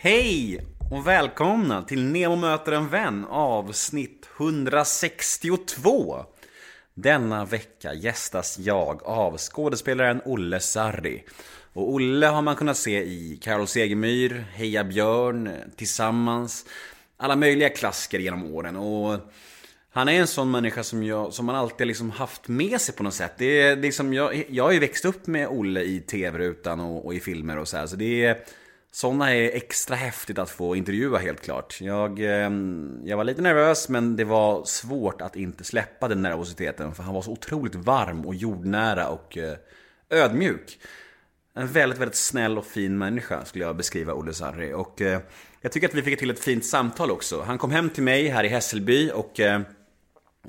Hej 0.00 0.60
och 0.90 1.06
välkomna 1.06 1.82
till 1.82 2.04
Nemo 2.04 2.36
möter 2.36 2.72
en 2.72 2.88
vän 2.88 3.24
avsnitt 3.24 4.28
162. 4.36 6.24
Denna 6.94 7.44
vecka 7.44 7.94
gästas 7.94 8.58
jag 8.58 9.02
av 9.02 9.38
skådespelaren 9.38 10.20
Olle 10.24 10.60
Sarri. 10.60 11.24
Och 11.72 11.92
Olle 11.92 12.26
har 12.26 12.42
man 12.42 12.56
kunnat 12.56 12.76
se 12.76 13.02
i 13.02 13.38
Carol 13.42 13.66
Segemyhr, 13.66 14.44
Heja 14.52 14.84
Björn, 14.84 15.50
Tillsammans, 15.76 16.64
alla 17.16 17.36
möjliga 17.36 17.68
klassiker 17.68 18.18
genom 18.18 18.54
åren. 18.54 18.76
Och 18.76 19.20
han 19.90 20.08
är 20.08 20.20
en 20.20 20.26
sån 20.26 20.50
människa 20.50 20.82
som, 20.82 21.02
jag, 21.02 21.32
som 21.32 21.46
man 21.46 21.56
alltid 21.56 21.86
liksom 21.86 22.10
haft 22.10 22.48
med 22.48 22.80
sig 22.80 22.94
på 22.94 23.02
något 23.02 23.14
sätt. 23.14 23.32
Det 23.38 23.60
är, 23.60 23.76
liksom, 23.76 24.14
jag, 24.14 24.44
jag 24.48 24.64
har 24.64 24.72
ju 24.72 24.78
växt 24.78 25.04
upp 25.04 25.26
med 25.26 25.48
Olle 25.48 25.82
i 25.82 26.00
tv-rutan 26.00 26.80
och, 26.80 27.06
och, 27.06 27.14
i 27.14 27.20
filmer 27.20 27.58
och 27.58 27.68
så 27.68 27.76
här. 27.76 27.86
Så 27.86 27.96
det 27.96 28.24
är, 28.24 28.38
såna 28.92 29.34
är 29.34 29.56
extra 29.56 29.96
häftigt 29.96 30.38
att 30.38 30.50
få 30.50 30.76
intervjua 30.76 31.18
helt 31.18 31.40
klart. 31.40 31.80
Jag, 31.80 32.20
ehm, 32.20 33.00
jag 33.04 33.16
var 33.16 33.24
lite 33.24 33.42
nervös 33.42 33.88
men 33.88 34.16
det 34.16 34.24
var 34.24 34.64
svårt 34.64 35.20
att 35.20 35.36
inte 35.36 35.64
släppa 35.64 36.08
den 36.08 36.22
nervositeten. 36.22 36.94
För 36.94 37.02
han 37.02 37.14
var 37.14 37.22
så 37.22 37.30
otroligt 37.30 37.74
varm 37.74 38.26
och 38.26 38.34
jordnära 38.34 39.08
och 39.08 39.38
eh, 39.38 39.56
ödmjuk. 40.10 40.78
En 41.54 41.66
väldigt, 41.66 41.98
väldigt 41.98 42.16
snäll 42.16 42.58
och 42.58 42.66
fin 42.66 42.98
människa 42.98 43.44
skulle 43.44 43.64
jag 43.64 43.76
beskriva 43.76 44.12
Olle 44.12 44.34
Sarri. 44.34 44.72
Och 44.72 45.00
eh, 45.00 45.20
jag 45.60 45.72
tycker 45.72 45.88
att 45.88 45.94
vi 45.94 46.02
fick 46.02 46.18
till 46.18 46.30
ett 46.30 46.38
fint 46.38 46.64
samtal 46.64 47.10
också. 47.10 47.42
Han 47.42 47.58
kom 47.58 47.70
hem 47.70 47.90
till 47.90 48.02
mig 48.02 48.28
här 48.28 48.44
i 48.44 48.48
Hässelby 48.48 49.10
och 49.14 49.40
eh, 49.40 49.60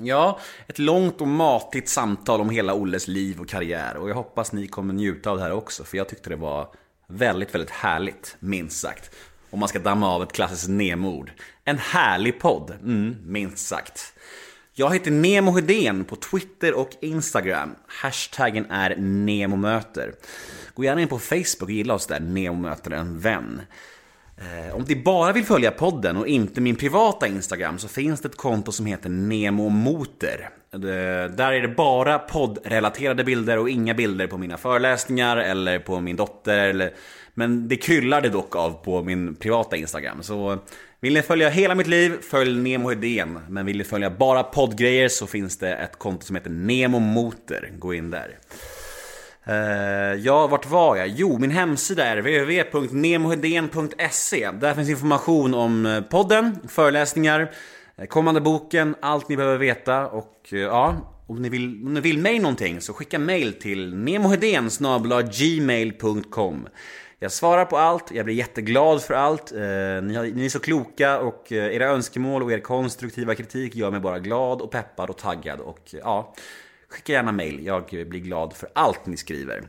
Ja, 0.02 0.40
ett 0.68 0.80
långt 0.80 1.22
och 1.22 1.28
matigt 1.28 1.90
samtal 1.90 2.42
om 2.42 2.50
hela 2.50 2.74
Olles 2.74 3.08
liv 3.08 3.40
och 3.40 3.50
karriär. 3.50 3.98
Och 3.98 4.10
jag 4.10 4.16
hoppas 4.16 4.52
ni 4.52 4.68
kommer 4.68 4.94
njuta 4.94 5.32
av 5.32 5.38
det 5.38 5.44
här 5.44 5.52
också, 5.52 5.84
för 5.84 5.98
jag 5.98 6.10
tyckte 6.10 6.30
det 6.30 6.36
var 6.36 6.74
väldigt, 7.10 7.54
väldigt 7.54 7.70
härligt, 7.70 8.36
minst 8.40 8.80
sagt. 8.80 9.16
Om 9.50 9.60
man 9.60 9.70
ska 9.70 9.80
damma 9.80 10.10
av 10.10 10.24
ett 10.24 10.32
klassiskt 10.32 10.70
Nemo-ord. 10.70 11.32
En 11.64 11.78
härlig 11.78 12.40
podd, 12.40 12.72
mm, 12.72 13.16
minst 13.26 13.68
sagt. 13.68 14.14
Jag 14.74 14.94
heter 14.94 15.12
Nemo 15.12 15.52
Hedén 15.52 16.06
på 16.06 16.16
Twitter 16.16 16.74
och 16.74 16.90
Instagram. 17.02 17.76
Hashtaggen 17.88 18.66
är 18.70 18.96
NEMOMÖTER. 18.98 20.14
Gå 20.74 20.84
gärna 20.84 21.02
in 21.02 21.08
på 21.08 21.20
Facebook 21.20 21.62
och 21.62 21.72
gilla 21.72 21.94
oss 21.94 22.08
där, 22.08 22.20
Nemo 22.20 22.62
möter 22.62 22.92
en 22.92 23.20
vän. 23.20 23.62
Eh, 24.40 24.76
om 24.76 24.86
ni 24.88 24.96
bara 24.96 25.32
vill 25.32 25.46
följa 25.46 25.72
podden 25.72 26.18
och 26.18 26.28
inte 26.28 26.62
min 26.62 26.76
privata 26.76 27.28
Instagram 27.28 27.78
så 27.78 27.88
finns 27.88 28.22
det 28.22 28.28
ett 28.28 28.38
konto 28.38 28.72
som 28.72 28.86
heter 28.86 29.10
NemoMoter. 29.10 30.50
Där 30.72 31.52
är 31.52 31.62
det 31.62 31.68
bara 31.68 32.20
poddrelaterade 32.20 33.24
bilder 33.24 33.58
och 33.58 33.70
inga 33.70 33.94
bilder 33.94 34.28
på 34.28 34.38
mina 34.38 34.58
föreläsningar 34.58 35.38
eller 35.38 35.80
på 35.80 36.00
min 36.00 36.16
dotter. 36.16 36.92
Men 37.34 37.68
det 37.68 37.76
kryllar 37.76 38.22
det 38.22 38.30
dock 38.30 38.56
av 38.56 38.72
på 38.72 39.04
min 39.04 39.36
privata 39.36 39.78
Instagram. 39.78 40.24
Så 40.24 40.60
vill 41.00 41.14
ni 41.14 41.22
följa 41.22 41.50
hela 41.50 41.76
mitt 41.76 41.88
liv, 41.88 42.14
följ 42.22 42.62
Nemo 42.62 42.90
Hedén. 42.90 43.40
Men 43.50 43.66
vill 43.66 43.78
ni 43.78 43.84
följa 43.84 44.10
bara 44.10 44.44
poddgrejer 44.44 45.10
så 45.10 45.28
finns 45.28 45.58
det 45.58 45.76
ett 45.76 46.00
konto 46.00 46.26
som 46.26 46.36
heter 46.36 46.50
NemoMoter. 46.50 47.72
Gå 47.80 47.94
in 47.94 48.12
där. 48.12 48.38
Uh, 49.50 50.16
ja, 50.16 50.48
vart 50.48 50.66
var 50.66 50.96
jag? 50.96 51.08
Jo, 51.08 51.38
min 51.38 51.52
hemsida 51.52 52.06
är 52.06 52.18
www.nemohedén.se. 52.18 54.52
Där 54.52 54.74
finns 54.74 54.90
information 54.90 55.54
om 55.54 55.86
eh, 55.86 56.02
podden, 56.02 56.60
föreläsningar, 56.68 57.52
eh, 57.98 58.06
kommande 58.06 58.42
boken, 58.42 58.96
allt 59.02 59.30
ni 59.30 59.38
behöver 59.38 59.58
veta. 59.58 60.08
Och 60.08 60.50
uh, 60.54 60.60
ja, 60.60 60.96
om 61.28 61.42
ni, 61.42 61.50
vill, 61.50 61.84
om 61.86 61.94
ni 61.94 62.02
vill 62.02 62.18
mig 62.18 62.40
någonting 62.40 62.82
så 62.82 62.94
skicka 62.94 63.20
mail 63.20 63.54
till 63.54 63.96
nemohedén 63.96 64.70
gmail.com. 65.32 66.68
Jag 67.20 67.32
svarar 67.32 67.66
på 67.66 67.78
allt, 67.78 68.12
jag 68.12 68.26
blir 68.26 68.36
jätteglad 68.36 69.02
för 69.02 69.14
allt. 69.14 69.52
Uh, 69.52 69.60
ni, 69.60 70.16
har, 70.16 70.36
ni, 70.36 70.46
är 70.46 70.50
så 70.50 70.60
kloka 70.60 71.20
och 71.20 71.52
era 71.52 71.86
önskemål 71.86 72.44
och 72.44 72.52
er 72.52 72.60
konstruktiva 72.60 73.36
kritik 73.36 73.76
gör 73.76 73.92
mig 73.92 74.00
bara 74.00 74.20
glad 74.20 74.62
och 74.62 74.72
peppad 74.72 75.10
och 75.10 75.18
taggad. 75.18 75.60
Och 75.60 75.96
ja... 76.04 76.34
Skicka 76.90 77.14
gärna 77.14 77.32
mail, 77.32 77.66
jag 77.66 77.86
blir 77.86 78.20
glad 78.20 78.54
för 78.54 78.70
allt 78.74 79.06
ni 79.06 79.18
skriver. 79.18 79.64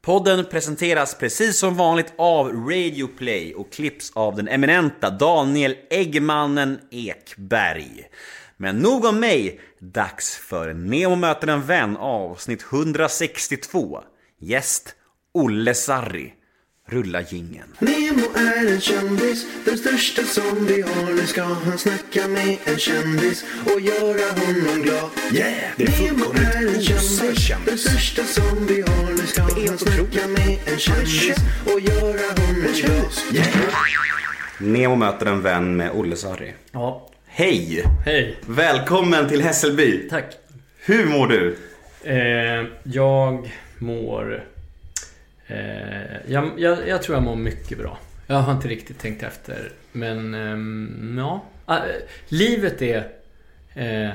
Podden 0.00 0.44
presenteras 0.44 1.14
precis 1.14 1.58
som 1.58 1.74
vanligt 1.76 2.12
av 2.16 2.52
Radio 2.52 3.06
Play 3.06 3.54
och 3.54 3.72
klipps 3.72 4.12
av 4.14 4.36
den 4.36 4.48
eminenta 4.48 5.10
Daniel 5.10 5.76
Eggmannen 5.90 6.80
Ekberg. 6.90 8.08
Men 8.56 8.78
nog 8.78 9.04
om 9.04 9.20
mig, 9.20 9.60
dags 9.78 10.36
för 10.36 10.72
Nemo 10.72 11.16
möter 11.16 11.48
en 11.48 11.62
vän 11.62 11.96
avsnitt 11.96 12.66
162. 12.72 14.00
Gäst 14.38 14.94
Olle 15.34 15.74
Sarri. 15.74 16.34
Rulla 16.88 17.22
gingen. 17.22 17.68
Nemo 17.78 18.26
är 18.36 18.72
en 18.72 18.80
kändis, 18.80 19.46
den 19.64 19.78
största 19.78 20.22
som 20.22 20.66
vi 20.66 20.82
har. 20.82 21.14
Nu 21.14 21.26
ska 21.26 21.42
han 21.42 21.78
snacka 21.78 22.28
med 22.28 22.56
en 22.64 22.78
kändis 22.78 23.44
och 23.64 23.80
göra 23.80 24.30
honom 24.30 24.82
glad. 24.82 25.10
Yeah! 25.32 25.54
Det 25.76 25.84
är 25.84 26.12
Nemo 26.12 26.24
är 26.24 26.74
en 26.74 26.82
kändis, 26.82 27.48
den 27.66 27.78
största 27.78 28.24
som 28.24 28.66
vi 28.66 28.80
har. 28.80 29.10
Nu 29.10 29.26
ska 29.26 29.42
han 29.42 29.78
snacka 29.78 30.28
med 30.28 30.58
en 30.66 30.78
kändis 30.78 31.36
och 31.64 31.80
göra 31.80 32.26
honom 32.40 32.72
glad. 32.74 33.12
Yeah! 33.32 33.48
Nemo 34.58 34.96
möter 34.96 35.26
en 35.26 35.42
vän 35.42 35.76
med 35.76 35.90
Olle 35.90 36.16
Sarri. 36.16 36.54
Ja. 36.72 37.08
Hej! 37.26 37.84
Hej. 38.04 38.36
Välkommen 38.46 39.28
till 39.28 39.42
Hässelby. 39.42 40.08
Tack. 40.08 40.24
Hur 40.84 41.06
mår 41.06 41.26
du? 41.26 41.56
Eh, 42.02 42.66
jag 42.82 43.52
mår... 43.78 44.55
Eh, 45.46 46.16
jag, 46.26 46.50
jag, 46.56 46.88
jag, 46.88 47.02
tror 47.02 47.16
jag 47.16 47.22
mår 47.22 47.36
mycket 47.36 47.78
bra. 47.78 47.98
Jag 48.26 48.36
har 48.36 48.52
inte 48.52 48.68
riktigt 48.68 48.98
tänkt 48.98 49.22
efter. 49.22 49.72
Men 49.92 50.34
eh, 50.34 51.22
ja. 51.22 51.44
Ah, 51.66 51.80
livet 52.28 52.82
är 52.82 53.08
eh, 53.74 54.10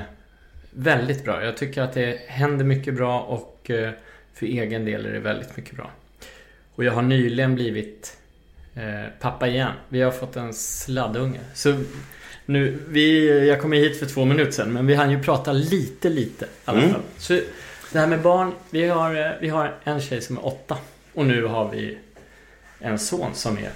väldigt 0.70 1.24
bra. 1.24 1.44
Jag 1.44 1.56
tycker 1.56 1.82
att 1.82 1.92
det 1.92 2.20
händer 2.26 2.64
mycket 2.64 2.94
bra 2.94 3.20
och 3.20 3.70
eh, 3.70 3.90
för 4.34 4.46
egen 4.46 4.84
del 4.84 5.06
är 5.06 5.12
det 5.12 5.20
väldigt 5.20 5.56
mycket 5.56 5.76
bra. 5.76 5.90
Och 6.74 6.84
jag 6.84 6.92
har 6.92 7.02
nyligen 7.02 7.54
blivit 7.54 8.16
eh, 8.74 9.10
pappa 9.20 9.48
igen. 9.48 9.72
Vi 9.88 10.02
har 10.02 10.10
fått 10.10 10.36
en 10.36 10.54
sladdunge. 10.54 11.40
Så 11.54 11.82
nu, 12.46 12.78
vi, 12.88 13.48
jag 13.48 13.60
kom 13.60 13.72
hit 13.72 13.98
för 13.98 14.06
två 14.06 14.24
minuter 14.24 14.52
sedan 14.52 14.72
men 14.72 14.86
vi 14.86 14.94
hann 14.94 15.10
ju 15.10 15.22
prata 15.22 15.52
lite, 15.52 16.08
lite 16.08 16.44
i 16.44 16.48
alla 16.64 16.80
fall. 16.80 16.90
Mm. 16.90 17.02
Så 17.18 17.40
det 17.92 17.98
här 17.98 18.06
med 18.06 18.20
barn. 18.20 18.52
Vi 18.70 18.88
har, 18.88 19.38
vi 19.40 19.48
har 19.48 19.74
en 19.84 20.00
tjej 20.00 20.20
som 20.20 20.36
är 20.36 20.46
åtta. 20.46 20.76
Och 21.14 21.26
nu 21.26 21.44
har 21.44 21.70
vi 21.70 21.98
en 22.78 22.98
son 22.98 23.34
som 23.34 23.58
är 23.58 23.70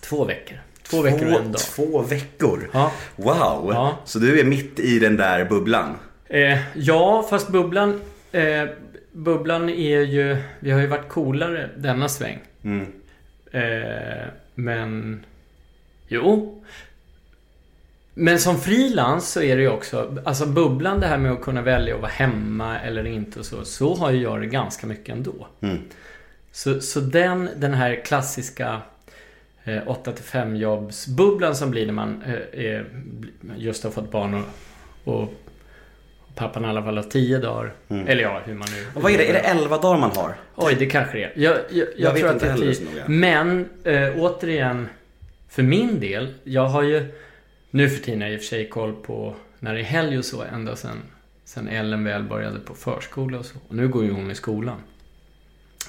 två 0.00 0.24
veckor. 0.24 0.58
Två, 0.82 0.96
två 0.96 1.02
veckor 1.02 1.26
och 1.26 1.40
en 1.40 1.52
dag. 1.52 1.60
Två 1.60 2.02
veckor? 2.02 2.70
Ja. 2.72 2.92
Wow! 3.16 3.70
Ja. 3.72 3.98
Så 4.04 4.18
du 4.18 4.40
är 4.40 4.44
mitt 4.44 4.80
i 4.80 4.98
den 4.98 5.16
där 5.16 5.44
bubblan? 5.44 5.96
Eh, 6.28 6.58
ja, 6.74 7.26
fast 7.30 7.48
bubblan... 7.48 8.00
Eh, 8.32 8.64
bubblan 9.12 9.68
är 9.68 10.00
ju... 10.00 10.36
Vi 10.60 10.70
har 10.70 10.80
ju 10.80 10.86
varit 10.86 11.08
coolare 11.08 11.70
denna 11.76 12.08
sväng. 12.08 12.38
Mm. 12.64 12.86
Eh, 13.50 14.26
men... 14.54 15.24
Jo. 16.08 16.62
Men 18.14 18.38
som 18.38 18.60
frilans 18.60 19.28
så 19.28 19.42
är 19.42 19.56
det 19.56 19.62
ju 19.62 19.68
också, 19.68 20.16
alltså 20.24 20.46
bubblan 20.46 21.00
det 21.00 21.06
här 21.06 21.18
med 21.18 21.32
att 21.32 21.42
kunna 21.42 21.62
välja 21.62 21.94
att 21.94 22.00
vara 22.00 22.10
hemma 22.10 22.80
eller 22.80 23.06
inte 23.06 23.38
och 23.38 23.46
så. 23.46 23.64
Så 23.64 23.94
har 23.94 24.10
ju 24.10 24.22
jag 24.22 24.40
det 24.40 24.46
ganska 24.46 24.86
mycket 24.86 25.14
ändå. 25.14 25.46
Mm. 25.60 25.78
Så, 26.52 26.80
så 26.80 27.00
den, 27.00 27.50
den 27.56 27.74
här 27.74 28.04
klassiska 28.04 28.82
eh, 29.64 29.88
8 29.88 30.12
5 30.12 30.56
jobbsbubblan 30.56 31.56
som 31.56 31.70
blir 31.70 31.86
när 31.86 31.92
man 31.92 32.22
eh, 32.52 32.80
just 33.56 33.84
har 33.84 33.90
fått 33.90 34.10
barn 34.10 34.34
och, 34.34 35.14
och 35.14 35.34
pappan 36.34 36.64
i 36.64 36.68
alla 36.68 36.82
fall 36.82 36.96
har 36.96 37.04
10 37.04 37.38
dagar. 37.38 37.74
Mm. 37.88 38.08
Eller 38.08 38.22
ja, 38.22 38.40
hur 38.44 38.54
man 38.54 38.68
nu... 38.76 38.86
Och 38.94 39.02
vad 39.02 39.12
är 39.12 39.18
det? 39.18 39.28
Är 39.28 39.32
det 39.32 39.38
11 39.38 39.78
dagar 39.78 40.00
man 40.00 40.10
har? 40.10 40.34
Oj, 40.56 40.76
det 40.78 40.86
kanske 40.86 41.18
det 41.18 41.24
är. 41.24 41.32
Jag, 41.34 41.56
jag, 41.56 41.58
jag, 41.70 41.86
jag 41.96 42.16
tror 42.16 42.28
att 42.28 42.40
det 42.40 42.48
är 42.48 42.74
10. 42.74 43.08
Men 43.08 43.68
eh, 43.84 44.08
återigen, 44.16 44.88
för 45.48 45.62
min 45.62 46.00
del. 46.00 46.34
Jag 46.44 46.66
har 46.66 46.82
ju 46.82 47.12
nu 47.70 47.88
för 47.88 48.04
tiden 48.04 48.22
i 48.22 48.36
och 48.36 48.40
för 48.40 48.46
sig 48.46 48.68
koll 48.68 48.92
på 48.92 49.34
när 49.58 49.74
det 49.74 49.80
är 49.80 49.84
helg 49.84 50.18
och 50.18 50.24
så 50.24 50.42
ända 50.42 50.76
sen, 50.76 51.02
sen 51.44 51.68
Ellen 51.68 52.04
väl 52.04 52.22
började 52.22 52.58
på 52.58 52.74
förskola 52.74 53.38
och 53.38 53.46
så. 53.46 53.58
Och 53.68 53.74
nu 53.74 53.88
går 53.88 54.04
ju 54.04 54.12
hon 54.12 54.30
i 54.30 54.34
skolan. 54.34 54.76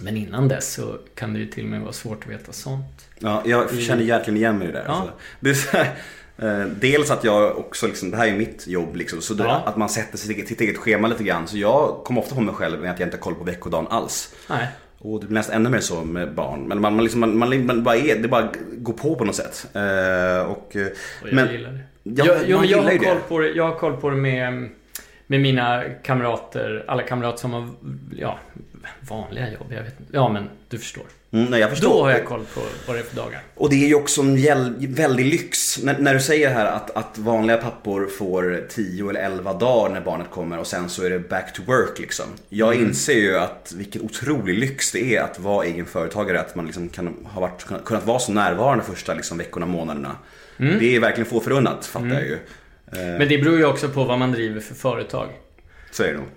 Men 0.02 0.18
innan 0.18 0.48
dess 0.48 0.74
så 0.74 0.98
kan 1.16 1.34
det 1.34 1.40
ju 1.40 1.46
till 1.46 1.64
och 1.64 1.70
med 1.70 1.82
vara 1.82 1.94
svårt 1.94 2.24
att 2.24 2.30
veta 2.30 2.52
sånt. 2.52 3.10
Ja, 3.20 3.44
jag 3.46 3.80
känner 3.80 4.06
verkligen 4.06 4.38
igen 4.38 4.58
mig 4.58 4.68
i 4.68 4.72
det 4.72 4.78
där. 4.78 4.86
Ja. 4.88 4.94
Alltså. 4.94 5.14
Det 5.40 5.50
är 5.50 5.54
så 5.54 5.78
här, 5.78 5.92
eh, 6.38 6.68
dels 6.68 7.12
att 7.12 7.24
jag 7.24 7.58
också, 7.58 7.88
liksom, 7.88 8.12
det 8.12 8.18
här 8.18 8.28
är 8.28 8.38
mitt 8.38 8.68
jobb 8.68 8.96
liksom, 8.96 9.22
så 9.22 9.34
det, 9.34 9.44
ja. 9.44 9.64
att 9.66 9.78
man 9.78 9.90
sätter 9.90 10.18
sitt 10.18 10.48
sitt 10.48 10.62
eget 10.62 10.78
schema 10.78 11.08
lite 11.08 11.24
grann. 11.24 11.48
Så 11.48 11.58
jag 11.58 12.02
kommer 12.04 12.22
ofta 12.22 12.36
på 12.36 12.42
mig 12.42 12.56
själv 12.56 12.82
med 12.82 12.92
att 12.92 13.00
jag 13.00 13.08
inte 13.08 13.18
har 13.18 13.22
koll 13.22 13.36
på 13.36 13.44
veckodagen 13.44 13.88
alls. 13.88 14.36
Nej. 14.50 14.68
Och 14.98 15.20
det 15.20 15.28
blir 15.28 15.36
nästan 15.36 15.56
ännu 15.56 15.70
mer 15.70 15.80
så 15.80 16.04
med 16.04 16.34
barn. 16.34 16.68
Men 16.68 16.82
man, 16.82 16.96
man, 16.96 17.04
liksom, 17.04 17.20
man, 17.20 17.38
man, 17.38 17.66
man 17.66 17.84
bara 17.84 17.96
är, 17.96 18.16
det 18.16 18.28
bara 18.28 18.52
går 18.72 18.94
på 18.94 19.16
på 19.16 19.26
något 19.26 19.36
sätt. 19.36 19.68
Uh, 19.76 20.52
och, 20.52 20.58
och 20.58 20.76
jag 20.76 21.34
men, 21.34 21.52
gillar 21.52 21.72
det. 21.72 21.80
Ja, 22.04 22.26
jag, 22.26 22.38
jo, 22.48 22.64
jag, 22.64 22.84
har 22.84 22.98
koll 22.98 23.20
på 23.28 23.40
det, 23.40 23.50
jag 23.50 23.64
har 23.64 23.76
koll 23.76 23.98
på 23.98 24.10
det 24.10 24.16
med, 24.16 24.70
med 25.28 25.42
mina 25.42 25.84
kamrater. 26.04 26.86
Alla 26.88 27.04
kamrater 27.04 27.38
som 27.38 27.54
har 27.54 27.70
ja, 28.18 28.40
vanliga 29.00 29.52
jobb. 29.52 29.68
Jag 29.70 29.84
vet 29.84 30.00
inte. 30.00 30.12
Ja, 30.16 30.30
men 30.30 30.50
du 30.70 30.78
förstår. 30.80 31.04
Mm, 31.32 31.46
nej, 31.46 31.60
jag 31.60 31.70
förstår. 31.70 31.90
Då 31.90 32.04
har 32.04 32.12
jag 32.12 32.26
koll 32.26 32.46
på 32.54 32.62
vad 32.88 32.96
det 32.96 33.00
är 33.00 33.04
för 33.04 33.16
dagar. 33.16 33.42
Och 33.56 33.70
det 33.70 33.76
är 33.84 33.88
ju 33.88 33.96
också 33.96 34.22
en 34.22 34.36
väldig 34.94 35.26
lyx. 35.26 35.84
När, 35.84 35.98
när 36.00 36.14
du 36.14 36.20
säger 36.20 36.50
här 36.50 36.66
att, 36.66 36.98
att 36.98 37.18
vanliga 37.18 37.58
pappor 37.58 38.08
får 38.08 38.66
10 38.70 39.10
eller 39.10 39.20
11 39.22 39.54
dagar 39.54 39.94
när 39.94 40.02
barnet 40.02 40.28
kommer 40.32 40.60
och 40.60 40.68
sen 40.68 40.90
så 40.90 41.04
är 41.06 41.10
det 41.10 41.20
back 41.20 41.54
to 41.54 41.62
work 41.66 42.00
liksom. 42.00 42.26
Jag 42.50 42.74
Mm. 42.76 42.86
inser 42.88 43.14
ju 43.14 43.38
att 43.38 43.74
vilken 43.78 44.02
otrolig 44.02 44.58
lyx 44.60 44.92
det 44.92 45.16
är 45.16 45.22
att 45.22 45.40
vara 45.40 45.66
egen 45.66 45.86
företagare. 45.86 46.40
Att 46.40 46.56
man 46.56 46.66
liksom 46.66 46.90
kan 46.90 47.08
ha 47.26 47.42
varit, 47.42 47.66
kunnat- 47.86 48.06
vara 48.06 48.20
så 48.20 48.32
närvarande 48.32 48.84
första 48.84 49.14
liksom, 49.14 49.38
veckorna, 49.38 49.66
månaderna. 49.66 50.16
Mm. 50.60 50.80
Det 50.80 50.96
är 50.96 51.00
verkligen 51.00 51.30
få 51.30 51.40
förunnat, 51.40 51.86
fattar 51.86 52.08
jag 52.08 52.24
ju. 52.26 52.34
Eh, 52.92 53.00
Men 53.18 53.28
det 53.28 53.38
beror 53.38 53.58
ju 53.58 53.66
också 53.66 53.90
på 53.90 54.04
vad 54.04 54.20
man 54.20 54.32
driver 54.32 54.60
för 54.62 54.76
företag. 54.76 55.28
Så 55.92 56.04
är 56.04 56.08
det 56.08 56.14
nog. 56.18 56.28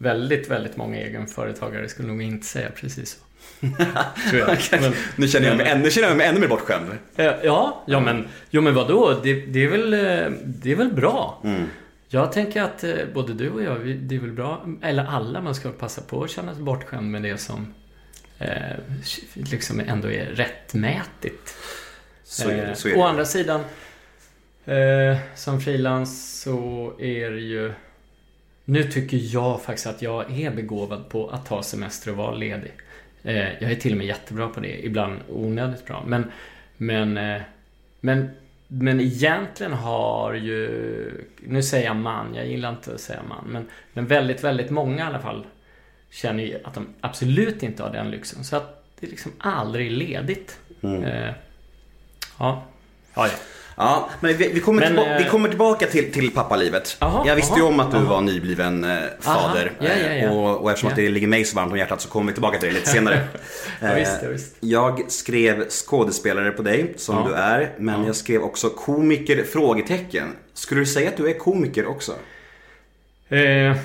Eh, 0.00 0.04
väldigt, 0.04 0.50
väldigt 0.50 0.76
många 0.76 0.96
egenföretagare 0.96 1.88
skulle 1.88 2.08
nog 2.08 2.22
inte 2.22 2.46
säga 2.46 2.68
precis 2.76 3.10
så. 3.10 3.18
Men, 4.80 4.92
Nu 5.16 5.28
känner 5.28 5.48
jag 5.48 5.56
mig, 5.56 5.68
ännu, 5.68 5.90
känner 5.90 6.08
jag 6.08 6.16
mig 6.16 6.26
ännu 6.26 6.40
mer 6.40 6.48
bortskämd. 6.48 6.90
eh, 7.16 7.32
ja, 7.42 7.84
ja 7.86 8.00
men, 8.00 8.28
jo, 8.50 8.60
men 8.62 8.74
vadå? 8.74 9.20
Det, 9.22 9.34
det, 9.46 9.64
är 9.64 9.68
väl, 9.68 9.94
eh, 9.94 10.30
det 10.44 10.72
är 10.72 10.76
väl 10.76 10.92
bra? 10.92 11.40
Mm. 11.44 11.64
Jag 12.08 12.32
tänker 12.32 12.62
att 12.62 12.84
eh, 12.84 12.94
både 13.14 13.32
du 13.34 13.50
och 13.50 13.62
jag, 13.62 13.96
det 13.96 14.14
är 14.14 14.18
väl 14.20 14.32
bra, 14.32 14.66
eller 14.82 15.04
alla, 15.04 15.40
man 15.40 15.54
ska 15.54 15.70
passa 15.70 16.02
på 16.02 16.22
att 16.24 16.30
känna 16.30 16.54
sig 16.54 16.62
bortskämd 16.62 17.10
med 17.10 17.22
det 17.22 17.38
som 17.38 17.74
eh, 18.38 18.76
liksom 19.34 19.80
ändå 19.80 20.10
är 20.10 20.24
rättmätigt. 20.26 21.56
Så 22.24 22.48
är 22.50 22.56
det. 22.56 22.62
Eh, 22.62 22.74
Så 22.74 22.88
är 22.88 22.94
Å 22.94 22.96
det. 22.98 23.08
andra 23.08 23.24
sidan, 23.24 23.60
eh, 24.64 25.16
som 25.34 25.60
frilans 25.60 26.40
så 26.40 26.92
är 26.98 27.30
det 27.30 27.40
ju... 27.40 27.72
Nu 28.70 28.84
tycker 28.84 29.20
jag 29.34 29.62
faktiskt 29.62 29.86
att 29.86 30.02
jag 30.02 30.40
är 30.40 30.50
begåvad 30.50 31.08
på 31.08 31.28
att 31.28 31.46
ta 31.46 31.62
semester 31.62 32.10
och 32.10 32.16
vara 32.16 32.34
ledig. 32.34 32.72
Eh, 33.22 33.62
jag 33.62 33.70
är 33.70 33.74
till 33.74 33.92
och 33.92 33.98
med 33.98 34.06
jättebra 34.06 34.48
på 34.48 34.60
det, 34.60 34.86
ibland 34.86 35.20
onödigt 35.28 35.86
bra. 35.86 36.04
Men, 36.06 36.32
men, 36.76 37.18
eh, 37.18 37.42
men, 38.00 38.30
men 38.66 39.00
egentligen 39.00 39.72
har 39.72 40.34
ju... 40.34 41.26
Nu 41.40 41.62
säger 41.62 41.86
jag 41.86 41.96
man, 41.96 42.34
jag 42.34 42.46
gillar 42.46 42.70
inte 42.70 42.94
att 42.94 43.00
säga 43.00 43.22
man. 43.28 43.44
Men, 43.48 43.68
men 43.92 44.06
väldigt, 44.06 44.44
väldigt 44.44 44.70
många 44.70 45.04
i 45.04 45.06
alla 45.06 45.20
fall 45.20 45.46
känner 46.10 46.42
ju 46.44 46.58
att 46.64 46.74
de 46.74 46.86
absolut 47.00 47.62
inte 47.62 47.82
har 47.82 47.90
den 47.90 48.10
lyxen. 48.10 48.44
Så 48.44 48.56
att 48.56 48.84
det 49.00 49.06
är 49.06 49.10
liksom 49.10 49.32
aldrig 49.38 49.92
ledigt. 49.92 50.58
Mm. 50.82 51.04
Eh, 51.04 51.34
ja. 52.38 52.66
Ja, 53.14 53.26
ja. 53.26 53.34
Ja, 53.80 54.08
men 54.20 54.36
vi, 54.36 54.48
vi, 54.52 54.60
kommer, 54.60 54.80
Men, 54.80 54.88
tillbaka, 54.88 55.10
eh, 55.10 55.18
vi 55.24 55.30
kommer 55.30 55.48
tillbaka 55.48 55.86
till, 55.86 56.12
till 56.12 56.30
pappalivet. 56.30 56.96
Jaha, 57.00 57.26
jag 57.26 57.36
visste 57.36 57.54
ju 57.54 57.60
jaha, 57.60 57.68
om 57.68 57.80
att 57.80 57.90
du 57.90 57.96
jaha. 57.96 58.06
var 58.06 58.20
nybliven 58.20 58.84
eh, 58.84 58.96
fader. 59.20 59.72
ja, 59.78 59.86
ja, 59.88 60.06
ja. 60.06 60.12
Eh, 60.14 60.36
Och, 60.36 60.62
och 60.62 60.70
eftersom 60.70 60.90
att 60.90 60.96
det 60.96 61.08
ligger 61.08 61.26
mig 61.26 61.44
så 61.44 61.56
varmt 61.56 61.72
om 61.72 61.78
hjärtat 61.78 62.00
så 62.00 62.08
kommer 62.08 62.26
vi 62.26 62.32
tillbaka 62.32 62.58
till 62.58 62.68
det 62.68 62.74
lite 62.74 62.88
senare. 62.90 63.20
Ja, 63.80 63.94
visst, 63.94 64.22
visst. 64.22 64.56
Jag 64.60 65.10
skrev 65.10 65.68
skådespelare 65.68 66.50
på 66.50 66.62
dig, 66.62 66.94
som 66.96 67.28
du 67.28 67.34
är. 67.34 67.70
Men 67.78 68.00
Ja. 68.00 68.06
jag 68.06 68.16
skrev 68.16 68.42
också 68.42 68.68
komiker? 68.70 69.44
frågetecken. 69.44 70.32
Skulle 70.54 70.80
du 70.80 70.86
säga 70.86 71.08
att 71.08 71.16
du 71.16 71.28
är 71.30 71.38
komiker 71.38 71.86
också? 71.86 72.12
Eh, 73.28 73.76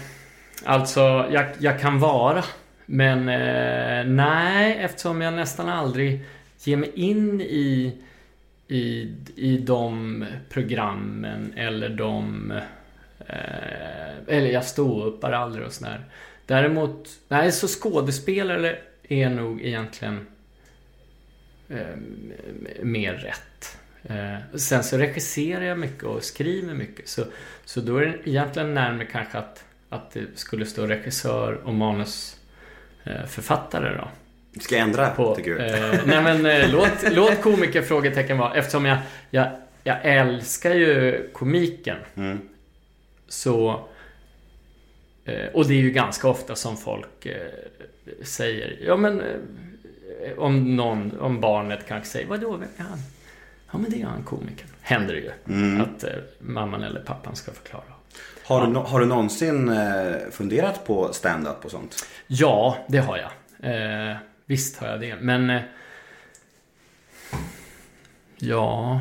alltså, 0.65 0.99
jag, 1.31 1.45
jag 1.59 1.79
kan 1.79 1.99
vara. 1.99 2.43
Men 2.85 3.29
eh, 3.29 4.05
nej, 4.05 4.77
eftersom 4.81 5.21
jag 5.21 5.33
nästan 5.33 5.69
aldrig 5.69 6.19
ger 6.63 6.77
mig 6.77 6.91
in 6.95 7.41
i, 7.41 7.93
i, 8.67 9.15
i 9.35 9.57
de 9.57 10.25
programmen 10.49 11.53
eller 11.55 11.89
de... 11.89 12.51
Eh, 13.19 14.17
eller 14.27 14.47
jag 14.47 14.65
ståuppar 14.65 15.31
aldrig 15.31 15.65
och 15.65 15.73
sådär. 15.73 16.05
Däremot, 16.45 17.09
nej, 17.27 17.51
så 17.51 17.67
skådespelare 17.67 18.77
är 19.03 19.29
nog 19.29 19.61
egentligen 19.61 20.27
eh, 21.69 21.95
mer 22.81 23.13
rätt. 23.13 23.77
Eh, 24.03 24.35
sen 24.55 24.83
så 24.83 24.97
regisserar 24.97 25.61
jag 25.61 25.79
mycket 25.79 26.03
och 26.03 26.23
skriver 26.23 26.73
mycket. 26.73 27.07
Så, 27.07 27.23
så 27.65 27.81
då 27.81 27.97
är 27.97 28.05
det 28.05 28.29
egentligen 28.29 28.73
närmare 28.73 29.05
kanske 29.05 29.37
att, 29.37 29.65
att 29.89 30.11
det 30.11 30.25
skulle 30.35 30.65
stå 30.65 30.87
regissör 30.87 31.53
och 31.53 31.73
manusförfattare 31.73 33.97
då. 33.97 34.07
Ska 34.59 34.75
jag 34.75 34.83
ändra, 34.83 35.09
På, 35.09 35.35
tycker 35.35 35.51
du? 35.51 35.59
eh, 35.59 35.99
nej 36.05 36.23
men 36.23 36.45
eh, 36.45 36.71
låt, 36.71 37.11
låt 37.11 37.41
komiker 37.41 37.81
frågetecken 37.81 38.37
vara. 38.37 38.53
Eftersom 38.53 38.85
jag, 38.85 38.97
jag, 39.29 39.47
jag 39.83 39.97
älskar 40.03 40.73
ju 40.73 41.29
komiken. 41.33 41.97
Mm. 42.15 42.39
Så... 43.27 43.85
Eh, 45.25 45.47
och 45.53 45.67
det 45.67 45.73
är 45.73 45.81
ju 45.81 45.91
ganska 45.91 46.27
ofta 46.27 46.55
som 46.55 46.77
folk 46.77 47.25
eh, 47.25 47.35
säger, 48.23 48.77
ja 48.85 48.97
men... 48.97 49.21
Eh, 49.21 49.27
om 50.37 50.75
någon, 50.75 51.19
om 51.19 51.41
barnet 51.41 51.79
kanske 51.87 52.09
säger, 52.09 52.27
vadå, 52.27 52.51
vem 52.51 52.69
är 52.77 52.83
han? 52.83 52.99
Ja 53.71 53.77
men 53.77 53.91
det 53.91 54.01
är 54.01 54.05
han 54.05 54.23
komikern. 54.23 54.67
Händer 54.81 55.13
det 55.13 55.19
ju. 55.19 55.31
Mm. 55.47 55.81
Att 55.81 56.03
eh, 56.03 56.09
mamman 56.39 56.83
eller 56.83 56.99
pappan 56.99 57.35
ska 57.35 57.51
förklara. 57.51 57.83
Har, 58.43 58.67
du, 58.67 58.73
har 58.75 58.99
du 58.99 59.05
någonsin 59.05 59.71
funderat 60.31 60.85
på 60.85 61.13
stand-up 61.13 61.65
och 61.65 61.71
sånt? 61.71 62.05
Ja, 62.27 62.77
det 62.87 62.97
har 62.97 63.17
jag. 63.17 63.29
Visst 64.53 64.77
har 64.77 64.87
jag 64.87 64.99
det. 65.01 65.15
Men... 65.21 65.49
Eh, 65.49 65.61
ja... 68.37 68.99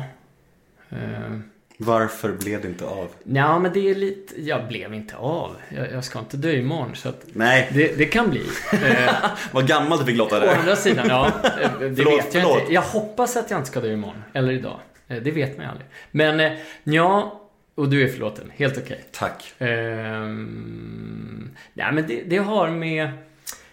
Eh, 0.89 1.37
Varför 1.77 2.31
blev 2.31 2.61
det 2.61 2.67
inte 2.67 2.85
av? 2.85 3.09
ja, 3.23 3.59
men 3.59 3.73
det 3.73 3.89
är 3.89 3.95
lite... 3.95 4.41
Jag 4.41 4.67
blev 4.67 4.93
inte 4.93 5.15
av. 5.15 5.55
Jag, 5.69 5.91
jag 5.91 6.03
ska 6.03 6.19
inte 6.19 6.37
dö 6.37 6.51
imorgon, 6.51 6.95
så 6.95 7.09
att... 7.09 7.25
Nej, 7.33 7.69
Det, 7.73 7.97
det 7.97 8.05
kan 8.05 8.29
bli. 8.29 8.43
Eh, 8.73 9.13
vad 9.51 9.67
gammal 9.67 9.99
du 9.99 10.05
fick 10.05 10.17
låta 10.17 10.37
Å 10.37 10.39
det. 10.39 10.55
andra 10.57 10.75
sidan, 10.75 11.05
ja. 11.09 11.27
eh, 11.61 11.71
Det 11.79 11.95
Förlåt, 11.95 12.13
vet 12.25 12.33
jag 12.33 12.43
förlåt. 12.43 12.59
inte. 12.61 12.73
Jag 12.73 12.81
hoppas 12.81 13.37
att 13.37 13.49
jag 13.51 13.59
inte 13.59 13.69
ska 13.69 13.81
dö 13.81 13.93
imorgon. 13.93 14.23
Eller 14.33 14.51
idag. 14.51 14.79
Eh, 15.07 15.17
Det 15.17 15.31
vet 15.31 15.57
man 15.57 15.65
ju 15.65 15.71
aldrig. 15.71 15.87
Men, 16.11 16.39
eh, 16.39 16.51
ja. 16.83 17.39
Och 17.75 17.89
du 17.89 18.03
är 18.03 18.07
förlåten. 18.07 18.51
Helt 18.55 18.77
okej. 18.77 19.03
Tack. 19.11 19.53
Ehm, 19.57 21.49
nej, 21.73 21.91
men 21.93 22.07
det, 22.07 22.21
det 22.27 22.37
har 22.37 22.69
med... 22.69 23.09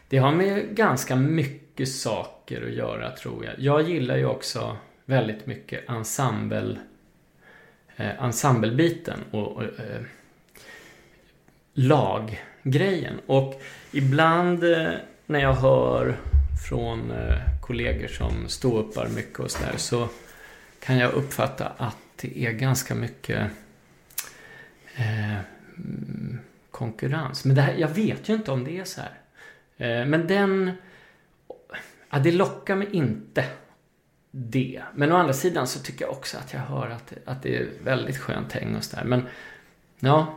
Det 0.09 0.19
har 0.19 0.33
med 0.33 0.75
ganska 0.77 1.17
mycket 1.17 1.70
mycket 1.81 1.95
saker 1.95 2.67
att 2.67 2.73
göra, 2.73 3.11
tror 3.11 3.45
jag. 3.45 3.55
Jag 3.59 3.89
gillar 3.89 4.17
ju 4.17 4.27
också 4.27 4.77
väldigt 5.05 5.47
mycket 5.47 5.89
ensemble... 5.89 6.79
Eh, 7.97 8.25
ensemblebiten 8.25 9.21
och... 9.31 9.57
och 9.57 9.63
eh, 9.63 10.03
laggrejen. 11.75 13.21
Och 13.27 13.63
ibland 13.93 14.65
eh, 14.65 14.93
när 15.27 15.41
jag 15.41 15.55
hör 15.55 16.17
från 16.69 17.11
eh, 17.11 17.39
kollegor 17.63 18.09
som 18.09 18.49
ståuppar 18.49 19.09
mycket 19.09 19.39
och 19.39 19.51
sådär 19.51 19.77
så 19.77 20.09
kan 20.81 20.99
jag 20.99 21.13
uppfatta 21.13 21.73
att 21.77 21.97
det 22.17 22.47
är 22.47 22.53
ganska 22.53 22.95
mycket 22.95 23.51
eh, 24.97 25.39
konkurrens. 26.71 27.45
Men 27.45 27.57
det 27.57 27.63
här, 27.63 27.75
jag 27.75 27.89
vet 27.89 28.29
ju 28.29 28.35
inte 28.35 28.51
om 28.51 28.65
det 28.65 28.79
är 28.79 28.85
så 28.85 29.01
här. 29.01 29.21
Eh, 29.77 30.07
men 30.07 30.27
den... 30.27 30.73
Ja, 32.11 32.19
det 32.19 32.33
lockar 32.33 32.77
mig 32.77 32.89
inte. 32.93 33.45
Det. 34.31 34.83
Men 34.95 35.13
å 35.13 35.17
andra 35.17 35.33
sidan 35.33 35.67
så 35.67 35.79
tycker 35.79 36.05
jag 36.05 36.13
också 36.13 36.37
att 36.39 36.53
jag 36.53 36.61
hör 36.61 36.91
att, 36.91 37.13
att 37.25 37.43
det 37.43 37.57
är 37.57 37.69
väldigt 37.85 38.19
skönt 38.19 38.53
häng 38.53 38.77
och 38.77 38.85
sådär. 38.85 39.05
Men 39.05 39.23
ja, 40.01 40.35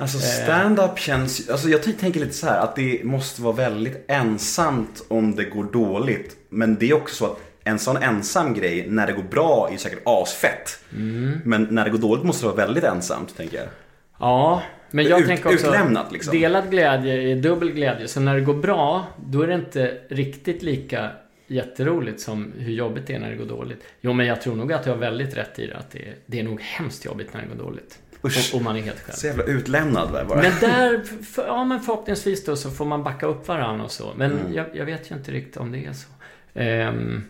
Alltså 0.00 0.18
Eh. 0.18 0.44
stand-up 0.44 0.98
känns 0.98 1.48
alltså 1.48 1.68
jag 1.68 1.82
tänker 1.82 2.20
lite 2.20 2.32
så 2.32 2.46
här 2.46 2.60
att 2.60 2.76
det 2.76 3.04
måste 3.04 3.42
vara 3.42 3.54
väldigt 3.54 4.04
ensamt 4.08 5.04
om 5.08 5.34
det 5.34 5.44
går 5.44 5.64
dåligt. 5.64 6.36
Men 6.48 6.74
det 6.74 6.90
är 6.90 6.94
också 6.94 7.14
så 7.14 7.26
att 7.26 7.40
en 7.64 7.78
sån 7.78 7.96
ensam 7.96 8.54
grej, 8.54 8.86
när 8.90 9.06
det 9.06 9.12
går 9.12 9.22
bra, 9.22 9.70
är 9.72 9.76
säkert 9.76 10.02
asfett. 10.04 10.78
Mm. 10.92 11.40
Men 11.44 11.62
när 11.70 11.84
det 11.84 11.90
går 11.90 11.98
dåligt 11.98 12.24
måste 12.24 12.42
det 12.46 12.46
vara 12.52 12.66
väldigt 12.66 12.84
ensamt, 12.84 13.36
tänker 13.36 13.56
jag. 13.56 13.68
Ja, 14.20 14.62
men 14.90 15.04
jag 15.04 15.20
Ut- 15.20 15.26
tänker 15.26 15.48
också... 15.54 15.66
utlämnat, 15.66 16.12
liksom. 16.12 16.32
Delad 16.38 16.70
glädje 16.70 17.14
är 17.32 17.36
dubbel 17.36 17.70
glädje. 17.72 18.08
Så 18.08 18.20
när 18.20 18.34
det 18.34 18.40
går 18.40 18.54
bra, 18.54 19.06
då 19.26 19.42
är 19.42 19.46
det 19.46 19.54
inte 19.54 19.98
riktigt 20.08 20.62
lika 20.62 21.10
jätteroligt 21.46 22.20
som 22.20 22.52
hur 22.58 22.72
jobbigt 22.72 23.06
det 23.06 23.14
är 23.14 23.18
när 23.18 23.30
det 23.30 23.36
går 23.36 23.46
dåligt. 23.46 23.84
Jo, 24.00 24.12
men 24.12 24.26
jag 24.26 24.40
tror 24.40 24.56
nog 24.56 24.72
att 24.72 24.86
jag 24.86 24.92
har 24.92 24.98
väldigt 25.00 25.36
rätt 25.36 25.58
i 25.58 25.66
det. 25.66 25.76
Att 25.76 25.90
det 25.90 25.98
är, 25.98 26.14
det 26.26 26.38
är 26.40 26.42
nog 26.44 26.60
hemskt 26.60 27.04
jobbigt 27.04 27.34
när 27.34 27.40
det 27.42 27.46
går 27.56 27.64
dåligt. 27.64 27.98
Usch. 28.24 28.50
Och, 28.54 28.58
och 28.58 28.64
man 28.64 28.76
är 28.76 28.80
helt 28.80 29.00
själv. 29.00 29.14
Så 29.14 29.26
jävla 29.26 29.44
utlämnad 29.44 30.10
va, 30.10 30.24
bara. 30.28 30.42
Men 30.42 30.52
där, 30.60 31.02
för, 31.24 31.46
ja 31.46 31.64
men 31.64 31.80
förhoppningsvis 31.80 32.44
då 32.44 32.56
så 32.56 32.70
får 32.70 32.84
man 32.84 33.02
backa 33.02 33.26
upp 33.26 33.48
varandra 33.48 33.84
och 33.84 33.90
så. 33.90 34.12
Men 34.16 34.32
Mm. 34.32 34.52
jag, 34.54 34.66
jag 34.72 34.84
vet 34.84 35.10
ju 35.10 35.14
inte 35.14 35.30
riktigt 35.32 35.56
om 35.56 35.72
det 35.72 35.84
är 35.84 35.92
så. 35.92 36.08
Ehm, 36.54 37.22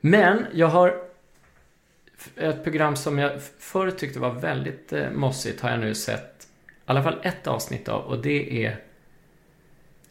men 0.00 0.46
jag 0.54 0.66
har 0.66 0.94
ett 2.36 2.64
program 2.64 2.96
som 2.96 3.18
jag 3.18 3.32
förr 3.58 3.90
tyckte 3.90 4.18
var 4.20 4.30
väldigt 4.34 4.92
eh, 4.92 5.10
mossigt 5.10 5.60
har 5.60 5.70
jag 5.70 5.80
nu 5.80 5.94
sett 5.94 6.34
i 6.42 6.70
alla 6.86 7.02
fall 7.02 7.16
ett 7.22 7.46
avsnitt 7.46 7.88
av 7.88 8.02
och 8.04 8.22
det 8.22 8.64
är 8.66 8.80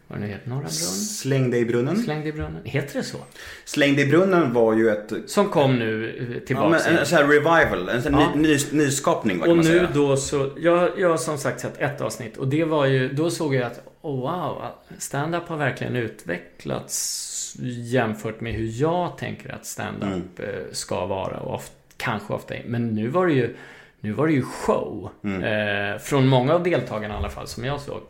vad 0.09 0.19
det 0.19 0.25
nu 0.25 0.31
heter, 0.31 0.49
Norra 0.49 0.59
Brunn? 0.59 0.69
Släng 0.69 1.51
dig 1.51 1.59
i 1.59 1.65
brunnen. 1.65 1.97
Släng 2.03 2.19
dig 2.19 2.29
i 2.29 2.33
brunnen? 2.33 2.61
Heter 2.63 2.97
det 2.97 3.03
så? 3.03 3.17
Släng 3.65 3.95
dig 3.95 4.05
i 4.05 4.07
brunnen 4.07 4.53
var 4.53 4.73
ju 4.73 4.89
ett... 4.89 5.13
Som 5.27 5.49
kom 5.49 5.75
nu 5.79 6.09
eh, 6.47 6.55
Ja, 6.57 6.69
men 6.69 6.97
en 6.97 7.05
sån 7.05 7.17
här 7.17 7.27
revival, 7.27 7.89
en 7.89 8.01
sån 8.01 8.13
Ja. 8.13 8.35
ny, 8.35 8.41
ny, 8.41 8.57
nyskapning 8.71 9.37
vad 9.39 9.45
kan 9.47 9.51
Och 9.51 9.57
man 9.57 9.65
nu 9.65 9.79
säga. 9.79 9.89
då 9.93 10.17
så, 10.17 10.51
jag, 10.57 10.99
jag 10.99 11.09
har 11.09 11.17
som 11.17 11.37
sagt 11.37 11.59
sett 11.59 11.77
ett 11.77 12.01
avsnitt 12.01 12.37
och 12.37 12.47
det 12.47 12.63
var 12.63 12.85
ju, 12.85 13.13
då 13.13 13.29
såg 13.29 13.55
jag 13.55 13.63
att 13.63 13.81
oh, 14.01 14.19
wow, 14.21 14.61
stand-up 14.97 15.47
har 15.47 15.57
verkligen 15.57 15.95
utvecklats 15.95 17.23
jämfört 17.61 18.41
med 18.41 18.53
hur 18.53 18.81
jag 18.81 19.17
tänker 19.17 19.55
att 19.55 19.65
stand-up 19.65 20.39
eh, 20.39 20.45
ska 20.71 21.05
vara 21.05 21.39
och 21.39 21.53
oft, 21.55 21.71
kanske 21.97 22.33
ofta 22.33 22.55
är. 22.55 22.63
Men 22.65 22.87
nu 22.87 23.07
var 23.07 23.27
det 23.27 23.33
ju, 23.33 23.55
nu 23.99 24.11
var 24.11 24.27
det 24.27 24.33
ju 24.33 24.41
show. 24.41 25.09
Eh, 25.43 25.97
från 25.99 26.27
många 26.27 26.53
av 26.53 26.63
deltagarna 26.63 27.13
i 27.13 27.17
alla 27.17 27.29
fall, 27.29 27.47
som 27.47 27.65
jag 27.65 27.81
såg. 27.81 28.01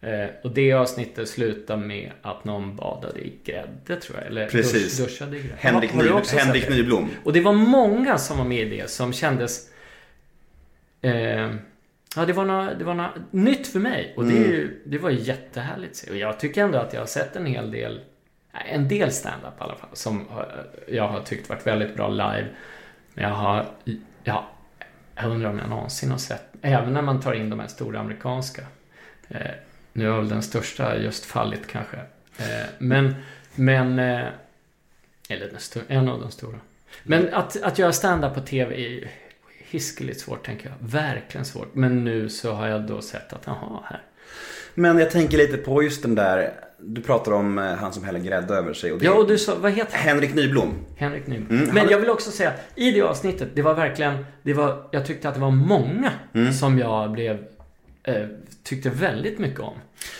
Eh, 0.00 0.26
och 0.42 0.50
det 0.50 0.72
avsnittet 0.72 1.28
slutade 1.28 1.86
med 1.86 2.10
att 2.22 2.44
någon 2.44 2.76
badade 2.76 3.20
i 3.20 3.32
grädde 3.44 4.00
tror 4.00 4.18
jag. 4.18 4.26
Eller 4.26 4.46
Precis. 4.48 4.98
Dusch, 4.98 5.08
duschade 5.08 5.36
i 5.36 5.40
grädde. 5.40 5.54
Henrik, 5.58 5.94
Ny, 5.94 6.02
Henrik? 6.38 6.68
Nyblom. 6.70 7.08
Och 7.24 7.32
det 7.32 7.40
var 7.40 7.52
många 7.52 8.18
som 8.18 8.38
var 8.38 8.44
med 8.44 8.72
i 8.72 8.76
det 8.78 8.90
som 8.90 9.12
kändes... 9.12 9.70
Eh, 11.02 11.54
ja, 12.16 12.24
det 12.26 12.32
var, 12.32 12.44
något, 12.44 12.78
det 12.78 12.84
var 12.84 12.94
något 12.94 13.10
nytt 13.30 13.66
för 13.66 13.78
mig. 13.80 14.12
Och 14.16 14.24
det, 14.24 14.36
är 14.38 14.48
ju- 14.48 14.82
det 14.86 14.98
var 14.98 15.10
jättehärligt. 15.10 16.06
Och 16.10 16.16
jag 16.16 16.40
tycker 16.40 16.64
ändå 16.64 16.78
att 16.78 16.92
jag 16.92 17.00
har 17.00 17.06
sett 17.06 17.36
en 17.36 17.46
hel 17.46 17.70
del... 17.70 18.00
En 18.72 18.88
del 18.88 19.12
stand-up 19.12 19.52
i 19.60 19.62
alla 19.62 19.74
fall. 19.76 19.90
Som 19.92 20.26
har- 20.28 20.66
jag 20.88 21.08
har 21.08 21.20
tyckt 21.20 21.48
varit 21.48 21.66
väldigt 21.66 21.96
bra 21.96 22.08
live. 22.08 22.46
Jag 23.14 23.28
har... 23.28 23.66
Ja, 24.24 24.48
jag 25.14 25.30
undrar 25.30 25.50
om 25.50 25.58
jag 25.58 25.68
någonsin 25.68 26.10
har 26.10 26.18
sett... 26.18 26.44
Även 26.62 26.92
när 26.92 27.02
man 27.02 27.20
tar 27.20 27.34
in 27.34 27.50
de 27.50 27.60
här 27.60 27.66
stora 27.66 28.00
amerikanska. 28.00 28.62
Eh, 29.28 29.50
nu 29.92 30.08
har 30.08 30.18
väl 30.18 30.28
den 30.28 30.42
största 30.42 30.96
just 30.96 31.24
fallit 31.24 31.66
kanske. 31.66 31.96
Eh, 32.38 32.66
men... 32.78 33.14
Men... 33.54 33.98
Eh, 33.98 34.26
eller 35.28 35.50
den 35.74 35.82
en 35.88 36.08
av 36.08 36.20
de 36.20 36.30
stora. 36.30 36.58
Men 37.02 37.34
att, 37.34 37.62
att 37.62 37.78
göra 37.78 37.92
stand-up 37.92 38.34
på 38.34 38.40
TV 38.40 38.86
är 38.86 39.10
hiskeligt 39.58 40.20
svårt, 40.20 40.46
tänker 40.46 40.68
jag. 40.68 40.88
Verkligen 40.88 41.44
svårt. 41.44 41.74
Men 41.74 42.04
nu 42.04 42.28
så 42.28 42.52
har 42.52 42.68
jag 42.68 42.82
då 42.82 43.02
sett 43.02 43.32
att, 43.32 43.42
jaha, 43.46 43.82
här. 43.84 44.02
Men 44.74 44.98
jag 44.98 45.10
tänker 45.10 45.38
lite 45.38 45.56
på 45.56 45.82
just 45.82 46.02
den 46.02 46.14
där, 46.14 46.52
du 46.78 47.00
pratar 47.02 47.32
om 47.32 47.58
eh, 47.58 47.64
han 47.64 47.92
som 47.92 48.04
häller 48.04 48.20
grädde 48.20 48.54
över 48.54 48.72
sig. 48.74 48.92
Och 48.92 48.98
det 48.98 49.04
Ja, 49.04 49.12
och 49.14 49.28
du 49.28 49.38
sa, 49.38 49.54
vad 49.60 49.72
heter 49.72 49.96
han? 49.96 50.08
Henrik 50.08 50.34
Nyblom. 50.34 50.74
Henrik 50.96 51.26
Nyblom. 51.26 51.58
Mm, 51.58 51.74
Men 51.74 51.88
jag 51.88 51.98
vill 51.98 52.10
också 52.10 52.30
säga, 52.30 52.52
i 52.74 52.90
det 52.90 53.02
avsnittet, 53.02 53.48
det 53.54 53.62
var 53.62 53.74
verkligen, 53.74 54.24
det 54.42 54.52
var, 54.54 54.88
jag 54.90 55.06
tyckte 55.06 55.28
att 55.28 55.34
det 55.34 55.40
var 55.40 55.50
många 55.50 56.10
Mm. 56.34 56.52
som 56.52 56.78
jag 56.78 57.12
blev, 57.12 57.38
eh, 58.02 58.14
tyckte 58.64 58.90
väldigt 58.90 59.38
mycket 59.38 59.60
om. 59.60 59.74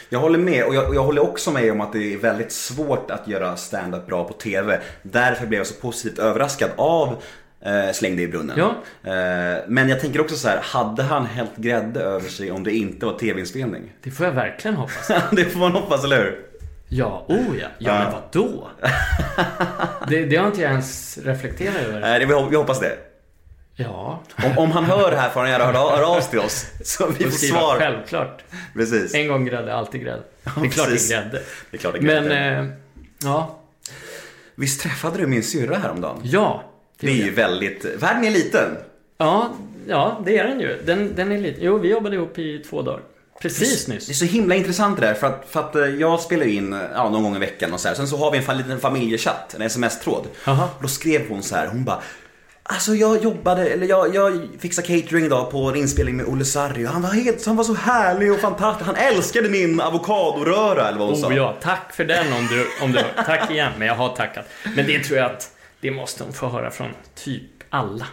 Jag 0.08 0.18
håller 0.18 0.38
med 0.38 0.64
och 0.64 0.74
jag, 0.74 0.88
och 0.88 0.94
jag 0.94 1.02
håller 1.04 1.22
också 1.22 1.50
med 1.52 1.72
om 1.72 1.80
att 1.80 1.92
det 1.92 2.14
är 2.14 2.18
väldigt 2.18 2.52
svårt 2.52 3.10
att 3.10 3.28
göra 3.28 3.56
stand-up 3.56 4.06
bra 4.06 4.24
på 4.24 4.32
TV. 4.32 4.80
Därför 5.02 5.46
blev 5.46 5.60
jag 5.60 5.66
så 5.66 5.80
positivt 5.80 6.18
överraskad 6.18 6.70
av 6.76 7.22
eh, 7.60 7.92
Släng 7.92 8.16
dig 8.16 8.24
i 8.24 8.28
brunnen. 8.28 8.58
Ja. 8.58 8.68
Eh, 9.12 9.58
men 9.68 9.88
jag 9.88 10.00
tänker 10.00 10.20
också 10.20 10.36
så 10.36 10.48
här, 10.48 10.60
hade 10.62 11.02
han 11.02 11.26
hällt 11.26 11.56
grädde 11.56 12.00
över 12.00 12.28
sig 12.28 12.50
om 12.52 12.64
det 12.64 12.72
inte 12.76 13.06
var 13.06 13.18
tv-inspelning? 13.18 13.92
Det 14.02 14.10
får 14.10 14.26
jag 14.26 14.32
verkligen 14.32 14.76
hoppas. 14.76 15.10
det 15.32 15.44
får 15.44 15.58
man 15.60 15.72
hoppas, 15.72 16.04
eller 16.04 16.16
hur? 16.16 16.44
Ja, 16.88 17.24
oh 17.28 17.38
ja. 17.60 17.66
Ja, 17.78 17.92
Ja. 17.94 17.98
men 17.98 18.12
vadå? 18.12 18.68
det, 20.08 20.24
det 20.24 20.36
har 20.36 20.46
inte 20.46 20.62
jag 20.62 20.70
ens 20.70 21.18
reflekterat 21.18 21.76
över. 21.76 22.00
Nej, 22.00 22.18
det- 22.20 22.26
vi 22.26 22.32
hop- 22.34 22.48
vi 22.52 22.56
hoppas 22.56 22.80
det. 22.80 22.98
Ja. 23.80 24.22
Om, 24.44 24.58
om 24.58 24.70
han 24.72 24.84
hör 24.84 25.10
det 25.10 25.16
här 25.16 25.30
får 25.30 25.40
han 25.40 25.50
gärna 25.50 25.64
höra, 25.64 25.96
höra 25.96 26.06
av 26.06 26.20
sig 26.20 26.30
till 26.30 26.38
oss. 26.38 26.66
Så 26.84 27.06
vi 27.18 27.24
får 27.24 27.30
skriva 27.30 27.58
svar. 27.60 27.78
självgjort. 27.78 28.44
Precis. 28.74 29.14
En 29.14 29.28
gång 29.28 29.44
grädde, 29.44 29.74
alltid 29.74 30.00
grädde. 30.00 30.22
det 30.44 30.66
är 30.66 30.70
klart 30.70 30.88
det 30.88 30.94
är 30.94 31.08
grädde. 31.10 31.42
Det 31.70 31.76
är 31.76 31.78
klart 31.78 31.92
det 31.92 31.98
är 31.98 32.02
Men, 32.02 32.24
grädde. 32.24 32.58
eh, 32.58 32.66
ja. 33.24 33.58
Visst 34.54 34.80
träffade 34.80 35.18
du 35.18 35.26
min 35.26 35.42
syrra 35.42 35.76
häromdagen? 35.78 36.20
Ja. 36.24 36.67
Det 37.00 37.06
är 37.10 37.24
ju 37.24 37.30
väldigt, 37.30 37.84
världen 37.84 38.24
är 38.24 38.30
liten. 38.30 38.76
Ja, 39.18 39.54
ja, 39.88 40.22
det 40.24 40.38
är 40.38 40.44
den 40.44 40.60
ju. 40.60 40.82
Den, 40.84 41.14
den 41.14 41.32
är 41.32 41.38
lite... 41.38 41.58
Jo, 41.64 41.78
vi 41.78 41.88
jobbade 41.88 42.16
ihop 42.16 42.38
i 42.38 42.58
två 42.58 42.82
dagar. 42.82 43.00
Precis 43.40 43.84
Det 43.84 43.92
är 43.92 43.94
nyss. 43.94 44.18
så 44.18 44.24
himla 44.24 44.54
intressant 44.54 45.00
det 45.00 45.06
där 45.06 45.14
för 45.14 45.26
att, 45.26 45.46
för 45.48 45.60
att 45.60 45.76
eh, 45.76 45.86
jag 45.86 46.20
spelar 46.20 46.46
in 46.46 46.76
ja, 46.94 47.10
någon 47.10 47.22
gång 47.22 47.36
i 47.36 47.38
veckan 47.38 47.72
och 47.72 47.80
så 47.80 47.88
här. 47.88 47.94
Sen 47.94 48.08
så 48.08 48.16
har 48.16 48.30
vi 48.30 48.38
en 48.48 48.56
liten 48.56 48.80
familjechatt, 48.80 49.54
en 49.54 49.62
sms-tråd. 49.62 50.26
Då 50.82 50.88
skrev 50.88 51.28
hon 51.28 51.42
så 51.42 51.56
här, 51.56 51.66
hon 51.66 51.84
bara 51.84 52.02
Alltså 52.70 52.94
jag 52.94 53.22
jobbade, 53.24 53.68
eller 53.68 53.86
jag, 53.86 54.14
jag 54.14 54.48
fixade 54.58 54.86
catering 54.86 55.24
idag 55.24 55.50
på 55.50 55.58
en 55.68 55.76
inspelning 55.76 56.16
med 56.16 56.26
Olle 56.26 56.44
Sarri 56.44 56.84
han 56.84 57.02
var 57.02 57.10
helt, 57.10 57.46
han 57.46 57.56
var 57.56 57.64
så 57.64 57.74
härlig 57.74 58.32
och 58.32 58.40
fantastisk. 58.40 58.86
Han 58.86 58.96
älskade 58.96 59.48
min 59.48 59.80
avokadoröra 59.80 60.88
eller 60.88 60.98
vad 60.98 61.08
hon 61.08 61.16
sa. 61.16 61.28
Oh 61.28 61.36
ja, 61.36 61.56
tack 61.62 61.92
för 61.94 62.04
den 62.04 62.32
om 62.32 62.46
du, 62.50 62.84
om 62.84 62.92
du... 62.92 62.98
Tack 63.26 63.50
igen, 63.50 63.72
men 63.78 63.88
jag 63.88 63.94
har 63.94 64.08
tackat. 64.16 64.44
Men 64.76 64.86
det 64.86 64.98
tror 65.04 65.18
jag 65.18 65.30
att... 65.30 65.50
Det 65.80 65.90
måste 65.90 66.24
hon 66.24 66.32
få 66.32 66.48
höra 66.48 66.70
från 66.70 66.88
typ 67.14 67.42
alla. 67.70 68.06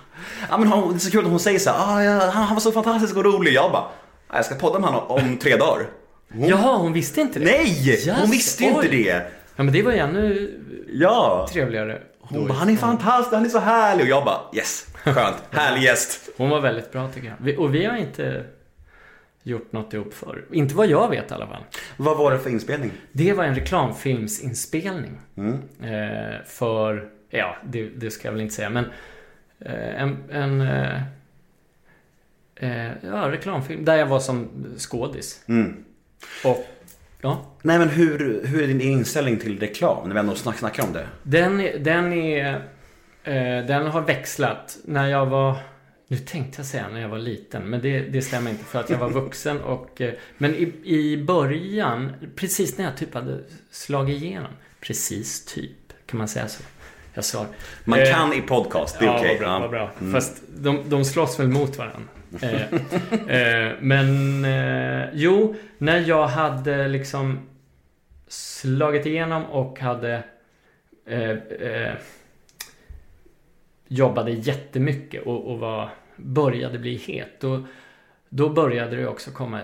Ja, 0.49 0.57
men 0.57 0.67
hon, 0.67 0.89
det 0.89 0.95
är 0.97 0.99
så 0.99 1.11
kul 1.11 1.25
att 1.25 1.31
hon 1.31 1.39
säger 1.39 1.59
så 1.59 1.69
här, 1.69 1.77
ah, 1.97 2.03
ja, 2.03 2.11
han, 2.31 2.43
han 2.43 2.55
var 2.55 2.61
så 2.61 2.71
fantastisk 2.71 3.15
och 3.17 3.23
rolig. 3.25 3.53
Jag 3.53 3.71
bara, 3.71 3.81
"Ah, 4.27 4.35
jag 4.35 4.45
ska 4.45 4.55
podda 4.55 4.79
med 4.79 4.89
honom 4.89 5.07
om 5.11 5.37
tre 5.37 5.55
dagar. 5.55 5.85
Hon, 6.33 6.47
Jaha, 6.49 6.77
hon 6.77 6.93
visste 6.93 7.21
inte 7.21 7.39
det? 7.39 7.45
Nej! 7.45 7.89
Yes, 7.89 8.07
hon 8.21 8.31
visste 8.31 8.63
ju 8.63 8.69
inte 8.69 8.87
det. 8.87 9.31
Ja, 9.55 9.63
men 9.63 9.71
det 9.73 9.81
var 9.81 9.91
ju 9.91 9.97
ännu 9.97 10.51
Ja. 10.93 11.47
trevligare. 11.53 12.01
Hon 12.19 12.47
bara, 12.47 12.53
han 12.57 12.69
är 12.69 12.75
fantastisk, 12.77 13.33
han 13.33 13.45
är 13.45 13.49
så 13.49 13.59
härlig. 13.59 14.03
Och 14.03 14.09
jag 14.09 14.25
bara, 14.25 14.39
yes, 14.53 14.87
skönt, 15.03 15.35
härlig 15.51 15.81
gäst. 15.81 16.29
Hon 16.37 16.49
var 16.49 16.59
väldigt 16.61 16.91
bra 16.91 17.07
tycker 17.11 17.35
jag. 17.39 17.59
Och 17.59 17.75
vi 17.75 17.85
har 17.85 17.97
inte 17.97 18.43
gjort 19.43 19.71
något 19.71 19.93
ihop 19.93 20.13
förr. 20.13 20.45
Inte 20.51 20.75
vad 20.75 20.87
jag 20.87 21.09
vet 21.09 21.31
i 21.31 21.33
alla 21.33 21.47
fall. 21.47 21.63
Vad 21.97 22.17
var 22.17 22.31
det 22.31 22.39
för 22.39 22.49
inspelning? 22.49 22.91
Det 23.11 23.33
var 23.33 23.43
en 23.43 23.55
reklamfilmsinspelning. 23.55 25.17
Mm. 25.37 25.53
Eh, 25.83 26.35
för, 26.45 27.09
ja, 27.37 27.55
det, 27.63 27.89
det 27.89 28.11
ska 28.11 28.27
jag 28.27 28.33
väl 28.33 28.41
inte 28.41 28.55
säga, 28.55 28.69
men 28.69 28.85
eh, 29.59 30.01
en, 30.01 30.17
en 30.31 30.61
eh, 30.61 31.01
eh, 32.55 32.91
ja, 33.01 33.31
reklamfilm 33.31 33.85
där 33.85 33.95
jag 33.95 34.05
var 34.05 34.19
som 34.19 34.65
skådis. 34.77 35.43
Mm. 35.47 35.83
Och, 36.45 36.67
ja, 37.21 37.45
Nej 37.61 37.79
men 37.79 37.89
hur, 37.89 38.45
hur 38.45 38.63
är 38.63 38.67
din 38.67 38.81
inställning 38.81 39.37
till 39.37 39.59
reklam? 39.59 40.07
När 40.07 40.13
vi 40.13 40.19
ändå 40.19 40.35
snack, 40.35 40.57
snackar 40.57 40.83
om 40.83 40.93
det. 40.93 41.07
den, 41.23 41.57
den 41.83 42.13
är, 42.13 42.61
den 43.61 43.87
har 43.87 44.01
växlat. 44.01 44.77
När 44.85 45.07
jag 45.07 45.25
var, 45.25 45.57
nu 46.07 46.17
tänkte 46.17 46.59
jag 46.59 46.65
säga 46.65 46.87
när 46.89 47.01
jag 47.01 47.09
var 47.09 47.17
liten, 47.17 47.69
men 47.69 47.81
det, 47.81 47.99
det 47.99 48.21
stämmer 48.21 48.51
inte 48.51 48.63
för 48.63 48.79
att 48.79 48.89
jag 48.89 48.97
var 48.97 49.09
vuxen 49.21 49.61
och, 49.61 50.01
men 50.37 50.55
i, 50.55 50.73
i 50.83 51.23
början, 51.23 52.11
precis 52.35 52.77
när 52.77 52.85
jag 52.85 52.97
typ 52.97 53.13
hade 53.13 53.39
slagit 53.71 54.23
igenom, 54.23 54.51
precis 54.79 55.45
typ, 55.45 55.93
kan 56.05 56.17
man 56.17 56.27
säga 56.27 56.47
så? 56.47 56.63
Jag 57.15 57.25
sa 57.25 57.45
Man 57.83 57.99
Eh, 57.99 58.11
kan 58.11 58.33
i 58.33 58.41
podcast, 58.41 58.99
det 58.99 59.05
är 59.05 59.09
ja, 59.09 59.17
okej. 59.19 59.37
vad 59.39 59.39
bra, 59.39 59.59
vad 59.59 59.69
bra. 59.69 60.11
Fast 60.11 60.43
de, 60.57 60.89
de 60.89 61.05
slåss 61.05 61.39
väl 61.39 61.47
mot 61.47 61.77
varandra. 61.77 62.09
Eh, 62.41 62.61
eh, 63.37 63.71
men 63.79 64.45
eh, 64.45 65.09
jo, 65.13 65.55
när 65.77 65.99
jag 65.99 66.27
hade 66.27 66.87
liksom 66.87 67.39
slagit 68.27 69.05
igenom 69.05 69.45
och 69.45 69.79
hade 69.79 70.23
eh, 71.07 71.29
eh, 71.29 71.93
jobbade 73.87 74.31
jättemycket 74.31 75.23
och, 75.25 75.51
och 75.51 75.59
var, 75.59 75.89
började 76.15 76.79
bli 76.79 76.95
het. 76.95 77.39
Då, 77.39 77.65
då 78.29 78.49
började 78.49 78.95
det 78.95 79.07
också 79.07 79.31
komma 79.31 79.61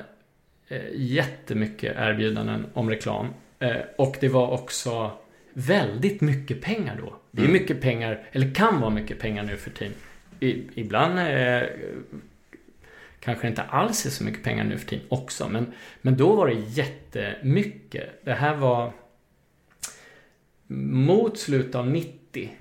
eh, 0.67 0.81
jättemycket 0.93 1.95
erbjudanden 1.97 2.65
om 2.73 2.89
reklam. 2.89 3.27
Eh, 3.59 3.75
och 3.97 4.17
det 4.19 4.29
var 4.29 4.47
också 4.47 5.11
väldigt 5.53 6.21
mycket 6.21 6.61
pengar 6.61 6.97
då. 7.01 7.15
Det 7.31 7.41
är 7.41 7.45
Mm. 7.45 7.61
mycket 7.61 7.81
pengar, 7.81 8.23
eller 8.31 8.53
kan 8.53 8.79
vara 8.81 8.89
mycket 8.89 9.19
pengar 9.19 9.43
nu 9.43 9.57
för 9.57 9.69
tiden. 9.69 9.93
I, 10.39 10.63
ibland 10.75 11.19
eh, 11.19 11.61
kanske 13.19 13.47
inte 13.47 13.61
alls 13.63 14.05
är 14.05 14.09
så 14.09 14.23
mycket 14.23 14.43
pengar 14.43 14.63
nu 14.63 14.77
för 14.77 14.87
tiden 14.87 15.05
också. 15.09 15.49
Men, 15.49 15.73
men 16.01 16.17
då 16.17 16.35
var 16.35 16.47
det 16.47 16.53
jättemycket. 16.53 18.25
Det 18.25 18.33
här 18.33 18.55
var 18.55 18.91
mot 20.67 21.37
slutet 21.37 21.75
av 21.75 21.87
90. 21.87 22.51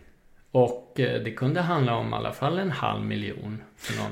Och 0.53 1.01
eh, 1.01 1.23
det 1.23 1.31
kunde 1.31 1.61
handla 1.61 1.95
om 1.97 2.11
i 2.13 2.17
alla 2.17 2.33
fall 2.33 2.59
en 2.59 2.71
halv 2.71 3.05
miljon. 3.05 3.63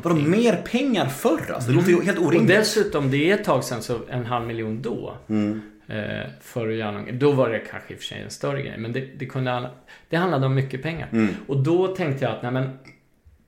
Någonting. 0.05 0.31
mer 0.31 0.57
pengar 0.57 1.07
förr 1.07 1.51
alltså? 1.55 1.71
Det 1.71 1.77
låter 1.77 1.91
ju 1.91 2.03
helt 2.03 2.19
Och 2.19 2.25
orimligt. 2.27 2.49
dessutom, 2.57 3.11
det 3.11 3.31
är 3.31 3.35
ett 3.35 3.45
tag 3.45 3.65
sedan, 3.65 3.83
så 3.83 4.01
en 4.09 4.27
halv 4.27 4.47
miljon 4.47 4.83
då. 4.83 5.15
Mm. 5.29 5.63
Eh, 5.89 6.31
för 6.41 6.69
att 6.69 6.75
göra 6.75 6.91
någon, 6.91 7.19
Då 7.19 7.33
var 7.33 7.51
det 7.51 7.59
kanske 7.59 7.93
i 7.93 7.97
och 7.97 8.01
för 8.01 8.07
sig 8.07 8.23
en 8.23 8.31
större 8.31 8.63
grej. 8.63 8.79
Men 8.79 8.93
det, 8.93 9.01
det, 9.01 9.27
kunde, 9.27 9.71
det 10.09 10.17
handlade 10.17 10.47
om 10.47 10.55
mycket 10.55 10.83
pengar. 10.83 11.09
Mm. 11.13 11.35
Och 11.47 11.57
då 11.57 11.97
tänkte 11.97 12.25
jag 12.25 12.35
att, 12.35 12.43
nej 12.43 12.53
men. 12.53 12.79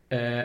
Eh, 0.09 0.45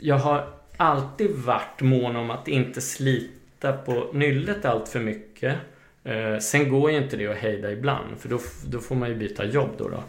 jag 0.00 0.18
har 0.18 0.48
alltid 0.76 1.30
varit 1.30 1.80
mån 1.80 2.16
om 2.16 2.30
att 2.30 2.48
inte 2.48 2.80
slita 2.80 3.72
på 3.72 4.10
nyllet 4.12 4.64
allt 4.64 4.88
för 4.88 5.00
mycket. 5.00 5.56
Eh, 6.04 6.38
sen 6.38 6.68
går 6.68 6.90
ju 6.90 6.96
inte 6.96 7.16
det 7.16 7.26
att 7.26 7.36
hejda 7.36 7.72
ibland. 7.72 8.18
För 8.18 8.28
då, 8.28 8.40
då 8.66 8.78
får 8.78 8.94
man 8.94 9.08
ju 9.08 9.14
byta 9.14 9.44
jobb 9.44 9.70
då. 9.78 9.88
då. 9.88 10.02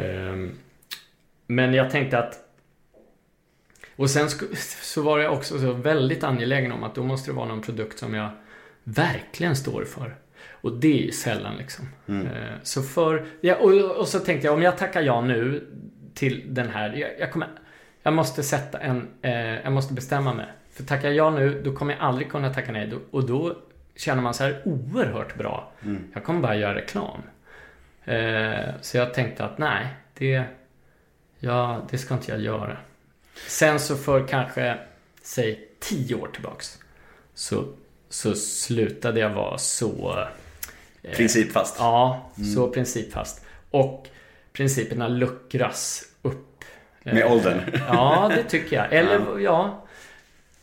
Ehm, 0.00 0.58
men 1.46 1.74
jag 1.74 1.90
tänkte 1.90 2.18
att 2.18 2.42
och 3.96 4.10
sen 4.10 4.28
så 4.82 5.02
var 5.02 5.18
jag 5.18 5.32
också 5.32 5.58
så 5.58 5.72
väldigt 5.72 6.24
angelägen 6.24 6.72
om 6.72 6.82
att 6.82 6.94
då 6.94 7.02
måste 7.02 7.30
det 7.30 7.34
vara 7.34 7.48
någon 7.48 7.62
produkt 7.62 7.98
som 7.98 8.14
jag 8.14 8.30
verkligen 8.84 9.56
står 9.56 9.84
för. 9.84 10.16
Och 10.60 10.72
det 10.72 10.98
är 10.98 11.02
ju 11.02 11.12
sällan 11.12 11.56
liksom. 11.56 11.88
Mm. 12.08 12.26
Eh, 12.26 12.32
Så 12.62 12.82
för, 12.82 13.26
ja, 13.40 13.54
och, 13.56 13.96
och 13.96 14.08
så 14.08 14.18
tänkte 14.18 14.46
jag 14.46 14.54
om 14.54 14.62
jag 14.62 14.78
tackar 14.78 15.02
ja 15.02 15.20
nu 15.20 15.68
till 16.14 16.54
den 16.54 16.68
här. 16.68 16.92
Jag, 16.92 17.10
jag 17.18 17.32
kommer, 17.32 17.48
jag 18.02 18.12
måste 18.14 18.42
sätta 18.42 18.78
en, 18.78 19.08
eh, 19.22 19.54
jag 19.54 19.72
måste 19.72 19.94
bestämma 19.94 20.34
mig. 20.34 20.46
För 20.72 20.84
tackar 20.84 21.08
jag 21.08 21.16
ja 21.16 21.30
nu, 21.30 21.62
då 21.64 21.72
kommer 21.72 21.92
jag 21.94 22.02
aldrig 22.02 22.30
kunna 22.30 22.54
tacka 22.54 22.72
nej. 22.72 22.92
Och 23.10 23.26
då 23.26 23.56
känner 23.96 24.22
man 24.22 24.34
så 24.34 24.44
här 24.44 24.62
oerhört 24.64 25.36
bra. 25.36 25.72
Jag 26.14 26.24
kommer 26.24 26.40
bara 26.40 26.56
göra 26.56 26.74
reklam. 26.74 27.22
Eh, 28.04 28.64
så 28.80 28.96
jag 28.96 29.14
tänkte 29.14 29.44
att 29.44 29.58
nej, 29.58 29.86
det, 30.18 30.44
ja, 31.38 31.86
det 31.90 31.98
ska 31.98 32.14
inte 32.14 32.30
jag 32.30 32.40
göra. 32.40 32.76
Sen 33.48 33.80
så 33.80 33.96
för 33.96 34.26
kanske, 34.28 34.78
säg 35.22 35.68
tio 35.80 36.14
år 36.14 36.28
tillbaks. 36.32 36.78
Så, 37.34 37.64
så 38.08 38.34
slutade 38.34 39.20
jag 39.20 39.30
vara 39.30 39.58
så... 39.58 40.18
eh, 41.06 41.16
Principfast. 41.16 41.76
Ja, 41.78 42.30
så 42.54 42.68
principfast. 42.68 43.44
Och 43.70 44.08
principerna 44.52 45.08
luckras 45.08 46.02
upp. 46.22 46.64
Med 47.02 47.16
Eh, 47.18 47.32
åldern. 47.32 47.60
Ja, 47.88 48.32
det 48.36 48.42
tycker 48.42 48.76
jag. 48.76 48.86
Eller 48.92 49.38
ja. 49.38 49.86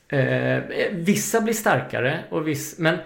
Eh, 0.07 0.63
vissa 0.91 1.41
blir 1.41 1.53
starkare 1.53 2.19
och 2.29 2.47
viss, 2.47 2.79
men 2.79 2.97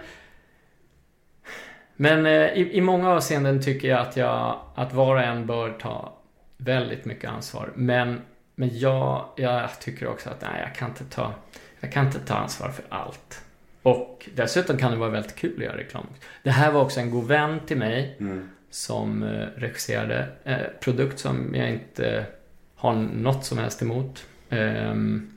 men 2.00 2.26
i, 2.26 2.70
i 2.72 2.80
många 2.80 3.10
avseenden 3.10 3.62
tycker 3.62 3.88
jag 3.88 4.00
att, 4.00 4.16
jag 4.16 4.60
att 4.74 4.92
var 4.92 5.16
och 5.16 5.22
en 5.22 5.46
bör 5.46 5.70
ta 5.70 6.18
väldigt 6.56 7.04
mycket 7.04 7.30
ansvar. 7.30 7.72
Men, 7.74 8.20
men 8.54 8.78
jag, 8.78 9.28
jag 9.36 9.80
tycker 9.80 10.06
också 10.06 10.30
att 10.30 10.40
nej, 10.42 10.60
jag 10.60 10.74
kan 10.74 10.88
inte 10.88 11.04
ta 11.04 11.34
jag 11.80 11.92
kan 11.92 12.06
inte 12.06 12.18
ta 12.18 12.34
ansvar 12.34 12.68
för 12.68 12.84
allt. 12.88 13.44
Och 13.82 14.28
dessutom 14.34 14.78
kan 14.78 14.90
det 14.90 14.96
vara 14.96 15.10
väldigt 15.10 15.34
kul 15.36 15.54
att 15.56 15.64
göra 15.64 15.76
reklam. 15.76 16.06
Det 16.42 16.50
här 16.50 16.72
var 16.72 16.80
också 16.82 17.00
en 17.00 17.10
god 17.10 17.26
vän 17.28 17.60
till 17.66 17.76
mig 17.76 18.16
Mm. 18.20 18.48
som 18.70 19.22
eh, 19.22 19.46
regisserade. 19.56 20.28
Eh, 20.44 20.58
produkt 20.80 21.18
som 21.18 21.54
jag 21.54 21.70
inte 21.70 22.26
har 22.74 22.94
något 22.94 23.44
som 23.44 23.58
helst 23.58 23.82
emot. 23.82 24.26
Ehm, 24.50 25.30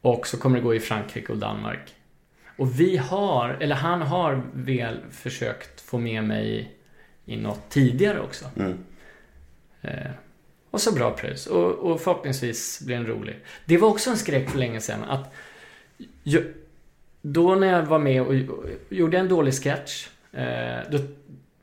och 0.00 0.26
så 0.26 0.36
kommer 0.36 0.56
det 0.58 0.62
gå 0.64 0.74
i 0.74 0.80
Frankrike 0.80 1.32
och 1.32 1.38
Danmark. 1.38 1.94
Och 2.56 2.80
vi 2.80 2.96
har, 2.96 3.56
eller 3.60 3.74
han 3.76 4.02
har 4.02 4.42
väl 4.52 5.00
försökt 5.10 5.80
få 5.80 5.98
med 5.98 6.24
mig 6.24 6.74
i 7.26 7.36
något 7.36 7.70
tidigare 7.70 8.20
också. 8.20 8.44
Mm. 8.56 8.78
Eh, 9.82 10.10
och 10.70 10.80
så 10.80 10.92
bra 10.94 11.10
pröjs. 11.10 11.46
Och, 11.46 11.72
och 11.72 12.00
förhoppningsvis 12.00 12.80
blir 12.86 12.96
den 12.96 13.06
rolig. 13.06 13.36
Det 13.64 13.76
var 13.78 13.88
också 13.88 14.10
en 14.10 14.16
skräck 14.16 14.50
för 14.50 14.58
länge 14.58 14.80
sedan 14.80 15.04
att 15.04 15.34
jag, 16.22 16.42
då 17.22 17.54
när 17.54 17.66
jag 17.66 17.82
var 17.82 17.98
med 17.98 18.22
och, 18.22 18.34
gjorde 18.88 19.18
en 19.18 19.28
dålig 19.28 19.54
sketch. 19.54 20.08
Eh, 20.32 20.78
då, 20.90 20.98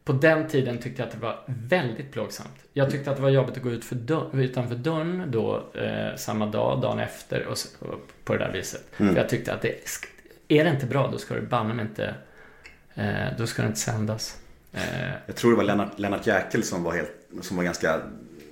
på 0.03 0.13
den 0.13 0.47
tiden 0.47 0.77
tyckte 0.77 1.01
jag 1.01 1.07
att 1.07 1.13
det 1.13 1.19
var 1.19 1.39
väldigt 1.45 2.11
plågsamt. 2.11 2.55
Jag 2.73 2.91
tyckte 2.91 3.11
att 3.11 3.17
det 3.17 3.23
var 3.23 3.29
jobbigt 3.29 3.57
att 3.57 3.63
gå 3.63 3.71
ut 3.71 3.85
för 3.85 3.95
dörr, 3.95 4.29
utanför 4.33 4.75
dörren 4.75 5.23
då 5.27 5.63
eh, 5.73 6.15
samma 6.15 6.45
dag, 6.45 6.81
dagen 6.81 6.99
efter 6.99 7.45
och, 7.47 7.57
så, 7.57 7.85
och 7.85 7.99
på 8.23 8.33
det 8.33 8.39
där 8.39 8.51
viset. 8.51 8.81
Mm. 8.97 9.13
För 9.13 9.21
jag 9.21 9.29
tyckte 9.29 9.53
att 9.53 9.61
det, 9.61 9.75
är 10.47 10.63
det 10.63 10.69
inte 10.69 10.85
bra 10.85 11.09
då 11.11 11.17
ska 11.17 11.33
det 11.35 11.41
banne 11.41 11.81
inte, 11.81 12.15
eh, 12.95 13.27
då 13.37 13.47
ska 13.47 13.61
det 13.61 13.67
inte 13.67 13.79
sändas. 13.79 14.41
Eh, 14.73 14.81
Jag 15.25 15.35
tror 15.35 15.51
det 15.51 15.57
var 15.57 15.63
Lennart, 15.63 15.99
Lennart 15.99 16.27
Jäkel 16.27 16.63
som 16.63 16.83
var, 16.83 16.93
helt, 16.93 17.11
som 17.41 17.57
var 17.57 17.63
ganska 17.63 18.01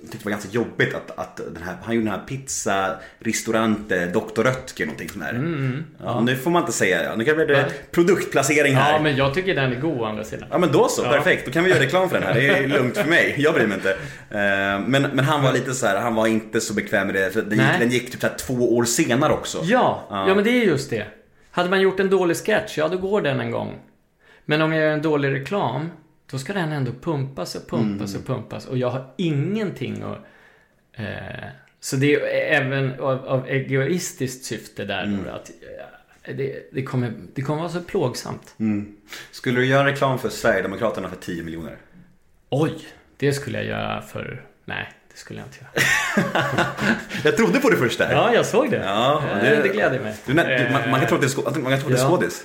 tyckte 0.08 0.18
det 0.18 0.24
var 0.24 0.30
ganska 0.30 0.50
jobbigt 0.50 0.94
att, 0.94 1.18
att 1.18 1.36
den 1.36 1.62
här, 1.62 1.76
han 1.82 1.94
gjorde 1.94 2.06
den 2.10 2.20
här 2.20 2.26
pizza, 2.26 2.96
restaurante, 3.18 4.06
Dr. 4.06 4.42
Röttger 4.42 4.86
någonting 4.86 5.08
sånt 5.08 5.24
där. 5.24 5.30
mm, 5.30 5.84
Ja, 6.04 6.20
nu 6.20 6.36
får 6.36 6.50
man 6.50 6.62
inte 6.62 6.72
säga 6.72 7.16
Nu 7.16 7.24
kan 7.24 7.38
det 7.38 7.46
bli 7.46 7.64
produktplacering 7.90 8.74
här. 8.74 8.92
ja, 8.92 9.02
men 9.02 9.16
jag 9.16 9.34
tycker 9.34 9.54
den 9.54 9.72
är 9.72 9.80
god 9.80 10.00
å 10.00 10.04
andra 10.04 10.24
sidan. 10.24 10.48
Ja 10.50 10.58
men 10.58 10.72
då 10.72 10.88
så, 10.88 11.02
Ja. 11.04 11.10
perfekt. 11.12 11.46
Då 11.46 11.52
kan 11.52 11.64
vi 11.64 11.70
göra 11.70 11.80
reklam 11.82 12.08
för 12.08 12.18
den 12.20 12.26
här. 12.28 12.34
Det 12.34 12.48
är 12.48 12.66
lugnt 12.78 12.96
för 12.96 13.08
mig. 13.08 13.34
Jag 13.38 13.54
bryr 13.54 13.66
mig 13.66 13.76
inte. 13.76 13.90
Eh, 13.90 14.80
Men, 14.86 15.02
men 15.02 15.18
han 15.20 15.42
var 15.42 15.52
lite 15.52 15.74
så 15.74 15.86
här, 15.86 16.00
han 16.00 16.14
var 16.14 16.26
inte 16.26 16.60
så 16.60 16.74
bekväm 16.74 17.06
med 17.06 17.14
det. 17.16 17.30
För 17.30 17.42
den, 17.42 17.58
gick, 17.58 17.78
den 17.78 17.90
gick 17.90 18.10
typ 18.12 18.20
så 18.20 18.28
två 18.38 18.76
år 18.76 18.84
senare 18.84 19.32
också. 19.32 19.58
Ja, 19.62 20.06
Ja. 20.10 20.28
ja, 20.28 20.34
men 20.34 20.44
det 20.44 20.50
är 20.50 20.64
just 20.64 20.90
det. 20.90 21.06
Hade 21.50 21.70
man 21.70 21.80
gjort 21.80 22.00
en 22.00 22.10
dålig 22.10 22.36
sketch, 22.36 22.78
ja 22.78 22.88
då 22.88 22.98
går 22.98 23.22
den 23.22 23.40
en 23.40 23.50
gång. 23.50 23.74
Men 24.44 24.62
om 24.62 24.72
jag 24.72 24.82
gör 24.84 24.90
en 24.92 25.02
dålig 25.02 25.32
reklam, 25.32 25.90
då 26.30 26.38
ska 26.38 26.52
den 26.52 26.72
ändå 26.72 26.92
pumpas 27.02 27.54
och 27.54 27.68
pumpas 27.70 28.14
och 28.14 28.26
pumpas. 28.26 28.66
Och 28.66 28.78
jag 28.78 28.90
har 28.90 29.14
ingenting 29.16 30.02
att... 30.02 30.18
Eh, 30.92 31.48
så 31.80 31.96
det 31.96 32.14
är 32.14 32.60
även 32.62 33.00
av, 33.00 33.26
av 33.28 33.46
egoistiskt 33.48 34.44
syfte 34.44 34.84
där 34.84 35.20
då, 35.24 35.30
att 35.30 35.50
eh, 36.24 36.36
det, 36.36 36.68
det, 36.72 36.82
kommer, 36.82 37.12
det 37.34 37.42
kommer 37.42 37.58
vara 37.62 37.72
så 37.72 37.80
plågsamt. 37.80 38.54
Mm. 38.58 38.96
Skulle 39.30 39.60
du 39.60 39.66
göra 39.66 39.86
reklam 39.86 40.18
för 40.18 40.28
Sverigedemokraterna 40.28 41.08
för 41.08 41.16
10 41.16 41.42
miljoner? 41.42 41.76
Oj, 42.50 42.74
det 43.16 43.32
skulle 43.32 43.58
jag 43.58 43.66
göra 43.66 44.02
för... 44.02 44.42
Nej, 44.64 44.88
det 45.12 45.18
skulle 45.18 45.40
jag 45.40 45.46
inte 45.46 45.58
göra. 45.60 46.44
Jag 47.24 47.36
trodde 47.36 47.60
på 47.60 47.70
det 47.70 47.76
först 47.76 47.98
där. 47.98 48.12
Ja, 48.12 48.34
jag 48.34 48.46
såg 48.46 48.70
det. 48.70 48.76
Ja, 48.76 49.22
Eh, 49.32 49.42
det- 49.42 49.62
det 49.62 49.68
gläder 49.68 50.00
mig. 50.00 50.14
Du, 50.26 50.32
du, 50.32 50.72
man, 50.72 50.90
man 50.90 51.00
kan 51.00 51.08
tro 51.08 51.14
att 51.16 51.20
det 51.22 51.26
är, 51.26 51.28
skå- 51.28 51.60
man 51.62 51.72
kan 51.72 51.80
tro 51.80 51.88
att 51.88 51.94
det 51.96 52.00
är 52.00 52.04
Ja. 52.04 52.08
skådis. 52.10 52.44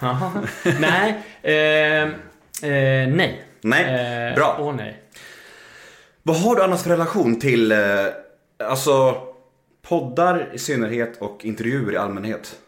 Jaha. 0.00 0.42
nej. 0.80 1.20
Eh, 1.42 2.08
eh, 2.62 3.08
nej. 3.14 3.44
Nej, 3.60 4.28
Eh, 4.30 4.34
bra. 4.34 4.56
Åh 4.60 4.74
nej. 4.74 5.00
Vad 6.22 6.36
har 6.36 6.56
du 6.56 6.62
annars 6.62 6.82
för 6.82 6.90
relation 6.90 7.40
till, 7.40 7.72
eh, 7.72 7.78
alltså, 8.58 9.22
poddar 9.82 10.50
i 10.52 10.58
synnerhet 10.58 11.16
och 11.22 11.44
intervjuer 11.44 11.92
i 11.92 11.96
allmänhet? 11.96 12.58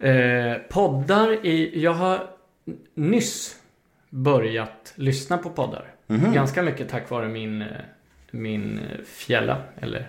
Eh, 0.00 0.54
poddar 0.70 1.46
i... 1.46 1.82
Jag 1.82 1.92
har 1.92 2.26
nyss 2.94 3.56
börjat 4.10 4.92
lyssna 4.94 5.38
på 5.38 5.50
poddar. 5.50 5.84
Mhm. 6.06 6.32
Ganska 6.32 6.62
mycket 6.62 6.88
tack 6.88 7.10
vare 7.10 7.28
min, 7.28 7.62
eh, 7.62 7.68
min 8.30 8.78
eh, 8.78 9.04
fjälla, 9.06 9.62
eller 9.80 10.06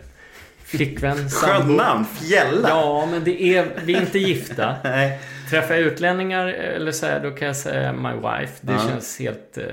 flickvän, 0.66 1.30
Skönt 1.30 1.78
namn, 1.78 2.06
Fjälla. 2.06 2.70
Ja, 2.70 3.06
men 3.12 3.24
det 3.24 3.44
är... 3.44 3.68
Vi 3.84 3.96
är 3.96 4.02
inte 4.02 4.20
gifta. 4.20 4.76
Träffar 5.52 5.76
jag 5.76 5.84
utlänningar, 5.84 6.48
eller 6.48 6.92
så 6.92 7.06
här, 7.06 7.20
då 7.24 7.32
kan 7.32 7.48
jag 7.48 7.56
säga 7.56 7.94
my 7.94 8.10
wife. 8.14 8.54
Det 8.62 8.74
Ja. 8.74 8.88
känns 8.90 9.20
helt 9.20 9.58
eh, 9.58 9.64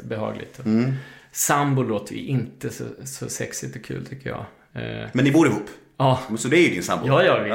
behagligt. 0.00 0.58
Mm. 0.64 0.92
Sambo 1.32 1.82
låter 1.82 2.14
ju 2.14 2.20
inte 2.26 2.70
så, 2.70 2.84
så 3.04 3.28
sexigt 3.28 3.76
och 3.76 3.84
kul 3.84 4.06
tycker 4.06 4.30
jag. 4.30 4.44
Eh, 4.82 5.08
Men 5.12 5.24
ni 5.24 5.32
bor 5.32 5.46
ihop? 5.46 5.66
ja, 5.96 6.20
Så 6.38 6.48
det 6.48 6.56
är 6.56 6.62
ju 6.62 6.74
din 6.74 6.82
sambo? 6.82 7.06
ja, 7.06 7.24
ja, 7.24 7.38
vi, 7.42 7.50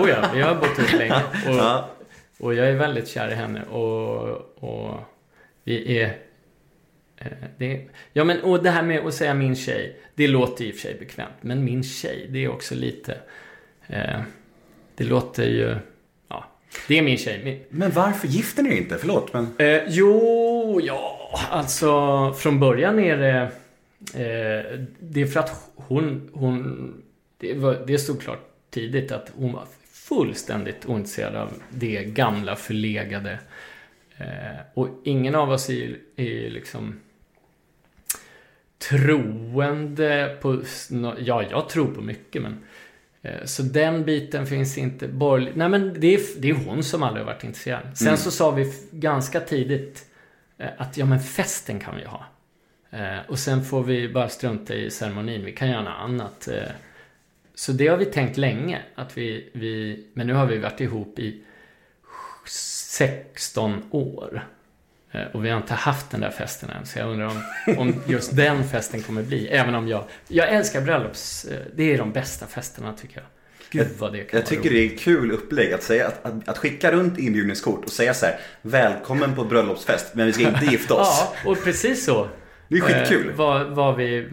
oh 0.00 0.08
ja, 0.08 0.30
vi 0.34 0.40
har 0.40 0.54
bott 0.54 0.78
ihop 0.78 0.92
länge. 0.98 1.14
Och, 1.48 1.54
Ja. 1.54 1.90
och 2.38 2.54
jag 2.54 2.66
är 2.68 2.74
väldigt 2.76 3.08
kär 3.08 3.30
i 3.30 3.34
henne. 3.34 3.62
Och, 3.64 4.28
och 4.64 5.00
vi 5.64 5.98
är... 5.98 6.16
eh, 7.18 7.26
Det, 7.58 7.86
ja, 8.12 8.24
men 8.24 8.40
och 8.40 8.62
det 8.62 8.70
här 8.70 8.82
med 8.82 9.06
att 9.06 9.14
säga 9.14 9.34
min 9.34 9.56
tjej, 9.56 10.00
det 10.14 10.28
låter 10.28 10.64
i 10.64 10.70
och 10.70 10.74
för 10.74 10.80
sig 10.80 10.96
bekvämt. 10.98 11.34
Men 11.40 11.64
min 11.64 11.82
tjej, 11.82 12.26
det 12.30 12.44
är 12.44 12.48
också 12.48 12.74
lite... 12.74 13.16
Eh, 13.86 14.20
det 14.94 15.04
låter 15.04 15.44
ju... 15.44 15.76
Det 16.88 16.98
är 16.98 17.02
min 17.02 17.18
tjej. 17.18 17.66
Men 17.70 17.90
varför 17.90 18.28
gifter 18.28 18.62
ni 18.62 18.70
er 18.70 18.76
inte? 18.76 18.98
Förlåt, 18.98 19.32
men... 19.32 19.46
Eh, 19.58 19.82
jo, 19.88 20.80
ja, 20.82 21.30
alltså 21.50 22.32
från 22.32 22.60
början 22.60 22.98
är 22.98 23.16
det... 23.16 23.50
Eh, 24.14 24.80
det 25.00 25.20
är 25.22 25.26
för 25.26 25.40
att 25.40 25.70
hon... 25.74 26.30
hon 26.32 26.92
det, 27.38 27.54
var, 27.54 27.84
det 27.86 27.98
stod 27.98 28.22
klart 28.22 28.50
tidigt 28.70 29.12
att 29.12 29.32
hon 29.36 29.52
var 29.52 29.64
fullständigt 29.92 30.86
ointresserad 30.86 31.36
av 31.36 31.52
det 31.70 32.04
gamla 32.04 32.56
förlegade. 32.56 33.38
Eh, 34.16 34.60
och 34.74 34.88
ingen 35.04 35.34
av 35.34 35.50
oss 35.50 35.70
är, 35.70 35.96
är 36.16 36.50
liksom 36.50 37.00
troende 38.90 40.38
på... 40.40 40.62
Ja, 41.18 41.44
jag 41.50 41.68
tror 41.68 41.94
på 41.94 42.00
mycket 42.00 42.42
men... 42.42 42.58
eh, 43.22 43.44
Så 43.44 43.62
den 43.62 44.04
biten 44.04 44.46
finns 44.46 44.78
inte 44.78 45.08
borgerligt. 45.08 45.56
Nej 45.56 45.68
men 45.68 46.00
det 46.00 46.14
är, 46.14 46.20
det 46.38 46.50
är 46.50 46.54
hon 46.54 46.82
som 46.82 47.02
aldrig 47.02 47.26
har 47.26 47.32
varit 47.32 47.44
intresserad. 47.44 47.98
Sen 47.98 48.16
så 48.16 48.30
sa 48.30 48.50
vi 48.50 48.72
ganska 48.90 49.40
tidigt 49.40 50.06
eh, 50.58 50.68
att 50.78 50.96
ja 50.96 51.06
men 51.06 51.20
festen 51.20 51.80
kan 51.80 51.96
vi 51.96 52.04
ha. 52.04 52.24
Eh, 52.90 53.18
Och 53.28 53.38
sen 53.38 53.64
får 53.64 53.82
vi 53.82 54.08
bara 54.08 54.28
strunta 54.28 54.74
i 54.74 54.90
ceremonin. 54.90 55.44
Vi 55.44 55.52
kan 55.52 55.68
göra 55.68 55.82
något 55.82 56.00
annat. 56.00 56.48
Så 57.54 57.72
det 57.72 57.88
har 57.88 57.96
vi 57.96 58.04
tänkt 58.04 58.36
länge. 58.36 58.82
Att 58.94 59.18
vi, 59.18 59.50
vi, 59.52 60.04
men 60.14 60.26
nu 60.26 60.32
har 60.32 60.46
vi 60.46 60.58
varit 60.58 60.80
ihop 60.80 61.18
i 61.18 61.42
16 62.46 63.82
år. 63.90 64.46
Eh, 65.12 65.22
Och 65.32 65.44
vi 65.44 65.50
har 65.50 65.56
inte 65.56 65.74
haft 65.74 66.10
den 66.10 66.20
där 66.20 66.30
festen 66.30 66.70
än. 66.70 66.86
Så 66.86 66.98
jag 66.98 67.08
undrar 67.08 67.26
om, 67.26 67.42
om 67.78 67.94
just 68.06 68.36
den 68.36 68.64
festen 68.68 69.02
kommer 69.02 69.22
bli. 69.22 69.48
Även 69.48 69.74
om 69.74 69.88
jag... 69.88 70.04
Jag 70.28 70.48
älskar 70.48 70.80
bröllops... 70.80 71.44
eh, 71.44 71.58
Det 71.76 71.92
är 71.94 71.98
de 71.98 72.12
bästa 72.12 72.46
festerna 72.46 72.92
tycker 72.92 73.16
jag. 73.16 73.24
Gud 73.70 73.88
vad 73.98 74.12
det 74.12 74.18
kan 74.24 74.38
Jag 74.40 74.46
tycker 74.48 74.70
roligt. 74.70 74.72
det 74.72 74.94
är 74.94 74.94
ett 74.96 75.00
kul 75.00 75.30
upplägg 75.32 75.72
att, 75.72 75.82
säga, 75.82 76.06
att, 76.08 76.26
att, 76.26 76.48
att 76.48 76.58
skicka 76.58 76.92
runt 76.92 77.18
inbjudningskort 77.18 77.84
och 77.84 77.90
säga 77.92 78.14
så 78.14 78.26
här 78.26 78.38
Välkommen 78.62 79.34
på 79.34 79.44
bröllopsfest 79.44 80.14
men 80.14 80.26
vi 80.26 80.32
ska 80.32 80.48
inte 80.48 80.64
gifta 80.64 80.94
oss. 80.94 81.26
Ja, 81.44 81.50
och 81.50 81.64
precis 81.64 82.04
så. 82.04 82.28
Det 82.68 82.76
är 82.76 82.80
skitkul. 82.80 83.28
Eh, 83.28 83.34
var, 83.34 83.64
var 83.64 83.96
vi... 83.96 84.28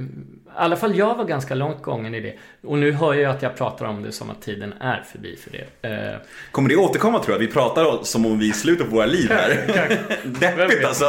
I 0.58 0.60
alla 0.60 0.76
fall 0.76 0.96
jag 0.98 1.15
var 1.15 1.26
ganska 1.26 1.56
långt 1.56 1.82
gången 1.84 2.15
i 2.15 2.20
det. 2.20 2.34
Och 2.63 2.78
nu 2.78 2.91
hör 2.91 3.13
jag 3.13 3.32
att 3.36 3.41
jag 3.41 3.56
pratar 3.58 3.86
om 3.86 4.04
det 4.04 4.12
som 4.12 4.30
att 4.30 4.41
tiden 4.41 4.74
är 4.82 5.04
förbi 5.12 5.36
för 5.36 5.52
det. 5.52 5.89
Eh, 5.89 6.15
Kommer 6.52 6.70
det 6.70 6.76
återkomma 6.76 7.20
tror 7.20 7.34
jag? 7.36 7.39
Vi 7.39 7.48
pratar 7.48 8.04
som 8.04 8.26
om 8.26 8.39
vi 8.39 8.46
är 8.46 8.50
i 8.50 8.54
slutet 8.54 8.89
på 8.89 8.96
våra 8.96 9.06
liv 9.06 9.30
här. 9.32 9.50
Deppigt 10.26 10.86
alltså. 10.86 11.06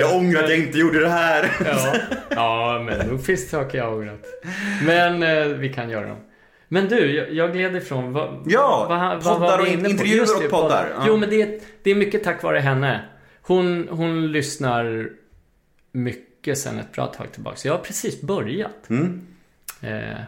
Jag 0.00 0.16
ångrar 0.16 0.42
att 0.42 0.50
jag 0.50 0.58
inte 0.58 0.78
gjorde 0.78 1.00
det 1.00 1.08
här. 1.08 1.50
Ja, 1.64 1.94
ja 2.30 2.82
men 2.86 3.06
nog 3.08 3.24
finns 3.24 3.42
det 3.44 3.48
saker 3.50 3.78
jag 3.78 3.92
ångrat. 3.94 4.24
Men 4.86 5.22
eh, 5.22 5.44
vi 5.46 5.68
kan 5.72 5.90
göra 5.90 6.06
dem. 6.08 6.18
Men 6.68 6.88
du, 6.88 7.14
jag, 7.16 7.32
jag 7.32 7.52
gled 7.52 7.76
ifrån. 7.76 8.12
Vad, 8.12 8.42
Ja, 8.46 8.86
vad, 8.88 9.22
poddar 9.24 9.38
var 9.38 9.58
och 9.60 9.66
intervjuer 9.66 10.16
Just 10.16 10.36
och 10.36 10.42
det, 10.42 10.48
poddar, 10.48 10.88
ja. 10.96 11.04
Jo, 11.06 11.16
men 11.16 11.30
det, 11.30 11.42
är- 11.42 11.60
det 11.82 11.90
är 11.90 11.94
mycket 11.94 12.24
tack 12.24 12.42
vare 12.42 12.58
henne. 12.58 13.00
Hon, 13.42 13.88
hon 13.90 14.32
lyssnar 14.32 15.08
mycket 15.92 16.27
sen 16.54 16.78
ett 16.78 16.92
bra 16.92 17.06
tag 17.06 17.32
tillbaka. 17.32 17.56
Så 17.56 17.68
jag 17.68 17.74
har 17.74 17.84
precis 17.84 18.20
börjat. 18.20 18.90
Mm. 18.90 19.26
Eh, 19.80 20.20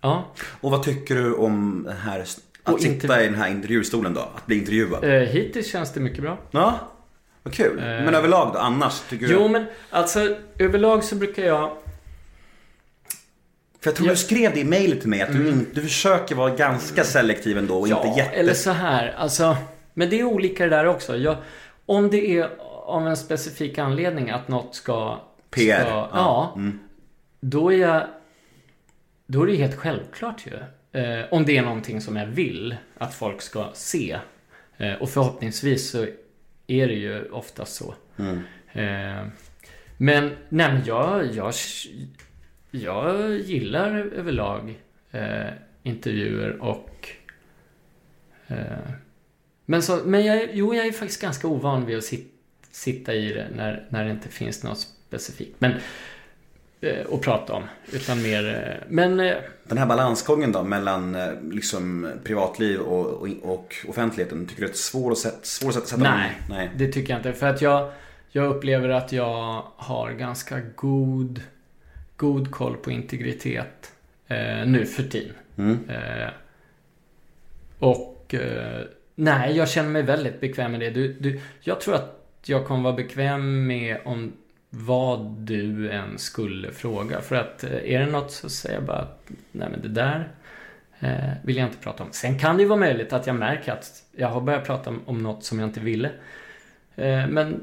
ja. 0.00 0.32
Och 0.60 0.70
vad 0.70 0.82
tycker 0.82 1.14
du 1.14 1.34
om 1.34 1.82
den 1.86 1.96
här, 1.96 2.24
att 2.64 2.82
sitta 2.82 3.22
i 3.22 3.24
den 3.24 3.34
här 3.34 3.48
intervjustolen 3.48 4.14
då? 4.14 4.20
Att 4.20 4.46
bli 4.46 4.58
intervjuad? 4.58 5.04
Eh, 5.04 5.10
hittills 5.10 5.70
känns 5.72 5.92
det 5.92 6.00
mycket 6.00 6.22
bra. 6.22 6.38
Ja, 6.50 6.78
vad 7.42 7.54
kul. 7.54 7.76
Men 7.76 8.14
överlag 8.14 8.50
då, 8.54 8.58
annars? 8.58 9.00
Tycker 9.00 9.26
du? 9.26 9.32
Jo, 9.32 9.48
men 9.48 9.66
alltså 9.90 10.36
överlag 10.58 11.04
så 11.04 11.14
brukar 11.14 11.42
jag... 11.42 11.70
För 13.80 13.90
jag 13.90 13.94
tror 13.94 14.08
Ja. 14.08 14.12
du 14.12 14.18
skrev 14.18 14.54
det 14.54 14.60
i 14.60 14.64
mejlet 14.64 15.00
till 15.00 15.08
mig 15.10 15.22
att 15.22 15.32
du, 15.32 15.48
in, 15.48 15.66
du 15.74 15.82
försöker 15.82 16.34
vara 16.34 16.54
ganska 16.54 17.04
selektiv 17.04 17.58
ändå 17.58 17.78
och 17.80 17.88
inte 17.88 18.08
jätte... 18.16 18.36
eller 18.36 18.54
så 18.54 18.70
här. 18.70 19.14
Alltså, 19.18 19.56
men 19.94 20.10
det 20.10 20.20
är 20.20 20.24
olika 20.24 20.64
det 20.64 20.70
där 20.70 20.86
också. 20.86 21.16
Jag, 21.16 21.36
om 21.86 22.10
det 22.10 22.38
är 22.38 22.50
av 22.86 23.08
en 23.08 23.16
specifik 23.16 23.78
anledning 23.78 24.30
att 24.30 24.48
något 24.48 24.74
ska... 24.74 25.20
PR, 25.50 25.80
Ska, 25.80 25.88
ja. 25.88 26.10
ja. 26.12 26.52
Mm. 26.56 26.78
Då 27.40 27.72
är 27.72 27.78
jag... 27.78 28.06
Då 29.26 29.42
är 29.42 29.46
det 29.46 29.56
helt 29.56 29.74
självklart 29.74 30.46
ju. 30.46 30.54
Eh, 31.00 31.24
om 31.30 31.44
det 31.44 31.56
är 31.56 31.62
någonting 31.62 32.00
som 32.00 32.16
jag 32.16 32.26
vill 32.26 32.76
att 32.98 33.14
folk 33.14 33.42
ska 33.42 33.70
se. 33.74 34.18
Eh, 34.76 34.94
och 34.94 35.10
förhoppningsvis 35.10 35.90
så 35.90 36.06
är 36.66 36.88
det 36.88 36.94
ju 36.94 37.30
oftast 37.30 37.74
så. 37.74 37.94
Mm. 38.16 38.36
Eh, 38.72 39.26
men, 39.96 40.30
nej 40.48 40.72
men 40.72 40.82
jag, 40.84 41.26
jag, 41.34 41.54
jag 42.70 43.30
gillar 43.38 43.96
överlag 43.96 44.80
eh, 45.10 45.46
intervjuer 45.82 46.62
och... 46.62 47.08
Eh, 48.46 48.56
men 49.64 49.82
så, 49.82 49.96
men 50.04 50.24
jag, 50.24 50.48
jo, 50.52 50.74
jag 50.74 50.86
är 50.86 50.92
faktiskt 50.92 51.22
ganska 51.22 51.48
ovan 51.48 51.86
vid 51.86 51.96
att 51.96 52.04
sit, 52.04 52.35
sitta 52.76 53.14
i 53.14 53.32
det 53.32 53.48
när, 53.56 53.86
när 53.88 54.04
det 54.04 54.10
inte 54.10 54.28
finns 54.28 54.62
något 54.62 54.78
specifikt. 54.78 55.54
Men, 55.58 55.72
eh, 56.80 57.06
att 57.12 57.20
prata 57.20 57.52
om. 57.52 57.62
Utan 57.92 58.22
mer... 58.22 58.54
Eh, 58.54 58.86
men... 58.88 59.20
Eh, 59.20 59.36
Den 59.64 59.78
här 59.78 59.86
balansgången 59.86 60.52
då 60.52 60.62
mellan 60.62 61.14
eh, 61.14 61.28
liksom 61.50 62.10
privatliv 62.24 62.80
och, 62.80 63.06
och, 63.06 63.28
och 63.42 63.74
offentligheten. 63.88 64.46
Tycker 64.46 64.60
du 64.60 64.66
det 64.66 64.70
är 64.70 64.72
ett 64.72 64.78
svårt 64.78 65.18
sätt, 65.18 65.46
sätt 65.46 65.76
att 65.76 65.88
sätta 65.88 66.02
Nej. 66.02 66.32
dem? 66.48 66.56
Nej. 66.56 66.70
Det 66.76 66.92
tycker 66.92 67.12
jag 67.12 67.18
inte. 67.18 67.32
För 67.32 67.46
att 67.46 67.62
jag, 67.62 67.92
jag 68.30 68.46
upplever 68.46 68.88
att 68.88 69.12
jag 69.12 69.62
har 69.76 70.12
ganska 70.12 70.60
god, 70.74 71.40
god 72.16 72.50
koll 72.50 72.76
på 72.76 72.90
integritet 72.90 73.92
eh, 74.28 74.66
nu 74.66 74.86
för 74.86 75.02
tiden. 75.02 75.34
Mm. 75.56 75.78
Och 77.78 78.34
nej, 79.14 79.56
jag 79.56 79.68
känner 79.68 79.90
mig 79.90 80.02
väldigt 80.02 80.40
bekväm 80.40 80.72
med 80.72 80.80
det. 80.80 80.90
Du, 80.90 81.12
du, 81.12 81.40
jag 81.60 81.80
tror 81.80 81.94
att 81.94 82.15
jag 82.48 82.66
kommer 82.66 82.82
vara 82.82 82.96
bekväm 82.96 83.66
med 83.66 83.98
om 84.04 84.32
vad 84.70 85.26
du 85.38 85.90
än 85.90 86.18
skulle 86.18 86.72
fråga. 86.72 87.20
För 87.20 87.36
att 87.36 87.64
eh, 87.64 87.70
är 87.70 87.98
det 87.98 88.06
något 88.06 88.32
så 88.32 88.48
säger 88.48 88.74
jag 88.74 88.84
bara 88.84 88.98
att 88.98 89.28
nej 89.52 89.68
men 89.70 89.82
det 89.82 89.88
där 89.88 90.28
eh, 91.00 91.30
vill 91.44 91.56
jag 91.56 91.66
inte 91.66 91.78
prata 91.78 92.04
om. 92.04 92.08
Sen 92.12 92.38
kan 92.38 92.56
det 92.56 92.62
ju 92.62 92.68
vara 92.68 92.80
möjligt 92.80 93.12
att 93.12 93.26
jag 93.26 93.36
märker 93.36 93.72
att 93.72 94.02
jag 94.16 94.28
har 94.28 94.40
börjat 94.40 94.64
prata 94.64 94.94
om, 95.06 95.22
något 95.22 95.44
som 95.44 95.58
jag 95.58 95.68
inte 95.68 95.80
ville. 95.80 96.10
Eh, 96.94 97.28
men 97.28 97.60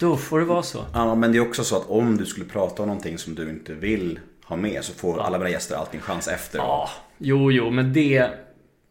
då 0.00 0.16
får 0.16 0.38
det 0.38 0.44
vara 0.44 0.62
så. 0.62 0.84
Ja, 0.92 1.14
men 1.14 1.32
det 1.32 1.38
är 1.38 1.48
också 1.48 1.64
så 1.64 1.76
att 1.76 1.86
om 1.86 2.16
du 2.16 2.26
skulle 2.26 2.46
prata 2.46 2.82
om 2.82 2.88
någonting 2.88 3.18
som 3.18 3.34
du 3.34 3.50
inte 3.50 3.74
vill 3.74 4.20
ha 4.44 4.56
med 4.56 4.84
så 4.84 4.92
får 4.92 5.20
alla 5.20 5.38
våra 5.38 5.50
gäster 5.50 5.76
alltid 5.76 6.00
en 6.00 6.06
chans 6.06 6.28
efter. 6.28 6.58
Ja, 6.58 6.90
jo, 7.18 7.52
jo, 7.52 7.70
men 7.70 7.92
det... 7.92 8.30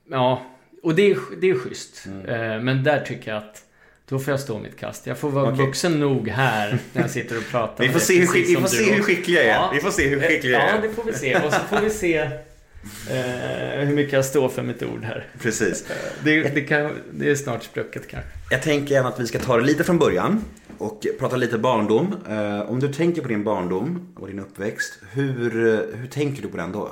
Ja, 0.09 0.41
och 0.83 0.95
det 0.95 1.11
är, 1.11 1.17
det 1.41 1.49
är 1.49 1.55
schysst. 1.55 2.05
Mm. 2.05 2.65
Men 2.65 2.83
där 2.83 3.01
tycker 3.01 3.31
jag 3.31 3.37
att 3.37 3.64
då 4.09 4.19
får 4.19 4.31
jag 4.31 4.39
stå 4.39 4.59
mitt 4.59 4.77
kast. 4.79 5.07
Jag 5.07 5.17
får 5.17 5.29
vara 5.29 5.51
Okej. 5.53 5.65
vuxen 5.65 5.99
nog 5.99 6.27
här 6.27 6.79
när 6.93 7.01
jag 7.01 7.11
sitter 7.11 7.37
och 7.37 7.43
pratar 7.51 7.83
Vi 7.87 7.89
får 7.89 7.99
se 7.99 8.19
hur, 8.19 8.33
vi 8.33 8.55
får 8.55 8.67
se 8.67 8.93
hur 8.93 9.03
skicklig 9.03 9.37
jag 9.37 9.43
är. 9.45 9.49
Ja. 9.49 9.69
Vi 9.73 9.79
får 9.79 9.91
se 9.91 10.07
hur 10.07 10.19
skicklig 10.19 10.51
jag 10.53 10.61
Ja, 10.61 10.67
är. 10.67 10.81
det 10.81 10.89
får 10.89 11.03
vi 11.03 11.13
se. 11.13 11.35
Och 11.35 11.53
så 11.53 11.59
får 11.59 11.81
vi 11.81 11.89
se 11.89 12.17
eh, 12.17 13.85
hur 13.85 13.95
mycket 13.95 14.13
jag 14.13 14.25
står 14.25 14.49
för 14.49 14.63
mitt 14.63 14.83
ord 14.83 15.03
här. 15.03 15.27
Precis. 15.41 15.85
Det, 16.23 16.41
det, 16.55 16.61
kan, 16.61 16.91
det 17.13 17.29
är 17.29 17.35
snart 17.35 17.63
sprucket 17.63 18.07
kanske. 18.07 18.29
Jag 18.51 18.61
tänker 18.61 18.95
gärna 18.95 19.09
att 19.09 19.19
vi 19.19 19.27
ska 19.27 19.39
ta 19.39 19.57
det 19.57 19.63
lite 19.63 19.83
från 19.83 19.97
början 19.99 20.43
och 20.77 21.05
prata 21.19 21.35
lite 21.35 21.57
barndom. 21.57 22.15
Eh, 22.29 22.61
om 22.71 22.79
du 22.79 22.93
tänker 22.93 23.21
på 23.21 23.27
din 23.27 23.43
barndom 23.43 24.13
och 24.15 24.27
din 24.27 24.39
uppväxt, 24.39 24.99
hur, 25.11 25.67
eh, 25.67 25.97
hur 25.99 26.07
tänker 26.07 26.41
du 26.41 26.47
på 26.47 26.57
den 26.57 26.71
då? 26.71 26.91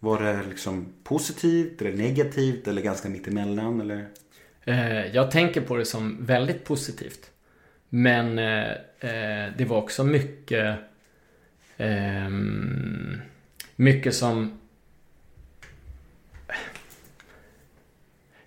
Var 0.00 0.22
det 0.22 0.40
liksom 0.48 0.86
positivt 1.04 1.80
eller 1.82 1.92
negativt 1.92 2.68
eller 2.68 2.82
ganska 2.82 3.08
mittemellan 3.08 3.80
eller? 3.80 4.06
Eh, 4.64 5.06
jag 5.06 5.30
tänker 5.30 5.60
på 5.60 5.76
det 5.76 5.84
som 5.84 6.24
väldigt 6.24 6.64
positivt. 6.64 7.30
Men 7.88 8.38
eh, 8.38 8.70
eh 9.00 9.52
det 9.56 9.64
var 9.64 9.76
också 9.76 10.04
mycket... 10.04 10.78
Ehm, 11.76 13.20
mycket 13.76 14.14
som... 14.14 14.60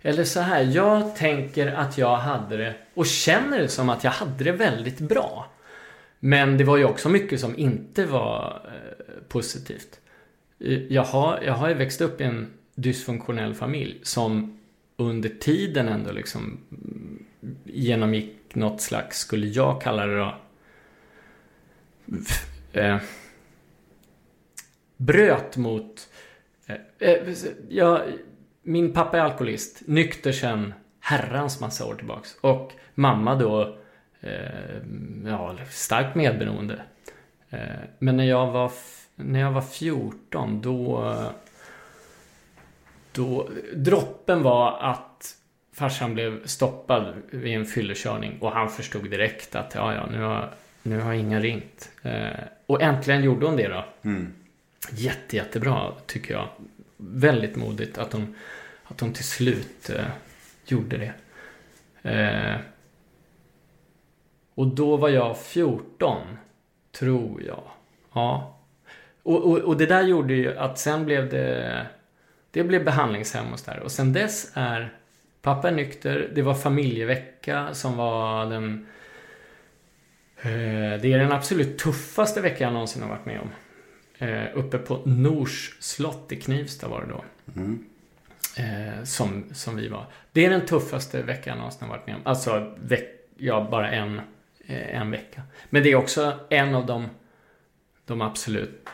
Eller 0.01 0.23
så 0.23 0.39
här, 0.39 0.63
jag 0.63 1.15
tänker 1.15 1.67
att 1.67 1.97
jag 1.97 2.17
hade 2.17 2.57
det 2.57 2.75
och 2.93 3.05
känner 3.05 3.59
det 3.59 3.67
som 3.67 3.89
att 3.89 4.03
jag 4.03 4.11
hade 4.11 4.43
det 4.43 4.51
väldigt 4.51 4.99
bra. 4.99 5.51
Men 6.19 6.57
det 6.57 6.63
var 6.63 6.77
ju 6.77 6.85
också 6.85 7.09
mycket 7.09 7.39
som 7.39 7.59
inte 7.59 8.05
var 8.05 8.61
eh, 8.65 9.23
positivt. 9.27 9.99
Eh, 10.59 10.83
jag 10.83 11.03
har, 11.03 11.41
jag 11.41 11.53
har 11.53 11.69
ju 11.69 11.73
växt 11.73 12.01
upp 12.01 12.21
i 12.21 12.23
en 12.23 12.53
dysfunktionell 12.75 13.53
familj 13.53 13.99
som 14.03 14.56
under 14.97 15.29
tiden 15.29 15.87
ändå 15.87 16.11
liksom 16.11 16.59
genomgick 17.63 18.55
något 18.55 18.81
slags, 18.81 19.19
skulle 19.19 19.47
jag 19.47 19.81
kalla 19.81 20.05
det 20.05 20.17
då, 20.17 20.35
eh, 22.73 22.95
eh 22.95 23.01
bröt 24.97 25.57
mot... 25.57 26.09
Eh, 26.67 27.09
eh, 27.09 27.35
jag, 27.69 28.01
min 28.63 28.93
pappa 28.93 29.17
är 29.17 29.21
alkoholist, 29.21 29.81
nykter 29.85 30.31
sedan 30.31 30.73
herrans 30.99 31.61
massa 31.61 31.85
år 31.85 31.95
tillbaks. 31.95 32.37
Och 32.41 32.71
mamma 32.95 33.35
då, 33.35 33.77
eh, 34.21 34.77
ja, 35.25 35.57
starkt 35.69 36.15
medberoende. 36.15 36.81
Eh, 37.49 37.59
men 37.99 38.17
när 38.17 38.23
jag 38.23 38.51
var, 38.51 38.71
när 39.15 39.39
jag 39.39 39.51
var 39.51 39.61
14, 39.61 40.61
då 40.61 41.13
då, 43.17 43.49
droppen 43.75 44.43
var 44.43 44.79
att 44.79 45.35
farsan 45.73 46.13
blev 46.13 46.45
stoppad 46.45 47.13
vid 47.29 47.55
en 47.55 47.65
fyllekörning 47.65 48.37
och 48.41 48.51
han 48.51 48.69
förstod 48.69 49.09
direkt 49.09 49.55
att 49.55 49.75
ja, 49.75 49.93
ja, 49.93 50.05
nu 50.11 50.21
har, 50.21 50.53
nu 50.83 50.99
har 50.99 51.13
ingen 51.13 51.41
ringt. 51.41 51.91
Eh, 52.01 52.39
och 52.65 52.81
äntligen 52.81 53.23
gjorde 53.23 53.45
hon 53.45 53.57
det 53.57 53.67
då. 53.67 53.85
Mm. 54.01 54.33
Jätte, 54.91 55.35
jättebra 55.35 55.91
tycker 56.05 56.33
jag. 56.33 56.47
Väldigt 56.97 57.55
modigt 57.55 57.97
att 57.97 58.13
hon, 58.13 58.35
att 58.83 58.99
hon 58.99 59.13
till 59.13 59.23
slut 59.23 59.89
eh, 59.89 60.05
gjorde 60.65 60.97
det. 60.97 61.13
Eh, 62.11 62.59
och 64.55 64.67
då 64.67 64.97
var 64.97 65.09
jag 65.09 65.37
14, 65.37 66.37
tror 66.91 67.43
jag. 67.43 67.63
Ja. 68.13 68.59
Och, 69.23 69.51
och, 69.51 69.57
och 69.57 69.77
det 69.77 69.85
där 69.85 70.03
gjorde 70.03 70.33
ju 70.33 70.57
att 70.57 70.79
sen 70.79 71.05
blev 71.05 71.29
det... 71.29 71.87
Det 72.51 72.63
blev 72.63 72.85
behandlingshem 72.85 73.53
och 73.53 73.59
sådär. 73.59 73.79
Och 73.79 73.91
sen 73.91 74.13
dess 74.13 74.51
är 74.53 74.93
pappa 75.41 75.67
är 75.67 75.71
nykter. 75.71 76.31
Det 76.35 76.41
var 76.41 76.53
familjevecka 76.53 77.73
som 77.73 77.97
var 77.97 78.45
den... 78.45 78.87
Eh, 80.41 81.01
det 81.01 81.13
är 81.13 81.19
den 81.19 81.31
absolut 81.31 81.79
tuffaste 81.79 82.41
vecka 82.41 82.63
jag 82.63 82.73
någonsin 82.73 83.01
har 83.01 83.09
varit 83.09 83.25
med 83.25 83.39
om. 83.39 83.49
Eh, 84.17 84.45
uppe 84.53 84.77
på 84.77 85.01
Nors 85.05 85.77
slott 85.79 86.31
i 86.31 86.35
Knivsta 86.35 86.87
var 86.87 87.01
det 87.01 87.07
då. 87.07 87.23
Mm. 87.55 87.85
Eh, 88.57 89.03
som, 89.03 89.45
som 89.53 89.75
vi 89.75 89.87
var. 89.87 90.05
Det 90.31 90.45
är 90.45 90.49
den 90.49 90.65
tuffaste 90.65 91.21
veckan 91.21 91.51
jag 91.51 91.57
någonsin 91.57 91.87
har 91.87 91.97
varit 91.97 92.07
med 92.07 92.15
om. 92.15 92.21
Alltså, 92.25 92.75
veck, 92.77 93.09
ja, 93.37 93.67
bara 93.71 93.91
en, 93.91 94.21
eh, 94.67 95.01
en 95.01 95.11
vecka. 95.11 95.41
Men 95.69 95.83
det 95.83 95.91
är 95.91 95.95
också 95.95 96.39
en 96.49 96.75
av 96.75 96.85
de, 96.85 97.09
de 98.05 98.21
absolut 98.21 98.89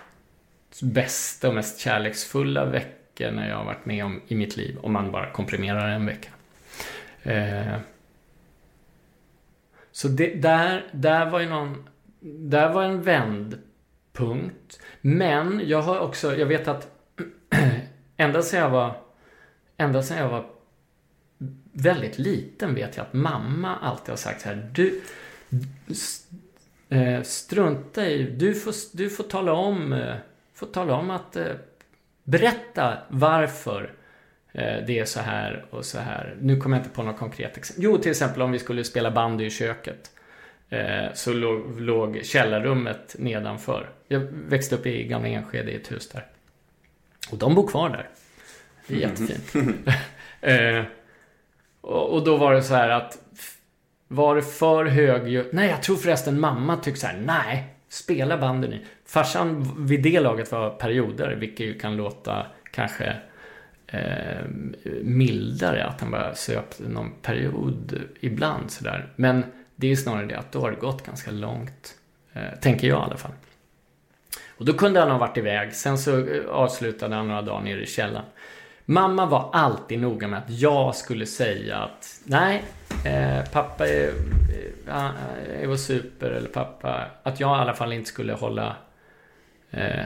bästa 0.82 1.48
och 1.48 1.56
mest 1.56 1.80
kärleksfulla 1.80 2.66
veckorna 2.66 3.03
jag 3.20 3.58
har 3.58 3.66
varit 3.66 3.86
med 3.86 4.06
om 4.06 4.22
i 4.28 4.36
mitt 4.36 4.58
liv. 4.58 4.78
Om 4.82 4.94
man 4.94 5.12
bara 5.12 5.32
komprimerar 5.32 5.90
en 5.90 6.06
vecka. 6.06 6.30
Eh, 7.24 7.78
så 9.92 10.08
det, 10.08 10.36
där, 10.36 10.86
där 10.92 11.30
var 11.30 11.40
ju 11.40 11.50
någon... 11.50 11.90
Där 12.20 12.74
var 12.74 12.84
en 12.84 13.02
vändpunkt. 13.02 14.82
Men 15.02 15.62
jag 15.66 15.82
har 15.82 16.00
också, 16.00 16.36
jag 16.36 16.46
vet 16.46 16.68
att 16.68 16.88
ända 18.18 18.42
sedan 18.42 18.60
jag 18.60 18.70
var, 18.70 18.96
ända 19.78 20.04
sedan 20.04 20.18
jag 20.18 20.30
var 20.30 20.46
väldigt 21.74 22.20
liten 22.20 22.76
vet 22.76 22.98
jag 22.98 23.06
att 23.06 23.14
mamma 23.14 23.76
alltid 23.76 24.10
har 24.10 24.18
sagt 24.18 24.42
så 24.42 24.48
här, 24.48 24.72
du, 24.74 25.02
eh, 26.90 27.22
strunta 27.22 28.10
i, 28.10 28.24
du 28.24 28.56
får, 28.56 28.98
du 28.98 29.10
får 29.10 29.24
tala 29.24 29.54
om, 29.54 29.94
eh, 29.94 30.16
får 30.54 30.68
tala 30.68 30.94
om 30.94 31.10
att 31.10 31.36
eh, 31.36 31.46
Berätta 32.24 32.98
varför 33.10 33.94
eh, 34.52 34.86
det 34.88 35.00
är 35.00 35.06
så 35.06 35.20
här 35.20 35.66
och 35.70 35.86
så 35.86 36.00
här. 36.00 36.36
Nu 36.42 36.58
kommer 36.58 36.78
jag 36.78 36.86
inte 36.86 36.96
på 36.96 37.04
något 37.04 37.20
konkret 37.20 37.58
exempel. 37.58 37.84
Jo, 37.84 37.98
till 37.98 38.12
exempel 38.12 38.42
om 38.42 38.52
vi 38.52 38.60
skulle 38.60 38.84
spela 38.84 39.12
bandy 39.12 39.46
i 39.46 39.50
köket. 39.50 40.12
Eh, 40.70 41.14
så 41.14 41.34
låg, 41.34 41.82
låg 41.82 42.20
källarrummet 42.24 43.16
nedanför. 43.20 43.90
Jag 44.08 44.20
växte 44.32 44.76
upp 44.76 44.86
i 44.86 45.04
Gamla 45.04 45.28
Enskede 45.28 45.72
i 45.72 45.76
ett 45.76 45.92
hus 45.92 46.10
där. 46.10 46.26
Och 47.32 47.38
de 47.38 47.56
bor 47.56 47.68
kvar 47.68 47.90
där. 47.90 48.10
Det 48.88 48.96
är 48.96 49.00
jättefint. 49.00 49.88
eh, 50.42 50.84
och, 51.82 52.14
och 52.14 52.24
då 52.24 52.38
var 52.38 52.54
det 52.54 52.64
så 52.64 52.74
här 52.74 52.90
att 52.90 53.18
var 54.08 54.36
det 54.36 54.42
för 54.42 54.86
högljutt? 54.86 55.54
Nej, 55.54 55.70
jag 55.70 55.84
tror 55.84 55.96
förresten 55.96 56.40
mamma 56.40 56.78
tyckte 56.78 57.00
så 57.00 57.08
här. 57.08 57.18
Nej, 57.18 57.76
spela 57.90 58.38
bandy 58.38 58.68
nu. 58.68 58.86
Farsan 59.14 59.72
vid 59.78 60.04
det 60.04 60.20
laget 60.20 60.52
var 60.52 60.70
perioder, 60.70 61.36
vilket 61.36 61.66
ju 61.66 61.80
kan 61.80 61.96
låta 61.96 62.46
kanske 62.72 63.16
eh, 63.88 64.46
mildare. 65.02 65.86
Att 65.86 66.02
han 66.02 66.12
bara 66.12 66.36
söp 66.36 66.80
någon 66.80 67.12
period 67.22 68.02
ibland 68.20 68.72
sådär. 68.72 69.10
Men 69.16 69.46
det 69.76 69.88
är 69.88 69.90
ju 69.90 69.96
snarare 69.96 70.26
det 70.26 70.36
att 70.36 70.52
då 70.52 70.62
har 70.62 70.72
det 70.72 70.78
gått 70.78 71.06
ganska 71.06 71.32
långt. 71.32 71.96
Eh, 72.34 72.60
tänker 72.62 72.88
jag 72.88 73.00
i 73.00 73.02
alla 73.02 73.18
fall. 73.18 73.32
Och 74.58 74.66
då 74.66 74.74
kunde 74.74 75.00
han 75.00 75.12
ha 75.12 75.18
varit 75.18 75.38
iväg. 75.38 75.74
Sen 75.74 75.98
så 75.98 76.20
eh, 76.20 76.46
avslutade 76.50 77.16
han 77.16 77.28
några 77.28 77.42
dagar 77.42 77.62
nere 77.62 77.82
i 77.82 77.88
källaren. 77.88 78.26
Mamma 78.86 79.26
var 79.26 79.50
alltid 79.54 80.00
noga 80.00 80.28
med 80.28 80.40
att 80.40 80.50
jag 80.50 80.96
skulle 80.96 81.26
säga 81.26 81.78
att 81.78 82.22
nej, 82.24 82.64
eh, 83.06 83.52
pappa 83.52 83.88
är, 83.88 84.08
eh, 84.88 85.06
eh 85.06 85.62
är 85.62 85.70
och 85.70 85.80
super 85.80 86.32
eller 86.32 86.50
pappa. 86.50 87.06
Att 87.24 87.40
jag 87.40 87.58
i 87.58 87.62
alla 87.62 87.74
fall 87.74 87.94
inte 87.94 88.10
skulle 88.10 88.34
hålla 88.34 88.76
eh, 89.74 90.06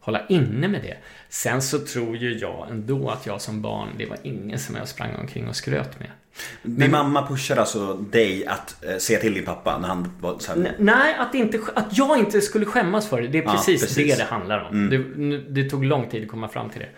hålla 0.00 0.26
inne 0.28 0.68
med 0.68 0.82
det. 0.82 0.96
Sen 1.28 1.62
så 1.62 1.78
tror 1.78 2.16
ju 2.16 2.38
jag 2.38 2.66
ändå 2.70 3.10
att 3.10 3.26
jag 3.26 3.40
som 3.40 3.62
barn, 3.62 3.88
det 3.98 4.06
var 4.06 4.18
ingen 4.22 4.58
som 4.58 4.76
jag 4.76 4.88
sprang 4.88 5.14
omkring 5.16 5.48
och 5.48 5.56
skröt 5.56 6.00
med. 6.00 6.08
Din 6.62 6.90
mamma 6.90 7.26
pushade 7.26 7.60
alltså 7.60 7.94
dig 7.94 8.46
att 8.46 8.84
eh, 8.84 8.96
säga 8.96 9.18
till 9.20 9.34
din 9.34 9.44
pappa 9.44 9.78
när 9.78 9.88
han 9.88 10.16
var 10.20 10.38
så 10.38 10.52
här... 10.52 10.74
Nej, 10.78 11.14
att, 11.18 11.34
inte, 11.34 11.60
att 11.74 11.98
jag 11.98 12.18
inte 12.18 12.40
skulle 12.40 12.66
skämmas 12.66 13.08
för 13.08 13.22
det. 13.22 13.28
Det 13.28 13.38
är 13.38 13.42
Ja, 13.42 13.52
precis, 13.52 13.80
precis. 13.80 14.16
det 14.16 14.24
det 14.24 14.30
handlar 14.30 14.60
om. 14.68 14.90
Det, 14.90 14.98
nu- 14.98 15.46
det 15.48 15.70
tog 15.70 15.84
lång 15.84 16.08
tid 16.10 16.22
att 16.22 16.28
komma 16.30 16.48
fram 16.48 16.70
till 16.70 16.80
det. 16.80 16.88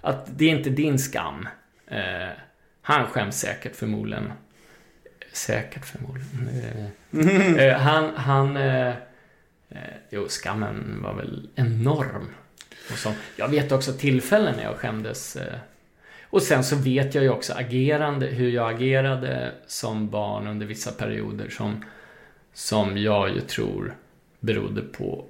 Att 0.00 0.26
det 0.38 0.44
är 0.44 0.48
inte 0.50 0.70
din 0.70 0.98
skam. 0.98 1.48
Eh, 1.86 2.28
han 2.82 3.06
skäms 3.06 3.40
säkert 3.40 3.76
förmodligen. 3.76 4.32
Säkert 5.32 5.84
förmodligen. 5.86 7.58
Eh, 7.58 7.76
han, 7.80 8.10
han... 8.16 8.56
Eh, 9.74 9.80
jo, 10.10 10.28
skammen 10.28 11.02
var 11.02 11.14
väl 11.14 11.48
enorm. 11.54 12.28
Och 12.92 12.98
så, 12.98 13.12
jag 13.36 13.48
vet 13.48 13.72
också 13.72 13.92
tillfällen 13.92 14.56
när 14.56 14.64
jag 14.64 14.76
skämdes. 14.76 15.36
Eh, 15.36 15.58
och 16.22 16.42
sen 16.42 16.64
så 16.64 16.76
vet 16.76 17.14
jag 17.14 17.24
ju 17.24 17.30
också 17.30 17.52
agerande, 17.52 18.26
hur 18.26 18.50
jag 18.50 18.74
agerade 18.74 19.52
som 19.66 20.10
barn 20.10 20.46
under 20.46 20.66
vissa 20.66 20.92
perioder 20.92 21.48
som, 21.48 21.84
som 22.52 22.98
jag 22.98 23.30
ju 23.30 23.40
tror 23.40 23.96
berodde 24.40 24.80
på 24.80 25.24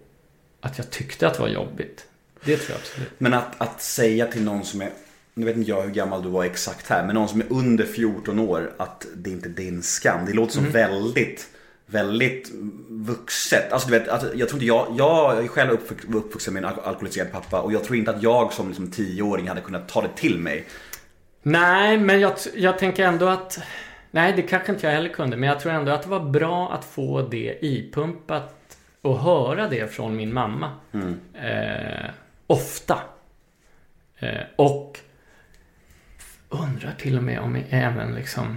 att 0.61 0.79
jag 0.79 0.91
tyckte 0.91 1.27
att 1.27 1.35
det 1.35 1.41
var 1.41 1.49
jobbigt. 1.49 2.07
Det 2.45 2.57
tror 2.57 2.71
jag 2.71 2.79
absolut. 2.79 3.11
Men 3.19 3.35
att, 3.35 3.61
att 3.61 3.83
säga 3.83 4.27
till 4.27 4.43
någon 4.43 4.65
som 4.65 4.83
är, 4.83 4.91
nu 5.35 5.47
vet 5.47 5.57
inte 5.57 5.71
jag 5.71 5.83
hur 5.83 5.91
gammal 5.91 6.23
du 6.23 6.29
var 6.29 6.45
exakt 6.45 6.89
här, 6.89 7.07
men 7.07 7.15
någon 7.15 7.29
som 7.29 7.41
är 7.41 7.53
under 7.53 7.85
14 7.85 8.39
år 8.39 8.73
att 8.77 9.07
det 9.15 9.31
inte 9.31 9.49
är 9.49 9.51
din 9.51 9.83
skam. 9.83 10.27
Det 10.27 10.33
låter 10.33 10.53
som 10.53 10.71
väldigt, 10.71 11.49
väldigt 11.87 12.51
vuxet. 12.89 13.73
Alltså 13.73 13.89
du 13.89 13.99
vet, 13.99 14.09
att 14.09 14.23
jag 14.23 14.49
tror 14.49 14.53
inte 14.63 14.67
jag, 14.67 14.95
jag 14.99 15.45
är 15.45 15.49
själv 15.49 15.71
uppvux- 15.71 16.17
uppvuxen 16.17 16.55
med 16.55 16.65
en 16.65 16.69
al- 16.71 16.81
alkoholiserad 16.85 17.33
pappa 17.33 17.61
och 17.61 17.73
jag 17.73 17.85
tror 17.85 17.97
inte 17.97 18.11
att 18.11 18.23
jag 18.23 18.53
som 18.53 18.69
liksom 18.69 18.91
tioåring 18.91 19.49
hade 19.49 19.61
kunnat 19.61 19.89
ta 19.89 20.03
det 20.03 20.17
till 20.17 20.39
mig. 20.39 20.65
Nej, 21.43 21.99
men 21.99 22.21
jag, 22.21 22.33
jag 22.55 22.79
tänker 22.79 23.05
ändå 23.05 23.29
att... 23.29 23.59
Nej, 24.11 24.33
det 24.37 24.43
kanske 24.43 24.73
inte 24.73 24.87
jag 24.87 24.95
heller 24.95 25.09
kunde, 25.09 25.37
men 25.37 25.49
jag 25.49 25.61
tror 25.61 25.73
ändå 25.73 25.93
att 25.93 26.03
det 26.03 26.09
var 26.09 26.21
bra 26.31 26.73
att 26.73 26.85
få 26.85 27.23
det 27.23 27.59
ipumpat 27.63 28.79
och 29.03 29.19
höra 29.19 29.69
det 29.69 29.95
från 29.95 30.17
min 30.17 30.33
mamma. 30.33 30.71
Eh, 31.35 32.11
ofta. 32.47 32.99
Eh, 34.19 34.41
och 34.57 34.99
undrar 36.49 36.95
till 36.99 37.17
och 37.17 37.23
med 37.23 37.41
om 37.41 37.57
jag 37.57 37.65
även 37.71 38.15
liksom... 38.15 38.57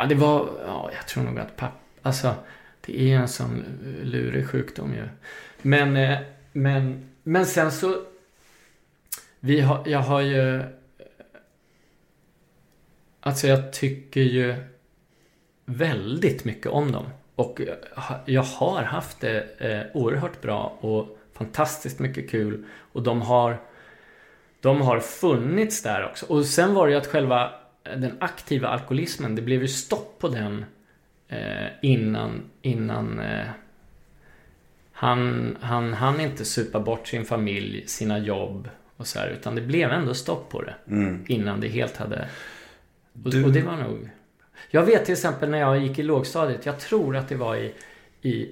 Ja, 0.00 0.06
det 0.06 0.14
var... 0.14 0.48
Ja, 0.66 0.90
jag 0.94 1.06
tror 1.08 1.24
nog 1.24 1.38
att 1.38 1.56
pappa... 1.56 1.76
Alltså, 2.02 2.34
det 2.80 3.12
är 3.12 3.16
en 3.16 3.28
sån 3.28 3.64
lurig 4.02 4.48
sjukdom 4.48 4.94
ju. 4.94 5.08
Men, 5.62 5.96
eh, 5.96 6.18
men, 6.52 7.10
men 7.22 7.46
sen 7.46 7.72
så... 7.72 8.02
Vi 9.40 9.60
har, 9.60 9.82
jag 9.86 9.98
har 9.98 10.20
ju... 10.20 10.62
Alltså 13.20 13.46
jag 13.46 13.72
tycker 13.72 14.20
ju 14.20 14.54
väldigt 15.64 16.44
mycket 16.44 16.66
om 16.66 16.92
dem. 16.92 17.06
Och 17.34 17.60
jag 18.24 18.42
har 18.42 18.82
haft 18.82 19.20
det 19.20 19.44
eh, 19.58 19.96
oerhört 19.96 20.40
bra 20.40 20.76
och 20.80 21.18
fantastiskt 21.32 21.98
mycket 21.98 22.30
kul. 22.30 22.64
Och 22.92 23.02
de 23.02 23.22
har, 23.22 23.58
de 24.60 24.80
har 24.80 25.00
funnits 25.00 25.82
där 25.82 26.04
också. 26.04 26.26
Och 26.26 26.46
sen 26.46 26.74
var 26.74 26.86
det 26.86 26.92
ju 26.92 26.98
att 26.98 27.06
själva 27.06 27.59
den 27.82 28.16
aktiva 28.20 28.68
alkoholismen, 28.68 29.34
det 29.34 29.42
blev 29.42 29.62
ju 29.62 29.68
stopp 29.68 30.18
på 30.18 30.28
den 30.28 30.64
eh, 31.28 31.66
innan, 31.82 32.42
innan 32.62 33.18
eh, 33.18 33.46
han, 34.92 35.56
han 35.60 35.92
han 35.92 36.20
inte 36.20 36.44
supa 36.44 36.80
bort 36.80 37.08
sin 37.08 37.24
familj, 37.24 37.86
sina 37.86 38.18
jobb 38.18 38.68
och 38.96 39.06
så 39.06 39.18
här. 39.18 39.28
Utan 39.28 39.54
det 39.54 39.60
blev 39.60 39.90
ändå 39.90 40.14
stopp 40.14 40.48
på 40.50 40.62
det. 40.62 40.74
Innan 41.26 41.60
det 41.60 41.68
helt 41.68 41.96
hade... 41.96 42.28
Och, 43.24 43.30
Du- 43.30 43.44
och 43.44 43.52
det 43.52 43.62
var 43.62 43.76
nog... 43.76 44.10
Jag 44.70 44.82
vet 44.82 45.04
till 45.04 45.12
exempel 45.12 45.50
när 45.50 45.58
jag 45.58 45.78
gick 45.78 45.98
i 45.98 46.02
lågstadiet. 46.02 46.66
Jag 46.66 46.80
tror 46.80 47.16
att 47.16 47.28
det 47.28 47.34
var 47.36 47.56
i... 47.56 47.74
i 48.22 48.50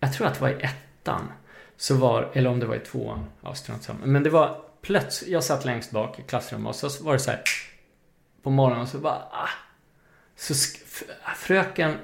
jag 0.00 0.12
tror 0.12 0.26
att 0.26 0.34
det 0.34 0.40
var 0.40 0.48
i 0.50 0.56
ettan. 0.60 1.32
Så 1.76 1.94
var, 1.94 2.30
eller 2.32 2.50
om 2.50 2.60
det 2.60 2.66
var 2.66 2.76
i 2.76 2.80
tvåan. 2.80 3.24
Ja, 3.40 3.54
strunt 3.54 3.82
samma. 3.82 4.06
Men 4.06 4.22
det 4.22 4.30
var 4.30 4.60
plötsligt... 4.82 5.30
Jag 5.30 5.44
satt 5.44 5.64
längst 5.64 5.90
bak 5.90 6.18
i 6.18 6.22
klassrummet 6.22 6.68
och 6.68 6.90
så 6.90 7.04
var 7.04 7.12
det 7.12 7.18
så 7.18 7.30
här... 7.30 7.40
På 8.42 8.50
morgonen 8.50 8.86
så 8.86 8.98
bara... 8.98 9.14
Ah, 9.14 9.48
så 10.36 10.54
ah, 11.24 11.34
fröken 11.36 11.94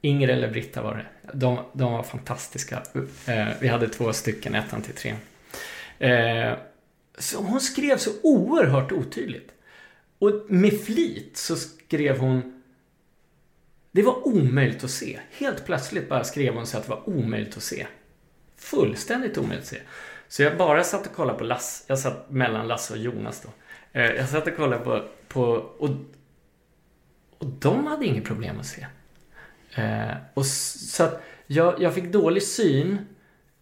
Inger 0.00 0.28
eller 0.28 0.50
Britta 0.50 0.82
var 0.82 0.94
det. 0.94 1.32
De, 1.32 1.58
de 1.72 1.92
var 1.92 2.02
fantastiska. 2.02 2.82
Eh, 3.26 3.48
vi 3.60 3.68
hade 3.68 3.88
två 3.88 4.12
stycken, 4.12 4.54
ettan 4.54 4.82
till 4.82 4.94
trean. 4.94 5.18
Eh, 5.98 6.58
så 7.18 7.38
hon 7.38 7.60
skrev 7.60 7.98
så 7.98 8.10
oerhört 8.22 8.92
otydligt. 8.92 9.52
Och 10.18 10.32
med 10.48 10.80
flit 10.80 11.36
så 11.36 11.56
skrev 11.56 12.18
hon... 12.18 12.62
Det 13.92 14.02
var 14.02 14.28
omöjligt 14.28 14.84
att 14.84 14.90
se. 14.90 15.20
Helt 15.30 15.66
plötsligt 15.66 16.08
bara 16.08 16.24
skrev 16.24 16.54
hon 16.54 16.66
så 16.66 16.78
att 16.78 16.84
det 16.84 16.90
var 16.90 17.08
omöjligt 17.08 17.56
att 17.56 17.62
se. 17.62 17.86
Fullständigt 18.56 19.38
omöjligt 19.38 19.64
att 19.64 19.70
se. 19.70 19.80
Så 20.28 20.42
jag 20.42 20.56
bara 20.56 20.84
satt 20.84 21.06
och 21.06 21.12
kollade 21.12 21.38
på 21.38 21.44
Lasse. 21.44 21.84
Jag 21.86 21.98
satt 21.98 22.30
mellan 22.30 22.68
Lasse 22.68 22.92
och 22.92 22.98
Jonas 22.98 23.40
då. 23.40 23.48
Eh, 23.92 24.04
Jag 24.10 24.28
satt 24.28 24.46
och 24.46 24.56
kollade 24.56 24.84
på... 24.84 25.02
på 25.28 25.42
och, 25.78 25.90
och 27.38 27.46
de 27.46 27.86
hade 27.86 28.06
inget 28.06 28.24
problem 28.24 28.60
att 28.60 28.66
se. 28.66 28.86
Eh, 29.74 30.16
och 30.34 30.46
så 30.46 31.02
att 31.04 31.22
jag, 31.46 31.82
jag 31.82 31.94
fick 31.94 32.04
dålig 32.12 32.42
syn. 32.42 32.98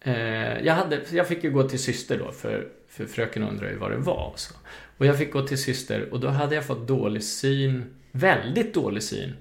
Eh, 0.01 0.59
jag, 0.65 0.73
hade, 0.73 1.01
jag 1.11 1.27
fick 1.27 1.43
ju 1.43 1.51
gå 1.51 1.69
till 1.69 1.79
syster 1.79 2.17
då 2.17 2.31
för, 2.31 2.67
för 2.89 3.05
fröken 3.05 3.43
undrade 3.43 3.71
ju 3.71 3.77
vad 3.77 3.91
det 3.91 3.97
var 3.97 4.29
och 4.33 4.39
så. 4.39 4.53
Och 4.97 5.05
jag 5.05 5.17
fick 5.17 5.31
gå 5.31 5.47
till 5.47 5.57
syster 5.57 6.13
och 6.13 6.19
då 6.19 6.27
hade 6.27 6.55
jag 6.55 6.65
fått 6.65 6.87
dålig 6.87 7.23
syn. 7.23 7.83
Väldigt 8.11 8.73
dålig 8.73 9.03
syn. 9.03 9.33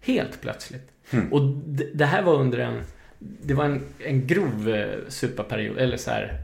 Helt 0.00 0.40
plötsligt. 0.40 0.88
Och 1.30 1.42
d- 1.48 1.88
det 1.94 2.04
här 2.04 2.22
var 2.22 2.34
under 2.34 2.58
en... 2.58 2.82
Det 3.18 3.54
var 3.54 3.64
en, 3.64 3.84
en 3.98 4.26
grov 4.26 4.68
eh, 4.68 4.98
superperiod, 5.08 5.78
eller 5.78 5.96
så 5.96 6.10
här. 6.10 6.41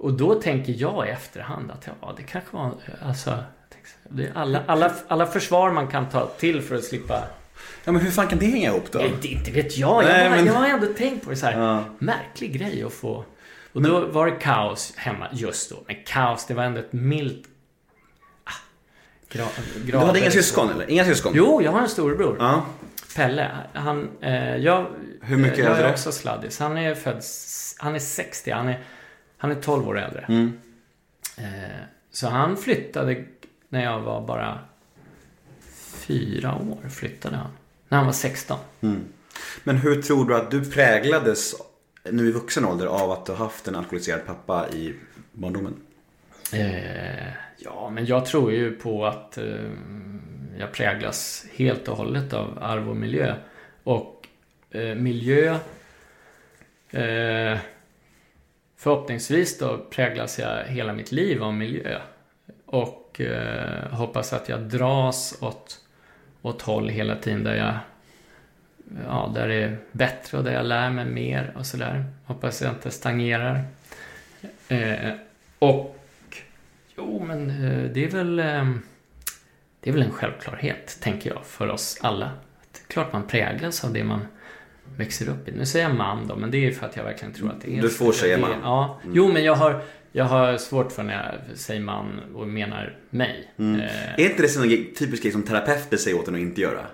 Och 0.00 0.12
då 0.12 0.34
tänker 0.34 0.74
jag 0.78 1.06
i 1.06 1.10
efterhand 1.10 1.70
att 1.70 1.88
ja, 2.00 2.14
det 2.16 2.22
kanske 2.22 2.56
var... 2.56 2.72
Alltså, 3.06 3.38
jag 4.10 4.20
är 4.26 4.32
alla, 4.34 4.62
alla, 4.66 4.92
alla 5.08 5.26
försvar 5.26 5.70
man 5.70 5.88
kan 5.88 6.08
ta 6.08 6.26
till 6.26 6.62
för 6.62 6.74
att 6.74 6.84
slippa 6.84 7.24
Ja 7.84 7.92
men 7.92 8.02
hur 8.02 8.10
fan 8.10 8.26
kan 8.26 8.38
det 8.38 8.46
hänga 8.46 8.68
ihop 8.70 8.92
då? 8.92 8.98
Det 8.98 9.28
inte 9.28 9.50
vet 9.50 9.78
jag. 9.78 10.02
Jag, 10.04 10.08
Nej, 10.08 10.28
bara, 10.28 10.36
men- 10.36 10.46
jag 10.46 10.52
har 10.52 10.68
ändå 10.68 10.86
tänkt 10.86 11.24
på 11.24 11.30
det 11.30 11.36
så 11.36 11.46
här. 11.46 11.60
Ja. 11.60 11.84
Märklig 11.98 12.58
grej 12.58 12.82
att 12.82 12.92
få. 12.92 13.24
Och 13.72 13.82
då 13.82 14.06
var 14.06 14.26
det 14.26 14.32
kaos 14.32 14.92
hemma 14.96 15.26
just 15.32 15.70
då. 15.70 15.76
Men 15.86 15.96
kaos, 16.06 16.46
det 16.46 16.54
var 16.54 16.64
ändå 16.64 16.80
ett 16.80 16.92
milt... 16.92 17.42
Ah, 18.44 18.50
gra, 19.28 19.44
Du 19.84 19.96
hade 19.98 20.18
inga 20.20 20.30
syskon 20.30 20.70
eller? 20.70 20.90
Inga 20.90 21.04
syskon? 21.04 21.32
Jo, 21.36 21.62
jag 21.62 21.72
har 21.72 21.80
en 21.80 21.88
storebror. 21.88 22.36
Ja. 22.38 22.66
Pelle. 23.16 23.50
Han, 23.72 24.08
eh, 24.20 24.56
jag, 24.56 24.86
Hur 25.22 25.36
mycket 25.36 25.58
jag 25.58 25.66
äldre? 25.66 25.86
är 25.86 25.92
också 25.92 26.12
sladdis. 26.12 26.58
Han 26.58 26.78
är 26.78 26.94
född... 26.94 27.22
Han 27.78 27.94
är 27.94 27.98
60. 27.98 28.50
Han 28.50 28.68
är, 28.68 28.80
han 29.40 29.50
är 29.50 29.54
12 29.54 29.88
år 29.88 29.98
äldre. 29.98 30.24
Mm. 30.28 30.58
Eh, 31.36 31.80
så 32.10 32.28
han 32.28 32.56
flyttade 32.56 33.24
när 33.68 33.84
jag 33.84 34.00
var 34.00 34.26
bara 34.26 34.58
fyra 36.06 36.54
år. 36.54 36.88
Flyttade 36.88 37.36
han. 37.36 37.50
När 37.88 37.98
han 37.98 38.06
var 38.06 38.12
16. 38.12 38.58
Men 39.64 39.76
hur 39.76 40.02
tror 40.02 40.28
du 40.28 40.36
att 40.36 40.50
du 40.50 40.64
präglades 40.64 41.54
nu 42.10 42.28
i 42.28 42.32
vuxen 42.32 42.64
ålder 42.64 42.86
av 42.86 43.10
att 43.10 43.26
du 43.26 43.32
haft 43.32 43.68
en 43.68 43.74
alkoholiserad 43.74 44.26
pappa 44.26 44.68
i 44.68 44.94
barndomen? 45.32 45.74
Eh, 46.52 47.28
ja, 47.58 47.90
men 47.90 48.06
jag 48.06 48.26
tror 48.26 48.52
ju 48.52 48.76
på 48.76 49.06
att 49.06 49.38
eh, 49.38 49.70
jag 50.58 50.72
präglas 50.72 51.46
helt 51.52 51.88
och 51.88 51.96
hållet 51.96 52.32
av 52.32 52.58
arv 52.62 52.90
och 52.90 52.96
miljö. 52.96 53.34
Och 53.84 54.28
eh, 54.70 54.94
miljö... 54.94 55.58
Förhoppningsvis 58.80 59.58
då 59.58 59.78
präglas 59.90 60.38
jag 60.38 60.64
hela 60.64 60.92
mitt 60.92 61.12
liv 61.12 61.42
av 61.42 61.54
miljö. 61.54 62.00
Och 62.66 63.20
eh, 63.20 63.92
hoppas 63.92 64.32
att 64.32 64.48
jag 64.48 64.60
dras 64.60 65.38
åt, 65.40 65.80
åt 66.42 66.62
håll 66.62 66.88
hela 66.88 67.16
tiden 67.16 67.44
där 67.44 67.54
jag 67.54 67.78
ja, 69.06 69.32
där 69.34 69.48
det 69.48 69.54
är 69.54 69.78
bättre 69.92 70.38
och 70.38 70.44
där 70.44 70.52
jag 70.52 70.66
lär 70.66 70.90
mig 70.90 71.04
mer 71.04 71.52
och 71.56 71.66
sådär. 71.66 72.04
Hoppas 72.24 72.62
jag 72.62 72.70
inte 72.72 72.90
stagnerar. 72.90 73.64
Eh, 74.68 75.12
och 75.58 75.96
jo, 76.96 77.24
men 77.26 77.50
eh, 77.50 77.90
det 77.90 78.04
är 78.04 78.10
väl 78.10 78.38
eh, 78.38 78.70
det 79.80 79.90
är 79.90 79.92
väl 79.92 80.02
en 80.02 80.12
självklarhet, 80.12 80.98
tänker 81.00 81.30
jag, 81.30 81.46
för 81.46 81.68
oss 81.68 81.98
alla. 82.00 82.30
Det 82.72 82.80
är 82.80 82.92
klart 82.92 83.12
man 83.12 83.26
präglas 83.26 83.84
av 83.84 83.92
det 83.92 84.04
man 84.04 84.26
växer 84.96 85.28
upp 85.28 85.48
i. 85.48 85.52
Nu 85.52 85.66
säger 85.66 85.88
jag 85.88 85.96
man 85.96 86.26
då, 86.26 86.36
men 86.36 86.50
det 86.50 86.66
är 86.66 86.72
för 86.72 86.86
att 86.86 86.96
jag 86.96 87.04
verkligen 87.04 87.34
tror 87.34 87.50
att 87.50 87.60
det 87.60 87.78
är 87.78 87.82
Du 87.82 87.88
får 87.90 88.12
säga 88.12 88.38
man. 88.38 88.50
Mm. 88.50 88.62
Ja. 88.64 89.00
Jo, 89.12 89.32
men 89.32 89.44
jag 89.44 89.54
har, 89.54 89.82
jag 90.12 90.24
har 90.24 90.56
svårt 90.56 90.92
för 90.92 91.02
när 91.02 91.14
jag 91.48 91.58
säger 91.58 91.80
man 91.80 92.20
och 92.34 92.48
menar 92.48 92.96
mig. 93.10 93.52
Mm. 93.58 93.80
Eh, 93.80 94.14
Är 94.14 94.30
inte 94.30 94.42
det 94.42 94.48
sån 94.48 94.68
grej- 94.68 94.94
typisk 94.94 95.22
grej 95.22 95.32
som 95.32 95.42
terapeuter 95.42 95.96
säger 95.96 96.18
åt 96.18 96.28
en 96.28 96.34
att 96.34 96.40
inte 96.40 96.60
göra? 96.60 96.86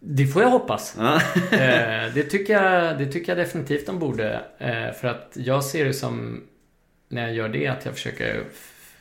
Det 0.00 0.26
får 0.26 0.42
jag 0.42 0.50
hoppas. 0.50 0.96
Eh, 0.98 2.14
det, 2.14 2.22
tycker 2.22 2.52
jag, 2.62 2.98
det 2.98 3.06
tycker 3.06 3.36
jag 3.36 3.46
definitivt 3.46 3.86
de 3.86 3.98
borde. 3.98 4.40
Eh, 4.58 4.92
för 5.00 5.08
att 5.08 5.32
jag 5.34 5.64
ser 5.64 5.84
det 5.84 5.92
som, 5.92 6.42
när 7.08 7.22
jag 7.22 7.34
gör 7.34 7.48
det, 7.48 7.66
att 7.68 7.84
jag 7.84 7.94
försöker 7.94 8.44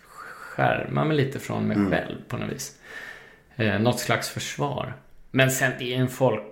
skärma 0.04 1.04
mig 1.06 1.18
lite 1.18 1.40
från 1.40 1.68
mig 1.68 1.78
Mm. 1.78 1.92
själv 1.92 2.16
på 2.28 2.38
något 2.38 2.52
vis. 2.54 2.76
Eh, 3.56 3.80
något 3.80 4.00
slags 4.00 4.30
försvar. 4.30 4.94
Men 5.32 5.52
sen, 5.52 5.72
det 5.80 5.94
är 5.94 5.98
en 5.98 6.08
folk... 6.08 6.44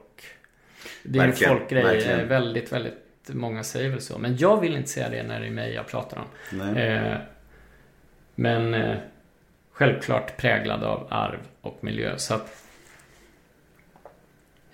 Det 1.03 1.19
är 1.19 1.25
Verkligen, 1.27 1.53
en 1.53 1.59
folkgrej. 1.59 1.83
verkligen. 1.83 2.27
Väldigt, 2.27 2.71
väldigt 2.73 2.93
många 3.27 3.63
säger 3.63 3.89
väl 3.89 4.01
så. 4.01 4.17
Men 4.17 4.37
jag 4.37 4.59
vill 4.61 4.75
inte 4.75 4.89
säga 4.89 5.09
det 5.09 5.23
när 5.23 5.39
det 5.39 5.47
är 5.47 5.51
mig 5.51 5.73
jag 5.73 5.87
pratar 5.87 6.23
om. 6.51 6.77
Eh, 6.77 7.17
men 8.35 8.73
eh, 8.73 8.97
självklart 9.71 10.37
präglad 10.37 10.83
av 10.83 11.07
arv 11.09 11.39
och 11.61 11.77
miljö. 11.83 12.17
Så 12.17 12.33
att... 12.33 12.63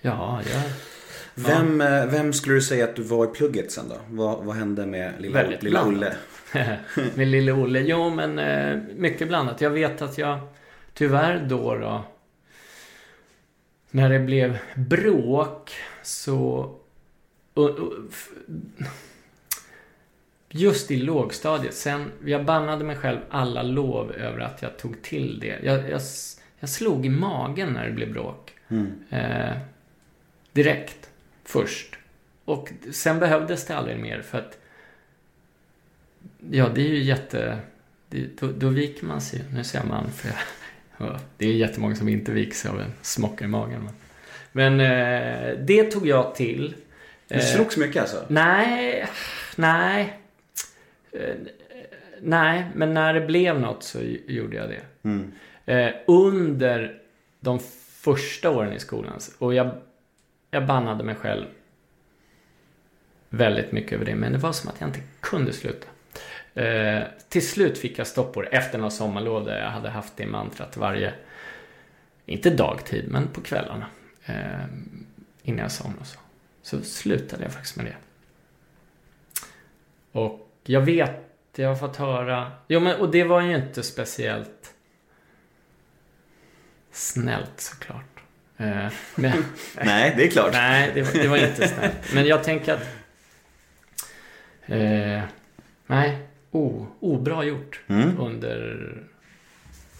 Ja, 0.00 0.40
jag... 0.52 0.62
Vem, 1.34 1.80
eh, 1.80 2.06
vem 2.06 2.32
skulle 2.32 2.54
du 2.54 2.62
säga 2.62 2.84
att 2.84 2.96
du 2.96 3.02
var 3.02 3.24
i 3.24 3.28
plugget 3.28 3.72
sen 3.72 3.88
då? 3.88 3.96
Vad, 4.08 4.44
vad 4.44 4.56
hände 4.56 4.86
med 4.86 5.12
lilla, 5.18 5.42
Väldigt 5.42 5.62
lilla 5.62 5.84
blandat. 5.84 6.16
Olle? 6.54 6.78
Med 7.14 7.28
lille 7.28 7.52
Olle. 7.52 7.80
Jo, 7.80 8.10
men 8.10 8.38
eh, 8.38 8.78
mycket 8.96 9.28
blandat. 9.28 9.60
Jag 9.60 9.70
vet 9.70 10.02
att 10.02 10.18
jag 10.18 10.38
tyvärr 10.94 11.46
då 11.48 11.74
då 11.74 12.04
när 13.90 14.10
det 14.10 14.18
blev 14.18 14.58
bråk 14.74 15.72
så 16.06 16.74
och, 17.54 17.70
och, 17.70 17.92
f- 18.10 18.30
just 20.50 20.90
i 20.90 20.96
lågstadiet. 20.96 21.74
Sen, 21.74 22.12
jag 22.24 22.44
bannade 22.44 22.84
mig 22.84 22.96
själv 22.96 23.18
alla 23.30 23.62
lov 23.62 24.12
över 24.12 24.40
att 24.40 24.62
jag 24.62 24.78
tog 24.78 25.02
till 25.02 25.38
det. 25.40 25.58
Jag, 25.62 25.90
jag, 25.90 26.00
jag 26.60 26.68
slog 26.68 27.06
i 27.06 27.08
magen 27.08 27.68
när 27.72 27.86
det 27.86 27.92
blev 27.92 28.12
bråk. 28.12 28.54
Mm. 28.68 28.92
Eh, 29.10 29.56
direkt. 30.52 31.10
Först. 31.44 31.98
Och 32.44 32.72
sen 32.92 33.18
behövdes 33.18 33.66
det 33.66 33.76
aldrig 33.76 33.98
mer 33.98 34.22
för 34.22 34.38
att 34.38 34.58
Ja, 36.50 36.68
det 36.74 36.80
är 36.80 36.88
ju 36.88 37.02
jätte... 37.02 37.58
Det, 38.08 38.40
då, 38.40 38.46
då 38.52 38.68
viker 38.68 39.06
man 39.06 39.20
sig 39.20 39.44
Nu 39.52 39.64
säger 39.64 39.84
man 39.86 40.10
för 40.10 40.28
jag, 40.28 40.36
ja, 41.08 41.20
Det 41.36 41.46
är 41.46 41.52
jättemånga 41.52 41.96
som 41.96 42.08
inte 42.08 42.32
viker 42.32 42.54
sig 42.54 42.70
av 42.70 42.80
en 42.80 42.92
smocka 43.02 43.44
i 43.44 43.48
magen. 43.48 43.82
Men, 43.84 43.92
men 44.56 44.80
eh, 44.80 45.58
det 45.58 45.84
tog 45.84 46.06
jag 46.06 46.34
till. 46.34 46.74
Du 47.28 47.34
Eh, 47.34 47.40
slogs 47.40 47.76
mycket 47.76 48.02
alltså? 48.02 48.24
Nej, 48.28 49.06
nej. 49.56 50.20
Eh, 51.12 51.34
nej, 52.20 52.66
men 52.74 52.94
när 52.94 53.14
det 53.14 53.20
blev 53.20 53.60
något 53.60 53.82
så 53.82 53.98
gjorde 54.26 54.56
jag 54.56 54.68
det. 54.68 54.80
Mm. 55.02 55.32
Eh, 55.66 55.94
under 56.06 56.98
de 57.40 57.60
första 57.90 58.50
åren 58.50 58.72
i 58.72 58.78
skolan. 58.78 59.18
Och 59.38 59.54
jag, 59.54 59.70
jag 60.50 60.66
bannade 60.66 61.04
mig 61.04 61.14
själv 61.14 61.46
väldigt 63.28 63.72
mycket 63.72 63.92
över 63.92 64.04
det. 64.04 64.14
Men 64.14 64.32
det 64.32 64.38
var 64.38 64.52
som 64.52 64.70
att 64.70 64.80
jag 64.80 64.88
inte 64.88 65.00
kunde 65.20 65.52
sluta. 65.52 65.86
Eh, 66.54 67.02
till 67.28 67.48
slut 67.48 67.78
fick 67.78 67.98
jag 67.98 68.06
stopp 68.06 68.34
på 68.34 68.42
det 68.42 68.48
efter 68.48 68.78
några 68.78 68.90
sommarlov 68.90 69.44
där 69.44 69.58
jag 69.58 69.70
hade 69.70 69.88
haft 69.88 70.16
det 70.16 70.26
mantrat 70.26 70.76
varje, 70.76 71.14
inte 72.26 72.50
dagtid, 72.50 73.04
men 73.08 73.28
på 73.28 73.40
kvällarna. 73.40 73.86
Eh, 74.26 74.64
innan 75.42 75.58
jag 75.62 75.72
somnade 75.72 76.04
så. 76.04 76.18
Så 76.62 76.82
slutade 76.82 77.42
jag 77.42 77.52
faktiskt 77.52 77.76
med 77.76 77.86
det. 77.86 77.96
Och 80.12 80.48
jag 80.64 80.80
vet, 80.80 81.20
jag 81.56 81.68
har 81.68 81.76
fått 81.76 81.96
höra, 81.96 82.52
jo 82.68 82.80
men 82.80 83.00
och 83.00 83.10
det 83.10 83.24
var 83.24 83.40
ju 83.40 83.56
inte 83.56 83.82
speciellt 83.82 84.74
snällt 86.90 87.60
såklart. 87.60 88.20
Eh, 88.56 88.86
men, 89.14 89.44
Nej, 89.84 90.14
det 90.16 90.24
är 90.24 90.30
klart. 90.30 90.52
Nej, 90.52 90.90
det 90.94 91.02
var, 91.02 91.12
det 91.12 91.28
var 91.28 91.36
inte 91.36 91.68
snällt. 91.68 92.14
Men 92.14 92.26
jag 92.26 92.44
tänker 92.44 92.74
att... 92.74 92.86
Eh, 94.66 95.22
nej, 95.86 96.18
oh, 96.50 96.86
obra 97.00 97.44
gjort 97.44 97.80
Mm. 97.86 98.20
under, 98.20 98.92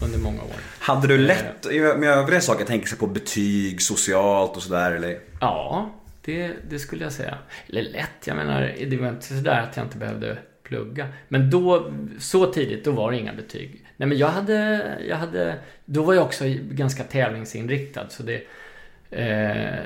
under 0.01 0.19
många 0.19 0.41
år. 0.41 0.55
Hade 0.79 1.07
du 1.07 1.17
lätt 1.17 1.65
med 1.97 2.09
övriga 2.09 2.41
saker, 2.41 2.65
tänka 2.65 2.87
sig 2.87 2.97
på 2.97 3.07
betyg, 3.07 3.81
socialt 3.81 4.55
och 4.55 4.63
sådär 4.63 4.91
eller? 4.91 5.19
Ja, 5.41 5.89
det, 6.25 6.51
det 6.69 6.79
skulle 6.79 7.03
jag 7.03 7.13
säga. 7.13 7.37
Eller 7.69 7.81
lätt, 7.81 8.27
jag 8.27 8.35
menar, 8.37 8.73
det 8.87 8.97
var 8.97 9.09
inte 9.09 9.25
sådär 9.25 9.61
att 9.69 9.77
jag 9.77 9.85
inte 9.85 9.97
behövde 9.97 10.37
plugga. 10.63 11.07
Men 11.27 11.49
då, 11.49 11.91
så 12.19 12.45
tidigt, 12.45 12.85
då 12.85 12.91
var 12.91 13.11
det 13.11 13.17
inga 13.17 13.33
betyg. 13.33 13.85
Nej 13.97 14.09
men 14.09 14.17
jag 14.17 14.27
hade, 14.27 14.83
jag 15.09 15.17
hade, 15.17 15.55
då 15.85 16.03
var 16.03 16.13
jag 16.13 16.23
också 16.23 16.43
ganska 16.61 17.03
tävlingsinriktad 17.03 18.09
så 18.09 18.23
det, 18.23 18.35
eh, 19.11 19.79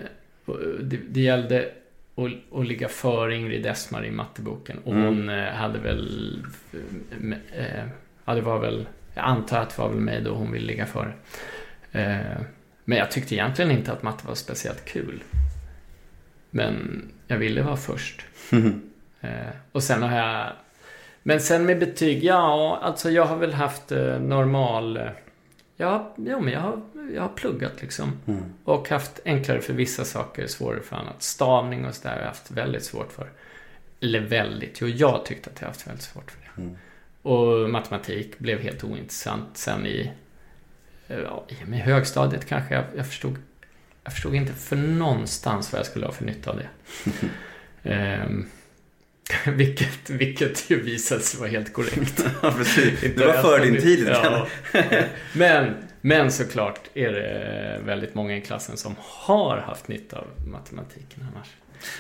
det, 0.82 0.98
det 1.10 1.22
gällde 1.22 1.70
att, 2.16 2.60
att 2.60 2.68
ligga 2.68 2.88
före 2.88 3.36
Ingrid 3.36 3.66
Esmar 3.66 4.06
i 4.06 4.12
matteboken. 4.12 4.78
Och 4.84 4.94
Mm. 4.94 5.06
hon 5.06 5.30
eh, 5.30 5.46
hade 5.46 5.80
väl, 5.80 6.38
eh, 7.58 7.84
ja 8.26 8.36
det 8.36 8.42
var 8.42 8.60
väl, 8.60 8.88
jag 9.22 9.30
antar 9.30 9.60
att 9.60 9.70
det 9.70 9.82
var 9.82 9.90
väl 9.90 10.00
mig 10.00 10.22
då 10.22 10.34
hon 10.34 10.52
ville 10.52 10.66
ligga 10.66 10.86
före. 10.86 11.14
Eh, 11.92 12.42
men 12.84 12.98
jag 12.98 13.12
tyckte 13.12 13.36
egentligen 13.36 13.72
inte 13.72 13.92
att 13.92 14.04
matte 14.04 14.28
var 14.28 14.36
speciellt 14.36 14.86
kul. 14.86 15.24
Men 16.50 17.04
jag 17.28 17.38
ville 17.38 17.62
vara 17.62 17.78
först. 17.78 18.26
Eh, 19.24 19.56
och 19.72 19.84
sen 19.84 20.04
har 20.04 20.18
jag... 20.18 20.52
Men 21.24 21.40
sen 21.40 21.66
med 21.66 21.80
betyg, 21.80 22.24
ja, 22.24 22.80
alltså 22.82 23.10
jag 23.10 23.26
har 23.26 23.38
väl 23.38 23.54
haft 23.54 23.92
eh, 23.92 24.20
normal... 24.20 25.00
Ja, 25.78 26.14
jo, 26.18 26.40
men 26.40 26.54
jag 26.54 26.60
har, 26.60 26.82
jag 27.14 27.22
har 27.22 27.30
pluggat 27.30 27.82
liksom. 27.82 28.20
Mm. 28.28 28.54
Och 28.64 28.90
haft 28.90 29.20
enklare 29.26 29.62
för 29.62 29.74
vissa 29.74 30.06
saker, 30.06 30.48
svårare 30.48 30.82
för 30.82 30.96
annat. 30.96 31.24
Stavning 31.24 31.86
och 31.86 31.96
sådär 31.96 32.14
har 32.14 32.20
jag 32.20 32.28
haft 32.28 32.52
väldigt 32.52 32.84
svårt 32.84 33.12
för. 33.12 33.30
Eller 34.00 34.20
väldigt, 34.20 34.82
jo, 34.82 34.88
jag 34.88 35.26
tyckte 35.26 35.50
att 35.50 35.62
jag 35.62 35.68
haft 35.68 35.88
väldigt 35.88 36.04
svårt 36.04 36.32
för 36.32 36.40
det. 36.42 36.62
Mm. 36.62 36.78
Och 37.22 37.70
matematik 37.70 38.40
blev 38.40 38.60
helt 38.60 38.84
ointressant 38.84 39.50
sen 39.58 39.86
i... 39.86 40.12
eh, 41.08 41.18
Ja, 41.20 41.46
i 41.74 41.78
högstadiet 41.78 42.46
kanske. 42.48 42.74
Jag, 42.74 42.84
jag 42.98 43.08
förstod... 43.08 43.36
Jag 44.04 44.14
förstod 44.14 44.36
inte 44.36 44.54
för 44.54 44.76
någonstans 44.76 45.72
vad 45.72 45.80
jag 45.80 45.86
skulle 45.86 46.06
ha 46.06 46.14
för 46.14 46.26
nytta 46.26 46.50
av 46.52 46.58
det. 46.58 46.68
Ehm, 47.90 48.46
vilket, 49.48 50.10
vilket 50.10 50.70
ju 50.72 50.82
visade 50.82 51.22
sig 51.22 51.40
vara 51.40 51.50
helt 51.50 51.74
korrekt. 51.74 52.26
Ja, 52.42 52.52
precis. 52.58 53.00
Det 53.16 53.26
var 53.26 53.34
före 53.34 53.64
din 53.66 53.82
tid 53.82 54.08
ja. 54.10 54.48
men, 55.36 55.74
men 56.02 56.32
såklart 56.32 56.80
är 56.94 57.12
det 57.12 57.80
väldigt 57.86 58.16
många 58.16 58.38
i 58.38 58.42
klassen 58.42 58.78
som 58.78 58.96
har 59.00 59.58
haft 59.58 59.88
nytta 59.88 60.18
av 60.18 60.28
matematiken 60.48 61.28
annars. 61.36 61.48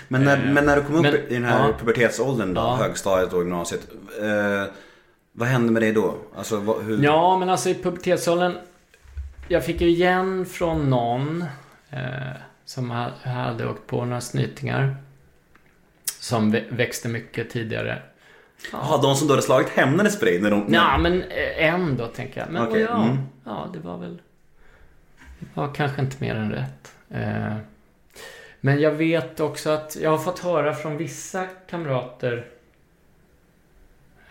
Men 0.08 0.24
när, 0.24 0.38
Eh, 0.38 0.52
men 0.54 0.66
när 0.66 0.76
du 0.76 0.82
kom 0.84 0.96
upp 0.96 1.02
men- 1.02 1.16
i 1.16 1.34
den 1.34 1.44
här 1.46 1.68
ja. 1.68 1.74
pubertetsåldern 1.80 2.54
då, 2.54 2.62
Ja. 2.62 2.76
högstadiet 2.76 3.34
och 3.34 3.40
gymnasiet. 3.42 3.88
Eh, 4.22 4.64
vad 5.32 5.48
hände 5.48 5.72
med 5.72 5.82
dig 5.82 5.92
då? 5.94 6.18
Alltså 6.36 6.58
vad, 6.60 6.84
hur? 6.84 7.04
Ja, 7.04 7.38
men 7.38 7.50
alltså 7.50 7.70
i 7.70 7.76
pubertetsåldern. 7.76 8.54
Jag 9.48 9.66
fick 9.66 9.82
ju 9.82 9.88
igen 9.90 10.46
från 10.46 10.90
någon 10.90 11.46
eh, 11.90 12.00
som 12.66 12.92
ha, 12.92 13.10
hade 13.24 13.68
åkt 13.68 13.88
på 13.88 14.06
några 14.06 14.22
snytingar. 14.22 14.96
Som 16.20 16.56
vä- 16.56 16.76
växte 16.76 17.08
mycket 17.10 17.50
tidigare. 17.50 18.02
Jaha, 18.72 19.02
de 19.02 19.16
som 19.16 19.28
då 19.28 19.34
hade 19.34 19.42
slagit 19.42 19.70
hämnades 19.70 20.20
på 20.20 20.26
dig 20.26 20.42
när 20.42 20.52
de... 20.52 20.74
Ja, 20.74 20.98
men 20.98 21.24
eh, 21.24 21.66
en 21.74 21.98
då 21.98 22.08
tänker 22.08 22.40
jag. 22.42 22.50
Men 22.52 22.68
Okej, 22.68 22.82
ja, 22.82 23.04
mm. 23.04 23.18
ja, 23.44 23.70
det 23.74 23.80
var 23.80 23.98
väl... 23.98 24.22
Det 25.40 25.48
var 25.54 25.74
kanske 25.74 26.02
inte 26.02 26.16
mer 26.20 26.36
än 26.36 26.52
rätt. 26.52 26.94
Eh, 27.10 27.56
Men 28.62 28.82
jag 28.82 28.92
vet 28.92 29.40
också 29.40 29.70
att 29.70 29.98
jag 30.02 30.10
har 30.10 30.18
fått 30.18 30.40
höra 30.40 30.74
från 30.74 30.98
vissa 30.98 31.46
kamrater, 31.70 32.46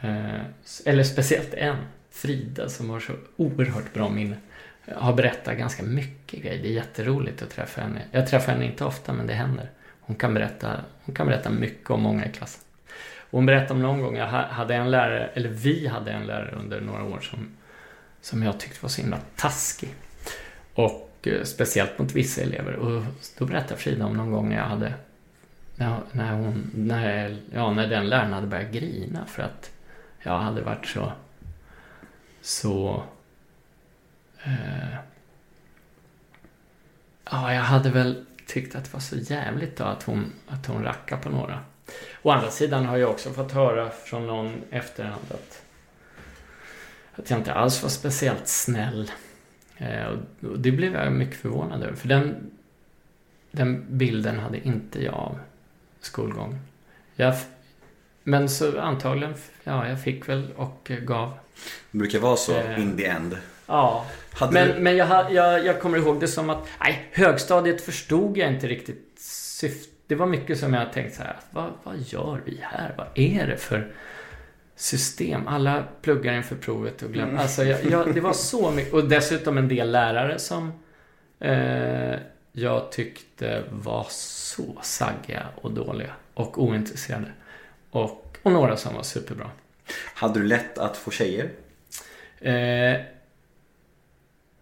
Eh, 0.00 0.40
eller 0.84 1.04
speciellt 1.04 1.54
en, 1.54 1.76
Frida, 2.10 2.68
som 2.68 2.90
har 2.90 3.00
så 3.00 3.12
oerhört 3.36 3.94
bra 3.94 4.08
minne, 4.08 4.36
eh, 4.86 4.98
har 4.98 5.12
berättat 5.12 5.58
ganska 5.58 5.82
mycket 5.82 6.42
grejer. 6.42 6.62
Det 6.62 6.68
är 6.68 6.72
jätteroligt 6.72 7.42
att 7.42 7.50
träffa 7.50 7.80
henne. 7.80 8.02
Jag 8.10 8.26
träffar 8.26 8.52
henne 8.52 8.64
inte 8.64 8.84
ofta, 8.84 9.12
men 9.12 9.26
det 9.26 9.34
händer. 9.34 9.70
Hon 10.00 10.16
kan 10.16 10.34
berätta, 10.34 10.80
hon 11.02 11.14
kan 11.14 11.26
berätta 11.26 11.50
mycket 11.50 11.90
om 11.90 12.02
många 12.02 12.26
i 12.26 12.32
klassen. 12.32 12.62
Och 13.30 13.38
hon 13.38 13.46
berättade 13.46 13.72
om 13.74 13.82
någon 13.82 14.00
gång, 14.00 14.16
jag 14.16 14.26
hade 14.26 14.74
en 14.74 14.90
lärare, 14.90 15.30
eller 15.34 15.48
vi 15.48 15.86
hade 15.86 16.12
en 16.12 16.26
lärare 16.26 16.54
under 16.58 16.80
några 16.80 17.04
år 17.04 17.20
som, 17.20 17.56
som 18.20 18.42
jag 18.42 18.60
tyckte 18.60 18.78
var 18.82 18.88
så 18.88 19.00
himla 19.02 19.18
taskig. 19.36 19.94
Och 20.74 21.18
eh, 21.22 21.42
speciellt 21.44 21.98
mot 21.98 22.12
vissa 22.12 22.42
elever. 22.42 22.72
Och 22.72 23.02
då 23.38 23.44
berättade 23.44 23.80
Frida 23.80 24.06
om 24.06 24.16
någon 24.16 24.30
gång 24.30 24.52
jag 24.52 24.64
hade 24.64 24.94
när, 25.80 26.00
när 26.12 26.32
hon, 26.32 26.70
när, 26.74 27.36
ja, 27.54 27.72
när 27.72 27.86
den 27.86 28.08
läraren 28.08 28.32
hade 28.32 28.46
börjat 28.46 28.72
grina 28.72 29.26
för 29.26 29.42
att 29.42 29.70
jag 30.22 30.38
hade 30.38 30.62
varit 30.62 30.86
så 30.86 31.12
så 32.40 33.02
eh, 34.44 34.94
ja, 37.30 37.54
jag 37.54 37.62
hade 37.62 37.90
väl 37.90 38.24
tyckt 38.46 38.74
att 38.74 38.84
det 38.84 38.92
var 38.92 39.00
så 39.00 39.16
jävligt 39.16 39.76
då 39.76 39.84
att 39.84 40.02
hon, 40.02 40.32
att 40.48 40.66
hon 40.66 40.84
rackade 40.84 41.22
på 41.22 41.30
några. 41.30 41.60
Å 42.22 42.30
andra 42.30 42.50
sidan 42.50 42.86
har 42.86 42.96
jag 42.96 43.10
också 43.10 43.30
fått 43.30 43.52
höra 43.52 43.90
från 43.90 44.26
någon 44.26 44.62
efterhand 44.70 45.24
att, 45.30 45.62
att 47.12 47.30
jag 47.30 47.38
inte 47.38 47.54
alls 47.54 47.82
var 47.82 47.90
speciellt 47.90 48.48
snäll. 48.48 49.10
Eh, 49.76 50.06
och, 50.06 50.48
och 50.48 50.58
det 50.58 50.72
blev 50.72 50.94
jag 50.94 51.12
mycket 51.12 51.36
förvånad 51.36 51.82
över. 51.82 51.96
För 51.96 52.08
den, 52.08 52.50
den 53.50 53.98
bilden 53.98 54.38
hade 54.38 54.66
inte 54.66 55.04
jag 55.04 55.14
av 55.14 55.38
skolgång. 56.00 56.58
Jag, 57.14 57.34
men 58.24 58.48
så 58.48 58.80
antagligen, 58.80 59.34
ja, 59.64 59.88
jag 59.88 60.02
fick 60.02 60.28
väl 60.28 60.52
och 60.56 60.90
eh, 60.90 60.96
gav. 60.98 61.32
Det 61.90 61.98
brukar 61.98 62.18
vara 62.18 62.36
så 62.36 62.56
Eh. 62.56 62.80
in 62.80 62.96
the 62.96 63.04
end. 63.06 63.36
Ja, 63.66 64.06
Hade 64.32 64.52
men, 64.52 64.68
du... 64.68 64.80
men 64.82 64.96
jag, 64.96 65.32
jag, 65.32 65.66
jag 65.66 65.80
kommer 65.80 65.98
ihåg 65.98 66.20
det 66.20 66.28
som 66.28 66.50
att, 66.50 66.68
nej, 66.80 67.08
högstadiet 67.12 67.80
förstod 67.82 68.36
jag 68.38 68.48
inte 68.52 68.68
riktigt 68.68 69.14
syftet. 69.20 69.90
Det 70.06 70.14
var 70.16 70.26
mycket 70.26 70.58
som 70.58 70.74
jag 70.74 70.92
tänkte 70.92 71.16
så 71.16 71.22
här, 71.22 71.36
vad, 71.50 71.70
vad 71.82 71.98
gör 71.98 72.40
vi 72.44 72.58
här? 72.62 72.94
Vad 72.96 73.06
är 73.14 73.46
det 73.46 73.56
för 73.56 73.92
system? 74.76 75.48
Alla 75.48 75.84
pluggar 76.02 76.34
inför 76.34 76.56
provet 76.56 77.02
och 77.02 77.12
glömmer. 77.12 77.40
Alltså, 77.40 77.64
jag, 77.64 77.84
jag, 77.84 78.14
det 78.14 78.20
var 78.20 78.32
så 78.32 78.70
mycket. 78.70 78.92
Och 78.92 79.04
dessutom 79.04 79.58
en 79.58 79.68
del 79.68 79.90
lärare 79.90 80.38
som 80.38 80.72
eh, 81.40 82.18
jag 82.52 82.92
tyckte 82.92 83.62
var 83.70 84.06
så 84.10 84.78
saggiga 84.82 85.46
och 85.54 85.70
dåliga 85.70 86.10
och 86.34 86.62
ointresserade. 86.62 87.32
Och, 87.90 88.38
och 88.42 88.52
några 88.52 88.76
som 88.76 88.94
var 88.94 89.02
superbra. 89.02 89.50
Hade 90.14 90.40
du 90.40 90.46
lätt 90.46 90.78
att 90.78 90.96
få 90.96 91.10
tjejer? 91.10 91.50
Eh, 92.40 93.00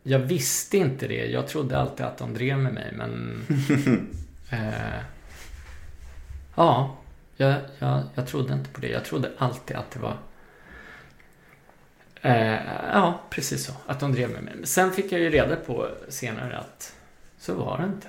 jag 0.02 0.18
visste 0.18 0.76
inte 0.78 1.08
det. 1.08 1.26
Jag 1.26 1.48
trodde 1.48 1.78
alltid 1.78 2.06
att 2.06 2.18
de 2.18 2.34
drev 2.34 2.58
med 2.58 2.74
mig, 2.74 2.92
men... 2.96 3.42
eh, 4.50 5.00
ja, 6.54 6.96
jag, 7.36 7.54
jag, 7.78 8.02
jag 8.14 8.26
trodde 8.26 8.52
inte 8.54 8.70
på 8.70 8.80
det. 8.80 8.88
Jag 8.88 9.04
trodde 9.04 9.30
alltid 9.38 9.76
att 9.76 9.90
det 9.90 9.98
var... 9.98 10.16
Eh, 12.22 12.58
ja, 12.92 13.20
precis 13.30 13.64
så. 13.66 13.72
Att 13.86 14.00
de 14.00 14.12
drev 14.12 14.30
med 14.30 14.42
mig. 14.42 14.54
Men 14.56 14.66
sen 14.66 14.92
fick 14.92 15.12
jag 15.12 15.20
ju 15.20 15.30
reda 15.30 15.56
på 15.56 15.88
senare 16.08 16.58
att 16.58 16.94
så 17.38 17.54
var 17.54 17.78
det 17.78 17.84
inte. 17.84 18.08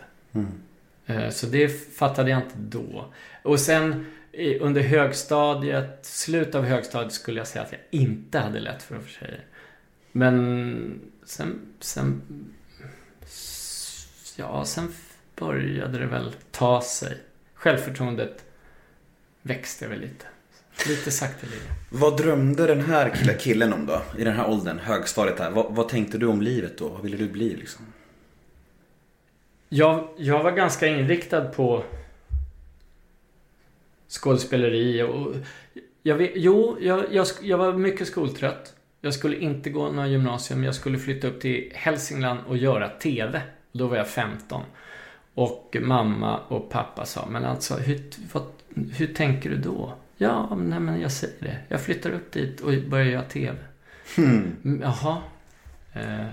Eh, 1.05 1.30
Så 1.30 1.45
det 1.47 1.70
fattade 1.97 2.30
jag 2.30 2.39
inte 2.39 2.55
då. 2.57 3.05
Och 3.43 3.59
sen 3.59 4.05
under 4.59 4.82
högstadiet, 4.82 5.99
slut 6.05 6.55
av 6.55 6.63
högstadiet 6.63 7.13
skulle 7.13 7.39
jag 7.39 7.47
säga 7.47 7.65
att 7.65 7.71
jag 7.71 7.82
inte 7.89 8.39
hade 8.39 8.59
lätt 8.59 8.84
för 8.84 8.95
att 8.95 9.01
få 9.01 9.07
tjejer. 9.07 9.45
Men 10.11 11.01
sen, 11.25 11.59
sen, 11.80 12.21
ja, 14.36 14.65
sen 14.65 14.93
började 15.36 15.99
det 15.99 16.05
väl 16.05 16.36
ta 16.51 16.82
sig. 16.82 17.17
Självförtroendet 17.53 18.45
växte 19.41 19.88
väl 19.88 19.99
lite. 19.99 20.25
Lite 20.88 21.11
sakteliga. 21.11 21.59
Vad 21.89 22.17
drömde 22.17 22.67
den 22.67 22.82
här 22.82 23.09
kille- 23.09 23.38
killen 23.38 23.73
om 23.73 23.86
då? 23.86 24.01
I 24.17 24.23
den 24.23 24.36
här 24.36 24.49
åldern, 24.49 24.80
högstadiet 24.80 25.39
här. 25.39 25.51
Vad, 25.51 25.75
vad 25.75 25.89
tänkte 25.89 26.17
du 26.17 26.25
om 26.25 26.41
livet 26.41 26.77
då? 26.77 26.89
Vad 26.89 27.01
ville 27.01 27.17
du 27.17 27.30
bli 27.30 27.55
liksom? 27.55 27.86
Jag, 29.69 30.09
jag 30.17 30.43
var 30.43 30.51
ganska 30.51 30.88
inriktad 30.88 31.45
på 31.45 31.84
skådespeleri 34.10 35.03
och... 35.03 35.36
Jag 36.03 36.16
vet, 36.16 36.32
jo, 36.36 36.78
jag, 36.82 37.05
jag, 37.12 37.28
jag 37.41 37.57
var 37.57 37.74
mycket 37.74 38.07
skoltrött. 38.07 38.74
Jag 39.01 39.14
skulle 39.14 39.38
inte 39.38 39.70
gå 39.70 39.91
någon 39.91 40.12
gymnasium. 40.12 40.64
Jag 40.64 40.76
skulle 40.76 40.99
flytta 40.99 41.28
upp 41.28 41.41
till 41.41 41.72
Hälsingland 41.76 42.39
och 42.47 42.57
göra 42.57 42.89
TV. 42.89 43.41
Då 43.72 43.88
var 43.88 43.97
jag 43.97 44.07
15. 44.07 44.62
Och 45.34 45.78
mamma 45.82 46.39
och 46.39 46.70
pappa 46.70 47.05
sa, 47.05 47.28
men 47.30 47.45
alltså 47.45 47.76
hur, 47.76 48.01
vad, 48.34 48.43
hur 48.97 49.14
tänker 49.14 49.49
du 49.49 49.57
då? 49.57 49.93
Ja, 50.18 50.55
nej 50.55 50.80
men 50.80 51.01
jag 51.01 51.12
säger 51.12 51.36
det. 51.39 51.57
Jag 51.68 51.82
flyttar 51.82 52.12
upp 52.12 52.32
dit 52.32 52.62
och 52.62 52.74
börjar 52.88 53.05
göra 53.05 53.24
TV. 53.24 53.57
Hmm. 54.16 54.55
Mm, 54.66 54.82
Jaha. 54.82 55.18
Eh, 55.93 56.26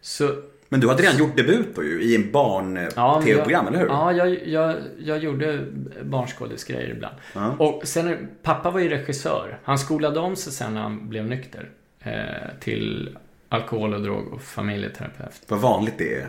så 0.00 0.42
Men 0.68 0.80
du 0.80 0.88
hade 0.88 1.02
redan 1.02 1.18
gjort 1.18 1.36
debut 1.36 1.66
då 1.76 1.84
ju, 1.84 2.02
i 2.02 2.14
en 2.16 2.22
Ja, 2.22 2.28
barn-tv-program, 2.32 3.64
jag, 3.64 3.74
eller 3.74 3.78
hur? 3.80 3.86
Ja, 3.88 4.12
jag, 4.12 4.46
jag, 4.48 4.74
jag 4.98 5.18
gjorde 5.18 5.66
barnskådisgrejer 6.02 6.90
ibland. 6.90 7.14
Ja. 7.34 7.54
Och 7.58 7.82
sen, 7.84 8.28
pappa 8.42 8.70
var 8.70 8.80
ju 8.80 8.88
regissör. 8.88 9.58
Han 9.64 9.78
skolade 9.78 10.20
om 10.20 10.36
sig 10.36 10.52
sen 10.52 10.74
när 10.74 10.80
han 10.80 11.08
blev 11.08 11.24
nykter. 11.24 11.70
Eh, 12.02 12.12
till 12.60 13.16
alkohol 13.48 13.94
och 13.94 14.02
drog 14.02 14.32
och 14.32 14.42
familjeterapeut. 14.42 15.42
Vad 15.48 15.60
vanligt 15.60 15.94
det 15.98 16.14
är. 16.14 16.28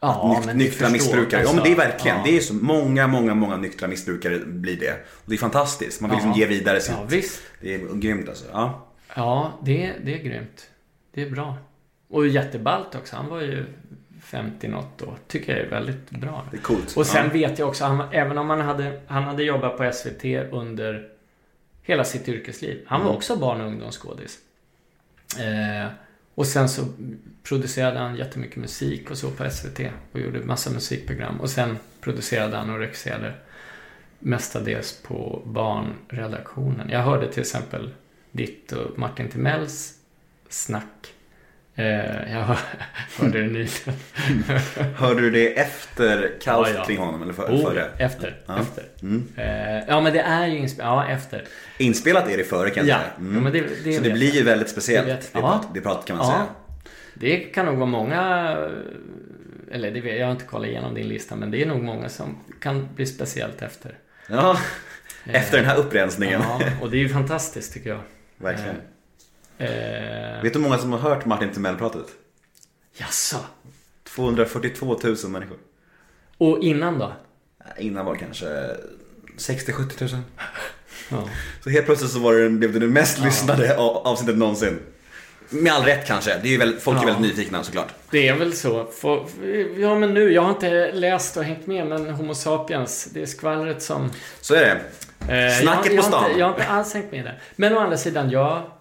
Ja, 0.00 0.36
Nyk- 0.40 0.46
men 0.46 0.56
nyktra 0.58 0.88
missbrukare. 0.88 1.26
ja 1.30 1.38
alltså. 1.38 1.54
men 1.54 1.64
det 1.64 1.72
är 1.72 1.76
verkligen. 1.76 2.16
Ja. 2.16 2.22
Det 2.26 2.36
är 2.36 2.40
så 2.40 2.54
många, 2.54 3.06
många, 3.06 3.34
många 3.34 3.56
nyktra 3.56 3.88
missbrukare 3.88 4.38
blir 4.38 4.76
det. 4.80 4.92
Och 5.10 5.22
det 5.24 5.34
är 5.34 5.38
fantastiskt. 5.38 6.00
Man 6.00 6.10
vill 6.10 6.16
liksom 6.16 6.30
Ja. 6.30 6.38
ge 6.38 6.46
vidare 6.46 6.80
sitt. 6.80 6.94
Ja, 6.98 7.06
visst. 7.08 7.42
Det 7.60 7.74
är 7.74 7.94
grymt 7.94 8.28
alltså. 8.28 8.44
Ja. 8.52 8.86
Ja, 9.16 9.58
det, 9.62 9.92
det 10.04 10.14
är 10.14 10.22
grymt. 10.24 10.70
Det 11.14 11.22
är 11.22 11.30
bra. 11.30 11.56
Och 12.14 12.26
jätteballt 12.26 12.94
också. 12.94 13.16
Han 13.16 13.28
var 13.28 13.40
ju 13.40 13.64
50 14.22 14.68
något 14.68 14.98
då. 14.98 15.16
Tycker 15.28 15.56
jag 15.56 15.66
är 15.66 15.70
väldigt 15.70 16.10
bra. 16.10 16.46
Det 16.50 16.56
är 16.56 16.60
coolt. 16.60 16.96
Och 16.96 17.06
sen 17.06 17.26
ja. 17.26 17.32
vet 17.32 17.58
jag 17.58 17.68
också, 17.68 17.84
han, 17.84 18.08
även 18.12 18.38
om 18.38 18.50
han 18.50 18.60
hade, 18.60 19.00
han 19.06 19.22
hade 19.22 19.42
jobbat 19.42 19.76
på 19.76 19.90
SVT 19.92 20.24
under 20.52 21.08
hela 21.82 22.04
sitt 22.04 22.28
yrkesliv. 22.28 22.84
Han 22.86 23.00
var 23.00 23.06
Mm. 23.06 23.16
också 23.16 23.36
barn 23.36 23.60
och 23.60 23.66
ungdomsskådis. 23.66 24.38
Eh, 25.38 25.86
och 26.34 26.46
sen 26.46 26.68
så 26.68 26.82
producerade 27.42 27.98
han 27.98 28.16
jättemycket 28.16 28.56
musik 28.56 29.10
och 29.10 29.18
så 29.18 29.30
på 29.30 29.50
SVT 29.50 29.80
och 30.12 30.20
gjorde 30.20 30.40
massa 30.40 30.70
musikprogram. 30.70 31.40
Och 31.40 31.50
sen 31.50 31.78
producerade 32.00 32.56
han 32.56 32.70
och 32.70 32.78
regisserade 32.78 33.34
mestadels 34.18 35.02
på 35.02 35.42
barnredaktionen. 35.46 36.88
Jag 36.90 37.00
hörde 37.02 37.32
till 37.32 37.40
exempel 37.40 37.90
ditt 38.32 38.72
och 38.72 38.98
Martin 38.98 39.28
Timells 39.28 39.94
snack. 40.48 41.13
Eh, 41.76 42.32
jag 42.32 42.42
hör- 42.42 42.58
hörde 43.18 43.40
det 43.40 43.46
nyligen. 43.46 43.94
Hörde 44.96 45.20
du 45.20 45.30
det 45.30 45.58
efter 45.58 46.32
kaos 46.42 46.68
Ja, 46.72 46.74
ja. 46.78 46.84
kring 46.84 46.98
honom 46.98 47.22
eller 47.22 47.32
för, 47.32 47.42
Oh, 47.54 47.62
före? 47.70 47.88
efter. 47.98 48.36
Ja. 48.46 48.58
efter. 48.60 48.84
Mm. 49.02 49.28
Eh, 49.36 49.84
ja, 49.88 50.00
men 50.00 50.12
det 50.12 50.20
är 50.20 50.46
ju 50.46 50.58
inspelat. 50.58 50.86
Ja, 51.08 51.14
efter. 51.14 51.44
Inspelat 51.78 52.28
är 52.30 52.36
det 52.36 52.44
före 52.44 52.70
kan 52.70 52.86
jag 52.86 52.96
Ja, 52.96 53.00
säga. 53.00 53.12
ja, 53.34 53.40
men 53.40 53.52
det, 53.52 53.60
det 53.84 53.92
Så 53.92 54.02
det 54.02 54.10
blir 54.10 54.26
jag. 54.26 54.36
ju 54.36 54.42
väldigt 54.42 54.68
speciellt. 54.68 55.06
Det 55.06 55.30
Det, 55.32 55.40
prat, 55.40 55.66
det 55.74 55.80
pratet 55.80 56.06
kan 56.06 56.16
man 56.16 56.26
säga. 56.26 56.46
Det 57.14 57.36
kan 57.38 57.66
nog 57.66 57.76
vara 57.76 57.86
många, 57.86 58.20
eller 59.72 59.90
det 59.90 60.00
vet, 60.00 60.18
jag 60.18 60.26
har 60.26 60.32
inte 60.32 60.44
kollat 60.44 60.68
igenom 60.68 60.94
din 60.94 61.08
lista, 61.08 61.36
men 61.36 61.50
det 61.50 61.62
är 61.62 61.66
nog 61.66 61.82
många 61.82 62.08
som 62.08 62.38
kan 62.60 62.88
bli 62.94 63.06
speciellt 63.06 63.62
efter. 63.62 63.98
Ja, 64.28 64.58
efter 65.24 65.56
den 65.56 65.66
här 65.66 65.76
upprensningen. 65.76 66.40
Ja, 66.42 66.60
och 66.82 66.90
det 66.90 66.96
är 66.96 67.00
ju 67.00 67.08
fantastiskt 67.08 67.72
tycker 67.74 67.90
jag. 67.90 68.00
Verkligen. 68.36 68.76
Eh, 69.58 70.42
Vet 70.42 70.52
du 70.52 70.58
hur 70.58 70.60
många 70.68 70.78
som 70.78 70.92
har 70.92 70.98
hört 70.98 71.24
Martin 71.26 71.50
Timell-pratet? 71.52 72.06
jaså? 72.96 73.36
242 74.04 74.86
000 75.02 75.16
människor. 75.28 75.56
Och 76.38 76.58
innan 76.62 76.98
då? 76.98 77.12
Innan 77.78 78.04
var 78.06 78.12
det 78.14 78.20
kanske 78.20 78.46
60-70 79.38 80.12
000. 80.14 80.22
Ja. 81.10 81.28
Så 81.64 81.70
helt 81.70 81.86
plötsligt 81.86 82.10
så 82.10 82.18
var 82.18 82.34
det, 82.34 82.50
blev 82.50 82.72
det 82.72 82.78
det 82.78 82.86
mest 82.86 83.18
lyssnade 83.18 83.76
av- 83.78 83.96
avsnittet 84.06 84.36
någonsin. 84.38 84.78
Med 85.48 85.72
all 85.72 85.82
rätt 85.84 86.06
kanske. 86.06 86.38
Det 86.42 86.48
är 86.48 86.52
ju 86.52 86.58
väldigt, 86.58 86.82
folk 86.82 86.96
är 87.02 87.06
Ja. 87.08 87.12
väldigt 87.14 87.36
nyfikna 87.36 87.62
såklart. 87.64 87.94
Det 88.10 88.28
är 88.28 88.34
väl 88.36 88.52
så. 88.52 88.84
För, 88.86 89.24
ja, 89.80 89.94
men 89.98 90.14
nu, 90.14 90.32
jag 90.32 90.42
har 90.42 90.50
inte 90.50 90.92
läst 90.92 91.36
och 91.36 91.44
hängt 91.44 91.66
med, 91.66 91.86
men 91.86 92.10
Homo 92.10 92.34
sapiens, 92.34 93.04
det 93.04 93.22
är 93.22 93.26
skvallret 93.26 93.82
som... 93.82 94.10
Så 94.40 94.54
är 94.54 94.60
det. 94.60 94.80
Eh, 95.46 95.60
Snacket 95.62 95.92
jag, 95.92 96.04
på 96.04 96.10
jag, 96.10 96.12
har 96.12 96.18
stan. 96.18 96.26
inte, 96.30 96.40
jag 96.40 96.46
har 96.46 96.52
inte 96.54 96.66
alls 96.66 96.94
hängt 96.94 97.12
med 97.12 97.24
där. 97.24 97.40
Men 97.56 97.72
å 97.76 97.78
andra 97.78 97.96
sidan, 97.96 98.30
ja. 98.30 98.73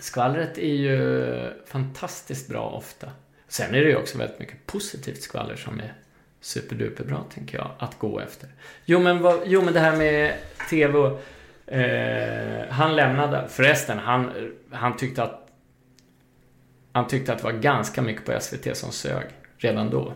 Skvallret 0.00 0.58
är 0.58 0.74
ju 0.74 1.52
fantastiskt 1.66 2.48
bra 2.48 2.70
ofta. 2.70 3.10
Sen 3.48 3.74
är 3.74 3.80
det 3.80 3.88
ju 3.88 3.96
också 3.96 4.18
väldigt 4.18 4.38
mycket 4.38 4.66
positivt 4.66 5.22
skvaller 5.22 5.56
som 5.56 5.80
är 5.80 5.94
superduperbra, 6.40 7.24
tänker 7.34 7.58
jag, 7.58 7.70
att 7.78 7.98
gå 7.98 8.20
efter. 8.20 8.48
Jo, 8.84 9.00
men, 9.00 9.22
vad, 9.22 9.40
jo, 9.44 9.62
men 9.62 9.74
det 9.74 9.80
här 9.80 9.96
med 9.96 10.34
TV. 10.70 11.10
Eh, 11.66 12.68
han 12.70 12.96
lämnade, 12.96 13.48
förresten, 13.48 13.98
han, 13.98 14.30
han 14.70 14.96
tyckte 14.96 15.22
att... 15.22 15.44
Han 16.92 17.06
tyckte 17.06 17.32
att 17.32 17.38
det 17.38 17.44
var 17.44 17.52
ganska 17.52 18.02
mycket 18.02 18.24
på 18.24 18.40
SVT 18.40 18.76
som 18.76 18.92
sög 18.92 19.26
redan 19.58 19.90
då. 19.90 20.12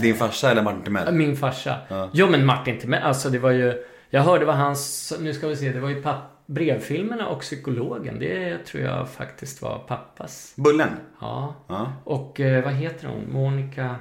Din 0.00 0.14
farsa 0.14 0.50
eller 0.50 0.62
Martin 0.62 0.82
Timell? 0.82 1.14
Min 1.14 1.36
farsa. 1.36 1.78
Ja. 1.88 2.10
Jo, 2.12 2.26
men 2.30 2.46
Martin 2.46 2.78
Timell, 2.78 3.02
alltså 3.02 3.30
det 3.30 3.38
var 3.38 3.50
ju... 3.50 3.84
Jag 4.10 4.22
hörde 4.22 4.44
vad 4.44 4.56
hans... 4.56 5.12
Nu 5.20 5.34
ska 5.34 5.48
vi 5.48 5.56
se, 5.56 5.72
det 5.72 5.80
var 5.80 5.88
ju 5.88 6.02
papp, 6.02 6.35
brevfilmerna 6.46 7.28
och 7.28 7.40
psykologen. 7.40 8.18
Det 8.18 8.58
tror 8.58 8.82
jag 8.82 9.10
faktiskt 9.10 9.62
var 9.62 9.78
pappas. 9.78 10.52
Bullen? 10.56 10.90
Ja. 11.20 11.54
Ja. 11.66 11.92
Och 12.04 12.40
eh, 12.40 12.64
vad 12.64 12.72
heter 12.72 13.08
hon? 13.08 13.32
Monica... 13.32 13.96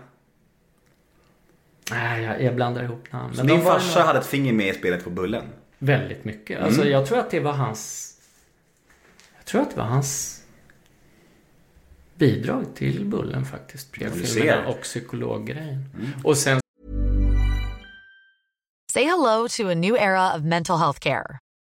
Nej, 1.91 2.24
jag, 2.24 2.43
jag 2.43 2.56
blandar 2.56 2.84
ihop 2.84 3.12
namn. 3.12 3.34
Så 3.34 3.38
Men 3.43 3.48
din 3.48 3.62
farsa 3.66 4.00
nog 4.00 4.08
hade 4.08 4.20
ett 4.20 4.26
finger 4.26 4.54
med 4.54 4.68
i 4.68 4.74
spelet 4.74 5.04
på 5.04 5.10
Bullen? 5.10 5.43
Väldigt 5.78 6.26
mycket. 6.26 6.62
Alltså 6.62 6.82
Mm. 6.82 6.93
jag 6.93 7.06
tror 7.08 7.20
att 7.20 7.32
det 7.32 7.39
var 7.39 7.52
hans... 7.54 8.12
Jag 9.38 9.46
tror 9.46 9.62
att 9.62 9.70
det 9.70 9.78
var 9.78 9.86
hans 9.86 10.41
bidrag 12.16 12.66
till 12.76 13.06
Bullen 13.06 13.46
faktiskt. 13.46 13.91
Brevfilmerna 13.91 14.68
och 14.68 14.82
psykologgrejen. 14.82 15.86
Och 16.24 16.38
sen 16.38 16.60
Say 18.93 19.04
hello 19.06 19.48
to 19.58 19.68
a 19.70 19.74
new 19.74 19.96
era 19.96 20.36
of 20.36 20.41
mental 20.41 20.78
health 20.80 21.00
care. 21.00 21.38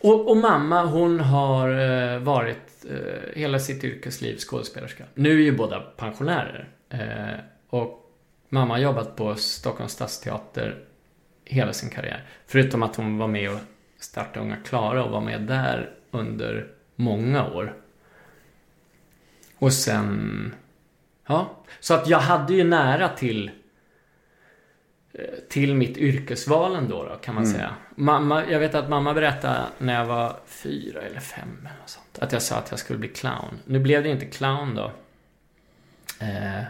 Och, 0.00 0.30
och 0.30 0.36
mamma, 0.36 0.84
hon 0.84 1.20
har 1.20 1.68
eh, 1.68 2.18
varit 2.18 2.84
eh, 2.90 3.40
hela 3.40 3.58
sitt 3.58 3.84
yrkesliv 3.84 4.36
skådespelerska. 4.36 5.04
Nu 5.14 5.30
är 5.30 5.42
ju 5.42 5.56
båda 5.56 5.80
pensionärer. 5.80 6.68
Eh, 6.88 7.40
och 7.68 8.12
mamma 8.48 8.74
har 8.74 8.78
jobbat 8.78 9.16
på 9.16 9.34
Stockholms 9.34 9.92
stadsteater 9.92 10.84
hela 11.44 11.72
sin 11.72 11.90
karriär. 11.90 12.24
Förutom 12.46 12.82
att 12.82 12.96
hon 12.96 13.18
var 13.18 13.28
med 13.28 13.50
och 13.50 13.58
startade 13.98 14.40
Unga 14.40 14.56
Klara 14.56 15.04
och 15.04 15.10
var 15.10 15.20
med 15.20 15.40
där 15.40 15.90
under 16.10 16.66
många 16.96 17.50
år. 17.50 17.74
Och 19.58 19.72
sen... 19.72 20.54
Ja, 21.26 21.56
så 21.80 21.94
att 21.94 22.08
jag 22.08 22.18
hade 22.18 22.54
ju 22.54 22.64
nära 22.64 23.08
till 23.08 23.50
till 25.48 25.74
mitt 25.74 25.96
yrkesval 25.96 26.74
ändå 26.76 27.04
då, 27.04 27.14
kan 27.16 27.34
man 27.34 27.46
säga. 27.46 27.74
Mamma, 27.94 28.46
jag 28.50 28.58
vet 28.60 28.74
att 28.74 28.88
mamma 28.88 29.14
berättade 29.14 29.60
när 29.78 29.94
jag 29.94 30.06
var 30.06 30.36
fyra 30.46 31.00
eller 31.00 31.20
fem 31.20 31.48
eller 31.60 31.86
sånt, 31.86 32.18
att 32.18 32.32
jag 32.32 32.42
sa 32.42 32.56
att 32.56 32.70
jag 32.70 32.78
skulle 32.80 32.98
bli 32.98 33.08
clown. 33.08 33.58
Nu 33.64 33.78
blev 33.78 34.02
det 34.02 34.08
inte 34.08 34.26
clown 34.26 34.74
då. 34.74 34.92
Eh, 36.20 36.62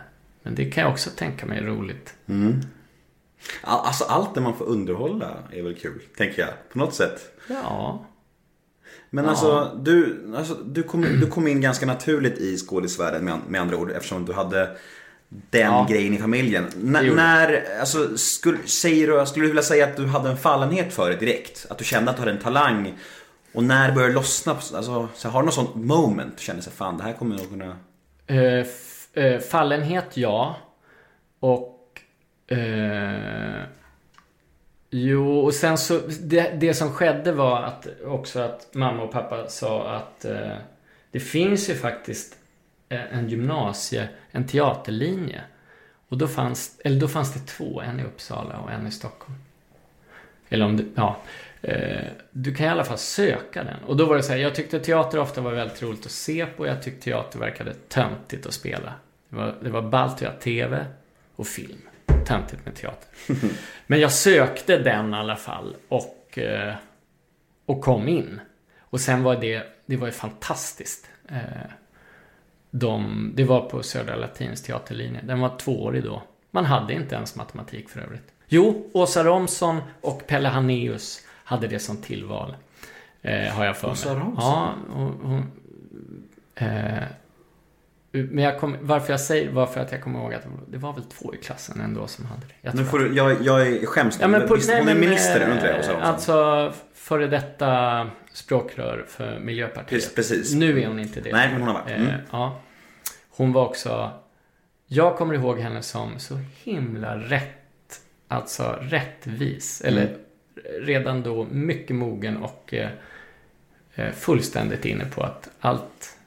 men 0.42 0.55
det 0.55 0.70
kan 0.70 0.82
jag 0.84 0.92
också 0.92 1.11
tänka 1.11 1.46
mig 1.46 1.59
är 1.59 1.62
roligt. 1.62 2.14
All- 2.26 3.86
Alltså 3.86 4.05
allt 4.05 4.34
det 4.34 4.40
man 4.40 4.55
får 4.57 4.64
underhålla 4.64 5.36
är 5.53 5.62
väl 5.62 5.74
kul, 5.74 6.03
tänker 6.16 6.42
jag. 6.42 6.51
På 6.72 6.78
något 6.78 6.94
sätt. 6.94 7.20
Ja. 7.49 8.05
Men 9.11 9.24
Ja. 9.24 9.30
alltså, 9.30 9.78
du, 9.82 10.24
alltså 10.36 10.55
du, 10.55 10.82
kom, 10.82 11.03
du 11.03 11.26
kom 11.26 11.49
in 11.49 11.61
ganska 11.61 11.86
naturligt 11.86 12.38
i 12.38 12.57
skådisvärlden 12.57 13.24
med, 13.24 13.38
med 13.49 13.61
andra 13.61 13.76
ord 13.76 13.90
eftersom 13.90 14.24
du 14.24 14.32
hade 14.32 14.76
den 15.29 15.61
Ja. 15.72 15.87
grejen 15.91 16.14
i 16.14 16.18
familjen. 16.18 16.64
N- 16.74 17.12
när, 17.16 17.64
alltså, 17.81 18.18
skulle, 18.18 18.59
säger 18.66 19.07
du, 19.20 19.26
skulle 19.26 19.45
du 19.45 19.49
vilja 19.49 19.62
säga 19.62 19.85
att 19.87 19.97
du 19.97 20.07
hade 20.07 20.29
en 20.31 20.37
fallenhet 20.37 20.93
för 20.93 21.11
det 21.11 21.16
direkt? 21.16 21.66
Att 21.70 21.79
du 21.79 21.85
kände 21.85 22.11
att 22.11 22.16
du 22.16 22.20
hade 22.22 22.33
en 22.33 22.39
talang? 22.43 22.99
Och 23.55 23.64
när 23.64 23.93
började 23.93 24.12
det 24.12 24.14
lossna? 24.14 24.53
Alltså, 24.53 25.09
så 25.14 25.29
har 25.29 25.41
du 25.43 25.47
något 25.47 25.55
sånt 25.55 25.74
moment? 25.74 26.37
Du 26.39 26.43
kände 26.45 26.62
sig 26.62 26.72
fan 26.72 26.97
det 26.99 27.03
här 27.05 27.12
kommer 27.12 27.35
jag 27.37 27.41
nog 27.43 27.51
kunna... 27.51 27.76
F- 28.61 29.09
eh, 29.16 29.41
fallenhet, 29.41 30.16
ja. 30.16 30.57
Och... 31.41 32.01
Eh, 32.57 33.62
jo, 34.91 35.39
och 35.41 35.55
sen 35.55 35.79
så... 35.79 36.01
Det, 36.20 36.51
det 36.61 36.74
som 36.74 36.93
skedde 36.93 37.33
var 37.33 37.62
att 37.62 37.87
också 38.07 38.41
att 38.41 38.68
mamma 38.74 39.03
och 39.03 39.12
pappa 39.12 39.49
sa 39.49 39.89
att 39.91 40.24
det 41.12 41.20
finns 41.20 41.70
ju 41.70 41.74
faktiskt 41.74 42.35
en 42.89 43.28
gymnasie, 43.28 44.09
en 44.30 44.47
teaterlinje. 44.47 45.41
Och 46.09 46.18
då 46.18 46.28
fanns, 46.28 46.80
eller 46.84 47.01
då 47.01 47.09
fanns 47.09 47.34
det 47.34 47.41
två, 47.41 47.80
en 47.80 48.01
i 48.01 48.03
Uppsala 48.03 48.59
och 48.59 48.72
en 48.72 48.86
i 48.86 48.91
Stockholm. 48.91 49.39
Eller 50.49 50.64
om 50.64 50.76
det, 50.76 50.84
ja. 50.95 51.16
Eh, 51.62 52.07
du 52.30 52.55
kan 52.55 52.66
i 52.66 52.68
alla 52.68 52.84
fall 52.84 52.99
söka 52.99 53.64
den. 53.64 53.84
Och 53.86 53.97
då 53.97 54.07
var 54.07 54.16
det 54.16 54.22
så 54.22 54.32
här, 54.32 54.39
jag 54.39 54.55
tyckte 54.55 54.80
teater 54.80 55.18
ofta 55.18 55.41
var 55.41 55.53
väldigt 55.53 55.82
roligt 55.82 56.07
att 56.07 56.12
se 56.12 56.47
på. 56.47 56.66
Jag 56.66 56.82
tyckte 56.82 57.05
teater 57.05 57.39
verkade 57.39 57.74
töntigt 57.89 58.47
att 58.47 58.55
spela. 58.55 58.93
Det 59.28 59.36
var, 59.36 59.55
det 59.62 59.70
var 59.70 59.82
ballt 59.82 60.14
att 60.14 60.22
göra 60.22 60.32
TV 60.32 60.86
och 61.36 61.47
film. 61.47 61.82
Töntigt 62.26 62.64
med 62.64 62.74
teater. 62.74 63.09
Men 63.86 64.01
jag 64.01 64.12
sökte 64.12 64.78
den 64.78 65.14
i 65.14 65.16
alla 65.16 65.36
fall 65.36 65.76
och, 65.89 66.39
eh, 66.39 66.74
och 67.66 67.80
kom 67.80 68.09
in. 68.09 68.41
Och 68.78 69.01
sen 69.01 69.22
var 69.22 69.36
det, 69.36 69.62
det 69.86 69.97
var 69.97 70.07
ju 70.07 70.12
fantastiskt. 70.12 71.11
Eh, 71.28 71.70
de, 72.71 73.31
det 73.35 73.45
var 73.45 73.61
på 73.61 73.83
Södra 73.83 74.16
Latins 74.16 74.62
teaterlinje. 74.62 75.21
Den 75.23 75.41
var 75.41 75.59
tvåårig 75.59 76.05
då. 76.05 76.23
Man 76.51 76.64
hade 76.64 76.95
inte 76.95 77.14
ens 77.14 77.37
matematik 77.37 77.89
för 77.89 78.01
övrigt. 78.01 78.33
Jo, 78.47 78.91
Åsa 78.93 79.25
Romson 79.25 79.81
och 80.01 80.27
Pelle 80.27 80.49
Hanneus 80.49 81.21
hade 81.45 81.66
det 81.66 81.79
som 81.79 81.97
tillval. 81.97 82.57
Eh, 83.23 83.49
har 83.49 83.64
jag 83.64 83.77
för 83.77 83.87
mig. 83.87 83.93
Åsa 83.93 84.14
Romson? 84.14 84.35
Ja, 84.37 84.75
och, 84.95 85.33
och, 85.33 86.62
eh, 86.62 87.05
men 88.12 88.45
jag 88.45 88.61
kom, 88.61 88.77
varför 88.81 89.12
jag 89.12 89.21
säger 89.21 89.53
varför 89.53 89.81
att 89.81 89.93
jag 89.93 90.03
kommer 90.03 90.21
ihåg 90.21 90.35
att 90.35 90.43
det 90.69 90.79
var 90.79 90.93
väl 90.93 91.03
två 91.03 91.35
i 91.35 91.37
klassen 91.37 91.81
ändå 91.81 92.07
som 92.07 92.27
hade 92.27 92.41
det. 92.41 92.55
Jag 92.61 92.75
Nu 92.75 92.85
får 92.85 92.99
du, 92.99 93.16
jag, 93.16 93.43
jag 93.43 93.69
är 93.69 93.87
skäms 93.87 94.19
Ja, 94.21 94.29
men 94.29 94.49
på, 94.49 94.55
Visst, 94.55 94.69
nej, 94.69 94.79
hon 94.79 94.89
är 94.89 94.95
men, 94.95 95.01
minister, 95.01 95.41
är 95.41 95.53
inte 95.53 95.66
det? 95.73 95.79
Åsa 95.81 95.93
Romson? 95.93 96.09
Alltså, 96.09 96.73
före 97.09 97.27
detta 97.27 98.11
språkrör 98.33 99.05
för 99.09 99.39
Miljöpartiet. 99.39 100.15
Precis. 100.15 100.55
Nu 100.55 100.83
är 100.83 100.87
hon 100.87 100.99
inte 100.99 101.21
det. 101.21 101.33
Nej, 101.33 101.49
men 101.53 101.61
hon 101.61 101.69
har 101.69 101.75
varit. 101.83 101.97
Mm. 101.97 102.09
Eh, 102.09 102.15
ja. 102.31 102.61
Hon 103.31 103.53
var 103.53 103.65
också... 103.67 104.11
Jag 104.87 105.17
kommer 105.17 105.35
ihåg 105.35 105.59
henne 105.59 105.83
som 105.83 106.19
så 106.19 106.39
himla 106.65 107.17
rätt, 107.17 108.01
alltså 108.29 108.79
rättvis. 108.81 109.81
Eller 109.81 110.03
Mm. 110.07 110.87
redan 110.87 111.23
då 111.23 111.45
mycket 111.51 111.97
mogen 111.97 112.37
och 112.37 112.75
eh, 112.75 112.91
eh, 113.95 114.13
fullständigt 114.13 114.85
inne 114.85 115.05
på 115.05 115.23
att 115.23 115.51
allt, 115.61 116.19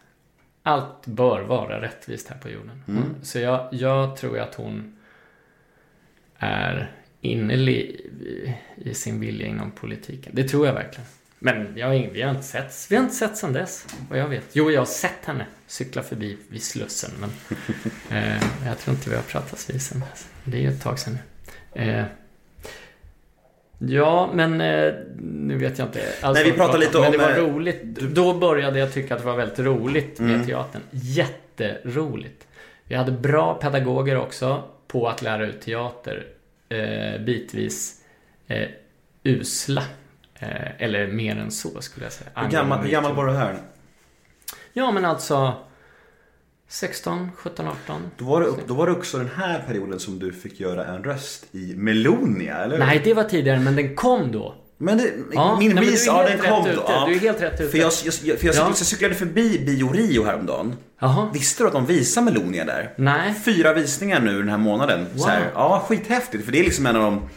allt 0.64 1.06
bör 1.08 1.42
vara 1.42 1.82
rättvist 1.82 2.30
här 2.30 2.38
på 2.38 2.50
jorden. 2.50 2.84
Mm. 2.88 3.04
Så 3.24 3.40
jag, 3.40 3.68
jag 3.72 4.18
tror 4.18 4.40
att 4.40 4.56
hon 4.56 4.98
är 6.38 6.92
innerlig 7.22 8.01
i, 8.78 8.93
sin 8.93 9.19
vilja 9.19 9.47
inom 9.47 9.72
politiken. 9.72 10.32
Det 10.36 10.43
tror 10.43 10.67
jag 10.67 10.74
verkligen. 10.74 11.05
Men 11.39 11.78
jag, 11.78 11.88
har 11.88 12.09
vi 12.13 12.22
har 12.22 12.32
inte 12.32 12.43
sett 12.43 12.88
vi 12.89 12.95
har 12.95 13.03
inte 13.03 13.15
sett 13.15 13.38
sedan 13.38 13.53
dess, 13.53 13.88
vad 14.09 14.19
jag 14.19 14.28
vet. 14.28 14.43
Jo, 14.53 14.72
jag 14.72 14.82
har 14.82 14.86
sett 14.86 15.26
henne 15.26 15.45
cykla 15.67 16.03
förbi 16.03 16.38
vid 16.49 16.63
Slussen, 16.63 17.11
men 17.19 17.30
eh, 18.17 18.43
jag 18.65 18.80
tror 18.80 18.95
inte 18.95 19.09
vi 19.09 19.15
har 19.15 19.24
pratats 19.24 19.69
vid 19.69 19.82
sen 19.82 19.99
dess. 19.99 20.28
Det 20.43 20.57
är 20.57 20.61
ju 20.61 20.67
ett 20.67 20.82
tag 20.82 20.99
sedan 20.99 21.17
nu. 21.74 21.82
Eh, 21.82 22.05
ja, 23.80 24.32
men 24.34 24.61
eh, 24.61 24.93
nu 25.22 25.57
vet 25.57 25.80
jag 25.80 25.88
inte 25.88 26.01
alls 26.22 26.36
Nej, 26.36 26.51
vi 26.51 26.57
pratar 26.57 26.78
lite 26.78 26.97
Men 26.97 27.05
om, 27.05 27.11
det 27.11 27.17
var 27.17 27.32
eh, 27.32 27.36
roligt. 27.36 27.84
Då 27.84 28.34
började 28.34 28.80
jag 28.80 28.93
tycka 28.93 29.13
att 29.15 29.19
det 29.19 29.26
var 29.28 29.38
väldigt 29.38 29.59
roligt 29.59 30.19
med 30.19 30.36
Mm. 30.36 30.47
teatern. 30.47 30.82
Jätteroligt. 30.91 32.47
Vi 32.84 32.95
hade 32.95 33.11
bra 33.11 33.53
pedagoger 33.53 34.17
också 34.17 34.63
på 34.88 35.07
att 35.09 35.22
lära 35.22 35.45
ut 35.45 35.61
teater. 35.61 36.28
Eh, 36.72 37.22
bitvis 37.22 38.01
eh, 38.47 38.69
usla. 39.24 39.84
Eh, 40.39 40.82
eller 40.82 41.07
mer 41.07 41.36
än 41.38 41.51
så 41.51 41.82
skulle 41.82 42.05
jag 42.05 42.13
säga. 42.13 42.30
Hur 42.36 42.49
gammal, 42.49 42.80
hur 42.84 42.91
gammal 42.91 43.15
var 43.15 43.28
du 43.28 43.34
här? 43.34 43.57
Ja, 44.74 44.91
men 44.91 45.05
alltså 45.05 45.55
16, 46.67 47.32
17, 47.36 47.67
18. 47.67 48.01
Då 48.17 48.26
var, 48.26 48.41
det, 48.41 48.47
då 48.67 48.74
var 48.74 48.88
det 48.88 48.91
också 48.91 49.17
den 49.17 49.30
här 49.36 49.63
perioden 49.67 49.99
som 49.99 50.19
du 50.19 50.34
fick 50.34 50.59
göra 50.59 50.86
en 50.86 51.03
röst 51.03 51.55
i 51.55 51.74
Melonia, 51.76 52.57
eller 52.57 52.78
hur? 52.78 52.86
Nej, 52.86 53.01
det 53.03 53.13
var 53.13 53.24
tidigare, 53.24 53.59
men 53.59 53.76
den 53.76 53.95
kom 53.95 54.32
då. 54.32 54.55
Men 54.82 54.98
det, 54.98 55.12
Ja, 55.34 55.58
min 55.60 55.76
nej, 55.76 55.86
du 55.86 55.98
ja 56.06 56.24
den 56.24 56.38
kom 56.40 56.64
då. 56.76 56.84
Ja. 56.88 57.06
Du 57.08 57.14
är 57.16 57.20
helt 57.20 57.42
rätt 57.42 57.62
ute. 57.62 57.72
För 57.72 57.78
jag, 57.78 57.92
jag, 58.24 58.40
för 58.40 58.46
jag, 58.48 58.56
Ja. 58.56 58.74
cyklade 58.74 59.16
förbi 59.16 59.60
Bio 59.66 59.88
Rio 59.94 60.24
häromdagen. 60.24 60.76
Jaha. 61.00 61.30
Visste 61.34 61.64
du 61.64 61.68
att 61.68 61.74
de 61.74 61.86
visar 61.86 62.22
Melonia 62.22 62.66
där? 62.66 62.94
Nej. 62.98 63.34
Fyra 63.46 63.74
visningar 63.74 64.20
nu 64.20 64.38
den 64.40 64.50
här 64.50 64.58
månaden. 64.58 65.06
Så 65.16 65.28
här, 65.28 65.40
Wow. 65.40 65.50
ja, 65.56 65.86
skithäftigt. 65.88 66.46
För 66.46 66.52
det 66.52 66.60
är 66.60 66.64
liksom 66.64 66.86
en 66.86 66.96
av 66.96 67.02
de 67.02 67.30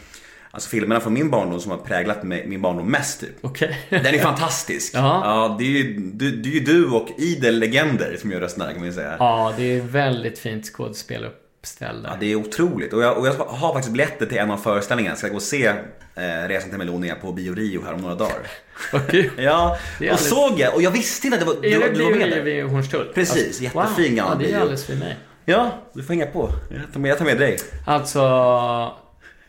alltså, 0.51 0.69
filmerna 0.69 1.01
från 1.01 1.13
min 1.13 1.29
barndom 1.29 1.59
som 1.59 1.71
har 1.71 1.77
präglat 1.77 2.23
mig, 2.23 2.45
min 2.47 2.61
barndom 2.61 2.91
mest 2.91 3.19
typ. 3.19 3.35
Okej. 3.41 3.77
Den 3.89 4.05
är 4.05 4.19
fantastisk. 4.19 4.91
Ja. 4.95 5.21
Ja, 5.23 5.55
det 5.59 5.63
är 5.65 5.69
ju 5.69 5.99
du, 6.13 6.41
ju 6.49 6.59
du 6.59 6.85
och 6.89 7.09
idel 7.17 7.59
legender 7.59 8.17
som 8.21 8.31
gör 8.31 8.39
rösterna 8.39 8.65
kan 8.67 8.77
man 8.77 8.85
ju 8.87 8.93
säga. 8.93 9.15
Ja, 9.19 9.53
det 9.57 9.63
är 9.77 9.81
väldigt 9.81 10.39
fint 10.39 10.65
skådespel 10.65 11.25
uppställda. 11.69 12.09
Ja, 12.09 12.17
det 12.19 12.31
är 12.31 12.35
otroligt. 12.35 12.93
Och 12.93 13.01
jag, 13.03 13.17
och 13.17 13.27
jag 13.27 13.33
har 13.33 13.73
faktiskt 13.73 13.91
biljetter 13.93 14.25
till 14.25 14.37
en 14.37 14.51
av 14.51 14.57
föreställningarna. 14.57 15.11
Jag 15.11 15.17
ska 15.17 15.27
gå 15.27 15.35
och 15.35 15.41
se 15.41 15.65
eh, 15.67 16.47
Resan 16.47 16.69
till 16.69 16.77
Melonia 16.77 17.15
på 17.15 17.31
Bio 17.31 17.55
Rio 17.55 17.81
här 17.85 17.93
om 17.93 18.01
några 18.01 18.15
dagar. 18.15 18.47
Vad 18.93 19.07
kul. 19.07 19.31
Ja, 19.37 19.77
Det 19.99 20.07
är 20.07 20.11
och 20.11 20.17
alldeles- 20.19 20.29
såg 20.29 20.59
jag. 20.59 20.75
Och 20.75 20.81
jag 20.81 20.91
visste 20.91 21.27
inte 21.27 21.37
att 21.39 21.45
det 21.45 21.53
var, 21.53 21.55
Är 21.55 21.61
du, 21.61 21.79
det 21.79 21.89
du 21.93 22.03
var 22.03 22.09
med 22.11 22.19
Bio 22.19 22.35
där. 22.35 22.41
vid 22.41 22.63
Hornstull? 22.65 23.11
Precis, 23.13 23.61
jättefin 23.61 24.05
wow. 24.09 24.15
gammal 24.15 24.31
Ja, 24.33 24.39
det 24.39 24.45
är 24.45 24.47
bio. 24.53 24.59
alldeles 24.61 24.85
för 24.85 24.95
mig. 24.95 25.17
Ja, 25.45 25.71
du 25.93 26.03
får 26.03 26.13
hänga 26.13 26.25
på. 26.25 26.49
Jag 26.71 26.93
tar 26.93 26.99
med, 26.99 27.11
jag 27.11 27.17
tar 27.17 27.25
med 27.25 27.37
dig. 27.39 27.57
Alltså, 27.85 28.21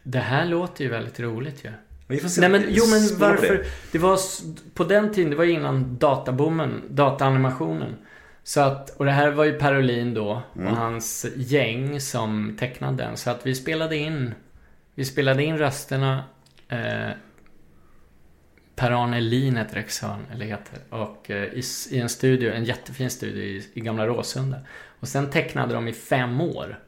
det 0.03 0.19
här 0.19 0.45
låter 0.45 0.85
ju 0.85 0.91
väldigt 0.91 1.21
roligt 1.21 1.65
ju. 1.65 1.71
Vi 2.09 2.19
får 2.21 2.29
se. 2.29 2.41
Nej 2.41 2.51
men, 2.51 2.65
jo 2.69 2.85
men 2.87 3.07
det. 3.09 3.15
varför? 3.15 3.65
Det 3.93 3.99
var, 3.99 4.19
på 4.75 4.85
den 4.85 5.15
tiden, 5.15 5.31
det 5.31 5.37
var 5.37 5.45
innan 5.45 5.99
databoomen, 5.99 6.83
dataanimationen. 6.91 7.97
Så 8.49 8.61
att, 8.61 8.91
och 8.91 9.05
det 9.05 9.11
här 9.11 9.31
var 9.31 9.45
ju 9.45 9.53
Per 9.59 9.79
Olin 9.79 10.15
då 10.15 10.43
Mm. 10.57 10.69
och 10.73 10.77
hans 10.79 11.27
gäng 11.37 12.01
som 12.01 12.57
tecknade 12.61 12.97
den. 13.05 13.17
Så 13.17 13.31
att 13.31 13.47
vi 13.47 13.55
spelade 13.55 13.97
in, 13.97 14.35
vi 14.95 15.05
spelade 15.05 15.45
in 15.45 15.59
rösterna. 15.59 16.25
Eh, 16.69 17.11
Per-Arne 18.77 19.21
Lin 19.21 19.57
heter 19.57 19.75
regissören, 19.75 20.27
eller 20.33 20.47
heter. 20.47 20.79
Och 20.91 21.31
eh, 21.31 21.45
i, 21.45 21.63
i 21.91 22.01
en 22.01 22.09
studio, 22.09 22.53
en 22.53 22.65
jättefin 22.65 23.11
studio 23.11 23.43
i, 23.43 23.71
i 23.75 23.81
Gamla 23.81 24.07
Råsunda. 24.07 24.59
Och 25.01 25.09
sen 25.09 25.31
tecknade 25.31 25.75
de 25.75 25.89
i 25.89 25.93
fem 25.93 26.41
år. 26.41 26.79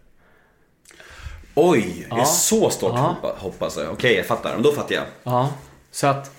Oj, 1.55 2.07
det 2.11 2.17
är 2.21 2.25
så 2.25 2.71
stort 2.71 2.93
Ja. 2.95 3.01
hoppa, 3.01 3.35
hoppas 3.39 3.77
jag. 3.77 3.93
Okej, 3.93 4.15
jag 4.17 4.27
fattar. 4.27 4.55
Men 4.55 4.63
då 4.63 4.73
fattar 4.73 4.95
jag. 4.95 5.05
Ja, 5.23 5.53
så 5.91 6.07
att 6.07 6.35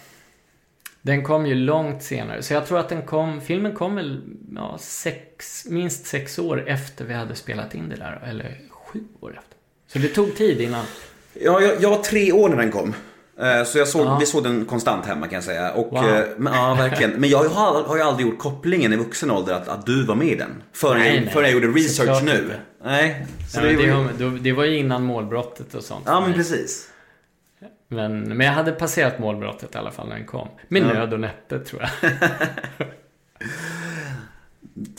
den 1.02 1.24
kom 1.24 1.46
ju 1.46 1.56
långt 1.56 2.04
senare. 2.04 2.44
Så 2.44 2.54
jag 2.54 2.66
tror 2.68 2.80
att 2.80 2.90
den 2.90 3.02
kom, 3.02 3.42
filmen 3.42 3.74
kom 3.76 3.96
väl 3.96 4.22
ja, 4.56 4.78
sex, 4.80 5.66
minst 5.70 6.06
sex 6.06 6.40
år 6.40 6.70
efter 6.70 7.06
vi 7.06 7.14
hade 7.14 7.36
spelat 7.36 7.76
in 7.76 7.90
det 7.90 7.96
där. 7.96 8.24
Eller 8.30 8.58
sju 8.72 9.00
år 9.20 9.30
efter. 9.30 9.56
Så 9.88 10.00
det 10.00 10.08
tog 10.08 10.36
tid 10.36 10.62
innan. 10.62 10.86
Ja, 11.34 11.62
jag, 11.62 11.82
jag 11.82 11.90
var 11.90 11.98
tre 11.98 12.32
år 12.32 12.50
när 12.50 12.58
den 12.58 12.72
kom. 12.72 12.94
Eh, 13.42 13.64
Så 13.64 13.78
jag 13.78 13.88
såg, 13.88 14.06
Ja. 14.08 14.18
vi 14.20 14.26
såg 14.26 14.44
den 14.44 14.66
konstant 14.66 15.06
hemma 15.06 15.28
kan 15.28 15.34
jag 15.36 15.44
säga. 15.44 15.72
Och, 15.72 15.92
Wow. 15.92 16.06
eh, 16.10 16.24
men, 16.38 16.54
ja, 16.54 16.74
verkligen. 16.80 17.12
Men 17.12 17.30
jag 17.30 17.44
har, 17.44 17.84
har 17.84 17.96
ju 17.96 18.02
aldrig 18.02 18.28
gjort 18.28 18.40
kopplingen 18.40 18.94
i 18.94 18.96
vuxen 18.96 19.32
ålder 19.32 19.54
att, 19.54 19.68
att 19.68 19.86
du 19.86 20.06
var 20.06 20.16
med 20.16 20.28
i 20.28 20.36
den. 20.36 20.64
Förrän, 20.74 21.00
Nej, 21.00 21.16
jag, 21.16 21.24
nej. 21.24 21.34
förrän 21.34 21.46
jag 21.52 21.54
gjorde 21.64 21.80
research 21.80 22.24
nu. 22.24 22.32
inte. 22.32 22.60
Nej. 22.84 23.26
Så 23.50 23.60
Ja, 23.60 23.64
det, 23.64 23.76
det, 23.76 23.92
var- 24.26 24.40
det 24.40 24.52
var 24.52 24.64
ju 24.64 24.78
innan 24.78 25.04
målbrottet 25.04 25.74
och 25.76 25.84
sånt. 25.84 26.04
ja, 26.08 26.22
men 26.22 26.34
precis. 26.34 26.90
Men, 27.92 28.22
men 28.38 28.48
jag 28.48 28.54
hade 28.54 28.72
passerat 28.72 29.20
målbrottet 29.20 29.76
i 29.76 29.78
alla 29.78 29.92
fall 29.92 30.08
när 30.08 30.16
den 30.16 30.26
kom. 30.26 30.48
Med 30.68 30.82
Ja. 30.82 30.94
nöd 30.94 31.14
och 31.14 31.20
näppe 31.20 31.60
tror 31.60 31.82
jag. 31.82 32.12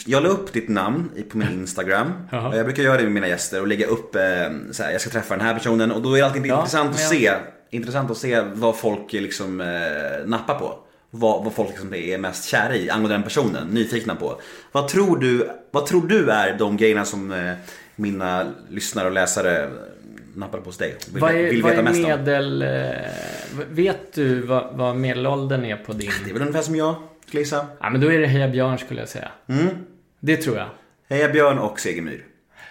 Jag 0.06 0.22
la 0.22 0.28
upp 0.28 0.52
ditt 0.52 0.68
namn 0.68 1.10
på 1.30 1.38
min 1.38 1.48
Instagram. 1.52 2.12
Jaha. 2.30 2.56
Jag 2.56 2.66
brukar 2.66 2.82
göra 2.82 2.96
det 2.96 3.02
med 3.02 3.12
mina 3.12 3.28
gäster 3.28 3.60
och 3.60 3.66
lägga 3.68 3.86
upp 3.86 4.14
eh, 4.16 4.22
så 4.70 4.82
här, 4.82 4.90
jag 4.92 5.00
ska 5.00 5.10
träffa 5.10 5.36
den 5.36 5.46
här 5.46 5.54
personen. 5.54 5.92
Och 5.92 6.02
då 6.02 6.14
är 6.14 6.18
det 6.18 6.26
alltid 6.26 6.46
Ja, 6.46 6.56
intressant, 6.58 6.90
att 6.90 6.96
men 6.96 7.08
se, 7.08 7.32
intressant 7.70 8.10
att 8.10 8.16
se 8.16 8.40
vad 8.40 8.76
folk 8.76 9.12
liksom 9.12 9.60
eh, 9.60 10.26
nappar 10.26 10.54
på. 10.58 10.78
Vad, 11.10 11.44
vad 11.44 11.54
folk 11.54 11.68
liksom 11.68 11.94
är 11.94 12.18
mest 12.18 12.44
kära 12.48 12.76
i 12.76 12.90
angående 12.90 13.14
den 13.14 13.22
personen, 13.22 13.68
nyfikna 13.68 14.14
på. 14.14 14.40
Vad 14.72 14.88
tror 14.88 15.16
du, 15.18 15.50
vad 15.70 15.86
tror 15.86 16.06
du 16.06 16.30
är 16.30 16.58
de 16.58 16.76
grejerna 16.76 17.04
som 17.04 17.32
eh, 17.32 17.52
mina 17.96 18.46
lyssnare 18.68 19.06
och 19.06 19.12
läsare 19.12 19.70
nappar 20.34 20.58
på 20.58 20.64
hos 20.64 20.76
dig? 20.76 20.96
Vill, 21.12 21.20
vad 21.20 21.34
är, 21.34 21.50
vill 21.50 21.62
vad 21.62 21.72
är 21.72 21.82
medel... 21.82 22.62
Eh, 22.62 22.68
vet 23.70 24.12
du 24.12 24.40
vad, 24.40 24.76
vad 24.76 24.96
medelåldern 24.96 25.64
är 25.64 25.76
på 25.76 25.92
din... 25.92 26.10
Det 26.24 26.30
är 26.30 26.32
väl 26.32 26.42
ungefär 26.42 26.62
som 26.62 26.76
jag, 26.76 26.94
skulle. 27.28 27.44
Ja, 27.80 27.90
men 27.90 28.00
då 28.00 28.12
är 28.12 28.18
det 28.18 28.26
Heja 28.26 28.48
Björn 28.48 28.78
skulle 28.78 29.00
jag 29.00 29.08
säga. 29.08 29.28
Mm. 29.46 29.68
Det 30.20 30.36
tror 30.36 30.56
jag. 30.56 30.66
Heja 31.08 31.28
Björn 31.28 31.58
och 31.58 31.80
Segemyhr. 31.80 32.24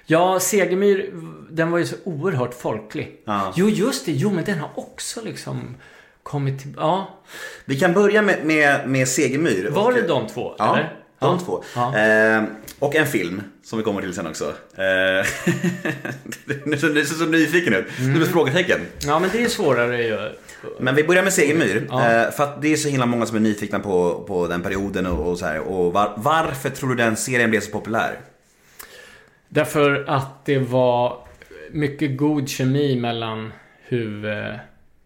Ja, 0.05 0.39
Segemyhr, 0.39 1.09
den 1.49 1.71
var 1.71 1.77
ju 1.77 1.85
så 1.85 1.95
oerhört 2.03 2.53
folklig. 2.53 3.21
Ja. 3.25 3.53
Jo, 3.55 3.69
just 3.69 4.05
det. 4.05 4.11
Jo, 4.11 4.31
men 4.31 4.43
den 4.43 4.59
har 4.59 4.69
också 4.75 5.21
liksom 5.21 5.75
kommit 6.23 6.61
till... 6.61 6.73
Ja. 6.77 7.19
Vi 7.65 7.79
kan 7.79 7.93
börja 7.93 8.21
med, 8.21 8.45
med, 8.45 8.89
med 8.89 9.07
Segemyhr. 9.07 9.69
Var 9.69 9.93
det 9.93 10.07
de 10.07 10.27
två? 10.27 10.55
Ja, 10.57 10.77
eller? 10.77 10.98
De 11.19 11.37
ja. 11.39 11.39
två. 11.45 11.63
Ja. 11.75 11.97
Eh, 11.97 12.43
och 12.79 12.95
en 12.95 13.05
film 13.07 13.41
som 13.63 13.77
vi 13.79 13.83
kommer 13.83 14.01
till 14.01 14.13
sen 14.13 14.27
också. 14.27 14.45
Eh, 14.71 15.25
ser 16.77 16.93
du 16.93 17.05
så 17.05 17.25
nyfiken 17.25 17.73
ut. 17.73 17.85
Du 17.97 18.03
Mm. 18.05 18.21
är 18.21 18.25
frågetecken. 18.25 18.79
ja, 19.05 19.19
men 19.19 19.29
det 19.33 19.43
är 19.43 19.47
svårare 19.47 20.03
ju. 20.03 20.29
Men 20.79 20.95
vi 20.95 21.03
börjar 21.03 21.23
med 21.23 21.33
Segemyhr. 21.33 21.87
Ja. 21.89 22.11
Eh, 22.11 22.31
för 22.31 22.43
att 22.43 22.61
det 22.61 22.73
är 22.73 22.75
så 22.77 22.89
himla 22.89 23.05
många 23.05 23.25
som 23.25 23.35
är 23.35 23.39
nyfikna 23.41 23.79
på, 23.79 24.23
på 24.27 24.47
den 24.47 24.61
perioden 24.61 25.05
och, 25.07 25.29
och 25.31 25.39
så 25.39 25.45
här. 25.45 25.59
Och 25.59 25.93
var, 25.93 26.13
varför 26.17 26.69
tror 26.69 26.89
du 26.89 26.95
den 26.95 27.15
serien 27.15 27.49
blev 27.49 27.59
så 27.61 27.71
populär? 27.71 28.19
Därför 29.49 30.05
att 30.07 30.45
det 30.45 30.59
var 30.59 31.17
mycket 31.71 32.17
god 32.17 32.49
kemi 32.49 32.95
mellan 32.95 33.53
huvud, 33.87 34.45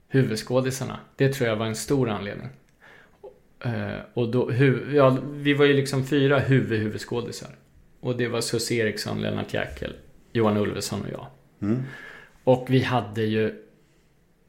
huvudskådisarna. 0.10 1.00
Det 1.16 1.30
tror 1.34 1.50
jag 1.50 1.56
var 1.56 1.66
en 1.66 1.76
stor 1.76 2.10
anledning. 2.10 2.50
Eh, 3.64 4.00
och 4.14 4.32
då, 4.32 4.52
hu, 4.52 4.96
ja, 4.96 5.18
vi 5.32 5.54
var 5.54 5.66
ju 5.66 5.74
liksom 5.74 6.06
fyra 6.06 6.40
huvud-huvudskådisar. 6.40 7.50
Och 8.00 8.18
det 8.18 8.28
var 8.28 8.42
Susie 8.42 8.84
Eriksson, 8.84 9.22
Lennart 9.22 9.54
Jäkel, 9.54 9.94
Johan 10.32 10.58
Ulveson 10.58 11.02
och 11.02 11.10
jag. 11.12 11.28
Mm. 11.62 11.84
Och 12.44 12.66
vi 12.70 12.80
hade 12.84 13.22
ju... 13.24 13.60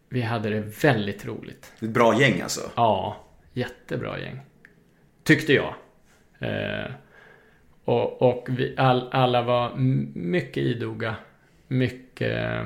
Vi 0.08 0.22
hade 0.22 0.50
det 0.50 0.60
väldigt 0.60 1.26
roligt. 1.26 1.72
Ett 1.80 1.88
bra 1.90 2.20
gäng 2.20 2.40
alltså. 2.40 2.70
Ja, 2.74 3.16
jättebra 3.52 4.20
gäng. 4.20 4.40
Tyckte 5.22 5.52
jag. 5.52 5.74
Eh, 6.38 6.90
och 7.84 8.22
och 8.22 8.46
vi, 8.50 8.74
all, 8.76 9.08
alla 9.12 9.42
var 9.42 9.76
mycket 10.14 10.62
idoga. 10.62 11.16
Mycket... 11.68 12.64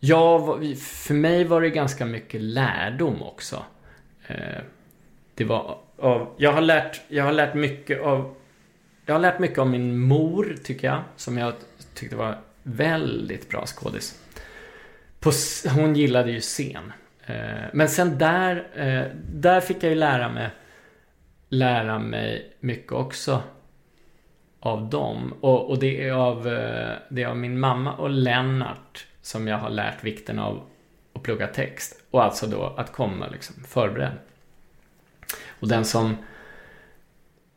Ja, 0.00 0.58
för 0.78 1.14
mig 1.14 1.44
var 1.44 1.60
det 1.60 1.70
ganska 1.70 2.06
mycket 2.06 2.40
lärdom 2.40 3.22
också. 3.22 3.64
Eh, 4.26 4.62
det 5.34 5.44
var 5.44 5.78
av... 5.98 6.34
Jag 6.36 6.52
har 6.52 6.60
lärt, 6.60 7.00
jag 7.08 7.24
har 7.24 7.32
lärt 7.32 7.54
mycket 7.54 8.00
av... 8.00 8.34
Jag 9.06 9.14
har 9.14 9.20
lärt 9.20 9.38
mycket 9.38 9.58
av 9.58 9.66
min 9.66 9.98
mor, 9.98 10.56
tycker 10.64 10.86
jag. 10.86 11.02
Som 11.16 11.38
jag 11.38 11.54
tyckte 11.94 12.16
var 12.16 12.38
väldigt 12.62 13.50
bra 13.50 13.66
skådis. 13.66 14.20
På, 15.20 15.32
hon 15.74 15.96
gillade 15.96 16.30
ju 16.30 16.40
scen. 16.40 16.92
Eh, 17.26 17.64
men 17.72 17.88
sen 17.88 18.18
där, 18.18 18.66
eh, 18.74 19.16
där 19.34 19.60
fick 19.60 19.82
jag 19.82 19.90
ju 19.90 19.94
lära 19.94 20.28
mig, 20.28 20.50
lära 21.48 21.98
mig 21.98 22.52
mycket 22.60 22.92
också 22.92 23.42
av 24.60 24.90
dem. 24.90 25.34
Och, 25.40 25.70
och 25.70 25.78
det, 25.78 26.08
är 26.08 26.12
av, 26.12 26.48
eh, 26.48 26.96
det 27.08 27.22
är 27.22 27.26
av 27.26 27.36
min 27.36 27.60
mamma 27.60 27.92
och 27.92 28.10
Lennart 28.10 29.06
som 29.22 29.48
jag 29.48 29.58
har 29.58 29.70
lärt 29.70 30.04
vikten 30.04 30.38
av 30.38 30.62
att 31.12 31.22
plugga 31.22 31.46
text. 31.46 32.04
Och 32.10 32.24
alltså 32.24 32.46
då 32.46 32.74
att 32.76 32.92
komma 32.92 33.28
liksom 33.28 33.64
förberedd. 33.64 34.18
Och 35.62 35.68
den 35.68 35.84
som... 35.84 36.16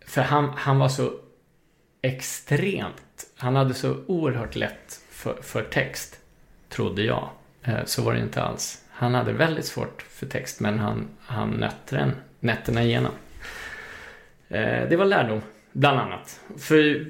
För 0.06 0.22
han, 0.22 0.50
han 0.56 0.80
var 0.80 0.90
så 0.90 1.14
extremt... 2.02 3.26
Han 3.36 3.56
hade 3.56 3.74
så 3.74 3.96
oerhört 4.08 4.56
lätt 4.56 5.02
för, 5.10 5.42
för 5.42 5.64
text, 5.64 6.20
trodde 6.70 7.04
jag. 7.04 7.30
Eh, 7.64 7.86
så 7.86 8.02
var 8.02 8.14
det 8.14 8.20
inte 8.20 8.44
alls. 8.44 8.82
Han 8.90 9.14
hade 9.14 9.34
väldigt 9.34 9.66
svårt 9.66 10.02
för 10.02 10.26
text, 10.26 10.60
men 10.60 10.80
han, 10.80 11.08
han 11.20 11.50
nötte 11.50 11.96
den 11.96 12.12
nätterna 12.40 12.84
igenom. 12.84 13.12
Eh, 14.50 14.90
det 14.90 14.96
var 14.98 15.06
lärdom, 15.06 15.42
bland 15.72 16.00
annat. 16.00 16.40
För, 16.58 17.08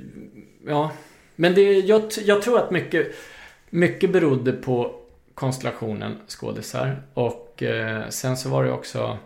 ja... 0.68 0.92
Men 1.36 1.56
det, 1.56 1.80
jag, 1.80 2.04
jag 2.26 2.42
tror 2.42 2.60
att 2.60 2.72
mycket, 2.72 3.16
mycket 3.70 4.12
berodde 4.12 4.52
på 4.52 4.96
konstellationen 5.34 6.18
skådisar. 6.28 7.02
Och 7.14 7.64
eh, 7.64 8.10
sen 8.10 8.38
så 8.38 8.50
var 8.50 8.64
det 8.64 8.72
också 8.72 9.18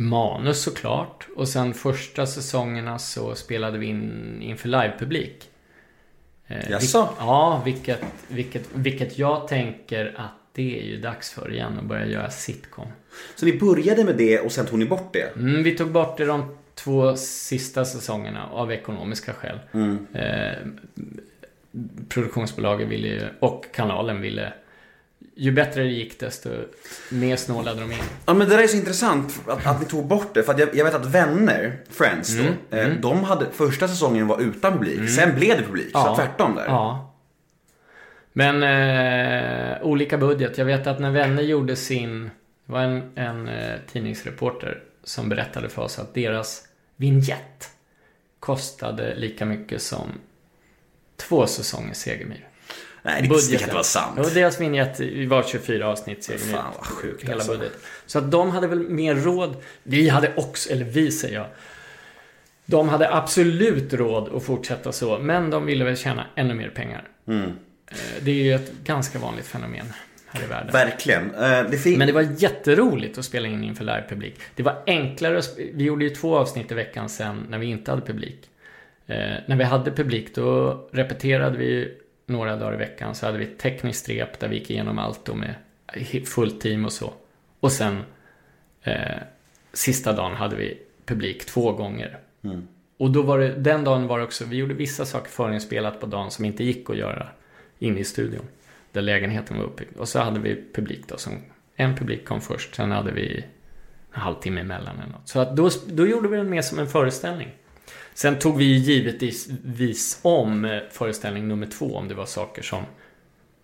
manus 0.00 0.62
såklart. 0.62 1.26
Och 1.36 1.48
sen 1.48 1.74
första 1.74 2.26
säsongerna 2.26 2.98
så 2.98 3.34
spelade 3.34 3.78
vi 3.78 3.86
in 3.86 4.38
inför 4.42 4.68
livepublik. 4.68 5.48
Eh, 6.46 6.70
Jaså? 6.70 6.98
vil- 7.02 7.08
Ja, 7.18 7.62
vilket, 7.64 8.00
vilket, 8.28 8.68
vilket 8.74 9.18
jag 9.18 9.48
tänker 9.48 10.14
att 10.16 10.30
det 10.52 10.80
är 10.80 10.84
ju 10.84 11.00
dags 11.00 11.30
för 11.30 11.52
igen 11.52 11.78
att 11.78 11.84
börja 11.84 12.06
göra 12.06 12.30
sitcom. 12.30 12.86
Så 13.36 13.46
ni 13.46 13.58
började 13.58 14.04
med 14.04 14.16
det 14.16 14.40
och 14.40 14.52
sen 14.52 14.66
tog 14.66 14.78
ni 14.78 14.84
bort 14.86 15.12
det? 15.12 15.36
Mm, 15.36 15.62
vi 15.62 15.76
tog 15.76 15.90
bort 15.90 16.16
det 16.18 16.24
de 16.24 16.56
två 16.74 17.16
sista 17.16 17.84
säsongerna 17.84 18.46
av 18.52 18.72
ekonomiska 18.72 19.32
skäl. 19.32 19.58
Mm. 19.72 20.06
Eh, 20.14 20.58
produktionsbolaget 22.08 22.88
ville 22.88 23.08
ju, 23.08 23.20
och 23.40 23.64
kanalen 23.74 24.20
ville 24.20 24.52
ju 25.40 25.52
bättre 25.52 25.82
det 25.82 25.88
gick 25.88 26.20
desto 26.20 26.50
mer 27.10 27.36
snålade 27.36 27.80
de 27.80 27.92
in. 27.92 27.98
Ja 28.26 28.34
men 28.34 28.48
det 28.48 28.56
där 28.56 28.62
är 28.62 28.66
så 28.66 28.76
intressant 28.76 29.40
att, 29.46 29.66
att 29.66 29.80
ni 29.80 29.86
tog 29.86 30.06
bort 30.06 30.34
det. 30.34 30.42
För 30.42 30.60
jag, 30.60 30.74
jag 30.74 30.84
vet 30.84 30.94
att 30.94 31.06
vänner, 31.06 31.76
Friends 31.90 32.36
då, 32.36 32.42
Mm, 32.42 32.92
eh, 32.92 33.00
de 33.00 33.24
hade, 33.24 33.46
första 33.50 33.88
säsongen 33.88 34.26
var 34.26 34.40
utan 34.40 34.72
publik. 34.72 35.10
Sen 35.10 35.34
blev 35.34 35.56
det 35.56 35.62
publik. 35.62 35.90
Så 35.92 36.16
tvärtom 36.16 36.54
där. 36.54 36.66
Ja. 36.66 37.14
Men 38.32 38.62
eh, 38.62 39.82
olika 39.82 40.18
budget. 40.18 40.58
Jag 40.58 40.64
vet 40.64 40.86
att 40.86 40.98
när 40.98 41.10
Vänner 41.10 41.42
gjorde 41.42 41.76
sin... 41.76 42.30
Det 42.66 42.72
var 42.72 42.80
en, 42.80 43.02
en 43.14 43.48
eh, 43.48 43.74
tidningsreporter 43.92 44.82
som 45.04 45.28
berättade 45.28 45.68
för 45.68 45.82
oss 45.82 45.98
att 45.98 46.14
deras 46.14 46.68
vignett 46.96 47.70
kostade 48.40 49.14
lika 49.14 49.44
mycket 49.44 49.82
som 49.82 50.06
två 51.16 51.46
säsonger 51.46 51.94
Segemyhr. 51.94 52.49
Nej, 53.02 53.22
det, 53.22 53.28
det 53.28 53.56
kan 53.56 53.62
inte 53.62 53.74
vara 53.74 53.84
sant. 53.84 54.18
Och 54.18 54.30
deras 54.30 54.60
vignett 54.60 55.00
var 55.28 55.42
24 55.42 55.88
avsnitt 55.88 56.24
Segemyhr. 56.24 56.54
Fan, 56.54 56.72
vad 56.76 56.86
sjukt, 56.86 57.22
Hela 57.24 57.34
alltså. 57.34 57.52
budget. 57.52 57.72
Så 58.06 58.18
att 58.18 58.30
de 58.30 58.50
hade 58.50 58.66
väl 58.66 58.78
mer 58.88 59.14
råd. 59.14 59.56
Vi 59.82 60.08
hade 60.08 60.32
också, 60.36 60.70
eller 60.70 60.84
vi 60.84 61.12
säger 61.12 61.34
jag. 61.34 61.46
De 62.64 62.88
hade 62.88 63.14
absolut 63.14 63.92
råd 63.94 64.34
att 64.36 64.42
fortsätta 64.44 64.92
så, 64.92 65.18
men 65.18 65.50
de 65.50 65.66
ville 65.66 65.84
väl 65.84 65.96
tjäna 65.96 66.26
ännu 66.34 66.54
mer 66.54 66.68
pengar. 66.68 67.08
Mm. 67.28 67.50
Eh, 67.90 67.96
Det 68.22 68.30
är 68.30 68.34
ju 68.44 68.54
ett 68.54 68.72
ganska 68.84 69.18
vanligt 69.18 69.46
fenomen 69.46 69.86
här 70.26 70.42
i 70.44 70.46
världen. 70.46 70.72
Verkligen. 70.72 71.34
Eh, 71.34 71.40
det 71.70 71.96
Men 71.96 72.06
det 72.06 72.12
var 72.12 72.28
jätteroligt 72.38 73.18
att 73.18 73.24
spela 73.24 73.48
in 73.48 73.64
inför 73.64 73.84
livepublik. 73.84 74.34
Det 74.54 74.62
var 74.62 74.82
enklare 74.86 75.42
Vi 75.74 75.84
gjorde 75.84 76.04
ju 76.04 76.10
två 76.10 76.36
avsnitt 76.36 76.72
i 76.72 76.74
veckan 76.74 77.08
sen 77.08 77.46
när 77.48 77.58
vi 77.58 77.66
inte 77.66 77.90
hade 77.90 78.02
publik. 78.02 78.40
Eh, 79.06 79.16
när 79.46 79.56
vi 79.56 79.64
hade 79.64 79.90
publik 79.90 80.34
då 80.34 80.80
repeterade 80.92 81.58
vi 81.58 81.94
några 82.30 82.56
dagar 82.56 82.74
i 82.74 82.76
veckan. 82.76 83.14
Så 83.14 83.26
hade 83.26 83.38
vi 83.38 83.44
ett 83.44 83.58
tekniskt 83.58 84.08
rep 84.08 84.40
där 84.40 84.48
vi 84.48 84.58
gick 84.58 84.70
igenom 84.70 84.98
allt 84.98 85.28
och 85.28 85.36
med 85.36 85.54
fullt 86.26 86.60
team 86.60 86.84
och 86.84 86.92
så. 86.92 87.12
Och 87.60 87.72
sen 87.72 88.02
eh, 88.82 89.18
sista 89.72 90.12
dagen 90.12 90.36
hade 90.36 90.56
vi 90.56 90.78
publik 91.04 91.44
två 91.44 91.72
gånger. 91.72 92.18
Och 92.96 93.10
då 93.10 93.22
var 93.22 93.38
det, 93.38 93.54
den 93.54 93.84
dagen 93.84 94.06
var 94.06 94.18
det 94.18 94.24
också, 94.24 94.44
vi 94.44 94.56
gjorde 94.56 94.74
vissa 94.74 95.04
saker 95.04 95.30
förinspelat 95.30 96.00
på 96.00 96.06
dagen 96.06 96.30
som 96.30 96.44
inte 96.44 96.64
gick 96.64 96.90
att 96.90 96.96
göra 96.96 97.28
inne 97.78 98.00
i 98.00 98.04
studion. 98.04 98.44
Där 98.92 99.02
lägenheten 99.02 99.58
var 99.58 99.64
uppbyggd. 99.64 99.96
Och 99.96 100.08
så 100.08 100.18
hade 100.18 100.40
vi 100.40 100.64
publik 100.74 101.08
då 101.08 101.16
som, 101.16 101.32
en 101.74 101.96
publik 101.96 102.24
kom 102.24 102.40
först, 102.40 102.74
sen 102.74 102.90
hade 102.90 103.12
vi 103.12 103.44
en 104.14 104.20
halvtimme 104.20 104.60
emellan 104.60 104.98
eller 104.98 105.12
något. 105.12 105.28
Så 105.28 105.40
att 105.40 105.56
då, 105.56 105.70
då 105.86 106.06
gjorde 106.06 106.28
vi 106.28 106.36
den 106.36 106.50
mer 106.50 106.62
som 106.62 106.78
en 106.78 106.86
föreställning. 106.86 107.48
Sen 108.14 108.38
tog 108.38 108.56
vi 108.56 108.64
givetvis 108.64 110.18
om 110.22 110.64
eh, 110.64 110.78
föreställning 110.90 111.48
nummer 111.48 111.66
två 111.66 111.96
om 111.96 112.08
det 112.08 112.14
var 112.14 112.26
saker 112.26 112.62
som 112.62 112.82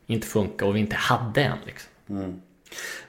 inte 0.07 0.27
funkar 0.27 0.67
och 0.67 0.77
vi 0.77 0.81
inte 0.81 0.97
hade 0.97 1.43
än 1.43 1.59
liksom. 1.67 2.41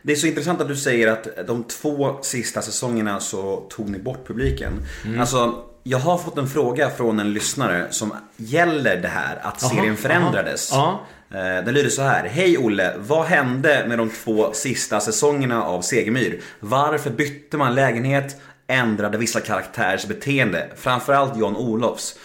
Det 0.01 0.11
är 0.11 0.15
så 0.15 0.27
intressant 0.27 0.61
att 0.61 0.67
du 0.67 0.75
säger 0.75 1.07
att 1.07 1.27
de 1.47 1.63
två 1.63 2.17
sista 2.21 2.61
säsongerna 2.61 3.19
så 3.19 3.67
tog 3.69 3.89
ni 3.89 3.99
bort 3.99 4.27
publiken. 4.27 4.73
Mm. 5.05 5.19
Alltså, 5.19 5.63
jag 5.83 5.97
har 5.99 6.17
fått 6.17 6.37
en 6.37 6.47
fråga 6.47 6.89
från 6.89 7.19
en 7.19 7.33
lyssnare 7.33 7.87
som 7.89 8.13
gäller 8.37 9.01
det 9.01 9.07
här 9.07 9.35
att 9.41 9.57
Jaha, 9.61 9.69
serien 9.71 9.97
förändrades. 9.97 10.69
jaha. 10.71 10.97
Eh, 11.31 11.65
Den 11.65 11.73
lyder 11.73 11.89
så 11.89 12.01
här. 12.01 12.27
Hej 12.27 12.57
Olle, 12.57 12.93
vad 12.97 13.25
hände 13.25 13.85
med 13.87 13.97
de 13.97 14.09
två 14.09 14.53
sista 14.53 14.99
säsongerna 14.99 15.63
av 15.63 15.81
Segemyhr? 15.81 16.41
Varför 16.59 17.09
bytte 17.09 17.57
man 17.57 17.75
lägenhet? 17.75 18.41
Ändrade 18.67 19.17
vissa 19.17 19.39
karaktärers 19.39 20.05
beteende? 20.05 20.69
Framförallt 20.75 21.37
John 21.37 21.55
Olofs. 21.55 22.19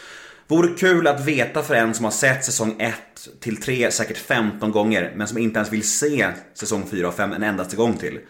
Vore 0.47 0.75
kul 0.75 1.07
att 1.07 1.25
veta 1.25 1.63
för 1.63 1.75
en 1.75 1.95
som 1.95 2.05
har 2.05 2.13
sett 2.13 2.45
säsong 2.45 2.81
1 2.81 2.95
till 3.41 3.63
3 3.63 3.91
säkert 3.91 4.19
15 4.19 4.73
gånger 4.73 5.13
men 5.17 5.29
som 5.29 5.39
inte 5.39 5.59
ens 5.59 5.73
vill 5.73 5.89
se 5.89 6.29
säsong 6.55 6.87
4 6.91 7.09
och 7.09 7.15
5 7.15 7.33
en 7.33 7.43
endaste 7.43 7.77
gång 7.77 7.97
till. 7.97 8.21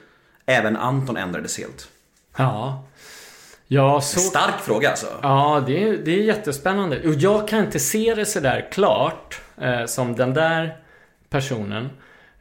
Även 0.47 0.77
Anton 0.77 1.17
ändrades 1.17 1.59
helt. 1.59 1.89
Ja. 2.37 2.89
Ja, 3.67 4.01
så... 4.01 4.21
Stark 4.21 4.61
fråga 4.61 4.91
alltså. 4.91 5.07
Ja, 5.23 5.65
det 5.67 5.89
är, 5.89 5.93
det 5.93 6.11
är 6.11 6.23
jättespännande. 6.23 7.09
Och 7.09 7.15
jag 7.15 7.49
kan 7.49 7.65
inte 7.65 7.79
se 7.79 8.15
det 8.15 8.27
sådär 8.27 8.69
klart 8.73 9.41
eh, 9.61 9.85
som 9.87 10.17
den 10.17 10.35
där 10.35 10.77
personen. 11.31 11.85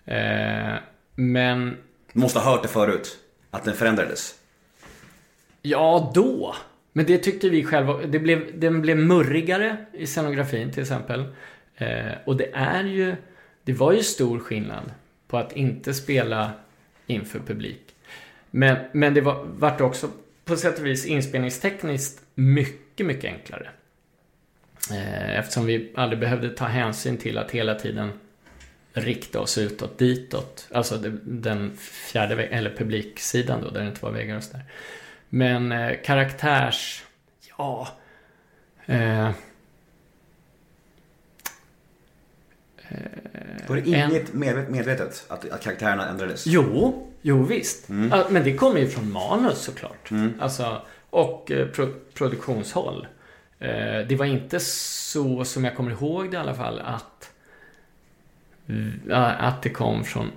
Eh, 0.05 0.75
men 1.15 1.77
Du 2.13 2.19
måste 2.19 2.39
ha 2.39 2.51
hört 2.51 2.61
det 2.61 2.67
förut. 2.67 3.17
Att 3.51 3.63
den 3.63 3.75
förändrades 3.75 4.35
ja, 5.61 6.11
då. 6.15 6.55
Men 6.93 7.05
det 7.05 7.17
tyckte 7.17 7.49
vi 7.49 7.63
själva. 7.63 7.97
Det 8.05 8.19
blev, 8.19 8.59
den 8.59 8.81
blev 8.81 8.97
murrigare 8.97 9.77
i 9.93 10.07
scenografin 10.07 10.71
till 10.71 10.81
exempel. 10.81 11.23
Eh, 11.75 12.11
och 12.25 12.37
det 12.37 12.49
är 12.53 12.83
ju... 12.83 13.15
Det 13.63 13.73
var 13.73 13.91
ju 13.93 14.03
stor 14.03 14.39
skillnad 14.39 14.91
på 15.27 15.37
att 15.37 15.51
inte 15.55 15.93
spela 15.93 16.51
inför 17.07 17.39
publik. 17.39 17.81
Men, 18.51 18.77
men 18.91 19.13
det 19.13 19.21
var, 19.21 19.45
vart 19.45 19.81
också 19.81 20.09
på 20.45 20.55
sätt 20.55 20.79
och 20.79 20.85
vis 20.85 21.05
inspelningstekniskt 21.05 22.21
mycket, 22.35 23.05
mycket 23.05 23.25
enklare. 23.33 23.69
Eh, 24.91 25.39
Eftersom 25.39 25.65
vi 25.65 25.91
aldrig 25.95 26.19
behövde 26.19 26.49
ta 26.49 26.65
hänsyn 26.65 27.17
till 27.17 27.37
att 27.37 27.51
hela 27.51 27.75
tiden 27.75 28.11
rikta 28.93 29.39
oss 29.39 29.57
utåt, 29.57 29.97
ditåt. 29.97 30.67
Alltså 30.71 30.97
det- 30.97 31.17
den 31.23 31.77
fjärde 31.77 32.35
väggen, 32.35 32.53
eller 32.53 32.75
publiksidan 32.75 33.61
då, 33.61 33.69
där 33.69 33.81
det 33.81 33.87
inte 33.87 34.05
var 34.05 34.11
väggar 34.11 34.37
och 34.37 34.43
sådär. 34.43 34.63
Men 35.33 35.71
eh, 35.71 35.97
karaktärs... 36.05 37.03
Ja... 37.57 37.87
Eh, 38.85 39.29
Var 43.67 43.75
det 43.75 43.87
inget 43.87 44.33
medvet- 44.33 44.69
medvetet 44.69 45.25
att, 45.27 45.49
att 45.49 45.61
karaktärerna 45.63 46.09
ändrades? 46.09 46.43
Jo, 46.47 47.07
jo 47.21 47.43
visst. 47.43 47.89
Ja, 48.11 48.27
men 48.29 48.43
det 48.43 48.53
kommer 48.57 48.79
ju 48.79 48.87
från 48.87 49.11
manus 49.11 49.57
såklart. 49.61 50.09
Alltså, 50.39 50.81
och 51.09 51.51
eh, 51.51 51.67
pro 51.67 51.93
produktionshåll. 52.13 53.07
Eh, 53.59 53.99
det 54.07 54.15
var 54.15 54.25
inte 54.25 54.59
så 54.59 55.45
som 55.45 55.65
jag 55.65 55.75
kommer 55.75 55.91
ihåg 55.91 56.31
det 56.31 56.37
i 56.37 56.39
alla 56.39 56.55
fall 56.55 56.79
att 56.79 57.31
att 59.09 59.61
det 59.61 59.69
kom 59.69 60.03
från 60.03 60.31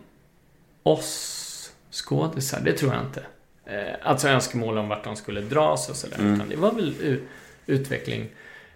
oss 0.82 1.72
skådisar. 1.90 2.60
Det 2.64 2.72
tror 2.72 2.94
jag 2.94 3.02
inte. 3.02 3.22
Eh, 3.66 3.94
alltså 4.02 4.28
önskemål 4.28 4.78
om 4.78 4.88
vart 4.88 5.04
de 5.04 5.16
skulle 5.16 5.40
dras 5.40 5.88
och 5.88 5.96
sådär. 5.96 6.34
Utan 6.34 6.48
det 6.48 6.56
var 6.56 6.72
väl 6.72 7.20
utveckling. 7.66 8.28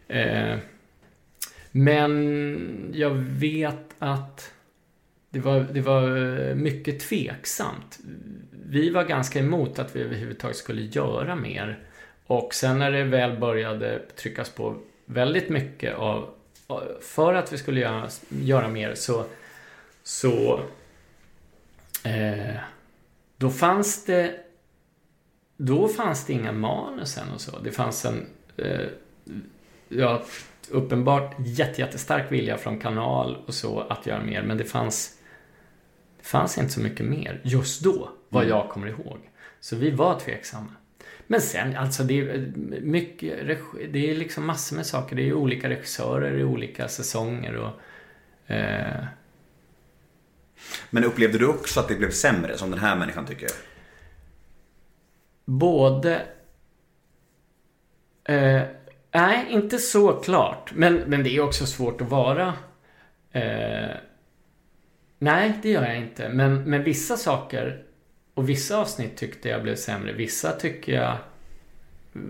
Eh, 0.08 0.56
men 1.70 2.90
jag 2.94 3.10
vet 3.14 3.94
att 3.98 4.52
det 5.30 5.40
var, 5.40 5.60
det 5.60 5.80
var 5.80 6.08
mycket 6.54 7.00
tveksamt. 7.00 7.98
Vi 8.50 8.90
var 8.90 9.04
ganska 9.04 9.38
emot 9.38 9.78
att 9.78 9.96
vi 9.96 10.02
överhuvudtaget 10.02 10.56
skulle 10.56 10.82
göra 10.82 11.36
mer. 11.36 11.78
Och 12.26 12.54
sen 12.54 12.78
när 12.78 12.92
det 12.92 13.04
väl 13.04 13.38
började 13.38 13.98
tryckas 14.16 14.50
på 14.50 14.76
väldigt 15.04 15.48
mycket 15.48 15.94
av, 15.94 16.34
för 17.00 17.34
att 17.34 17.52
vi 17.52 17.58
skulle 17.58 17.80
göra, 17.80 18.08
göra 18.28 18.68
mer 18.68 18.94
så, 18.94 19.24
så 20.02 20.60
eh, 22.04 22.54
då 23.36 23.50
fanns 23.50 24.04
det 24.04 24.40
då 25.60 25.88
fanns 25.88 26.26
det 26.26 26.32
inga 26.32 26.52
manus 26.52 27.18
än 27.18 27.30
och 27.34 27.40
så. 27.40 27.58
Det 27.58 27.70
fanns 27.70 28.04
en 28.04 28.26
eh, 28.56 28.86
ja, 29.88 30.22
uppenbart 30.70 31.36
jätte, 31.38 31.80
jättestark 31.80 32.32
vilja 32.32 32.58
från 32.58 32.78
kanal 32.78 33.36
och 33.46 33.54
så 33.54 33.80
att 33.80 34.06
göra 34.06 34.22
mer. 34.22 34.42
Men 34.42 34.58
det 34.58 34.64
fanns 34.64 35.14
det 36.18 36.26
fanns 36.26 36.58
inte 36.58 36.72
så 36.72 36.80
mycket 36.80 37.06
mer 37.06 37.40
just 37.44 37.82
då, 37.82 38.10
vad 38.28 38.46
jag 38.48 38.68
kommer 38.68 38.86
ihåg. 38.86 39.18
Så 39.60 39.76
vi 39.76 39.90
var 39.90 40.20
tveksamma. 40.20 40.72
Men 41.26 41.40
sen, 41.40 41.76
alltså 41.76 42.02
det 42.02 42.20
är 42.20 42.52
mycket, 42.80 43.42
regi- 43.42 43.88
det 43.92 44.10
är 44.10 44.14
liksom 44.14 44.46
massor 44.46 44.76
med 44.76 44.86
saker. 44.86 45.16
Det 45.16 45.28
är 45.28 45.32
olika 45.32 45.68
regissörer 45.68 46.38
i 46.38 46.44
olika 46.44 46.88
säsonger 46.88 47.56
och 47.56 47.80
eh, 48.52 49.04
Men 50.90 51.04
upplevde 51.04 51.38
du 51.38 51.46
också 51.46 51.80
att 51.80 51.88
det 51.88 51.94
blev 51.94 52.10
sämre 52.10 52.58
som 52.58 52.70
den 52.70 52.80
här 52.80 52.96
människan 52.96 53.26
tycker? 53.26 53.48
Både... 55.48 56.22
Eh, 58.24 58.62
nej, 59.12 59.46
inte 59.48 59.78
så 59.78 60.12
klart. 60.12 60.72
Men, 60.74 60.94
men 60.94 61.22
det 61.22 61.36
är 61.36 61.40
också 61.40 61.66
svårt 61.66 62.00
att 62.00 62.08
vara... 62.08 62.54
Eh, 63.32 63.96
nej, 65.18 65.58
det 65.62 65.70
gör 65.70 65.86
jag 65.86 65.96
inte. 65.96 66.28
Men, 66.28 66.62
men 66.62 66.84
vissa 66.84 67.16
saker 67.16 67.82
och 68.34 68.48
vissa 68.48 68.76
avsnitt 68.76 69.16
tyckte 69.16 69.48
jag 69.48 69.62
blev 69.62 69.76
sämre. 69.76 70.12
Vissa 70.12 70.52
tycker 70.52 70.92
jag 70.92 71.16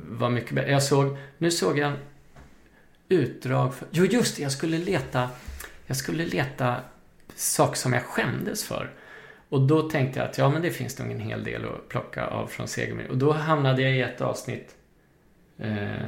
var 0.09 0.31
mycket 0.31 0.55
bättre. 0.55 0.71
Jag 0.71 0.83
såg... 0.83 1.17
Nu 1.39 1.51
såg 1.51 1.79
jag 1.79 1.93
utdrag 3.09 3.75
för... 3.75 3.89
Jo, 3.91 4.05
just 4.05 4.37
det. 4.37 4.43
Jag 4.43 4.53
skulle 4.53 4.79
leta... 4.79 5.29
Jag 5.87 5.97
skulle 5.97 6.25
leta 6.25 6.77
saker 7.35 7.77
som 7.77 7.93
jag 7.93 8.05
skämdes 8.05 8.65
för. 8.65 8.91
Och 9.49 9.61
då 9.61 9.91
tänkte 9.91 10.21
jag 10.21 10.29
att 10.29 10.39
ja, 10.39 10.51
men 10.51 10.63
det 10.63 10.71
finns 10.71 10.99
nog 10.99 11.11
en 11.11 11.21
hel 11.21 11.45
del 11.45 11.65
att 11.65 11.89
plocka 11.89 12.27
av 12.27 12.47
från 12.47 12.69
Segemyhr. 12.69 13.09
Och 13.09 13.19
då 13.19 13.33
hamnade 13.33 13.83
jag 13.83 13.93
i 13.93 14.03
ett 14.03 14.21
avsnitt. 14.21 14.77
Eh, 15.59 16.07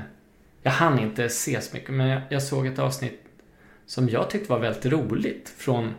jag 0.63 0.71
hann 0.71 0.99
inte 0.99 1.29
se 1.29 1.61
så 1.61 1.77
mycket, 1.77 1.91
men 1.91 2.09
jag, 2.09 2.23
jag 2.29 2.43
såg 2.43 2.67
ett 2.67 2.79
avsnitt 2.79 3.21
som 3.87 4.09
jag 4.09 4.31
tyckte 4.31 4.51
var 4.51 4.59
väldigt 4.59 4.87
roligt 4.87 5.49
från, 5.49 5.95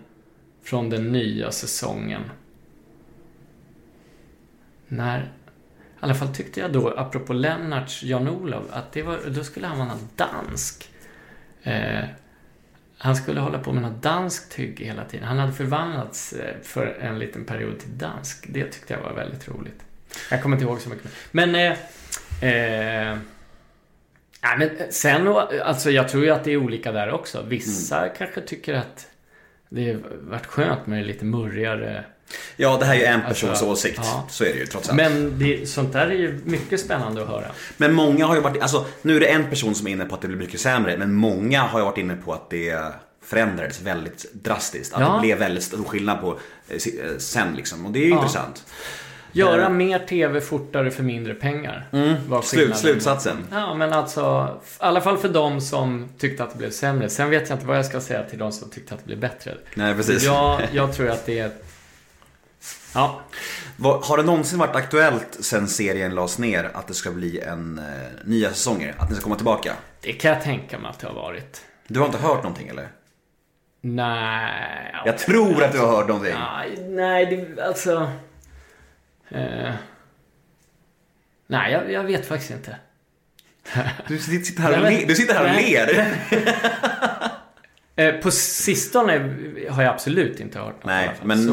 från 0.64 0.90
den 0.90 1.12
nya 1.12 1.52
säsongen. 1.52 2.22
När, 4.88 5.22
i 5.22 5.24
alla 6.00 6.14
fall 6.14 6.36
tyckte 6.36 6.60
jag 6.60 6.74
då, 6.74 6.94
apropå 6.98 7.34
Lennarts 7.34 8.04
Jan-Olov, 8.04 8.64
att 8.72 8.92
det 8.92 9.04
var, 9.04 9.20
då 9.28 9.44
skulle 9.44 9.68
han 9.68 9.78
vara 9.78 9.88
någon 9.88 10.10
dansk. 10.16 10.90
Eh, 11.64 12.04
han 13.04 13.16
skulle 13.16 13.40
hålla 13.40 13.60
på 13.60 13.74
med 13.74 13.82
något 13.82 14.02
danskt 14.02 14.60
hygge 14.60 14.86
hela 14.86 15.06
tiden. 15.06 15.28
Han 15.28 15.38
hade 15.40 15.54
förvandlats 15.54 16.34
eh, 16.34 16.56
för 16.64 16.86
en 17.02 17.20
liten 17.20 17.46
period 17.46 17.80
till 17.80 17.98
dansk. 17.98 18.46
Det 18.50 18.64
tyckte 18.64 18.94
jag 18.94 19.02
var 19.02 19.14
väldigt 19.14 19.48
roligt. 19.48 19.84
Jag 20.32 20.42
kommer 20.42 20.56
inte 20.56 20.66
ihåg 20.66 20.82
så 20.82 20.90
mycket. 20.90 21.12
Men... 21.32 21.56
Eh, 21.56 21.72
eh, 22.52 23.18
nej, 24.44 24.58
men 24.58 24.70
sen, 24.90 25.28
alltså 25.64 25.92
jag 25.92 26.10
tror 26.10 26.24
ju 26.24 26.30
att 26.30 26.44
det 26.44 26.52
är 26.52 26.58
olika 26.58 26.92
där 26.92 27.12
också. 27.12 27.44
Vissa 27.48 28.10
kanske 28.10 28.42
tycker 28.42 28.74
att 28.74 29.08
det 29.70 29.98
varit 30.22 30.46
skönt 30.46 30.88
med 30.88 31.06
lite 31.06 31.26
murrigare. 31.26 32.04
Ja, 32.56 32.78
det 32.80 32.86
här 32.86 32.94
är 32.96 33.00
ju 33.00 33.06
en 33.06 33.22
persons 33.22 33.50
Alltså, 33.50 33.66
åsikt. 33.66 34.00
ja. 34.04 34.26
Så 34.30 34.44
är 34.44 34.54
det 34.54 34.60
ju 34.60 34.66
trots 34.66 34.90
allt. 34.90 34.98
Men 34.98 35.40
det, 35.40 35.70
sånt 35.70 35.94
där 35.94 36.08
är 36.08 36.12
ju 36.16 36.40
mycket 36.46 36.80
spännande 36.80 37.22
att 37.22 37.28
höra. 37.28 37.46
Men 37.78 37.94
många 37.94 38.26
har 38.26 38.36
ju 38.36 38.42
varit, 38.42 38.62
alltså 38.62 38.86
nu 39.02 39.16
är 39.16 39.20
det 39.20 39.26
en 39.28 39.50
person 39.50 39.76
som 39.76 39.88
är 39.88 39.92
inne 39.92 40.06
på 40.06 40.16
att 40.16 40.22
det 40.22 40.28
blir 40.28 40.38
mycket 40.38 40.60
sämre, 40.60 40.98
men 40.98 41.14
många 41.14 41.62
har 41.62 41.80
ju 41.80 41.86
varit 41.86 41.98
inne 41.98 42.16
på 42.16 42.34
att 42.34 42.50
det 42.50 42.80
förändrades 43.24 43.82
väldigt 43.82 44.26
drastiskt. 44.34 44.94
Att 44.94 45.02
Ja. 45.02 45.14
det 45.14 45.20
blev 45.22 45.38
väldigt 45.38 45.64
stor 45.64 45.84
skillnad 45.84 46.22
på 46.22 46.40
eh, 46.70 46.76
eh, 46.76 47.18
sen 47.18 47.54
liksom. 47.56 47.86
Och 47.86 47.92
det 47.92 48.00
är 48.00 48.06
ju 48.06 48.12
intressant. 48.12 48.64
Göra 49.34 49.64
Eh. 49.66 49.70
mer 49.70 50.00
TV 50.00 50.42
fortare 50.42 50.92
för 50.92 51.04
mindre 51.04 51.34
pengar. 51.34 51.88
var 51.92 52.00
Mm. 52.00 52.16
Slut, 52.28 52.44
skillnaden. 52.44 52.78
slutsatsen. 52.78 53.38
Ja, 53.52 53.74
men 53.74 53.94
alltså, 53.94 54.48
i 54.64 54.68
alla 54.78 55.02
fall 55.02 55.18
för 55.18 55.30
de 55.30 55.62
som 55.62 56.10
tyckte 56.18 56.44
att 56.44 56.52
det 56.52 56.58
blev 56.58 56.70
sämre. 56.72 57.10
Sen 57.10 57.30
vet 57.30 57.50
jag 57.50 57.56
inte 57.56 57.68
vad 57.68 57.78
jag 57.78 57.86
ska 57.86 58.02
säga 58.02 58.24
till 58.24 58.40
de 58.40 58.52
som 58.52 58.70
tyckte 58.70 58.94
att 58.94 59.00
det 59.00 59.06
blev 59.06 59.20
bättre. 59.20 59.54
Nej, 59.76 59.94
precis. 59.96 60.24
Jag, 60.24 60.62
jag 60.72 60.94
tror 60.94 61.10
att 61.10 61.26
det 61.26 61.40
är... 61.40 61.52
Ja, 62.94 63.22
Har 64.04 64.18
det 64.18 64.24
någonsin 64.24 64.60
varit 64.60 64.76
aktuellt 64.76 65.38
sen 65.40 65.68
serien 65.68 66.16
lades 66.16 66.38
ner 66.40 66.72
att 66.74 66.88
det 66.88 66.94
ska 66.94 67.12
bli 67.12 67.40
en 67.40 67.78
eh, 67.80 67.86
nya 68.26 68.50
säsonger? 68.50 68.96
Att 68.98 69.08
den 69.08 69.16
ska 69.16 69.24
komma 69.24 69.36
tillbaka? 69.36 69.74
det 70.02 70.14
kan 70.14 70.32
jag 70.32 70.42
tänka 70.42 70.80
mig 70.80 70.90
att 70.90 71.00
det 71.00 71.08
har 71.08 71.14
varit. 71.16 71.62
Du 71.88 72.00
har 72.00 72.06
inte 72.06 72.18
hört 72.18 72.44
någonting 72.44 72.68
eller? 72.68 72.88
Nej... 73.82 74.96
Jag 75.06 75.18
tror 75.18 75.64
att 75.64 75.72
du 75.72 75.80
har 75.80 75.88
hört 75.88 76.08
någonting. 76.08 76.34
Nej, 76.34 76.78
nej 76.90 77.26
det, 77.26 77.64
alltså... 77.64 78.12
Eh, 79.30 79.74
nej, 81.48 81.72
jag, 81.72 81.92
jag 81.92 82.04
vet 82.04 82.26
faktiskt 82.28 82.52
inte. 82.52 82.76
Du 84.08 84.18
sitter 84.18 84.62
här 84.62 84.72
och, 84.78 84.84
Nej, 84.84 84.92
men- 84.92 85.02
le, 85.02 85.08
du 85.08 85.16
sitter 85.16 85.34
här 85.36 85.50
och 85.50 85.62
ler. 85.62 86.16
Eh, 88.02 88.14
på 88.22 88.32
sistone 88.32 89.36
har 89.70 89.84
jag 89.84 89.94
absolut 89.94 90.40
inte 90.40 90.60
hört 90.60 90.76
något. 90.76 90.86
Nej, 90.86 91.10
men 91.24 91.46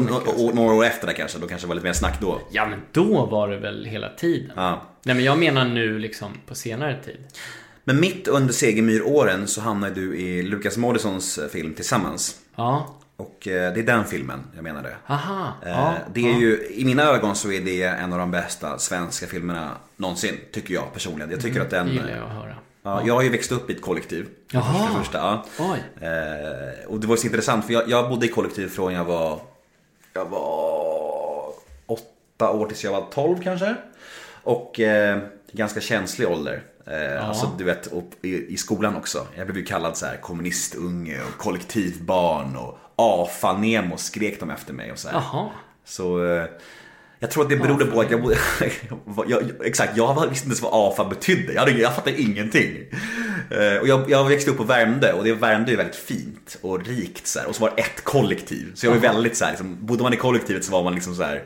några 0.53 0.73
år 0.73 0.85
efter 0.85 1.07
det 1.07 1.13
kanske, 1.13 1.39
då 1.39 1.47
kanske 1.47 1.65
det 1.65 1.69
var 1.69 1.75
lite 1.75 1.87
mer 1.87 1.93
snack 1.93 2.21
då. 2.21 2.41
Ja, 2.51 2.65
men 2.65 2.81
då 2.91 3.25
var 3.25 3.47
det 3.49 3.57
väl 3.57 3.85
hela 3.85 4.09
tiden. 4.09 4.51
Ja. 4.55 4.81
Nej, 5.03 5.15
men 5.15 5.23
jag 5.25 5.39
menar 5.39 5.65
nu 5.65 5.99
liksom 5.99 6.31
på 6.45 6.55
senare 6.55 6.97
tid. 7.05 7.17
Men 7.83 7.99
mitt 7.99 8.27
under 8.27 8.53
Segemyhr-åren 8.53 9.47
så 9.47 9.61
hamnade 9.61 9.95
du 9.95 10.17
i 10.17 10.43
Lukas 10.43 10.77
Moodyssons 10.77 11.37
eh, 11.37 11.47
film 11.49 11.73
Tillsammans. 11.73 12.35
Ja. 12.55 12.95
Och 13.17 13.47
eh, 13.47 13.73
det 13.73 13.79
är 13.79 13.83
den 13.83 14.05
filmen 14.05 14.43
jag 14.55 14.63
menade. 14.63 14.89
Aha. 15.07 15.53
Ja, 15.65 15.93
det 16.13 16.29
är 16.29 16.39
ju, 16.39 16.67
i 16.71 16.85
mina 16.85 17.03
ögon 17.03 17.35
så 17.35 17.51
är 17.51 17.61
det 17.61 17.83
en 17.83 18.13
av 18.13 18.19
de 18.19 18.31
bästa 18.31 18.77
svenska 18.77 19.27
filmerna 19.27 19.71
någonsin, 19.97 20.35
tycker 20.51 20.73
jag 20.73 20.93
personligen. 20.93 21.31
Jag 21.31 21.41
tycker 21.41 21.61
att 21.61 21.69
Det 21.69 21.75
den... 21.77 21.87
gillar 21.87 22.09
jag 22.09 22.25
att 22.25 22.33
höra. 22.33 22.55
Ja, 22.89 23.01
jag 23.07 23.13
har 23.13 23.21
ju 23.21 23.29
växt 23.29 23.51
upp 23.51 23.69
i 23.69 23.73
ett 23.73 23.81
kollektiv. 23.81 24.27
Jaha. 24.51 24.87
För 24.87 24.93
det 24.93 24.99
första, 25.03 25.17
ja. 25.17 25.43
Eh, 26.07 26.87
och 26.87 26.99
det 26.99 27.07
var 27.07 27.15
så 27.15 27.27
intressant 27.27 27.65
för 27.65 27.73
jag, 27.73 27.89
jag 27.89 28.09
bodde 28.09 28.25
i 28.25 28.29
kollektiv 28.29 28.67
från 28.67 28.93
jag 28.93 29.05
var 29.05 29.39
Jag 30.13 30.25
var 30.25 31.53
åtta 31.85 32.51
år 32.51 32.65
tills 32.67 32.83
jag 32.83 32.91
var 32.91 33.05
12 33.11 33.43
kanske. 33.43 33.75
Och 34.43 34.79
eh, 34.79 35.19
ganska 35.51 35.81
känslig 35.81 36.27
ålder. 36.29 36.61
Eh, 36.85 37.27
Alltså 37.29 37.51
du 37.57 37.63
vet, 37.63 37.89
i, 38.21 38.53
i 38.53 38.57
skolan 38.57 38.95
också. 38.95 39.27
Jag 39.35 39.47
blev 39.47 39.57
ju 39.57 39.65
kallad 39.65 39.97
så 39.97 40.05
här 40.05 40.17
kommunistunge 40.17 41.21
och 41.21 41.37
kollektivbarn 41.37 42.55
och 42.55 42.77
AFA-Nemo 42.95 43.97
skrek 43.97 44.39
de 44.39 44.49
efter 44.49 44.73
mig 44.73 44.91
och 44.91 44.99
så 44.99 45.09
här. 45.09 45.15
Jaha. 45.15 45.49
Så 45.85 46.25
eh, 46.25 46.45
jag 47.19 47.31
tror 47.31 47.43
att 47.43 47.49
det 47.49 47.57
berodde 47.57 47.85
på 47.85 48.01
att 48.01 48.11
jag, 48.11 48.33
jag, 49.27 49.51
Exakt, 49.65 49.97
jag 49.97 50.13
visste 50.29 50.45
inte 50.45 50.45
ens 50.45 50.61
vad 50.61 50.71
AFA 50.91 51.05
betydde. 51.05 51.53
Jag, 51.53 51.59
hade, 51.59 51.71
jag 51.71 51.95
fattade 51.95 52.21
ingenting. 52.21 52.77
Eh, 53.51 53.81
Och 53.81 53.87
jag, 53.87 54.09
jag 54.11 54.23
växte 54.29 54.51
upp 54.51 54.57
på 54.57 54.63
Värmdö 54.63 55.11
och 55.13 55.23
det 55.23 55.33
Värmdö 55.33 55.71
är 55.71 55.77
väldigt 55.77 55.95
fint 55.95 56.57
och 56.61 56.85
rikt 56.85 57.27
så 57.27 57.39
här. 57.39 57.47
Och 57.47 57.55
så 57.55 57.61
var 57.61 57.73
det 57.75 57.81
ett 57.81 58.03
kollektiv. 58.03 58.71
Så 58.75 58.85
jag 58.85 58.91
var 58.91 58.99
väldigt 58.99 59.37
så 59.37 59.45
här, 59.45 59.51
liksom, 59.51 59.77
bodde 59.85 60.03
man 60.03 60.13
i 60.13 60.17
kollektivet 60.17 60.65
så 60.65 60.71
var 60.71 60.83
man 60.83 60.93
liksom 60.93 61.15
så 61.15 61.23
här. 61.23 61.43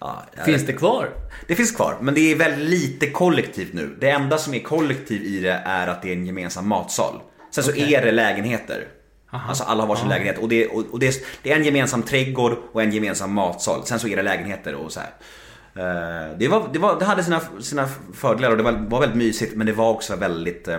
Ja, 0.00 0.22
Finns 0.44 0.66
det 0.66 0.72
kvar? 0.72 1.08
det 1.46 1.54
finns 1.54 1.72
kvar, 1.72 1.96
men 2.00 2.14
det 2.14 2.20
är 2.32 2.36
väldigt 2.36 2.68
lite 2.68 3.10
kollektivt 3.10 3.72
nu. 3.72 3.96
Det 4.00 4.10
enda 4.10 4.38
som 4.38 4.54
är 4.54 4.60
kollektiv 4.60 5.22
i 5.24 5.40
det 5.40 5.62
är 5.64 5.86
att 5.88 6.02
det 6.02 6.08
är 6.08 6.12
en 6.12 6.26
gemensam 6.26 6.68
matsal. 6.68 7.20
Sen 7.50 7.64
så 7.64 7.74
är 7.74 8.02
det 8.04 8.12
lägenheter. 8.12 8.88
Alltså 9.30 9.64
alla 9.64 9.82
har 9.82 9.88
varsin 9.88 10.08
lägenhet 10.08 10.38
och, 10.38 10.48
det, 10.48 10.66
och, 10.68 10.84
och 10.92 10.98
det, 10.98 11.06
är, 11.08 11.14
det 11.42 11.52
är 11.52 11.56
en 11.56 11.64
gemensam 11.64 12.02
trädgård 12.02 12.56
och 12.72 12.82
en 12.82 12.92
gemensam 12.92 13.32
matsal. 13.32 13.86
Sen 13.86 13.98
så 14.00 14.08
är 14.08 14.16
det 14.16 14.22
lägenheter 14.22 14.74
och 14.74 14.92
så 14.92 15.00
här. 15.00 15.10
Eh, 15.74 16.38
Det, 16.38 16.48
var, 16.48 16.68
det, 16.72 16.78
var, 16.78 16.98
det 16.98 17.04
hade 17.04 17.24
sina, 17.24 17.40
sina 17.60 17.88
fördelar 18.14 18.50
och 18.50 18.56
det 18.56 18.62
var, 18.62 18.72
var 18.72 19.00
väldigt 19.00 19.18
mysigt 19.18 19.56
men 19.56 19.66
det 19.66 19.72
var 19.72 19.90
också 19.90 20.16
väldigt 20.16 20.68
eh, 20.68 20.78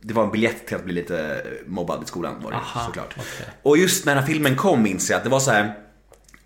Det 0.00 0.14
var 0.14 0.24
en 0.24 0.30
biljett 0.30 0.66
till 0.66 0.76
att 0.76 0.84
bli 0.84 0.94
lite 0.94 1.42
mobbad 1.66 2.02
i 2.02 2.06
skolan 2.06 2.34
var 2.42 2.50
det 2.50 2.56
Aha, 2.56 2.86
såklart. 2.86 3.14
okej. 3.16 3.46
Och 3.62 3.78
just 3.78 4.06
när 4.06 4.14
den 4.14 4.24
här 4.24 4.30
filmen 4.32 4.56
kom 4.56 4.82
minns 4.82 5.10
jag 5.10 5.16
att 5.16 5.24
det 5.24 5.30
var 5.30 5.40
så 5.40 5.50
här. 5.50 5.74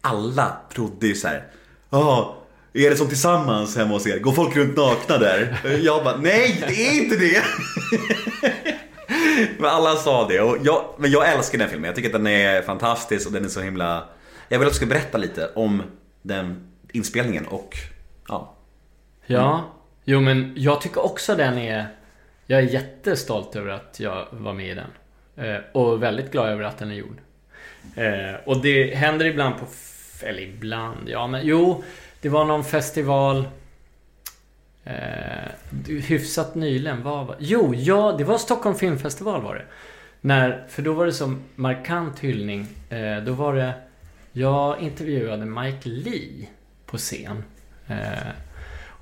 Alla 0.01 0.57
trodde 0.75 1.07
ju 1.07 1.15
så 1.15 1.29
här. 1.29 1.45
Ja, 1.91 2.37
är 2.73 2.91
det 2.91 2.97
som 2.97 3.09
tillsammans 3.09 3.77
hemma 3.77 3.91
hos 3.91 4.07
er? 4.07 4.19
Går 4.19 4.33
folk 4.33 4.57
runt 4.57 4.77
nakna 4.77 5.19
där? 5.19 5.61
Jag 5.83 6.05
bara, 6.05 6.17
nej 6.17 6.65
det 6.69 6.89
är 6.89 7.03
inte 7.03 7.17
det! 7.17 7.43
Men 9.59 9.71
alla 9.71 9.97
sa 9.97 10.29
det 10.29 10.41
och 10.41 10.57
jag, 10.65 10.85
men 10.99 11.11
jag 11.11 11.33
älskar 11.33 11.59
den 11.59 11.69
filmen. 11.69 11.87
Jag 11.87 11.95
tycker 11.95 12.09
att 12.09 12.13
den 12.13 12.27
är 12.27 12.63
fantastisk 12.63 13.27
och 13.27 13.33
den 13.33 13.45
är 13.45 13.49
så 13.49 13.61
himla... 13.61 14.05
Jag 14.49 14.59
vill 14.59 14.67
att 14.67 14.73
du 14.73 14.77
ska 14.77 14.87
berätta 14.87 15.19
lite 15.19 15.51
om 15.55 15.83
den 16.23 16.73
inspelningen 16.93 17.47
och 17.47 17.75
ja. 18.29 18.55
Ja. 19.27 19.65
Jo, 20.05 20.21
men 20.21 20.53
jag 20.57 20.81
tycker 20.81 21.05
också 21.05 21.35
den 21.35 21.59
är... 21.59 21.87
Jag 22.47 22.59
är 22.61 22.65
jättestolt 22.65 23.57
över 23.57 23.71
att 23.71 24.01
jag 24.01 24.27
var 24.31 24.53
med 24.53 24.69
i 24.69 24.75
den. 24.75 24.91
Eh, 25.47 25.61
och 25.73 26.03
väldigt 26.03 26.33
glad 26.33 26.49
över 26.49 26.65
att 26.65 26.79
den 26.79 26.91
är 26.91 26.95
gjord. 26.95 27.19
Eh, 27.97 28.41
och 28.45 28.63
det 28.63 28.95
händer 28.95 29.25
ibland 29.27 29.55
på... 29.59 29.67
Eller 30.23 30.43
ibland, 30.43 31.09
ja 31.09 31.27
men 31.27 31.47
jo. 31.47 31.85
Det 32.21 32.29
var 32.29 32.45
någon 32.45 32.65
festival... 32.65 33.49
Eh, 34.87 35.51
hyfsat 35.89 36.55
nyligen, 36.55 37.03
vad 37.03 37.27
var 37.27 37.37
Jo, 37.39 37.75
ja, 37.75 38.15
det 38.19 38.25
var 38.25 38.39
Stockholm 38.39 38.77
Filmfestival 38.77 39.43
var 39.43 39.55
det. 39.55 39.65
När, 40.21 40.67
för 40.69 40.83
då 40.83 40.93
var 40.93 41.07
det 41.07 41.13
som 41.13 41.43
markant 41.55 42.19
hyllning. 42.19 42.67
Eh, 42.91 43.25
då 43.25 43.33
var 43.33 43.55
det... 43.55 43.75
Jag 44.33 44.81
intervjuade 44.81 45.47
Mike 45.47 45.89
Lee 45.89 46.49
på 46.87 46.97
scen. 46.97 47.45
Eh, 47.87 48.29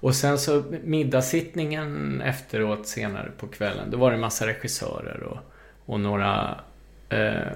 och 0.00 0.14
sen 0.14 0.38
så 0.38 0.64
middagssittningen 0.84 2.20
efteråt 2.20 2.86
senare 2.86 3.30
på 3.38 3.46
kvällen. 3.46 3.90
Då 3.90 3.98
var 3.98 4.10
det 4.10 4.14
en 4.14 4.20
massa 4.20 4.46
regissörer 4.46 5.22
och, 5.22 5.38
och 5.86 6.00
några 6.00 6.60
eh, 7.08 7.52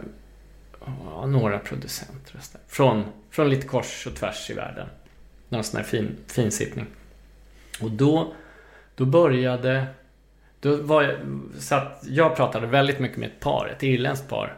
ja, 0.87 1.27
några 1.27 1.59
producenter. 1.59 2.41
Från, 2.67 3.05
från 3.31 3.51
lite 3.51 3.67
kors 3.67 4.07
och 4.07 4.15
tvärs 4.15 4.51
i 4.51 4.55
världen. 4.55 4.89
Någon 5.49 5.65
sån 5.65 5.77
här 5.77 5.85
fin, 5.85 6.17
fin 6.27 6.51
sittning. 6.51 6.87
Och 7.83 7.91
då, 7.91 8.33
då 8.95 9.05
började... 9.05 9.87
Då 10.61 10.77
var 10.77 11.03
jag, 11.03 11.17
så 11.59 11.75
att 11.75 12.05
jag 12.09 12.37
pratade 12.37 12.67
väldigt 12.67 12.99
mycket 12.99 13.19
med 13.19 13.29
ett 13.29 13.41
par, 13.41 13.69
ett 13.77 13.83
irländskt 13.83 14.29
par. 14.29 14.57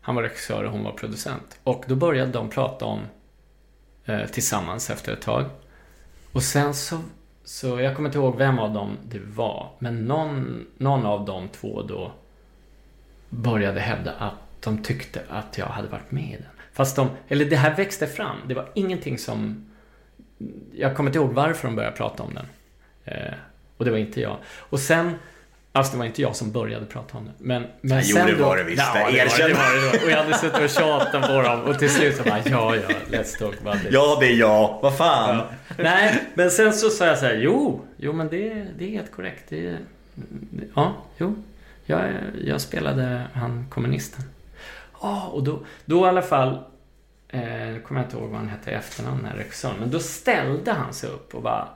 Han 0.00 0.14
var 0.14 0.22
regissör 0.22 0.64
och 0.64 0.72
hon 0.72 0.84
var 0.84 0.92
producent. 0.92 1.60
Och 1.64 1.84
då 1.86 1.94
började 1.94 2.32
de 2.32 2.50
prata 2.50 2.84
om 2.84 3.00
eh, 4.04 4.26
tillsammans 4.26 4.90
efter 4.90 5.12
ett 5.12 5.22
tag. 5.22 5.44
Och 6.32 6.42
sen 6.42 6.74
så, 6.74 7.00
så, 7.44 7.80
jag 7.80 7.96
kommer 7.96 8.08
inte 8.08 8.18
ihåg 8.18 8.36
vem 8.36 8.58
av 8.58 8.72
dem 8.72 8.96
det 9.04 9.20
var. 9.36 9.70
Men 9.78 10.04
någon, 10.04 10.66
någon 10.78 11.06
av 11.06 11.24
de 11.24 11.48
två 11.48 11.82
då 11.82 12.12
började 13.28 13.80
hävda 13.80 14.12
att 14.12 14.34
de 14.60 14.82
tyckte 14.82 15.22
att 15.28 15.58
jag 15.58 15.66
hade 15.66 15.88
varit 15.88 16.10
med 16.10 16.24
i 16.24 16.36
den. 16.36 16.52
Fast 16.72 16.96
de, 16.96 17.08
eller 17.28 17.44
det 17.44 17.56
här 17.56 17.76
växte 17.76 18.06
fram. 18.06 18.36
Det 18.48 18.54
var 18.54 18.68
ingenting 18.74 19.18
som... 19.18 19.68
Jag 20.76 20.96
kommer 20.96 21.10
inte 21.10 21.18
ihåg 21.18 21.32
varför 21.32 21.68
de 21.68 21.76
började 21.76 21.96
prata 21.96 22.22
om 22.22 22.34
den. 22.34 22.46
Eh, 23.04 23.32
och 23.76 23.84
det 23.84 23.90
var 23.90 23.98
inte 23.98 24.20
jag. 24.20 24.36
Och 24.58 24.80
sen 24.80 25.12
Alltså 25.74 25.92
det 25.92 25.98
var 25.98 26.04
inte 26.06 26.22
jag 26.22 26.36
som 26.36 26.52
började 26.52 26.86
prata 26.86 27.18
om 27.18 27.24
det. 27.24 27.30
Men, 27.38 27.66
men 27.80 28.00
jo, 28.04 28.16
sen 28.16 28.26
det 28.26 28.34
då, 28.34 28.44
var 28.44 28.56
det 28.56 28.64
visst. 28.64 28.82
Ja, 28.94 28.94
det 28.94 29.04
var 29.04 29.10
det, 29.12 29.18
Erkänn. 29.18 29.50
det, 29.50 29.80
det, 29.90 29.98
det. 29.98 30.04
Och 30.04 30.10
jag 30.10 30.16
hade 30.16 30.38
suttit 30.38 30.62
och 30.62 30.70
tjatat 30.70 31.26
på 31.28 31.42
dem 31.42 31.60
och 31.62 31.78
till 31.78 31.90
slut 31.90 32.16
så 32.16 32.22
bara 32.22 32.38
ja, 32.44 32.76
ja, 32.76 32.82
let's 33.10 33.38
talk 33.38 33.54
about 33.60 33.82
this. 33.82 33.92
Ja, 33.92 34.16
det 34.20 34.26
är 34.26 34.34
jag. 34.36 34.78
Vad 34.82 34.96
fan. 34.96 35.36
Ja. 35.36 35.44
Nej, 35.78 36.22
men 36.34 36.50
sen 36.50 36.72
så 36.72 36.90
sa 36.90 37.06
jag 37.06 37.18
så 37.18 37.26
här, 37.26 37.34
jo, 37.34 37.80
jo 37.96 38.12
men 38.12 38.28
det, 38.28 38.66
det 38.78 38.84
är 38.84 38.90
helt 38.90 39.12
korrekt. 39.12 39.44
Det, 39.48 39.66
är- 39.68 39.78
ja, 40.74 40.92
jo. 41.18 41.34
Jag, 41.86 42.00
jag 42.44 42.60
spelade 42.60 43.22
han 43.32 43.66
kommunisten. 43.70 44.24
Ja, 45.02 45.26
och 45.32 45.42
då, 45.44 45.60
då 45.84 46.06
i 46.06 46.08
alla 46.08 46.22
fall, 46.22 46.58
eh, 47.32 47.82
kommer 47.82 48.00
jag 48.00 48.06
inte 48.06 48.16
ihåg 48.16 48.28
vad 48.28 48.38
han 48.38 48.48
hette 48.48 48.70
i 48.70 48.74
efternamn, 48.74 49.16
den 49.16 49.26
här 49.26 49.36
regissören. 49.36 49.76
Men 49.80 49.90
då 49.90 49.98
ställde 49.98 50.72
han 50.72 50.94
sig 50.94 51.10
upp 51.10 51.34
och 51.34 51.42
bara, 51.42 51.68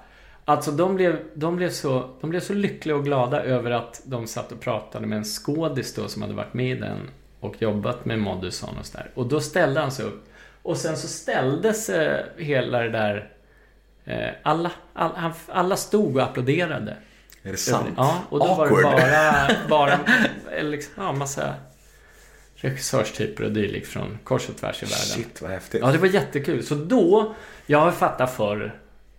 Alltså 0.49 0.71
de 0.71 0.95
blev, 0.95 1.19
de, 1.35 1.57
blev 1.57 1.71
så, 1.71 2.11
de 2.21 2.31
blev 2.31 2.41
så 2.41 2.55
lyckliga 2.55 2.97
och 2.97 3.05
glada 3.05 3.43
över 3.43 3.71
att 3.71 4.01
de 4.05 4.27
satt 4.27 4.53
och 4.53 4.61
pratade 4.61 5.07
med 5.07 5.19
en 5.19 5.25
skådis 5.25 5.95
då 5.95 6.09
som 6.09 6.23
hade 6.23 6.35
varit 6.35 6.55
med 6.55 6.77
i 6.77 6.81
den 6.81 7.11
och 7.41 7.63
jobbat 7.63 8.05
med 8.05 8.19
Moduson 8.19 8.79
och 8.81 8.87
sådär. 8.87 9.11
Och 9.15 9.27
då 9.27 9.41
ställde 9.41 9.81
han 9.81 9.91
sig 9.91 10.05
upp. 10.05 10.29
Och 10.63 10.77
sen 10.77 10.97
så 10.97 11.09
ställde 11.09 11.75
sig 11.75 12.27
hela 12.37 12.81
det 12.81 12.91
där... 12.91 13.31
Eh, 14.05 14.29
alla, 14.43 14.71
all, 14.93 15.33
alla 15.49 15.77
stod 15.77 16.17
och 16.17 16.23
applåderade. 16.23 16.97
Är 17.43 17.51
det 17.51 17.57
sant? 17.57 17.89
Ja, 17.97 18.23
och 18.29 18.39
då 18.39 18.55
var 18.55 18.67
Awkward. 18.67 18.97
det 18.97 19.57
bara, 19.69 19.99
bara 19.99 19.99
eh, 20.57 20.65
liksom, 20.65 21.05
ja, 21.05 21.13
massa 21.13 21.55
regissörstyper 22.57 23.45
och 23.45 23.53
dylikt 23.53 23.89
från 23.89 24.19
kors 24.25 24.49
och 24.49 24.57
tvärs 24.57 24.83
i 24.83 24.87
världen. 24.87 25.25
Shit, 25.25 25.43
vad 25.43 25.51
häftigt. 25.51 25.81
Ja, 25.81 25.93
det 25.93 25.99
var 25.99 26.09
jättekul. 26.09 26.63
Så 26.63 26.75
då, 26.75 27.35
jag 27.67 27.79
har 27.79 27.93
fattat 27.93 28.37
för 28.37 28.75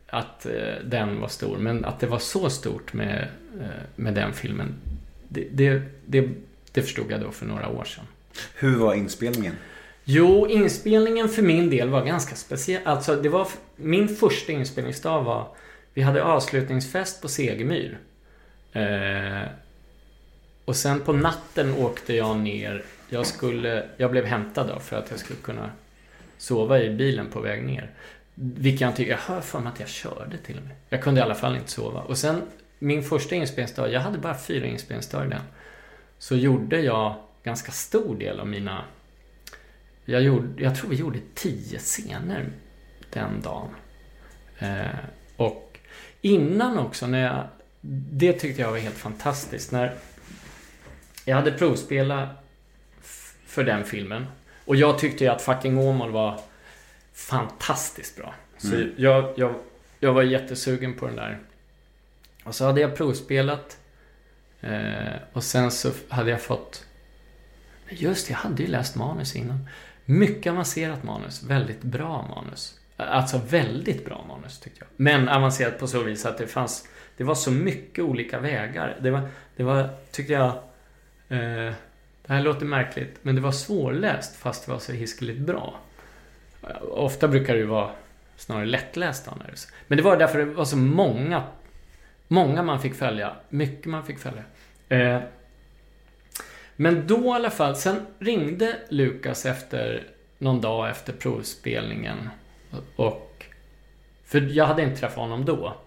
att 0.08 0.46
eh, 0.46 0.52
den 0.84 1.22
var 1.22 1.28
stor, 1.28 1.58
men 1.58 1.86
att 1.86 2.00
det 2.00 2.08
var 2.08 2.20
så 2.20 2.50
stort 2.50 2.94
med, 2.94 3.28
eh, 3.62 3.68
med 3.96 4.14
den 4.14 4.34
filmen, 4.34 4.76
det, 5.28 5.48
det, 5.52 5.82
det, 6.06 6.30
det 6.72 6.82
förstod 6.82 7.12
jag 7.12 7.22
då 7.22 7.32
för 7.32 7.46
några 7.46 7.70
år 7.70 7.84
sedan. 7.84 8.06
Hur 8.56 8.76
var 8.76 8.94
inspelningen? 8.94 9.56
Jo, 10.04 10.48
inspelningen 10.48 11.30
för 11.30 11.42
min 11.42 11.70
del 11.70 11.90
var 11.90 12.06
ganska 12.06 12.36
speciell. 12.36 12.82
Alltså, 12.86 13.16
det 13.16 13.30
var 13.30 13.48
min 13.76 14.08
första 14.08 14.52
inspelningsdag 14.52 15.24
var 15.24 15.48
vi 15.94 16.02
hade 16.02 16.24
avslutningsfest 16.24 17.22
på 17.22 17.28
Segemyr. 17.28 17.98
Eh, 18.74 19.48
och 20.66 20.76
sen 20.76 21.00
på 21.00 21.14
natten 21.14 21.74
åkte 21.74 22.14
jag 22.14 22.38
ner. 22.38 22.84
Jag 23.10 23.26
skulle, 23.26 23.90
jag 23.98 24.12
blev 24.12 24.26
hämtad 24.26 24.68
då 24.68 24.80
för 24.80 24.98
att 24.98 25.12
jag 25.12 25.20
skulle 25.20 25.40
kunna 25.40 25.72
sova 26.38 26.80
i 26.80 26.90
bilen 26.90 27.28
på 27.30 27.40
väg 27.40 27.64
ner. 27.64 27.92
Vilket 28.36 28.82
jag 28.82 28.90
inte, 28.90 29.08
jag 29.08 29.18
har 29.18 29.42
för 29.42 29.60
mig 29.60 29.72
att 29.74 29.80
jag 29.80 29.90
körde 29.90 30.38
till 30.38 30.58
och 30.58 30.64
med. 30.64 30.76
Jag 30.90 31.04
kunde 31.04 31.20
i 31.20 31.24
alla 31.24 31.36
fall 31.36 31.56
inte 31.56 31.72
sova. 31.72 32.02
Och 32.02 32.18
sen 32.18 32.42
min 32.80 33.04
första 33.04 33.36
inspelningsdag, 33.36 33.92
jag 33.92 34.02
hade 34.02 34.18
bara 34.18 34.38
fyra 34.38 34.66
inspelningsdagar 34.66 35.28
den. 35.28 35.42
Så 36.20 36.36
gjorde 36.36 36.82
jag 36.82 37.16
ganska 37.44 37.72
stor 37.72 38.16
del 38.16 38.40
av 38.40 38.48
mina 38.48 38.84
jag, 40.10 40.22
gjorde, 40.22 40.64
jag 40.64 40.76
tror 40.76 40.90
vi 40.90 40.96
gjorde 40.96 41.20
tio 41.34 41.80
scener 41.80 42.50
den 43.14 43.42
dagen. 43.42 43.70
Eh, 44.60 45.00
och 45.38 45.80
innan 46.22 46.78
också, 46.78 47.08
när 47.08 47.24
jag, 47.24 47.48
det 48.12 48.34
tyckte 48.34 48.62
jag 48.62 48.72
var 48.72 48.78
helt 48.78 48.98
fantastiskt. 48.98 49.72
När 49.72 49.96
jag 51.26 51.36
hade 51.36 51.52
provspelat 51.52 52.30
för 53.58 53.64
den 53.64 53.84
filmen. 53.84 54.28
Och 54.66 54.76
jag 54.76 55.00
tyckte 55.00 55.24
ju 55.24 55.30
att 55.30 55.42
Fucking 55.42 55.78
Åmål 55.78 56.12
var 56.12 56.40
fantastiskt 57.14 58.18
bra. 58.18 58.34
Så 58.58 58.84
jag, 58.98 59.34
jag, 59.36 59.56
jag 60.00 60.14
var 60.14 60.24
jättesugen 60.24 60.94
på 60.94 61.08
den 61.08 61.16
där. 61.16 61.40
Och 62.44 62.56
så 62.56 62.66
hade 62.66 62.82
jag 62.82 62.96
provspelat. 62.96 63.78
Eh, 64.62 65.14
och 65.34 65.44
sen 65.44 65.72
så 65.72 65.92
hade 66.10 66.32
jag 66.32 66.42
fått 66.42 66.86
Just 67.90 68.30
jag 68.30 68.38
hade 68.38 68.64
ju 68.64 68.70
läst 68.70 68.96
manus 68.96 69.36
innan. 69.36 69.70
Mycket 70.06 70.52
avancerat 70.52 71.04
manus. 71.04 71.44
Väldigt 71.44 71.82
bra 71.82 72.28
manus. 72.36 72.80
Alltså 72.98 73.42
väldigt 73.50 74.06
bra 74.06 74.26
manus 74.28 74.60
tyckte 74.60 74.80
jag. 74.80 74.88
Men 74.96 75.30
avancerat 75.30 75.80
på 75.80 75.88
så 75.88 76.04
vis 76.04 76.26
att 76.26 76.38
det 76.38 76.48
fanns... 76.48 76.88
Det 77.18 77.24
var 77.24 77.36
så 77.36 77.52
mycket 77.52 78.04
olika 78.04 78.40
vägar. 78.40 78.98
Det 79.02 79.12
var, 79.12 79.30
det 79.56 79.64
var 79.64 79.90
tyckte 80.12 80.34
jag... 80.34 80.52
Eh, 81.30 81.74
det 82.28 82.34
här 82.34 82.42
låter 82.42 82.66
märkligt, 82.66 83.20
men 83.22 83.36
det 83.36 83.42
var 83.42 83.52
svårläst 83.52 84.36
fast 84.36 84.66
det 84.66 84.72
var 84.72 84.80
så 84.80 84.92
hiskeligt 84.92 85.40
bra. 85.40 85.80
Ofta 86.92 87.28
brukar 87.28 87.54
det 87.54 87.60
ju 87.60 87.66
vara 87.66 87.92
snarare 88.36 88.66
lättläst 88.66 89.28
annars. 89.28 89.68
Men 89.88 89.98
det 89.98 90.04
var 90.04 90.18
därför 90.18 90.40
det 90.40 90.46
var 90.46 90.66
så 90.66 90.78
många... 90.78 91.44
Många 92.28 92.64
man 92.64 92.82
fick 92.82 92.96
följa. 92.96 93.36
Mycket 93.50 93.86
man 93.86 94.06
fick 94.06 94.20
följa. 94.20 94.44
Eh, 94.90 95.22
men 96.76 97.08
då 97.08 97.26
i 97.26 97.30
alla 97.30 97.50
fall, 97.50 97.76
sen 97.76 98.06
ringde 98.20 98.76
Lukas 98.90 99.46
efter 99.46 100.08
någon 100.38 100.62
dag 100.62 100.90
efter 100.90 101.14
provspelningen. 101.14 102.30
Och... 102.96 103.46
För 104.26 104.42
jag 104.42 104.66
hade 104.66 104.84
inte 104.84 105.00
träffat 105.00 105.18
honom 105.18 105.46
då. 105.46 105.78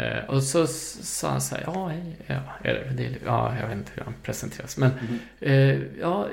Eh, 0.00 0.24
och 0.24 0.42
så 0.42 0.66
sa 0.66 1.28
han 1.28 1.40
så 1.40 1.54
här, 1.54 1.64
ja, 1.66 1.88
hej, 1.88 2.16
ja, 2.26 2.42
är 2.62 2.92
det, 2.96 3.16
ja, 3.24 3.56
jag 3.60 3.68
vet 3.68 3.76
inte 3.76 3.92
hur 3.94 4.02
han 4.04 4.14
presenteras. 4.22 4.76
Men, 4.76 4.90
eh, 5.40 5.78
ja, 6.00 6.28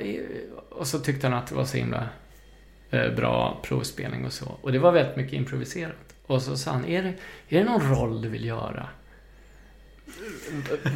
och 0.70 0.88
så 0.88 0.99
tyckte 0.99 1.28
han 1.28 1.38
att 1.38 1.47
det 1.47 1.55
var 1.55 1.65
så 1.65 1.78
himla 1.78 2.09
eh, 2.91 3.13
bra 3.15 3.59
provspelning 3.63 4.26
och 4.26 4.34
så. 4.34 4.57
Och 4.61 4.72
det 4.72 4.80
var 4.80 4.91
väldigt 4.91 5.15
mycket 5.15 5.34
improviserat. 5.34 6.15
Och 6.26 6.41
så 6.41 6.57
sa 6.57 6.72
han, 6.72 6.86
är 6.86 7.03
det, 7.03 7.09
är 7.49 7.59
det 7.59 7.63
någon 7.63 7.95
roll 7.95 8.22
du 8.22 8.30
vill 8.30 8.45
göra? 8.45 8.89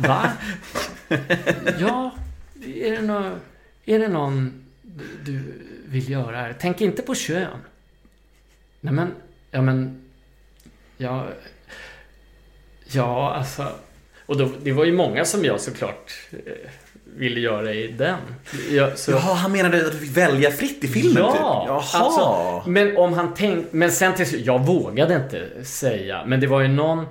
Va? 0.08 0.32
Ja, 1.80 2.12
är 2.66 2.92
det, 2.92 3.02
nå, 3.02 3.32
är 3.86 4.00
det 4.00 4.08
någon 4.08 4.66
du, 4.82 5.00
du 5.26 5.42
vill 5.86 6.10
göra 6.10 6.38
här? 6.38 6.56
Tänk 6.60 6.82
inte 6.82 7.02
på 7.02 7.16
kön. 7.16 7.58
Nej 8.82 8.94
men, 8.94 9.14
ja 9.52 9.62
men, 9.62 10.02
ja, 10.98 11.28
ja 12.92 13.34
alltså. 13.34 13.68
Och 14.26 14.38
då, 14.38 14.50
det 14.64 14.72
var 14.72 14.86
ju 14.86 14.92
många 14.94 15.26
som 15.26 15.46
jag 15.46 15.62
såklart 15.62 16.12
eh, 16.32 16.54
ville 17.18 17.40
göra 17.40 17.74
i 17.74 17.88
den. 17.88 18.18
Jag, 18.72 18.98
så, 18.98 19.12
Jaha, 19.12 19.34
han 19.34 19.52
menade 19.52 19.86
att 19.86 19.92
du 19.92 19.98
fick 19.98 20.18
välja 20.18 20.52
fritt 20.52 20.84
i 20.84 20.88
filmen 20.88 21.24
Ja, 21.24 21.32
typ? 21.32 21.68
Jaha. 21.68 22.06
alltså, 22.06 22.70
men 22.70 22.98
om 22.98 23.14
han 23.14 23.34
tänkte, 23.34 23.76
men 23.76 23.92
sen 23.92 24.16
till 24.16 24.46
jag 24.46 24.66
vågade 24.66 25.16
inte 25.16 25.66
säga, 25.66 26.24
men 26.26 26.40
det 26.40 26.48
var 26.48 26.62
ju 26.62 26.68
någon, 26.68 27.06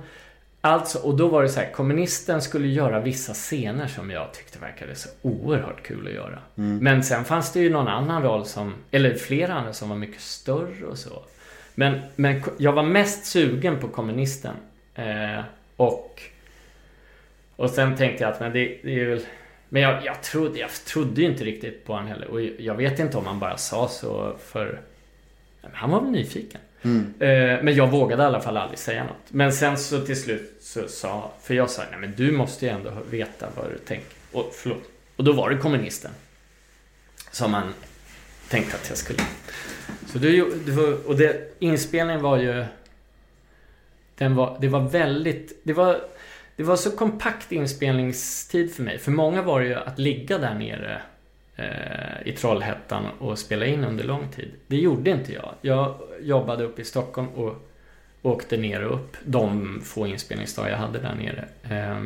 alltså, 0.61 0.99
och 0.99 1.15
då 1.17 1.27
var 1.27 1.43
det 1.43 1.49
så 1.49 1.59
här, 1.59 1.71
kommunisten 1.71 2.41
skulle 2.41 2.67
göra 2.67 2.99
vissa 2.99 3.33
scener 3.33 3.87
som 3.87 4.11
jag 4.11 4.33
tyckte 4.33 4.59
verkade 4.59 4.95
så 4.95 5.09
oerhört 5.21 5.83
kul 5.83 6.07
att 6.07 6.13
göra. 6.13 6.39
Men 6.55 7.03
sen 7.03 7.25
fanns 7.25 7.51
det 7.53 7.59
ju 7.59 7.69
någon 7.69 7.87
annan 7.87 8.23
roll 8.23 8.45
som, 8.45 8.73
eller 8.91 9.15
flera 9.15 9.53
andra 9.53 9.73
som 9.73 9.89
var 9.89 9.95
mycket 9.95 10.21
större 10.21 10.85
och 10.85 10.97
så. 10.97 11.23
Men, 11.75 11.99
men 12.15 12.43
jag 12.57 12.73
var 12.73 12.83
mest 12.83 13.25
sugen 13.25 13.79
på 13.79 13.87
kommunisten. 13.87 14.55
Eh, 14.95 15.43
och, 15.87 16.21
och 17.55 17.69
sen 17.69 17.95
tänkte 17.97 18.23
jag 18.23 18.33
att 18.33 18.39
men 18.39 18.53
det, 18.53 18.79
det 18.83 18.99
är 18.99 19.05
väl 19.05 19.21
men 19.73 19.81
jag, 19.81 20.05
jag, 20.05 20.23
trodde, 20.23 20.59
jag 20.59 20.69
trodde 20.71 21.21
ju 21.21 21.27
inte 21.27 21.43
riktigt 21.43 21.85
på 21.85 21.93
honom 21.93 22.07
heller. 22.07 22.27
Och 22.27 22.41
jag 22.41 22.75
vet 22.75 22.99
inte 22.99 23.17
om 23.17 23.25
han 23.25 23.39
bara 23.39 23.57
sa 23.57 23.87
så 23.87 24.35
för... 24.45 24.81
Han 25.73 25.91
var 25.91 26.01
väl 26.01 26.11
nyfiken. 26.11 26.61
Eh, 27.19 27.63
men 27.63 27.75
jag 27.75 27.87
vågade 27.91 28.23
i 28.23 28.25
alla 28.25 28.41
fall 28.41 28.57
aldrig 28.57 28.79
säga 28.79 29.03
något. 29.03 29.27
Men 29.27 29.53
sen 29.53 29.77
så 29.77 30.01
till 30.01 30.21
slut 30.21 30.57
så 30.61 30.87
sa... 30.87 31.31
För 31.41 31.53
jag 31.53 31.69
sa, 31.69 31.83
nej 31.91 31.99
men 31.99 32.13
du 32.15 32.31
måste 32.31 32.65
ju 32.65 32.71
ändå 32.71 32.91
veta 33.09 33.47
vad 33.55 33.69
du 33.69 33.77
tänker. 33.77 34.09
Och, 34.31 34.51
förlåt. 34.53 34.83
Och 35.15 35.23
då 35.23 35.33
var 35.33 35.49
det 35.49 35.57
kommunisten. 35.57 36.11
Som 37.31 37.53
han 37.53 37.73
tänkte 38.49 38.75
att 38.75 38.89
jag 38.89 38.97
skulle... 38.97 39.19
Så 40.05 40.17
det 40.17 40.71
var, 40.71 41.07
och 41.07 41.17
det, 41.17 41.53
inspelningen 41.59 42.21
var 42.21 42.37
ju... 42.37 42.65
Den 44.21 44.35
var, 44.35 44.57
det 44.61 44.67
var 44.67 44.79
väldigt... 44.79 45.59
Det 45.63 45.73
var, 45.73 46.01
det 46.55 46.63
var 46.63 46.75
så 46.75 46.91
kompakt 46.91 47.51
inspelningstid 47.51 48.73
för 48.73 48.83
mig. 48.83 48.97
För 48.97 49.11
många 49.11 49.41
var 49.41 49.59
det 49.59 49.67
ju 49.67 49.75
att 49.75 49.99
ligga 49.99 50.37
där 50.37 50.53
nere 50.53 51.01
eh, 51.55 52.27
i 52.27 52.31
Trollhättan 52.31 53.05
och 53.19 53.39
spela 53.39 53.65
in 53.65 53.83
under 53.83 54.03
lång 54.03 54.29
tid. 54.29 54.51
Det 54.67 54.75
gjorde 54.77 55.11
inte 55.11 55.33
jag. 55.33 55.53
Jag 55.61 55.95
jobbade 56.21 56.63
uppe 56.63 56.81
i 56.81 56.85
Stockholm 56.85 57.27
och 57.27 57.69
åkte 58.21 58.57
ner 58.57 58.83
och 58.83 58.95
upp 58.95 59.17
de 59.23 59.81
få 59.83 60.07
inspelningsdagar 60.07 60.69
jag 60.69 60.77
hade 60.77 60.99
där 60.99 61.15
nere. 61.15 61.47
Eh, 61.77 62.05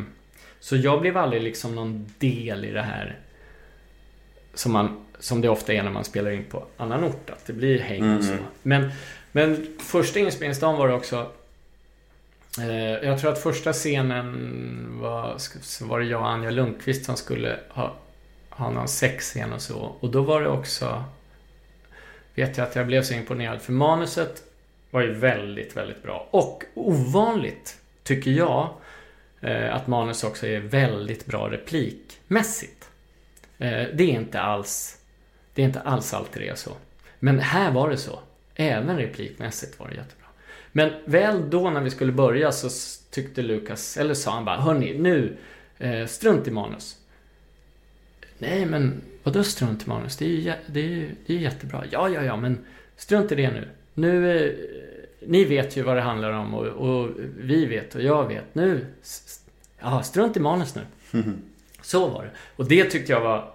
så 0.60 0.76
jag 0.76 1.02
blev 1.02 1.18
aldrig 1.18 1.44
liksom 1.44 1.76
någon 1.76 2.06
del 2.18 2.66
i 2.66 2.72
det 2.72 2.82
här 2.82 3.20
som, 4.54 4.72
man, 4.72 5.06
som 5.20 5.42
det 5.42 5.50
ofta 5.50 5.74
är 5.74 5.84
när 5.84 5.92
man 5.92 6.04
spelar 6.04 6.32
in 6.32 6.46
på 6.50 6.66
annan 6.78 7.04
ort. 7.04 7.30
Att 7.30 7.46
det 7.46 7.54
blir 7.54 7.80
häng 7.80 8.18
och 8.18 8.24
så. 8.24 8.36
Men, 8.62 8.92
men 9.32 9.68
första 9.80 10.20
inspelningsdagen 10.20 10.78
var 10.78 10.88
det 10.88 10.94
också 10.94 11.32
Eh, 12.60 13.08
jag 13.08 13.20
tror 13.20 13.32
att 13.32 13.40
första 13.40 13.74
scenen 13.74 15.00
var, 15.00 15.38
var 15.86 16.00
det 16.00 16.06
jag 16.06 16.22
och 16.22 16.30
Anja 16.30 16.52
Lundqvist 16.52 17.06
som 17.06 17.16
skulle 17.16 17.60
ha, 17.70 17.96
ha 18.50 18.70
någon 18.72 18.88
sexscen 18.88 19.54
och 19.54 19.62
så. 19.62 19.96
Och 20.00 20.10
då 20.12 20.22
var 20.22 20.42
det 20.42 20.50
också, 20.50 21.04
vet 22.36 22.58
jag 22.58 22.68
att 22.68 22.76
jag 22.76 22.88
blev 22.88 23.04
så 23.04 23.14
imponerad. 23.14 23.62
För 23.62 23.74
manuset 23.74 24.44
var 24.92 25.02
ju 25.02 25.14
väldigt, 25.14 25.78
väldigt 25.78 26.04
bra. 26.04 26.28
Och 26.32 26.64
ovanligt, 26.74 27.78
tycker 28.04 28.32
jag, 28.32 28.70
eh, 29.42 29.76
att 29.76 29.88
manus 29.88 30.24
också 30.24 30.48
är 30.48 30.60
väldigt 30.60 31.26
bra 31.26 31.50
replikmässigt. 31.52 32.90
Eh, 33.58 33.84
det 33.94 34.04
är 34.04 34.10
inte 34.10 34.42
alls 34.42 34.98
Det 35.54 35.62
är 35.62 35.66
inte 35.66 35.82
alls 35.82 36.14
alltid 36.14 36.42
det 36.42 36.48
är 36.48 36.56
så. 36.56 36.72
Men 37.20 37.40
här 37.40 37.72
var 37.72 37.90
det 37.90 37.98
så. 37.98 38.20
Även 38.56 38.98
replikmässigt 38.98 39.80
var 39.80 39.88
det 39.88 39.96
jättebra. 39.96 40.25
Men 40.78 40.94
väl 41.06 41.50
då 41.50 41.70
när 41.70 41.82
vi 41.82 41.90
skulle 41.90 42.12
börja 42.12 42.52
så 42.52 42.70
tyckte 43.10 43.42
Lukas, 43.42 43.98
eller 43.98 44.14
sa 44.14 44.32
han 44.32 44.46
bara 44.46 44.58
Hörni, 44.58 44.98
nu, 44.98 45.38
eh, 45.78 46.06
strunt 46.06 46.48
i 46.48 46.52
manus. 46.52 46.98
Nej, 48.38 48.66
men 48.66 49.02
vadå 49.24 49.44
strunt 49.44 49.84
i 49.84 49.90
manus? 49.90 50.18
Det 50.18 50.26
är 50.26 50.30
ju, 50.30 50.54
det 50.68 50.80
är 50.80 50.88
ju, 50.88 51.16
det 51.26 51.34
är 51.34 51.38
jättebra. 51.38 51.84
Ja, 51.92 52.10
ja, 52.10 52.24
ja, 52.24 52.36
men 52.36 52.66
strunt 52.96 53.32
i 53.32 53.36
det 53.36 53.52
nu. 53.52 53.68
Nu, 53.94 54.38
eh, 54.38 54.52
ni 55.28 55.46
vet 55.46 55.78
ju 55.78 55.82
vad 55.82 55.96
det 55.96 56.02
handlar 56.02 56.32
om 56.32 56.54
och, 56.54 56.66
och 56.66 57.10
vi 57.38 57.66
vet 57.66 57.96
och 57.96 58.02
jag 58.02 58.28
vet. 58.28 58.56
Nu, 58.56 58.86
ja, 59.80 60.04
strunt 60.04 60.38
i 60.38 60.40
manus 60.40 60.76
nu. 60.76 60.82
Så 61.82 62.08
var 62.08 62.24
det. 62.24 62.32
Och 62.56 62.68
det 62.68 62.84
tyckte 62.84 63.12
jag 63.12 63.22
var 63.22 63.54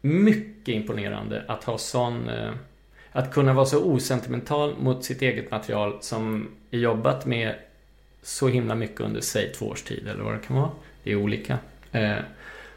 mycket 0.00 0.74
imponerande 0.74 1.44
att 1.48 1.64
ha 1.64 1.78
sån... 1.78 2.28
Eh, 2.28 2.52
att 3.16 3.32
kunna 3.32 3.52
vara 3.52 3.66
så 3.66 3.84
osentimental 3.84 4.74
mot 4.78 5.04
sitt 5.04 5.22
eget 5.22 5.50
material 5.50 5.96
som 6.00 6.48
är 6.70 6.78
jobbat 6.78 7.26
med 7.26 7.54
så 8.22 8.48
himla 8.48 8.74
mycket 8.74 9.00
under, 9.00 9.20
säg 9.20 9.52
två 9.52 9.66
års 9.66 9.82
tid 9.82 10.08
eller 10.08 10.24
vad 10.24 10.34
det 10.34 10.38
kan 10.46 10.56
vara. 10.56 10.70
Det 11.02 11.12
är 11.12 11.16
olika. 11.16 11.58
Eh, 11.92 12.16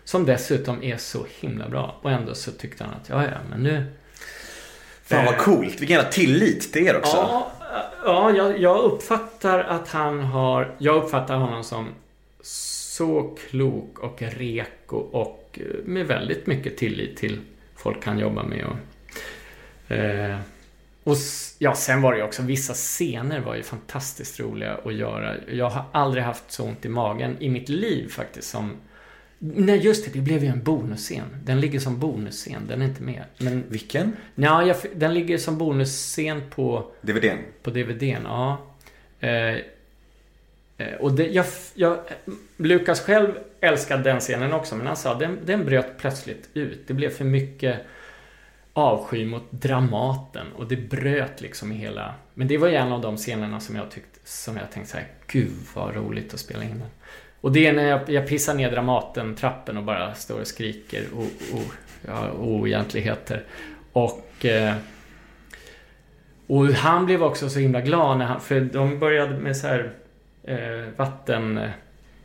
som 0.03 0.25
dessutom 0.25 0.83
är 0.83 0.97
så 0.97 1.25
himla 1.39 1.69
bra. 1.69 1.95
Och 2.01 2.11
ändå 2.11 2.35
så 2.35 2.51
tyckte 2.51 2.83
han 2.83 2.93
att, 2.93 3.09
ja, 3.09 3.23
ja, 3.23 3.37
men 3.49 3.63
nu... 3.63 3.85
Fan 5.03 5.25
vad 5.25 5.37
coolt. 5.37 5.81
Vilken 5.81 5.95
jävla 5.95 6.11
tillit 6.11 6.73
till 6.73 6.87
er 6.87 6.97
också. 6.97 7.17
Ja, 7.17 7.51
ja 8.05 8.31
jag, 8.31 8.59
jag 8.59 8.79
uppfattar 8.83 9.59
att 9.59 9.87
han 9.87 10.19
har... 10.19 10.75
Jag 10.77 11.03
uppfattar 11.03 11.35
honom 11.35 11.63
som 11.63 11.87
så 12.41 13.37
klok 13.49 13.99
och 13.99 14.21
reko 14.21 14.97
och 14.97 15.59
eh, 15.61 15.85
med 15.85 16.07
väldigt 16.07 16.47
mycket 16.47 16.77
tillit 16.77 17.17
till 17.17 17.39
folk 17.75 18.05
han 18.05 18.19
jobbar 18.19 18.43
med. 18.43 18.65
Och, 18.65 18.75
eh, 19.89 20.39
och 21.03 21.15
ja, 21.59 21.75
sen 21.75 22.01
var 22.01 22.11
det 22.11 22.17
ju 22.17 22.23
också 22.23 22.41
vissa 22.41 22.73
scener 22.73 23.39
var 23.39 23.55
ju 23.55 23.63
fantastiskt 23.63 24.39
roliga 24.39 24.77
att 24.85 24.93
göra. 24.93 25.35
Jag 25.51 25.69
har 25.69 25.83
aldrig 25.91 26.23
haft 26.23 26.51
så 26.51 26.63
ont 26.63 26.85
i 26.85 26.89
magen 26.89 27.37
i 27.39 27.49
mitt 27.49 27.69
liv 27.69 28.09
faktiskt 28.09 28.49
som... 28.49 28.77
Nej, 29.39 29.77
just 29.77 30.05
det. 30.05 30.11
Det 30.13 30.21
blev 30.21 30.43
ju 30.43 30.49
en 30.49 30.63
bonusscen. 30.63 31.25
Den 31.43 31.59
ligger 31.59 31.79
som 31.79 31.99
bonusscen. 31.99 32.67
Den 32.67 32.81
är 32.81 32.85
inte 32.85 33.03
med. 33.03 33.23
Men 33.37 33.63
Vilken? 33.69 34.15
Ja, 34.35 34.65
jag, 34.65 34.75
den 34.95 35.13
ligger 35.13 35.37
som 35.37 35.57
bonusscen 35.57 36.41
på, 36.49 36.91
DVDn. 37.01 37.37
på 37.63 37.69
DVDn. 37.69 38.23
Ja. 38.23 38.57
Eh, 39.19 39.55
eh, 40.77 40.93
och 40.99 41.11
det, 41.11 41.27
jag, 41.27 41.45
jag, 41.73 41.99
Lukas 42.57 43.01
själv 43.01 43.31
älskade 43.61 44.03
den 44.03 44.19
scenen 44.19 44.53
också, 44.53 44.75
men 44.75 44.87
han 44.87 44.97
sa 44.97 45.15
den, 45.15 45.39
den 45.45 45.65
bröt 45.65 45.97
plötsligt 45.97 46.49
ut. 46.53 46.87
Det 46.87 46.93
blev 46.93 47.09
för 47.09 47.25
mycket 47.25 47.79
avsky 48.79 49.25
mot 49.25 49.51
Dramaten 49.51 50.47
och 50.55 50.67
det 50.67 50.75
bröt 50.75 51.41
liksom 51.41 51.71
i 51.71 51.75
hela... 51.75 52.13
Men 52.33 52.47
det 52.47 52.57
var 52.57 52.67
ju 52.67 52.75
en 52.75 52.91
av 52.91 53.01
de 53.01 53.17
scenerna 53.17 53.59
som 53.59 53.75
jag 53.75 53.91
tyckte, 53.91 54.19
som 54.23 54.57
jag 54.57 54.71
tänkte 54.71 54.91
så 54.91 54.97
här, 54.97 55.07
gud 55.27 55.53
vad 55.73 55.95
roligt 55.95 56.33
att 56.33 56.39
spela 56.39 56.63
in 56.63 56.69
den. 56.69 56.89
Och 57.41 57.51
det 57.51 57.67
är 57.67 57.73
när 57.73 57.83
jag, 57.83 58.09
jag 58.09 58.27
pissar 58.27 58.53
ner 58.53 58.71
Dramaten-trappen 58.71 59.77
och 59.77 59.83
bara 59.83 60.13
står 60.13 60.41
och 60.41 60.47
skriker 60.47 61.03
och, 61.13 61.57
och, 61.57 61.73
ja, 62.07 62.31
oegentligheter. 62.31 63.43
Och... 63.91 64.45
Eh, 64.45 64.75
och 66.47 66.67
han 66.67 67.05
blev 67.05 67.23
också 67.23 67.49
så 67.49 67.59
himla 67.59 67.81
glad 67.81 68.17
när 68.17 68.25
han, 68.25 68.41
för 68.41 68.61
de 68.61 68.99
började 68.99 69.39
med 69.39 69.57
så 69.57 69.67
här 69.67 69.91
eh, 70.43 70.93
vatten, 70.97 71.57
eh, 71.57 71.69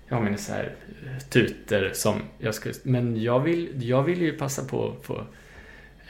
ja 0.09 0.21
men 0.21 0.39
så 0.39 0.53
här 0.53 0.75
eh, 1.07 1.29
tuter 1.29 1.91
som 1.95 2.23
jag 2.39 2.55
skulle, 2.55 2.75
men 2.83 3.23
jag 3.23 3.41
vill, 3.41 3.89
jag 3.89 4.03
vill 4.03 4.23
ju 4.23 4.33
passa 4.33 4.65
på 4.65 4.89
att 4.89 5.07
få 5.07 5.25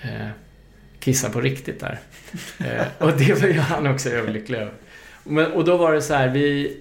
eh, 0.05 0.29
kissa 1.01 1.31
på 1.31 1.41
riktigt 1.41 1.81
där. 1.81 1.99
Eh, 2.61 2.87
och 2.99 3.13
det 3.19 3.41
var 3.41 3.49
ju 3.49 3.59
han 3.59 3.87
också 3.87 4.09
överlycklig 4.11 4.59
över. 4.59 4.73
Men, 5.25 5.53
och 5.53 5.65
då 5.65 5.77
var 5.77 5.93
det 5.93 6.03
så 6.03 6.15
här, 6.15 6.29
vi, 6.29 6.77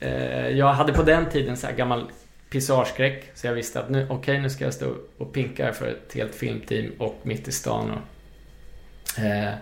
eh, 0.00 0.48
jag 0.48 0.72
hade 0.72 0.92
på 0.92 1.02
den 1.02 1.30
tiden 1.30 1.56
så 1.56 1.66
här 1.66 1.74
gammal 1.74 2.10
pissoarskräck, 2.50 3.30
så 3.34 3.46
jag 3.46 3.54
visste 3.54 3.80
att 3.80 3.90
nu, 3.90 4.06
okej 4.10 4.38
nu 4.40 4.50
ska 4.50 4.64
jag 4.64 4.74
stå 4.74 4.94
och 5.18 5.32
pinka 5.32 5.72
för 5.72 5.86
ett 5.88 6.14
helt 6.14 6.34
filmteam 6.34 6.92
och 6.98 7.20
mitt 7.22 7.48
i 7.48 7.52
stan 7.52 7.90
och 7.90 9.18
eh, 9.24 9.52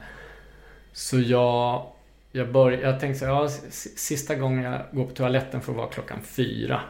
så 0.93 1.21
jag, 1.21 1.87
jag 2.33 2.53
börj, 2.53 2.81
jag 2.83 3.01
tänkte 3.01 3.19
så 3.19 3.25
här, 3.27 3.33
ja, 3.33 3.45
s- 3.47 3.99
sista 3.99 4.35
gången 4.35 4.63
jag 4.65 4.81
går 4.93 5.05
på 5.07 5.15
toaletten 5.15 5.61
får 5.61 5.73
vara 5.73 5.87
klockan 5.89 6.19
fyra. 6.23 6.81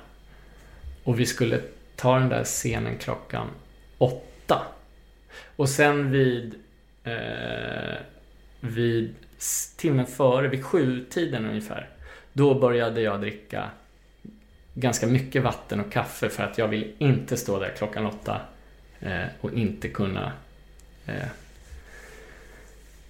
Och 1.04 1.20
vi 1.20 1.26
skulle 1.26 1.60
ta 1.96 2.18
den 2.18 2.28
där 2.28 2.44
scenen 2.44 2.98
klockan 2.98 3.46
åtta. 3.98 4.62
Och 5.56 5.68
sen 5.68 6.10
vid, 6.10 6.54
eh, 7.04 7.96
vid 8.60 9.14
timmen 9.76 10.06
före, 10.06 10.48
vid 10.48 10.64
sjutiden 10.64 11.44
ungefär, 11.44 11.88
då 12.32 12.54
började 12.54 13.00
jag 13.00 13.20
dricka 13.20 13.70
ganska 14.74 15.06
mycket 15.06 15.42
vatten 15.42 15.80
och 15.80 15.92
kaffe 15.92 16.28
för 16.28 16.42
att 16.42 16.58
jag 16.58 16.68
vill 16.68 16.92
inte 16.98 17.36
stå 17.36 17.58
där 17.60 17.72
klockan 17.76 18.06
åtta 18.06 18.40
eh, 19.00 19.24
och 19.40 19.52
inte 19.52 19.88
kunna 19.88 20.32
Eh, 21.06 21.28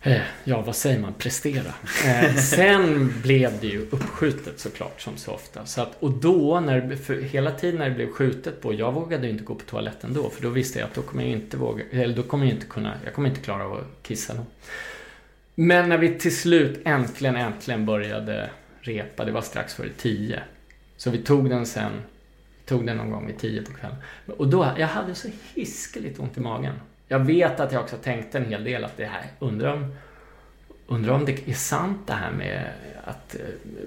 Eh, 0.04 0.22
ja, 0.44 0.62
vad 0.62 0.76
säger 0.76 1.00
man? 1.00 1.14
Prestera. 1.14 1.74
Eh, 2.06 2.34
sen 2.34 3.14
blev 3.22 3.60
det 3.60 3.66
ju 3.66 3.80
uppskjutet 3.90 4.60
såklart, 4.60 5.00
som 5.00 5.16
så 5.16 5.32
ofta. 5.32 5.66
Så 5.66 5.82
att, 5.82 5.96
och 6.00 6.10
då, 6.10 6.60
när, 6.60 6.96
för 6.96 7.20
hela 7.20 7.50
tiden 7.50 7.78
när 7.78 7.88
det 7.88 7.94
blev 7.94 8.10
skjutet 8.10 8.60
på, 8.60 8.74
jag 8.74 8.92
vågade 8.92 9.26
ju 9.26 9.32
inte 9.32 9.44
gå 9.44 9.54
på 9.54 9.64
toaletten 9.64 10.14
då, 10.14 10.30
för 10.30 10.42
då 10.42 10.48
visste 10.48 10.78
jag 10.78 10.88
att 10.88 10.94
då 10.94 11.02
kommer 11.02 11.22
jag 11.22 11.32
inte 11.32 11.56
våga, 11.56 11.84
eller 11.90 12.16
då 12.16 12.22
kommer 12.22 12.44
jag 12.44 12.54
inte 12.54 12.66
kunna, 12.66 12.94
jag 13.04 13.14
kommer 13.14 13.28
inte 13.28 13.40
klara 13.40 13.64
av 13.64 13.72
att 13.72 14.02
kissa 14.02 14.34
då. 14.34 14.46
Men 15.54 15.88
när 15.88 15.98
vi 15.98 16.18
till 16.18 16.36
slut 16.36 16.80
äntligen, 16.84 17.36
äntligen 17.36 17.86
började 17.86 18.50
repa, 18.80 19.24
det 19.24 19.32
var 19.32 19.42
strax 19.42 19.74
före 19.74 19.88
tio. 19.98 20.42
Så 20.96 21.10
vi 21.10 21.18
tog 21.18 21.50
den 21.50 21.66
sen, 21.66 21.92
tog 22.66 22.86
den 22.86 22.96
någon 22.96 23.10
gång 23.10 23.26
vid 23.26 23.38
tio 23.38 23.62
på 23.62 23.72
kvällen. 23.72 23.96
Och 24.26 24.48
då, 24.48 24.72
jag 24.78 24.86
hade 24.86 25.14
så 25.14 25.28
hiskeligt 25.54 26.18
ont 26.18 26.36
i 26.36 26.40
magen. 26.40 26.74
Jag 27.08 27.18
vet 27.18 27.60
att 27.60 27.72
jag 27.72 27.82
också 27.82 27.96
tänkte 27.96 28.38
en 28.38 28.44
hel 28.44 28.64
del 28.64 28.84
att 28.84 28.96
det 28.96 29.04
här, 29.04 29.24
undrar 29.38 29.72
om, 29.72 29.94
undrar 30.86 31.12
om 31.12 31.24
det 31.24 31.48
är 31.48 31.54
sant 31.54 31.98
det 32.06 32.12
här 32.12 32.30
med 32.30 32.64
att 33.04 33.34
eh, 33.34 33.40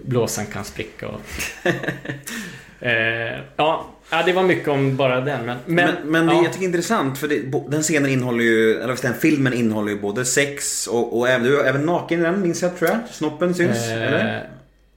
blåsan 0.05 0.45
kan 0.45 0.65
spricka 0.65 1.07
och... 1.07 1.21
eh, 2.85 3.39
ja, 3.55 3.85
ja, 4.09 4.23
det 4.25 4.33
var 4.33 4.43
mycket 4.43 4.67
om 4.67 4.95
bara 4.95 5.21
den, 5.21 5.45
men... 5.45 5.57
Men, 5.65 5.95
men, 6.03 6.27
det 6.27 6.33
ja. 6.33 6.43
jag 6.43 6.53
tycker 6.53 6.59
det 6.59 6.65
är 6.65 6.67
intressant 6.67 7.17
för 7.17 7.27
det, 7.27 7.41
den 7.67 7.83
scenen 7.83 8.09
innehåller 8.09 8.43
ju, 8.43 8.81
eller 8.81 9.01
den 9.01 9.13
filmen 9.13 9.53
innehåller 9.53 9.91
ju 9.91 9.99
både 9.99 10.25
sex 10.25 10.87
och, 10.87 11.17
och 11.17 11.29
även, 11.29 11.47
du 11.47 11.61
även 11.61 11.85
naken 11.85 12.19
i 12.19 12.23
den 12.23 12.41
minns 12.41 12.61
jag 12.61 12.77
tror 12.77 12.89
jag. 12.89 12.99
Snoppen 13.09 13.53
syns, 13.53 13.89
Eh, 13.89 14.01
eller? 14.01 14.49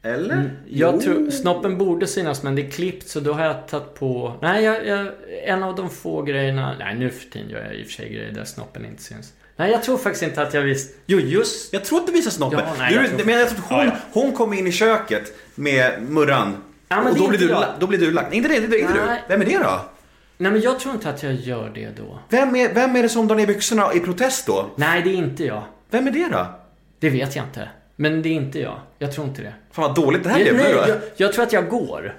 Eller? 0.03 0.35
Mm, 0.35 0.51
Jag 0.69 1.01
tror, 1.01 1.31
snoppen 1.31 1.79
borde 1.79 2.07
synas 2.07 2.43
men 2.43 2.55
det 2.55 2.67
är 2.67 2.71
klippt 2.71 3.09
så 3.09 3.21
då 3.21 3.33
har 3.33 3.45
jag 3.45 3.69
tagit 3.69 3.95
på... 3.95 4.35
Nej, 4.43 4.65
jag, 4.65 4.87
jag, 4.87 5.09
en 5.45 5.63
av 5.63 5.75
de 5.77 5.91
få 5.91 6.23
grejerna... 6.23 6.75
Nej, 6.79 6.95
nu 6.95 7.11
för 7.11 7.31
tiden 7.31 7.49
gör 7.51 7.65
jag 7.65 7.75
i 7.75 7.83
och 7.83 7.87
för 7.87 7.93
sig 7.93 8.09
grejer 8.13 8.33
där 8.33 8.45
snoppen 8.45 8.85
inte 8.85 9.03
syns. 9.03 9.33
Nej, 9.57 9.71
jag 9.71 9.83
tror 9.83 9.99
faktiskt 9.99 10.23
inte 10.23 10.43
att 10.43 10.55
jag 10.55 10.63
visst... 10.63 10.97
Jo, 11.07 11.19
just... 11.19 11.73
Jag 11.73 11.85
tror 11.85 11.99
att 12.01 12.07
du 12.07 12.13
visar 12.13 12.31
snoppen. 12.31 12.59
Ja, 12.59 12.75
nej, 12.79 12.95
du, 12.95 13.01
jag 13.01 13.09
tror- 13.11 13.25
men 13.27 13.39
jag 13.39 13.49
tror 13.49 13.59
att 13.59 13.65
hon, 13.71 13.79
Ja, 13.79 13.85
ja. 13.85 13.93
hon 14.13 14.33
kommer 14.33 14.57
in 14.59 14.67
i 14.67 14.73
köket 14.73 15.33
med 15.55 16.03
Murran. 16.09 16.57
Ja, 16.89 16.97
men 16.97 17.07
och 17.07 17.15
det 17.15 17.19
då 17.21 17.29
blir, 17.29 17.43
inte 17.43 17.55
du, 17.55 17.61
jag. 17.61 17.65
då 17.81 17.87
blir 17.87 17.99
du 17.99 18.11
lagt. 18.11 18.35
Inte 18.35 18.49
det, 18.49 18.61
det 18.67 18.77
är 18.77 18.81
inte 18.81 18.93
du. 18.95 19.01
Vem 19.29 19.41
är 19.43 19.47
det 19.47 19.59
då? 19.59 19.81
Nej, 20.37 20.53
men 20.53 20.61
jag 20.61 20.81
tror 20.81 20.95
inte 20.95 21.11
att 21.11 21.23
jag 21.23 21.35
gör 21.35 21.71
det 21.75 21.89
då. 21.97 22.19
Vem 22.29 22.57
är, 22.57 22.75
vem 22.75 22.97
är 22.97 23.03
det 23.03 23.09
som 23.09 23.29
drar 23.29 23.37
ner 23.37 23.47
byxorna 23.47 23.95
i 23.95 24.01
protest 24.01 24.47
då? 24.47 24.71
Nej, 24.77 25.03
det 25.03 25.11
är 25.11 25.15
inte 25.15 25.45
jag. 25.45 25.63
Vem 25.91 26.07
är 26.07 26.11
det 26.11 26.29
då? 26.33 26.47
Det 27.01 27.11
vet 27.11 27.37
jag 27.37 27.45
inte. 27.45 27.69
Men 28.01 28.23
det 28.23 28.29
är 28.29 28.33
inte 28.33 28.61
jag. 28.61 28.81
Jag 28.99 29.13
tror 29.13 29.27
inte 29.27 29.43
det. 29.43 29.53
Fan 29.73 29.83
vad 29.85 29.95
dåligt 29.95 30.23
det 30.25 30.29
här 30.31 30.39
blev 30.43 30.55
nu 30.57 30.63
jag, 30.63 30.99
jag 31.17 31.33
tror 31.33 31.43
att 31.45 31.53
jag 31.53 31.69
går. 31.69 32.17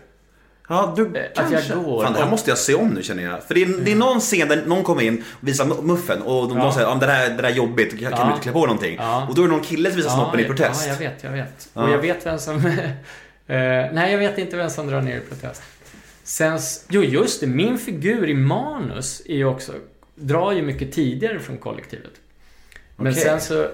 Ja, 0.70 0.94
du 0.98 1.06
att 1.08 1.36
kanske. 1.36 1.74
jag 1.74 1.84
går. 1.84 2.04
Fan, 2.04 2.14
det 2.14 2.20
här 2.20 2.30
måste 2.30 2.52
jag 2.52 2.58
se 2.58 2.74
om 2.74 2.90
nu 2.90 3.04
känner 3.04 3.24
jag. 3.24 3.44
För 3.44 3.54
det 3.54 3.62
är, 3.64 3.68
det 3.86 3.92
är 3.92 3.96
någon 3.96 4.20
scen 4.20 4.48
där 4.48 4.64
någon 4.66 4.84
kommer 4.84 5.02
in 5.02 5.24
och 5.42 5.48
visar 5.48 5.66
mu- 5.66 5.82
muffen 5.82 6.22
och 6.22 6.48
de, 6.50 6.58
Ja. 6.58 6.64
de 6.64 6.74
säger 6.74 6.88
att 6.88 7.00
det, 7.00 7.06
där- 7.06 7.30
det 7.30 7.36
där 7.36 7.44
är 7.44 7.54
jobbigt, 7.54 8.00
kan, 8.00 8.12
Ja. 8.12 8.24
du 8.26 8.30
inte 8.32 8.44
klä 8.44 8.52
på 8.52 8.60
någonting? 8.66 8.96
Ja. 9.00 9.28
Och 9.30 9.36
då 9.36 9.42
är 9.44 9.48
det 9.48 9.52
någon 9.54 9.64
kille 9.64 9.90
som 9.90 9.98
visar 9.98 10.10
snoppen 10.10 10.40
i 10.40 10.44
protest. 10.44 10.84
Ja, 10.88 10.92
jag 10.94 11.00
vet, 11.00 11.24
jag 11.24 11.32
vet. 11.32 11.70
Ja. 11.74 11.84
Och 11.84 11.90
jag 11.90 11.98
vet 11.98 12.26
vem 12.26 12.40
som... 12.40 12.56
eh, 12.66 12.74
nej, 13.48 14.12
jag 14.12 14.18
vet 14.18 14.38
inte 14.38 14.58
vem 14.58 14.70
som 14.70 14.88
drar 14.88 15.02
ner 15.02 15.18
i 15.18 15.22
protest. 15.22 15.64
Sen... 16.24 16.60
Jo, 16.90 17.04
just 17.04 17.42
det. 17.42 17.48
Min 17.48 17.78
figur 17.78 18.30
i 18.30 18.34
manus 18.34 19.22
är 19.26 19.36
ju 19.36 19.46
också... 19.46 19.72
Drar 20.16 20.52
ju 20.52 20.62
mycket 20.62 20.92
tidigare 20.92 21.40
från 21.40 21.58
kollektivet. 21.58 22.12
Men 22.96 23.12
Okej. 23.14 23.24
sen 23.24 23.42
så... 23.42 23.68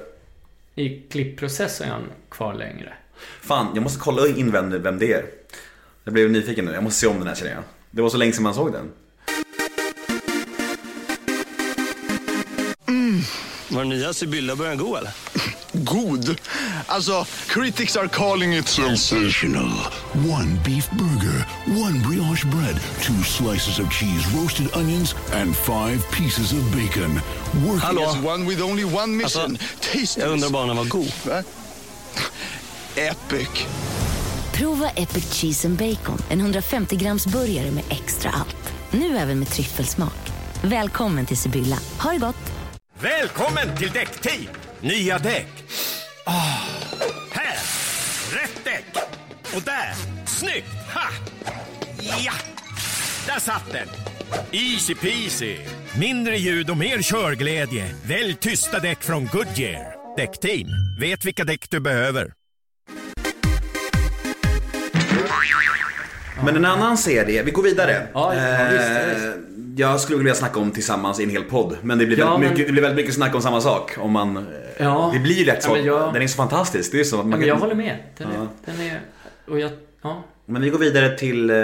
I 0.76 1.02
klippprocessen 1.10 1.88
är 1.88 1.92
han 1.92 2.04
kvar 2.30 2.54
längre. 2.54 2.94
Fan, 3.42 3.68
jag 3.74 3.84
måste 3.84 4.00
kolla 4.00 4.28
in 4.28 4.52
vem, 4.52 4.82
vem 4.82 5.00
det 5.00 5.14
är. 5.14 5.26
Jag 6.04 6.14
blev 6.14 6.32
nyfiken 6.32 6.66
nu, 6.66 6.72
jag 6.72 6.84
måste 6.84 7.00
se 7.00 7.08
om 7.08 7.20
den 7.20 7.28
här 7.28 7.36
känner 7.36 7.52
jag. 7.52 7.64
Det 7.92 8.02
var 8.02 8.10
så 8.10 8.18
länge 8.18 8.32
sedan 8.32 8.44
man 8.44 8.54
såg 8.54 8.72
den. 8.72 8.92
Var 13.70 13.80
den 13.80 13.90
nya 13.90 14.14
Sibylla 14.14 14.56
börjar 14.56 14.76
gå 14.76 14.98
eller? 14.98 15.12
god. 15.74 16.38
Alltså, 16.88 17.26
critics 17.48 17.96
are 17.98 18.08
calling 18.08 18.54
it 18.58 18.68
sensational. 18.68 19.70
One 20.14 20.60
beef 20.66 20.90
burger, 20.92 21.46
one 21.86 22.00
brioche 22.00 22.46
bread, 22.46 22.80
two 23.02 23.24
slices 23.24 23.80
of 23.80 23.92
cheese, 23.92 24.38
roasted 24.38 24.68
onions, 24.76 25.16
and 25.34 25.56
five 25.56 26.00
pieces 26.12 26.54
of 26.54 26.60
bacon. 26.76 27.20
Working 27.54 27.80
Hallå? 27.80 28.02
as 28.06 28.16
one 28.26 28.46
with 28.48 28.62
only 28.64 28.84
one 28.86 29.18
mission. 29.18 29.58
Taste 29.82 30.20
Jag 30.20 30.30
undrar 30.32 30.50
bara 30.50 30.62
om 30.62 30.68
den 30.68 30.78
var 30.78 30.86
god. 30.86 31.12
Va? 31.26 31.44
Epic. 32.96 33.50
Prova 34.54 34.90
Epic 34.90 35.34
Cheese 35.34 35.68
and 35.68 35.78
Bacon, 35.78 36.18
en 36.30 36.40
150 36.40 36.96
grams 36.96 37.28
burgare 37.28 37.72
med 37.72 37.84
extra 37.90 38.32
allt. 38.32 38.74
Nu 38.92 39.18
även 39.18 39.40
med 39.40 39.50
tryffelsmak. 39.50 40.32
Välkommen 40.62 41.26
till 41.26 41.38
Sibylla. 41.38 41.78
Ha 42.00 42.12
det 42.12 42.18
gott! 42.18 42.55
Välkommen 43.02 43.78
till 43.78 43.90
Däckteam! 43.92 44.48
Nya 44.82 45.18
däck. 45.18 45.48
Oh. 46.26 46.64
här! 47.32 47.58
Rätt 48.34 48.64
däck. 48.64 48.86
Och 49.56 49.62
där! 49.62 49.94
Snyggt! 50.26 50.68
Ha! 50.94 51.10
Ja! 52.26 52.34
Där 53.28 53.40
satt 53.40 53.72
den! 53.72 53.88
Easy 54.52 54.96
peasy. 54.96 55.58
Mindre 56.00 56.38
ljud 56.38 56.70
och 56.70 56.78
mer 56.78 57.02
körglädje. 57.02 57.96
Välj 58.06 58.36
tysta 58.36 58.80
däck 58.80 59.04
från 59.04 59.26
Goodyear. 59.26 60.16
Däckteam. 60.18 60.68
Vet 61.00 61.26
vilka 61.26 61.44
däck 61.44 61.70
du 61.70 61.80
behöver. 61.80 62.34
Men 66.44 66.56
en 66.56 66.66
annan 66.66 66.98
serie, 66.98 67.44
vi 67.44 67.52
går 67.52 67.64
vidare. 67.64 68.08
Ja, 68.14 68.34
ja, 68.36 68.68
visst, 68.72 68.84
ja, 68.90 69.14
visst. 69.14 69.26
Eh, 69.26 69.32
Jag 69.78 70.00
skulle 70.00 70.18
vilja 70.18 70.34
snacka 70.34 70.60
om 70.60 70.72
tillsammans 70.72 71.20
i 71.20 71.24
en 71.24 71.30
hel 71.30 71.44
podd. 71.44 71.78
Men 71.82 71.98
det 71.98 72.06
blir, 72.06 72.20
Ja, 72.20 72.26
väldigt, 72.26 72.40
men- 72.42 72.50
mycket, 72.52 72.66
det 72.68 72.72
blir 72.72 72.82
väldigt 72.82 72.98
mycket 72.98 73.14
snack 73.16 73.36
om 73.36 73.42
samma 73.42 73.62
sak. 73.62 73.92
Om 73.98 74.12
man, 74.12 74.38
eh, 74.38 74.44
Ja. 74.78 75.10
Det 75.14 75.20
blir 75.20 75.36
ju 75.36 75.46
lätt 75.46 75.64
så. 75.64 75.70
Ja, 75.70 75.78
jag- 75.78 76.14
Den 76.14 76.22
är 76.22 76.28
så 76.28 76.36
fantastisk. 76.36 76.92
Det 76.92 77.00
är 77.00 77.04
så 77.04 77.16
att 77.16 77.20
Ja, 77.20 77.30
man 77.30 77.40
men 77.40 77.48
jag 77.48 77.56
kan, 77.58 77.62
håller 77.62 77.76
med. 77.76 77.98
Den 78.18 78.28
är, 78.28 78.48
den 78.66 78.82
är 78.82 79.00
och 79.48 79.60
jag, 79.60 79.72
ja. 80.04 80.24
Men 80.46 80.62
vi 80.62 80.70
går 80.70 80.80
vidare 80.80 81.18
till 81.18 81.50
eh, 81.50 81.56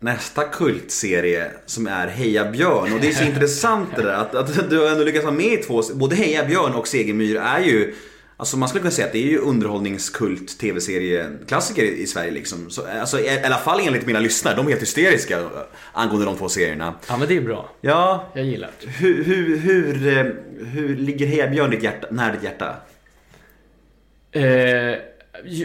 nästa 0.00 0.42
kultserie 0.44 1.50
som 1.66 1.86
är 1.86 2.06
Heja 2.08 2.44
Björn. 2.50 2.92
Och 2.94 3.00
det 3.00 3.08
är 3.08 3.12
så 3.12 3.24
intressant 3.32 3.88
det 3.96 4.02
där 4.02 4.14
att, 4.14 4.34
att 4.34 4.70
du 4.70 4.78
har 4.80 4.86
ändå 4.90 5.04
lyckats 5.04 5.24
vara 5.24 5.34
med 5.34 5.52
i 5.52 5.56
två, 5.56 5.82
både 5.94 6.16
Heja 6.16 6.44
Björn 6.44 6.74
och 6.74 6.88
Segemyhr 6.88 7.36
är 7.36 7.60
ju 7.60 7.94
Alltså 8.42 8.56
man 8.56 8.68
skulle 8.68 8.80
kunna 8.82 8.90
säga 8.90 9.06
att 9.06 9.12
det 9.12 9.18
är 9.18 9.30
ju 9.30 9.38
underhållningskult 9.38 10.58
tv-serieklassiker 10.58 11.82
i 11.82 12.06
Sverige 12.06 12.30
liksom. 12.30 12.70
Så, 12.70 12.86
alltså, 13.00 13.20
i, 13.20 13.24
I 13.24 13.44
alla 13.44 13.56
fall 13.58 13.80
enligt 13.80 14.06
mina 14.06 14.20
lyssnare, 14.20 14.54
de 14.56 14.66
är 14.66 14.70
helt 14.70 14.82
hysteriska 14.82 15.50
angående 15.92 16.26
de 16.26 16.36
två 16.36 16.48
serierna. 16.48 16.94
ja, 17.08 17.16
men 17.16 17.28
det 17.28 17.36
är 17.36 17.40
bra. 17.40 17.70
Ja, 17.80 18.26
Jag 18.34 18.44
gillar 18.44 18.70
det. 18.80 18.88
hur, 18.88 19.24
hur, 19.24 19.56
hur, 19.56 20.18
eh, 20.18 20.24
hur 20.66 20.96
ligger 20.96 21.26
Heja 21.26 21.48
Björn 21.48 21.70
ditt 21.70 21.82
hjärta, 21.82 22.06
nära 22.10 22.32
ditt 22.32 22.42
hjärta? 22.42 22.76
Eh, 24.32 24.98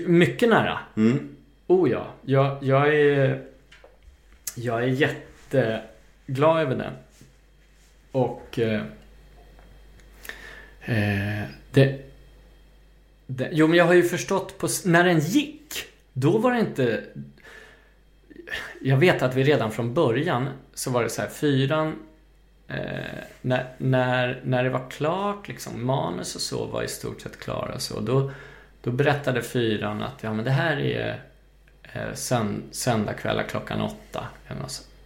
mycket 0.06 0.50
nära. 0.50 0.80
Mm. 0.98 1.36
Oh 1.68 1.90
ja. 1.92 2.08
Jag, 2.26 2.58
jag 2.62 2.96
är... 2.96 3.42
Jag 4.56 4.84
är 4.84 4.88
jätteglad 4.88 6.62
över 6.62 6.76
den. 6.76 6.94
Och... 8.12 8.60
Eh, 8.60 8.82
eh, 10.86 11.44
det, 11.72 12.07
det... 13.28 13.50
Jo, 13.52 13.68
men 13.68 13.78
jag 13.78 13.86
har 13.86 13.94
ju 13.94 14.04
förstått 14.04 14.58
på... 14.58 14.68
När 14.86 15.04
den 15.04 15.20
gick, 15.20 15.86
då 16.14 16.38
var 16.38 16.52
det 16.52 16.60
inte... 16.60 17.04
Jag 18.82 18.98
vet 18.98 19.22
att 19.22 19.36
vi 19.36 19.44
redan 19.44 19.72
från 19.72 19.94
början 19.94 20.50
så 20.74 20.92
var 20.92 21.04
det 21.04 21.10
så 21.10 21.22
här, 21.22 21.30
fyran... 21.30 21.96
Eh, 22.68 22.78
när, 23.42 23.74
när, 23.78 24.42
när 24.44 24.64
det 24.64 24.70
var 24.70 24.90
klart, 24.90 25.48
liksom, 25.48 25.86
manus 25.86 26.36
och 26.36 26.42
så 26.42 26.66
var 26.66 26.84
i 26.84 26.88
stort 26.88 27.22
sett 27.22 27.40
klara 27.40 27.74
och 27.74 27.82
så, 27.82 28.00
då, 28.00 28.32
då 28.82 28.92
berättade 28.92 29.42
fyran 29.42 30.02
att 30.02 30.24
ja, 30.24 30.34
men 30.34 30.46
det 30.46 30.52
här 30.52 30.78
är 30.78 31.22
eh, 31.94 32.14
sönd 32.14 32.64
söndagkvällar 32.72 33.44
klockan 33.44 33.82
åtta. 33.82 34.28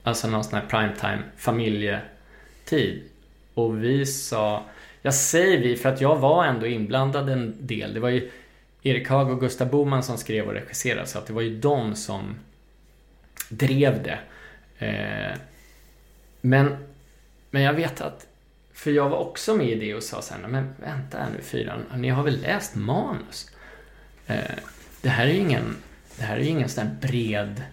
Alltså 0.03 0.27
någon 0.27 0.43
sån 0.43 0.59
här 0.59 0.67
primetime 0.67 1.21
familjetid. 1.37 3.03
Och 3.53 3.83
vi 3.83 4.05
sa, 4.05 4.63
jag 5.01 5.13
säger 5.13 5.59
vi 5.59 5.75
för 5.75 5.89
att 5.89 6.01
jag 6.01 6.15
var 6.15 6.45
ändå 6.45 6.67
inblandad 6.67 7.29
en 7.29 7.55
del. 7.59 7.93
Det 7.93 7.99
var 7.99 8.09
ju 8.09 8.31
Erik 8.83 9.09
Haag 9.09 9.29
och 9.29 9.39
Gustav 9.39 9.69
Boman 9.69 10.03
som 10.03 10.17
skrev 10.17 10.47
och 10.47 10.53
regisserade 10.53 11.07
så 11.07 11.17
att 11.17 11.25
det 11.25 11.33
var 11.33 11.41
ju 11.41 11.59
de 11.59 11.95
som 11.95 12.35
drev 13.49 14.03
det. 14.03 14.19
Eh, 14.85 15.37
men, 16.41 16.77
men 17.49 17.61
jag 17.61 17.73
vet 17.73 18.01
att, 18.01 18.27
för 18.73 18.91
jag 18.91 19.09
var 19.09 19.17
också 19.17 19.55
med 19.55 19.67
i 19.67 19.75
det 19.75 19.95
och 19.95 20.03
sa 20.03 20.21
så 20.21 20.33
här, 20.33 20.47
men 20.47 20.75
vänta 20.79 21.17
här 21.17 21.29
nu 21.35 21.41
fyran, 21.41 21.83
ni 21.95 22.09
har 22.09 22.23
väl 22.23 22.41
läst 22.41 22.75
manus? 22.75 23.51
Eh, 24.27 24.55
det 25.01 25.09
här 25.09 25.27
är 25.27 25.31
ju 25.31 25.39
ingen, 25.39 25.75
det 26.17 26.23
här 26.23 26.37
är 26.37 26.43
ingen 26.43 26.69
sån 26.69 26.87
här 26.87 26.95
bred, 27.01 27.63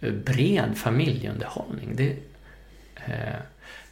eh, 0.00 0.12
bred 0.12 0.78
familjeunderhållning. 0.78 1.96
Det, 1.96 2.16
eh, 3.06 3.40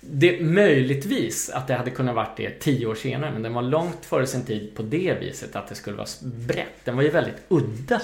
det 0.01 0.41
möjligtvis 0.41 1.51
att 1.51 1.67
det 1.67 1.75
hade 1.75 1.91
kunnat 1.91 2.15
varit 2.15 2.37
det 2.37 2.51
tio 2.51 2.87
år 2.87 2.95
senare, 2.95 3.31
men 3.31 3.43
den 3.43 3.55
var 3.55 3.63
långt 3.63 4.05
före 4.05 4.27
sin 4.27 4.45
tid 4.45 4.77
på 4.77 4.83
det 4.83 5.15
viset 5.21 5.57
att 5.57 5.69
det 5.69 5.75
skulle 5.75 5.97
vara 5.97 6.09
brett. 6.23 6.85
Den 6.85 6.97
var 6.97 7.03
ju 7.03 7.11
väldigt 7.11 7.43
udda, 7.49 8.01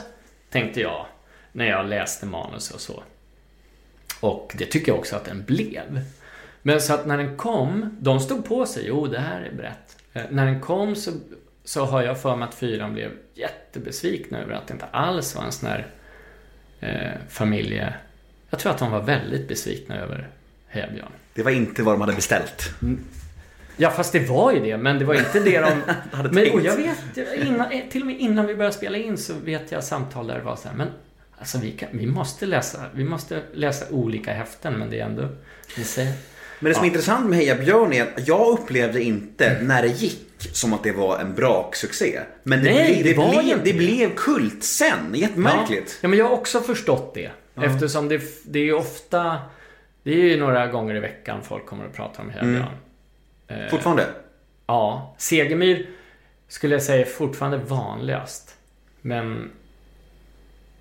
tänkte 0.51 0.81
jag, 0.81 1.07
när 1.53 1.67
jag 1.67 1.89
läste 1.89 2.27
manus 2.27 2.71
och 2.71 2.81
så. 2.81 3.03
Och 4.21 4.55
det 4.59 4.67
tycker 4.67 4.93
jag 4.93 4.99
också 4.99 5.17
att 5.17 5.25
den 5.25 5.45
blev. 5.45 6.01
Men 6.63 6.81
så 6.81 6.95
att 6.95 7.07
när 7.07 7.19
den 7.19 7.37
kom, 7.37 7.97
de 8.01 8.21
stod 8.21 8.45
på 8.45 8.67
sig, 8.67 8.85
jo 8.87 9.07
det 9.07 9.19
här 9.19 9.41
är 9.43 9.55
brett. 9.55 9.97
Eh, 10.13 10.23
när 10.31 10.47
den 10.47 10.61
kom 10.61 10.97
så, 10.97 11.11
så 11.65 11.85
har 11.85 12.03
jag 12.03 12.21
för 12.21 12.37
mig 12.37 12.49
att 12.49 12.55
fyran 12.55 12.93
blev 12.93 13.11
jättebesvikna 13.35 14.39
över 14.39 14.55
att 14.55 14.67
det 14.67 14.73
inte 14.73 14.87
alls 14.87 15.37
var 15.37 15.43
en 15.43 15.53
sån 15.53 15.69
här 15.69 15.87
eh, 16.81 17.21
familje... 17.29 17.95
Jag 18.51 18.61
tror 18.61 18.73
att 18.73 18.79
de 18.79 18.91
var 18.91 19.03
väldigt 19.03 19.49
besvikna 19.49 19.97
över 19.97 20.29
Heja 20.71 20.87
Björn. 20.93 21.13
Det 21.35 21.43
var 21.43 21.51
inte 21.51 21.83
vad 21.83 21.95
de 21.95 22.01
hade 22.01 22.13
beställt. 22.13 22.71
Ja, 23.77 23.91
fast 23.91 24.13
det 24.13 24.29
var 24.29 24.53
ju 24.53 24.61
det, 24.61 24.77
men 24.77 24.99
det 24.99 25.05
var 25.05 25.15
inte 25.15 25.41
det 25.41 25.61
de... 25.61 25.73
Hade 26.17 26.29
men, 26.31 26.45
tänkt. 26.45 26.55
och 26.55 26.61
jag 26.61 26.77
vet, 26.77 26.99
innan, 27.37 27.73
eh, 27.73 27.81
till 27.91 28.01
och 28.01 28.07
med 28.07 28.21
innan 28.21 28.47
vi 28.47 28.55
började 28.55 28.77
spela 28.77 28.99
in 28.99 29.19
så 29.19 29.35
vet 29.45 29.73
jag 29.73 29.85
samtal 29.85 30.27
där 30.27 30.39
det 30.39 30.45
var 30.45 30.57
så 30.57 30.69
här, 30.69 30.77
men 30.77 30.89
alltså 31.39 31.59
vi, 31.59 31.71
kan, 31.71 31.89
vi 31.93 32.07
måste 32.07 32.47
läsa, 32.47 32.79
vi 32.95 33.05
måste 33.05 33.43
läsa 33.55 33.85
olika 33.91 34.33
häften, 34.33 34.75
men 34.75 34.91
det 34.91 35.01
är 35.01 35.05
ändå, 35.05 35.29
vi 35.77 35.85
säger, 35.85 36.13
Men 36.59 36.69
det 36.69 36.75
som 36.75 36.85
är 36.85 36.89
intressant 36.89 37.31
med 37.31 37.39
Heja 37.39 37.55
Björn 37.55 37.93
är 37.93 38.03
att 38.03 38.29
jag 38.29 38.49
upplevde 38.49 39.03
inte 39.03 39.63
när 39.63 39.83
det 39.83 39.89
gick 39.89 40.27
som 40.53 40.73
att 40.73 40.83
det 40.83 40.93
var 40.93 41.19
en 41.19 41.35
braksuccé. 41.35 42.21
Men 42.43 42.65
det, 42.65 42.71
Nej, 42.71 43.03
blev, 43.03 43.17
det 43.17 43.23
det, 43.23 43.31
blev, 43.31 43.45
inte 43.45 43.65
det 43.65 43.73
det. 43.73 43.79
blev 43.79 44.15
kult 44.15 44.65
sen. 44.65 45.15
Jättemärkligt. 45.15 45.91
Ja, 45.91 45.99
ja, 46.01 46.09
men 46.09 46.19
jag 46.19 46.27
har 46.27 46.33
också 46.33 46.61
förstått 46.61 47.15
det. 47.15 47.31
Eftersom 47.63 48.09
det, 48.09 48.23
det 48.45 48.59
är 48.59 48.75
ofta... 48.75 49.39
Det 50.03 50.11
är 50.11 50.25
ju 50.25 50.37
några 50.37 50.67
gånger 50.67 50.95
i 50.95 51.01
veckan 51.01 51.43
folk 51.43 51.67
kommer 51.67 51.85
att 51.87 51.95
prata 51.95 52.23
om 52.23 52.31
Heja 52.31 52.43
Mm. 52.43 52.65
Eh, 53.65 53.71
Fortfarande. 53.71 54.07
Ja. 54.67 55.15
Segemyhr 55.19 55.87
skulle 56.49 56.75
jag 56.75 56.83
säga 56.83 57.07
är 57.07 57.11
fortfarande 57.11 57.59
vanligast. 57.59 58.57
Men... 59.01 59.51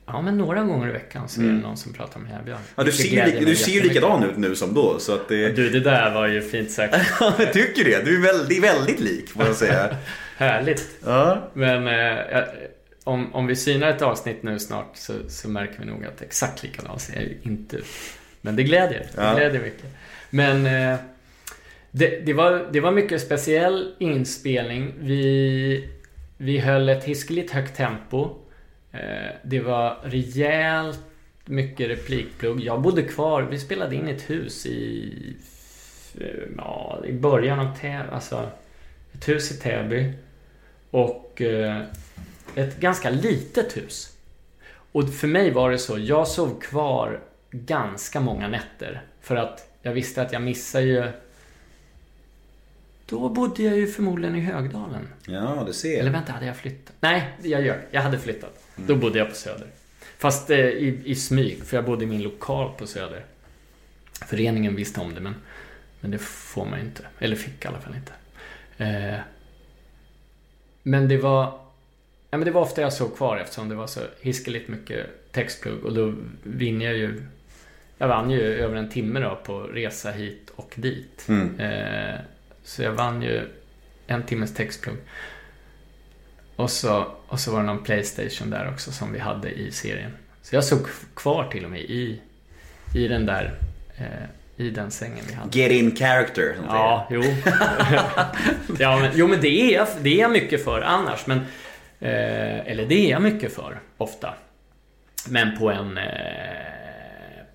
Ja, 0.06 0.22
men 0.22 0.38
några 0.38 0.64
gånger 0.64 0.90
i 0.90 0.92
veckan 0.92 1.30
så 1.30 1.42
är 1.42 1.46
det 1.46 1.52
någon 1.52 1.78
som 1.78 1.94
pratar 1.94 2.20
om 2.20 2.26
Heja 2.26 2.42
Björn. 2.46 2.58
Mm. 2.58 2.70
Ja, 2.76 2.84
du 2.84 2.92
ser, 2.92 3.16
mig 3.16 3.46
du 3.46 3.56
ser 3.56 3.72
ju 3.72 3.82
likadan 3.82 4.24
ut 4.24 4.38
nu 4.38 4.56
som 4.56 4.74
då. 4.74 5.00
Så 5.00 5.14
att 5.14 5.28
det... 5.28 5.52
Du, 5.52 5.70
det 5.70 5.80
där 5.80 6.14
var 6.14 6.28
ju 6.28 6.42
fint 6.42 6.72
sagt. 6.72 6.96
jag 7.20 7.54
tycker 7.54 7.84
det. 7.84 8.06
Du 8.06 8.18
är 8.18 8.22
väldigt, 8.34 8.64
väldigt 8.64 9.00
lik 9.00 9.30
får 9.30 9.46
jag 9.46 9.56
säga. 9.56 9.98
Härligt. 10.38 10.88
Ja. 11.06 11.50
Men 11.54 11.88
eh, 11.88 12.44
om, 13.04 13.36
om 13.36 13.48
vi 13.48 13.56
synar 13.56 13.90
ett 13.90 14.02
avsnitt 14.02 14.44
nu 14.44 14.60
snart 14.60 14.92
så, 14.94 15.14
så 15.28 15.50
märker 15.50 15.80
vi 15.80 15.86
nog 15.86 16.06
att 16.06 16.22
exakt 16.22 16.64
likadan 16.64 17.00
ser 17.00 17.14
jag 17.14 17.24
ju 17.24 17.38
inte 17.42 17.76
ut. 17.76 17.86
Men 18.42 18.56
det 18.56 18.64
glädjer. 18.64 19.00
Det 19.16 19.22
Ja. 19.22 19.36
glädjer 19.36 19.62
mycket. 19.62 19.86
Men 20.30 20.66
eh, 20.66 21.00
det, 21.92 22.26
det, 22.26 22.34
var, 22.34 22.68
det 22.72 22.80
var 22.80 22.92
mycket 22.92 23.22
speciell 23.22 23.94
inspelning. 24.00 24.94
Vi, 25.00 25.90
vi 26.38 26.60
höll 26.60 26.90
ett 26.90 27.04
hiskeligt 27.04 27.52
högt 27.52 27.78
tempo. 27.78 28.36
Eh, 28.92 29.00
det 29.44 29.60
var 29.60 29.98
rejält 30.04 31.00
mycket 31.46 31.90
replikplugg. 31.90 32.60
Jag 32.60 32.82
bodde 32.82 33.04
kvar. 33.04 33.42
Vi 33.42 33.60
spelade 33.60 33.96
in 33.96 34.08
ett 34.08 34.30
hus 34.30 34.66
i, 34.66 35.14
ja, 36.58 37.04
i 37.06 37.12
början 37.14 37.60
av 37.60 37.78
Täby. 37.78 38.10
Alltså, 38.12 38.50
ett 39.14 39.30
hus 39.30 39.52
i 39.52 39.56
Täby. 39.62 40.14
Och 40.92 41.42
eh, 41.42 41.82
ett 42.56 42.80
ganska 42.80 43.10
litet 43.10 43.78
hus. 43.78 44.14
Och 44.92 45.14
för 45.14 45.28
mig 45.28 45.52
var 45.52 45.72
det 45.72 45.78
så, 45.78 45.98
jag 46.00 46.28
sov 46.28 46.60
kvar 46.62 47.20
ganska 47.52 48.20
många 48.20 48.48
nätter. 48.48 49.02
För 49.22 49.36
att 49.36 49.72
jag 49.82 49.94
visste 49.94 50.22
att 50.22 50.34
jag 50.34 50.42
missade 50.42 50.84
ju... 50.86 51.12
Då 53.06 53.30
bodde 53.30 53.64
jag 53.64 53.78
ju 53.78 53.88
förmodligen 53.88 54.36
i 54.36 54.42
Högdalen. 54.42 55.08
ja, 55.26 55.64
du 55.68 55.74
ser. 55.74 56.00
Eller 56.00 56.12
vänta, 56.12 56.32
hade 56.32 56.46
jag 56.46 56.58
flyttat? 56.58 56.96
Nej, 57.00 57.30
jag 57.44 57.62
gör. 57.62 57.82
Jag 57.92 58.02
hade 58.02 58.20
flyttat. 58.20 58.64
Då 58.76 58.96
bodde 58.96 59.20
jag 59.20 59.30
på 59.30 59.36
Söder. 59.36 59.68
Fast 60.18 60.50
eh, 60.50 60.58
i, 60.60 61.02
i 61.06 61.16
smyg, 61.16 61.64
för 61.64 61.78
jag 61.78 61.86
bodde 61.86 62.04
i 62.04 62.08
min 62.08 62.22
lokal 62.22 62.72
på 62.78 62.88
Söder. 62.88 63.26
Föreningen 64.26 64.76
visste 64.76 65.00
om 65.00 65.14
det, 65.14 65.22
men, 65.22 65.36
men 66.00 66.12
det 66.12 66.18
får 66.18 66.66
man 66.66 66.80
ju 66.80 66.86
inte. 66.86 67.06
Eller 67.20 67.36
fick 67.36 67.66
i 67.66 67.68
alla 67.68 67.80
fall 67.80 67.96
inte. 67.96 68.12
Eh, 68.78 69.20
men 70.84 71.08
det 71.08 71.18
var... 71.18 71.44
Ja, 72.32 72.38
men 72.38 72.46
det 72.46 72.52
var 72.52 72.62
ofta 72.62 72.82
jag 72.82 72.94
såg 72.94 73.18
kvar 73.18 73.38
eftersom 73.38 73.70
det 73.70 73.76
var 73.76 73.88
så 73.88 74.00
hiskeligt 74.22 74.68
mycket 74.68 75.32
textplugg. 75.32 75.86
Och 75.86 75.94
då 75.94 76.14
vinner 76.44 76.86
jag 76.86 76.98
ju... 76.98 77.24
Jag 78.02 78.08
vann 78.08 78.32
ju 78.32 78.42
över 78.42 78.76
en 78.76 78.90
timme 78.90 79.20
då 79.20 79.40
på 79.44 79.60
resa 79.60 80.12
hit 80.12 80.52
och 80.56 80.74
dit. 80.76 81.26
Mm. 81.30 81.60
Eh, 81.60 82.20
så 82.64 82.84
jag 82.84 82.92
vann 82.92 83.22
ju 83.22 83.48
en 84.08 84.24
timmes 84.24 84.54
textplugg. 84.54 84.98
Och 86.56 86.70
så, 86.70 87.08
och 87.28 87.40
så 87.40 87.52
var 87.52 87.60
det 87.60 87.66
någon 87.66 87.84
Playstation 87.84 88.50
där 88.50 88.70
också 88.74 88.92
som 88.92 89.14
vi 89.14 89.20
hade 89.20 89.50
i 89.50 89.72
serien. 89.72 90.12
Så 90.42 90.56
jag 90.56 90.64
såg 90.64 90.80
kvar 91.16 91.48
till 91.52 91.66
och 91.66 91.72
med 91.72 91.82
i, 91.82 92.22
i 92.96 93.08
den 93.08 93.26
där... 93.26 93.54
Eh, 93.98 94.66
I 94.66 94.70
den 94.70 94.92
sängen 94.92 95.26
vi 95.28 95.34
hade. 95.34 95.60
Get 95.60 95.72
in 95.72 95.96
character. 95.96 96.56
som 96.56 96.66
Ja, 96.66 97.08
jo. 97.12 97.24
ja, 98.80 99.00
men, 99.00 99.12
jo, 99.14 99.28
men 99.28 99.42
det 99.42 99.62
är, 99.62 99.74
jag, 99.74 99.88
det 100.02 100.10
är 100.10 100.22
jag 100.22 100.32
mycket 100.32 100.64
för 100.64 100.82
annars. 100.82 101.28
Men, 101.28 101.38
eh, 102.00 102.68
eller 102.68 102.86
det 102.86 103.06
är 103.06 103.10
jag 103.10 103.22
mycket 103.22 103.56
för, 103.56 103.80
ofta. 103.98 104.34
Men 105.30 105.58
på 105.58 105.72
en, 105.72 105.98
eh, 105.98 106.79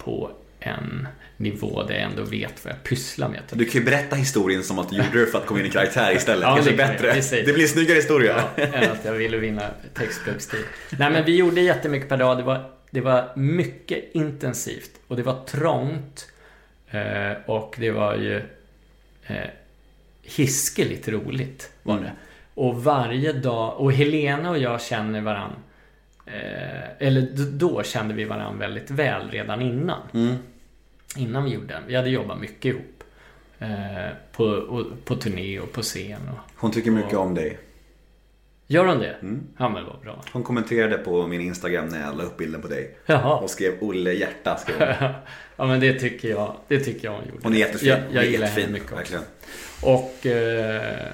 på 0.05 0.31
en 0.61 1.09
nivå 1.37 1.83
där 1.83 1.95
jag 1.95 2.03
ändå 2.03 2.23
vet 2.23 2.65
vad 2.65 2.73
jag 2.75 2.83
pysslar 2.83 3.29
med. 3.29 3.41
säger. 3.49 3.65
Du 3.65 3.71
kan 3.71 3.81
ju 3.81 3.85
berätta 3.85 4.17
historien 4.17 4.63
som 4.63 4.79
att 4.79 4.91
du 4.91 4.97
gjorde 4.97 5.21
det 5.21 5.27
för 5.27 5.39
att 5.39 5.47
komma 5.47 5.61
in 5.61 5.67
i 5.67 5.71
karaktär 5.71 6.17
istället. 6.17 6.43
Ja, 6.49 6.55
Kanske 6.55 6.71
det 6.71 6.77
bättre. 6.77 7.23
Säger- 7.23 7.47
Det 7.47 7.53
blir 7.53 7.63
en 7.65 7.69
snyggare 7.69 7.97
historia. 7.97 8.45
Ja, 8.57 8.63
än 8.65 8.91
att 8.93 9.05
jag 9.05 9.13
ville 9.13 9.37
vinna 9.37 9.63
textbokstid. 9.95 10.65
Nej, 10.99 11.11
men 11.11 11.25
vi 11.25 11.37
gjorde 11.37 11.61
jättemycket 11.61 12.09
per 12.09 12.17
dag. 12.17 12.37
Det 12.37 12.43
var, 12.43 12.71
det 12.91 13.01
var 13.01 13.33
mycket 13.37 14.05
intensivt. 14.15 14.91
Och 15.09 15.17
det 15.17 15.23
var 15.23 15.45
trångt. 15.45 16.29
Eh, 16.91 17.33
och 17.47 17.75
det 17.79 17.91
var 17.91 18.15
ju 18.17 18.37
eh, 19.27 19.37
hiskeligt 20.23 21.09
roligt. 21.09 21.71
Var 21.83 21.97
det. 22.01 22.13
Och 22.55 22.85
varje 22.85 23.33
dag... 23.33 23.81
Och 23.81 23.93
Helena 23.93 24.51
och 24.51 24.59
jag 24.59 24.83
känner 24.83 25.21
varann. 25.21 25.53
Eh, 26.27 27.07
eller 27.07 27.29
då 27.53 27.83
kände 27.83 28.15
vi 28.15 28.25
varann 28.25 28.59
väldigt 28.59 28.91
väl 28.91 29.31
redan 29.31 29.63
innan. 29.63 30.01
Innan 31.17 31.45
vi 31.45 31.51
gjorde 31.51 31.67
den. 31.67 31.83
Vi 31.87 31.95
hade 31.95 32.11
jobbat 32.11 32.41
mycket 32.41 32.65
ihop. 32.65 33.05
Eh, 33.59 33.69
på, 34.33 34.45
och, 34.45 35.05
på 35.05 35.17
turné 35.17 35.61
och 35.61 35.73
på 35.73 35.83
scen. 35.83 36.29
Och, 36.29 36.39
Hon 36.57 36.71
tycker 36.71 36.91
mycket 36.91 37.15
om 37.15 37.35
dig. 37.35 37.59
Gör 38.67 38.87
hon 38.87 38.99
det? 38.99 39.17
Ja, 39.59 39.69
men 39.69 39.85
vad 39.85 40.01
bra. 40.01 40.23
Hon 40.33 40.43
kommenterade 40.43 40.99
på 40.99 41.27
min 41.27 41.41
Instagram 41.41 41.89
när 41.89 42.01
jag 42.01 42.17
la 42.17 42.23
upp 42.23 42.37
bilden 42.37 42.63
på 42.63 42.69
dig. 42.69 42.97
Jaha. 43.07 43.37
Och 43.37 43.51
skrev 43.51 43.73
Olle 43.81 44.13
hjärta. 44.13 44.57
Skrev 44.57 44.77
hon. 44.79 45.09
ja, 45.57 45.67
men 45.67 45.81
det 45.81 46.01
tycker 46.01 46.29
jag, 46.29 46.57
det 46.69 46.81
tycker 46.81 47.05
jag 47.05 47.13
hon 47.13 47.25
gjorde. 47.29 47.41
Hon 47.43 47.55
är 47.55 47.59
jättefin. 47.59 47.89
Jag, 47.89 47.99
jag 48.13 48.25
är 48.25 48.31
gillar 48.31 48.47
jättefin, 48.47 48.65
henne 48.65 48.73
mycket 48.73 48.93
också. 48.93 48.97
Verkligen. 48.97 49.25
Och... 49.83 50.27
Eh, 50.27 51.07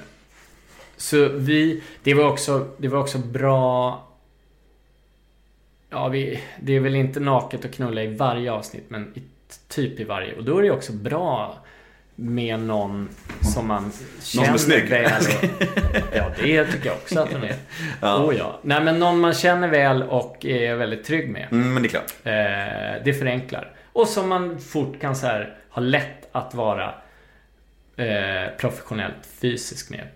så 0.97 1.29
vi... 1.29 1.83
Det 2.03 2.13
var 2.13 2.29
också, 2.29 2.67
det 2.77 2.87
var 2.87 2.99
också 2.99 3.17
bra... 3.17 4.07
Ja, 5.91 6.07
vi, 6.07 6.43
det 6.59 6.75
är 6.75 6.79
väl 6.79 6.95
inte 6.95 7.19
naket 7.19 7.65
att 7.65 7.73
knulla 7.73 8.03
i 8.03 8.07
varje 8.07 8.51
avsnitt, 8.51 8.85
men 8.87 9.13
i, 9.15 9.21
typ 9.67 9.99
i 9.99 10.03
varje. 10.03 10.35
Och 10.35 10.43
då 10.43 10.57
är 10.57 10.61
det 10.61 10.71
också 10.71 10.93
bra 10.93 11.57
med 12.15 12.59
någon 12.59 13.09
som 13.53 13.67
man 13.67 13.91
känner 14.21 14.53
är 14.53 14.57
snygg. 14.57 14.89
väl. 14.89 15.11
Och, 15.89 16.15
ja, 16.15 16.31
det 16.37 16.65
tycker 16.65 16.85
jag 16.85 16.95
också 16.95 17.19
att 17.19 17.33
hon 17.33 17.43
är. 17.43 17.55
Ja. 18.01 18.23
Oh, 18.23 18.35
ja. 18.35 18.59
Nej, 18.61 18.83
men 18.83 18.99
någon 18.99 19.19
man 19.19 19.33
känner 19.33 19.67
väl 19.67 20.03
och 20.03 20.45
är 20.45 20.75
väldigt 20.75 21.03
trygg 21.03 21.29
med. 21.29 21.47
Mm, 21.51 21.73
men 21.73 21.83
det 21.83 21.87
är 21.87 21.89
klart. 21.89 22.13
Eh, 22.23 23.03
det 23.05 23.13
förenklar. 23.13 23.71
Och 23.93 24.07
som 24.07 24.29
man 24.29 24.59
fort 24.59 25.01
kan 25.01 25.15
så 25.15 25.27
här, 25.27 25.55
ha 25.69 25.81
lätt 25.81 26.27
att 26.31 26.53
vara 26.53 26.93
eh, 27.95 28.57
professionellt 28.59 29.25
fysisk 29.41 29.89
med. 29.89 30.07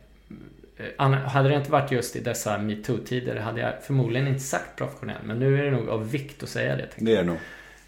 Eh, 0.77 1.09
hade 1.09 1.49
det 1.49 1.55
inte 1.55 1.71
varit 1.71 1.91
just 1.91 2.15
i 2.15 2.19
dessa 2.19 2.57
metoo-tider 2.57 3.35
hade 3.35 3.61
jag 3.61 3.83
förmodligen 3.83 4.27
inte 4.27 4.39
sagt 4.39 4.75
professionell. 4.75 5.21
Men 5.23 5.39
nu 5.39 5.59
är 5.59 5.63
det 5.63 5.71
nog 5.71 5.89
av 5.89 6.11
vikt 6.11 6.43
att 6.43 6.49
säga 6.49 6.75
det. 6.75 6.87
Det 6.95 7.15
är 7.15 7.17
det 7.17 7.23
nog. 7.23 7.37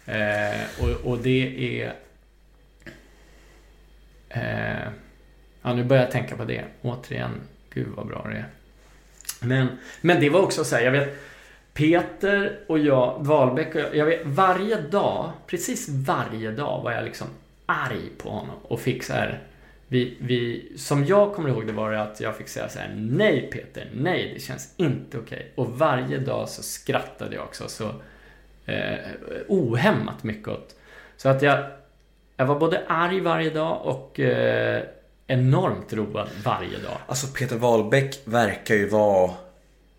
Eh, 0.06 0.60
och, 0.80 1.10
och 1.10 1.18
det 1.18 1.82
är... 1.82 1.94
Eh, 4.28 4.88
ja, 5.62 5.74
nu 5.74 5.84
börjar 5.84 6.02
jag 6.02 6.12
tänka 6.12 6.36
på 6.36 6.44
det. 6.44 6.64
Återigen, 6.82 7.40
gud 7.70 7.88
vad 7.96 8.06
bra 8.06 8.26
det 8.30 8.36
är. 8.36 8.46
Men, 9.40 9.68
men 10.00 10.20
det 10.20 10.30
var 10.30 10.40
också 10.40 10.64
så 10.64 10.76
här, 10.76 10.82
jag 10.82 10.92
vet 10.92 11.18
Peter 11.72 12.58
och 12.66 12.78
jag, 12.78 13.26
Wahlbeck 13.26 13.74
och 13.74 13.80
jag, 13.80 13.96
jag 13.96 14.06
vet, 14.06 14.20
varje 14.24 14.80
dag, 14.80 15.32
precis 15.46 15.88
varje 15.88 16.50
dag 16.50 16.82
var 16.82 16.92
jag 16.92 17.04
liksom 17.04 17.26
arg 17.66 18.10
på 18.18 18.30
honom 18.30 18.56
och 18.62 18.80
fick 18.80 19.02
så 19.02 19.12
här 19.12 19.38
vi, 19.88 20.16
vi, 20.20 20.72
som 20.76 21.04
jag 21.04 21.34
kommer 21.34 21.48
ihåg 21.48 21.66
det 21.66 21.72
var 21.72 21.92
det 21.92 22.02
att 22.02 22.20
jag 22.20 22.36
fick 22.36 22.48
säga 22.48 22.68
så 22.68 22.78
här 22.78 22.94
Nej 22.96 23.50
Peter, 23.52 23.90
nej 23.94 24.32
det 24.34 24.40
känns 24.40 24.74
inte 24.76 25.18
okej. 25.18 25.52
Och 25.54 25.78
varje 25.78 26.18
dag 26.18 26.48
så 26.48 26.62
skrattade 26.62 27.36
jag 27.36 27.44
också 27.44 27.68
så 27.68 27.94
eh, 28.66 28.98
ohämmat 29.48 30.22
mycket 30.22 30.48
åt. 30.48 30.74
Så 31.16 31.28
att 31.28 31.42
jag, 31.42 31.64
jag 32.36 32.46
var 32.46 32.58
både 32.58 32.82
arg 32.86 33.20
varje 33.20 33.50
dag 33.50 33.80
och 33.86 34.20
eh, 34.20 34.82
enormt 35.26 35.92
road 35.92 36.28
varje 36.44 36.78
dag. 36.78 36.98
Alltså 37.06 37.26
Peter 37.26 37.56
Wahlbeck 37.56 38.20
verkar 38.24 38.74
ju 38.74 38.88
vara 38.88 39.30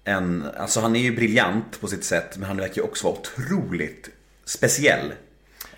en, 0.04 0.46
alltså 0.58 0.80
han 0.80 0.96
är 0.96 1.00
ju 1.00 1.16
briljant 1.16 1.82
på 1.82 1.88
sitt 1.88 2.04
sätt 2.04 2.38
men 2.38 2.48
han 2.48 2.58
verkar 2.58 2.76
ju 2.76 2.82
också 2.82 3.08
vara 3.08 3.18
otroligt 3.20 4.10
speciell. 4.46 5.14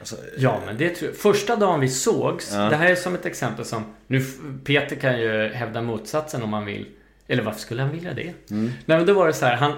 Alltså, 0.01 0.15
Ja, 0.37 0.61
men 0.65 0.77
det 0.77 0.89
tror 0.89 1.09
jag. 1.11 1.17
Första 1.17 1.55
dagen 1.55 1.79
vi 1.79 1.89
sågs, 1.89 2.51
det 2.51 2.75
här 2.75 2.91
är 2.91 2.95
som 2.95 3.15
ett 3.15 3.25
exempel 3.25 3.65
som... 3.65 3.83
Nu, 4.07 4.23
Peter 4.63 4.95
kan 4.95 5.19
ju 5.19 5.47
hävda 5.53 5.81
motsatsen 5.81 6.43
om 6.43 6.53
han 6.53 6.65
vill. 6.65 6.85
Eller 7.27 7.43
varför 7.43 7.59
skulle 7.59 7.81
han 7.81 7.91
vilja 7.91 8.13
det? 8.13 8.33
Nej, 8.47 8.71
men 8.85 9.05
då 9.05 9.13
var 9.13 9.27
det 9.27 9.33
så 9.33 9.45
här, 9.45 9.55
han, 9.55 9.73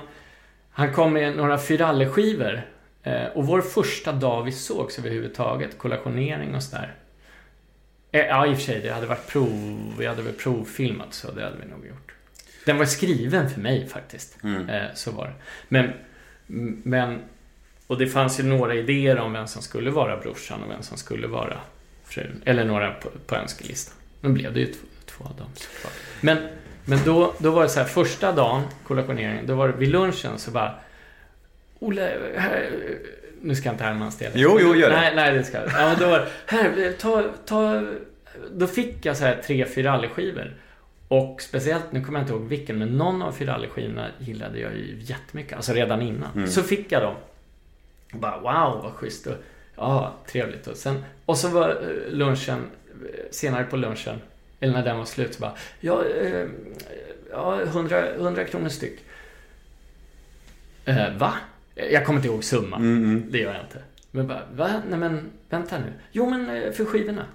han 0.71 0.93
kom 0.93 1.13
med 1.13 1.37
några 1.37 1.57
Fyralle-skivor. 1.57 2.61
Eh, 3.03 3.25
och 3.25 3.47
vår 3.47 3.61
första 3.61 4.11
dag 4.11 4.43
vi 4.43 4.51
sågs 4.51 4.99
överhuvudtaget, 4.99 5.77
kollationering 5.77 6.55
och 6.55 6.63
sådär. 6.63 6.95
Eh, 8.11 8.25
ja, 8.25 8.47
i 8.47 8.53
och 8.53 8.57
för 8.57 8.63
sig, 8.63 8.79
det 8.79 8.89
hade 8.89 9.07
varit 9.07 9.27
prov, 9.27 9.93
vi 9.99 10.05
hade 10.05 10.21
väl 10.21 10.33
provfilmat 10.33 11.13
så 11.13 11.31
det 11.31 11.43
hade 11.43 11.57
vi 11.57 11.71
nog 11.71 11.85
gjort. 11.87 12.13
Den 12.65 12.77
var 12.77 12.85
skriven 12.85 13.49
för 13.49 13.61
mig 13.61 13.87
faktiskt. 13.87 14.37
Eh, 14.69 14.83
så 14.93 15.11
var 15.11 15.25
det. 15.27 15.33
Men, 15.67 15.93
men 16.83 17.21
och 17.94 17.99
det 17.99 18.07
fanns 18.07 18.40
ju 18.40 18.44
några 18.44 18.76
idéer 18.76 19.20
om 19.20 19.34
vem 19.34 19.48
som 19.48 19.61
skulle 19.61 19.91
vara 19.91 20.18
brorsan 20.18 20.64
och 20.64 20.72
vem 20.72 20.84
som 20.84 20.98
skulle 20.98 21.28
vara 21.28 21.57
frun. 22.06 22.41
Eller 22.45 22.65
några 22.65 22.91
på, 22.91 23.10
på 23.28 23.36
önskelistan. 23.36 23.95
Nu 24.22 24.30
blev 24.30 24.53
det 24.53 24.60
ju 24.60 24.65
två, 24.65 24.88
två 25.06 25.24
av 25.24 25.36
dem 25.36 25.48
såklart. 25.56 25.94
Men, 26.22 26.38
men 26.86 26.99
då, 27.06 27.34
då 27.38 27.52
var 27.52 27.64
det 27.64 27.70
så 27.70 27.80
här, 27.80 27.88
första 27.88 28.32
dagen, 28.32 28.61
kollationeringen, 28.88 29.48
då 29.48 29.56
var 29.56 29.68
det 29.68 29.74
vid 29.78 29.90
lunchen 29.90 30.38
så 30.38 30.52
bara 30.52 30.76
Olle, 31.80 32.18
här, 32.38 32.70
nu 33.41 33.56
ska 33.56 33.68
jag 33.68 33.74
inte 33.74 33.84
härma 33.84 33.99
hans 33.99 34.18
del. 34.18 34.32
Jo, 34.36 34.57
jo, 34.61 34.76
gör 34.76 34.90
det. 34.90 34.95
Nej, 34.95 35.15
nej, 35.15 35.34
det 35.34 35.44
ska 35.44 35.57
jag. 35.57 35.70
Ja, 35.74 35.95
då 35.99 36.07
var 36.07 36.20
det, 36.20 36.28
här, 36.45 36.94
ta, 36.99 37.24
ta... 37.45 37.86
Då 38.52 38.68
fick 38.68 39.06
jag 39.06 39.18
så 39.18 39.24
här 39.24 39.41
tre 39.45 39.65
Fyralli-skivor. 39.65 40.53
Och 41.07 41.41
speciellt, 41.41 41.91
nu 41.91 42.02
kommer 42.02 42.20
jag 42.20 42.24
inte 42.24 42.34
ihåg 42.34 42.48
vilken, 42.48 42.78
men 42.78 42.98
någon 42.98 43.22
av 43.22 43.32
Fyralli-skivorna 43.32 44.07
gillade 44.20 44.60
jag 44.60 44.72
ju 44.72 44.98
jättemycket. 44.99 45.53
Alltså 45.56 45.74
redan 45.74 46.02
innan. 46.02 46.30
Mm. 46.36 46.48
Så 46.48 46.64
fick 46.64 46.91
jag 46.91 47.02
dem. 47.02 47.15
Och 48.14 48.19
bara 48.19 48.38
wow, 48.40 48.84
vad 48.84 48.94
schysst. 48.94 49.27
Och, 49.27 49.35
ja, 49.76 50.14
trevligt. 50.27 50.68
Och, 50.68 50.77
sen, 50.77 51.03
och 51.26 51.38
så 51.38 51.48
var 51.48 51.69
eh, 51.69 52.14
lunchen, 52.14 52.60
eh, 52.90 53.19
senare 53.31 53.64
på 53.64 53.77
lunchen, 53.77 54.22
eller 54.60 54.73
när 54.73 54.84
den 54.84 54.98
var 54.98 55.06
slut, 55.06 55.34
så 55.34 55.41
bara 55.41 55.53
ja, 55.80 56.06
eh, 56.06 56.48
ja 57.31 57.61
100, 57.61 58.14
100 58.15 58.44
kronor 58.44 58.69
styck. 58.69 58.99
Eh, 60.85 61.18
va? 61.18 61.34
Jag 61.76 62.06
kommer 62.06 62.19
inte 62.19 62.27
ihåg 62.27 62.44
summan. 62.44 63.26
Det 63.30 63.38
gör 63.38 63.53
jag 63.53 63.64
inte. 63.64 63.80
Men 64.11 64.27
bara, 64.27 64.41
va? 64.56 64.81
Nej 64.90 64.99
men, 64.99 65.31
vänta 65.49 65.77
nu. 65.77 65.94
Jo 66.11 66.30
men 66.30 66.49
eh, 66.49 66.72
för 66.72 66.85
skivorna. 66.85 67.26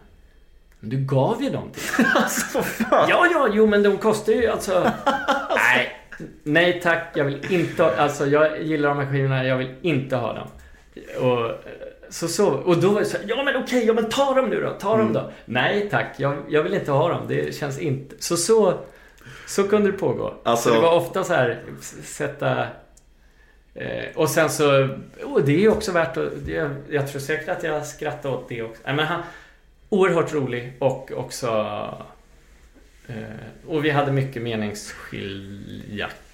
Men 0.81 0.91
du 0.91 0.97
gav 0.97 1.43
ju 1.43 1.51
dem 1.51 1.71
till 1.73 2.05
mig. 2.05 2.13
Ja, 2.91 3.27
ja, 3.33 3.49
jo 3.53 3.67
men 3.67 3.83
de 3.83 3.99
kostar 3.99 4.33
ju 4.33 4.47
alltså... 4.51 4.91
Nej, 5.57 5.97
nej 6.43 6.81
tack. 6.81 7.13
Jag 7.15 7.25
vill 7.25 7.53
inte 7.53 7.83
ha, 7.83 7.97
Alltså 7.97 8.27
jag 8.27 8.63
gillar 8.63 8.89
de 8.89 8.99
här 8.99 9.13
skivorna. 9.13 9.45
Jag 9.45 9.57
vill 9.57 9.75
inte 9.83 10.17
ha 10.17 10.33
dem. 10.33 10.49
Och, 11.21 11.47
eh, 11.47 11.55
så, 12.11 12.29
så, 12.29 12.49
och 12.51 12.77
då 12.77 12.91
var 12.91 13.01
det 13.01 13.07
så 13.07 13.17
här, 13.19 13.25
ja 13.29 13.43
men 13.43 13.57
okej, 13.57 13.87
ja 13.87 13.93
men 13.93 14.09
ta 14.09 14.35
dem 14.35 14.51
nu 14.51 14.61
då. 14.61 14.71
Ta 14.71 14.97
dem 14.97 15.13
då. 15.13 15.31
Nej 15.45 15.89
tack, 15.91 16.15
jag, 16.17 16.37
jag 16.49 16.63
vill 16.63 16.75
inte 16.75 16.91
ha 16.93 17.09
dem. 17.09 17.25
Det 17.29 17.55
känns 17.55 17.79
inte... 17.79 18.15
Så 18.19 18.37
så, 18.37 18.79
så 19.47 19.69
kunde 19.69 19.91
det 19.93 19.99
pågå. 19.99 20.35
Alltså- 20.43 20.69
Så 20.69 20.75
det 20.75 20.81
var 20.81 20.95
ofta 20.97 21.25
så 21.25 21.35
här, 21.35 21.63
sätta... 22.05 22.67
Eh, 23.75 24.05
och 24.15 24.29
sen 24.31 24.51
så, 24.51 24.89
och 25.25 25.43
det 25.45 25.53
är 25.53 25.59
ju 25.61 25.69
också 25.69 25.93
värt 25.93 26.17
att, 26.17 26.47
det, 26.47 26.71
jag 26.91 27.09
tror 27.09 27.21
säkert 27.21 27.49
att 27.49 27.63
jag 27.63 27.87
skrattar 27.87 28.31
åt 28.31 28.49
det 28.49 28.63
också. 28.63 28.83
Nej, 28.87 28.95
men 28.95 29.07
han, 29.07 29.23
oerhört 29.89 30.33
rolig 30.35 30.73
och 30.79 31.13
också... 31.17 31.49
Eh, 33.09 33.15
och 33.69 33.85
vi 33.85 33.91
hade 33.91 34.13
mycket 34.13 34.43
meningsskiljaktigheter. 34.43 36.28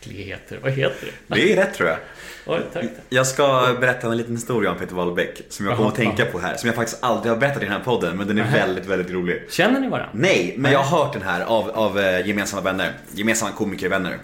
Vad 0.62 0.72
heter 0.72 1.06
det? 1.26 1.34
det 1.34 1.52
är 1.52 1.56
rätt 1.56 1.74
tror 1.74 1.88
jag. 1.88 1.98
Oj, 2.46 2.60
tack. 2.72 2.82
tack. 2.82 2.92
Jag 3.08 3.26
ska 3.26 3.76
berätta 3.80 4.06
en 4.06 4.16
liten 4.16 4.34
historia 4.34 4.70
om 4.70 4.78
Peter 4.78 4.94
Wahlbeck 4.94 5.42
som 5.48 5.66
jag 5.66 5.76
kommer 5.76 5.88
att 5.88 5.94
tänka 5.94 6.24
på 6.24 6.38
här. 6.38 6.56
Som 6.56 6.66
jag 6.66 6.76
faktiskt 6.76 7.04
aldrig 7.04 7.32
har 7.32 7.40
berättat 7.40 7.62
i 7.62 7.64
den 7.64 7.74
här 7.74 7.84
podden 7.84 8.16
men 8.16 8.28
den 8.28 8.38
är 8.38 8.52
väldigt, 8.52 8.86
väldigt 8.86 9.10
rolig. 9.10 9.42
Känner 9.50 9.80
ni 9.80 9.88
varandra? 9.88 10.10
Nej, 10.12 10.54
men 10.58 10.72
jag 10.72 10.78
har 10.78 10.98
hört 10.98 11.12
den 11.12 11.22
här 11.22 11.40
av, 11.40 11.70
av 11.70 11.98
eh, 11.98 12.26
gemensamma 12.26 12.62
vänner. 12.62 12.92
Gemensamma 13.12 13.52
komikervänner. 13.52 14.18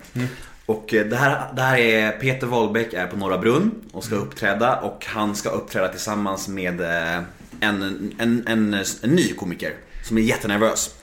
Och 0.67 0.95
eh, 0.95 1.07
det 1.07 1.17
här, 1.17 1.55
det 1.57 1.63
här 1.63 1.79
är 1.79 2.13
Peter 2.13 2.47
Wahlbeck 2.47 2.95
är 2.95 3.07
på 3.07 3.17
Norra 3.17 3.39
Brunn 3.39 3.71
och 3.93 4.05
ska 4.05 4.15
uppträda 4.15 4.77
och 4.77 5.07
han 5.07 5.35
ska 5.35 5.49
uppträda 5.49 5.89
tillsammans 5.89 6.49
med 6.49 6.81
eh, 6.81 7.23
en, 7.61 8.13
en, 8.19 8.45
en, 8.47 8.85
en 9.03 9.11
ny 9.11 9.33
komiker 9.33 9.73
som 10.05 10.19
är 10.19 10.23
jättenervös. 10.23 10.95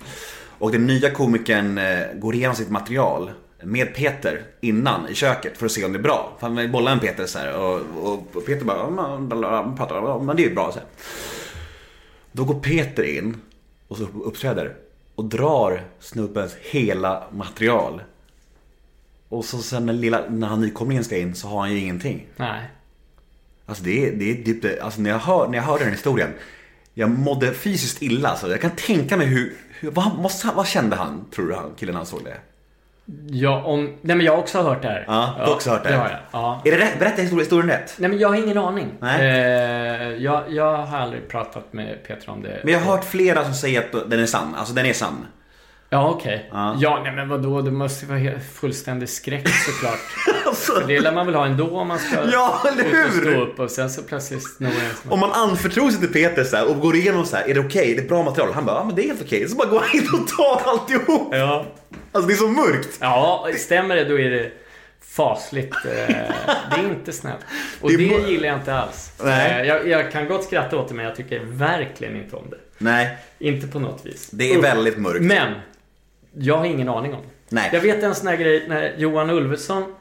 Och 0.59 0.71
den 0.71 0.87
nya 0.87 1.09
komikern 1.09 1.79
går 2.19 2.35
igenom 2.35 2.55
sitt 2.55 2.69
material 2.69 3.31
med 3.67 3.95
Peter 3.95 4.41
innan 4.61 5.07
i 5.09 5.15
köket 5.15 5.57
för 5.57 5.65
att 5.65 5.71
se 5.71 5.85
om 5.85 5.93
det 5.93 5.99
är 5.99 6.03
bra. 6.03 6.37
För 6.39 6.47
han 6.47 6.71
bollar 6.71 6.91
en 6.91 6.99
Peter 6.99 7.25
så 7.25 7.39
här 7.39 7.53
och, 7.57 7.81
och, 8.35 8.45
Peter 8.45 8.65
bara, 8.65 8.77
"Ja, 8.77 8.89
men, 8.89 9.27
bla, 9.27 9.37
bla, 9.37 9.63
bla, 9.63 9.75
pratar, 9.77 9.95
"Ja, 9.95 10.21
men 10.23 10.35
det 10.35 10.43
är 10.43 10.47
ju 10.49 10.55
bra 10.55 10.71
så 10.71 10.79
här. 10.79 10.87
Då 12.31 12.43
går 12.43 12.59
Peter 12.59 13.03
in 13.03 13.41
och 13.87 13.97
så 13.97 14.07
uppträder 14.23 14.75
och 15.15 15.25
drar 15.25 15.81
snubbens 15.99 16.55
hela 16.61 17.23
material. 17.31 18.01
Och 19.29 19.45
så 19.45 19.57
sen 19.57 19.85
när, 19.85 19.93
lilla, 19.93 20.23
när 20.29 20.47
han 20.47 20.61
nykomlingen 20.61 21.03
ska 21.03 21.17
in 21.17 21.35
så 21.35 21.47
har 21.47 21.59
han 21.59 21.71
ju 21.71 21.79
ingenting. 21.79 22.27
Nej. 22.35 22.69
Alltså 23.65 23.83
det 23.83 24.07
är, 24.07 24.11
det 24.15 24.31
är 24.31 24.43
typ 24.43 24.61
det, 24.61 24.79
alltså 24.81 25.01
när 25.01 25.09
jag, 25.09 25.19
hör, 25.19 25.47
när 25.47 25.57
jag 25.57 25.63
hör 25.63 25.79
den 25.79 25.91
historien. 25.91 26.29
Jag 26.93 27.09
mådde 27.09 27.53
fysiskt 27.53 28.01
illa 28.01 28.29
alltså. 28.29 28.49
Jag 28.49 28.61
kan 28.61 28.71
tänka 28.71 29.17
mig 29.17 29.27
hur, 29.27 29.57
hur 29.79 29.91
vad, 29.91 30.15
måste, 30.17 30.51
vad 30.55 30.67
kände 30.67 30.95
han, 30.95 31.25
tror 31.35 31.47
du 31.47 31.55
han, 31.55 31.71
killen 31.77 31.95
han 31.95 32.05
såg 32.05 32.23
det? 32.23 32.37
Ja, 33.29 33.63
om... 33.63 33.97
Nej 34.01 34.15
men 34.15 34.25
jag 34.25 34.33
har 34.33 34.39
också 34.39 34.61
hört 34.61 34.81
det 34.81 34.87
här. 34.87 35.03
Ja, 35.07 35.33
du 35.37 35.45
har 35.45 35.53
också 35.53 35.69
hört 35.69 35.83
det? 35.83 35.95
Har 35.95 36.09
jag. 36.09 36.19
Ja. 36.31 36.61
Är 36.65 36.71
det 36.71 36.77
rätt? 36.77 36.99
Berätta 36.99 37.21
historien 37.21 37.69
rätt. 37.69 37.95
Nej 37.97 38.09
men 38.09 38.19
jag 38.19 38.29
har 38.29 38.35
ingen 38.35 38.57
aning. 38.57 38.93
Nej. 38.99 39.21
Eh, 39.21 40.23
jag, 40.23 40.43
jag 40.49 40.77
har 40.77 40.97
aldrig 40.97 41.27
pratat 41.27 41.73
med 41.73 42.03
Peter 42.07 42.29
om 42.29 42.41
det. 42.43 42.61
Men 42.63 42.73
jag 42.73 42.79
har 42.79 42.91
hört 42.95 43.05
flera 43.05 43.43
som 43.43 43.53
säger 43.53 43.79
att 43.79 44.09
den 44.09 44.19
är 44.19 44.25
sann. 44.25 44.55
Alltså 44.55 44.73
den 44.73 44.85
är 44.85 44.93
sann. 44.93 45.25
Ja, 45.89 46.09
okej. 46.09 46.49
Ja. 46.51 46.77
Ja. 46.79 47.01
nej 47.03 47.11
men 47.15 47.29
vadå? 47.29 47.61
Det 47.61 47.71
måste 47.71 48.05
vara 48.05 48.39
fullständig 48.53 49.09
skräck 49.09 49.47
såklart. 49.49 49.99
Alltså, 50.45 50.73
För 50.73 50.87
det 50.87 50.99
lär 50.99 51.11
man 51.11 51.25
väl 51.25 51.35
ha 51.35 51.45
ändå 51.45 51.77
om 51.79 51.87
man 51.87 51.99
ska 51.99 52.15
Ja, 52.31 52.61
eller 52.71 52.83
hur? 52.83 53.21
stå 53.21 53.41
upp 53.41 53.59
och 53.59 53.71
sen 53.71 53.89
så 53.89 54.01
plötsligt 54.03 54.43
snor. 54.57 54.71
Om 55.09 55.19
man 55.19 55.31
anförtror 55.31 55.91
sig 55.91 55.99
till 55.99 56.13
Peter 56.13 56.43
så 56.43 56.57
här, 56.57 56.69
och 56.69 56.79
går 56.79 56.95
igenom 56.95 57.25
så 57.25 57.35
här, 57.37 57.49
är 57.49 57.53
det 57.53 57.59
okej? 57.59 57.91
Är 57.91 57.95
det 57.95 58.07
bra 58.09 58.23
material? 58.23 58.53
Han 58.53 58.65
bara, 58.65 58.75
ja 58.75 58.83
men 58.83 58.95
det 58.95 59.01
är 59.03 59.07
helt 59.07 59.21
okej. 59.21 59.49
Så 59.49 59.55
bara 59.55 59.67
går 59.67 59.79
han 59.79 59.89
in 60.01 60.07
och 60.21 60.27
tar 60.27 60.61
alltihop. 60.71 61.29
Ja. 61.35 61.65
Alltså 62.11 62.27
det 62.27 62.33
är 62.33 62.37
så 62.37 62.47
mörkt. 62.47 62.97
Ja, 63.01 63.47
stämmer 63.57 63.95
det 63.95 64.03
då 64.05 64.19
är 64.19 64.29
det 64.29 64.51
fasligt. 65.15 65.75
Eh, 65.85 65.91
det 66.75 66.81
är 66.81 66.89
inte 66.89 67.13
snällt. 67.13 67.45
Och 67.81 67.89
Det 67.91 67.97
det, 67.97 68.13
är 68.15 68.27
gillar 68.27 68.47
jag 68.47 68.57
inte 68.57 68.73
alls. 68.75 69.11
Nej. 69.23 69.61
Eh, 69.61 69.67
jag, 69.67 69.87
jag 69.87 70.11
kan 70.11 70.27
gott 70.27 70.43
skratta 70.43 70.77
åt 70.77 70.87
det 70.87 70.93
men 70.95 71.05
jag 71.05 71.15
tycker 71.15 71.39
verkligen 71.43 72.15
inte 72.15 72.35
om 72.35 72.49
det. 72.49 72.57
Nej, 72.77 73.17
Inte 73.39 73.67
på 73.67 73.79
något 73.79 74.05
vis. 74.05 74.29
det 74.31 74.53
är 74.53 74.61
väldigt 74.61 74.97
mörkt. 74.97 75.21
Men, 75.21 75.53
jag 76.39 76.57
har 76.57 76.65
ingen 76.65 76.89
aning 76.89 77.13
om. 77.13 77.21
Nej. 77.49 77.69
Jag 77.73 77.81
vet 77.81 78.03
en 78.03 78.15
sån 78.15 78.27
här 78.27 78.35
grej 78.35 78.65
när 78.67 78.93
Johan 78.97 79.29
Ulveson 79.29 79.95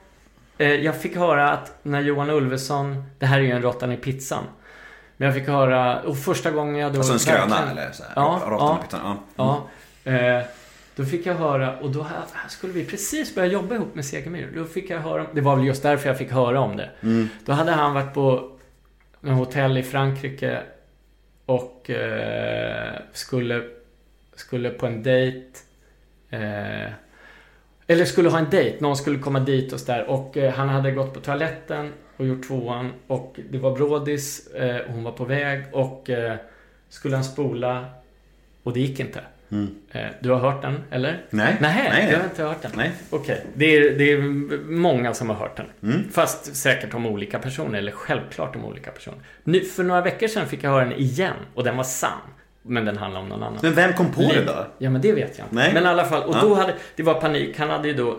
eh, 0.59 0.75
Jag 0.75 1.01
fick 1.01 1.17
höra 1.17 1.53
att 1.53 1.79
när 1.83 2.01
Johan 2.01 2.31
Ulveson 2.31 3.05
Det 3.19 3.27
här 3.27 3.39
är 3.39 3.43
ju 3.43 3.51
en 3.51 3.63
råttan 3.63 3.93
i 3.93 3.97
pizzan 3.97 4.45
Men 5.17 5.27
jag 5.27 5.35
fick 5.35 5.49
höra 5.49 6.01
och 6.01 6.19
första 6.19 6.51
gången 6.51 6.77
jag 6.77 6.93
då 6.93 6.99
Alltså 6.99 7.13
en 7.13 7.19
skröna 7.19 7.71
eller 7.71 7.93
så 7.93 8.03
här, 8.03 8.13
Ja, 8.17 8.43
råttan 8.47 8.79
i 8.79 8.83
pizzan, 8.83 9.17
ja. 9.37 9.69
Ja. 10.05 10.13
Eh, 10.13 10.45
då 10.97 11.05
fick 11.05 11.27
jag 11.27 11.35
höra 11.35 11.79
och 11.79 11.91
då 11.91 12.03
här, 12.03 12.23
här 12.33 12.49
skulle 12.49 12.73
vi 12.73 12.85
precis 12.85 13.35
börja 13.35 13.49
jobba 13.49 13.75
ihop 13.75 13.95
med 13.95 14.05
Segemyhr. 14.05 14.53
Då 14.57 14.65
fick 14.65 14.91
jag 14.91 15.01
höra 15.01 15.27
Det 15.33 15.41
var 15.41 15.57
väl 15.57 15.67
just 15.67 15.83
därför 15.83 16.09
jag 16.09 16.19
fick 16.19 16.33
höra 16.33 16.61
om 16.61 16.77
det. 16.77 16.91
Mm. 17.03 17.29
Då 17.45 17.53
hade 17.53 17.73
han 17.73 17.95
varit 17.95 18.15
på 18.15 18.57
en 19.23 19.31
hotell 19.31 19.79
i 19.79 19.83
Frankrike 19.83 20.63
och 21.47 21.91
eh, 21.91 22.95
skulle, 23.13 23.63
skulle 24.35 24.71
på 24.71 24.87
en 24.87 25.03
dejt. 25.03 25.59
Eh, 26.31 26.91
eller 27.87 28.05
skulle 28.05 28.29
ha 28.29 28.39
en 28.39 28.51
dejt. 28.51 28.77
Någon 28.81 28.97
skulle 28.97 29.19
komma 29.19 29.41
dit 29.41 29.73
och 29.73 29.81
så 29.81 29.93
där. 29.93 30.05
Och 30.05 30.37
eh, 30.37 30.53
han 30.55 30.69
hade 30.69 30.91
gått 30.91 31.15
på 31.15 31.21
toaletten 31.21 31.93
och 32.17 32.27
gjort 32.27 32.47
tvåan. 32.47 32.93
Och 33.07 33.41
det 33.51 33.59
var 33.59 33.77
brådis. 33.77 34.47
Eh, 34.47 34.81
hon 34.89 35.05
var 35.05 35.13
på 35.13 35.25
väg. 35.25 35.65
Och 35.73 36.11
skulle 36.89 37.15
han 37.17 37.25
spola. 37.25 37.85
Och 38.63 38.73
det 38.73 38.81
gick 38.81 39.01
inte. 39.01 39.21
Eh, 39.93 40.07
du 40.21 40.31
har 40.31 40.39
hört 40.39 40.63
den, 40.63 40.83
eller? 40.91 41.09
Mm. 41.09 41.25
Nej. 41.31 41.57
Nej, 41.61 41.89
Nej, 41.91 42.07
nej. 42.07 42.15
har 42.15 42.25
inte 42.25 42.43
hört 42.43 42.63
den? 42.63 42.71
Nej. 42.75 42.93
Okej. 43.11 43.47
Det, 43.55 43.77
är, 43.77 43.99
det 43.99 44.13
är 44.13 44.19
många 44.71 45.15
som 45.15 45.31
har 45.31 45.37
hört 45.37 45.57
den. 45.57 45.67
Mm. 45.83 46.09
Fast 46.13 46.57
säkert 46.57 46.95
om 46.95 47.07
olika 47.07 47.39
personer, 47.39 47.79
eller 47.79 47.93
självklart 47.93 48.57
om 48.57 48.65
olika 48.65 48.91
personer. 48.91 49.19
Nu, 49.45 49.61
för 49.61 49.85
några 49.85 50.01
veckor 50.01 50.27
sedan 50.27 50.47
fick 50.47 50.65
jag 50.65 50.71
höra 50.71 50.85
den 50.85 50.93
igen. 50.99 51.37
Och 51.55 51.65
den 51.65 51.77
var 51.77 51.85
sann. 51.85 52.21
Men 52.69 52.85
den 52.85 52.97
handlar 52.97 53.21
om 53.21 53.29
någon 53.29 53.43
annan. 53.43 53.59
Men 53.63 53.75
vem 53.75 53.93
kom 53.93 54.13
på 54.13 54.21
det 54.21 54.45
då? 54.45 54.67
Ja, 54.79 54.91
men 54.91 55.01
det 55.01 55.13
vet 55.13 55.39
jag 55.39 55.45
inte. 55.45 55.55
Nej. 55.55 55.75
Men 55.75 55.83
i 55.85 55.87
alla 55.87 56.05
fall, 56.05 56.23
och 56.23 56.35
Ja. 56.35 56.41
då 56.41 56.55
hade, 56.55 56.75
det 56.97 57.03
var 57.03 57.15
panik. 57.21 57.59
Han 57.59 57.71
hade 57.71 57.89
ju 57.89 57.95
då 57.95 58.19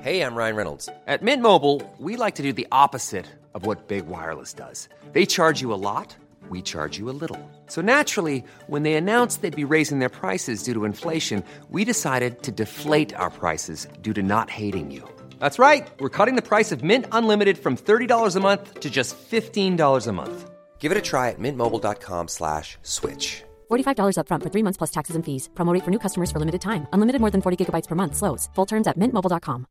Hey, 0.00 0.20
I'm 0.20 0.34
Ryan 0.36 0.56
Reynolds. 0.56 0.88
At 1.06 1.22
Mint 1.22 1.42
Mobile, 1.42 1.80
we 1.98 2.16
like 2.16 2.34
to 2.36 2.42
do 2.42 2.52
the 2.52 2.66
opposite 2.72 3.26
of 3.54 3.64
what 3.66 3.86
Big 3.88 4.06
Wireless 4.08 4.52
does. 4.54 4.88
They 5.12 5.26
charge 5.26 5.60
you 5.62 5.72
a 5.72 5.76
lot, 5.78 6.16
we 6.50 6.60
charge 6.62 6.98
you 6.98 7.08
a 7.08 7.14
little. 7.20 7.38
So 7.68 7.80
naturally, 7.82 8.42
when 8.66 8.82
they 8.82 8.94
announced 8.94 9.42
they'd 9.42 9.54
be 9.68 9.74
raising 9.76 10.00
their 10.00 10.08
prices 10.08 10.64
due 10.64 10.74
to 10.74 10.84
inflation, 10.84 11.44
we 11.70 11.84
decided 11.84 12.42
to 12.42 12.50
deflate 12.50 13.14
our 13.14 13.30
prices 13.30 13.86
due 14.02 14.12
to 14.14 14.22
not 14.22 14.50
hating 14.50 14.90
you. 14.90 15.02
That's 15.38 15.58
right. 15.58 15.86
We're 16.00 16.08
cutting 16.08 16.34
the 16.34 16.48
price 16.48 16.72
of 16.72 16.82
Mint 16.82 17.06
Unlimited 17.12 17.56
from 17.58 17.76
$30 17.76 18.36
a 18.36 18.40
month 18.40 18.80
to 18.80 18.90
just 18.90 19.14
$15 19.30 20.06
a 20.08 20.12
month. 20.12 20.50
Give 20.82 20.92
it 20.92 20.98
a 20.98 21.10
try 21.10 21.30
at 21.30 21.38
mintmobile.com 21.38 22.28
slash 22.28 22.78
switch. 22.82 23.42
$45 23.70 24.16
upfront 24.18 24.42
for 24.42 24.50
three 24.50 24.62
months 24.62 24.78
plus 24.78 24.90
taxes 24.90 25.16
and 25.16 25.24
fees. 25.24 25.48
Promo 25.54 25.72
rate 25.74 25.84
for 25.84 25.90
new 25.90 25.98
customers 25.98 26.30
for 26.32 26.38
limited 26.38 26.60
time. 26.60 26.86
Unlimited 26.92 27.20
more 27.20 27.30
than 27.30 27.42
40 27.42 27.56
gigabytes 27.56 27.88
per 27.88 27.94
month. 27.94 28.14
Slows. 28.16 28.50
Full 28.54 28.66
terms 28.66 28.86
at 28.86 28.96
mintmobile.com. 28.96 29.66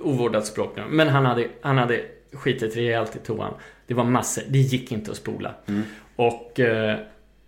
ovårdat 0.00 0.46
språk 0.46 0.76
nu. 0.76 0.84
Men 0.88 1.08
han 1.08 1.24
hade, 1.24 1.48
han 1.60 1.78
hade 1.78 2.04
skitit 2.32 2.76
rejält 2.76 3.16
i 3.16 3.18
toan. 3.18 3.54
Det 3.86 3.94
var 3.94 4.04
massor. 4.04 4.42
Det 4.48 4.58
gick 4.58 4.92
inte 4.92 5.10
att 5.10 5.16
spola. 5.16 5.54
Och, 6.16 6.60
eh, 6.60 6.98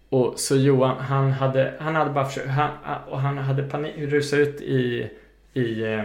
och 0.09 0.41
så 0.41 0.57
Johan, 0.57 0.99
han 0.99 1.33
hade, 1.33 1.75
han 1.81 1.95
hade 1.95 2.11
bara 2.11 2.25
försökt, 2.25 2.49
han, 2.49 2.71
och 3.09 3.21
han 3.21 3.39
hade 3.39 3.63
panik, 3.63 3.95
rusat 3.99 4.39
ut 4.39 4.61
i, 4.61 5.11
i, 5.53 5.83
eh, 5.83 6.05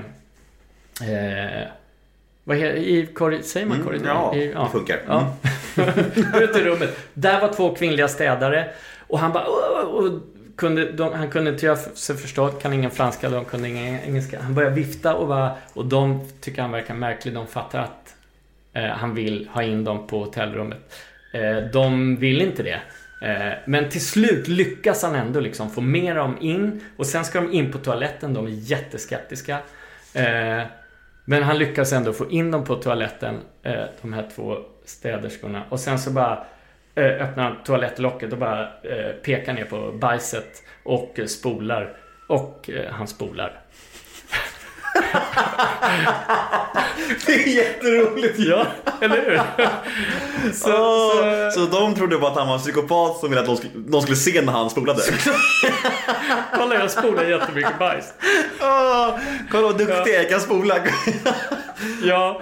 eh, 1.09 1.67
vad 2.47 2.57
heter 2.57 2.76
i 2.77 3.05
korri, 3.05 3.43
säger 3.43 3.65
man 3.65 3.76
Mm, 3.77 3.88
korridor? 3.88 4.07
ja, 4.07 4.35
I, 4.35 4.47
det 4.47 4.67
funkar. 4.72 4.99
Ja. 5.07 5.35
ut 6.41 6.55
i 6.55 6.59
rummet. 6.63 6.97
Där 7.13 7.41
var 7.41 7.53
två 7.53 7.76
kvinnliga 7.76 8.07
städare. 8.07 8.67
Och 9.07 9.19
han 9.19 9.31
bara, 9.31 9.45
och 9.84 10.11
kunde, 10.57 10.91
de, 10.91 11.13
han 11.13 11.30
kunde 11.30 11.51
inte 11.51 11.65
göra 11.65 11.76
sig 11.76 12.17
förstådd, 12.17 12.61
kan 12.61 12.73
ingen 12.73 12.91
franska, 12.91 13.30
de 13.30 13.45
kunde 13.45 13.69
ingen 13.69 13.99
engelska. 13.99 14.41
Han 14.41 14.53
började 14.53 14.76
vifta 14.76 15.15
och 15.15 15.27
bara, 15.27 15.51
och 15.73 15.85
de 15.85 16.27
tycker 16.41 16.61
han 16.61 16.72
verkar 16.72 16.93
märklig. 16.93 17.34
De 17.34 17.47
fattar 17.47 17.80
att 17.80 18.15
eh, 18.73 18.84
han 18.85 19.15
vill 19.15 19.49
ha 19.53 19.63
in 19.63 19.84
dem 19.84 20.07
på 20.07 20.19
hotellrummet. 20.19 20.93
Eh, 21.34 21.57
de 21.73 22.15
vill 22.15 22.41
inte 22.41 22.63
det. 22.63 22.80
Eh, 23.27 23.53
men 23.65 23.89
till 23.89 24.05
slut 24.05 24.47
lyckas 24.47 25.03
han 25.03 25.15
ändå 25.15 25.39
liksom 25.39 25.69
få 25.72 25.81
med 25.81 26.15
dem 26.15 26.38
in. 26.41 26.81
Och 26.97 27.05
sen 27.05 27.26
ska 27.26 27.41
de 27.41 27.53
in 27.53 27.72
på 27.72 27.77
toaletten. 27.77 28.34
De 28.34 28.45
är 28.45 28.49
jätteskeptiska. 28.49 29.57
Men 31.26 31.43
han 31.43 31.57
lyckas 31.57 31.93
ändå 31.93 32.14
få 32.14 32.31
in 32.31 32.52
dem 32.52 32.64
på 32.64 32.76
toaletten, 32.76 33.39
eh, 33.64 33.84
de 34.02 34.14
här 34.14 34.30
två 34.35 34.57
städerskorna. 34.85 35.64
Och 35.69 35.80
sen 35.80 35.99
så 35.99 36.11
bara 36.11 36.45
eh, 36.95 37.06
öppnar 37.06 37.43
han 37.43 37.64
toalettlocket 37.64 38.34
och 38.34 38.39
bara 38.39 38.61
eh, 38.61 39.11
pekar 39.23 39.53
ner 39.53 39.65
på 39.65 39.91
bajset 39.91 40.64
och 40.84 41.19
eh, 41.19 41.26
spolar. 41.26 41.97
Och 42.27 42.69
eh, 42.69 42.91
han 42.91 43.07
spolar. 43.07 43.61
Det 47.26 47.34
är 47.34 47.47
jätteroligt. 47.47 48.39
Ja, 48.39 48.65
eller 49.01 49.15
hur? 49.15 49.41
så, 50.53 50.59
Så, 50.59 51.51
så 51.51 51.65
de 51.80 51.95
trodde 51.95 52.17
bara 52.17 52.31
att 52.31 52.38
han 52.38 52.47
var 52.47 52.53
en 52.53 52.59
psykopat 52.59 53.19
som 53.19 53.30
ville 53.30 53.41
att 53.41 53.47
de 53.47 53.57
skulle, 53.57 53.73
de 53.76 54.01
skulle 54.01 54.17
se 54.17 54.41
när 54.41 54.53
han 54.53 54.69
spolade. 54.69 55.01
kolla 56.57 56.76
jag 56.76 56.91
spolar 56.91 57.23
jättemycket 57.23 57.80
bajs. 57.80 58.13
Åh, 58.61 59.09
kolla 59.51 59.63
vad 59.63 59.77
duktig 59.77 60.13
jag 60.13 60.23
är, 60.23 60.30
kan 60.30 60.39
spola. 60.39 60.76
Ja, 62.03 62.41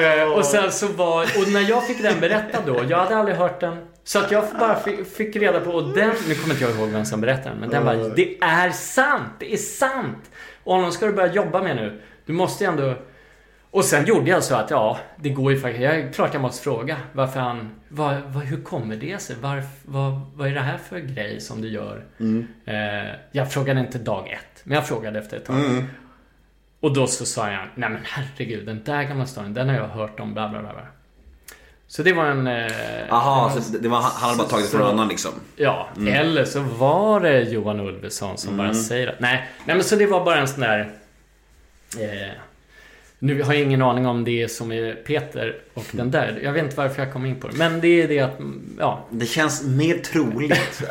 eh, 0.00 0.32
och 0.32 0.44
sen 0.44 0.72
så 0.72 0.86
var, 0.86 1.22
och 1.22 1.48
när 1.48 1.68
jag 1.68 1.86
fick 1.86 2.02
den 2.02 2.20
berättad 2.20 2.62
då, 2.66 2.80
jag 2.88 2.98
hade 2.98 3.16
aldrig 3.16 3.36
hört 3.36 3.60
den. 3.60 3.76
Så 4.04 4.18
att 4.18 4.30
jag 4.30 4.44
bara 4.60 4.80
fick, 4.80 5.16
fick 5.16 5.36
reda 5.36 5.60
på, 5.60 5.70
och 5.70 5.94
den, 5.94 6.12
nu 6.28 6.34
kommer 6.34 6.54
inte 6.54 6.64
jag 6.64 6.76
ihåg 6.76 6.88
vem 6.88 7.04
som 7.04 7.20
berättade 7.20 7.48
den, 7.50 7.58
men 7.58 7.70
den 7.70 7.84
var, 7.84 8.12
det 8.16 8.38
är 8.40 8.70
sant, 8.70 9.32
det 9.38 9.52
är 9.52 9.56
sant! 9.56 10.30
Och 10.64 10.74
honom 10.74 10.92
ska 10.92 11.06
du 11.06 11.12
börja 11.12 11.32
jobba 11.32 11.62
med 11.62 11.76
nu. 11.76 12.00
Du 12.26 12.32
måste 12.32 12.64
ju 12.64 12.70
ändå... 12.70 12.94
Och 13.70 13.84
sen 13.84 14.04
gjorde 14.06 14.30
jag 14.30 14.44
så 14.44 14.54
att, 14.54 14.70
ja, 14.70 14.98
det 15.16 15.30
går 15.30 15.52
ju 15.52 15.60
faktiskt, 15.60 15.82
jag, 15.82 16.14
klart 16.14 16.34
jag 16.34 16.42
måste 16.42 16.64
fråga 16.64 16.96
varför 17.12 17.40
han, 17.40 17.70
vad, 17.88 18.20
vad, 18.22 18.42
hur 18.44 18.62
kommer 18.62 18.96
det 18.96 19.22
sig? 19.22 19.36
Varf, 19.40 19.64
vad, 19.84 20.20
vad 20.34 20.48
är 20.48 20.54
det 20.54 20.60
här 20.60 20.78
för 20.78 20.98
grej 20.98 21.40
som 21.40 21.62
du 21.62 21.68
gör? 21.68 22.04
Eh, 22.64 23.14
jag 23.32 23.52
frågade 23.52 23.80
inte 23.80 23.98
dag 23.98 24.28
ett, 24.30 24.60
men 24.64 24.74
jag 24.74 24.86
frågade 24.88 25.18
efter 25.18 25.36
ett 25.36 25.44
tag. 25.44 25.56
Och 26.80 26.94
då 26.94 27.06
så 27.06 27.26
sa 27.26 27.50
jag, 27.50 27.66
nej 27.74 27.90
men 27.90 28.00
herregud, 28.04 28.66
den 28.66 28.84
där 28.84 29.02
gamla 29.02 29.26
storyn, 29.26 29.54
den 29.54 29.68
har 29.68 29.76
jag 29.76 29.88
hört 29.88 30.20
om, 30.20 30.34
bla 30.34 30.48
bla 30.48 30.60
bla. 30.60 30.86
Så 31.92 32.02
det 32.02 32.12
var 32.12 32.24
en... 32.24 32.46
eh, 32.46 32.72
Aha, 33.10 33.52
en- 33.56 33.62
så 33.62 33.72
det 33.78 33.88
var, 33.88 34.00
han 34.00 34.10
hade 34.12 34.36
bara 34.38 34.48
tagit 34.48 34.64
det 34.66 34.70
från 34.70 34.80
någon 34.80 34.90
annan 34.90 35.08
liksom. 35.08 35.30
Ja, 35.56 35.88
eller 36.08 36.44
så 36.44 36.60
var 36.60 37.20
det 37.20 37.40
Johan 37.42 37.80
Ulveson 37.80 38.38
som 38.38 38.56
bara 38.56 38.74
säger 38.74 39.06
att... 39.06 39.20
Nej, 39.20 39.48
nej, 39.64 39.76
men 39.76 39.84
så 39.84 39.96
det 39.96 40.06
var 40.06 40.24
bara 40.24 40.38
en 40.40 40.48
sån 40.48 40.60
där... 40.60 40.92
Eh, 41.98 42.32
nu 43.22 43.42
har 43.42 43.52
jag 43.54 43.62
ingen 43.62 43.82
aning 43.82 44.06
om 44.06 44.24
det 44.24 44.48
som 44.50 44.72
är 44.72 44.94
Peter 44.94 45.56
och 45.74 45.84
den 45.92 46.10
där. 46.10 46.40
Jag 46.42 46.52
vet 46.52 46.64
inte 46.64 46.76
varför 46.76 47.02
jag 47.02 47.12
kom 47.12 47.26
in 47.26 47.40
på 47.40 47.48
det. 47.48 47.56
Men 47.56 47.80
det 47.80 48.02
är 48.02 48.08
det 48.08 48.20
att... 48.20 48.38
Ja, 48.78 49.06
Det 49.10 49.26
känns 49.26 49.62
mer 49.64 49.94
troligt 49.98 50.82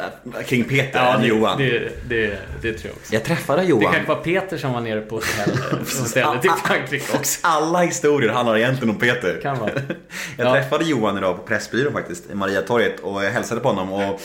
kring 0.46 0.64
Peter 0.64 1.00
ja 1.00 1.16
än 1.16 1.22
det, 1.22 1.28
Johan. 1.28 1.58
Det, 1.58 1.90
det, 2.10 2.40
det 2.62 2.74
tror 2.74 2.86
jag 2.92 2.96
också. 2.98 3.14
Jag 3.14 3.24
träffade 3.24 3.62
Det 3.62 3.68
Johan. 3.68 3.94
kanske 3.94 4.14
var 4.14 4.16
Peter 4.22 4.58
som 4.58 4.74
var 4.74 4.82
nere 4.82 5.02
på 5.02 5.16
hotell, 5.16 5.58
hotellet 6.04 6.46
i 6.46 6.50
Frankrike 6.66 7.18
också. 7.18 7.40
Alla 7.48 7.80
historier 7.82 8.30
handlar 8.30 8.58
egentligen 8.58 8.90
om 8.90 9.00
Peter. 9.00 9.40
Kan 9.42 9.60
vara. 9.60 9.72
Jag 10.38 10.48
Ja. 10.48 10.54
träffade 10.54 10.86
Johan 10.86 11.18
idag 11.18 11.36
på 11.38 11.44
Pressbyrån 11.44 11.94
faktiskt, 11.94 12.32
i 12.32 12.36
Mariatorget 12.36 13.00
och 13.00 13.24
jag 13.24 13.32
hälsade 13.32 13.62
på 13.62 13.70
honom 13.70 13.94
och, 13.94 14.22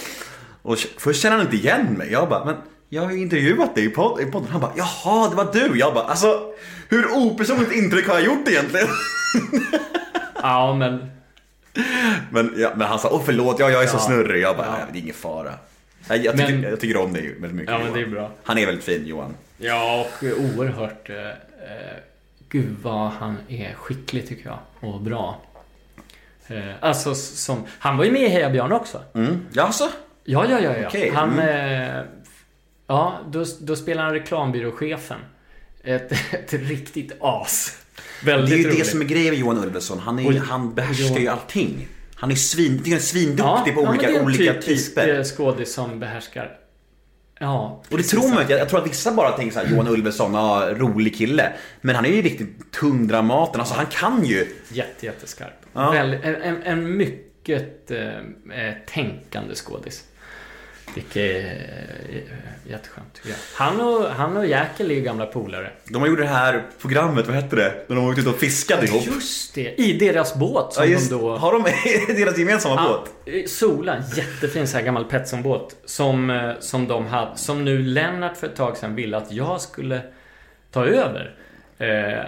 och 0.62 0.78
först 0.98 1.22
kände 1.22 1.36
han 1.36 1.46
inte 1.46 1.56
igen 1.56 1.86
mig. 1.98 2.08
Jag 2.12 2.28
bara, 2.28 2.44
men 2.44 2.54
jag 2.88 3.02
har 3.02 3.12
ju 3.12 3.18
intervjuat 3.20 3.74
dig 3.74 3.84
i 3.84 3.90
podden. 3.90 4.46
Han 4.50 4.60
bara, 4.60 4.72
jaha 4.76 5.28
det 5.28 5.36
var 5.36 5.48
du. 5.52 5.78
Jag 5.78 5.94
bara, 5.94 6.04
alltså 6.04 6.40
hur 6.88 7.06
opersonligt 7.12 7.72
intryck 7.72 8.08
har 8.08 8.14
jag 8.14 8.24
gjort 8.24 8.48
egentligen? 8.48 8.86
Ja, 10.42 10.74
men... 10.74 11.10
Men, 12.30 12.54
ja, 12.56 12.72
men 12.76 12.88
han 12.88 12.98
sa, 12.98 13.08
åh 13.12 13.22
förlåt, 13.24 13.58
ja, 13.58 13.70
jag 13.70 13.82
är 13.82 13.86
så 13.86 13.96
Ja. 13.96 14.00
snurrig. 14.00 14.42
Jag 14.42 14.56
bara, 14.56 14.66
Ja. 14.66 14.72
"Nej, 14.72 14.82
det 14.92 14.98
är 14.98 15.02
ingen 15.02 15.14
fara. 15.14 15.52
Jag, 16.08 16.24
jag, 16.24 16.36
tycker, 16.36 16.52
Men- 16.52 16.62
jag 16.62 16.80
tycker 16.80 16.96
om 16.96 17.12
dig 17.12 17.22
väldigt 17.40 17.52
mycket 17.54 17.72
Ja, 17.72 17.78
men 17.84 17.92
det 17.92 18.00
är 18.00 18.06
bra. 18.06 18.30
Han 18.42 18.58
är 18.58 18.66
väldigt 18.66 18.84
fin 18.84 19.06
Johan. 19.06 19.34
Ja, 19.56 20.00
och 20.20 20.24
oerhört... 20.24 21.10
Eh, 21.10 21.16
eh, 21.16 21.32
gud 22.48 22.76
vad 22.82 23.10
han 23.10 23.36
är 23.48 23.74
skicklig 23.74 24.28
tycker 24.28 24.46
jag. 24.48 24.58
Och 24.90 25.00
bra. 25.00 25.40
Eh, 26.46 26.58
alltså 26.80 27.14
som... 27.14 27.64
Han 27.78 27.96
var 27.96 28.04
ju 28.04 28.10
med 28.12 28.22
i 28.22 28.28
Heja 28.28 28.50
Björn 28.50 28.72
också. 28.72 29.02
Mm. 29.14 29.40
Jaså? 29.52 29.88
Ja, 30.24 30.46
ja, 30.50 30.60
ja. 30.60 30.76
ja. 30.76 30.88
Okej, 30.88 31.10
Han... 31.14 31.32
mm. 31.38 31.88
Eh, 31.98 32.02
ja, 32.86 33.18
då, 33.30 33.44
då 33.60 33.76
spelar 33.76 34.02
han 34.04 34.12
reklambyråchefen. 34.12 35.18
Ett, 35.84 36.12
ett 36.32 36.52
riktigt 36.52 37.12
as. 37.20 37.78
Väldigt 38.24 38.50
Det 38.50 38.56
är 38.56 38.58
ju 38.58 38.64
roligt. 38.68 38.78
det 38.78 38.84
som 38.84 39.00
är 39.00 39.04
grejen 39.04 39.30
med 39.30 39.38
Johan 39.40 39.58
Ulveson. 39.64 39.98
Han, 39.98 40.18
är, 40.18 40.26
Och- 40.26 40.34
han 40.34 40.74
behärskar 40.74 41.04
Johan- 41.04 41.20
ju 41.22 41.28
allting. 41.28 41.88
Han 42.14 42.30
är 42.30 42.34
svin, 42.34 42.80
han 42.84 42.92
är 42.92 42.98
svinduktig 42.98 43.74
på 43.74 43.82
ja, 43.82 43.88
olika, 43.90 44.02
men 44.02 44.12
det 44.12 44.16
är 44.18 44.20
en 44.20 44.24
olika 44.26 44.52
typisk, 44.54 44.88
typer. 44.88 45.18
eh, 45.18 45.24
skådis 45.24 45.72
som 45.74 46.00
behärskar... 46.00 46.56
Ja, 47.40 47.82
Och 47.90 47.96
det 47.96 48.02
tror 48.02 48.28
man 48.28 48.40
inte. 48.40 48.52
Jag, 48.52 48.60
jag 48.60 48.68
tror 48.68 48.80
att 48.80 48.86
vissa 48.90 49.12
bara 49.12 49.30
tänker 49.32 49.54
så 49.54 49.60
här, 49.66 49.70
Johan 49.74 49.88
Ulveson, 49.88 50.34
ja, 50.34 50.68
rolig 50.76 51.16
kille. 51.16 51.52
Men 51.80 51.94
han 51.96 52.04
är 52.04 52.08
ju 52.08 52.22
riktigt 52.22 52.72
tung 52.72 53.06
Dramaten. 53.08 53.60
Alltså 53.60 53.74
han 53.74 53.86
kan 53.86 54.24
ju. 54.24 54.46
Jätte, 54.68 55.06
jätteskarp. 55.06 55.52
Ja. 55.72 55.90
Väl, 55.90 56.12
en, 56.22 56.34
en, 56.42 56.62
en 56.62 56.96
mycket 56.96 57.90
eh, 57.90 57.98
eh, 57.98 58.74
tänkande 58.86 59.54
skådis. 59.54 60.04
Vilket 60.94 61.16
är 61.16 61.44
eh, 62.08 62.70
jätteskönt 62.70 63.14
tycker 63.14 63.28
jag. 63.28 63.36
Han 63.54 63.80
och, 63.80 64.04
han 64.04 64.36
och 64.36 64.46
Jäkel 64.46 64.90
är 64.90 64.94
ju 64.94 65.00
gamla 65.00 65.26
polare. 65.26 65.70
De 65.84 66.02
har 66.02 66.08
gjort 66.08 66.18
det 66.18 66.26
här 66.26 66.62
programmet, 66.80 67.26
vad 67.26 67.36
hette 67.36 67.56
det? 67.56 67.84
När 67.86 67.96
de 67.96 68.08
åkte 68.08 68.20
ut 68.20 68.26
och 68.26 68.38
fiskade 68.38 68.86
ihop. 68.86 69.06
Just 69.06 69.54
det, 69.54 69.80
i 69.80 69.98
deras 69.98 70.34
båt 70.34 70.72
som 70.72 70.84
Ja, 70.84 70.90
just, 70.90 71.10
de 71.10 71.16
då... 71.16 71.36
Har 71.36 71.52
de 71.52 71.62
deras 72.14 72.38
gemensamma 72.38 72.88
båt? 72.88 73.10
Ja, 73.24 73.32
eh, 73.32 73.46
Sola, 73.46 74.02
jättefin 74.16 74.68
så 74.68 74.76
här 74.76 74.84
gammal 74.84 75.04
Petson-båt. 75.04 75.76
Som, 75.84 76.30
eh, 76.30 76.52
som 76.60 76.88
de 76.88 77.06
hade, 77.06 77.36
som 77.36 77.64
nu 77.64 77.82
Lennart 77.82 78.36
för 78.36 78.46
ett 78.46 78.56
tag 78.56 78.76
sedan 78.76 78.94
ville 78.94 79.16
att 79.16 79.32
jag 79.32 79.60
skulle 79.60 80.00
ta 80.70 80.86
över. 80.86 81.34
Eh, 81.78 82.24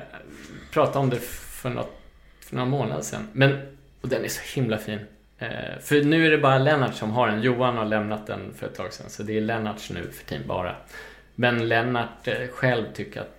prata 0.72 0.98
om 0.98 1.10
det 1.10 1.20
för, 1.20 1.70
något, 1.70 2.00
för 2.40 2.56
några 2.56 2.68
månader 2.68 3.02
sedan. 3.02 3.28
Men, 3.32 3.58
och 4.00 4.08
den 4.08 4.24
är 4.24 4.28
så 4.28 4.40
himla 4.54 4.78
fin. 4.78 4.98
Eh, 5.38 5.48
för 5.82 6.02
nu 6.02 6.26
är 6.26 6.30
det 6.30 6.38
bara 6.38 6.58
Lennart 6.58 6.94
som 6.94 7.10
har 7.10 7.28
den. 7.28 7.42
Johan 7.42 7.76
har 7.76 7.84
lämnat 7.84 8.26
den 8.26 8.54
för 8.58 8.66
ett 8.66 8.74
tag 8.74 8.92
sedan. 8.92 9.10
Så 9.10 9.22
det 9.22 9.36
är 9.36 9.40
Lennarts 9.40 9.90
nu 9.90 10.10
för 10.12 10.24
tiden 10.24 10.46
bara. 10.48 10.74
Men 11.34 11.68
Lennart 11.68 12.28
eh, 12.28 12.34
själv 12.54 12.84
tycker 12.94 13.20
att 13.20 13.32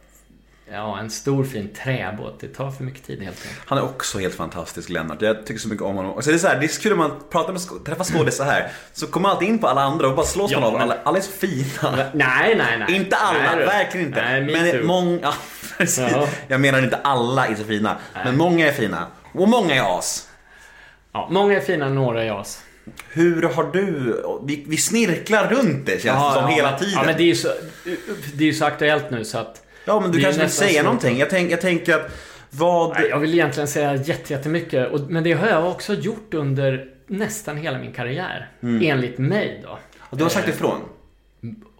Ja, 0.71 0.99
en 0.99 1.09
stor 1.09 1.43
fin 1.43 1.69
träbåt. 1.83 2.39
Det 2.39 2.47
tar 2.47 2.71
för 2.71 2.83
mycket 2.83 3.05
tid 3.05 3.21
helt 3.23 3.41
enkelt. 3.41 3.61
Han 3.65 3.77
är 3.77 3.83
också 3.83 4.19
helt 4.19 4.35
fantastisk, 4.35 4.89
Lennart. 4.89 5.21
Jag 5.21 5.45
tycker 5.45 5.59
så 5.61 5.67
mycket 5.67 5.85
om 5.85 5.95
honom. 5.95 6.15
Alltså, 6.15 6.29
det 6.31 6.35
är 6.35 6.39
så 6.39 6.47
här, 6.47 6.59
det 6.59 6.65
är 6.65 6.67
så 6.67 6.81
kul 6.81 6.89
när 6.91 6.97
man 6.97 7.11
pratar 7.31 7.53
med 7.53 7.61
träffar 7.85 8.03
skådisar 8.03 8.45
här. 8.45 8.71
Så 8.93 9.07
kommer 9.07 9.21
man 9.23 9.31
alltid 9.31 9.47
in 9.49 9.59
på 9.59 9.67
alla 9.67 9.81
andra 9.81 10.07
och 10.07 10.15
bara 10.15 10.25
slås 10.25 10.51
Ja, 10.51 10.59
man 10.59 10.67
av. 10.67 10.73
men- 10.73 10.81
Alla, 10.81 10.97
alla 11.03 11.17
är 11.17 11.21
så 11.21 11.31
fina. 11.31 11.91
Nej, 12.13 12.55
nej, 12.57 12.77
nej. 12.87 12.95
Inte 12.95 13.15
alla, 13.15 13.55
Nej, 13.55 13.65
verkligen 13.65 14.07
inte. 14.07 14.21
Nej, 14.21 14.41
me 14.41 14.73
men 14.73 14.85
många... 14.85 15.19
Ja, 15.21 15.33
precis. 15.77 16.11
Ja. 16.11 16.27
Jag 16.47 16.61
menar 16.61 16.83
inte 16.83 16.97
alla 17.03 17.47
är 17.47 17.55
så 17.55 17.63
fina. 17.63 17.95
Men 18.13 18.37
många 18.37 18.67
är 18.67 18.71
fina. 18.71 19.07
Och 19.33 19.47
många 19.49 19.75
är 19.75 19.97
as. 19.99 20.26
Ja, 21.17 21.27
många 21.31 21.57
är 21.57 21.59
fina, 21.61 21.89
några 21.89 22.23
är 22.23 22.41
as. 22.41 22.63
Hur 23.09 23.41
har 23.43 23.63
du... 23.73 24.15
Vi, 24.45 24.63
vi 24.67 24.77
snirklar 24.77 25.47
runt 25.49 25.85
det 25.85 25.91
känns 26.01 26.33
det 26.35 26.41
som 26.41 26.49
hela 26.49 26.69
men- 26.71 26.79
tiden. 26.79 26.93
Ja, 26.95 27.03
men 27.05 27.17
det 27.17 27.23
är 27.23 27.27
ju 27.27 27.35
så, 27.35 27.49
det 28.33 28.47
är 28.49 28.51
så 28.53 28.65
aktuellt 28.65 29.11
nu 29.11 29.23
så 29.25 29.37
att... 29.37 29.63
Ja, 29.85 29.99
men 29.99 30.11
du 30.11 30.21
kanske 30.21 30.41
vill 30.41 30.51
säga 30.51 30.83
någonting. 30.83 31.17
Jag, 31.17 31.29
tänk, 31.29 31.51
jag 31.51 31.61
tänker 31.61 31.95
att 31.95 32.11
vad... 32.49 32.89
Nej, 32.93 33.07
jag 33.09 33.19
vill 33.19 33.33
egentligen 33.33 33.67
säga 33.67 33.95
jätte- 33.95 34.33
jättemycket. 34.33 34.91
Och, 34.91 34.99
men 35.01 35.23
det 35.23 35.33
har 35.33 35.47
jag 35.47 35.71
också 35.71 35.93
gjort 35.93 36.33
under 36.33 36.89
nästan 37.07 37.57
hela 37.57 37.77
min 37.79 37.91
karriär. 37.93 38.49
Enligt 38.61 39.17
mig 39.17 39.61
då. 39.63 39.79
Och 39.99 40.17
du 40.17 40.23
har 40.23 40.29
sagt 40.29 40.47
Eh, 40.47 40.53
ifrån. 40.53 40.79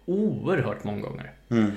Oerhört 0.05 0.84
många 0.84 1.01
gånger. 1.01 1.31
Mm. 1.49 1.72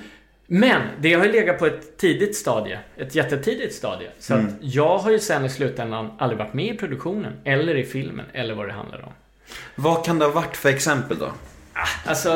Men 0.53 0.81
det 0.99 1.13
har 1.13 1.25
ju 1.25 1.31
legat 1.31 1.59
på 1.59 1.65
ett 1.65 1.97
tidigt 1.97 2.35
stadie. 2.35 2.79
Ett 2.97 3.15
jättetidigt 3.15 3.75
stadie. 3.75 4.09
Så 4.19 4.33
Mm. 4.33 4.45
att 4.45 4.51
jag 4.61 4.97
har 4.97 5.11
ju 5.11 5.19
sen 5.19 5.45
i 5.45 5.49
slutändan 5.49 6.11
aldrig 6.19 6.37
varit 6.39 6.53
med 6.53 6.75
i 6.75 6.77
produktionen. 6.77 7.33
Eller 7.43 7.75
i 7.75 7.83
filmen. 7.83 8.25
Eller 8.33 8.53
vad 8.53 8.67
det 8.67 8.73
handlar 8.73 9.01
om. 9.01 9.11
Vad 9.75 10.05
kan 10.05 10.19
det 10.19 10.25
ha 10.25 10.31
varit 10.31 10.57
för 10.57 10.69
exempel 10.69 11.17
då? 11.19 11.31
Alltså, 12.05 12.29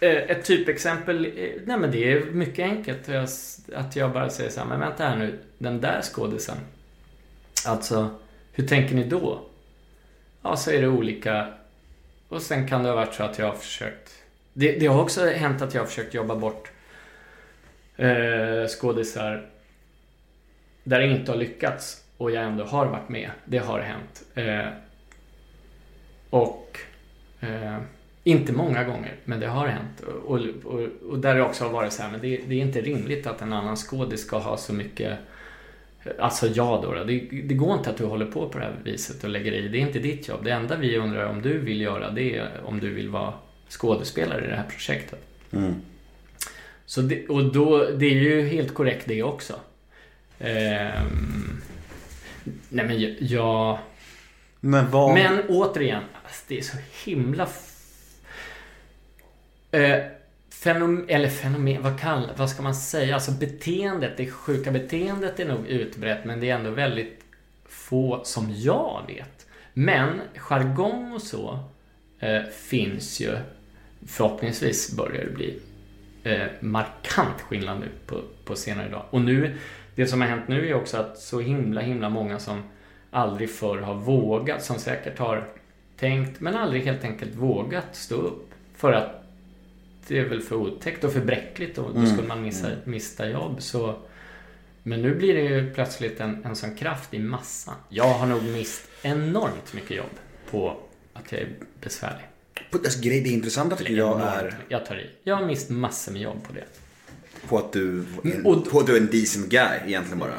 eh, 0.00 0.10
ett 0.10 0.44
typexempel. 0.44 1.24
eh, 1.26 1.30
Nej 1.64 1.78
men 1.78 1.90
det 1.90 2.12
är 2.12 2.24
mycket 2.24 2.64
enkelt. 2.64 3.08
Att 3.74 3.96
jag 3.96 4.12
bara 4.12 4.30
säger 4.30 4.50
så 4.50 4.60
här, 4.60 4.66
men 4.66 4.80
vänta 4.80 5.04
här 5.04 5.16
nu. 5.16 5.38
Den 5.58 5.80
där 5.80 6.02
skådisen. 6.02 6.56
Alltså, 7.66 8.10
hur 8.52 8.66
tänker 8.66 8.94
ni 8.94 9.04
då? 9.04 9.40
Ja, 10.42 10.56
så 10.56 10.70
är 10.70 10.80
det 10.80 10.88
olika. 10.88 11.46
Och 12.28 12.42
sen 12.42 12.68
kan 12.68 12.82
det 12.82 12.88
ha 12.88 12.96
varit 12.96 13.14
så 13.14 13.22
att 13.22 13.38
jag 13.38 13.46
har 13.46 13.54
försökt. 13.54 14.10
Det, 14.52 14.72
det 14.72 14.86
har 14.86 15.02
också 15.02 15.26
hänt 15.26 15.62
att 15.62 15.74
jag 15.74 15.80
har 15.82 15.86
försökt 15.86 16.14
jobba 16.14 16.36
bort 16.36 16.70
eh, 17.96 18.66
skådisar 18.68 19.46
där 20.84 21.00
det 21.00 21.06
inte 21.06 21.32
har 21.32 21.38
lyckats 21.38 22.04
och 22.16 22.30
jag 22.30 22.44
ändå 22.44 22.64
har 22.64 22.86
varit 22.86 23.08
med. 23.08 23.30
Det 23.44 23.58
har 23.58 23.80
hänt. 23.80 24.22
Eh, 24.34 24.68
och 26.30 26.78
eh, 27.40 27.78
inte 28.24 28.52
många 28.52 28.84
gånger, 28.84 29.14
men 29.24 29.40
det 29.40 29.46
har 29.46 29.68
hänt. 29.68 30.00
Och, 30.00 30.40
och, 30.64 30.80
och 31.08 31.18
där 31.18 31.34
det 31.34 31.42
också 31.42 31.64
har 31.64 31.70
varit 31.70 31.92
så 31.92 32.02
här, 32.02 32.10
men 32.10 32.20
det, 32.20 32.36
det 32.36 32.54
är 32.54 32.60
inte 32.60 32.80
rimligt 32.80 33.26
att 33.26 33.42
en 33.42 33.52
annan 33.52 33.76
skådis 33.76 34.20
ska 34.20 34.38
ha 34.38 34.56
så 34.56 34.72
mycket 34.72 35.18
Alltså 36.18 36.46
jag 36.46 36.82
då, 36.82 36.92
då. 36.92 37.04
Det, 37.04 37.18
det 37.44 37.54
går 37.54 37.74
inte 37.74 37.90
att 37.90 37.96
du 37.96 38.04
håller 38.04 38.26
på 38.26 38.48
på 38.48 38.58
det 38.58 38.64
här 38.64 38.74
viset 38.84 39.24
och 39.24 39.30
lägger 39.30 39.52
i. 39.52 39.68
Det 39.68 39.78
är 39.78 39.80
inte 39.80 39.98
ditt 39.98 40.28
jobb. 40.28 40.44
Det 40.44 40.50
enda 40.50 40.76
vi 40.76 40.96
undrar 40.98 41.24
om 41.24 41.42
du 41.42 41.58
vill 41.58 41.80
göra 41.80 42.10
det 42.10 42.36
är 42.36 42.50
om 42.64 42.80
du 42.80 42.94
vill 42.94 43.08
vara 43.08 43.32
skådespelare 43.68 44.44
i 44.44 44.48
det 44.48 44.56
här 44.56 44.68
projektet. 44.68 45.18
Mm. 45.52 45.74
Så 46.94 47.00
det, 47.02 47.28
och 47.28 47.52
då, 47.52 47.90
det 47.90 48.06
är 48.06 48.14
ju 48.14 48.48
helt 48.48 48.74
korrekt 48.74 49.04
det 49.08 49.22
också. 49.22 49.60
Ehm, 50.38 51.60
nej 52.68 52.86
men 52.86 53.00
jag- 53.00 53.16
jag... 53.18 53.78
Men 54.60 54.90
vad... 54.90 55.14
Men 55.14 55.40
återigen, 55.48 56.02
alltså, 56.24 56.44
det 56.48 56.58
är 56.58 56.62
så 56.62 56.76
himla... 57.04 57.48
Eh, 59.70 59.98
fenom, 60.50 61.04
eller 61.08 61.28
fenomen, 61.28 61.82
vad, 61.82 62.00
kall, 62.00 62.30
vad 62.36 62.50
ska 62.50 62.62
man 62.62 62.74
säga? 62.74 63.14
Alltså 63.14 63.32
beteendet, 63.32 64.16
det 64.16 64.30
sjuka 64.30 64.70
beteendet 64.70 65.40
är 65.40 65.44
nog 65.48 65.66
utbrett 65.66 66.24
men 66.24 66.40
det 66.40 66.50
är 66.50 66.54
ändå 66.54 66.70
väldigt 66.70 67.20
få 67.68 68.20
som 68.24 68.54
jag 68.56 69.04
vet. 69.06 69.46
Men 69.72 70.20
jargong 70.36 71.12
och 71.12 71.22
så 71.22 71.58
eh, 72.18 72.42
finns 72.44 73.20
ju 73.20 73.36
förhoppningsvis 74.06 74.96
börjar 74.96 75.24
det 75.24 75.30
bli 75.34 75.58
eh, 76.24 76.46
markant 76.60 77.40
skillnad 77.40 77.80
nu 77.80 77.88
på, 78.06 78.20
på 78.44 78.56
senare 78.56 78.88
dag. 78.88 79.02
Och 79.10 79.20
nu, 79.20 79.56
det 79.94 80.06
som 80.06 80.20
har 80.20 80.28
hänt 80.28 80.48
nu 80.48 80.68
är 80.68 80.74
också 80.74 80.96
att 80.96 81.18
så 81.18 81.40
himla 81.40 81.80
himla 81.80 82.08
många 82.08 82.38
som 82.38 82.62
aldrig 83.10 83.50
förr 83.50 83.78
har 83.78 83.94
vågat, 83.94 84.62
som 84.64 84.78
säkert 84.78 85.18
har 85.18 85.48
tänkt 85.96 86.40
men 86.40 86.54
aldrig 86.56 86.84
helt 86.84 87.04
enkelt 87.04 87.34
vågat 87.34 87.86
stå 87.96 88.14
upp. 88.14 88.50
För 88.76 88.92
att 88.92 89.20
det 90.08 90.18
är 90.18 90.24
väl 90.28 90.40
för 90.40 90.56
otäckt 90.56 91.04
och 91.04 91.12
för 91.12 91.20
bräckligt 91.20 91.78
och 91.78 91.90
då 91.92 91.98
Mm. 91.98 92.10
skulle 92.12 92.28
man 92.28 92.42
missa, 92.42 92.68
mista 92.84 93.28
jobb. 93.28 93.62
Så, 93.62 93.94
men 94.82 95.02
nu 95.02 95.14
blir 95.14 95.34
det 95.34 95.40
ju 95.40 95.74
plötsligt 95.74 96.20
en, 96.20 96.44
en 96.44 96.56
sån 96.56 96.74
kraft 96.76 97.14
i 97.14 97.18
massan. 97.18 97.74
Jag 97.88 98.04
har 98.14 98.26
nog 98.26 98.42
mist 98.42 98.88
enormt 99.02 99.74
mycket 99.74 99.96
jobb 99.96 100.10
på 100.50 100.76
att 101.12 101.32
jag 101.32 101.40
är 101.40 101.48
besvärlig. 101.80 102.24
Alltså, 102.78 103.00
grej- 103.02 103.20
det 103.20 103.28
intressanta 103.30 103.76
tycker 103.76 103.92
jag 103.94 104.20
är 104.20 104.54
Jag 104.68 104.86
tar 104.86 104.96
i. 104.96 105.10
Jag 105.22 105.36
har 105.36 105.46
mist 105.46 105.70
massor 105.70 106.12
med 106.12 106.22
jobb 106.22 106.44
på 106.46 106.52
det. 106.52 106.64
på 107.48 107.58
att 107.58 107.72
du, 107.72 108.04
Mm, 108.24 108.46
och- 108.46 108.70
på 108.70 108.78
att 108.78 108.86
du 108.86 108.96
är 108.96 109.00
en 109.00 109.06
decent 109.06 109.48
guy 109.48 109.78
egentligen 109.86 110.18
bara. 110.18 110.30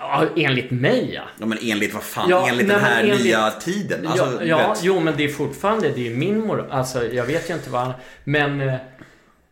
Ja, 0.00 0.26
enligt 0.36 0.70
mig 0.70 1.10
ja. 1.14 1.22
Ja 1.38 1.46
men 1.46 1.58
enligt 1.62 1.94
vad 1.94 2.02
fan, 2.02 2.30
Ja, 2.30 2.48
enligt 2.48 2.66
nej, 2.66 2.76
den 2.76 2.84
här 2.84 3.02
enligt- 3.04 3.24
nya 3.24 3.50
tiden. 3.50 4.06
Alltså, 4.06 4.44
ja, 4.44 4.60
ja 4.60 4.76
jo 4.82 5.00
men 5.00 5.14
det 5.16 5.24
är 5.24 5.28
fortfarande, 5.28 5.88
det 5.94 6.06
är 6.12 6.14
min 6.16 6.40
moral. 6.46 6.70
Alltså 6.70 7.04
jag 7.06 7.24
vet 7.26 7.50
ju 7.50 7.54
inte 7.54 7.70
vad 7.70 7.80
han... 7.82 7.92
Men... 8.24 8.60
Eh, 8.60 8.74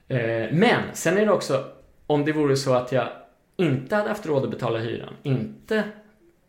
eh, 0.08 0.48
men, 0.52 0.82
sen 0.92 1.18
är 1.18 1.26
det 1.26 1.32
också, 1.32 1.64
om 2.06 2.24
det 2.24 2.32
vore 2.32 2.56
så 2.56 2.74
att 2.74 2.92
jag 2.92 3.08
inte 3.56 3.96
hade 3.96 4.08
haft 4.08 4.26
råd 4.26 4.44
att 4.44 4.50
betala 4.50 4.78
hyran, 4.78 5.14
inte... 5.22 5.84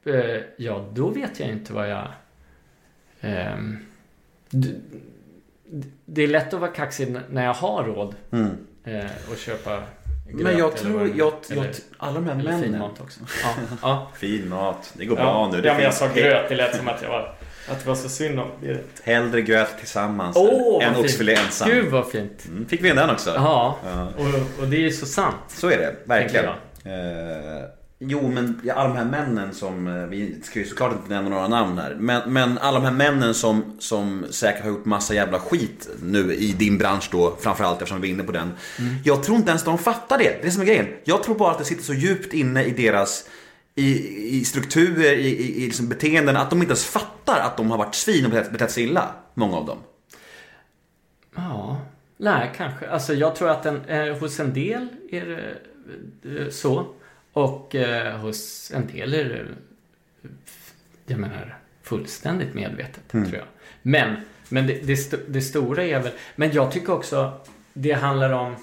Eh, 0.05 0.41
ja, 0.57 0.89
då 0.93 1.09
vet 1.09 1.39
jag 1.39 1.49
inte 1.49 1.73
vad 1.73 1.89
jag... 1.89 2.07
d- 4.49 4.75
det 6.05 6.21
är 6.23 6.27
lätt 6.27 6.53
att 6.53 6.59
vara 6.59 6.71
kaxig 6.71 7.15
när 7.29 7.45
jag 7.45 7.53
har 7.53 7.83
råd 7.83 8.15
Mm. 8.31 8.57
eh, 8.83 9.05
och 9.31 9.37
köpa 9.37 9.83
Men 10.25 10.37
gröt 10.37 10.57
jag 10.57 10.67
eller 10.69 10.77
tror, 10.77 10.99
det 10.99 11.05
är. 11.05 11.17
jag, 11.17 11.33
Eller- 11.51 11.63
jag, 11.65 11.75
alla 11.97 12.13
de 12.13 12.25
här 12.25 12.39
eller 12.39 12.51
fin 12.51 12.59
männen. 12.61 12.79
mat 12.79 13.01
också. 13.01 13.19
Ja, 13.43 13.49
ja. 13.81 14.11
Fin 14.15 14.49
mat, 14.49 14.93
det 14.97 15.05
går 15.05 15.17
Ja, 15.17 15.23
bra 15.23 15.49
nu. 15.51 15.61
Det 15.61 15.67
ja, 15.67 15.73
men 15.73 15.83
jag 15.83 15.93
sa 15.93 16.07
gröt. 16.13 16.49
Det 16.49 16.55
lät 16.55 16.75
som 16.75 16.87
att 16.87 17.01
jag 17.01 17.09
var... 17.09 17.35
Att 17.69 17.79
det 17.83 17.87
var 17.87 17.95
så 17.95 18.09
synd 18.09 18.39
om 18.39 18.47
det. 18.61 18.79
Hellre 19.03 19.41
gröt 19.41 19.77
tillsammans 19.77 20.37
Åh, 20.39 20.85
än 20.85 20.95
oxfilé 20.95 21.35
fint. 21.35 21.45
ensam. 21.47 21.69
Gud 21.69 21.91
vad 21.91 22.07
fint. 22.11 22.45
Mm, 22.47 22.65
Fick 22.65 22.83
vi 22.83 22.89
in 22.89 22.95
den 22.95 23.09
också? 23.09 23.29
Ja, 23.35 23.77
Ja. 23.85 24.07
och, 24.17 24.61
och 24.63 24.67
det 24.67 24.75
är 24.77 24.81
ju 24.81 24.91
så 24.91 25.05
sant. 25.05 25.35
Så 25.47 25.67
är 25.69 25.77
det, 25.77 25.95
verkligen. 26.05 26.45
Jo, 28.03 28.31
men 28.33 28.61
alla 28.75 28.87
de 28.87 28.97
här 28.97 29.05
männen 29.05 29.53
som, 29.53 29.87
eh, 29.87 30.05
vi 30.05 30.41
ska 30.43 30.59
ju 30.59 30.65
såklart 30.65 30.91
inte 30.91 31.09
nämna 31.09 31.29
några 31.29 31.47
namn 31.47 31.77
här. 31.77 31.95
Men, 31.99 32.33
men 32.33 32.57
alla 32.57 32.79
de 32.79 32.85
här 32.85 32.93
männen 32.93 33.33
som, 33.33 33.75
som 33.79 34.25
säkert 34.29 34.63
har 34.63 34.69
gjort 34.69 34.85
massa 34.85 35.13
jävla 35.13 35.39
skit 35.39 35.89
nu 36.03 36.33
i 36.33 36.53
din 36.53 36.77
bransch 36.77 37.09
då, 37.11 37.37
framförallt 37.39 37.81
eftersom 37.81 38.01
vi 38.01 38.07
är 38.07 38.13
inne 38.13 38.23
på 38.23 38.31
den. 38.31 38.51
Mm. 38.79 38.95
Jag 39.03 39.23
tror 39.23 39.37
inte 39.37 39.49
ens 39.49 39.63
de 39.63 39.77
fattar 39.77 40.17
det, 40.17 40.23
det 40.23 40.39
är 40.39 40.43
det 40.43 40.51
som 40.51 40.61
är 40.61 40.65
grejen. 40.65 40.87
Jag 41.03 41.23
tror 41.23 41.35
bara 41.35 41.51
att 41.51 41.57
det 41.57 41.65
sitter 41.65 41.83
så 41.83 41.93
djupt 41.93 42.33
inne 42.33 42.63
i 42.63 42.71
deras 42.71 43.29
i, 43.75 44.37
i 44.37 44.45
strukturer, 44.45 45.13
i, 45.13 45.27
i, 45.27 45.63
i 45.63 45.65
liksom 45.65 45.89
beteenden, 45.89 46.37
att 46.37 46.49
de 46.49 46.59
inte 46.59 46.71
ens 46.71 46.85
fattar 46.85 47.39
att 47.39 47.57
de 47.57 47.71
har 47.71 47.77
varit 47.77 47.95
svin 47.95 48.25
och 48.25 48.31
betett, 48.31 48.51
betett 48.51 48.71
sig 48.71 48.83
illa. 48.83 49.15
Många 49.33 49.57
av 49.57 49.65
dem. 49.65 49.77
Ja, 51.35 51.81
nej 52.17 52.51
kanske. 52.57 52.89
Alltså 52.89 53.13
jag 53.13 53.35
tror 53.35 53.49
att 53.49 53.65
en, 53.65 53.85
eh, 53.85 54.17
hos 54.17 54.39
en 54.39 54.53
del 54.53 54.87
är 55.11 55.55
det 56.21 56.41
eh, 56.41 56.49
så. 56.49 56.87
Och 57.33 57.75
eh, 57.75 58.17
hos 58.17 58.71
en 58.75 58.87
del 58.87 59.13
är 59.13 59.23
det, 59.29 59.45
jag 61.05 61.19
menar, 61.19 61.57
fullständigt 61.83 62.53
medvetet, 62.53 63.13
Mm. 63.13 63.25
tror 63.29 63.37
jag. 63.39 63.47
Men, 63.81 64.15
men 64.49 64.67
det, 64.67 64.73
det, 64.87 64.93
st- 64.93 65.17
det 65.27 65.41
stora 65.41 65.83
är 65.83 65.99
väl, 65.99 66.11
men 66.35 66.51
jag 66.51 66.71
tycker 66.71 66.93
också 66.93 67.41
det 67.73 67.91
handlar 67.91 68.31
om 68.31 68.55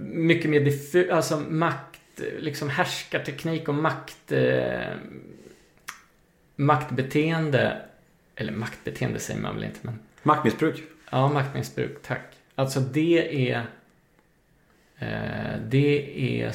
mycket 0.00 0.50
mer 0.50 0.60
diffu, 0.60 1.10
alltså 1.10 1.40
makt, 1.40 2.00
liksom 2.38 2.68
härskarteknik 2.68 3.68
och 3.68 3.74
makt, 3.74 4.32
eh, 4.32 4.94
maktbeteende. 6.56 7.82
Eller 8.34 8.52
maktbeteende 8.52 9.18
säger 9.18 9.40
man 9.40 9.54
väl 9.54 9.64
inte, 9.64 9.78
men 9.82 9.98
Maktmissbruk. 10.22 10.82
Ja, 11.10 11.28
maktmissbruk. 11.28 12.02
Tack. 12.02 12.20
Alltså 12.54 12.80
det 12.80 13.50
är... 13.50 13.66
Eh, 14.98 15.58
det 15.68 16.42
är... 16.42 16.52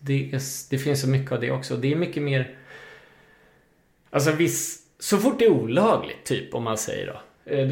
Det, 0.00 0.32
är 0.32 0.40
det 0.70 0.78
finns 0.78 1.00
så 1.00 1.08
mycket 1.08 1.32
av 1.32 1.40
det 1.40 1.50
också. 1.50 1.76
Det 1.76 1.92
är 1.92 1.96
mycket 1.96 2.22
mer... 2.22 2.56
Alltså 4.10 4.32
viss... 4.32 4.80
Så 4.98 5.18
fort 5.18 5.38
det 5.38 5.44
är 5.44 5.50
olagligt, 5.50 6.24
typ, 6.24 6.54
om 6.54 6.64
man 6.64 6.78
säger 6.78 7.06
då. 7.06 7.52
eh, 7.52 7.68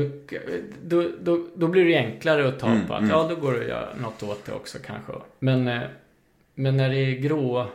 Då, 0.82 1.08
då, 1.20 1.46
då, 1.54 1.68
blir 1.68 1.84
det 1.84 1.96
enklare 1.96 2.48
att 2.48 2.58
ta 2.58 2.66
Mm, 2.66 2.86
på 2.86 2.94
att 2.94 3.00
mm. 3.00 3.10
ja, 3.10 3.26
då 3.28 3.36
går 3.36 3.52
det 3.52 3.60
att 3.60 3.68
göra 3.68 3.88
något 4.02 4.22
åt 4.22 4.44
det 4.44 4.52
också 4.52 4.78
kanske. 4.86 5.12
Men, 5.38 5.68
eh, 5.68 5.82
men 6.54 6.76
när 6.76 6.88
det 6.90 6.96
är 6.96 7.10
grå... 7.12 7.66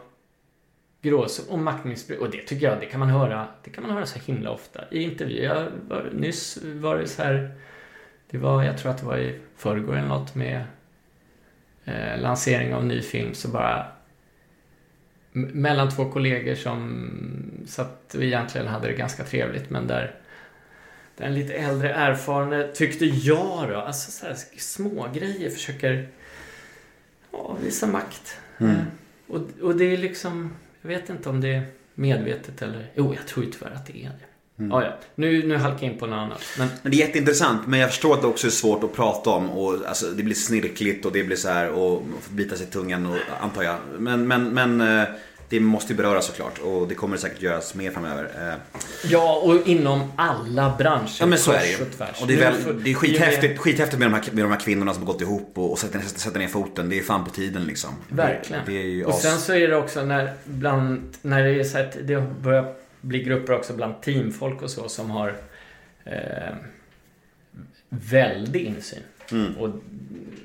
Grå 1.02 1.28
och 1.50 1.60
maktmissbruk. 1.60 2.22
Och 2.22 2.30
det 2.30 2.42
tycker 2.42 2.70
jag, 2.70 2.80
det 2.80 2.86
kan 2.86 3.00
man 3.00 3.10
höra, 3.10 3.48
det 3.64 3.70
kan 3.70 3.84
man 3.84 3.92
höra 3.94 4.06
så 4.06 4.20
himla 4.20 4.52
ofta. 4.52 4.82
I 4.92 5.02
intervjuer. 5.04 5.72
Nyss 6.14 6.60
var 6.64 6.98
det 6.98 7.08
så 7.08 7.24
här... 7.24 7.52
Det 8.30 8.38
var, 8.38 8.64
jag 8.64 8.78
tror 8.78 8.92
att 8.92 8.98
det 8.98 9.06
var 9.06 9.18
i 9.18 9.40
förrgår 9.56 9.98
eller 9.98 10.08
något 10.08 10.36
med 10.36 10.64
eh, 11.88 12.22
lansering 12.22 12.74
av 12.74 12.86
ny 12.86 13.02
film 13.02 13.34
så 13.34 13.48
bara 13.48 13.86
mellan 15.32 15.90
två 15.90 16.12
kollegor 16.12 16.56
som 16.56 17.10
satt 17.66 18.16
och 18.16 18.24
egentligen 18.24 18.68
hade 18.68 18.88
det 18.88 18.94
ganska 18.94 19.24
trevligt 19.24 19.70
men 19.70 19.88
där 19.88 20.16
den 21.18 21.34
lite 21.34 21.54
äldre 21.54 21.94
erfarne 21.94 22.68
tyckte 22.74 23.06
jag 23.06 23.70
då, 23.70 23.76
alltså 23.76 24.12
så 24.12 24.26
här 24.26 24.36
små 24.58 25.08
grejer 25.14 25.50
försöker 25.50 26.08
ja, 27.32 27.58
visa 27.64 27.88
makt. 27.88 28.38
Mm. 28.58 28.76
Eh, 28.76 28.82
och, 29.28 29.42
och 29.62 29.76
det 29.76 29.86
är 29.86 29.98
liksom, 29.98 30.56
jag 30.82 30.90
vet 30.90 31.10
inte 31.10 31.30
om 31.30 31.42
det 31.42 31.54
är 31.54 31.64
medvetet 31.94 32.62
eller, 32.62 32.88
jo 32.96 33.14
jag 33.16 33.28
tror 33.28 33.46
ju 33.46 33.52
tyvärr 33.52 33.72
att 33.72 33.86
det 33.86 34.06
är 34.06 34.10
det. 34.10 34.27
Mm. 34.60 34.72
Ja, 34.72 34.84
ja. 34.84 34.92
Nu, 35.16 35.48
nu 35.48 35.56
halkar 35.58 35.86
jag 35.86 35.94
in 35.94 36.00
på 36.00 36.06
något 36.08 36.18
annat. 36.18 36.42
Men 36.58 36.68
Men 36.82 36.92
det 36.92 36.98
är 37.02 37.08
jätteintressant, 37.08 37.68
men 37.68 37.80
jag 37.80 37.90
förstår 37.90 38.14
att 38.14 38.22
det 38.22 38.28
också 38.28 38.48
är 38.48 38.52
svårt 38.52 38.84
att 38.84 38.94
prata 38.94 39.30
om 39.30 39.50
och 39.50 39.76
alltså, 39.88 40.06
det 40.06 40.24
blir 40.24 40.36
snirkligt 40.36 41.06
och 41.06 41.12
det 41.12 41.24
blir 41.24 41.38
så 41.38 41.50
här 41.50 41.70
och 41.70 41.92
man 42.12 42.22
får 42.22 42.34
bita 42.34 42.56
sig 42.56 42.68
i 42.68 42.70
tungan 42.70 43.06
och, 43.06 43.16
antar 43.42 43.64
jag. 43.64 43.76
Men, 44.00 44.28
men, 44.28 44.50
men 44.50 44.82
eh, 45.00 45.08
det 45.50 45.60
måste 45.60 45.94
ju 45.94 45.98
beröras 45.98 46.26
såklart 46.26 46.60
och 46.60 46.88
det 46.88 46.96
kommer 46.96 47.18
säkert 47.18 47.42
göras 47.42 47.76
mer 47.76 47.92
framöver. 47.92 48.24
Eh, 48.50 48.54
Ja, 49.10 49.42
och 49.44 49.68
inom 49.68 50.12
alla 50.16 50.76
branscher. 50.78 51.18
Ja 51.20 51.26
men 51.26 51.40
så 51.40 51.52
är 51.52 51.60
det 51.60 51.70
ju. 51.70 51.78
och 52.22 52.28
det 52.28 52.34
är, 52.34 52.38
väl, 52.38 52.54
får- 52.54 52.74
det 52.74 52.90
är 52.90 52.92
i 52.92 52.96
och 52.96 53.00
skithäftigt, 53.00 53.60
skithäftigt 53.60 54.00
med, 54.00 54.08
de 54.12 54.14
här, 54.14 54.24
med 54.32 54.44
de 54.46 54.52
här 54.52 54.60
kvinnorna 54.60 54.94
som 54.94 55.04
har 55.06 55.14
gått 55.14 55.22
ihop 55.22 55.52
och, 55.56 55.72
och 55.72 55.80
sätter, 55.80 56.00
sätter 56.00 56.40
ner 56.40 56.48
foten. 56.48 56.90
Det 56.90 57.00
är 57.00 57.04
fan 57.04 57.24
på 57.26 57.30
tiden 57.32 57.64
liksom. 57.64 57.90
Verkligen. 58.10 58.62
Det, 58.66 58.84
det 58.84 59.06
och 59.06 59.14
sen 59.14 59.38
så 59.40 59.54
är 59.54 59.68
det 59.68 59.76
också 59.78 60.04
när, 60.06 60.34
bland, 60.46 61.02
när 61.22 61.44
det 61.44 61.60
är 61.60 61.64
så 61.64 61.78
att 61.78 61.98
det 62.04 62.24
börjar 62.42 62.74
bli 63.02 63.24
grupper 63.24 63.54
också 63.54 63.74
bland 63.74 64.02
teamfolk 64.02 64.62
och 64.62 64.70
så 64.70 64.90
som 64.90 65.10
har 65.12 65.36
eh, 66.06 66.56
väldig 67.90 68.66
insyn. 68.66 69.04
Mm. 69.32 69.58
Och 69.58 69.70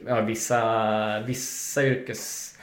ja, 0.06 0.20
vissa, 0.20 1.20
vissa 1.20 1.84
yrkes... 1.86 2.54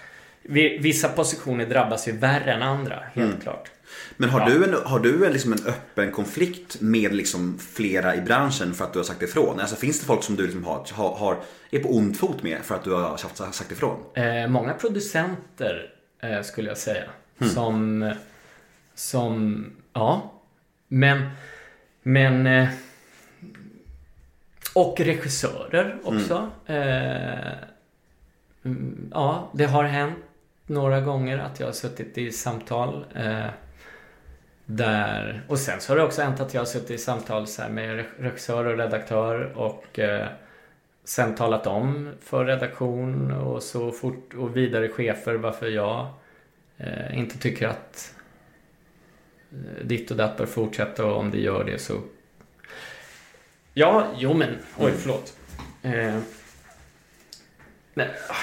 vi- 0.41 0.77
Vissa 0.77 1.09
positioner 1.09 1.65
drabbas 1.65 2.07
ju 2.07 2.11
värre 2.11 2.53
än 2.53 2.61
andra, 2.61 2.95
helt 3.13 3.29
Mm. 3.29 3.41
klart. 3.41 3.71
Men 4.17 4.29
har 4.29 4.39
Ja. 4.39 4.45
du, 4.49 4.63
en, 4.63 4.73
har 4.85 4.99
du 4.99 5.25
en, 5.25 5.31
liksom 5.33 5.53
en 5.53 5.65
öppen 5.65 6.11
konflikt 6.11 6.81
med 6.81 7.13
liksom 7.15 7.59
flera 7.59 8.15
i 8.15 8.21
branschen 8.21 8.73
för 8.73 8.85
att 8.85 8.93
du 8.93 8.99
har 8.99 9.03
sagt 9.03 9.21
ifrån? 9.21 9.59
Alltså 9.59 9.75
finns 9.75 9.99
det 9.99 10.05
folk 10.05 10.23
som 10.23 10.35
du 10.35 10.43
liksom 10.43 10.63
har, 10.63 10.85
har, 10.93 11.15
har, 11.15 11.37
är 11.71 11.79
på 11.79 11.95
ond 11.95 12.17
fot 12.17 12.43
med 12.43 12.57
för 12.63 12.75
att 12.75 12.83
du 12.83 12.91
har 12.91 13.17
sagt, 13.17 13.37
sagt 13.55 13.71
ifrån? 13.71 13.99
Eh, 14.13 14.47
många 14.47 14.73
producenter 14.73 15.93
eh, 16.21 16.41
skulle 16.41 16.67
jag 16.69 16.77
säga. 16.77 17.03
Hmm. 17.39 17.49
Som, 17.49 18.13
som, 18.99 19.65
ja. 19.93 20.31
Men, 20.87 21.29
men, 22.01 22.47
eh, 22.47 22.69
och 24.75 24.99
regissörer 24.99 25.97
också. 26.03 26.49
Eh, 26.65 27.53
mm, 28.63 29.11
ja, 29.13 29.51
det 29.53 29.65
har 29.65 29.83
hänt 29.83 30.17
några 30.65 31.01
gånger 31.01 31.37
att 31.37 31.59
jag 31.59 31.67
har 31.67 31.73
suttit 31.73 32.17
i 32.17 32.31
samtal. 32.31 33.05
Eh, 33.15 33.45
där, 34.65 35.43
och 35.47 35.59
sen 35.59 35.81
så 35.81 35.91
har 35.91 35.97
det 35.97 36.03
också 36.03 36.21
hänt 36.21 36.39
att 36.39 36.53
jag 36.53 36.61
har 36.61 36.65
suttit 36.65 36.91
i 36.91 36.97
samtal 36.97 37.47
så 37.47 37.61
här 37.61 37.69
med 37.69 38.05
regissör 38.17 38.65
och 38.65 38.77
redaktör 38.77 39.57
och 39.57 39.99
eh, 39.99 40.27
sen 41.03 41.35
talat 41.35 41.67
om 41.67 42.11
för 42.21 42.45
redaktion 42.45 43.31
och 43.31 43.63
så 43.63 43.91
fort 43.91 44.33
och 44.33 44.57
vidare 44.57 44.89
chefer 44.89 45.35
varför 45.35 45.67
jag 45.67 46.07
eh, 46.77 47.19
inte 47.19 47.37
tycker 47.37 47.67
att 47.67 48.15
ditt 49.83 50.11
och 50.11 50.17
datt 50.17 50.37
bör 50.37 50.45
fortsätta 50.45 51.05
och 51.05 51.17
om 51.17 51.31
det 51.31 51.39
gör 51.39 51.63
det 51.63 51.79
så 51.79 52.01
Ja, 53.73 54.07
jo 54.17 54.33
men, 54.33 54.49
oj 54.77 54.85
Mm. 54.87 54.99
förlåt. 54.99 55.33
Eh, 55.81 56.19
nej, 57.93 58.07
ah. 58.29 58.33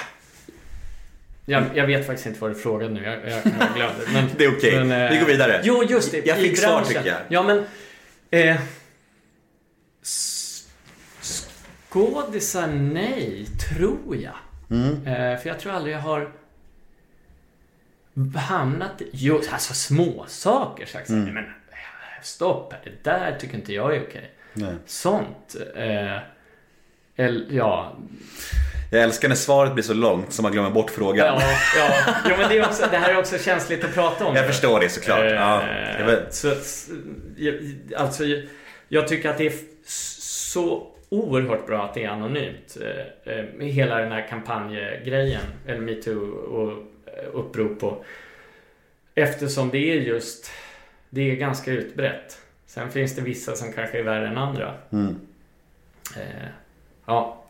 jag, 1.45 1.65
jag 1.75 1.87
vet 1.87 2.07
faktiskt 2.07 2.27
inte 2.27 2.41
vad 2.41 2.51
du 2.51 2.55
frågade 2.55 2.93
nu, 2.95 3.03
jag, 3.05 3.15
jag, 3.15 3.43
jag 3.45 3.75
glömde. 3.75 4.05
Men, 4.13 4.29
Det 4.39 4.45
är 4.45 4.57
okej. 4.57 4.85
men, 4.85 5.03
eh, 5.03 5.11
Vi 5.11 5.19
går 5.19 5.27
vidare. 5.27 5.61
Jo, 5.65 5.85
just 5.85 6.11
det. 6.13 6.27
Jag 6.27 6.37
fick 6.37 6.59
svar, 6.59 6.85
tycker 6.85 7.07
jag. 7.07 7.19
Ja, 7.29 7.43
men... 7.43 7.65
Eh, 8.31 8.57
skådisar, 11.91 12.67
nej, 12.67 13.47
tror 13.69 14.17
jag. 14.17 14.37
Mm. 14.71 15.07
Eh, 15.07 15.39
för 15.41 15.49
jag 15.49 15.61
tror 15.61 15.73
aldrig 15.73 15.95
jag 15.95 16.01
har 16.01 16.33
hamnat 18.37 19.03
i... 19.13 19.31
Alltså 19.31 19.75
små 19.75 20.25
saker 20.29 20.87
sagt. 20.87 21.09
Mm. 21.09 21.35
Men 21.35 21.45
eh, 21.45 22.23
stopp 22.23 22.75
det 22.85 23.11
där 23.11 23.37
tycker 23.41 23.55
inte 23.55 23.73
jag 23.75 23.97
är 23.97 24.03
okej. 24.03 24.31
Nej. 24.53 24.75
Sånt. 24.87 25.57
Eh, 25.77 26.19
eller, 27.19 27.47
ja, 27.51 27.97
Jag 28.93 29.03
älskar 29.03 29.29
när 29.29 29.37
svaret 29.37 29.73
blir 29.75 29.85
så 29.85 29.95
långt 29.95 30.33
så 30.33 30.43
man 30.43 30.53
glömmer 30.53 30.71
bort 30.71 30.91
frågan. 30.91 31.27
Ja, 31.27 31.43
ja. 31.79 32.15
Jo, 32.31 32.35
men 32.39 32.49
det, 32.49 32.59
är 32.59 32.67
också, 32.67 32.87
det 32.91 32.97
här 32.99 33.11
är 33.15 33.19
också 33.19 33.39
känsligt 33.39 33.85
att 33.85 33.95
prata 33.95 34.27
om. 34.27 34.37
Jag 34.37 34.47
förstår 34.47 34.81
det 34.81 34.89
såklart. 34.89 35.19
Ja, 35.25 35.63
Eh, 35.69 36.07
var- 36.07 36.27
så, 36.31 36.49
alltså, 37.97 38.25
jag- 38.89 39.09
tycker 39.09 39.31
att 39.31 39.39
det 39.39 39.47
är 39.47 39.53
så 39.79 40.87
oerhört 41.09 41.67
bra 41.67 41.85
att 41.85 41.95
det 41.95 42.05
är 42.05 42.09
anonymt. 42.09 42.77
eh, 43.27 43.33
eh, 43.35 43.45
Med 43.55 43.69
hela 43.69 43.97
den 43.99 44.13
här 44.13 44.27
kampanjgrejen, 44.29 45.43
eller 45.67 45.81
metoo 45.81 46.31
och 46.31 46.83
upprop 47.33 47.83
och 47.83 48.05
Eftersom 49.19 49.71
det 49.71 49.79
är 49.79 49.95
just, 49.95 50.51
det 51.11 51.31
är 51.31 51.37
ganska 51.37 51.73
utbrett. 51.73 52.41
Sen 52.67 52.91
finns 52.91 53.17
det 53.17 53.23
vissa 53.23 53.57
som 53.57 53.73
kanske 53.73 53.99
är 53.99 54.03
värre 54.03 54.29
än 54.29 54.39
andra. 54.39 54.75
Mm. 54.93 55.17
Eh, 56.17 56.49
ja. 57.07 57.45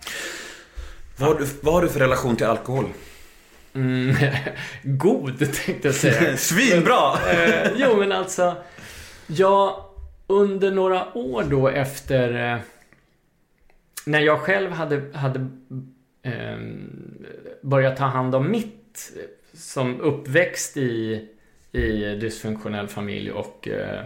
Vad, 1.17 1.29
har 1.29 1.39
du, 1.39 1.47
vad 1.63 1.75
har 1.75 1.83
du 1.83 1.89
för 1.89 2.01
relation 2.01 2.37
till 2.37 2.47
alkohol? 2.47 2.85
Mm, 3.75 4.15
god 4.83 5.39
tänkte 5.39 5.89
jag 5.89 5.95
säga. 5.95 6.37
Svinbra! 6.37 7.31
eh, 7.33 7.71
jo 7.77 7.97
men 7.97 8.13
alltså. 8.13 8.57
Jag 9.27 9.85
under 10.27 10.71
några 10.71 11.17
år 11.17 11.45
då 11.45 11.69
efter 11.69 12.53
eh, 12.53 12.61
när 14.05 14.21
jag 14.21 14.41
själv 14.41 14.71
hade, 14.71 15.03
hade 15.19 15.47
eh, 16.23 16.59
börjat 17.63 17.97
ta 17.97 18.05
hand 18.05 18.35
om 18.35 18.51
mitt 18.51 19.13
som 19.57 20.01
uppväxt 20.01 20.77
i, 20.77 21.29
i 21.73 22.15
dysfunktionell 22.21 22.89
familj 22.89 23.33
och 23.33 23.69
eh, 23.69 24.05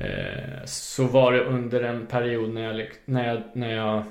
eh, 0.00 0.64
så 0.64 1.04
var 1.04 1.32
det 1.32 1.44
under 1.44 1.82
en 1.82 2.06
period 2.06 2.54
när 2.54 2.62
jag, 2.62 2.90
när 3.04 3.26
jag, 3.26 3.42
när 3.52 3.74
jag 3.74 4.04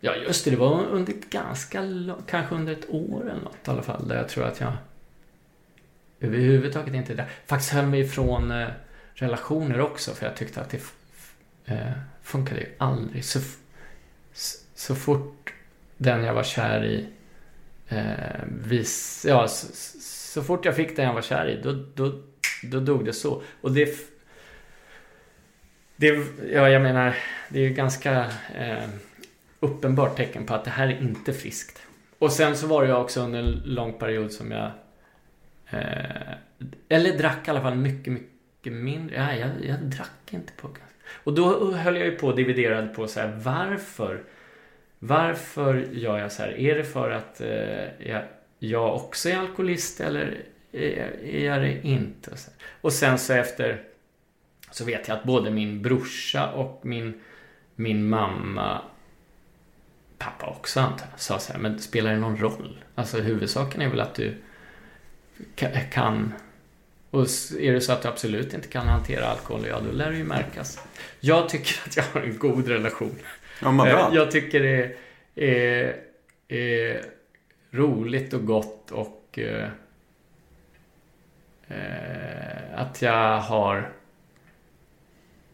Ja 0.00 0.16
just 0.16 0.44
det, 0.44 0.50
det 0.50 0.56
var 0.56 0.84
under 0.84 1.12
ganska 1.30 1.82
långt... 1.82 2.26
kanske 2.26 2.54
under 2.54 2.72
ett 2.72 2.90
år 2.90 3.20
eller 3.30 3.42
något 3.42 3.68
i 3.68 3.70
alla 3.70 3.82
fall. 3.82 4.08
Där 4.08 4.16
jag 4.16 4.28
tror 4.28 4.44
att 4.44 4.60
jag 4.60 4.72
överhuvudtaget 6.20 6.94
inte 6.94 7.14
där. 7.14 7.28
Faktiskt 7.46 7.72
höll 7.72 7.86
mig 7.86 8.00
ifrån 8.00 8.50
eh, 8.50 8.68
relationer 9.14 9.80
också 9.80 10.14
för 10.14 10.26
jag 10.26 10.36
tyckte 10.36 10.60
att 10.60 10.70
det 10.70 10.80
eh, 11.64 11.92
funkade 12.22 12.60
ju 12.60 12.66
aldrig. 12.78 13.24
Så, 13.24 13.40
så 14.74 14.94
fort 14.94 15.54
den 15.96 16.24
jag 16.24 16.34
var 16.34 16.42
kär 16.42 16.84
i 16.84 17.08
eh, 17.88 18.44
vis, 18.64 19.24
ja, 19.28 19.48
så, 19.48 19.66
så, 20.00 20.42
fort 20.42 20.64
jag 20.64 20.76
fick 20.76 20.96
den 20.96 21.04
jag 21.04 21.14
var 21.14 21.22
kär 21.22 21.48
i 21.48 21.60
då, 21.62 21.72
då, 21.94 22.12
då 22.62 22.80
dog 22.80 23.04
det 23.04 23.12
så. 23.12 23.42
Och 23.60 23.72
det 23.72 23.98
det, 25.96 26.26
ja, 26.52 26.68
jag 26.68 26.82
menar, 26.82 27.16
det 27.48 27.58
är 27.58 27.62
ju 27.62 27.74
ganska 27.74 28.26
eh, 28.54 28.88
uppenbart 29.60 30.16
tecken 30.16 30.46
på 30.46 30.54
att 30.54 30.64
det 30.64 30.70
här 30.70 30.88
är 30.88 31.00
inte 31.00 31.32
friskt. 31.32 31.82
Och 32.18 32.32
sen 32.32 32.56
så 32.56 32.66
var 32.66 32.82
det 32.82 32.88
ju 32.88 32.94
också 32.94 33.20
under 33.20 33.38
en 33.38 33.62
lång 33.64 33.92
period 33.92 34.32
som 34.32 34.50
jag 34.50 34.70
eh, 35.70 36.32
eller 36.88 37.18
drack 37.18 37.48
i 37.48 37.50
alla 37.50 37.62
fall 37.62 37.74
mycket, 37.74 38.12
mycket 38.12 38.72
mindre. 38.72 39.24
Nej, 39.24 39.40
jag, 39.40 39.50
jag 39.70 39.80
drack 39.80 40.30
inte 40.30 40.52
på 40.52 40.68
Och 41.24 41.34
då 41.34 41.72
höll 41.72 41.96
jag 41.96 42.04
ju 42.04 42.16
på 42.16 42.26
och 42.26 42.36
dividerade 42.36 42.88
på 42.88 43.08
så 43.08 43.20
här, 43.20 43.40
varför? 43.42 44.22
Varför 44.98 45.88
gör 45.92 46.18
jag 46.18 46.32
så 46.32 46.42
här? 46.42 46.58
Är 46.58 46.74
det 46.74 46.84
för 46.84 47.10
att 47.10 47.40
eh, 47.40 48.08
jag, 48.10 48.22
jag 48.58 48.94
också 48.96 49.28
är 49.28 49.36
alkoholist 49.36 50.00
eller 50.00 50.42
är, 50.72 51.24
är 51.24 51.44
jag 51.44 51.62
det 51.62 51.80
inte? 51.82 52.30
Och, 52.30 52.38
så 52.38 52.50
och 52.80 52.92
sen 52.92 53.18
så 53.18 53.32
efter 53.32 53.82
så 54.70 54.84
vet 54.84 55.08
jag 55.08 55.16
att 55.16 55.24
både 55.24 55.50
min 55.50 55.82
brorsa 55.82 56.52
och 56.52 56.80
min, 56.82 57.20
min 57.74 58.08
mamma 58.08 58.82
pappa 60.18 60.46
också 60.46 60.80
antar 60.80 61.06
jag, 61.10 61.20
sa 61.20 61.38
så 61.38 61.52
här, 61.52 61.60
men 61.60 61.78
spelar 61.78 62.10
det 62.10 62.18
någon 62.18 62.36
roll? 62.36 62.84
Alltså 62.94 63.20
huvudsaken 63.20 63.82
är 63.82 63.88
väl 63.88 64.00
att 64.00 64.14
du 64.14 64.34
kan 65.90 66.32
och 67.10 67.22
är 67.58 67.72
det 67.72 67.80
så 67.80 67.92
att 67.92 68.02
du 68.02 68.08
absolut 68.08 68.54
inte 68.54 68.68
kan 68.68 68.88
hantera 68.88 69.26
alkohol, 69.26 69.66
ja 69.68 69.80
då 69.80 69.92
lär 69.92 70.10
det 70.10 70.16
ju 70.16 70.24
märkas. 70.24 70.80
Jag 71.20 71.48
tycker 71.48 71.80
att 71.86 71.96
jag 71.96 72.04
har 72.12 72.20
en 72.20 72.38
god 72.38 72.68
relation. 72.68 73.18
Ja, 73.62 73.72
bra. 73.72 73.86
Eh, 73.86 74.14
jag 74.14 74.30
tycker 74.30 74.60
det 74.62 74.96
är, 75.34 75.96
är 76.48 77.02
roligt 77.70 78.34
och 78.34 78.46
gott 78.46 78.90
och 78.90 79.38
eh, 79.38 79.68
eh, 81.68 82.80
att 82.80 83.02
jag 83.02 83.40
har 83.40 83.92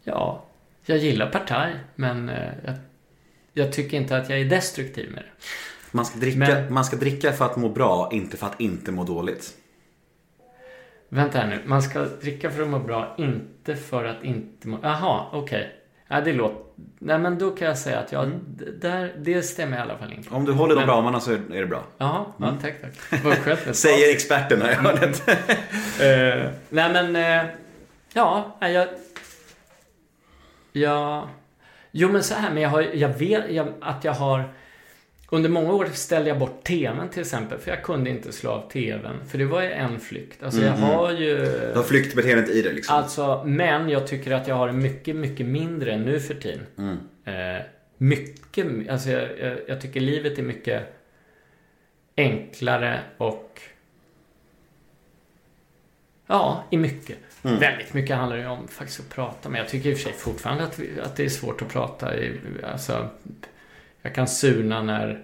Ja, 0.05 0.45
jag 0.85 0.97
gillar 0.97 1.31
partaj 1.31 1.73
men 1.95 2.31
jag, 2.65 2.75
jag, 3.53 3.73
tycker 3.73 3.97
inte 3.97 4.17
att 4.17 4.29
jag 4.29 4.39
är 4.39 4.45
destruktiv 4.45 5.11
med 5.11 5.23
det. 5.23 5.45
Man 5.91 6.05
ska, 6.05 6.19
dricka, 6.19 6.37
men, 6.37 6.73
man 6.73 6.85
ska 6.85 6.95
dricka 6.95 7.31
för 7.31 7.45
att 7.45 7.57
må 7.57 7.69
bra, 7.69 8.09
inte 8.13 8.37
för 8.37 8.47
att 8.47 8.61
inte 8.61 8.91
må 8.91 9.03
dåligt. 9.03 9.57
Vänta 11.13 11.37
här 11.37 11.47
nu. 11.47 11.61
Man 11.65 11.81
ska 11.81 12.05
dricka 12.05 12.51
för 12.51 12.61
att 12.61 12.67
må 12.67 12.79
bra, 12.79 13.15
inte 13.17 13.75
för 13.75 14.05
att 14.05 14.23
inte 14.23 14.67
må... 14.67 14.79
Jaha, 14.83 15.25
okej. 15.31 15.41
Okay. 15.41 15.69
Ja, 16.07 16.21
det 16.21 16.33
låter... 16.33 16.62
Nej, 16.99 17.19
men 17.19 17.37
då 17.37 17.51
kan 17.51 17.67
jag 17.67 17.77
säga 17.77 17.99
att 17.99 18.11
jag... 18.11 18.23
Mm. 18.23 18.39
Där, 18.81 19.13
det 19.17 19.41
stämmer 19.41 19.77
i 19.77 19.79
alla 19.79 19.97
fall 19.97 20.13
in 20.13 20.23
på. 20.23 20.35
Om 20.35 20.45
du 20.45 20.51
håller 20.51 20.75
de 20.75 20.85
ramarna 20.85 21.19
så 21.19 21.31
är 21.31 21.39
det 21.47 21.65
bra. 21.65 21.83
Jaha, 21.97 22.25
mm. 22.39 22.55
ja, 22.55 22.61
tack, 22.61 22.81
tack. 22.81 23.23
Vad 23.23 23.37
skönt 23.37 23.59
Säger 23.75 24.15
experterna 24.15 24.71
i 24.71 24.75
hörnet. 24.75 25.29
uh, 25.29 26.51
nej, 26.69 26.93
men... 26.93 27.15
Uh, 27.15 27.51
ja, 28.13 28.57
jag... 28.59 28.87
Ja... 30.71 31.29
Jo, 31.91 32.11
men 32.11 32.23
så 32.23 32.35
här, 32.35 32.51
men 32.53 32.63
jag, 32.63 32.69
har, 32.69 32.81
jag 32.81 33.09
vet 33.09 33.51
jag, 33.51 33.73
att 33.81 34.03
jag 34.03 34.13
har 34.13 34.53
under 35.33 35.49
många 35.49 35.73
år 35.73 35.85
ställde 35.93 36.29
jag 36.29 36.39
bort 36.39 36.63
TVn 36.63 37.09
till 37.09 37.21
exempel, 37.21 37.59
för 37.59 37.71
jag 37.71 37.83
kunde 37.83 38.09
inte 38.09 38.31
slå 38.31 38.51
av 38.51 38.69
TVn. 38.69 39.27
För 39.27 39.37
det 39.37 39.45
var 39.45 39.61
ju 39.61 39.71
en 39.71 39.99
flykt. 39.99 40.43
Alltså 40.43 40.61
mm 40.61 40.71
jag 40.71 40.79
mhm. 40.79 40.89
har 40.89 41.11
ju... 41.11 41.35
Du 41.37 41.73
har 41.75 41.83
flyktbeteendet 41.83 42.49
i 42.49 42.61
dig 42.61 42.73
liksom? 42.73 42.95
Alltså, 42.95 43.43
men 43.45 43.89
jag 43.89 44.07
tycker 44.07 44.31
att 44.31 44.47
jag 44.47 44.55
har 44.55 44.67
det 44.67 44.73
mycket, 44.73 45.15
mycket 45.15 45.45
mindre 45.45 45.97
nu 45.97 46.19
för 46.19 46.33
tiden. 46.33 46.65
Mm. 46.77 46.97
Eh, 47.25 47.65
mycket, 47.97 48.89
alltså 48.89 49.09
jag, 49.09 49.39
jag, 49.39 49.57
jag, 49.67 49.81
tycker 49.81 49.99
livet 49.99 50.39
är 50.39 50.43
mycket 50.43 50.83
enklare 52.17 52.99
och... 53.17 53.61
Ja, 56.27 56.63
i 56.69 56.77
mycket. 56.77 57.17
Mm. 57.43 57.59
Väldigt 57.59 57.93
mycket 57.93 58.15
handlar 58.15 58.37
det 58.37 58.47
om 58.47 58.67
faktiskt 58.67 58.99
att 58.99 59.09
prata. 59.09 59.49
Men 59.49 59.59
jag 59.59 59.69
tycker 59.69 59.89
i 59.89 59.93
och 59.93 59.97
för 59.97 60.03
sig 60.03 60.13
fortfarande 60.13 60.63
att, 60.63 60.79
vi, 60.79 60.99
att 60.99 61.15
det 61.15 61.25
är 61.25 61.29
svårt 61.29 61.61
att 61.61 61.69
prata. 61.69 62.17
I, 62.17 62.39
alltså, 62.63 63.09
jag 64.03 64.15
kan 64.15 64.27
surna 64.27 64.81
när... 64.81 65.23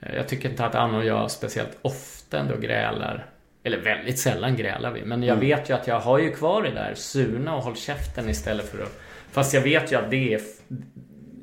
Eh, 0.00 0.14
jag 0.14 0.28
tycker 0.28 0.50
inte 0.50 0.64
att 0.64 0.74
Anna 0.74 0.98
och 0.98 1.04
jag 1.04 1.30
speciellt 1.30 1.78
ofta 1.82 2.38
ändå 2.38 2.56
grälar. 2.56 3.26
Eller 3.62 3.78
väldigt 3.78 4.18
sällan 4.18 4.56
grälar 4.56 4.92
vi. 4.92 5.04
Men 5.04 5.22
jag 5.22 5.36
mm. 5.36 5.48
vet 5.48 5.70
ju 5.70 5.74
att 5.74 5.86
jag 5.86 6.00
har 6.00 6.18
ju 6.18 6.32
kvar 6.32 6.62
det 6.62 6.70
där 6.70 6.94
surna 6.94 7.56
och 7.56 7.62
håll 7.62 7.76
käften 7.76 8.28
istället 8.28 8.68
för 8.68 8.82
att... 8.82 9.00
Fast 9.30 9.54
jag 9.54 9.60
vet 9.60 9.92
ju 9.92 9.96
att 9.96 10.10
det 10.10 10.34
är... 10.34 10.40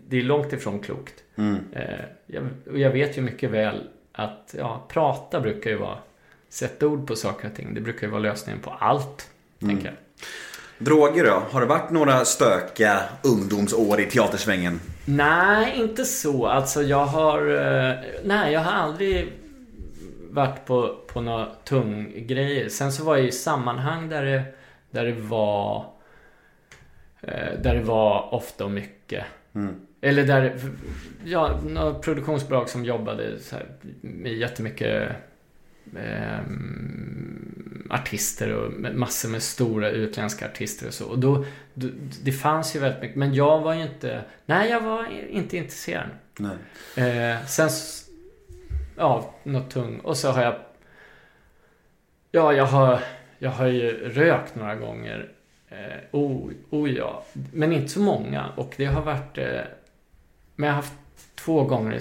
Det 0.08 0.18
är 0.18 0.24
långt 0.24 0.54
ifrån 0.54 0.80
klokt. 0.80 1.14
Mm. 1.36 1.60
Eh, 1.74 1.84
jag, 2.26 2.44
och 2.72 2.80
jag 2.80 2.90
vet 2.90 3.18
ju 3.18 3.22
mycket 3.22 3.50
väl 3.50 3.88
att 4.12 4.56
ja, 4.58 4.86
prata 4.88 5.40
brukar 5.40 5.70
ju 5.70 5.78
vara... 5.78 5.98
Sätta 6.50 6.88
ord 6.88 7.08
på 7.08 7.16
saker 7.16 7.48
och 7.48 7.56
ting. 7.56 7.74
Det 7.74 7.82
brukar 7.82 8.08
ju 8.08 8.12
vara 8.12 8.22
lösningen 8.22 8.62
på 8.62 8.70
allt. 8.70 9.30
Mm. 9.62 9.76
Tänker 9.76 9.90
jag. 9.90 9.98
Droger 10.78 11.26
då? 11.26 11.44
Har 11.52 11.62
det 11.62 11.68
varit 11.68 11.92
några 11.92 12.26
stökiga 12.26 13.00
ungdomsår 13.24 14.00
i 14.00 14.06
teatersvängen? 14.06 14.80
Nej, 15.06 15.74
inte 15.80 16.06
så. 16.06 16.48
Alltså 16.48 16.84
jag 16.84 17.06
har... 17.06 17.48
Eh, 17.48 17.96
nej, 18.24 18.54
jag 18.54 18.60
har 18.60 18.72
aldrig 18.72 19.34
varit 20.30 20.66
på, 20.66 20.96
på 21.08 21.22
några 21.22 21.46
tung 21.46 22.14
grejer. 22.28 22.70
Sen 22.70 22.92
så 22.92 23.04
var 23.04 23.18
jag 23.18 23.26
i 23.26 23.32
sammanhang 23.32 24.10
där 24.10 24.26
det, 24.26 24.44
där 24.92 25.06
det 25.06 25.22
var... 25.22 25.86
Eh, 27.22 27.62
där 27.64 27.76
det 27.76 27.84
var 27.84 28.34
ofta 28.34 28.66
och 28.66 28.72
mycket. 28.72 29.26
Mm. 29.56 29.76
Eller 30.02 30.24
där... 30.24 30.60
Ja, 31.26 31.60
några 31.66 31.94
produktionsbolag 31.94 32.70
som 32.70 32.86
jobbade 32.86 33.40
så 33.40 33.56
här, 33.56 33.66
med 34.02 34.34
jättemycket 34.34 35.12
artister 37.90 38.56
och 38.56 38.72
massor 38.96 39.30
med 39.30 39.44
stora 39.44 39.90
utländska 39.90 40.46
artister 40.46 40.88
och 40.88 40.94
så. 40.94 41.06
Och 41.06 41.20
då, 41.20 41.46
det 42.24 42.32
fanns 42.32 42.76
ju 42.76 42.80
väldigt 42.80 43.02
mycket. 43.02 43.18
Men 43.18 43.34
jag 43.34 43.62
var 43.62 43.74
ju 43.74 43.82
inte... 43.82 44.24
Nej, 44.46 44.70
jag 44.70 44.82
var 44.82 45.08
inte 45.30 45.58
intresserad. 45.58 46.10
Nej. 46.38 46.58
Eh, 46.96 47.46
sen... 47.46 47.70
Ja, 48.98 49.36
något 49.44 49.70
tung. 49.70 50.00
Och 50.00 50.18
så 50.18 50.32
har 50.32 50.44
jag... 50.44 50.56
Ja, 52.32 52.54
jag 52.54 52.66
har, 52.66 53.00
jag 53.40 53.52
har 53.52 53.68
ju 53.68 54.10
rökt 54.10 54.56
några 54.56 54.76
gånger. 54.76 55.32
Eh, 55.70 55.98
oh, 56.12 56.52
oh 56.70 56.90
ja. 56.92 57.26
Men 57.54 57.74
inte 57.74 57.88
så 57.88 58.00
många. 58.00 58.50
Och 58.56 58.74
det 58.78 58.86
har 58.86 59.02
varit... 59.02 59.38
Eh, 59.38 59.62
men 60.56 60.68
jag 60.68 60.76
har 60.76 60.82
haft 60.82 60.94
två 61.36 61.64
gånger 61.64 62.00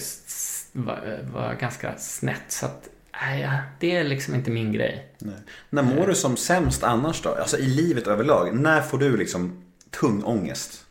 var, 0.72 1.18
var 1.32 1.54
ganska 1.54 1.96
snett. 1.96 2.44
Så 2.48 2.66
att 2.66 2.88
Nej, 3.26 3.60
det 3.78 3.96
är 3.96 4.04
liksom 4.04 4.34
inte 4.34 4.50
min 4.50 4.72
grej. 4.72 5.06
Nej. 5.18 5.34
När 5.70 5.82
mår 5.82 6.06
du 6.06 6.14
som 6.14 6.36
sämst 6.36 6.84
annars 6.84 7.22
då? 7.22 7.34
Alltså 7.34 7.58
i 7.58 7.66
livet 7.66 8.06
överlag. 8.06 8.54
När 8.54 8.80
får 8.80 8.98
du 8.98 9.16
liksom 9.16 9.64
tung 9.90 10.24
ångest? 10.24 10.86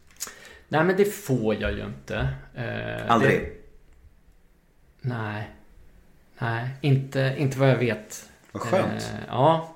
Nej, 0.67 0.83
men 0.83 0.97
det 0.97 1.05
får 1.05 1.55
jag 1.55 1.71
ju 1.71 1.85
inte. 1.85 2.27
Eh, 2.55 3.11
Aldrig? 3.11 3.39
Det... 3.39 3.49
Nej. 5.01 5.49
Nej, 6.37 6.69
inte, 6.81 7.35
inte 7.37 7.59
vad 7.59 7.69
jag 7.69 7.77
vet. 7.77 8.29
Vad 8.51 8.61
skönt. 8.61 9.13
Eh, 9.13 9.19
ja. 9.27 9.75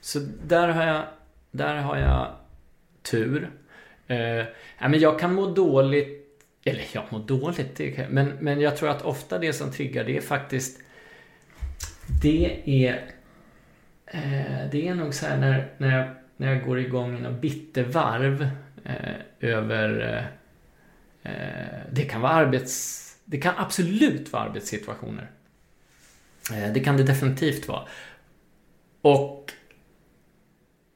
Så 0.00 0.18
där 0.46 0.68
har 0.68 0.84
jag, 0.84 1.04
där 1.50 1.76
har 1.76 1.96
jag 1.96 2.28
tur. 3.02 3.50
Eh, 4.06 4.44
men 4.80 5.00
jag 5.00 5.20
kan 5.20 5.34
må 5.34 5.46
dåligt. 5.46 6.22
Eller 6.64 6.84
jag 6.92 7.04
mår 7.10 7.18
dåligt. 7.18 7.80
Men, 8.10 8.28
men 8.40 8.60
jag 8.60 8.76
tror 8.76 8.88
att 8.88 9.02
ofta 9.02 9.38
det 9.38 9.52
som 9.52 9.72
triggar 9.72 10.04
det 10.04 10.16
är 10.16 10.20
faktiskt 10.20 10.80
det 12.22 12.62
är 12.66 13.10
Eh, 14.08 14.70
det 14.70 14.88
är 14.88 14.94
nog 14.94 15.14
så 15.14 15.26
här 15.26 15.36
när, 15.36 15.72
när, 15.78 15.98
jag, 15.98 16.08
när 16.36 16.54
jag 16.54 16.64
går 16.64 16.78
igång 16.78 17.18
i 17.18 17.20
något 17.20 17.40
bittervarv 17.40 18.50
eh, 18.84 19.14
över... 19.40 20.00
Eh, 21.22 21.32
eh, 21.32 21.78
det 21.90 22.02
kan 22.02 22.20
vara 22.20 22.32
arbets... 22.32 23.02
Det 23.24 23.38
kan 23.38 23.54
absolut 23.56 24.32
vara 24.32 24.42
arbetssituationer. 24.42 25.30
Eh, 26.52 26.72
det 26.72 26.80
kan 26.80 26.96
det 26.96 27.02
definitivt 27.02 27.68
vara. 27.68 27.82
Och... 29.00 29.52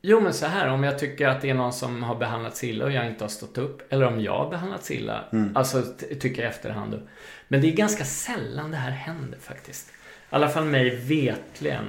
Jo, 0.03 0.21
men 0.21 0.35
så 0.35 0.47
här, 0.47 0.69
om 0.69 0.85
jag 0.85 0.99
tycker 0.99 1.29
att 1.29 1.41
det 1.41 1.51
är 1.51 1.55
någon 1.55 1.73
som 1.73 2.03
har 2.03 2.15
behandlats 2.15 2.65
illa 2.65 2.85
och 2.85 2.93
jag 2.93 3.07
inte 3.07 3.25
har 3.25 3.29
stått 3.29 3.59
upp, 3.59 3.93
eller 3.93 4.07
om 4.07 4.21
jag 4.21 4.39
har 4.39 4.51
behandlats 4.51 4.91
illa, 4.91 5.25
alltså 5.55 5.83
t- 5.83 6.15
tycker 6.15 6.43
jag 6.43 6.51
i 6.51 6.55
efterhand. 6.55 7.09
Men 7.49 7.61
det 7.61 7.69
är 7.73 7.77
ganska 7.77 8.05
sällan 8.05 8.71
det 8.71 8.77
här 8.77 8.91
händer 8.91 9.39
faktiskt. 9.39 9.93
I 10.33 10.35
alla 10.35 10.49
fall 10.49 10.65
mig 10.65 10.97
vetligen. 10.97 11.85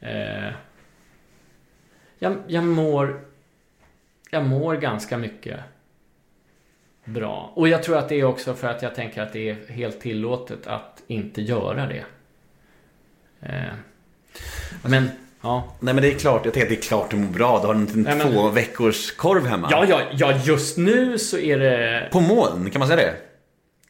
Eh, 0.00 0.52
jag, 2.18 2.36
jag 2.46 2.64
mår... 2.64 3.20
Jag 4.30 4.44
mår 4.44 4.76
ganska 4.76 5.16
mycket 5.16 5.60
bra. 7.04 7.52
Och 7.54 7.68
jag 7.68 7.82
tror 7.82 7.96
att 7.98 8.08
det 8.08 8.20
är 8.20 8.24
också 8.24 8.54
för 8.54 8.68
att 8.68 8.82
jag 8.82 8.94
tänker 8.94 9.22
att 9.22 9.32
det 9.32 9.50
är 9.50 9.72
helt 9.72 10.00
tillåtet 10.00 10.66
att 10.66 11.02
inte 11.06 11.42
göra 11.42 11.86
det. 11.86 12.04
Eh, 13.40 13.74
men, 14.82 15.10
ja. 15.40 15.74
Nej 15.80 15.94
men 15.94 16.02
det 16.02 16.12
är 16.12 16.18
klart, 16.18 16.44
jag 16.44 16.54
tänker 16.54 16.66
att 16.66 16.80
det 16.80 16.86
är 16.86 16.88
klart 16.88 17.10
du 17.10 17.16
mår 17.16 17.32
bra. 17.32 17.60
Du 17.60 17.66
har 17.66 17.74
en 17.74 17.84
liten 17.84 18.20
två 18.20 18.48
veckors 18.48 19.10
korv 19.10 19.46
hemma. 19.46 19.68
Ja, 19.70 19.86
ja, 19.88 20.00
ja, 20.12 20.40
just 20.44 20.78
nu 20.78 21.18
så 21.18 21.38
är 21.38 21.58
det... 21.58 22.08
På 22.12 22.20
moln, 22.20 22.70
kan 22.70 22.78
man 22.78 22.88
säga 22.88 22.96
det? 22.96 23.33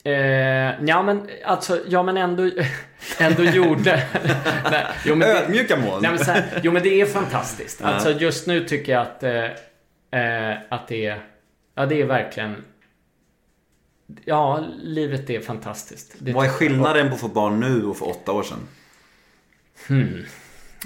Eh, 0.07 0.85
ja 0.87 1.03
men 1.03 1.29
alltså, 1.45 1.81
ja 1.89 2.03
men 2.03 2.17
ändå, 2.17 2.51
ändå 3.19 3.43
gjorde... 3.45 4.07
Nej, 4.71 4.87
jo, 5.05 5.15
men 5.17 5.29
det- 5.29 5.39
Ödmjuka 5.43 5.77
moln. 5.77 6.03
Nej, 6.03 6.11
men 6.11 6.25
så 6.25 6.31
här, 6.31 6.61
jo 6.63 6.73
men 6.73 6.83
det 6.83 7.01
är 7.01 7.07
fantastiskt. 7.07 7.81
Ja. 7.81 7.87
Alltså 7.87 8.11
just 8.11 8.47
nu 8.47 8.65
tycker 8.65 8.93
jag 8.93 9.03
att, 9.03 9.23
eh, 9.23 9.45
eh, 10.21 10.59
att 10.69 10.89
det 10.89 11.07
är... 11.07 11.21
Ja 11.75 11.87
det 11.87 12.01
är 12.03 12.07
verkligen... 12.07 12.65
Ja, 14.25 14.65
livet 14.83 15.31
är 15.31 15.41
fantastiskt. 15.41 16.15
Det 16.19 16.33
Vad 16.33 16.45
är 16.47 16.51
skillnaden 16.51 17.09
på 17.09 17.15
att 17.15 17.21
få 17.21 17.29
barn 17.29 17.61
nu 17.61 17.85
och 17.85 17.97
för 17.97 18.09
åtta 18.09 18.33
år 18.33 18.43
sedan? 18.43 18.59
Hmm. 19.89 20.25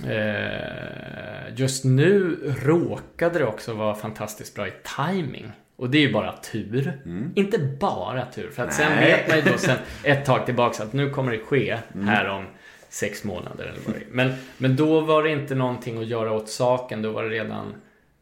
Eh, 0.07 1.55
just 1.57 1.85
nu 1.85 2.37
råkade 2.63 3.39
det 3.39 3.45
också 3.45 3.73
vara 3.75 3.95
fantastiskt 3.95 4.55
bra 4.55 4.69
i 4.69 4.73
timing. 4.97 5.53
Och 5.79 5.91
det 5.91 5.99
är 5.99 6.03
ju 6.03 6.13
bara 6.13 6.37
tur. 6.37 7.03
Inte 7.35 7.59
bara 7.59 8.27
tur. 8.27 8.51
För 8.51 8.63
att 8.63 8.75
sen 8.75 8.93
Nej. 8.97 9.11
vet 9.11 9.29
man 9.29 9.37
ju 9.37 9.43
då 9.53 9.59
sen 9.59 9.77
ett 10.05 10.25
tag 10.25 10.47
tillbaka 10.47 10.83
att 10.83 10.93
nu 10.93 11.11
kommer 11.11 11.33
det 11.33 11.39
ske 11.39 11.79
här 12.05 12.29
om 12.29 12.45
sex 12.89 13.25
månader 13.25 13.65
eller 13.65 13.81
vad 13.87 13.95
det 13.95 14.01
är. 14.01 14.07
Men, 14.11 14.33
men 14.59 14.77
då 14.77 15.01
var 15.01 15.23
det 15.23 15.31
inte 15.31 15.55
någonting 15.55 15.99
att 15.99 16.07
göra 16.07 16.33
åt 16.33 16.49
saken. 16.49 17.03
Då 17.03 17.13
var 17.13 17.25
det 17.25 17.31
redan... 17.31 17.75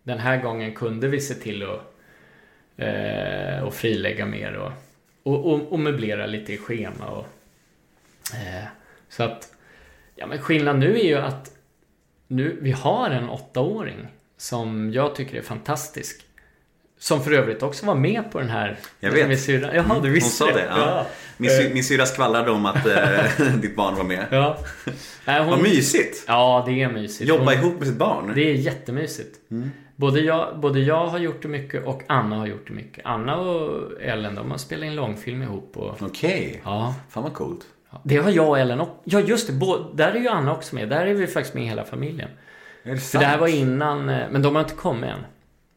Den 0.02 0.18
här 0.18 0.42
gången 0.42 0.74
kunde 0.74 1.08
vi 1.08 1.20
se 1.20 1.34
till 1.34 1.62
att 1.62 1.94
eh, 2.76 3.62
och 3.62 3.74
frilägga 3.74 4.26
mer 4.26 4.52
och, 4.52 4.72
och, 5.22 5.52
och, 5.52 5.72
och 5.72 5.78
möblera 5.78 6.26
lite 6.26 6.52
i 6.52 6.58
schema. 6.58 7.06
Och, 7.06 7.26
eh, 8.34 8.64
så 9.08 9.22
att 9.22 9.56
Ja, 10.18 10.26
men 10.26 10.38
skillnaden 10.38 10.80
nu 10.80 10.98
är 10.98 11.04
ju 11.04 11.16
att 11.16 11.50
nu, 12.26 12.58
vi 12.60 12.72
har 12.72 13.10
en 13.10 13.28
åttaåring 13.28 14.06
som 14.36 14.92
jag 14.92 15.14
tycker 15.14 15.36
är 15.38 15.42
fantastisk. 15.42 16.25
Som 16.98 17.22
för 17.24 17.30
övrigt 17.32 17.62
också 17.62 17.86
var 17.86 17.94
med 17.94 18.32
på 18.32 18.38
den 18.38 18.50
här... 18.50 18.76
Jag 19.00 19.10
vet. 19.10 19.28
Med 19.28 19.40
syrran. 19.40 19.70
Jaha, 19.74 19.84
Mm, 19.84 20.02
du 20.02 20.10
visste 20.10 20.44
Hon 20.44 20.52
sa 20.52 20.58
det. 20.58 20.66
Ja. 20.70 21.06
Min, 21.36 21.50
sy- 21.50 21.66
Eh, 21.66 21.72
min 21.74 21.84
syrra 21.84 22.06
skvallrade 22.06 22.50
om 22.50 22.66
att 22.66 22.86
eh, 22.86 23.54
ditt 23.60 23.76
barn 23.76 23.94
var 23.96 24.04
med. 24.04 24.26
Ja. 24.30 24.58
Nej, 25.24 25.40
hon- 25.40 25.50
Vad 25.50 25.62
mysigt. 25.62 26.24
Ja, 26.28 26.64
det 26.66 26.82
är 26.82 26.88
mysigt. 26.92 27.28
Jobba 27.30 27.44
Hon- 27.44 27.52
ihop 27.54 27.78
med 27.78 27.88
sitt 27.88 27.96
barn. 27.96 28.32
Det 28.34 28.50
är 28.50 28.54
jättemysigt. 28.54 29.36
Både, 29.96 30.20
jag, 30.20 30.60
både 30.60 30.80
jag 30.80 31.06
har 31.06 31.18
gjort 31.18 31.42
det 31.42 31.48
mycket 31.48 31.86
och 31.86 32.02
Anna 32.06 32.36
har 32.36 32.46
gjort 32.46 32.64
det 32.68 32.74
mycket. 32.74 33.06
Anna 33.06 33.36
och 33.36 33.82
Ellen, 34.02 34.34
de 34.34 34.50
har 34.50 34.58
spelat 34.58 34.84
in 34.86 34.94
långfilm 34.94 35.42
ihop. 35.42 35.76
Och, 35.76 36.02
Okej. 36.02 36.60
Ja. 36.64 36.94
Fan 37.10 37.22
vad 37.22 37.34
coolt. 37.34 37.60
Det 38.04 38.16
har 38.16 38.30
jag 38.30 38.48
och 38.48 38.58
Ellen 38.58 38.80
också. 38.80 38.94
Ja, 39.04 39.20
just 39.20 39.48
det. 39.48 39.54
Där 39.94 40.12
är 40.12 40.20
ju 40.20 40.28
Anna 40.28 40.52
också 40.52 40.74
med. 40.74 40.88
Där 40.88 41.06
är 41.06 41.14
vi 41.14 41.26
faktiskt 41.26 41.54
med 41.54 41.64
hela 41.64 41.84
familjen. 41.84 42.28
Är 42.82 42.90
det 42.90 42.96
För 43.00 43.18
det 43.18 43.24
här 43.24 43.32
sant? 43.32 43.40
var 43.40 43.48
innan, 43.48 44.08
eh, 44.08 44.22
men 44.30 44.42
de 44.42 44.54
har 44.54 44.62
inte 44.62 44.74
kommit 44.74 45.10
än. 45.10 45.18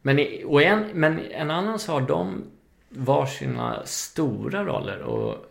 Men, 0.02 0.18
i- 0.18 0.42
och 0.46 0.62
en, 0.62 0.84
men 0.94 1.18
en 1.30 1.50
annan 1.50 1.78
så 1.78 1.92
har 1.92 2.00
de 2.00 2.44
varsina 2.88 3.82
stora 3.84 4.64
roller 4.64 4.98
och... 5.02 5.46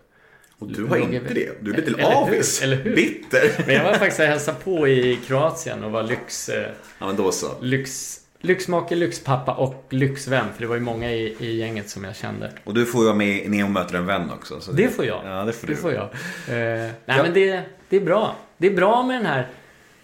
Och 0.59 0.67
du 0.67 0.85
har 0.85 0.97
inte 0.97 1.17
över- 1.17 1.33
det. 1.33 1.49
Du 1.61 1.71
är 1.73 1.75
lite 1.77 1.91
Eller 1.91 2.03
hur? 2.09 2.15
avis. 2.27 2.61
Eller 2.61 2.75
hur? 2.77 2.95
Bitter. 2.95 3.63
Men 3.65 3.75
jag 3.75 3.83
var 3.83 3.93
faktiskt 3.93 4.19
och 4.19 4.25
hälsade 4.25 4.57
på 4.63 4.87
i 4.87 5.19
Kroatien 5.27 5.83
och 5.83 5.91
var 5.91 6.03
lyx... 6.03 6.49
eh, 6.49 6.71
Ja 6.99 7.07
men 7.07 7.15
då 7.15 7.31
så. 7.31 7.47
Lyx... 7.61 8.15
Lyxmake, 8.41 8.95
lyxpappa 8.95 9.53
och 9.53 9.85
lyxvän. 9.89 10.45
För 10.53 10.61
det 10.61 10.67
var 10.67 10.75
ju 10.75 10.81
många 10.81 11.11
i, 11.11 11.35
i 11.39 11.57
gänget 11.57 11.89
som 11.89 12.03
jag 12.03 12.15
kände. 12.15 12.51
Och 12.63 12.73
du 12.73 12.85
får 12.85 13.01
ju 13.01 13.05
vara 13.05 13.15
med 13.17 13.45
i 13.45 13.47
Neo 13.49 13.67
möter 13.67 13.95
en 13.95 14.05
vän 14.05 14.31
också. 14.31 14.59
Så 14.61 14.71
Det 14.71 14.87
får 14.87 15.05
jag. 15.05 15.21
Ja, 15.25 15.43
det 15.45 15.53
får 15.53 15.67
Det 15.67 15.73
du. 15.73 15.77
får 15.79 15.93
jag. 15.93 16.03
Eh, 16.03 16.09
nej 16.47 16.93
Ja. 17.05 17.23
men 17.23 17.33
det, 17.33 17.61
det 17.89 17.95
är 17.97 18.01
bra. 18.01 18.35
Det 18.57 18.67
är 18.67 18.71
bra 18.75 19.03
med 19.03 19.15
den 19.15 19.25
här... 19.25 19.47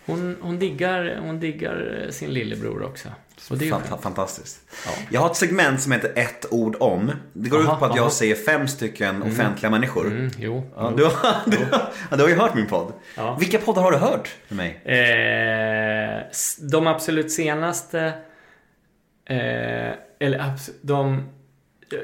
Hon, 0.06 0.38
hon, 0.42 0.60
diggar, 0.60 1.18
hon 1.22 1.40
diggar 1.40 2.02
eh, 2.06 2.10
sin 2.12 2.30
lillebror 2.30 2.84
också. 2.84 3.10
Och 3.50 3.58
det 3.58 3.64
är 3.64 3.66
ju 3.66 3.72
Fan- 3.72 3.82
skönt. 3.82 4.02
fantastiskt. 4.02 4.62
Jag 5.12 5.22
har 5.22 5.30
ett 5.30 5.36
segment 5.36 5.82
som 5.82 5.92
heter 5.92 6.12
ett 6.16 6.46
ord 6.52 6.76
om. 6.80 7.12
Det 7.34 7.50
går 7.50 7.60
Aha, 7.64 7.74
ut 7.74 7.80
på 7.80 7.86
att 7.86 7.96
jag 7.96 8.02
aha. 8.04 8.10
säger 8.10 8.36
fem 8.36 8.68
stycken 8.68 9.24
offentliga 9.24 9.70
människor. 9.70 10.08
Mm, 10.08 10.30
jo. 10.40 10.64
Ja, 10.76 10.88
jo. 10.92 10.98
du, 10.98 11.04
har, 11.06 11.12
du, 11.46 11.58
har, 11.58 11.90
ja, 12.12 12.18
du 12.18 12.22
har 12.24 12.30
ju 12.30 12.36
hört 12.36 12.56
min 12.56 12.68
podd. 12.68 12.94
Ja. 13.18 13.38
Vilka 13.40 13.58
poddar 13.58 13.82
har 13.82 13.92
du 13.92 13.98
hört 13.98 14.30
med 14.48 14.58
mig? 14.58 14.96
Eh, 15.00 16.22
de 16.72 16.88
absolut 16.88 17.32
senaste... 17.32 18.00
Eh, 19.26 19.92
eller 20.20 20.40
abs- 20.40 20.72
de... 20.82 21.30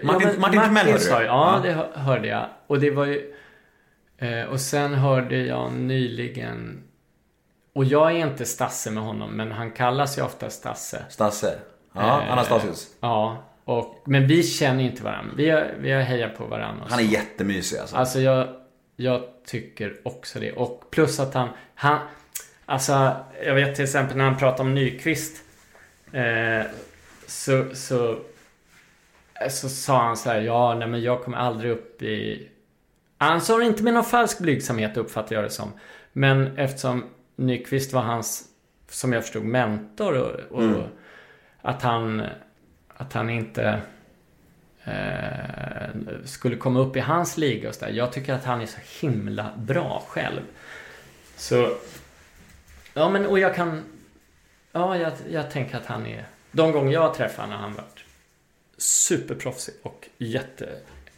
Martin- 0.04 0.28
men 0.28 0.40
Martin 0.42 0.62
Timell 0.62 0.86
hörde 0.88 1.00
du? 1.04 1.10
jag. 1.10 1.24
Ja, 1.24 1.26
Ja. 1.26 1.60
det 1.64 1.72
hör- 1.74 1.92
hörde 1.96 2.28
jag. 2.28 2.46
Och 2.68 2.80
det 2.80 2.92
var 2.92 3.06
ju... 3.06 3.34
Eh, 4.18 4.44
och 4.44 4.62
sen 4.62 4.94
hörde 4.94 5.38
jag 5.38 5.74
nyligen... 5.74 6.84
Och 7.74 7.86
jag 7.86 8.12
är 8.12 8.16
inte 8.16 8.46
Stasse 8.46 8.92
med 8.92 9.04
honom, 9.04 9.32
men 9.32 9.52
han 9.52 9.72
kallas 9.72 10.18
ju 10.18 10.22
ofta 10.22 10.50
Stasse. 10.50 11.06
Stasse? 11.10 11.60
Ja, 11.94 12.22
Eh, 12.22 12.32
Anastasius. 12.32 12.88
Ja, 13.00 13.44
och, 13.66 14.04
men 14.06 14.28
vi 14.28 14.44
känner 14.44 14.84
ju 14.84 14.90
inte 14.90 15.04
varandra. 15.04 15.34
Vi 15.38 15.50
har, 15.50 15.72
vi 15.80 15.92
har 15.92 16.02
hejat 16.02 16.38
på 16.38 16.46
varandra. 16.46 16.86
Han 16.90 17.00
är 17.00 17.04
jättemysig 17.04 17.78
alltså. 17.78 17.96
Alltså 17.96 18.20
jag, 18.20 18.48
jag 18.96 19.24
tycker 19.46 19.98
också 20.04 20.40
det. 20.40 20.52
Och 20.52 20.84
plus 20.92 21.20
att 21.20 21.34
han, 21.34 21.50
han... 21.76 22.00
Alltså, 22.66 23.16
jag 23.46 23.56
vet 23.56 23.76
till 23.76 23.84
exempel 23.84 24.18
när 24.18 24.26
han 24.26 24.38
pratar 24.38 24.64
om 24.64 24.74
Nyqvist. 24.76 25.44
Eh, 26.12 26.66
så, 27.28 27.66
så, 27.74 28.20
så 29.50 29.70
sa 29.70 30.04
han 30.04 30.18
så 30.18 30.30
här, 30.30 30.42
ja, 30.42 30.76
nej 30.76 30.88
men 30.88 31.02
jag 31.02 31.24
kommer 31.24 31.38
aldrig 31.38 31.72
upp 31.72 32.02
i... 32.02 32.48
Han 33.18 33.42
sa 33.42 33.58
det 33.58 33.66
inte 33.66 33.84
med 33.84 33.94
någon 33.94 34.04
falsk 34.04 34.40
blygsamhet 34.40 34.98
uppfattar 34.98 35.36
jag 35.36 35.44
det 35.44 35.50
som. 35.50 35.72
Men 36.14 36.58
eftersom 36.58 37.04
Nyqvist 37.42 37.94
var 37.94 38.02
hans, 38.02 38.44
som 38.90 39.14
jag 39.14 39.24
förstod, 39.24 39.44
mentor 39.44 40.14
och, 40.18 40.58
och 40.58 40.64
Mm. 40.64 40.82
att 41.62 41.82
han, 41.82 42.24
att 42.88 43.14
han 43.14 43.30
inte 43.30 43.82
eh, 44.84 45.90
skulle 46.26 46.56
komma 46.56 46.80
upp 46.80 46.96
i 46.96 47.00
hans 47.00 47.38
liga 47.38 47.70
och 47.70 47.76
så 47.76 47.86
där. 47.86 47.92
Jag 47.92 48.14
tycker 48.14 48.34
att 48.34 48.46
han 48.46 48.62
är 48.62 48.66
så 48.66 48.80
himla 49.02 49.52
bra 49.58 50.04
själv. 50.08 50.42
Så, 51.36 51.78
ja 52.94 53.10
men 53.10 53.26
och 53.26 53.40
jag 53.40 53.56
kan, 53.56 53.84
ja 54.72 54.98
jag, 54.98 55.14
jag 55.32 55.52
tänker 55.52 55.78
att 55.78 55.86
han 55.86 56.06
är, 56.06 56.26
de 56.52 56.72
gånger 56.72 56.92
jag 56.94 57.14
träffar 57.14 57.44
honom 57.44 57.58
har 57.60 57.64
han 57.68 57.74
varit 57.76 58.06
superproffsig 58.78 59.76
och 59.82 60.10
jätte 60.18 60.70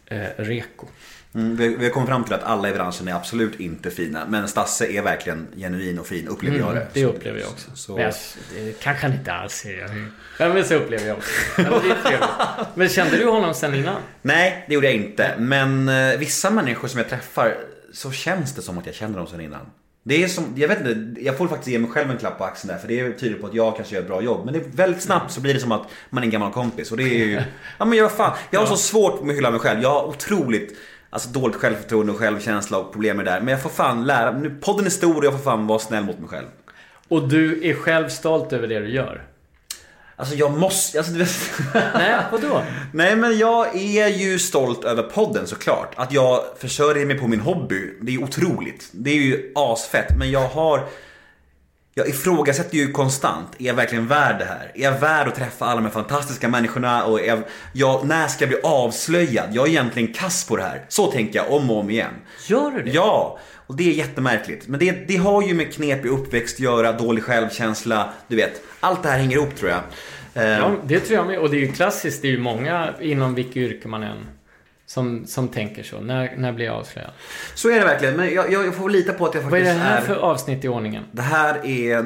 eh, 0.06 0.28
reko. 0.38 0.88
Mm, 1.36 1.56
vi, 1.56 1.76
vi 1.76 1.86
har 1.86 1.92
kommit 1.92 2.10
fram 2.10 2.24
till 2.24 2.34
att 2.34 2.44
alla 2.44 2.70
i 2.70 2.74
branschen 2.74 3.08
är 3.08 3.14
absolut 3.14 3.60
inte 3.60 3.92
fina. 3.92 4.26
Men 4.26 4.48
Stasse 4.48 4.88
är 4.88 5.02
verkligen 5.02 5.48
genuin 5.56 6.00
och 6.00 6.08
fin, 6.08 6.28
upplever 6.28 6.58
jag 6.58 6.76
det. 6.76 6.82
Mm, 6.82 6.92
det 6.94 7.06
upplever 7.06 7.40
jag 7.40 7.50
också. 7.50 7.72
Så, 7.76 7.96
Men 7.96 8.04
jag, 8.04 8.14
det 8.56 8.80
kanske 8.80 9.08
han 9.08 9.16
inte 9.16 9.34
alls 9.34 9.66
är. 9.66 10.10
Ja, 10.40 10.54
men 10.54 10.66
så 10.66 10.74
upplever 10.74 11.08
jag 11.08 11.18
också. 11.18 11.32
Ja, 11.58 12.66
men, 12.76 12.90
kände 12.90 13.18
du 13.18 13.26
honom 13.26 13.54
sen 13.54 13.76
innan? 13.76 14.02
Nej, 14.22 14.66
det 14.68 14.74
gjorde 14.74 14.88
jag 14.88 14.96
inte. 14.96 15.36
Men 15.38 15.90
eh, 15.90 16.18
vissa 16.18 16.50
människor 16.50 16.88
som 16.88 16.98
jag 16.98 17.10
träffar 17.10 17.58
så 17.94 18.12
känns 18.12 18.56
det 18.56 18.62
som 18.62 18.78
att 18.78 18.86
jag 18.86 18.96
känner 18.96 19.18
dem 19.18 19.28
sedan 19.28 19.42
innan. 19.42 19.66
Det 20.06 20.24
är 20.24 20.28
som, 20.28 20.54
jag 20.56 20.68
vet 20.68 20.80
inte, 20.80 21.22
jag 21.22 21.38
får 21.38 21.48
faktiskt 21.48 21.72
ge 21.72 21.80
mig 21.80 21.90
själv 21.90 22.12
en 22.12 22.18
klapp 22.18 22.38
på 22.38 22.44
axeln 22.44 22.74
där 22.74 22.80
för 22.80 22.88
det 22.88 23.00
är 23.00 23.12
tydligt 23.12 23.42
på 23.42 23.48
att 23.48 23.54
jag 23.54 23.76
kanske 23.76 23.96
gör 23.96 24.02
ett 24.02 24.08
bra 24.08 24.22
jobb. 24.22 24.46
Men 24.46 24.54
det 24.54 24.60
är 24.60 24.64
väldigt 24.64 25.04
snabbt 25.04 25.32
så 25.32 25.42
blir 25.42 25.54
det 25.54 25.60
som 25.60 25.72
att 25.72 25.88
man 26.10 26.24
är 26.24 26.28
en 26.28 26.32
gammal 26.32 26.52
kompis 26.52 26.92
och 26.92 26.98
det 26.98 27.04
är 27.04 27.26
ju, 27.26 27.42
ja 27.78 27.86
men 27.86 27.98
jag 27.98 28.12
fan, 28.12 28.38
jag 28.50 28.60
har 28.60 28.68
så 28.68 28.78
svårt 28.78 29.22
med 29.22 29.30
att 29.30 29.38
hylla 29.38 29.52
mig 29.52 29.60
själv. 29.60 29.82
Jag 29.82 29.90
har 29.90 30.04
otroligt, 30.04 30.78
alltså 31.14 31.30
dåligt 31.30 31.56
självförtroende 31.56 32.12
och 32.12 32.20
självkänsla 32.20 32.78
och 32.78 32.92
problem 32.92 33.18
med 33.18 33.26
det 33.26 33.32
där. 33.32 33.40
Men 33.40 33.48
jag 33.48 33.62
får 33.62 33.70
fan 33.70 34.06
lära, 34.06 34.32
nu 34.32 34.50
podden 34.62 34.86
är 34.86 34.90
stor 34.90 35.18
och 35.18 35.26
jag 35.26 35.34
får 35.34 35.40
fan 35.40 35.68
vara 35.68 35.80
snäll 35.80 36.04
mot 36.04 36.20
mig 36.20 36.30
själv. 36.30 36.48
Och 37.08 37.28
du 37.28 37.70
är 37.70 37.74
själv 37.74 38.10
stolt 38.10 38.54
över 38.54 38.68
det 38.68 38.80
du 38.80 38.90
gör? 38.90 39.22
Alltså 40.16 40.36
jag 40.36 40.58
måste, 40.58 40.98
alltså 40.98 41.14
du 41.14 41.26
Nej, 41.74 42.20
vadå? 42.32 42.62
Nej 42.94 43.16
men 43.16 43.38
jag 43.38 43.76
är 43.76 44.08
ju 44.08 44.40
stolt 44.40 44.84
över 44.84 45.04
podden 45.04 45.48
såklart. 45.48 45.94
Att 45.96 46.12
jag 46.12 46.44
försörjer 46.58 47.06
mig 47.06 47.20
på 47.20 47.28
min 47.28 47.40
hobby, 47.40 47.94
det 48.02 48.14
är 48.16 48.24
otroligt. 48.24 48.90
Det 48.92 49.10
är 49.10 49.16
ju 49.16 49.52
asfett. 49.56 50.18
Men 50.18 50.32
jag 50.32 50.48
har... 50.48 50.84
Jag 51.96 52.08
ifrågasätter 52.08 52.78
ju 52.78 52.92
konstant, 52.92 53.48
är 53.60 53.66
jag 53.66 53.74
verkligen 53.74 54.08
värd 54.08 54.40
det 54.40 54.46
här? 54.46 54.72
Är 54.76 54.84
jag 54.84 55.00
värd 55.00 55.28
att 55.28 55.36
träffa 55.36 55.66
alla 55.66 55.76
de 55.76 55.84
här 55.84 55.92
fantastiska 55.92 56.50
människorna? 56.50 57.06
Och 57.06 57.20
jag, 57.22 57.44
jag, 57.74 58.08
när 58.08 58.28
ska 58.28 58.44
jag 58.44 58.50
bli 58.50 58.60
avslöjad? 58.64 59.50
Jag 59.52 59.66
är 59.68 59.70
egentligen 59.70 60.14
kass 60.14 60.48
på 60.48 60.56
det 60.56 60.64
här. 60.64 60.86
Så 60.88 61.12
tänker 61.12 61.40
jag 61.40 61.52
om 61.52 61.72
och 61.72 61.80
om 61.80 61.90
igen. 61.90 62.14
Gör 62.48 62.72
du 62.72 62.84
det? 62.84 62.92
Ja, 62.92 63.40
och 63.68 63.76
det 63.76 63.90
är 63.90 63.94
jättemärkligt. 63.94 64.68
Men 64.68 64.80
det, 64.80 65.08
det 65.08 65.16
har 65.16 65.42
ju 65.42 65.54
med 65.54 65.74
knepig 65.74 66.10
uppväxt 66.10 66.56
att 66.56 66.60
göra, 66.60 66.92
dålig 66.92 67.24
självkänsla, 67.24 68.14
du 68.28 68.36
vet. 68.36 68.62
Allt 68.80 69.04
det 69.04 69.10
här 69.10 69.18
hänger 69.18 69.38
ihop 69.38 69.56
tror 69.56 69.72
jag. 69.72 69.82
Ja, 70.34 70.72
det 70.86 71.00
tror 71.00 71.18
jag 71.18 71.28
med. 71.28 71.40
Och 71.40 71.50
det 71.50 71.58
är 71.58 71.62
ju 71.62 71.72
klassiskt. 71.72 72.22
Det 72.22 72.28
är 72.28 72.32
ju 72.32 72.40
många 72.40 72.94
inom 73.02 73.36
vilket 73.36 73.58
yrke 73.58 73.88
man 73.88 74.04
än 74.04 74.28
som, 74.94 75.28
som 75.28 75.48
tänker 75.48 75.84
så. 75.84 76.02
När, 76.02 76.34
när 76.38 76.52
blir 76.52 76.66
jag 76.66 76.76
avslöjad? 76.76 77.12
Så 77.56 77.70
är 77.70 77.80
det 77.80 77.86
verkligen, 77.86 78.16
men 78.16 78.34
jag, 78.34 78.52
jag 78.52 78.76
får 78.76 78.90
lita 78.90 79.14
på 79.14 79.26
att 79.26 79.36
jag 79.36 79.42
Vad 79.42 79.54
är 79.60 79.64
faktiskt 79.66 79.84
det 79.84 79.90
här 79.90 80.02
för 80.02 80.16
avsnitt 80.16 80.66
i 80.66 80.68
ordningen? 80.68 81.04
Det 81.12 81.22
här 81.22 81.66
är... 81.66 82.06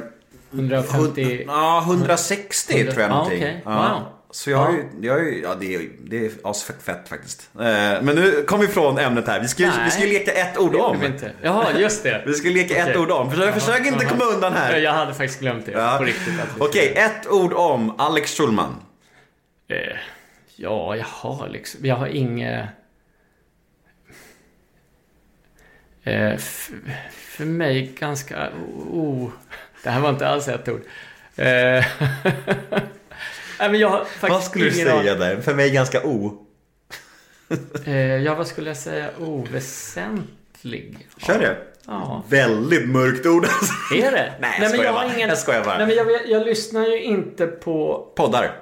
150? 0.54 1.44
Ja, 1.48 1.84
160 1.88 2.74
tror 2.74 2.94
jag 3.02 3.04
Ja, 3.04 3.08
någonting. 3.08 3.38
okej. 3.38 3.62
Ja. 3.66 3.72
Wow. 3.72 4.14
Så 4.32 4.52
jag 4.52 4.58
har 4.58 4.72
ju, 4.72 4.84
jag 5.02 5.14
har 5.14 5.20
ju, 5.20 5.42
ja 5.44 5.56
det 5.60 5.76
är, 5.76 5.82
det 6.04 6.26
är 6.26 6.32
asfett 6.44 6.84
fett 6.84 7.10
faktiskt. 7.10 7.50
Eh, 7.56 7.62
Men 7.64 8.06
nu 8.06 8.44
kom 8.48 8.60
vi 8.60 8.66
ifrån 8.66 8.98
ämnet 8.98 9.28
här. 9.28 9.40
Vi 9.40 9.48
ska, 9.48 9.64
Nej. 9.64 9.72
vi 9.86 9.92
ska 9.92 10.04
leka 10.04 10.32
ett 10.32 10.58
ord 10.58 10.76
om. 10.76 11.00
vi 11.00 11.06
inte. 11.06 11.32
Jaha, 11.42 11.66
just 11.80 12.04
det. 12.04 12.24
Vi 12.28 12.34
ska 12.34 12.50
leka 12.50 12.76
ett 12.76 12.88
Okej. 12.90 12.98
ord 13.02 13.12
om. 13.12 13.32
Försök, 13.32 13.54
försök 13.54 13.86
inte 13.88 14.06
komma 14.06 14.24
undan 14.26 14.54
här. 14.54 14.78
Jag 14.78 14.94
hade 14.94 15.14
faktiskt 15.14 15.40
glömt 15.40 15.66
det. 15.66 15.72
Ja. 15.72 15.96
På 15.98 16.04
riktigt. 16.04 16.34
Okej, 16.60 16.94
ett 16.96 17.28
ord 17.32 17.54
om 17.54 17.96
Alex 18.00 18.38
Schulman. 18.38 18.76
Eh, 19.70 19.78
ja, 20.58 20.96
jag 20.96 21.06
har 21.06 21.50
liksom... 21.50 21.86
Jag 21.86 21.96
har 21.96 22.08
inget... 22.08 22.66
Eh, 26.04 26.38
för 27.12 27.46
mig 27.46 27.92
ganska... 28.00 28.50
Oh, 28.92 29.30
det 29.84 29.90
här 29.90 30.00
var 30.02 30.10
inte 30.10 30.28
alls 30.28 30.48
ett 30.48 30.68
ord. 30.70 30.82
Eh, 31.36 31.46
Nej, 33.60 33.70
men 33.72 33.80
jag 33.80 33.90
har 33.90 34.00
faktiskt 34.06 34.24
Vad 34.30 34.44
skulle 34.44 34.66
du 34.66 34.72
säga 34.72 34.94
aning. 34.94 35.20
där? 35.20 35.42
För 35.42 35.54
mig 35.56 35.72
ganska 35.72 36.04
o. 36.04 36.46
Eh, 37.86 37.98
ja, 37.98 38.36
vad 38.36 38.48
skulle 38.48 38.70
jag 38.70 38.78
säga? 38.78 39.10
Oväsentlig. 39.20 41.08
Kör 41.18 41.40
det. 41.40 41.58
Ja. 41.86 42.24
Väldigt 42.30 42.90
mörkt 42.90 43.26
ord 43.26 43.46
alltså. 43.46 43.74
Är 43.96 44.12
det? 44.12 44.34
Nej, 44.40 44.60
jag 44.62 44.72
men 44.72 44.80
jag 44.82 44.94
bara. 44.96 45.04
har 45.08 45.16
ingen... 45.16 45.30
Jag 45.30 45.38
skojar 45.38 45.64
bara. 45.66 45.78
Nej, 45.78 45.88
men 45.88 45.96
jag, 45.96 46.06
vet- 46.06 46.28
jag 46.30 46.46
lyssnar 46.46 46.86
ju 46.88 47.04
inte 47.04 47.48
på... 47.48 48.08
Poddar. 48.16 48.60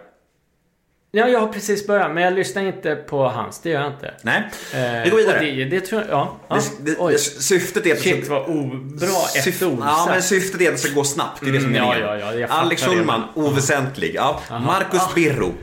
Ja, 1.18 1.28
jag 1.28 1.40
har 1.40 1.48
precis 1.48 1.88
börjat, 1.88 2.14
men 2.14 2.24
jag 2.24 2.34
lyssnar 2.34 2.64
inte 2.64 2.96
på 2.96 3.30
hans. 3.30 3.60
Det 3.60 3.70
gör 3.70 3.82
jag 3.82 3.92
inte. 3.92 4.14
Nej. 4.22 4.38
Eh, 4.74 5.04
Vi 5.04 5.10
går 5.10 5.18
vidare. 5.18 5.40
Det, 5.40 5.66
det 5.66 5.82
tror 5.82 6.02
jag... 6.02 6.10
Ja. 6.12 6.38
ja. 6.48 6.60
Det, 6.80 7.12
det, 7.12 7.18
syftet 7.20 7.86
är 7.86 7.94
att 7.94 8.00
Shit, 8.00 8.28
vad 8.28 8.46
obra 8.50 9.08
ett 9.36 9.64
ord. 9.64 9.80
Ja, 9.82 10.06
men 10.10 10.24
syftet 10.24 10.62
är 10.62 10.66
att 10.68 10.74
det 10.74 10.78
ska 10.78 10.94
gå 10.94 11.04
snabbt. 11.04 11.42
Det 11.42 11.50
är 11.50 11.54
det 11.54 11.62
som 11.62 11.76
är 11.76 11.80
Mm, 11.80 11.90
ja, 11.90 11.94
meningen. 11.96 12.20
ja, 12.20 12.34
ja, 12.40 12.48
fattar 12.48 12.62
Alex. 12.62 12.84
Schulman, 12.84 13.24
oväsentlig. 13.36 14.12
Ja. 14.16 14.42
Marcus 14.50 15.02
Ah. 15.02 15.12
Birro. 15.16 15.54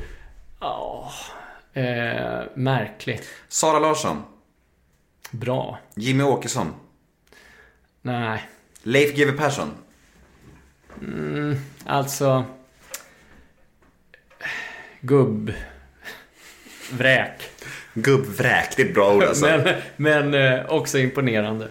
Ja. 0.61 1.13
Eh, 1.75 2.43
märklig. 2.55 3.21
Sara 3.49 3.79
Larsson. 3.79 4.23
Bra. 5.31 5.79
Jimmy 5.95 6.25
Åkesson. 6.25 6.75
Nej. 8.03 8.43
Leif 8.83 9.15
GW 9.17 9.33
Persson. 9.39 9.71
Alltså... 11.87 12.45
Gubb... 15.05 15.53
Vräk. 16.93 17.51
Gubbvräk, 17.95 18.77
det 18.77 18.83
är 18.83 18.87
ett 18.87 18.95
bra 18.95 19.15
ord 19.15 19.23
alltså. 19.23 19.47
Men, 19.47 19.75
men 19.97 20.35
eh, 20.35 20.67
också 20.67 20.99
imponerande. 20.99 21.69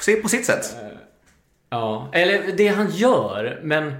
Se 0.00 0.16
på 0.16 0.28
sitt 0.28 0.46
sätt. 0.46 0.76
Ja. 1.70 2.10
Eller 2.12 2.52
det 2.56 2.68
han 2.68 2.90
gör, 2.90 3.60
men... 3.62 3.94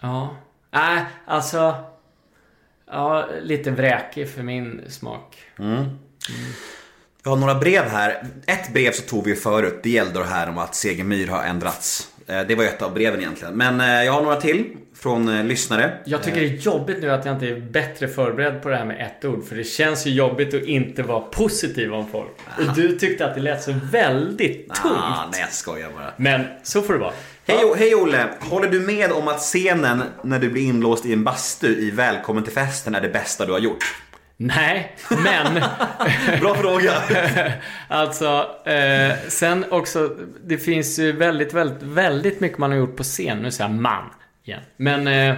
Ja. 0.00 0.36
Nej, 0.70 1.04
alltså... 1.26 1.74
Ja, 2.86 3.28
lite 3.42 3.70
vräkig 3.70 4.30
för 4.30 4.42
min 4.42 4.84
smak. 4.88 5.38
Jag 7.22 7.30
har 7.30 7.36
några 7.36 7.54
brev 7.54 7.84
här. 7.84 8.26
Ett 8.46 8.72
brev 8.72 8.92
så 8.92 9.02
tog 9.02 9.24
vi 9.24 9.34
förut. 9.34 9.80
Det 9.82 9.90
gällde 9.90 10.18
det 10.18 10.24
här 10.24 10.48
om 10.48 10.58
att 10.58 10.74
Segemyhr 10.74 11.28
har 11.28 11.44
ändrats. 11.44 12.13
Eh, 12.26 12.40
Det 12.46 12.54
var 12.54 12.64
ett 12.64 12.82
av 12.82 12.94
breven 12.94 13.20
egentligen. 13.20 13.54
Men 13.54 13.80
eh, 13.80 14.04
jag 14.04 14.12
har 14.12 14.22
några 14.22 14.40
till 14.40 14.64
från 14.96 15.28
eh, 15.38 15.44
lyssnare. 15.44 15.92
Jag 16.04 16.22
tycker 16.22 16.40
det 16.40 16.46
är 16.46 16.56
jobbigt 16.56 16.98
nu 17.02 17.10
att 17.10 17.24
jag 17.24 17.34
inte 17.34 17.48
är 17.48 17.60
bättre 17.60 18.08
förberedd 18.08 18.62
på 18.62 18.68
det 18.68 18.76
här 18.76 18.84
med 18.84 19.06
ett 19.06 19.24
ord. 19.24 19.44
För 19.48 19.56
det 19.56 19.64
känns 19.64 20.06
ju 20.06 20.10
jobbigt 20.10 20.54
att 20.54 20.62
inte 20.62 21.02
vara 21.02 21.20
positiv 21.20 21.94
om 21.94 22.08
folk. 22.08 22.30
Och 22.58 22.74
du 22.74 22.98
tyckte 22.98 23.26
att 23.26 23.34
det 23.34 23.40
lät 23.40 23.62
så 23.62 23.74
väldigt 23.92 24.74
tungt. 24.74 24.96
Ah, 24.98 25.28
nej, 25.32 25.40
jag 25.40 25.52
skojar 25.52 25.90
bara. 25.96 26.12
Men 26.16 26.44
så 26.62 26.82
får 26.82 26.92
det 26.92 26.98
vara. 26.98 27.12
Hej, 27.46 27.58
hej 27.76 27.94
Olle! 27.94 28.28
Håller 28.40 28.68
du 28.68 28.80
med 28.80 29.12
om 29.12 29.28
att 29.28 29.38
scenen 29.38 30.02
när 30.22 30.38
du 30.38 30.50
blir 30.50 30.62
inlåst 30.62 31.06
i 31.06 31.12
en 31.12 31.24
bastu 31.24 31.66
i 31.66 31.90
Välkommen 31.90 32.44
till 32.44 32.52
festen 32.52 32.94
är 32.94 33.00
det 33.00 33.08
bästa 33.08 33.46
du 33.46 33.52
har 33.52 33.58
gjort? 33.58 33.84
Nej, 34.36 34.96
men... 35.24 35.54
Bra 36.40 36.54
fråga! 36.54 36.92
Alltså, 37.88 38.50
eh, 38.66 39.16
sen 39.28 39.64
också, 39.70 40.16
det 40.44 40.58
finns 40.58 40.98
ju 40.98 41.12
väldigt, 41.12 41.52
väldigt, 41.52 41.82
väldigt 41.82 42.40
mycket 42.40 42.58
man 42.58 42.70
har 42.70 42.78
gjort 42.78 42.96
på 42.96 43.02
scen. 43.02 43.38
Nu 43.38 43.50
säger 43.50 43.70
jag 43.70 43.80
man 43.80 44.10
igen. 44.44 44.60
Men 44.76 45.06
eh, 45.06 45.36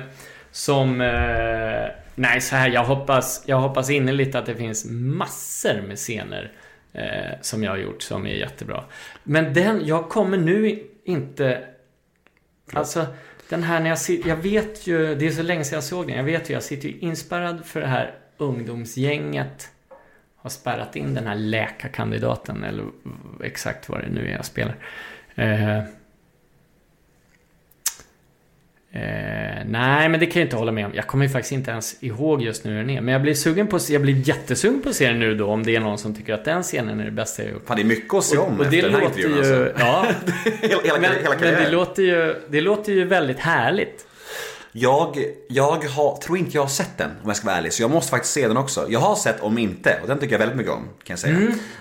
som... 0.50 1.00
Eh, 1.00 1.88
nej, 2.14 2.40
så 2.40 2.56
här, 2.56 2.68
jag 2.68 2.84
hoppas, 2.84 3.44
jag 3.46 3.60
hoppas 3.60 3.90
innerligt 3.90 4.34
att 4.34 4.46
det 4.46 4.54
finns 4.54 4.86
massor 4.90 5.82
med 5.88 5.96
scener 5.96 6.52
eh, 6.92 7.40
som 7.40 7.64
jag 7.64 7.70
har 7.70 7.78
gjort 7.78 8.02
som 8.02 8.26
är 8.26 8.34
jättebra. 8.34 8.84
Men 9.22 9.54
den, 9.54 9.86
jag 9.86 10.08
kommer 10.08 10.36
nu 10.36 10.82
inte... 11.04 11.64
Alltså, 12.72 13.06
den 13.48 13.62
här 13.62 13.80
när 13.80 13.88
jag 13.88 13.98
sitter... 13.98 14.28
Jag 14.28 14.36
vet 14.36 14.86
ju, 14.86 15.14
det 15.14 15.26
är 15.26 15.30
så 15.30 15.42
länge 15.42 15.64
sedan 15.64 15.76
jag 15.76 15.84
såg 15.84 16.06
den. 16.06 16.16
Jag 16.16 16.24
vet 16.24 16.50
ju, 16.50 16.54
jag 16.54 16.62
sitter 16.62 16.88
ju 16.88 16.98
inspärrad 16.98 17.64
för 17.64 17.80
det 17.80 17.86
här 17.86 18.14
ungdomsgänget 18.38 19.70
har 20.46 20.50
spärrat 20.50 20.96
in 20.96 21.14
den 21.14 21.26
här 21.26 21.34
läkarkandidaten 21.34 22.64
eller 22.64 22.84
exakt 23.44 23.88
vad 23.88 24.00
det 24.00 24.08
nu 24.08 24.28
är 24.28 24.32
jag 24.32 24.44
spelar. 24.44 24.76
Eh, 25.34 25.78
eh, 25.78 25.84
nej, 29.66 30.08
men 30.08 30.20
det 30.20 30.26
kan 30.26 30.40
jag 30.40 30.46
inte 30.46 30.56
hålla 30.56 30.72
med 30.72 30.86
om. 30.86 30.92
Jag 30.94 31.06
kommer 31.06 31.24
ju 31.24 31.30
faktiskt 31.30 31.52
inte 31.52 31.70
ens 31.70 32.02
ihåg 32.02 32.42
just 32.42 32.64
nu 32.64 32.70
hur 32.70 32.78
den 32.78 32.90
är. 32.90 33.00
Men 33.00 33.12
jag 33.12 33.22
blir 33.22 33.34
sugen 33.34 33.66
på 33.66 33.78
jag 33.88 34.02
blir 34.02 34.28
jättesugen 34.28 34.82
på 34.82 34.88
att 34.88 34.94
se 34.94 35.08
den 35.08 35.18
nu 35.18 35.34
då 35.34 35.46
om 35.46 35.62
det 35.62 35.76
är 35.76 35.80
någon 35.80 35.98
som 35.98 36.14
tycker 36.14 36.34
att 36.34 36.44
den 36.44 36.62
scenen 36.62 37.00
är 37.00 37.04
det 37.04 37.10
bästa 37.10 37.42
jag 37.42 37.52
gjort. 37.52 37.66
Fan, 37.66 37.76
det 37.76 37.82
är 37.82 37.84
mycket 37.84 38.14
att 38.14 38.24
se 38.24 38.38
om 38.38 38.60
Och 38.60 38.66
det 38.70 38.78
efter 38.78 38.90
den 38.90 39.00
här 39.00 39.08
låter 39.08 39.20
ju... 39.20 39.38
alltså. 39.38 39.72
Ja, 39.78 40.06
hela, 40.60 40.82
hela, 40.82 40.98
men, 41.00 41.12
hela 41.12 41.36
men 41.40 41.64
det 41.64 41.70
låter 41.70 42.02
ju, 42.02 42.34
det 42.48 42.60
låter 42.60 42.92
ju 42.92 43.04
väldigt 43.04 43.38
härligt. 43.38 44.06
Jag, 44.78 45.18
jag 45.48 45.84
har, 45.84 46.16
tror 46.16 46.38
inte 46.38 46.56
jag 46.56 46.62
har 46.62 46.68
sett 46.68 46.98
den 46.98 47.10
om 47.22 47.28
jag 47.28 47.36
ska 47.36 47.46
vara 47.46 47.56
ärlig. 47.56 47.72
Så 47.72 47.82
jag 47.82 47.90
måste 47.90 48.10
faktiskt 48.10 48.34
se 48.34 48.48
den 48.48 48.56
också. 48.56 48.86
Jag 48.88 49.00
har 49.00 49.16
sett 49.16 49.40
Om 49.40 49.58
inte 49.58 49.98
och 50.02 50.08
den 50.08 50.18
tycker 50.18 50.32
jag 50.34 50.38
väldigt 50.38 50.56
mycket 50.56 50.72
om. 50.72 50.82
Kan 50.82 50.88
jag 51.06 51.18
säga. 51.18 51.36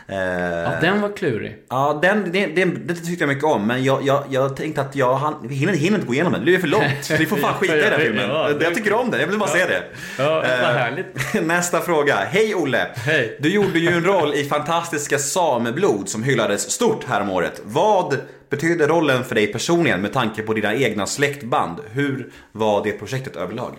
Eh, 0.07 0.17
Ja, 0.17 0.71
den 0.81 1.01
var 1.01 1.17
klurig. 1.17 1.55
Ja, 1.69 1.99
den, 2.01 2.31
det, 2.31 2.45
det, 2.47 2.65
det 2.65 2.95
tyckte 2.95 3.23
jag 3.23 3.27
mycket 3.27 3.43
om. 3.43 3.67
Men 3.67 3.83
jag, 3.83 4.03
jag, 4.05 4.23
jag 4.29 4.55
tänkte 4.57 4.81
att 4.81 4.95
jag 4.95 5.13
han, 5.15 5.49
hinner, 5.49 5.73
hinner 5.73 5.95
inte 5.97 6.07
gå 6.07 6.13
igenom 6.13 6.31
den. 6.33 6.41
Det 6.41 6.45
blir 6.45 6.59
för 6.59 6.67
långt. 6.67 7.09
Vi 7.19 7.25
får 7.25 7.37
fan 7.37 7.53
skita 7.59 7.77
i 7.77 7.81
den 7.81 7.99
filmen. 7.99 8.29
Ja, 8.29 8.49
det- 8.49 8.63
jag 8.63 8.75
tycker 8.75 8.93
om 8.93 9.11
den. 9.11 9.19
Jag 9.19 9.27
vill 9.27 9.39
bara 9.39 9.49
säga 9.49 9.67
det. 9.67 9.83
Ja, 10.17 10.43
vad 10.61 10.99
Eh. 11.35 11.41
Nästa 11.43 11.81
fråga. 11.81 12.15
Hej 12.15 12.55
Olle! 12.55 12.87
Hej. 12.95 13.37
Du 13.41 13.49
gjorde 13.53 13.79
ju 13.79 13.87
en 13.89 14.03
roll 14.05 14.33
i 14.33 14.43
fantastiska 14.43 15.17
Sameblod 15.19 16.09
som 16.09 16.23
hyllades 16.23 16.71
stort 16.71 17.03
häromåret. 17.07 17.61
Vad 17.63 18.17
betydde 18.55 18.87
rollen 18.87 19.23
för 19.23 19.35
dig 19.35 19.47
personligen 19.47 20.01
med 20.01 20.13
tanke 20.13 20.41
på 20.41 20.53
dina 20.53 20.75
egna 20.75 21.05
släktband? 21.05 21.79
Hur 21.91 22.31
var 22.51 22.83
det 22.83 22.91
projektet 22.91 23.35
överlag? 23.35 23.75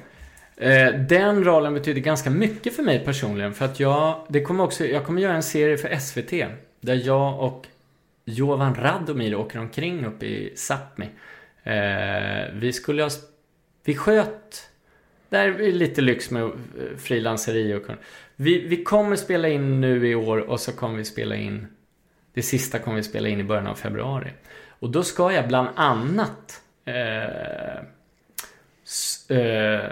Eh, 0.56 0.88
den 1.08 1.44
rollen 1.44 1.74
betyder 1.74 2.00
ganska 2.00 2.30
mycket 2.30 2.76
för 2.76 2.82
mig 2.82 3.04
personligen. 3.04 3.54
För 3.54 3.64
att 3.64 3.80
jag, 3.80 4.26
det 4.28 4.42
kommer 4.42 4.64
också, 4.64 4.84
jag 4.84 5.04
kommer 5.04 5.22
göra 5.22 5.34
en 5.34 5.42
serie 5.42 5.76
för 5.76 5.98
SVT. 5.98 6.30
Där 6.80 7.02
jag 7.04 7.40
och 7.40 7.66
Jovan 8.24 8.74
Radomir 8.74 9.34
åker 9.34 9.58
omkring 9.58 10.06
uppe 10.06 10.26
i 10.26 10.54
Sápmi. 10.56 11.08
Eh, 11.62 12.54
vi 12.54 12.72
skulle 12.72 13.02
ha... 13.02 13.10
Vi 13.84 13.94
sköt... 13.94 14.70
Där 15.28 15.60
är 15.60 15.72
lite 15.72 16.00
lyx 16.00 16.30
med 16.30 16.42
eh, 16.42 16.50
frilanseri 16.98 17.74
och... 17.74 17.82
Vi, 18.36 18.68
vi 18.68 18.84
kommer 18.84 19.16
spela 19.16 19.48
in 19.48 19.80
nu 19.80 20.08
i 20.08 20.14
år 20.14 20.38
och 20.38 20.60
så 20.60 20.72
kommer 20.72 20.96
vi 20.96 21.04
spela 21.04 21.36
in... 21.36 21.66
Det 22.34 22.42
sista 22.42 22.78
kommer 22.78 22.96
vi 22.96 23.02
spela 23.02 23.28
in 23.28 23.40
i 23.40 23.44
början 23.44 23.66
av 23.66 23.74
februari. 23.74 24.30
Och 24.78 24.90
då 24.90 25.02
ska 25.02 25.32
jag 25.32 25.48
bland 25.48 25.68
annat... 25.74 26.62
Eh, 26.84 27.76
eh, 29.28 29.90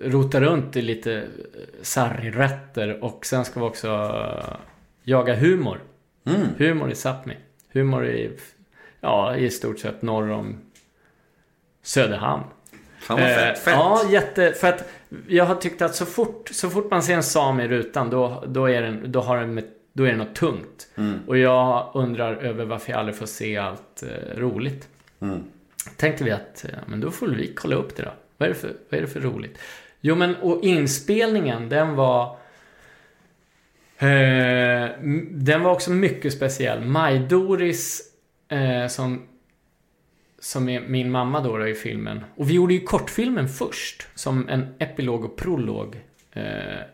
rota 0.00 0.40
runt 0.40 0.76
i 0.76 0.82
lite 0.82 1.14
eh, 1.14 1.24
sargrätter 1.82 3.04
och 3.04 3.26
sen 3.26 3.44
ska 3.44 3.60
vi 3.60 3.66
också 3.66 3.88
eh, 3.88 4.56
jaga 5.02 5.34
humor. 5.34 5.80
Humor 6.58 6.90
i 6.90 6.94
Sápmi. 6.94 7.36
Humor 7.72 8.06
i, 8.06 8.38
ja, 9.00 9.36
i 9.36 9.50
stort 9.50 9.78
sett 9.78 10.02
norr 10.02 10.30
om 10.30 10.60
Söderhamn. 11.82 12.44
Fan 12.98 13.20
vad 13.20 13.28
fett. 13.30 13.56
Eh, 13.58 13.62
fett. 13.62 13.74
Ja, 13.74 14.02
jätte... 14.10 14.52
För 14.52 14.68
att 14.68 14.88
jag 15.28 15.44
har 15.44 15.54
tyckt 15.54 15.82
att 15.82 15.94
så 15.94 16.06
fort, 16.06 16.48
så 16.52 16.70
fort 16.70 16.90
man 16.90 17.02
ser 17.02 17.14
en 17.14 17.22
sam 17.22 17.60
i 17.60 17.68
rutan 17.68 18.10
då, 18.10 18.44
då, 18.46 18.70
är, 18.70 18.82
den, 18.82 19.12
då, 19.12 19.20
har 19.20 19.36
den, 19.36 19.54
med- 19.54 19.73
då 19.96 20.04
är 20.04 20.10
det 20.10 20.16
något 20.16 20.34
tungt. 20.34 20.88
Mm. 20.94 21.18
Och 21.26 21.38
jag 21.38 21.90
undrar 21.94 22.36
över 22.36 22.64
varför 22.64 22.92
jag 22.92 22.98
aldrig 22.98 23.16
får 23.16 23.26
se 23.26 23.56
allt 23.56 24.02
eh, 24.02 24.38
roligt. 24.38 24.88
Mm. 25.20 25.44
tänkte 25.96 26.24
vi 26.24 26.30
att 26.30 26.64
ja, 26.72 26.78
men 26.86 27.00
då 27.00 27.10
får 27.10 27.26
vi 27.26 27.52
kolla 27.54 27.76
upp 27.76 27.96
det 27.96 28.02
då. 28.02 28.12
Vad 28.36 28.48
är 28.48 28.52
det 28.52 28.58
för, 28.58 28.72
vad 28.88 28.98
är 28.98 29.02
det 29.02 29.08
för 29.08 29.20
roligt? 29.20 29.58
Jo 30.00 30.14
men 30.14 30.36
och 30.36 30.64
inspelningen 30.64 31.68
den 31.68 31.94
var 31.94 32.36
eh, 33.98 34.90
Den 35.30 35.60
var 35.62 35.70
också 35.70 35.90
mycket 35.90 36.32
speciell. 36.32 36.84
Maj-Doris 36.84 38.00
eh, 38.48 38.86
som 38.86 39.26
som 40.38 40.68
är 40.68 40.80
min 40.80 41.10
mamma 41.10 41.40
då, 41.40 41.56
då 41.58 41.68
i 41.68 41.74
filmen. 41.74 42.24
Och 42.36 42.50
vi 42.50 42.54
gjorde 42.54 42.74
ju 42.74 42.80
kortfilmen 42.80 43.48
först. 43.48 44.06
Som 44.14 44.48
en 44.48 44.74
epilog 44.78 45.24
och 45.24 45.36
prolog 45.36 46.00
eh, 46.32 46.44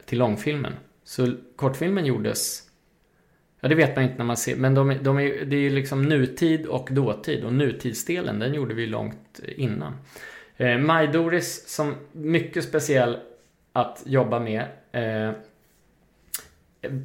till 0.07 0.19
långfilmen. 0.19 0.73
Så 1.05 1.33
kortfilmen 1.57 2.07
gjordes 2.07 2.70
Ja, 3.61 3.69
det 3.69 3.75
vet 3.75 3.97
man 3.97 4.05
inte 4.05 4.19
när 4.19 4.25
man 4.25 4.37
ser, 4.37 4.57
men 4.57 4.75
de, 4.75 4.97
de 5.03 5.19
är, 5.19 5.45
det 5.45 5.57
är 5.57 5.61
ju 5.61 5.71
liksom 5.71 6.03
nutid 6.03 6.67
och 6.67 6.89
dåtid. 6.91 7.45
Och 7.45 7.53
nutidsdelen, 7.53 8.39
den 8.39 8.55
gjorde 8.55 8.75
vi 8.75 8.87
långt 8.87 9.41
innan. 9.57 9.97
Eh, 10.57 10.79
Maj-Doris, 10.79 11.69
som 11.69 11.95
mycket 12.13 12.65
speciell 12.65 13.19
att 13.73 14.03
jobba 14.07 14.41
med. 14.41 14.65
Eh, 14.93 15.29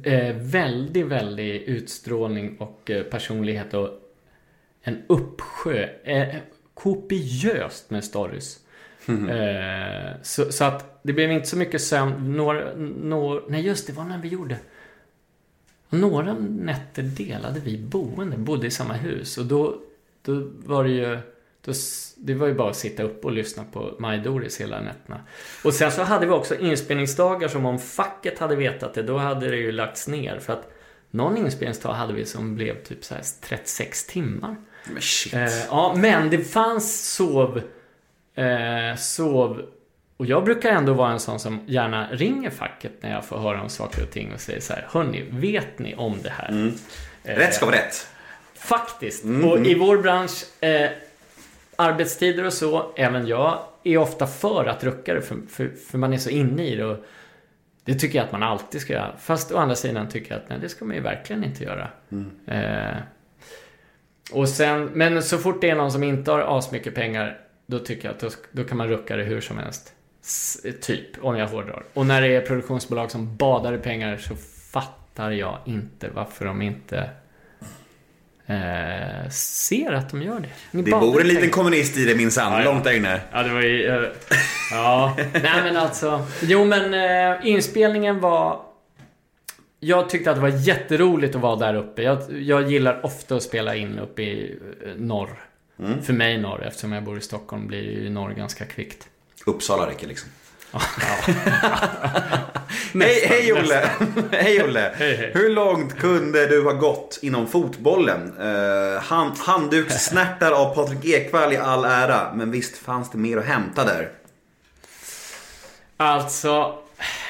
eh, 0.02 0.36
väldigt, 0.36 1.06
väldigt 1.06 1.62
utstrålning 1.62 2.56
och 2.58 2.90
eh, 2.90 3.02
personlighet 3.02 3.74
och 3.74 3.90
en 4.82 5.02
uppsjö, 5.06 5.88
eh, 6.04 6.36
kopiöst 6.74 7.90
med 7.90 8.04
stories. 8.04 8.58
Eh, 9.08 10.22
så, 10.22 10.52
så 10.52 10.64
att 10.64 11.00
det 11.02 11.12
blev 11.12 11.32
inte 11.32 11.46
så 11.48 11.56
mycket 11.56 11.82
sömn. 11.82 12.36
Några, 12.36 12.74
några, 12.76 13.40
nej 13.48 13.66
just 13.66 13.86
det, 13.86 13.92
var 13.92 14.04
när 14.04 14.18
vi 14.18 14.28
gjorde. 14.28 14.56
Några 15.90 16.34
nätter 16.34 17.02
delade 17.02 17.60
vi 17.60 17.78
boende, 17.78 18.36
bodde 18.36 18.66
i 18.66 18.70
samma 18.70 18.94
hus. 18.94 19.38
Och 19.38 19.46
då, 19.46 19.76
då 20.22 20.50
var 20.64 20.84
det 20.84 20.90
ju... 20.90 21.18
Då, 21.64 21.72
det 22.16 22.34
var 22.34 22.46
ju 22.46 22.54
bara 22.54 22.70
att 22.70 22.76
sitta 22.76 23.02
upp 23.02 23.24
och 23.24 23.32
lyssna 23.32 23.64
på 23.72 23.94
Maj-Doris 23.98 24.60
hela 24.60 24.80
nätterna. 24.80 25.20
Och 25.64 25.74
sen 25.74 25.92
så 25.92 26.02
hade 26.02 26.26
vi 26.26 26.32
också 26.32 26.58
inspelningsdagar 26.58 27.48
som 27.48 27.66
om 27.66 27.78
facket 27.78 28.38
hade 28.38 28.56
vetat 28.56 28.94
det, 28.94 29.02
då 29.02 29.16
hade 29.16 29.50
det 29.50 29.56
ju 29.56 29.72
lagts 29.72 30.08
ner. 30.08 30.38
För 30.38 30.52
att 30.52 30.72
någon 31.10 31.36
inspelningsdag 31.36 31.92
hade 31.92 32.12
vi 32.12 32.24
som 32.24 32.54
blev 32.54 32.82
typ 32.82 33.04
så 33.04 33.14
här 33.14 33.22
36 33.40 34.06
timmar. 34.06 34.56
Men 34.84 35.02
shit. 35.02 35.34
Eh, 35.34 35.64
ja, 35.68 35.94
men 35.96 36.30
det 36.30 36.38
fanns 36.38 37.14
sov... 37.14 37.62
Eh, 38.34 38.96
sov... 38.96 39.62
Och 40.16 40.26
jag 40.26 40.44
brukar 40.44 40.70
ändå 40.70 40.92
vara 40.92 41.12
en 41.12 41.20
sån 41.20 41.40
som 41.40 41.60
gärna 41.66 42.08
ringer 42.10 42.50
facket 42.50 42.92
när 43.00 43.12
jag 43.12 43.24
får 43.24 43.38
höra 43.38 43.62
om 43.62 43.68
saker 43.68 44.02
och 44.02 44.10
ting 44.10 44.32
och 44.34 44.40
säger 44.40 44.60
så 44.60 44.72
här. 44.72 44.86
Hörni, 44.90 45.24
vet 45.30 45.78
ni 45.78 45.94
om 45.94 46.18
det 46.22 46.30
här? 46.30 46.72
Eh, 47.24 47.36
Rätt 47.36 47.54
ska 47.54 47.66
vara 47.66 47.76
rätt. 47.76 48.08
Faktiskt. 48.54 49.24
Och 49.24 49.66
i 49.66 49.74
vår 49.74 49.98
bransch, 49.98 50.44
eh, 50.64 50.90
arbetstider 51.76 52.44
och 52.44 52.52
så, 52.52 52.92
även 52.96 53.26
jag, 53.26 53.58
är 53.84 53.98
ofta 53.98 54.26
för 54.26 54.64
att 54.64 54.84
rucka 54.84 55.14
det. 55.14 55.22
För, 55.22 55.36
för, 55.50 55.70
för 55.90 55.98
man 55.98 56.12
är 56.12 56.18
så 56.18 56.30
inne 56.30 56.64
i 56.64 56.76
det. 56.76 56.84
Och 56.84 56.98
det 57.84 57.94
tycker 57.94 58.18
jag 58.18 58.24
att 58.26 58.32
man 58.32 58.42
alltid 58.42 58.80
ska 58.80 58.92
göra. 58.92 59.14
Fast 59.18 59.52
å 59.52 59.56
andra 59.56 59.74
sidan 59.74 60.08
tycker 60.08 60.34
jag 60.34 60.42
att 60.42 60.48
nej, 60.48 60.58
det 60.60 60.68
ska 60.68 60.84
man 60.84 60.96
ju 60.96 61.02
verkligen 61.02 61.44
inte 61.44 61.64
göra. 61.64 61.88
Eh, 62.46 62.96
och 64.32 64.48
sen, 64.48 64.90
men 64.94 65.22
så 65.22 65.38
fort 65.38 65.60
det 65.60 65.70
är 65.70 65.74
någon 65.76 65.92
som 65.92 66.02
inte 66.02 66.30
har 66.30 66.58
asmycket 66.58 66.94
pengar, 66.94 67.38
då 67.66 67.78
tycker 67.78 68.08
jag 68.08 68.14
att 68.14 68.20
då, 68.20 68.28
då 68.52 68.64
kan 68.64 68.78
man 68.78 68.88
rucka 68.88 69.16
det 69.16 69.22
hur 69.24 69.40
som 69.40 69.58
helst. 69.58 69.92
Typ, 70.80 71.24
om 71.24 71.36
jag 71.36 71.46
hårdrar. 71.48 71.84
Och 71.94 72.06
när 72.06 72.20
det 72.22 72.28
är 72.36 72.40
produktionsbolag 72.40 73.10
som 73.10 73.36
badar 73.36 73.72
i 73.74 73.78
pengar 73.78 74.16
så 74.16 74.34
fattar 74.72 75.30
jag 75.30 75.58
inte 75.66 76.08
varför 76.14 76.44
de 76.44 76.62
inte 76.62 77.10
eh, 78.46 79.28
ser 79.30 79.92
att 79.92 80.10
de 80.10 80.22
gör 80.22 80.40
det. 80.40 80.48
Ni 80.70 80.82
Det 80.82 80.90
bor 80.90 81.20
en 81.20 81.28
liten 81.28 81.50
kommunist 81.50 81.96
i 81.96 82.04
det 82.04 82.14
minsann, 82.14 82.52
Ja, 82.52 82.58
ja. 82.58 82.64
långt 82.64 82.84
där 82.84 82.92
inne. 82.96 83.20
Ja, 83.32 83.42
det 83.42 83.52
var 83.54 83.60
ju... 83.62 83.86
eh, 83.86 84.02
Ja. 84.70 85.16
Nej, 85.32 85.62
men 85.64 85.76
alltså. 85.76 86.26
Jo, 86.42 86.64
men 86.64 86.94
eh, 86.94 87.46
inspelningen 87.48 88.20
var... 88.20 88.60
Jag 89.80 90.08
tyckte 90.10 90.30
att 90.30 90.36
det 90.36 90.42
var 90.42 90.48
jätteroligt 90.68 91.34
att 91.34 91.40
vara 91.40 91.56
där 91.56 91.74
uppe. 91.74 92.02
Jag, 92.02 92.18
jag 92.42 92.70
gillar 92.70 93.04
ofta 93.06 93.36
att 93.36 93.42
spela 93.42 93.74
in 93.76 93.98
uppe 93.98 94.22
i 94.22 94.58
eh, 94.86 94.90
norr. 94.96 95.38
För 96.02 96.12
mig 96.12 96.38
norr, 96.38 96.64
eftersom 96.66 96.92
jag 96.92 97.02
bor 97.04 97.18
i 97.18 97.20
Stockholm 97.20 97.66
blir 97.66 97.82
ju 98.02 98.10
norr 98.10 98.30
ganska 98.32 98.64
kvickt. 98.64 99.08
Uppsala 99.46 99.86
räcker 99.86 100.06
liksom. 100.06 100.28
hej, 103.00 103.26
hej 103.28 103.52
Olle! 103.52 103.90
hej 104.32 104.62
Olle! 104.64 104.92
Hej, 104.96 105.16
hej. 105.16 105.30
Hur 105.34 105.50
långt 105.50 105.98
kunde 105.98 106.46
du 106.46 106.64
ha 106.64 106.72
gått 106.72 107.18
inom 107.22 107.46
fotbollen? 107.46 108.34
Uh, 108.40 108.98
hand, 109.00 109.38
handdukssnärtar 109.38 110.52
av 110.52 110.74
Patrik 110.74 111.04
Ekwall 111.04 111.52
i 111.52 111.56
all 111.56 111.84
ära, 111.84 112.32
men 112.34 112.50
visst 112.50 112.76
fanns 112.76 113.10
det 113.10 113.18
mer 113.18 113.36
att 113.36 113.44
hämta 113.46 113.84
där? 113.84 114.08
Alltså... 115.96 116.78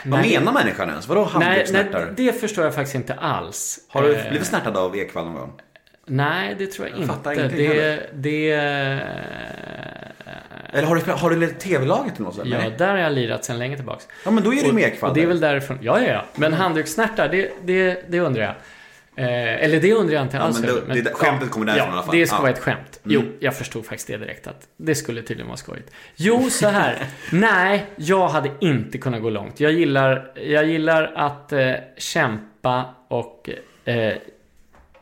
Vad 0.04 0.20
nej, 0.20 0.38
menar 0.38 0.52
människan 0.52 0.88
ens? 0.88 1.08
Vadå 1.08 1.20
nej, 1.20 1.30
handdukssnärtar? 1.32 2.04
nej, 2.04 2.14
det 2.16 2.32
förstår 2.40 2.64
jag 2.64 2.74
faktiskt 2.74 2.94
inte 2.94 3.14
alls. 3.14 3.78
Har 3.88 4.02
du 4.02 4.14
Eh, 4.14 4.28
blivit 4.30 4.48
snärtad 4.48 4.76
av 4.76 4.96
Ekwall 4.96 5.24
någon 5.24 5.34
gång? 5.34 5.52
Nej, 6.06 6.54
det 6.58 6.66
tror 6.66 6.88
jag, 6.88 6.98
Jag 7.00 7.06
fattar 7.06 7.32
inte. 7.32 7.48
det, 7.56 8.08
det... 8.12 8.56
Eller 10.76 10.88
har 10.88 10.96
du, 10.96 11.12
har 11.12 11.30
du 11.30 11.46
TV-laget 11.46 12.14
eller 12.14 12.24
något 12.24 12.34
sånt? 12.34 12.48
Ja, 12.48 12.70
där 12.78 12.88
har 12.88 12.98
jag 12.98 13.12
lirat 13.12 13.44
sedan 13.44 13.58
länge 13.58 13.76
tillbaks. 13.76 14.08
Ja, 14.24 14.30
men 14.30 14.44
då 14.44 14.50
är 14.54 14.72
det 14.72 14.80
ju 14.82 14.96
Och 15.00 15.14
det 15.14 15.22
är 15.22 15.26
väl 15.26 15.40
därifrån. 15.40 15.78
Ja, 15.82 16.00
ja, 16.00 16.06
ja. 16.12 16.24
Men 16.34 16.52
handdukssnärtar, 16.52 17.28
det, 17.28 17.50
det, 17.64 18.04
det 18.08 18.20
undrar 18.20 18.42
jag. 18.42 18.54
Eh, 19.18 19.64
eller 19.64 19.80
det 19.80 19.92
undrar 19.92 20.14
jag 20.14 20.22
inte 20.22 20.38
alls 20.38 20.60
men 20.60 20.68
då- 20.68 20.76
över, 20.76 20.94
det- 20.94 21.10
skämtet 21.14 21.50
kommer 21.50 21.66
därifrån 21.66 21.86
ja, 21.88 21.92
i 21.92 21.96
alla 21.96 22.02
fall. 22.02 22.14
Mm. 22.14 22.20
det 22.20 22.26
ska 22.26 22.36
Ja. 22.36 22.40
vara 22.40 22.50
ett 22.50 22.58
skämt. 22.58 23.00
Jo, 23.02 23.22
jag 23.40 23.56
förstod 23.56 23.86
faktiskt 23.86 24.08
det 24.08 24.16
direkt 24.16 24.46
att 24.46 24.68
det 24.76 24.94
skulle 24.94 25.22
tydligen 25.22 25.46
vara 25.46 25.56
skojigt. 25.56 25.90
Jo, 26.16 26.50
så 26.50 26.68
här. 26.68 26.96
Nej, 27.32 27.86
jag 27.96 28.28
hade 28.28 28.50
inte 28.60 28.98
kunnat 28.98 29.22
gå 29.22 29.30
långt. 29.30 29.60
Jag 29.60 29.72
gillar, 29.72 30.32
jag 30.34 30.64
gillar 30.66 31.12
att 31.16 31.52
eh, 31.52 31.72
kämpa 31.96 32.84
och 33.08 33.50
eh, 33.84 34.12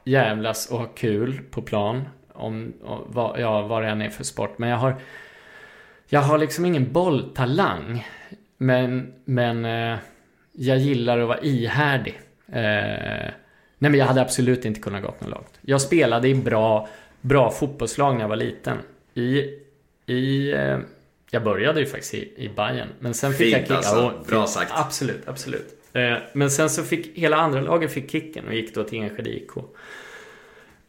jävlas 0.05 0.67
och 0.71 0.79
ha 0.79 0.87
kul 0.87 1.41
på 1.51 1.63
plan. 1.63 2.05
Om, 2.33 2.73
om 2.85 3.35
ja, 3.39 3.63
vad 3.63 3.83
det 3.83 3.89
än 3.89 4.03
är 4.03 4.11
för 4.11 4.25
sport. 4.25 4.59
Men 4.59 4.69
jag 4.69 4.77
har 4.77 4.97
jag 6.15 6.21
har 6.21 6.39
liksom 6.39 6.65
ingen 6.65 6.93
bolltalang. 6.93 8.07
Men, 8.59 9.15
men 9.25 9.65
eh, 9.65 9.99
jag 10.53 10.79
gillar 10.79 11.19
att 11.19 11.29
vara 11.29 11.41
ihärdig. 11.41 12.21
Eh, 12.49 13.31
nej 13.79 13.91
men 13.91 13.95
jag 13.95 14.07
hade 14.07 14.21
absolut 14.21 14.65
inte 14.65 14.81
kunnat 14.81 15.03
gått 15.03 15.21
något 15.21 15.31
långt. 15.31 15.59
Jag 15.61 15.81
spelade 15.81 16.29
i 16.29 16.35
bra, 16.35 16.89
bra 17.21 17.51
fotbollslag 17.51 18.15
när 18.15 18.21
jag 18.21 18.29
var 18.29 18.37
liten. 18.37 18.79
I, 19.15 19.39
i 20.07 20.53
eh, 20.53 20.79
jag 21.31 21.45
började 21.45 21.81
ju 21.81 21.87
faktiskt 21.87 22.15
i, 22.15 22.33
i 22.37 22.49
Bayern 22.57 22.89
men 22.99 23.15
sen 23.15 23.33
fick 23.33 23.39
Fint 23.39 23.53
jag 23.57 23.63
kicka. 23.63 23.75
alltså. 23.77 23.97
Ja, 23.97 24.25
Bra 24.29 24.47
sagt. 24.47 24.73
Absolut, 24.75 25.23
absolut. 25.29 25.69
Eh, 25.93 26.15
men 26.33 26.51
sen 26.51 26.71
så 26.71 26.83
fick 26.83 27.19
hela 27.19 27.37
andra 27.37 27.61
laget 27.61 27.93
fick 27.93 28.11
kicken 28.11 28.47
och 28.49 28.55
gick 28.55 28.75
då 28.75 28.85
till 28.85 28.99
Enskede 29.03 29.31
IK. 29.31 29.51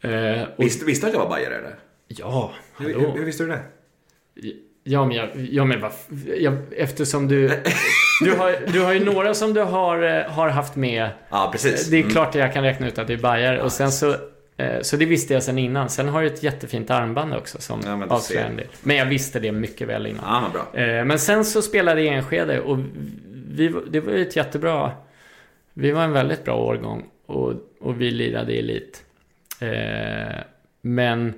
Eh, 0.00 0.42
och, 0.56 0.64
Visste, 0.64 0.84
visste 0.84 1.06
du 1.06 1.08
att 1.08 1.14
jag 1.14 1.20
var 1.22 1.28
bajare 1.30 1.54
eller? 1.54 1.74
ja, 2.08 2.52
Hur, 2.78 2.94
hallå. 2.94 3.08
hur, 3.10 3.18
hur 3.18 3.24
visste 3.24 3.42
du 3.44 3.48
det? 3.50 3.60
Ja, 4.88 5.04
men, 5.04 5.16
jag, 5.16 5.28
ja, 5.50 5.64
men 5.64 5.80
vad, 5.80 5.92
jag, 6.38 6.56
eftersom 6.76 7.28
du... 7.28 7.48
Du 8.24 8.32
har, 8.36 8.72
du 8.72 8.80
har 8.80 8.92
ju 8.92 9.04
några 9.04 9.34
som 9.34 9.54
du 9.54 9.60
har, 9.62 10.02
eh, 10.02 10.30
har 10.32 10.48
haft 10.48 10.76
med. 10.76 11.10
Ja, 11.30 11.48
precis. 11.52 11.90
Det 11.90 11.96
är 11.96 12.00
Mm. 12.00 12.12
klart 12.12 12.28
att 12.28 12.34
jag 12.34 12.52
kan 12.52 12.62
räkna 12.64 12.88
ut 12.88 12.98
att 12.98 13.06
det 13.06 13.12
är 13.12 13.16
Bayer. 13.18 13.58
Och 13.58 13.72
sen 13.72 13.92
så... 13.92 14.14
eh, 14.56 14.80
Så 14.82 14.96
det 14.96 15.04
visste 15.04 15.34
jag 15.34 15.42
sen 15.42 15.58
innan. 15.58 15.88
Sen 15.88 16.08
har 16.08 16.20
du 16.20 16.26
ett 16.26 16.42
jättefint 16.42 16.90
armband 16.90 17.34
också 17.34 17.60
som 17.60 17.80
Ja, 17.84 17.96
men 17.96 18.08
du 18.08 18.14
avslöjar 18.14 18.42
ser. 18.42 18.50
en 18.50 18.56
del. 18.56 18.66
Men 18.82 18.96
jag 18.96 19.06
visste 19.06 19.40
det 19.40 19.52
mycket 19.52 19.88
väl 19.88 20.06
innan. 20.06 20.24
Ja, 20.26 20.40
vad 20.42 20.52
bra. 20.52 20.82
Eh, 20.82 21.04
Men 21.04 21.18
sen 21.18 21.44
så 21.44 21.62
spelade 21.62 22.02
jag 22.02 22.14
Enskede 22.14 22.60
och 22.60 22.78
vi, 23.50 23.74
det 23.90 24.00
var 24.00 24.12
ju 24.12 24.22
ett 24.22 24.36
jättebra... 24.36 24.92
Vi 25.74 25.90
var 25.90 26.02
en 26.02 26.12
väldigt 26.12 26.44
bra 26.44 26.54
årgång 26.56 27.04
och, 27.26 27.52
och 27.80 28.00
vi 28.00 28.10
lirade 28.10 28.52
i 28.52 28.58
elit. 28.58 29.02
Men, 30.82 31.34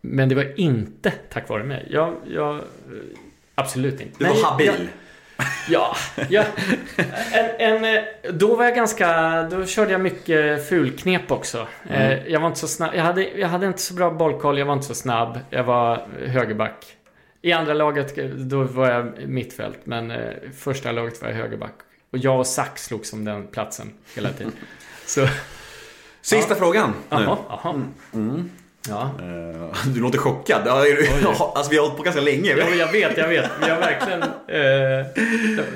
men 0.00 0.28
det 0.28 0.34
var 0.34 0.60
inte 0.60 1.10
tack 1.10 1.48
vare 1.48 1.64
mig. 1.64 1.86
Jag, 1.90 2.14
jag 2.26 2.60
absolut 3.54 4.00
inte. 4.00 4.14
Du 4.18 4.24
Nej, 4.24 4.42
var 4.42 4.50
habil. 4.50 4.66
jag- 4.66 4.76
Ja, 5.68 5.96
ja. 6.28 6.44
En, 7.32 7.50
en, 7.84 7.96
eh, 7.96 8.02
då 8.32 8.56
var 8.56 8.64
jag 8.64 8.74
ganska, 8.74 9.42
då 9.42 9.66
körde 9.66 9.92
jag 9.92 10.00
mycket 10.00 10.68
fulknep 10.68 11.30
också. 11.32 11.66
Mm. 11.88 12.02
Eh, 12.12 12.26
Jag 12.26 12.40
var 12.40 12.46
inte 12.48 12.58
så 12.60 12.68
snabb, 12.68 12.90
jag 12.94 13.02
hade, 13.02 13.28
jag 13.28 13.48
hade 13.48 13.66
inte 13.66 13.78
så 13.82 13.94
bra 13.94 14.10
bollkoll, 14.10 14.58
jag 14.58 14.66
var 14.66 14.72
inte 14.72 14.86
så 14.86 14.94
snabb. 14.94 15.38
Jag 15.50 15.64
var 15.64 16.06
högerback. 16.26 16.96
I 17.42 17.52
andra 17.52 17.74
laget, 17.74 18.16
då 18.50 18.62
var 18.62 18.90
jag 18.90 19.28
mittfält, 19.28 19.78
men 19.84 20.10
eh, 20.10 20.18
första 20.58 20.92
laget 20.92 21.22
var 21.22 21.28
jag 21.28 21.36
högerback. 21.36 21.74
Och 22.12 22.18
jag 22.18 22.38
och 22.38 22.46
Sax 22.46 22.84
slogs 22.84 23.12
om 23.12 23.24
den 23.24 23.46
platsen 23.46 23.92
hela 24.14 24.28
tiden. 24.28 24.52
Så, 25.06 25.26
Sista 26.22 26.54
frågan 26.54 26.90
nu. 26.90 27.16
jaha, 27.24 27.38
jaha. 27.48 27.82
Ja. 28.88 29.02
Eh, 29.02 29.76
Du 29.94 30.00
låter 30.00 30.18
chockad. 30.18 30.68
Alltså, 30.68 31.70
vi 31.70 31.76
har 31.76 31.82
hållit 31.82 31.96
på 31.96 32.02
ganska 32.02 32.22
länge. 32.22 32.56
ja, 32.56 32.68
jag 32.68 32.92
vet, 32.92 33.16
jag 33.16 33.28
vet. 33.28 33.50
Men 33.60 33.68
jag 33.68 33.76
verkligen... 33.76 34.22
Eh, 34.22 35.06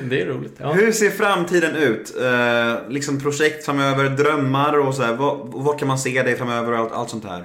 det 0.02 0.22
är 0.22 0.26
roligt. 0.26 0.56
Ja. 0.59 0.72
Hur 0.72 0.93
ser 0.93 1.10
framtiden 1.10 1.76
ut? 1.76 2.16
Eh, 2.22 2.89
liksom 2.89 3.20
projekt 3.20 3.64
framöver, 3.64 4.09
drömmar 4.09 4.78
och 4.78 4.94
så 4.94 5.02
här. 5.02 5.12
Vad, 5.14 5.39
vad 5.52 5.78
kan 5.78 5.89
man 5.89 5.98
se 5.98 6.22
dig 6.22 6.36
framöver 6.36 6.72
och 6.72 6.78
allt, 6.78 6.93
allt 6.93 7.10
sånt 7.10 7.24
här? 7.24 7.44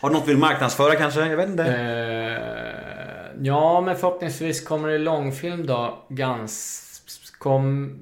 Har 0.00 0.08
du 0.08 0.14
något 0.14 0.24
du 0.24 0.30
vill 0.30 0.38
marknadsföra 0.40 0.94
kanske? 0.94 1.26
Jag 1.26 1.36
vet 1.36 1.48
inte. 1.48 1.64
Eh, 1.64 3.42
ja, 3.42 3.80
men 3.80 3.96
förhoppningsvis 3.96 4.66
kommer 4.66 4.88
det 4.88 4.98
långfilm 4.98 5.66
då. 5.66 6.06
Gans... 6.08 6.86
Kom... 7.38 7.96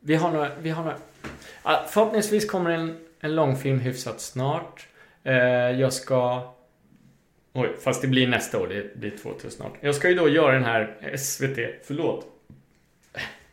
Vi 0.00 0.14
har 0.14 0.30
några... 0.30 0.48
Vi 0.60 0.70
har 0.70 0.82
några... 0.84 0.96
Förhoppningsvis 1.88 2.50
kommer 2.50 2.70
en, 2.70 2.96
en 3.20 3.34
långfilm 3.34 3.80
hyfsat 3.80 4.20
snart. 4.20 4.86
Eh, 5.24 5.34
jag 5.80 5.92
ska... 5.92 6.50
Oj, 7.52 7.76
fast 7.84 8.02
det 8.02 8.08
blir 8.08 8.26
nästa 8.26 8.58
år. 8.58 8.68
Det 8.68 8.96
blir 8.96 9.10
2000 9.10 9.50
snart. 9.50 9.72
Jag 9.80 9.94
ska 9.94 10.08
ju 10.08 10.14
då 10.14 10.28
göra 10.28 10.52
den 10.52 10.64
här 10.64 11.16
SVT... 11.16 11.58
Förlåt. 11.86 12.26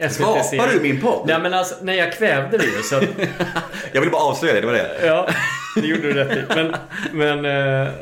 Rapar 0.02 0.73
du 0.73 0.81
min 0.81 1.02
podd? 1.02 1.27
Nej 1.27 1.39
men 1.39 1.53
alltså, 1.53 1.76
nej 1.81 1.98
jag 1.98 2.14
kvävde 2.14 2.57
det 2.57 2.65
ju 2.65 2.81
så 2.84 2.95
att, 2.95 3.03
Jag 3.91 4.02
ville 4.02 4.11
bara 4.11 4.22
avslöja 4.22 4.53
det, 4.53 4.61
det 4.61 4.68
var 4.68 4.73
det. 4.73 5.06
Ja, 5.06 5.30
det 5.76 5.88
gjorde 5.88 6.02
du 6.02 6.14
rätt 6.14 6.38
i. 6.38 6.43
Men, 6.56 6.76
men 7.11 7.45
eh, 7.45 7.93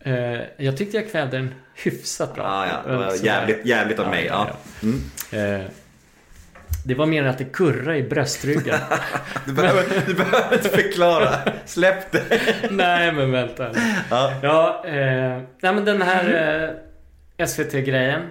eh, 0.00 0.40
jag 0.56 0.76
tyckte 0.76 0.96
jag 0.96 1.10
kvävde 1.10 1.36
den 1.36 1.54
hyfsat 1.74 2.34
bra. 2.34 2.44
Ah, 2.44 2.66
ja, 2.88 3.16
jävligt, 3.22 3.66
jävligt 3.66 3.98
av 3.98 4.08
mig. 4.08 4.26
Ja. 4.26 4.48
Mm. 4.82 5.00
Eh, 5.32 5.66
det 6.84 6.94
var 6.94 7.06
mer 7.06 7.24
att 7.24 7.38
det 7.38 7.44
kurra 7.44 7.96
i 7.96 8.02
bröstryggen. 8.02 8.78
Du, 9.46 9.52
behöver, 9.52 10.06
du 10.06 10.14
behöver 10.14 10.56
inte 10.56 10.68
förklara. 10.68 11.28
Släpp 11.64 12.12
det. 12.12 12.42
nej 12.70 13.12
men 13.12 13.30
vänta. 13.30 13.72
Ja. 14.10 14.34
Ja, 14.42 14.84
eh, 14.86 15.42
nej 15.62 15.74
men 15.74 15.84
den 15.84 16.02
här 16.02 16.74
eh, 17.38 17.46
SVT-grejen. 17.46 18.22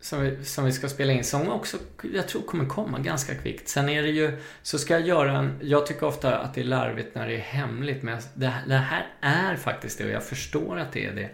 Som 0.00 0.20
vi, 0.20 0.44
som 0.44 0.64
vi 0.64 0.72
ska 0.72 0.88
spela 0.88 1.12
in 1.12 1.24
som 1.24 1.48
också, 1.48 1.76
jag 2.14 2.28
tror 2.28 2.42
kommer 2.42 2.64
komma 2.64 2.98
ganska 2.98 3.34
kvickt. 3.34 3.68
Sen 3.68 3.88
är 3.88 4.02
det 4.02 4.08
ju, 4.08 4.38
så 4.62 4.78
ska 4.78 4.94
jag 4.94 5.06
göra 5.06 5.32
en, 5.32 5.58
jag 5.62 5.86
tycker 5.86 6.06
ofta 6.06 6.38
att 6.38 6.54
det 6.54 6.60
är 6.60 6.64
larvigt 6.64 7.14
när 7.14 7.28
det 7.28 7.34
är 7.34 7.40
hemligt. 7.40 8.02
Men 8.02 8.18
det, 8.34 8.52
det 8.68 8.74
här 8.74 9.06
är 9.20 9.56
faktiskt 9.56 9.98
det 9.98 10.04
och 10.04 10.10
jag 10.10 10.24
förstår 10.24 10.78
att 10.78 10.92
det 10.92 11.06
är 11.06 11.12
det. 11.12 11.30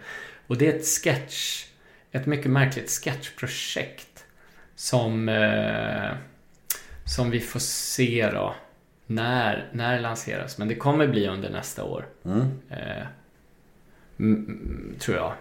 Och 0.47 0.57
det 0.57 0.67
är 0.67 0.79
ett 0.79 0.85
sketch, 0.85 1.65
ett 2.11 2.25
mycket 2.25 2.51
märkligt 2.51 2.89
sketchprojekt. 2.89 4.25
Som, 4.75 5.29
eh, 5.29 6.11
som 7.07 7.29
vi 7.29 7.39
får 7.39 7.59
se 7.59 8.29
då. 8.33 8.55
När, 9.09 9.69
när 9.73 9.93
det 9.95 9.99
lanseras. 9.99 10.57
Men 10.57 10.67
det 10.67 10.75
kommer 10.75 11.07
bli 11.07 11.27
under 11.27 11.49
nästa 11.49 11.83
år. 11.83 12.05
Mm. 12.25 12.51
Eh, 12.69 13.07
tror 14.99 15.17
jag. 15.17 15.33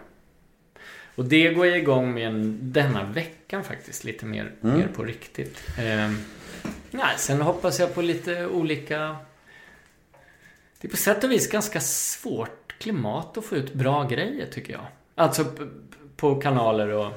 Och 1.15 1.25
det 1.25 1.55
går 1.55 1.67
jag 1.67 1.79
igång 1.79 2.15
med 2.15 2.27
en, 2.27 2.59
denna 2.73 3.05
veckan 3.05 3.65
faktiskt. 3.65 4.05
Lite 4.05 4.27
mer, 4.27 4.53
Mm. 4.63 4.79
mer 4.79 4.89
på 4.89 5.05
riktigt. 5.05 5.63
Eh, 5.79 6.13
nej, 6.91 7.15
sen 7.17 7.41
hoppas 7.41 7.81
jag 7.81 7.95
på 7.95 8.03
lite 8.03 8.47
olika... 8.47 9.17
Det 10.81 10.89
är 10.89 10.91
på 10.91 10.97
sätt 10.97 11.25
och 11.25 11.31
vis 11.31 11.51
ganska 11.51 11.81
svårt 11.81 12.75
klimat 12.79 13.39
att 13.39 13.45
få 13.45 13.57
ut 13.57 13.75
bra 13.75 14.05
grejer 14.05 14.47
tycker 14.47 14.73
jag. 14.73 14.87
Alltså 15.15 15.45
på 16.17 16.35
kanaler 16.41 16.89
och... 16.89 17.13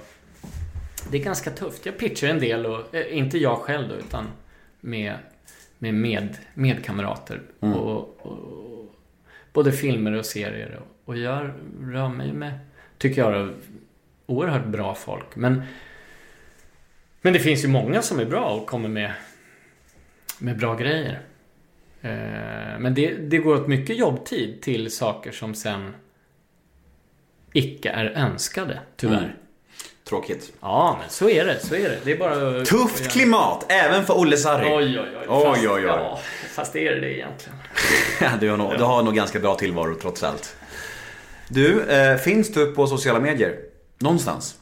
Det 1.11 1.17
är 1.17 1.23
ganska 1.23 1.51
tufft. 1.51 1.85
Jag 1.85 1.97
pitchar 1.97 2.27
en 2.27 2.39
del 2.39 2.65
och... 2.65 2.95
Eh, 2.95 3.17
inte 3.17 3.37
jag 3.37 3.57
själv 3.57 3.89
då, 3.89 3.95
utan 3.95 4.27
med, 4.81 5.17
med, 5.77 5.93
med 5.93 6.37
medkamrater. 6.53 7.41
Mm. 7.61 7.75
Och, 7.75 8.25
och, 8.25 8.95
både 9.53 9.71
filmer 9.71 10.11
och 10.11 10.25
serier. 10.25 10.79
Och, 10.79 11.09
och 11.09 11.17
jag 11.17 11.51
rör 11.81 12.09
mig 12.09 12.33
med, 12.33 12.59
tycker 12.97 13.21
jag, 13.21 13.53
oerhört 14.25 14.65
bra 14.65 14.95
folk. 14.95 15.35
Men, 15.35 15.61
men 17.21 17.33
det 17.33 17.39
finns 17.39 17.63
ju 17.63 17.67
många 17.67 18.01
som 18.01 18.19
är 18.19 18.25
bra 18.25 18.49
och 18.49 18.67
kommer 18.67 18.89
med, 18.89 19.11
med 20.39 20.57
bra 20.57 20.75
grejer. 20.75 21.19
Eh, 22.01 22.79
men 22.79 22.93
det, 22.93 23.13
det 23.13 23.37
går 23.37 23.55
åt 23.55 23.67
mycket 23.67 23.97
jobbtid 23.97 24.61
till 24.61 24.91
saker 24.91 25.31
som 25.31 25.55
sen 25.55 25.93
icke 27.53 27.89
är 27.89 28.05
önskade, 28.05 28.79
tyvärr. 28.95 29.17
Mm. 29.17 29.31
Tråkigt. 30.09 30.51
Ja, 30.61 30.97
men 30.99 31.09
så 31.09 31.29
är 31.29 31.45
det. 31.45 31.59
Så 31.59 31.75
är 31.75 31.89
det. 31.89 31.97
Det 32.03 32.11
är 32.11 32.17
bara... 32.17 32.65
Tufft 32.65 33.11
klimat, 33.11 33.65
även 33.71 34.05
för 34.05 34.17
Olle 34.17 34.37
Sarri. 34.37 34.65
Oj, 34.67 34.99
oj, 34.99 34.99
oj. 34.99 35.25
Oj, 35.27 35.43
Fast, 35.43 35.63
oj, 35.63 35.69
oj. 35.69 35.81
Ja, 35.83 36.19
fast 36.55 36.75
är 36.75 36.91
det 36.91 36.99
det 36.99 37.13
egentligen? 37.17 37.57
Du, 38.39 38.49
har 38.49 38.57
nog, 38.57 38.77
du 38.77 38.83
har 38.83 39.03
nog 39.03 39.15
ganska 39.15 39.39
bra 39.39 39.55
tillvaro 39.55 39.95
trots 39.95 40.23
allt. 40.23 40.55
Du, 41.49 41.83
eh, 41.83 42.17
finns 42.17 42.53
du 42.53 42.71
på 42.71 42.87
sociala 42.87 43.19
medier? 43.19 43.55
Någonstans? 43.99 44.55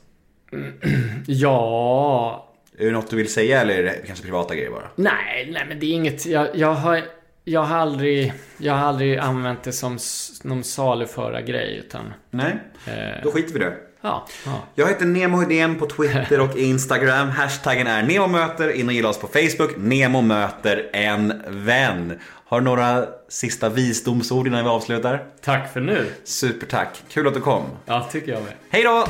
Ja... 1.28 2.44
Är 2.80 2.86
det 2.86 2.92
något 2.92 3.10
du 3.10 3.16
vill 3.16 3.34
säga 3.34 3.62
eller 3.62 3.74
är 3.74 3.84
det 3.84 3.96
kanske 4.08 4.24
privata 4.24 4.56
grejer 4.56 4.70
bara? 4.72 4.88
Nej, 4.96 5.50
nej 5.54 5.66
men 5.70 5.80
det 5.80 5.86
är 5.86 5.94
inget... 5.94 6.26
Jag, 6.26 6.48
jag, 6.54 6.74
har, 6.74 7.02
jag, 7.44 7.62
har, 7.62 7.78
aldrig, 7.78 8.34
jag 8.58 8.74
har 8.74 8.88
aldrig 8.88 9.18
använt 9.18 9.64
det 9.64 9.72
som 9.72 10.00
någon 10.44 10.64
saluföra 10.64 11.42
grej 11.42 11.76
utan... 11.86 12.14
Nej, 12.30 12.56
Eh, 12.88 13.24
då 13.24 13.32
skiter 13.32 13.54
vi 13.54 13.60
i 13.60 13.64
det. 13.64 13.78
Ja, 14.08 14.26
ja. 14.46 14.52
Jag 14.76 14.88
heter 14.88 15.06
Nemo 15.06 15.38
Hedén 15.38 15.76
på 15.76 15.86
Twitter 15.86 16.40
och 16.40 16.58
Instagram. 16.58 17.30
Hashtaggen 17.30 17.88
är 17.88 18.04
NEMOMÖTER. 18.04 18.72
In 18.72 18.88
och 18.88 18.94
gilla 18.94 19.10
oss 19.10 19.18
på 19.20 19.28
Facebook. 19.28 19.78
Nemo 19.78 20.22
möter 20.22 20.90
en 20.94 21.42
vän. 21.48 22.20
Har 22.46 22.60
du 22.60 22.66
några 22.66 23.06
sista 23.30 23.70
visdomsord 23.70 24.48
innan 24.48 24.64
vi 24.64 24.70
avslutar? 24.70 25.24
Tack 25.44 25.74
för 25.74 25.82
nu. 25.82 26.14
Supertack. 26.24 27.04
Kul 27.10 27.28
att 27.28 27.34
du 27.34 27.42
kom. 27.42 27.64
Ja, 27.86 28.08
tycker 28.12 28.32
jag 28.32 28.44
med. 28.44 28.54
Hej 28.70 28.84
då! 28.84 29.06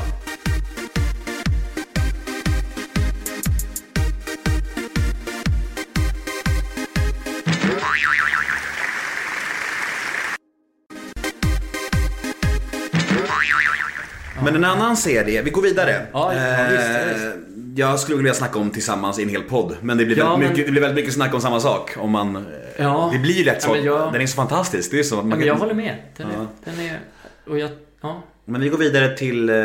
Men 14.54 14.64
en 14.64 14.70
annan 14.72 14.98
serie, 14.98 15.42
vi 15.42 15.50
går 15.50 15.62
vidare. 15.62 16.02
Ja, 16.14 16.34
ja, 16.34 16.66
visst, 16.72 16.84
ja, 16.90 17.00
visst. 17.14 17.26
Eh, 17.26 17.32
Jag 17.76 18.00
skulle 18.00 18.18
vilja 18.18 18.34
snacka 18.34 18.60
om 18.60 18.70
tillsammans 18.72 19.20
i 19.20 19.24
en 19.24 19.30
hel 19.30 19.42
podd. 19.42 19.76
Men 19.82 19.98
det 19.98 20.06
blir, 20.06 20.18
Ja, 20.18 20.30
väldigt, 20.32 20.50
mycket, 20.50 20.66
det 20.66 20.72
blir 20.72 20.82
väldigt 20.82 20.96
mycket 20.96 21.14
snack 21.14 21.34
om 21.34 21.42
samma 21.42 21.60
sak. 21.60 21.92
Om 21.98 22.12
man, 22.12 22.36
eh, 22.36 22.42
Ja. 22.78 23.10
Det 23.14 23.20
blir 23.20 23.34
ju 23.34 23.44
lätt 23.44 23.62
så. 23.62 23.76
Jag- 23.84 24.14
Den 24.14 24.22
är 24.22 24.28
så 24.28 24.36
fantastisk. 24.36 24.92
Det 24.92 25.00
är 25.00 25.04
så, 25.04 25.16
man 25.16 25.24
Ja, 25.26 25.30
men 25.30 25.40
kan- 25.40 25.48
jag 25.48 25.56
håller 25.56 25.74
med. 25.74 25.96
Den 26.18 26.28
är... 26.28 26.48
Den 26.66 26.80
är 26.86 27.00
och 27.50 27.60
jag... 27.60 27.70
Ja. 28.02 28.24
Men 28.46 28.62
vi 28.62 28.70
går 28.70 28.78
vidare 28.78 29.18
till 29.18 29.50
eh, 29.50 29.56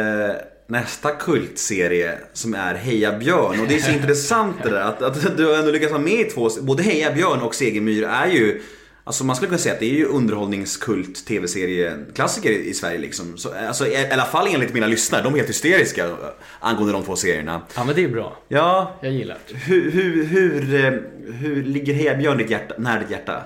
nästa 0.67 1.11
kultserie 1.11 2.19
som 2.33 2.55
är 2.55 2.75
Heja 2.75 3.13
Björn. 3.19 3.61
Och 3.61 3.67
det 3.69 3.75
är 3.75 3.79
så 3.81 3.91
intressant 4.01 4.57
det 4.63 4.71
där 4.71 4.81
att, 4.81 5.03
att 5.03 5.37
du 5.37 5.57
ändå 5.57 5.71
lyckats 5.71 5.93
vara 5.93 6.03
med 6.03 6.13
i 6.21 6.25
två, 6.25 6.51
både 6.61 6.83
Heja 6.83 7.13
Björn 7.13 7.41
och 7.43 7.55
Segemyhr 7.55 8.05
är 8.09 8.27
ju 8.27 8.63
Alltså 9.05 9.25
man 9.25 9.37
skulle 9.37 9.49
kunna 9.49 9.59
säga 9.59 9.75
att 9.75 9.81
det 9.81 9.87
är 9.91 9.95
ju 9.95 10.05
underhållningskult 10.07 11.27
tv-serieklassiker 11.27 12.51
i 12.51 12.69
i 12.69 12.75
Sverige 12.75 12.99
liksom. 12.99 13.39
Så, 13.39 13.55
alltså, 13.55 13.87
i, 13.87 14.11
alla 14.13 14.25
fall 14.25 14.47
enligt 14.55 14.75
mina 14.75 14.87
lyssnare, 14.87 15.23
de 15.23 15.33
är 15.33 15.37
helt 15.37 15.49
hysteriska 15.49 16.05
eh, 16.07 16.15
angående 16.61 16.93
de 16.93 17.03
två 17.05 17.17
serierna. 17.17 17.63
ja, 17.77 17.85
men 17.85 17.95
det 17.95 18.05
är 18.05 18.09
bra. 18.09 18.37
Ja, 18.49 18.95
Jag 19.01 19.13
gillar 19.13 19.39
det. 19.49 19.55
hur, 19.57 19.91
hur, 19.91 20.25
hur, 20.25 20.75
eh, 20.75 20.93
hur 21.35 21.65
ligger 21.65 21.95
Heja 21.95 22.17
Björn 22.17 22.39
ditt 22.39 22.51
hjärta, 22.51 22.75
nära 22.79 23.01
ditt 23.01 23.11
hjärta? 23.11 23.43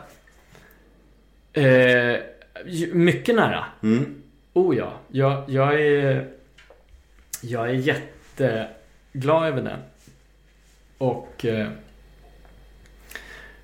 Eh, 1.52 2.20
mycket 2.92 3.34
nära. 3.34 3.64
Mm. 3.82 4.22
Oh 4.52 4.76
ja. 4.76 4.92
Jag, 5.08 5.44
jag 5.50 5.80
är... 5.80 6.28
Jag 7.40 7.68
är 7.70 7.74
jätteglad 7.74 9.46
över 9.48 9.62
den. 9.62 9.78
Och... 10.98 11.44
Eh, 11.44 11.68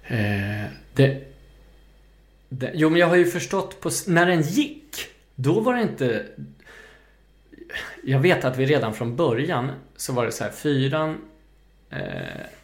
eh, 0.06 0.66
det, 0.94 1.31
det... 2.52 2.70
Jo, 2.74 2.90
men 2.90 3.00
jag 3.00 3.06
har 3.06 3.16
ju 3.16 3.26
förstått 3.26 3.80
på... 3.80 3.90
När 4.06 4.26
den 4.26 4.42
gick, 4.42 5.06
då 5.34 5.60
var 5.60 5.74
det 5.74 5.82
inte... 5.82 6.26
Jag 8.04 8.18
vet 8.18 8.44
att 8.44 8.56
vi 8.56 8.66
redan 8.66 8.94
från 8.94 9.16
början 9.16 9.70
så 9.96 10.12
var 10.12 10.26
det 10.26 10.32
så 10.32 10.44
här, 10.44 10.50
fyran... 10.50 11.18
Eh, 11.90 11.98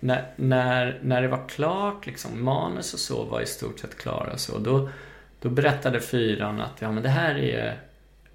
när, 0.00 0.32
när, 0.36 0.98
när 1.02 1.22
det 1.22 1.28
var 1.28 1.48
klart, 1.48 2.06
liksom 2.06 2.44
manus 2.44 2.94
och 2.94 3.00
så 3.00 3.24
var 3.24 3.40
i 3.40 3.46
stort 3.46 3.78
sett 3.80 3.98
klara 3.98 4.38
så, 4.38 4.58
då, 4.58 4.90
då 5.40 5.48
berättade 5.48 6.00
fyran 6.00 6.60
att 6.60 6.76
ja 6.80 6.92
men 6.92 7.02
det 7.02 7.08
här 7.08 7.34
är 7.34 7.78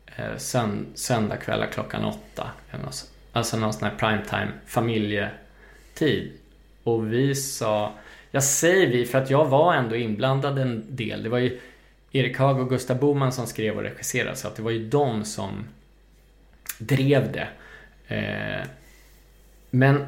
eh, 0.05 0.38
sönd 0.38 0.85
söndagkvällar 0.95 1.67
klockan 1.67 2.05
åtta. 2.05 2.47
Alltså 3.34 3.57
någon 3.57 3.73
sån 3.73 3.84
här 3.84 3.95
primetime 3.97 4.51
familjetid. 4.65 6.31
Och 6.84 7.13
vi 7.13 7.35
sa, 7.35 7.93
jag 8.35 8.43
säger 8.43 8.88
vi 8.88 9.05
för 9.05 9.18
att 9.18 9.30
jag 9.30 9.45
var 9.45 9.73
ändå 9.73 9.95
inblandad 9.95 10.60
en 10.60 10.95
del. 10.95 11.23
Det 11.23 11.30
var 11.30 11.38
ju 11.38 11.60
Erik 12.11 12.38
Haag 12.38 12.60
och 12.60 12.69
Gustav 12.69 12.99
Boman 12.99 13.31
som 13.31 13.47
skrev 13.47 13.76
och 13.76 13.84
regisserade 13.84 14.35
så 14.35 14.47
att 14.47 14.55
det 14.55 14.61
var 14.61 14.72
ju 14.72 14.89
de 14.89 15.26
som 15.26 15.65
drev 16.80 17.31
det. 17.31 17.47
Eh, 18.15 18.68
men, 19.69 20.05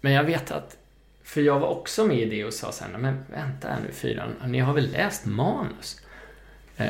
men 0.00 0.12
jag 0.12 0.24
vet 0.24 0.50
att, 0.50 0.76
för 1.22 1.40
jag 1.40 1.60
var 1.60 1.68
också 1.68 2.04
med 2.04 2.18
i 2.18 2.24
det 2.24 2.44
och 2.44 2.54
sa 2.54 2.72
så 2.72 2.84
här, 2.84 2.98
men 2.98 3.24
vänta 3.30 3.68
här 3.68 3.80
nu 3.86 3.92
fyran, 3.92 4.34
ni 4.46 4.58
har 4.58 4.72
väl 4.72 4.90
läst 4.92 5.24
manus? 5.24 6.00
Eh, 6.76 6.88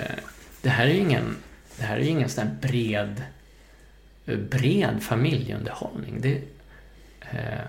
det 0.63 0.69
här 0.69 0.87
är 0.87 0.91
ju 0.91 1.01
ingen, 1.01 1.37
det 1.77 1.85
här 1.85 1.97
är 1.97 2.01
ju 2.01 2.09
ingen 2.09 2.29
sån 2.29 2.47
här 2.47 2.55
bred, 2.61 3.23
eh, 4.27 4.39
bred 4.39 5.03
familjeunderhållning. 5.03 6.21
Det, 6.21 6.43
eh, 7.21 7.65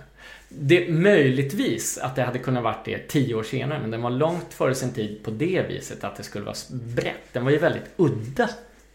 det 0.49 0.89
möjligtvis 0.89 1.97
att 1.97 2.15
det 2.15 2.23
hade 2.23 2.39
kunnat 2.39 2.63
varit 2.63 2.85
det 2.85 3.07
tio 3.07 3.35
år 3.35 3.43
senare, 3.43 3.79
men 3.79 3.91
den 3.91 4.01
var 4.01 4.09
långt 4.09 4.53
före 4.53 4.75
sin 4.75 4.93
tid 4.93 5.23
på 5.23 5.31
det 5.31 5.65
viset 5.69 6.03
att 6.03 6.15
det 6.15 6.23
skulle 6.23 6.45
vara 6.45 6.55
brett. 6.69 7.33
Den 7.33 7.43
var 7.43 7.51
ju 7.51 7.57
väldigt 7.57 7.89
udda 7.95 8.49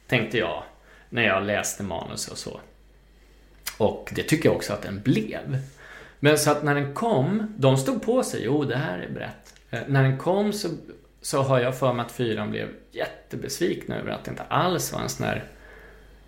tänkte 0.06 0.39
jag. 0.39 0.62
När 1.09 1.22
jag 1.22 1.47
läste 1.47 1.82
manus 1.82 2.28
och 2.28 2.39
så. 2.39 2.60
Och 3.78 4.12
det 4.14 4.22
tycker 4.22 4.48
jag 4.48 4.56
också 4.56 4.72
att 4.72 4.82
den 4.82 5.02
blev. 5.02 5.59
Men 6.20 6.39
så 6.39 6.51
att 6.51 6.62
när 6.62 6.74
den 6.74 6.94
kom, 6.94 7.55
de 7.56 7.77
stod 7.77 8.02
på 8.02 8.22
sig. 8.22 8.40
Jo, 8.44 8.64
det 8.64 8.77
här 8.77 8.98
är 8.98 9.10
brett. 9.10 9.55
Eh, 9.70 9.81
när 9.86 10.02
den 10.02 10.18
kom 10.18 10.52
så, 10.52 10.68
så 11.20 11.43
har 11.43 11.60
jag 11.60 11.78
för 11.78 11.93
mig 11.93 12.06
att 12.06 12.12
fyran 12.12 12.51
blev 12.51 12.68
jättebesvikna 12.90 13.97
över 13.97 14.10
att 14.10 14.24
det 14.24 14.31
inte 14.31 14.43
alls 14.43 14.93
var 14.93 15.01
en 15.01 15.09
sån 15.09 15.27
här 15.27 15.44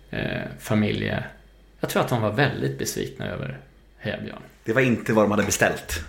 eh, 0.09 0.41
familje... 0.59 1.23
Jag 1.79 1.89
tror 1.89 2.03
att 2.03 2.09
de 2.09 2.21
var 2.21 2.31
väldigt 2.31 2.79
besvikna 2.79 3.27
över 3.27 3.59
Hebjörn. 3.97 4.43
Det 4.65 4.73
var 4.73 4.81
inte 4.81 5.13
vad 5.13 5.23
de 5.23 5.31
hade 5.31 5.43
beställt. 5.43 5.99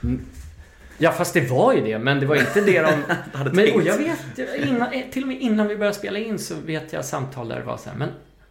Ja, 0.98 1.12
fast 1.12 1.34
det 1.34 1.50
var 1.50 1.72
ju 1.72 1.80
det, 1.80 1.98
men 1.98 2.20
det 2.20 2.26
var 2.26 2.36
inte 2.36 2.60
det 2.60 2.80
de... 2.80 2.92
Hade 3.32 3.50
men, 3.52 3.64
tänkt. 3.64 3.76
och 3.76 3.82
jag 3.82 3.98
vet, 3.98 4.18
innan, 4.66 4.92
eh, 4.92 5.02
till 5.12 5.22
och 5.22 5.28
med 5.28 5.40
innan 5.40 5.68
vi 5.68 5.76
började 5.76 5.96
spela 5.96 6.18
in 6.18 6.38
så 6.38 6.54
vet 6.66 6.92
jag 6.92 7.04
samtal 7.04 7.48
där 7.48 7.56
det 7.58 7.64
var 7.64 7.76
så 7.76 7.88
här, 7.90 7.96
men 7.96 8.08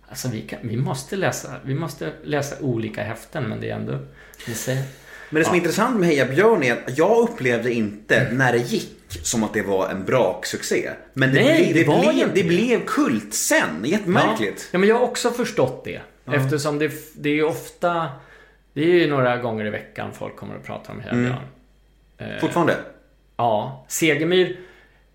alltså 0.09 0.27
vi, 0.27 0.41
kan, 0.41 0.59
vi 0.61 0.77
måste 0.77 1.15
läsa, 1.15 1.47
vi 1.65 1.75
måste 1.75 2.11
läsa 2.23 2.55
olika 2.61 3.03
häften, 3.03 3.43
men 3.43 3.61
det 3.61 3.69
är 3.69 3.75
ändå... 3.75 3.99
Vi 4.47 4.53
säger, 4.53 4.83
Men 5.29 5.39
det 5.39 5.45
som 5.45 5.53
är 5.53 5.57
Ja. 5.57 5.61
intressant 5.63 5.99
med 5.99 6.09
Heja 6.09 6.25
Björn 6.25 6.63
är 6.63 6.73
att 6.73 6.97
jag 6.97 7.17
upplevde 7.29 7.73
inte 7.73 8.29
när 8.31 8.51
det 8.53 8.59
gick 8.71 8.89
som 9.23 9.43
att 9.43 9.53
det 9.53 9.61
var 9.61 9.89
en 9.89 10.03
braksuccé. 10.05 10.89
Men 11.13 11.33
det, 11.33 11.43
Nej, 11.43 11.63
blev, 11.63 11.73
det 11.73 11.79
det, 11.81 11.87
var 11.87 11.99
blev, 11.99 12.13
inte 12.13 12.35
det 12.35 12.41
det. 12.41 12.47
blev 12.47 12.85
kult 12.85 13.33
sen. 13.33 13.85
Jättemärkligt. 13.85 14.59
Ja, 14.61 14.67
ja, 14.71 14.79
men 14.79 14.89
jag 14.89 14.95
har 14.95 15.03
också 15.03 15.31
förstått 15.31 15.85
det. 15.85 16.01
Eftersom 16.31 16.79
det, 16.79 16.91
det 17.15 17.29
är 17.29 17.33
ju 17.33 17.43
ofta... 17.43 18.07
Det 18.73 18.81
är 18.81 18.85
ju 18.99 19.09
några 19.09 19.37
gånger 19.37 19.65
i 19.65 19.69
veckan 19.69 20.11
folk 20.13 20.35
kommer 20.35 20.55
att 20.55 20.63
prata 20.65 20.91
om 20.91 20.99
Hejabjörn. 21.01 21.37
Mm. 22.17 22.39
Fortfarande? 22.39 22.75
Ja, 23.37 23.85
Segemyhr 23.87 24.59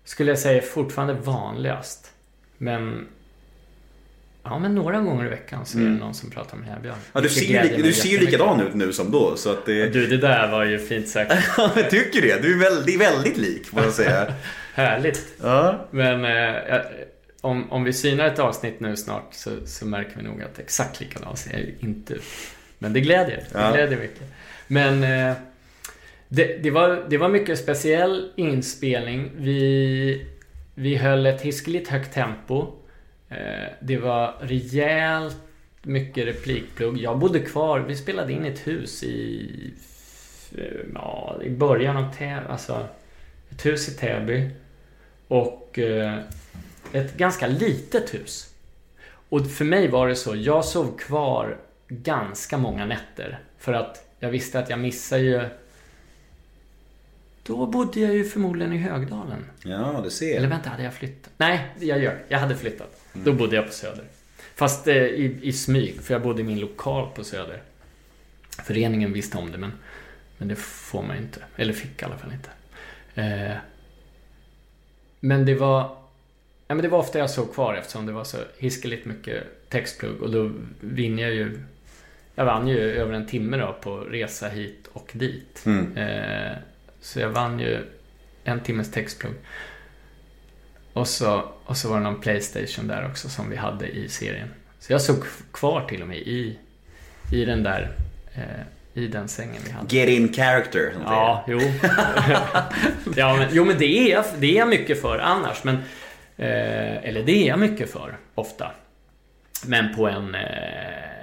skulle 0.03 0.31
jag 0.31 0.39
säga 0.39 0.57
är 0.57 0.61
fortfarande 0.65 1.13
vanligast. 1.13 2.11
Men... 2.57 3.07
Ja, 4.43 4.59
men 4.59 4.75
några 4.75 4.99
gånger 4.99 5.25
i 5.25 5.29
veckan 5.29 5.65
så 5.65 5.77
är 5.77 5.83
det 5.83 5.89
någon 5.89 6.13
som 6.13 6.29
pratar 6.29 6.57
om 6.57 6.63
Hejabjörn. 6.63 6.93
Mm. 6.93 7.05
Ja, 7.13 7.21
du 7.21 7.29
ser, 7.29 7.63
li- 7.63 7.81
du 7.83 7.93
ser 7.93 8.09
ju 8.09 8.17
likadan 8.19 8.61
ut 8.61 8.73
nu 8.73 8.93
som 8.93 9.11
då. 9.11 9.35
Så 9.35 9.51
att 9.51 9.65
det... 9.65 9.87
Du, 9.89 10.07
det 10.07 10.17
där 10.17 10.51
var 10.51 10.65
ju 10.65 10.79
fint 10.79 11.09
sagt. 11.09 11.33
Ja, 11.57 11.71
jag 11.75 11.89
tycker 11.89 12.21
det. 12.21 12.41
Du 12.41 12.53
är 12.53 12.59
väldigt, 12.71 13.01
väldigt 13.01 13.37
lik, 13.37 13.65
får 13.67 13.81
jag 13.83 13.93
säga. 13.93 14.33
Härligt. 14.73 15.27
Ja. 15.41 15.87
Men 15.91 16.25
eh, 16.25 16.81
om, 17.41 17.71
om 17.71 17.83
vi 17.83 17.93
synar 17.93 18.25
ett 18.25 18.39
avsnitt 18.39 18.79
nu 18.79 18.95
snart 18.97 19.27
så, 19.31 19.49
så 19.65 19.85
märker 19.85 20.17
vi 20.17 20.23
nog 20.23 20.41
att 20.43 20.59
exakt 20.59 20.99
likadan 20.99 21.37
ser 21.37 21.51
jag 21.51 21.59
ju 21.59 21.75
inte 21.79 22.13
ut. 22.13 22.23
Men 22.79 22.93
det 22.93 23.01
glädjer. 23.01 23.37
Det 23.37 23.59
Ja. 23.59 23.71
glädjer 23.71 23.99
mycket. 23.99 24.23
Men 24.67 25.03
eh, 25.03 25.35
det, 26.27 26.57
det, 26.63 26.71
var, 26.71 27.05
det 27.09 27.17
var 27.17 27.29
mycket 27.29 27.59
speciell 27.59 28.31
inspelning. 28.35 29.31
Vi, 29.37 30.25
vi 30.75 30.95
höll 30.95 31.25
ett 31.25 31.41
hiskeligt 31.41 31.87
högt 31.89 32.13
tempo. 32.13 32.67
Eh, 33.29 33.37
det 33.81 33.97
var 33.97 34.35
rejält 34.41 35.37
mycket 35.83 36.25
replikplugg. 36.25 36.97
Jag 36.97 37.19
bodde 37.19 37.39
kvar. 37.39 37.79
Vi 37.79 37.95
spelade 37.95 38.33
in 38.33 38.45
ett 38.45 38.67
hus 38.67 39.03
i, 39.03 39.73
ja, 40.93 41.39
i 41.43 41.49
början 41.49 41.97
av 41.97 42.13
Täby. 42.13 42.41
Alltså, 42.49 42.87
ett 43.51 43.65
hus 43.65 43.89
i 43.89 43.91
Täby. 43.91 44.49
Och 45.27 45.79
eh, 45.79 46.19
ett 46.93 47.17
ganska 47.17 47.47
litet 47.47 48.13
hus. 48.13 48.53
Och 49.29 49.51
för 49.51 49.65
mig 49.65 49.87
var 49.87 50.07
det 50.07 50.15
så, 50.15 50.35
jag 50.35 50.65
sov 50.65 50.97
kvar 50.97 51.57
ganska 51.89 52.57
många 52.57 52.85
nätter. 52.85 53.39
För 53.57 53.73
att 53.73 54.09
jag 54.19 54.29
visste 54.29 54.59
att 54.59 54.69
jag 54.69 54.79
missade 54.79 55.21
ju... 55.21 55.49
Då 57.43 57.65
bodde 57.65 57.99
jag 57.99 58.13
ju 58.13 58.25
förmodligen 58.25 58.73
i 58.73 58.77
Högdalen. 58.77 59.45
ja, 59.63 60.01
du 60.03 60.09
ser. 60.09 60.37
Eller 60.37 60.47
vänta, 60.47 60.69
hade 60.69 60.83
jag 60.83 60.93
flyttat? 60.93 61.33
Nej, 61.37 61.65
jag 61.79 61.99
gör. 61.99 62.19
Jag 62.27 62.39
hade 62.39 62.55
flyttat. 62.55 63.01
Då 63.13 63.33
bodde 63.33 63.55
jag 63.55 63.65
på 63.65 63.71
Söder. 63.71 64.05
Fast 64.55 64.87
eh, 64.87 64.95
i, 64.95 65.39
i 65.41 65.53
smyg, 65.53 66.01
för 66.01 66.13
jag 66.13 66.21
bodde 66.21 66.41
i 66.41 66.43
min 66.43 66.59
lokal 66.59 67.09
på 67.15 67.23
Söder. 67.23 67.61
Föreningen 68.63 69.13
visste 69.13 69.37
om 69.37 69.51
det, 69.51 69.57
men, 69.57 69.71
men 70.37 70.47
det 70.47 70.55
får 70.55 71.03
man 71.03 71.15
ju 71.15 71.21
inte. 71.21 71.43
Eller 71.55 71.73
fick 71.73 72.01
i 72.01 72.05
alla 72.05 72.17
fall 72.17 72.31
inte. 72.33 72.49
Eh, 73.21 73.57
men 75.19 75.45
det 75.45 75.55
var... 75.55 75.81
Ja, 76.67 76.75
men 76.75 76.81
det 76.81 76.87
var 76.87 76.99
ofta 76.99 77.19
jag 77.19 77.29
såg 77.29 77.53
kvar 77.53 77.73
eftersom 77.73 78.05
det 78.05 78.11
var 78.11 78.23
så 78.23 78.37
hiskeligt 78.57 79.05
mycket 79.05 79.69
textplugg. 79.69 80.21
Och 80.21 80.31
då 80.31 80.51
vinner 80.79 81.23
jag 81.23 81.33
ju... 81.33 81.59
Jag 82.39 82.45
vann 82.45 82.67
ju 82.67 82.91
över 82.91 83.13
en 83.13 83.25
timme 83.25 83.57
då 83.57 83.75
på 83.81 83.97
resa 83.97 84.47
hit 84.47 84.89
och 84.93 85.11
dit. 85.13 85.63
Mm. 85.65 85.97
Eh, 85.97 86.57
så 87.01 87.19
jag 87.19 87.29
vann 87.29 87.59
ju 87.59 87.77
en 88.43 88.59
timmes 88.59 88.91
textplugg. 88.91 89.33
Och 90.93 91.07
så, 91.07 91.43
och 91.65 91.77
så 91.77 91.89
var 91.89 91.97
det 91.97 92.03
någon 92.03 92.21
Playstation 92.21 92.87
där 92.87 93.05
också 93.05 93.29
som 93.29 93.49
vi 93.49 93.55
hade 93.55 93.87
i 93.87 94.09
serien. 94.09 94.47
Så 94.79 94.93
jag 94.93 95.01
såg 95.01 95.15
kvar 95.53 95.85
till 95.87 96.01
och 96.01 96.07
med 96.07 96.17
i, 96.17 96.57
i 97.31 97.45
den 97.45 97.63
där, 97.63 97.91
eh, 98.33 99.03
i 99.03 99.07
den 99.07 99.27
sängen 99.27 99.61
vi 99.65 99.71
hade. 99.71 99.95
Get 99.95 100.09
in 100.09 100.33
character. 100.33 100.91
som 100.93 101.01
Ja, 101.01 101.45
jo. 101.47 101.59
ja, 103.15 103.35
men, 103.37 103.47
jo, 103.51 103.65
men 103.65 103.77
det 103.77 103.85
är, 103.85 104.11
jag, 104.11 104.25
det 104.37 104.47
är 104.47 104.59
jag 104.59 104.69
mycket 104.69 105.01
för 105.01 105.19
annars. 105.19 105.63
Men, 105.63 105.75
eh, 106.37 107.05
eller 107.07 107.23
det 107.23 107.43
är 107.43 107.47
jag 107.47 107.59
mycket 107.59 107.91
för, 107.91 108.17
ofta. 108.35 108.71
Men 109.65 109.95
på 109.95 110.07
en, 110.07 110.35
eh, 110.35 111.18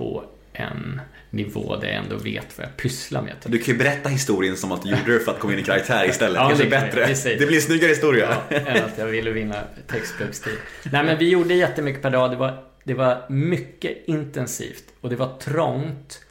på 0.00 0.24
en 0.52 1.00
nivå 1.30 1.76
där 1.76 1.88
jag 1.88 1.96
ändå 1.96 2.16
vet 2.16 2.58
vad 2.58 2.66
jag 2.66 2.76
pysslar 2.76 3.22
med. 3.22 3.34
Du 3.44 3.58
kan 3.58 3.74
ju 3.74 3.78
berätta 3.78 4.08
historien 4.08 4.56
som 4.56 4.72
att 4.72 4.82
du 4.82 4.90
gjorde 4.90 5.12
det 5.12 5.20
för 5.20 5.32
att 5.32 5.38
komma 5.38 5.52
in 5.52 5.58
i 5.58 5.62
karaktär 5.62 6.08
istället. 6.08 6.36
Ja, 6.36 6.54
det 6.58 6.70
bättre. 6.70 7.14
Säger 7.14 7.38
Det 7.38 7.46
blir 7.46 7.56
en 7.56 7.62
snyggare 7.62 7.88
historia. 7.88 8.36
Ja, 8.48 8.56
än 8.56 8.84
att 8.84 8.98
jag 8.98 9.06
ville 9.06 9.30
vinna 9.30 9.56
textpluggstid. 9.86 10.58
Nej, 10.92 11.04
men 11.04 11.18
vi 11.18 11.30
gjorde 11.30 11.54
jättemycket 11.54 12.02
per 12.02 12.10
dag. 12.10 12.30
Det 12.30 12.36
var, 12.36 12.64
det 12.84 12.94
var 12.94 13.30
mycket 13.30 14.08
intensivt. 14.08 14.84
Och 15.00 15.10
det 15.10 15.16
var 15.16 15.38
trångt. 15.38 16.24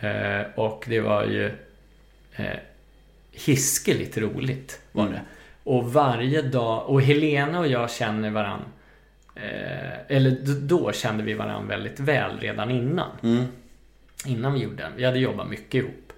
Eh, 0.00 0.40
och 0.54 0.84
det 0.88 1.00
var 1.00 1.24
ju 1.24 1.46
eh, 2.36 2.44
hiskeligt 3.32 4.18
roligt 4.18 4.80
var 4.92 5.04
det. 5.04 5.10
Mm. 5.10 5.24
Och 5.64 5.92
varje 5.92 6.42
dag, 6.42 6.88
och 6.88 7.02
Helena 7.02 7.58
och 7.58 7.68
jag 7.68 7.90
känner 7.90 8.30
varann 8.30 8.62
eh, 9.36 10.16
eller 10.16 10.30
då 10.60 10.92
kände 10.92 11.24
vi 11.24 11.34
varann 11.34 11.68
väldigt 11.68 12.00
väl 12.00 12.38
redan 12.40 12.70
innan. 12.70 13.10
Mm. 13.22 13.44
Innan 14.26 14.52
vi 14.52 14.60
gjorde 14.60 14.82
den. 14.82 14.92
Vi 14.96 15.04
hade 15.04 15.18
jobbat 15.18 15.48
mycket 15.48 15.74
ihop. 15.74 16.12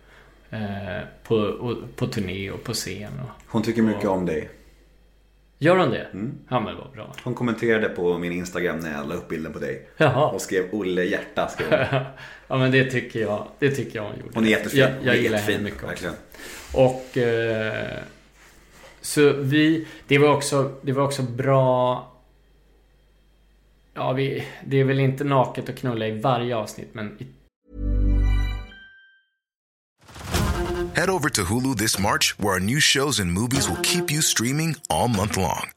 Eh, 0.51 1.05
på, 1.23 1.36
och, 1.36 1.97
på 1.97 2.07
turné 2.07 2.51
och 2.51 2.65
på 2.65 2.73
scen. 2.73 3.12
Och, 3.23 3.43
Hon 3.47 3.62
tycker 3.62 3.82
mycket 3.82 4.09
om 4.09 4.27
dig. 4.27 4.51
Gör 5.59 5.77
hon 5.77 5.90
det? 5.90 6.07
Mm. 6.12 6.39
Ja 6.49 6.61
men 6.61 6.77
vad 6.77 6.93
bra. 6.93 7.15
Hon 7.24 7.35
kommenterade 7.35 7.89
på 7.89 8.19
min 8.19 8.32
Instagram 8.32 8.78
när 8.78 8.93
jag 8.93 9.09
la 9.09 9.15
upp 9.15 9.28
bilden 9.28 9.53
på 9.53 9.59
dig. 9.59 9.89
Jaha. 9.97 10.27
Och 10.28 10.40
skrev 10.40 10.65
Olle 10.73 11.05
hjärta. 11.05 11.49
Skrev 11.49 11.69
hon. 11.70 12.01
ja 12.49 12.59
men 12.59 12.70
det 12.70 12.85
tycker 12.85 13.20
jag, 13.20 13.47
det 13.59 13.70
tycker 13.70 13.97
jag 13.99 14.03
hon 14.03 14.16
gjorde. 14.19 14.31
Hon 14.35 14.45
är 14.45 14.49
jättefin. 14.49 14.81
Jag, 14.81 14.90
jag 15.03 15.15
är 15.15 15.20
gillar 15.20 15.39
henne 15.39 15.59
mycket 15.59 15.85
också. 15.85 15.86
verkligen. 15.86 16.15
Och 16.73 17.16
eh, 17.16 17.99
så 19.01 19.32
vi, 19.32 19.86
det 20.07 20.19
var 20.19 20.35
också, 20.35 20.73
det 20.82 20.93
var 20.93 21.05
också 21.05 21.23
bra 21.23 22.18
Ja, 23.99 24.12
vi, 24.12 24.45
det 24.66 24.81
är 24.81 24.85
väl 24.85 25.01
inte 25.01 25.25
naket 25.25 25.69
att 25.69 25.77
knulla 25.77 26.07
i 26.07 26.20
varje 26.20 26.57
avsnitt, 26.57 26.95
men 26.95 27.19
Head 30.95 31.11
over 31.11 31.29
to 31.29 31.43
Hulu 31.43 31.77
this 31.77 31.99
March, 31.99 32.35
where 32.39 32.55
our 32.55 32.61
new 32.61 32.81
shows 32.81 33.20
and 33.20 33.33
movies 33.33 33.69
will 33.69 33.83
keep 33.83 34.11
you 34.11 34.23
streaming 34.23 34.77
all 34.89 35.09
month 35.09 35.37
long. 35.37 35.70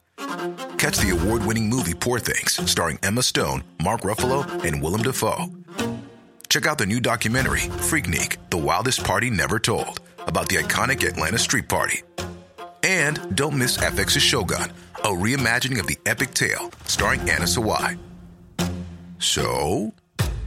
Catch 0.78 0.98
the 0.98 1.10
award 1.10 1.46
winning 1.46 1.68
movie 1.68 1.94
Poor 1.94 2.20
Things, 2.20 2.70
starring 2.70 2.98
Emma 3.02 3.22
Stone, 3.22 3.62
Mark 3.82 4.02
Ruffalo, 4.02 4.44
and 4.64 4.82
Willem 4.82 5.02
Dafoe. 5.02 5.46
Check 6.48 6.66
out 6.66 6.78
the 6.78 6.86
new 6.86 7.00
documentary, 7.00 7.70
Freaknik 7.90 8.36
The 8.50 8.58
Wildest 8.58 9.04
Party 9.04 9.30
Never 9.30 9.58
Told, 9.58 10.00
about 10.26 10.48
the 10.48 10.56
iconic 10.56 11.08
Atlanta 11.08 11.38
Street 11.38 11.68
Party. 11.68 12.02
And 12.84 13.18
don't 13.34 13.58
miss 13.58 13.78
FX's 13.78 14.22
Shogun, 14.22 14.70
a 15.04 15.08
reimagining 15.08 15.80
of 15.80 15.86
the 15.86 15.98
epic 16.06 16.34
tale, 16.34 16.70
starring 16.86 17.20
Anna 17.20 17.46
Sawai. 17.46 17.98
So, 19.22 19.92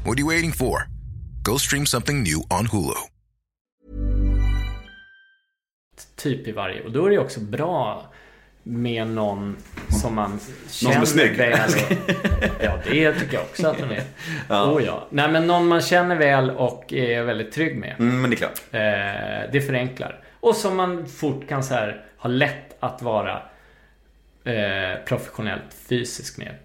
what 0.03 0.17
are 0.17 0.19
you 0.19 0.27
waiting 0.27 0.51
for? 0.51 0.87
Go 1.43 1.57
stream 1.57 1.85
something 1.85 2.23
new 2.23 2.43
on 2.49 2.67
Hulu. 2.67 2.95
typ 6.15 6.47
i 6.47 6.51
varje. 6.51 6.81
Och 6.83 6.91
då 6.91 7.05
är 7.05 7.09
det 7.09 7.17
också 7.17 7.39
bra 7.39 8.05
med 8.63 9.07
någon 9.07 9.57
som 10.01 10.15
man 10.15 10.39
som 10.67 10.87
är 10.87 10.93
känner 10.93 11.05
snygg. 11.05 11.37
väl. 11.37 11.53
Och, 11.53 12.63
ja, 12.63 12.79
det 12.89 13.13
tycker 13.13 13.33
jag 13.33 13.43
också 13.43 13.67
att 13.67 13.79
hon 13.79 13.91
är. 13.91 14.03
Ja. 14.49 14.71
Oh, 14.71 14.83
ja. 14.83 15.07
Nej, 15.09 15.31
men 15.31 15.47
någon 15.47 15.67
man 15.67 15.81
känner 15.81 16.15
väl 16.15 16.49
och 16.49 16.93
är 16.93 17.23
väldigt 17.23 17.51
trygg 17.51 17.77
med. 17.77 17.95
Mm, 17.99 18.21
men 18.21 18.29
det 18.29 18.35
är 18.35 18.37
klart. 18.37 18.61
Eh, 18.71 19.51
det 19.51 19.61
förenklar. 19.67 20.23
Och 20.39 20.55
som 20.55 20.75
man 20.77 21.07
fort 21.07 21.47
kan 21.49 21.63
så 21.63 21.73
här, 21.73 22.05
ha 22.17 22.29
lätt 22.29 22.75
att 22.79 23.01
vara 23.01 23.41
eh, 24.43 24.99
professionellt 25.05 25.73
fysisk 25.89 26.37
med. 26.37 26.55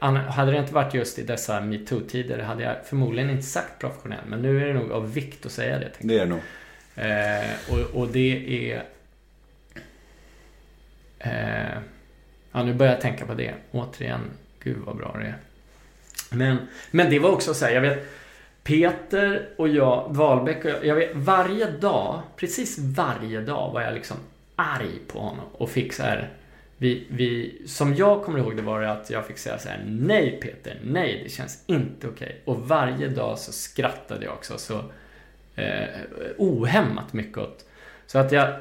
Eh, 0.00 0.14
hade 0.14 0.52
det 0.52 0.58
inte 0.58 0.74
varit 0.74 0.94
just 0.94 1.18
i 1.18 1.22
dessa 1.22 1.60
metoo-tider 1.60 2.38
hade 2.38 2.62
jag 2.62 2.86
förmodligen 2.86 3.30
inte 3.30 3.42
sagt 3.42 3.78
professionell. 3.78 4.24
Men 4.26 4.42
nu 4.42 4.62
är 4.62 4.66
det 4.66 4.74
nog 4.74 4.92
av 4.92 5.14
vikt 5.14 5.46
att 5.46 5.52
säga 5.52 5.78
det. 5.78 5.90
Det 5.98 6.18
är 6.18 6.18
det 6.18 6.26
nog. 6.26 6.40
Eh, 6.96 7.50
och, 7.70 8.00
och 8.00 8.08
det 8.08 8.70
är... 8.70 8.84
Eh, 11.18 11.78
ja, 12.52 12.62
nu 12.62 12.74
börjar 12.74 12.92
jag 12.92 13.00
tänka 13.00 13.26
på 13.26 13.34
det. 13.34 13.54
Återigen, 13.70 14.20
Gud 14.62 14.78
vad 14.86 14.96
bra 14.96 15.16
det 15.20 15.26
är. 15.26 15.36
Men, 16.30 16.56
men 16.90 17.10
det 17.10 17.18
var 17.18 17.30
också 17.30 17.54
så 17.54 17.64
här, 17.64 17.72
jag 17.72 17.80
vet 17.80 18.06
Peter 18.62 19.48
och 19.56 19.68
jag, 19.68 20.06
Wahlbeck 20.08 20.64
och 20.64 20.70
jag, 20.70 20.86
jag 20.86 20.94
vet, 20.94 21.10
varje 21.14 21.70
dag, 21.70 22.22
precis 22.36 22.78
varje 22.78 23.40
dag 23.40 23.72
var 23.72 23.82
jag 23.82 23.94
liksom 23.94 24.16
arg 24.56 24.98
på 25.08 25.18
honom 25.18 25.44
och 25.52 25.70
fick 25.70 25.92
så 25.92 26.02
här 26.02 26.30
vi, 26.78 27.06
vi, 27.10 27.62
som 27.66 27.94
jag 27.94 28.24
kommer 28.24 28.38
ihåg 28.38 28.56
det 28.56 28.62
var 28.62 28.80
det 28.80 28.92
att 28.92 29.10
jag 29.10 29.26
fick 29.26 29.38
säga 29.38 29.58
så 29.58 29.68
här 29.68 29.84
Nej 29.86 30.38
Peter, 30.42 30.80
nej 30.84 31.20
det 31.24 31.30
känns 31.30 31.58
inte 31.66 32.08
okej. 32.08 32.42
Och 32.44 32.68
varje 32.68 33.08
dag 33.08 33.38
så 33.38 33.52
skrattade 33.52 34.24
jag 34.24 34.34
också 34.34 34.58
så 34.58 34.84
eh, 35.54 35.88
ohämmat 36.38 37.12
mycket 37.12 37.38
åt. 37.38 37.64
Så 38.06 38.18
att 38.18 38.32
jag, 38.32 38.54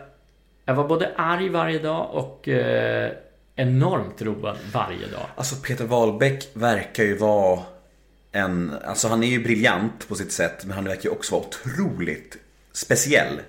jag 0.66 0.76
var 0.76 0.88
både 0.88 1.12
arg 1.16 1.50
varje 1.50 1.80
dag 1.80 2.10
och 2.14 2.48
eh, 2.48 3.12
enormt 3.56 4.22
road 4.22 4.58
varje 4.74 5.08
dag. 5.08 5.26
Alltså 5.36 5.56
Peter 5.56 5.86
Wahlbeck 5.86 6.50
verkar 6.54 7.04
ju 7.04 7.18
vara 7.18 7.60
en, 8.32 8.74
alltså 8.86 9.08
han 9.08 9.24
är 9.24 9.28
ju 9.28 9.44
briljant 9.44 10.08
på 10.08 10.16
sitt 10.16 10.32
sätt 10.32 10.66
men 10.66 10.76
han 10.76 10.86
verkar 10.86 11.04
ju 11.04 11.10
också 11.10 11.36
vara 11.36 11.46
otroligt 11.46 12.38
speciell. 12.72 13.40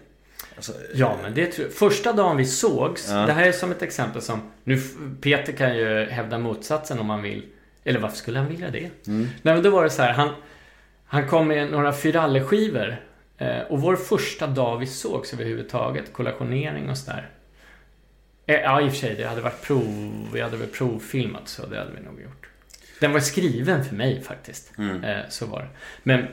Alltså, 0.57 0.73
Ja, 0.95 1.19
men 1.23 1.35
det 1.35 1.47
tror 1.47 1.67
jag. 1.67 1.75
Första 1.77 2.13
dagen 2.13 2.37
vi 2.37 2.45
sågs, 2.45 3.11
Ja. 3.11 3.27
det 3.27 3.33
här 3.33 3.47
är 3.49 3.53
som 3.53 3.71
ett 3.71 3.83
exempel 3.83 4.23
som... 4.23 4.41
Nu, 4.65 4.81
Peter 5.21 5.53
kan 5.53 5.77
ju 5.77 6.05
hävda 6.05 6.39
motsatsen 6.39 6.99
om 6.99 7.11
han 7.11 7.23
vill. 7.23 7.47
Eller 7.85 8.01
varför 8.01 8.17
skulle 8.17 8.39
han 8.39 8.49
vilja 8.49 8.71
det? 8.71 9.07
Mm. 9.07 9.29
Nej, 9.43 9.55
men 9.55 9.63
då 9.63 9.71
var 9.71 9.85
det 9.85 9.91
så 9.91 10.03
här, 10.03 10.13
han, 10.13 10.29
han 11.07 11.29
kom 11.29 11.49
med 11.49 11.71
några 11.71 11.93
Fyralleskivor. 11.93 12.97
Eh, 13.39 13.59
och 13.59 13.81
vår 13.81 13.97
första 13.97 14.47
dag 14.47 14.79
vi 14.79 14.87
sågs 14.87 15.33
överhuvudtaget, 15.33 16.13
kollationering 16.13 16.91
och 16.91 16.99
sådär. 16.99 17.29
Eh, 18.47 18.61
ja, 18.61 18.81
i 18.81 18.89
och 18.89 18.91
för 18.91 18.99
sig, 18.99 19.15
det 19.15 19.25
hade 19.27 19.41
varit 19.41 19.63
prov, 19.63 20.29
vi 20.33 20.41
hade 20.41 20.57
väl 20.57 20.69
provfilmat 20.69 21.49
så 21.49 21.67
det 21.67 21.79
hade 21.79 21.91
vi 21.91 22.01
nog 22.07 22.21
gjort. 22.23 22.47
Den 23.01 23.13
var 23.13 23.21
skriven 23.21 23.85
för 23.85 23.95
mig 23.97 24.23
faktiskt. 24.23 24.79
Mm. 24.79 25.05
Eh, 25.05 25.19
så 25.29 25.47
var 25.47 25.61
det. 25.61 25.69
Men, 26.03 26.27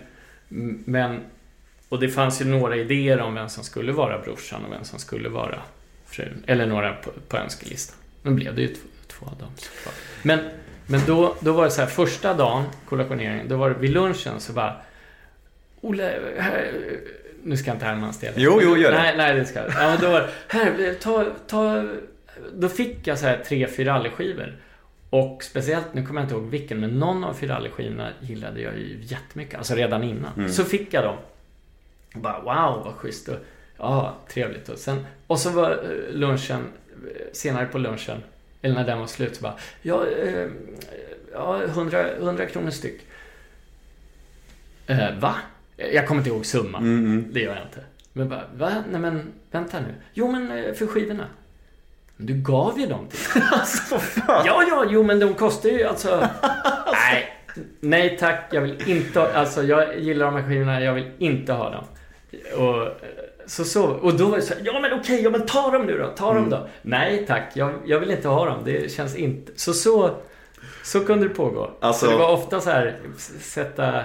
men, 0.85 1.19
och 1.91 1.99
det 1.99 2.09
fanns 2.09 2.41
ju 2.41 2.45
några 2.45 2.76
idéer 2.76 3.19
om 3.19 3.35
vem 3.35 3.49
som 3.49 3.63
skulle 3.63 3.91
vara 3.91 4.19
brorsan 4.19 4.65
och 4.65 4.72
vem 4.72 4.84
som 4.84 4.99
skulle 4.99 5.30
vara 5.30 5.59
frun. 6.05 6.43
Eller 6.47 6.65
några 6.65 6.93
på, 6.93 7.11
på 7.27 7.38
önskelistan. 7.38 7.97
Nu 8.22 8.31
blev 8.31 8.55
det 8.55 8.61
ju 8.61 8.68
två, 8.68 8.88
två 9.07 9.26
av 9.26 9.38
dem 9.38 9.51
såklart. 9.57 9.95
Men, 10.22 10.39
men 10.88 11.01
då, 11.07 11.35
då 11.39 11.51
var 11.51 11.63
det 11.63 11.72
så 11.72 11.81
här, 11.81 11.88
första 11.88 12.34
dagen, 12.34 12.63
kollationeringen, 12.85 13.47
då 13.47 13.57
var 13.57 13.69
det 13.69 13.76
vid 13.80 13.89
lunchen 13.89 14.39
så 14.39 14.53
bara 14.53 14.76
Olle, 15.81 16.19
här, 16.38 16.72
nu 17.43 17.57
ska 17.57 17.72
inte 17.72 17.85
Herman 17.85 18.13
stela. 18.13 18.34
Jo, 18.38 18.59
jo, 18.63 18.77
gör 18.77 18.91
det. 18.91 18.97
Nej, 18.97 19.18
nej, 19.18 19.35
det 19.35 19.45
ska 19.45 19.59
Ja, 19.59 19.68
men 19.77 19.99
då 19.99 20.09
var 20.09 20.19
det, 20.19 20.30
här, 20.47 20.95
ta, 21.01 21.26
ta... 21.47 21.89
Då 22.53 22.69
fick 22.69 23.07
jag 23.07 23.19
så 23.19 23.26
här 23.26 23.38
tre 23.38 23.68
Fyralleskivor. 23.68 24.57
Och 25.09 25.43
speciellt, 25.43 25.93
nu 25.93 26.05
kommer 26.05 26.22
jag 26.22 26.26
inte 26.26 26.35
ihåg 26.35 26.49
vilken, 26.49 26.80
men 26.80 26.89
någon 26.89 27.23
av 27.23 27.34
Fyralleskivorna 27.34 28.09
gillade 28.19 28.61
jag 28.61 28.77
ju 28.77 28.97
jättemycket. 29.01 29.57
Alltså 29.57 29.76
redan 29.76 30.03
innan. 30.03 30.31
Mm. 30.38 30.49
Så 30.49 30.63
fick 30.63 30.93
jag 30.93 31.03
dem. 31.03 31.18
Och 32.15 32.19
bara 32.21 32.39
wow, 32.39 32.83
vad 32.85 32.93
schysst. 32.95 33.27
Och, 33.27 33.35
ja, 33.77 34.15
trevligt. 34.29 34.69
Och, 34.69 34.77
sen, 34.77 35.05
och 35.27 35.39
så 35.39 35.49
var 35.49 35.71
eh, 35.71 36.13
lunchen, 36.15 36.61
eh, 36.91 37.21
senare 37.33 37.65
på 37.65 37.77
lunchen, 37.77 38.23
eller 38.61 38.75
när 38.75 38.85
den 38.85 38.99
var 38.99 39.07
slut, 39.07 39.35
så 39.35 39.41
bara 39.41 39.55
ja, 39.81 40.05
eh, 40.07 40.47
ja 41.33 41.63
100, 41.63 42.05
100 42.17 42.45
kronor 42.45 42.69
styck. 42.71 43.01
Eh, 44.88 45.19
va? 45.19 45.35
Jag 45.93 46.07
kommer 46.07 46.21
inte 46.21 46.29
ihåg 46.29 46.45
summan. 46.45 46.83
Mm, 46.83 47.25
Det 47.33 47.39
gör 47.39 47.55
jag 47.55 47.65
inte. 47.65 47.83
Men 48.13 48.29
bara, 48.29 48.43
va? 48.57 48.83
Nej 48.91 49.01
men, 49.01 49.31
vänta 49.51 49.79
nu. 49.79 49.95
Jo 50.13 50.31
men 50.31 50.51
eh, 50.51 50.73
för 50.73 50.88
skivorna. 50.88 51.25
Men 52.17 52.25
du 52.27 52.33
gav 52.33 52.79
ju 52.79 52.85
dem 52.85 53.07
till 53.07 53.41
alltså, 53.51 53.97
fan. 53.99 54.43
Ja, 54.45 54.63
ja, 54.69 54.85
jo 54.89 55.03
men 55.03 55.19
de 55.19 55.33
kostar 55.33 55.69
ju 55.69 55.83
alltså... 55.88 56.27
nej, 56.93 57.33
nej 57.79 58.17
tack. 58.17 58.47
Jag 58.51 58.61
vill 58.61 58.89
inte 58.89 59.19
ha... 59.19 59.27
Alltså 59.33 59.63
jag 59.63 59.99
gillar 59.99 60.25
de 60.25 60.35
här 60.35 60.47
skivorna. 60.49 60.81
Jag 60.81 60.93
vill 60.93 61.11
inte 61.17 61.53
ha 61.53 61.69
dem. 61.69 61.85
Och, 62.57 62.87
så, 63.45 63.63
så, 63.63 63.85
och 63.87 64.13
då 64.13 64.25
var 64.25 64.37
det 64.37 64.41
så 64.43 64.53
här, 64.53 64.61
ja 64.65 64.79
men 64.79 64.93
okej, 64.99 65.21
ja 65.23 65.29
men 65.29 65.45
ta 65.45 65.71
dem 65.71 65.85
nu 65.85 65.97
då. 65.97 66.07
Ta 66.07 66.33
dem 66.33 66.49
då. 66.49 66.67
Nej 66.81 67.25
tack, 67.27 67.51
jag, 67.53 67.73
jag 67.85 67.99
vill 67.99 68.11
inte 68.11 68.27
ha 68.27 68.45
dem. 68.45 68.59
Det 68.65 68.91
känns 68.91 69.15
inte... 69.15 69.51
Så 69.55 69.73
så, 69.73 70.09
så 70.83 71.05
kunde 71.05 71.27
det 71.27 71.33
pågå. 71.33 71.71
Alltså- 71.79 72.05
Så 72.05 72.11
det 72.11 72.17
var 72.17 72.31
ofta 72.31 72.61
så 72.61 72.69
här, 72.69 72.99
sätta... 73.39 74.03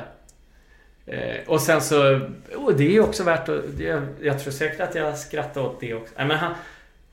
Eh, 1.07 1.37
och 1.47 1.61
sen 1.61 1.81
så, 1.81 2.21
och 2.57 2.75
det 2.75 2.85
är 2.87 2.91
ju 2.93 3.01
också 3.01 3.23
värt 3.25 3.49
att, 3.49 3.63
det, 3.79 4.03
jag 4.21 4.41
tror 4.43 4.53
säkert 4.53 4.81
att 4.81 4.95
jag 4.95 5.19
skrattar 5.19 5.61
åt 5.61 5.81
det 5.81 5.95
också. 5.95 6.15
Nej, 6.17 6.27
men 6.27 6.37
han, 6.39 6.55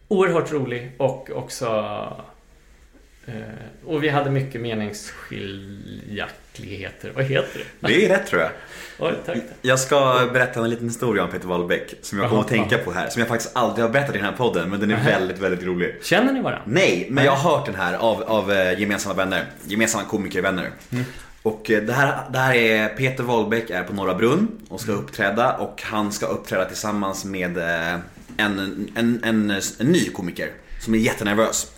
oerhört 0.07 0.51
rolig 0.51 0.91
och 0.97 1.29
också, 1.33 1.67
och 3.85 4.03
vi 4.03 4.09
hade 4.09 4.29
mycket 4.29 4.61
meningsskiljaktigheter. 4.61 7.11
Vad 7.15 7.25
heter 7.25 7.59
det? 7.59 7.65
Det 7.87 8.05
är 8.05 8.09
rätt 8.09 8.27
tror 8.27 8.41
jag. 8.41 8.51
Oj, 8.99 9.13
tack. 9.25 9.37
Jag 9.61 9.79
ska 9.79 10.29
berätta 10.33 10.59
en 10.59 10.69
liten 10.69 10.87
historia 10.87 11.23
om 11.23 11.31
Peter 11.31 11.47
Wahlbeck 11.47 11.93
som 12.01 12.19
jag 12.19 12.29
kommer 12.29 12.41
att 12.41 12.47
tänka 12.47 12.77
på 12.77 12.91
här. 12.91 13.09
Som 13.09 13.19
jag 13.19 13.29
faktiskt 13.29 13.55
aldrig 13.55 13.85
har 13.85 13.91
berättat 13.91 14.15
i 14.15 14.17
den 14.17 14.27
här 14.27 14.33
podden, 14.33 14.69
men 14.69 14.79
den 14.79 14.91
är 14.91 15.03
väldigt, 15.03 15.39
väldigt 15.39 15.63
rolig. 15.63 15.95
Känner 16.01 16.33
ni 16.33 16.41
varandra? 16.41 16.61
Nej, 16.65 17.07
men 17.09 17.25
jag 17.25 17.31
har 17.31 17.51
hört 17.51 17.65
den 17.65 17.75
här 17.75 17.93
av, 17.93 18.23
av 18.23 18.51
eh, 18.51 18.79
gemensamma 18.79 19.15
vänner. 19.15 19.45
Gemensamma 19.65 20.03
komikervänner. 20.03 20.69
Mm. 20.91 21.05
Och 21.43 21.71
eh, 21.71 21.83
det 21.83 21.93
här, 21.93 22.17
det 22.31 22.39
här 22.39 22.53
är 22.55 22.89
Peter 22.89 23.23
Wahlbeck 23.23 23.69
är 23.69 23.83
på 23.83 23.93
Norra 23.93 24.15
Brunn 24.15 24.47
och 24.69 24.81
ska 24.81 24.91
uppträda 24.91 25.57
och 25.57 25.81
han 25.85 26.11
ska 26.11 26.25
uppträda 26.25 26.65
tillsammans 26.65 27.25
med 27.25 27.57
eh, 27.57 27.93
en, 28.37 28.89
en, 28.95 29.19
en, 29.23 29.51
en 29.79 29.87
ny 29.87 30.09
komiker 30.09 30.49
som 30.79 30.93
är 30.93 30.97
jättenervös. 30.97 31.71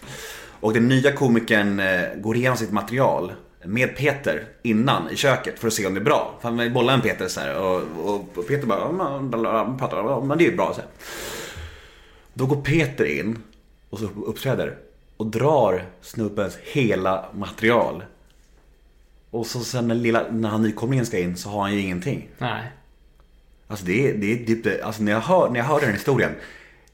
Och 0.65 0.73
den 0.73 0.87
nya 0.87 1.11
komikern 1.11 1.79
eh, 1.79 2.01
går 2.15 2.35
igenom 2.35 2.57
sitt 2.57 2.71
material 2.71 3.33
med 3.65 3.95
Peter 3.95 4.43
innan 4.63 5.09
i 5.09 5.15
köket 5.15 5.59
för 5.59 5.67
att 5.67 5.73
se 5.73 5.87
om 5.87 5.93
det 5.93 5.99
är 5.99 6.03
bra. 6.03 6.37
För 6.41 6.49
han 6.49 6.73
bollar 6.73 6.93
en 6.93 7.01
Peter 7.01 7.27
så 7.27 7.39
här 7.39 7.57
och, 7.57 7.81
och, 8.35 8.47
Peter 8.47 8.67
bara, 8.67 8.79
"Ja, 8.79 8.91
men, 8.91 9.29
bla, 9.29 9.39
bla, 9.39 9.65
bla, 9.65 9.77
pratar, 9.77 9.97
"Ja, 9.97 10.23
men 10.25 10.37
det 10.37 10.45
är 10.45 10.49
ju 10.49 10.55
bra 10.55 10.73
så 10.73 10.81
här. 10.81 10.89
Då 12.33 12.45
går 12.45 12.61
Peter 12.61 13.05
in 13.05 13.37
och 13.89 13.99
så 13.99 14.09
uppträder 14.25 14.77
och 15.17 15.25
drar 15.25 15.85
snubbens 16.01 16.57
hela 16.63 17.25
material. 17.33 18.03
Och 19.29 19.47
så 19.47 19.59
sen 19.59 19.87
när, 19.87 19.95
lilla, 19.95 20.23
när 20.31 20.49
han 20.49 20.61
nykomlingen 20.63 21.05
ska 21.05 21.19
in 21.19 21.37
så 21.37 21.49
har 21.49 21.61
han 21.61 21.73
ju 21.73 21.79
ingenting. 21.79 22.29
Nej. 22.37 22.71
Alltså 23.67 23.85
det 23.85 24.09
är, 24.09 24.13
det 24.13 24.33
är 24.33 24.45
typ, 24.45 24.85
alltså 24.85 25.03
när 25.03 25.11
jag, 25.11 25.21
hör, 25.21 25.49
när 25.49 25.59
jag 25.59 25.65
hör 25.65 25.81
den 25.81 25.93
historien. 25.93 26.31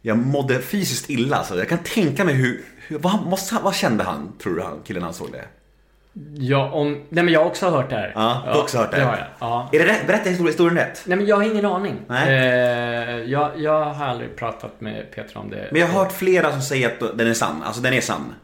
Jag 0.02 0.18
mådde 0.18 0.62
fysiskt 0.62 1.10
illa 1.10 1.44
så 1.44 1.58
jag 1.58 1.70
kan 1.70 1.84
tänka 1.84 2.26
mig 2.26 2.34
hur, 2.34 2.66
hur 2.92 3.00
vad, 3.00 3.26
måste, 3.26 3.56
vad 3.64 3.76
kände 3.76 4.04
han, 4.04 4.34
tror 4.44 4.56
du, 4.56 4.62
han, 4.62 4.80
killen 4.84 5.04
han 5.04 5.14
såg 5.14 5.32
det? 5.32 5.46
Ja, 6.36 6.72
om... 6.72 7.04
Nej 7.10 7.24
men 7.24 7.34
jag 7.34 7.40
har 7.40 7.48
också 7.48 7.70
hört 7.70 7.90
det 7.90 7.96
här. 7.96 8.12
Ja, 8.16 8.42
du 8.46 8.52
har 8.52 8.62
också 8.62 8.78
hört 8.78 8.92
det? 8.92 8.98
Det 8.98 9.04
har 9.04 9.18
jag. 9.18 9.28
Ja. 9.40 9.70
Är 9.72 9.80
det 9.80 9.86
rätt? 9.86 10.08
Berätta 10.08 10.30
historien, 10.30 10.48
historien 10.48 10.78
rätt. 10.78 11.04
Nej 11.06 11.18
men 11.18 11.28
jag 11.28 11.36
har 11.36 11.44
ingen 11.44 11.66
aning. 11.66 12.02
Nej. 12.08 12.38
Eh, 12.38 13.32
jag, 13.32 13.52
jag 13.56 13.86
har 13.86 14.06
aldrig 14.06 14.36
pratat 14.36 14.82
med 14.82 15.12
Peter 15.16 15.38
om 15.38 15.50
det. 15.50 15.68
Men 15.72 15.82
jag 15.82 15.88
har 15.88 16.04
hört 16.04 16.12
flera 16.12 16.52
som 16.52 16.62
säger 16.62 16.88
att 16.88 17.18
den 17.18 17.28
är 17.28 17.34
sann. 17.34 17.64
Alltså 17.64 17.82
den 17.82 17.94
är 17.94 18.02
sann. 18.02 18.36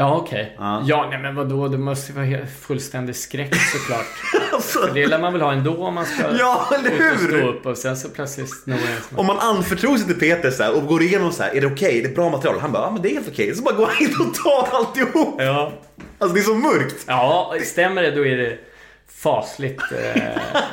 Ja, 0.00 0.16
okej. 0.16 0.54
Ja. 0.58 0.82
Ja. 0.86 1.06
nej 1.10 1.18
men 1.18 1.34
vadå? 1.34 1.68
Det 1.68 1.78
måste 1.78 2.12
vara 2.12 2.24
helt 2.24 2.50
fullständig 2.60 3.16
skräck 3.16 3.54
såklart. 3.54 4.06
Alltså. 4.52 4.78
För 4.78 4.94
det 4.94 5.06
lär 5.06 5.18
man 5.18 5.32
väl 5.32 5.42
ha 5.42 5.52
ändå 5.52 5.84
om 5.84 5.94
man 5.94 6.04
ska 6.06 6.22
Ja, 6.38 6.68
eller 6.74 6.90
ut 6.90 7.00
och 7.00 7.06
hur? 7.06 7.38
stå 7.38 7.48
upp 7.48 7.66
och 7.66 7.76
sen 7.78 7.96
så 7.96 8.08
plötsligt 8.08 8.62
snor 8.62 8.74
en 8.76 9.18
Om 9.18 9.26
man 9.26 9.38
anförtror 9.38 9.96
sig 9.96 10.06
till 10.06 10.18
Peter 10.18 10.50
så 10.50 10.72
och 10.76 10.86
går 10.86 11.02
igenom 11.02 11.32
så 11.32 11.42
här, 11.42 11.56
är 11.56 11.60
det 11.60 11.66
okej? 11.66 12.02
Det 12.02 12.08
är 12.10 12.14
bra 12.14 12.30
material? 12.30 12.60
Han 12.60 12.72
bara, 12.72 12.82
ja 12.82 12.90
men 12.90 13.02
det 13.02 13.08
är 13.10 13.14
helt 13.14 13.28
okej. 13.28 13.54
Så 13.54 13.62
bara 13.62 13.74
går 13.74 13.86
han 13.86 14.02
in 14.02 14.14
och 14.28 14.34
tar 14.34 14.68
alltihop. 14.78 15.34
Ja. 15.38 15.72
Alltså 16.18 16.34
det 16.34 16.40
är 16.40 16.44
så 16.44 16.54
mörkt. 16.54 17.04
Ja, 17.06 17.54
stämmer 17.64 18.02
det 18.02 18.10
då 18.10 18.26
är 18.26 18.36
det 18.36 18.58
fasligt. 19.08 19.82
Eh, 19.82 20.14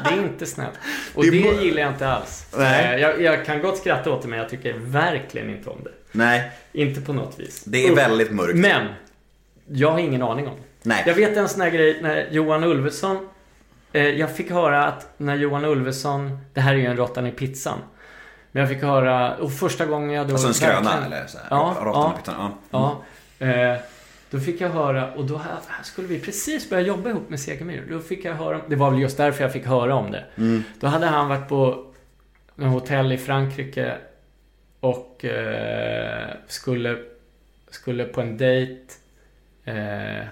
det 0.04 0.10
är 0.10 0.18
inte 0.24 0.45
snällt. 0.45 0.74
Och 1.16 1.24
Det 1.24 1.30
det, 1.32 1.38
gillar 1.64 1.82
jag 1.82 1.91
inte 1.91 2.08
alls. 2.10 2.45
Nej. 2.58 2.94
Eh, 2.95 3.02
jag, 3.02 3.22
jag 3.22 3.45
kan 3.45 3.62
gott 3.62 3.78
skratta 3.78 4.12
åt 4.12 4.22
det 4.22 4.28
men 4.28 4.40
jag 4.40 4.49
tycker 4.49 4.74
verkligen 4.78 5.49
inte 5.49 5.70
om 5.70 5.78
det. 5.84 5.91
Nej, 6.12 6.52
Inte 6.74 7.02
på 7.02 7.14
något 7.14 7.40
vis. 7.40 7.64
det 7.66 7.88
är 7.88 7.95
väldigt 7.95 8.32
mörkt. 8.32 8.56
Men, 8.56 8.88
jag 9.68 9.91
har 9.91 9.99
ingen 9.99 10.22
aning 10.22 10.48
om. 10.48 10.56
Nej. 10.84 11.03
Jag 11.07 11.14
vet 11.14 11.38
en 11.38 11.49
sån 11.49 11.61
här 11.61 11.69
grej 11.69 11.99
när 12.02 12.27
Johan 12.31 12.64
Ulveson 12.64 13.30
eh, 13.94 14.07
Jag 14.10 14.35
fick 14.35 14.52
höra 14.52 14.85
att 14.85 15.14
när 15.18 15.35
Johan 15.35 15.65
Ulveson 15.65 16.39
Det 16.53 16.61
här 16.61 16.73
är 16.73 16.77
ju 16.77 16.85
en 16.85 16.98
råttan 16.98 17.27
i 17.27 17.31
pizzan 17.31 17.80
Men 18.52 18.61
jag 18.61 18.69
fick 18.69 18.81
höra 18.81 19.35
och 19.35 19.53
första 19.53 19.85
gången 19.85 20.10
jag 20.10 20.27
då 20.27 20.34
Alltså 20.34 20.48
en 20.48 20.53
skröna 20.53 21.06
eller 21.06 21.27
så 21.27 21.38
här, 21.38 21.48
Ja, 21.49 21.76
råttan 21.81 22.11
i 22.14 22.18
pizzan, 22.18 22.52
ja. 22.72 23.03
ja. 23.39 23.45
Eh, 23.48 23.77
Då 24.30 24.39
fick 24.39 24.61
jag 24.61 24.69
höra 24.69 25.14
och 25.14 25.26
då 25.26 25.38
här, 25.38 25.52
här 25.68 25.84
skulle 25.84 26.07
vi 26.07 26.19
precis 26.19 26.69
börja 26.69 26.84
jobba 26.84 27.10
ihop 27.10 27.30
med 27.30 27.39
Segemyhr 27.39 27.84
Då 27.89 27.99
fick 27.99 28.26
jag 28.26 28.34
höra 28.34 28.61
Det 28.68 28.76
var 28.76 28.91
väl 28.91 28.99
just 28.99 29.18
därför 29.18 29.44
jag 29.44 29.53
fick 29.53 29.65
höra 29.65 29.95
om 29.95 30.11
det 30.11 30.23
Mm. 30.38 30.64
Då 30.80 30.88
hade 30.88 31.06
han 31.06 31.30
varit 31.30 31.49
på 31.49 31.85
en 32.56 32.68
hotell 32.68 33.11
i 33.11 33.18
Frankrike 33.18 33.94
och 34.80 35.26
eh, 35.26 36.27
skulle, 36.48 36.98
skulle 37.69 38.03
på 38.03 38.22
en 38.22 38.38
dejt 38.38 38.94
eh, 39.68 40.26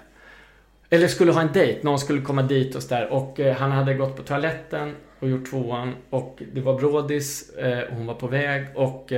eller 0.90 1.08
skulle 1.08 1.32
ha 1.32 1.42
en 1.42 1.54
dejt, 1.54 1.80
någon 1.84 2.00
skulle 2.00 2.22
komma 2.22 2.42
dit 2.42 2.76
och 2.76 2.84
så 2.84 2.96
där 2.96 3.08
och 3.14 3.40
eh, 3.40 3.56
han 3.56 3.72
hade 3.72 3.94
gått 3.94 4.16
på 4.16 4.24
toaletten 4.24 4.96
och 5.20 5.30
gjort 5.30 5.50
tvåan 5.50 5.96
och 6.10 6.44
det 6.54 6.62
var 6.62 6.80
brådis 6.80 7.50
eh, 7.50 7.80
och 7.80 7.96
hon 7.96 8.06
var 8.06 8.14
på 8.14 8.28
väg 8.28 8.68
och 8.76 9.14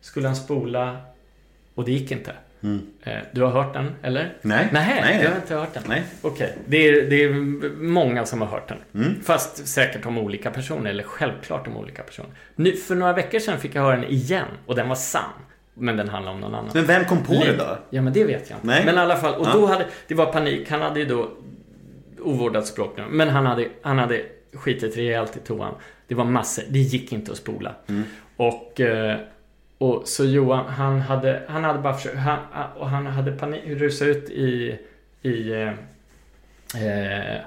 skulle 0.00 0.26
han 0.26 0.36
spola 0.36 0.96
och 1.74 1.84
det 1.84 1.92
gick 1.92 2.10
inte. 2.10 2.32
Eh, 3.02 3.18
Du 3.32 3.42
har 3.42 3.50
hört 3.50 3.72
den, 3.74 3.94
eller? 4.02 4.22
Nej. 4.42 4.68
Nej, 4.72 5.00
Nej, 5.02 5.16
nej. 5.18 5.26
har 5.26 5.36
inte 5.36 5.54
hört 5.54 5.74
den? 5.74 5.82
Nej. 5.88 6.02
Okej. 6.22 6.52
Det, 6.66 6.88
är, 6.88 7.10
det 7.10 7.24
är 7.24 7.30
många 7.82 8.26
som 8.26 8.40
har 8.40 8.48
hört 8.48 8.68
den. 8.68 8.78
Mm. 9.04 9.20
Fast 9.22 9.66
säkert 9.66 10.06
om 10.06 10.18
olika 10.18 10.50
personer, 10.50 10.90
eller 10.90 11.02
självklart 11.02 11.66
om 11.66 11.76
olika 11.76 12.02
personer. 12.02 12.30
Nu, 12.56 12.72
för 12.72 12.94
några 12.94 13.12
veckor 13.12 13.38
sedan 13.38 13.58
fick 13.60 13.74
jag 13.74 13.82
höra 13.82 13.96
den 13.96 14.04
igen 14.04 14.46
och 14.66 14.74
den 14.74 14.88
var 14.88 14.96
sann. 14.96 15.30
Men 15.74 15.96
den 15.96 16.08
handlar 16.08 16.32
om 16.32 16.40
någon 16.40 16.54
annan. 16.54 16.70
Men 16.74 16.86
vem 16.86 17.04
kom 17.04 17.22
på 17.22 17.32
det 17.32 17.56
då? 17.56 17.78
Ja, 17.90 18.02
men 18.02 18.12
det 18.12 18.24
vet 18.24 18.50
jag 18.50 18.56
inte. 18.56 18.66
Nej. 18.66 18.84
Men 18.84 18.94
i 18.94 18.98
alla 18.98 19.16
fall, 19.16 19.34
och 19.34 19.46
Ja. 19.46 19.52
då 19.52 19.66
hade, 19.66 19.86
det 20.08 20.14
var 20.14 20.26
panik. 20.26 20.70
Han 20.70 20.82
hade 20.82 21.00
ju 21.00 21.06
då 21.06 21.30
ovårdat 22.20 22.66
språk 22.66 22.94
nu. 22.96 23.04
Men 23.10 23.28
han 23.28 23.46
hade, 23.46 23.68
han 23.82 23.98
hade 23.98 24.22
skitit 24.52 24.96
rejält 24.96 25.36
i 25.36 25.40
toan. 25.40 25.74
Det 26.08 26.14
var 26.14 26.24
massor. 26.24 26.64
Det 26.68 26.78
gick 26.78 27.12
inte 27.12 27.32
att 27.32 27.38
spola. 27.38 27.74
Mm. 27.86 28.02
Och, 28.36 28.80
eh, 28.80 29.16
och 29.78 30.02
så 30.08 30.24
Johan, 30.24 30.66
han 30.68 31.00
hade, 31.00 31.42
han 31.48 31.64
hade 31.64 31.78
bara 31.78 31.94
försökt, 31.94 32.18
han, 32.18 32.38
och 32.76 32.88
han 32.90 33.06
hade 33.06 33.32
panik, 33.32 33.62
rusat 33.66 34.08
ut 34.08 34.30
i, 34.30 34.78
i, 35.22 35.52
eh, 35.52 35.68
eh, 36.82 37.40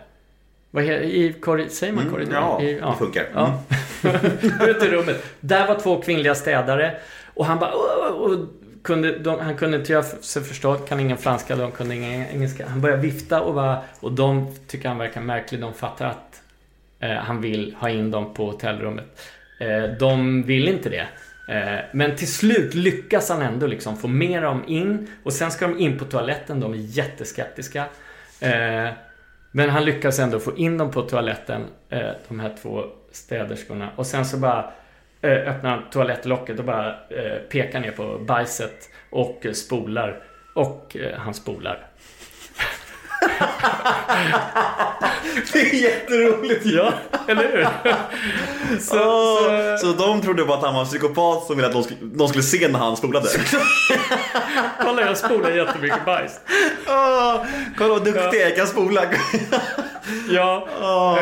vad 0.72 0.84
heter 0.84 1.02
i 1.04 1.34
korridor, 1.34 1.70
säger 1.70 1.94
man 1.94 2.02
Mm, 2.04 2.14
korridor? 2.14 2.34
ja, 2.34 2.62
I, 2.62 2.74
det 2.74 2.94
funkar. 3.00 3.24
Mm. 3.24 3.34
Ja. 3.34 3.64
ut 4.68 4.84
i 4.84 4.88
rummet. 4.88 5.24
Där 5.40 5.68
var 5.68 5.80
två 5.80 6.02
kvinnliga 6.02 6.36
städare. 6.36 6.94
Och 7.38 7.46
han 7.46 7.60
bara, 7.60 7.72
och 8.14 8.48
kunde, 8.84 9.20
de, 9.20 9.40
han 9.40 9.58
kunde 9.58 9.78
inte 9.78 9.92
göra 9.92 10.04
sig 10.04 10.44
förstådd, 10.44 10.88
kan 10.88 11.00
ingen 11.00 11.18
franska, 11.18 11.56
de 11.56 11.72
kunde 11.72 11.96
ingen 11.96 12.26
engelska. 12.28 12.68
Han 12.68 12.82
började 12.82 13.02
vifta 13.02 13.42
och 13.42 13.54
bara, 13.54 13.82
och 14.00 14.12
de 14.12 14.56
tycker 14.68 14.90
han 14.90 14.98
verkar 14.98 15.22
märklig. 15.22 15.62
De 15.62 15.74
fattar 15.74 16.06
att 16.06 16.42
eh, 17.00 17.16
han 17.16 17.42
vill 17.42 17.76
ha 17.80 17.90
in 17.90 18.12
dem 18.12 18.34
på 18.34 18.46
hotellrummet. 18.46 19.22
Eh, 19.60 19.98
de 20.00 20.44
vill 20.44 20.68
inte 20.68 20.90
det. 20.90 21.08
Eh, 21.48 21.86
men 21.92 22.16
till 22.16 22.34
slut 22.34 22.74
lyckas 22.74 23.30
han 23.30 23.42
ändå 23.42 23.68
liksom 23.68 23.98
få 23.98 24.08
med 24.08 24.44
dem 24.44 24.64
in. 24.68 25.08
Och 25.24 25.34
sen 25.34 25.52
ska 25.52 25.68
de 25.68 25.80
in 25.80 26.00
på 26.00 26.06
toaletten. 26.06 26.60
De 26.60 26.74
är 26.74 26.78
jätteskeptiska. 26.78 27.86
Eh, 28.40 28.90
men 29.52 29.70
han 29.70 29.86
lyckas 29.86 30.20
ändå 30.20 30.40
få 30.40 30.58
in 30.58 30.78
dem 30.78 30.92
på 30.92 31.02
toaletten. 31.02 31.66
Eh, 31.90 32.12
de 32.28 32.40
här 32.40 32.56
två 32.62 32.84
städerskorna. 33.12 33.90
Och 33.96 34.06
sen 34.06 34.26
så 34.26 34.38
bara 34.38 34.72
Eh, 35.22 35.32
öppnar 35.32 35.70
han 35.70 35.90
toalettlocket 35.90 36.60
och 36.60 36.66
bara 36.66 36.90
eh, 36.90 37.38
pekar 37.50 37.80
ner 37.80 37.92
på 37.92 38.18
bajset. 38.18 38.90
Och 39.10 39.46
eh, 39.46 39.52
spolar. 39.52 40.24
Och 40.54 40.98
eh, 40.98 41.18
han 41.18 41.34
spolar. 41.34 41.88
Det 45.54 45.60
är 45.60 45.74
jätteroligt 45.74 46.66
Ja, 46.66 46.94
eller 47.28 47.52
hur? 47.52 47.68
Så, 48.80 48.86
så, 48.88 49.78
så 49.78 49.94
de 49.94 50.22
trodde 50.22 50.46
bara 50.46 50.58
att 50.58 50.64
han 50.64 50.74
var 50.74 50.82
en 50.82 50.88
psykopat 50.88 51.48
som 51.48 51.56
ville 51.56 51.68
att 51.68 51.74
de 51.74 51.84
skulle, 51.84 52.00
de 52.02 52.28
skulle 52.28 52.44
se 52.44 52.68
när 52.68 52.80
han 52.80 52.98
spolade? 52.98 53.28
Kolla 54.82 55.02
jag 55.02 55.18
spolar 55.18 55.52
jättemycket 55.52 56.06
bajs. 56.06 56.40
Åh, 56.88 57.46
kolla 57.78 57.90
vad 57.90 58.04
duktig 58.04 58.22
jag 58.22 58.36
är, 58.36 58.40
jag 58.46 58.56
kan 58.56 58.68
spola. 58.68 59.02
Ja, 60.30 60.68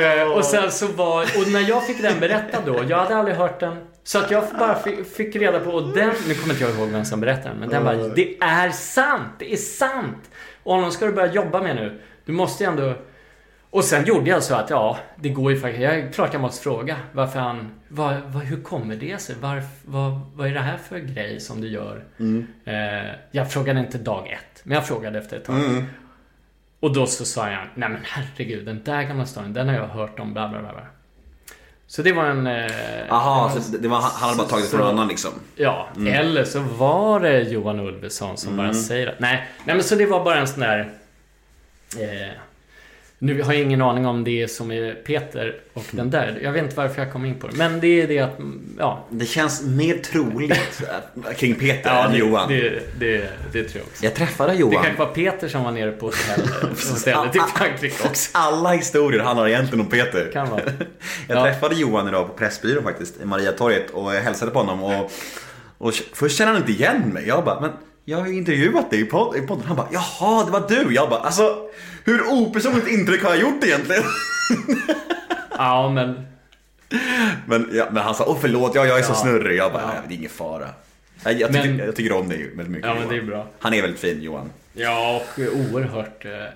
eh, 0.01 0.31
och 0.31 0.45
sen 0.45 0.71
så 0.71 0.87
var, 0.87 1.21
och 1.21 1.47
när 1.51 1.69
jag 1.69 1.87
fick 1.87 2.01
den 2.01 2.19
berättad 2.19 2.61
då, 2.65 2.79
jag 2.89 2.97
hade 2.97 3.15
aldrig 3.15 3.37
hört 3.37 3.59
den. 3.59 3.77
Så 4.03 4.19
att 4.19 4.31
jag 4.31 4.43
bara 4.59 4.75
fick, 4.79 5.15
fick 5.15 5.35
reda 5.35 5.59
på, 5.59 5.71
och 5.71 5.93
den, 5.93 6.11
nu 6.27 6.33
kommer 6.33 6.53
inte 6.53 6.63
jag 6.65 6.75
ihåg 6.75 6.89
vem 6.89 7.05
som 7.05 7.21
berättade 7.21 7.49
den, 7.49 7.57
men 7.59 7.69
den 7.69 7.83
bara, 7.83 7.95
det 7.95 8.37
är 8.39 8.69
sant, 8.71 9.27
det 9.39 9.53
är 9.53 9.57
sant! 9.57 10.17
Och 10.65 10.73
honom 10.73 10.91
ska 10.91 11.05
du 11.05 11.11
börja 11.11 11.33
jobba 11.33 11.61
med 11.61 11.75
nu. 11.75 12.01
Du 12.25 12.31
måste 12.31 12.63
ju 12.63 12.69
ändå... 12.69 12.93
Och 13.69 13.83
sen 13.83 14.05
gjorde 14.05 14.29
jag 14.29 14.43
så 14.43 14.55
att, 14.55 14.69
ja, 14.69 14.97
det 15.15 15.29
går 15.29 15.51
ju 15.51 15.59
faktiskt, 15.59 15.83
jag, 15.83 16.13
klart 16.13 16.33
jag 16.33 16.41
måste 16.41 16.63
fråga 16.63 16.95
varför 17.11 17.39
han, 17.39 17.71
vad, 17.87 18.21
vad, 18.21 18.43
hur 18.43 18.61
kommer 18.63 18.95
det 18.95 19.21
sig? 19.21 19.35
Varf, 19.41 19.63
vad, 19.85 20.21
vad 20.35 20.47
är 20.47 20.53
det 20.53 20.59
här 20.59 20.77
för 20.77 20.99
grej 20.99 21.39
som 21.39 21.61
du 21.61 21.67
gör? 21.67 22.03
Eh, 22.65 23.11
jag 23.31 23.51
frågade 23.51 23.79
inte 23.79 23.97
dag 23.97 24.27
ett, 24.27 24.61
men 24.63 24.75
jag 24.75 24.87
frågade 24.87 25.19
efter 25.19 25.37
ett 25.37 25.45
tag. 25.45 25.55
Och 26.79 26.93
då 26.93 27.05
så 27.05 27.25
sa 27.25 27.51
jag, 27.51 27.61
nej 27.75 27.89
men 27.89 28.01
herregud, 28.03 28.65
den 28.65 28.83
där 28.83 29.03
gamla 29.03 29.25
storyn, 29.25 29.53
den 29.53 29.67
har 29.67 29.75
jag 29.75 29.87
hört 29.87 30.19
om, 30.19 30.33
bla 30.33 30.49
bla 30.49 30.59
bla. 30.59 30.87
Så 31.87 32.01
det 32.01 32.11
var 32.13 32.23
en... 32.25 32.47
Eh, 32.47 32.71
Jaha, 33.09 33.51
en- 33.55 33.61
så 33.63 33.77
det 33.77 33.87
var, 33.87 34.01
han 34.01 34.11
hade 34.11 34.37
bara 34.37 34.47
tagit 34.47 34.65
det 34.65 34.69
från 34.71 34.79
någon 34.79 34.89
annan 34.89 35.07
liksom? 35.07 35.31
Ja, 35.55 35.87
eller 36.07 36.43
så 36.45 36.59
var 36.59 37.19
det 37.19 37.39
Johan 37.41 37.79
Ulveson 37.79 38.37
som 38.37 38.57
bara 38.57 38.73
säger 38.73 39.07
att, 39.07 39.19
nej, 39.19 39.47
nej 39.65 39.75
men 39.75 39.83
så 39.85 39.95
det 39.95 40.05
var 40.05 40.23
bara 40.23 40.37
en 40.39 40.47
sån 40.47 40.59
där... 40.59 40.79
Eh, 41.99 42.31
nu 43.25 43.41
har 43.41 43.53
jag 43.53 43.61
ingen 43.61 43.81
aning 43.81 44.05
om 44.05 44.23
det 44.23 44.47
som 44.51 44.71
är 44.71 44.93
Peter 44.93 45.55
och 45.73 45.83
den 45.91 46.09
där. 46.09 46.39
Jag 46.43 46.51
vet 46.51 46.63
inte 46.63 46.75
varför 46.75 47.01
jag 47.01 47.11
kom 47.13 47.25
in 47.25 47.35
på 47.39 47.47
det. 47.47 47.57
Men 47.57 47.79
det 47.79 48.01
är 48.01 48.07
det 48.07 48.19
att, 48.19 48.37
ja. 48.79 49.05
Det 49.09 49.25
känns 49.25 49.63
mer 49.63 49.97
troligt 49.97 50.81
kring 51.37 51.55
Peter 51.55 51.89
Ja, 51.89 52.05
än 52.05 52.11
det, 52.11 52.17
Johan. 52.17 52.49
Det, 52.49 52.69
det, 52.99 53.17
det 53.53 53.63
tror 53.63 53.71
jag 53.81 53.83
också. 53.87 54.03
Jag 54.03 54.13
träffade 54.15 54.51
Det 54.53 54.57
Johan. 54.59 54.83
kanske 54.83 54.99
var 55.05 55.13
Peter 55.13 55.47
som 55.47 55.63
var 55.63 55.71
nere 55.71 55.91
på 55.91 56.05
hotell, 56.05 56.47
hotellet 56.93 57.35
i 57.35 57.39
Frankrike 57.55 58.07
också. 58.07 58.29
Alla 58.33 58.69
historier 58.69 59.19
handlar 59.19 59.47
egentligen 59.47 59.79
om 59.85 59.89
Peter. 59.91 60.29
Kan 60.33 60.49
vara. 60.49 60.61
Jag 61.27 61.37
Ja. 61.37 61.43
träffade 61.43 61.75
Johan 61.75 62.07
idag 62.07 62.27
på 62.27 62.33
Pressbyrån 62.33 62.83
faktiskt, 62.83 63.21
i 63.21 63.25
Mariatorget 63.25 63.89
och 63.89 64.15
jag 64.15 64.21
hälsade 64.21 64.51
på 64.51 64.59
honom 64.59 64.83
och, 64.83 65.11
och 65.77 65.93
först 66.13 66.37
kände 66.37 66.53
han 66.53 66.61
inte 66.61 66.71
igen 66.71 67.01
mig. 67.13 67.27
Jag 67.27 67.45
bara, 67.45 67.59
men 67.61 67.71
jag 68.05 68.17
har 68.17 68.27
ju 68.27 68.35
intervjuat 68.35 68.91
dig 68.91 69.01
i 69.01 69.05
podden. 69.05 69.47
Han 69.65 69.75
bara, 69.75 69.87
jaha 69.91 70.45
det 70.45 70.51
var 70.51 70.63
du. 70.69 70.93
Jag 70.95 71.09
bara, 71.09 71.19
alltså 71.19 71.55
hur 72.05 72.21
opersonligt 72.27 72.87
intryck 72.87 73.23
har 73.23 73.29
jag 73.29 73.39
gjort 73.39 73.63
egentligen? 73.63 74.03
Ja, 75.57 75.89
men... 75.89 76.25
Men, 77.47 77.69
ja, 77.73 77.87
men 77.91 78.03
han 78.03 78.15
sa, 78.15 78.25
åh 78.27 78.37
förlåt, 78.41 78.75
ja, 78.75 78.85
jag 78.85 78.99
är 78.99 79.03
så 79.03 79.11
Ja. 79.11 79.15
snurrig. 79.15 79.57
Jag 79.59 79.71
bara, 79.73 79.81
Ja. 79.81 79.87
"Nej, 79.87 79.97
det 80.07 80.13
är 80.13 80.17
ingen 80.17 80.29
fara. 80.29 80.67
Jag, 81.23 81.33
jag, 81.33 81.53
tycker, 81.53 81.69
Men- 81.69 81.77
jag 81.85 81.95
tycker 81.95 82.15
om 82.15 82.29
dig 82.29 82.47
väldigt 82.55 82.67
mycket 82.67 82.87
Ja, 82.87 82.93
men 82.93 83.03
Johan. 83.03 83.15
det 83.15 83.21
är 83.21 83.25
bra. 83.25 83.47
Han 83.59 83.73
är 83.73 83.81
väldigt 83.81 83.99
fin 83.99 84.21
Johan. 84.21 84.49
Ja, 84.73 85.21
och 85.35 85.39
oerhört... 85.73 86.25
Eh, 86.25 86.31
eh, 86.31 86.49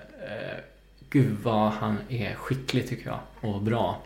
gud 1.10 1.36
vad 1.42 1.70
han 1.70 1.98
är 2.08 2.34
skicklig 2.34 2.88
tycker 2.88 3.06
jag. 3.10 3.18
Och 3.52 3.62
bra. 3.62 4.02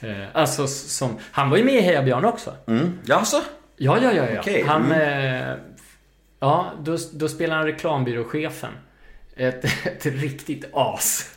Eh, 0.00 0.24
alltså 0.32 0.66
som... 0.66 1.16
Han 1.32 1.50
var 1.50 1.56
ju 1.56 1.64
med 1.64 1.74
i 1.74 1.80
Heja 1.80 2.02
Björn 2.02 2.24
också. 2.24 2.54
Mm. 2.66 2.98
Jaså? 3.04 3.40
Ja, 3.76 3.98
ja, 4.02 4.12
ja. 4.12 4.30
ja. 4.30 4.40
Okej, 4.40 4.64
Han... 4.68 4.84
mm. 4.92 5.42
Eh, 5.50 5.56
ja, 6.40 6.72
då, 6.80 6.96
då 7.12 7.28
spelar 7.28 7.56
han 7.56 7.66
reklambyråchefen. 7.66 8.72
Ett, 9.36 9.64
ett 9.84 10.06
riktigt 10.06 10.64
as. 10.72 11.28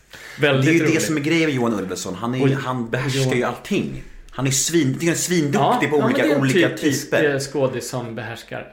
Väldigt 0.41 0.65
Det 0.65 0.71
är 0.71 0.73
ju 0.73 0.79
roligt. 0.83 0.93
det 0.95 1.01
som 1.01 1.17
är 1.17 1.21
grejen 1.21 1.45
med 1.45 1.55
Johan 1.55 1.73
Ulveson. 1.79 2.15
Han, 2.15 2.35
är, 2.35 2.43
Och- 2.43 2.49
han 2.49 2.89
behärskar 2.89 3.19
Johan- 3.21 3.37
ju 3.37 3.43
allting. 3.43 4.03
Han 4.29 4.47
är, 4.47 4.51
svin, 4.51 4.97
han 5.01 5.09
är 5.09 5.13
svinduktig 5.13 5.89
på 5.89 5.97
men 5.97 6.05
olika, 6.05 6.23
det 6.23 6.29
är 6.31 6.35
en 6.35 6.41
olika 6.41 6.69
typer. 6.77 7.33
eh, 7.33 7.39
skådis 7.39 7.89
som 7.89 8.15
behärskar. 8.15 8.67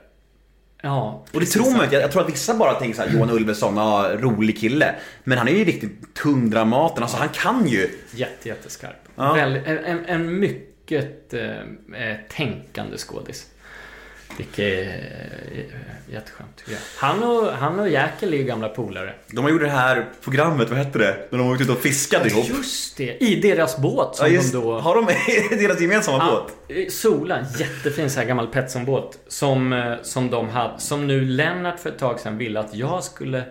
Ja. 0.83 1.25
Och 1.33 1.41
det 1.41 1.47
tror 1.47 1.71
man 1.71 1.85
inte. 1.85 1.95
Jag, 1.97 2.03
jag 2.05 2.13
tror 2.13 2.23
att 2.23 2.29
vissa 2.33 2.55
bara 2.55 2.75
tänker 2.75 2.97
såhär, 2.97 3.11
Johan 3.15 3.31
Ulveson, 3.31 3.77
ja, 3.77 4.11
rolig 4.19 4.59
kille. 4.61 4.95
Men 5.25 5.39
han 5.39 5.49
är 5.49 5.53
ju 5.53 5.65
riktigt 5.65 6.15
tung 6.15 6.51
Dramaten. 6.51 7.03
Alltså 7.03 7.19
han 7.19 7.29
kan 7.29 7.69
ju. 7.69 7.91
Jätte, 8.15 8.49
jätteskarp. 8.49 8.97
Ja. 9.17 9.33
Väl, 9.33 9.57
en, 9.57 9.79
en, 9.79 10.05
en 10.07 10.39
mycket 10.39 11.35
eh, 11.35 11.51
eh, 12.03 12.17
tänkande 12.37 12.97
skådis. 12.97 13.47
Vilket 14.37 14.59
är 14.59 14.87
eh, 15.55 16.13
jätteskönt 16.13 16.57
tycker 16.57 16.73
jag. 16.73 16.81
Han 16.97 17.23
och, 17.23 17.53
han 17.53 17.81
och 17.81 17.89
Jäkel 17.89 18.35
är 18.35 18.39
ju 18.39 18.45
gamla 18.45 18.69
polare. 18.69 19.15
De 19.31 19.45
har 19.45 19.51
gjort 19.51 19.61
det 19.61 19.69
här 19.69 20.07
programmet, 20.25 20.69
vad 20.69 20.79
hette 20.79 20.99
det? 20.99 21.27
När 21.31 21.39
de 21.39 21.49
var 21.49 21.55
ute 21.63 21.73
och 21.73 21.79
fiskade 21.79 22.29
ihop. 22.29 22.49
Just 22.49 22.97
det, 22.97 23.17
i 23.25 23.41
deras 23.41 23.77
båt 23.79 24.17
som 24.17 24.27
Ja, 24.27 24.33
just, 24.33 24.53
de 24.53 24.59
då... 24.63 24.79
Har 24.81 24.95
de 24.95 25.07
deras 25.57 25.81
gemensamma 25.81 26.19
Ja, 26.19 26.47
båt? 26.69 26.79
eh, 26.79 26.89
Sola, 26.91 27.47
jättefin 27.59 28.11
så 28.11 28.21
här 28.21 28.27
gammal 28.27 28.47
Petson-båt. 28.47 29.19
Som, 29.29 29.73
eh, 29.73 29.95
som 30.03 30.31
de 30.31 30.49
hade. 30.49 30.79
Som 30.81 31.07
nu 31.07 31.21
Lennart 31.25 31.81
för 31.81 31.91
ett 31.91 31.99
tag 31.99 32.21
sedan 32.21 32.39
ville 32.39 32.61
att 32.61 32.75
jag 32.75 33.05
skulle 33.05 33.45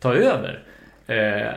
ta 0.00 0.14
över. 0.14 0.64
Eh, 1.06 1.52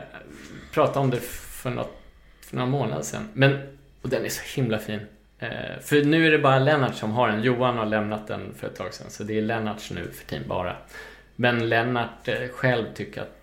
pratade 0.74 0.98
om 0.98 1.10
det 1.10 1.20
för, 1.22 1.70
något, 1.70 2.00
för 2.46 2.56
några 2.56 2.68
månader 2.70 3.02
sedan. 3.02 3.28
Men, 3.32 3.58
och 4.02 4.08
den 4.08 4.24
är 4.24 4.28
så 4.28 4.42
himla 4.60 4.78
fin. 4.78 5.00
Eh, 5.42 5.80
för 5.82 6.04
nu 6.04 6.26
är 6.26 6.30
det 6.30 6.38
bara 6.38 6.58
Lennart 6.58 6.94
som 6.94 7.12
har 7.12 7.28
den. 7.28 7.42
Johan 7.42 7.78
har 7.78 7.86
lämnat 7.86 8.26
den 8.26 8.54
för 8.60 8.66
ett 8.66 8.76
tag 8.76 8.94
sedan. 8.94 9.10
Så 9.10 9.22
det 9.22 9.38
är 9.38 9.42
Lennarts 9.42 9.90
nu 9.90 10.10
för 10.12 10.24
tiden 10.26 10.48
bara. 10.48 10.76
Men 11.36 11.68
Lennart 11.68 12.28
eh, 12.28 12.34
själv 12.54 12.84
tycker 12.94 13.20
att 13.20 13.38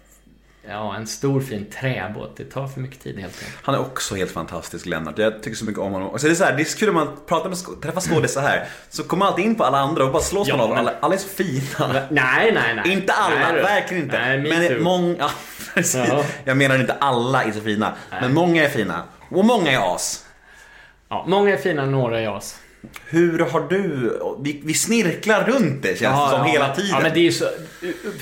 Ja, 0.68 0.96
en 0.96 1.08
stor 1.08 1.42
fin 1.42 1.66
träbåt. 1.66 2.38
Det 2.38 2.44
tar 2.44 2.68
för 2.68 2.82
mycket 2.82 3.04
tid 3.04 3.20
helt 3.20 3.34
enkelt. 3.34 3.58
Han 3.64 3.76
är 3.76 3.80
också 3.80 4.16
helt 4.16 4.32
fantastisk 4.32 4.86
Lennart. 4.86 5.18
Jag 5.18 5.44
tycker 5.44 5.58
så 5.58 5.66
mycket 5.66 5.82
om 5.82 5.92
honom. 5.92 6.10
Och 6.10 6.22
så 6.22 6.28
är 6.28 6.30
det, 6.30 6.36
så 6.36 6.44
här, 6.44 6.56
det 6.56 6.64
är 6.64 6.66
så 6.66 6.78
kul 6.78 6.88
när 6.88 6.94
man 6.94 7.18
pratar 7.28 7.50
med 7.50 7.82
träffar 7.82 8.02
skådisar 8.02 8.42
här. 8.42 8.68
Så 8.90 9.04
kommer 9.04 9.20
man 9.20 9.28
alltid 9.28 9.46
in 9.46 9.56
på 9.56 9.64
alla 9.64 9.78
andra 9.78 10.04
och 10.06 10.12
bara 10.12 10.24
slås 10.24 10.48
Ja, 10.48 10.58
man 10.58 10.72
av 10.72 10.78
alla. 10.78 10.94
Alla 11.00 11.14
är 11.14 11.18
så 11.18 11.28
fina. 11.28 12.06
Nej, 12.10 12.52
nej, 12.52 12.76
nej. 12.76 12.94
Inte 12.94 13.14
alla, 13.14 13.52
Nej, 13.52 13.62
verkligen 13.62 14.04
inte. 14.04 14.20
Nej, 14.20 14.38
me 14.38 14.70
men 14.70 14.84
många, 14.84 15.16
ja, 15.20 15.32
precis. 15.74 16.06
Ja. 16.10 16.24
Jag 16.44 16.58
menar 16.58 16.80
inte 16.80 16.94
alla 16.94 17.44
är 17.44 17.52
så 17.52 17.62
fina. 17.62 17.94
Men 18.10 18.34
många 18.34 18.64
är 18.64 18.70
fina. 18.70 19.04
Och 19.32 19.46
många 19.46 19.72
är 19.72 19.96
as. 19.96 20.26
Ja, 21.10 21.26
många 21.28 21.54
är 21.54 21.58
fina, 21.58 21.86
några 21.86 22.20
är 22.20 22.38
as. 22.38 22.60
Hur 23.10 23.40
har 23.40 23.68
du, 23.70 24.12
vi, 24.44 24.62
vi 24.64 24.74
snirklar 24.74 25.44
runt 25.44 25.84
det 25.84 26.00
känns 26.00 26.32
det 26.32 26.38
som 26.38 26.46
hela 26.46 26.68
men- 26.68 26.76
tiden. 26.76 26.90
Ja, 26.92 27.00
men 27.04 27.14
det 27.14 27.20
är 27.20 27.24
ju 27.24 27.32
så, 27.32 27.46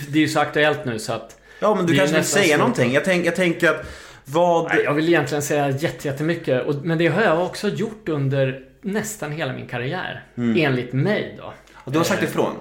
det 0.09 0.23
är 0.23 0.27
så 0.27 0.39
aktuellt 0.39 0.85
nu 0.85 0.99
så 0.99 1.13
att... 1.13 1.39
Ja, 1.59 1.75
men 1.75 1.85
du 1.85 1.95
kanske 1.95 2.15
vill 2.15 2.25
säga 2.25 2.53
så- 2.55 2.59
någonting. 2.59 2.93
Jag, 2.93 3.05
tänk, 3.05 3.25
jag 3.25 3.35
tänker 3.35 3.69
att 3.69 3.85
vad... 4.25 4.67
Nej, 4.69 4.81
jag 4.83 4.93
vill 4.93 5.07
egentligen 5.07 5.41
säga 5.41 5.69
jätte- 5.69 6.07
jättemycket. 6.07 6.65
Och, 6.65 6.75
men 6.75 6.97
det 6.97 7.07
har 7.07 7.21
jag 7.21 7.45
också 7.45 7.69
gjort 7.69 8.09
under 8.09 8.63
nästan 8.81 9.31
hela 9.31 9.53
min 9.53 9.67
karriär. 9.67 10.23
Enligt 10.35 10.93
mig 10.93 11.35
då. 11.37 11.53
Och 11.73 11.91
du 11.91 11.97
har 11.97 12.05
sagt 12.05 12.23
Eh, 12.23 12.29
ifrån. 12.29 12.53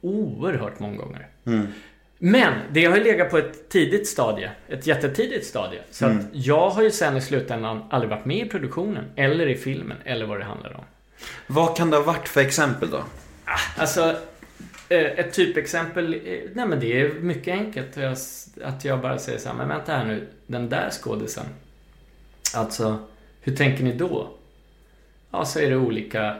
oerhört 0.00 0.78
många 0.80 0.96
gånger. 0.96 1.26
Mm. 1.46 1.66
Men 2.18 2.54
det 2.72 2.84
har 2.84 2.96
ju 2.96 3.04
legat 3.04 3.30
på 3.30 3.38
ett 3.38 3.68
tidigt 3.68 4.08
stadie. 4.08 4.50
Ett 4.68 4.86
jättetidigt 4.86 5.46
stadie. 5.46 5.80
Så 5.90 6.04
Mm. 6.06 6.18
att 6.18 6.24
jag 6.32 6.70
har 6.70 6.82
ju 6.82 6.90
sen 6.90 7.16
i 7.16 7.20
slutändan 7.20 7.84
aldrig 7.90 8.10
varit 8.10 8.24
med 8.24 8.46
i 8.46 8.48
produktionen. 8.48 9.04
Eller 9.16 9.46
i 9.48 9.54
filmen. 9.56 9.96
Eller 10.04 10.26
vad 10.26 10.38
det 10.40 10.44
handlar 10.44 10.76
om. 10.76 10.84
Vad 11.46 11.76
kan 11.76 11.90
det 11.90 11.96
ha 11.96 12.04
varit 12.04 12.28
för 12.28 12.40
exempel 12.40 12.90
då? 12.90 13.04
Alltså, 13.76 14.16
eh, 14.88 14.98
ett 15.04 15.32
typexempel. 15.32 16.14
eh, 16.14 16.20
Nej 16.54 16.66
men 16.66 16.80
det 16.80 17.00
är 17.00 17.12
mycket 17.14 17.52
enkelt. 17.54 17.96
Att 18.64 18.84
jag 18.84 19.00
bara 19.00 19.18
säger 19.18 19.38
så 19.38 19.48
här, 19.48 19.56
men 19.56 19.68
vänta 19.68 19.92
här 19.92 20.04
nu. 20.04 20.26
Den 20.46 20.68
där 20.68 20.90
skådisen. 20.90 21.46
Alltså, 22.54 22.98
hur 23.40 23.56
tänker 23.56 23.84
ni 23.84 23.92
då? 23.92 24.30
Ja, 25.30 25.44
så 25.44 25.58
är 25.60 25.70
det 25.70 25.76
olika. 25.76 26.36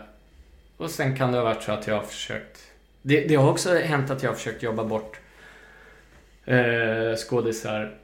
Och 0.76 0.90
sen 0.90 1.16
kan 1.16 1.32
det 1.32 1.38
ha 1.38 1.44
varit 1.44 1.62
så 1.62 1.72
att 1.72 1.86
jag 1.86 1.94
har 1.94 2.02
försökt. 2.02 2.58
Det, 3.02 3.20
det 3.20 3.34
har 3.34 3.50
också 3.50 3.74
hänt 3.74 4.10
att 4.10 4.22
jag 4.22 4.30
har 4.30 4.36
försökt 4.36 4.62
jobba 4.62 4.84
bort 4.84 5.20
eh, 6.48 7.16
skådisar 7.16 7.94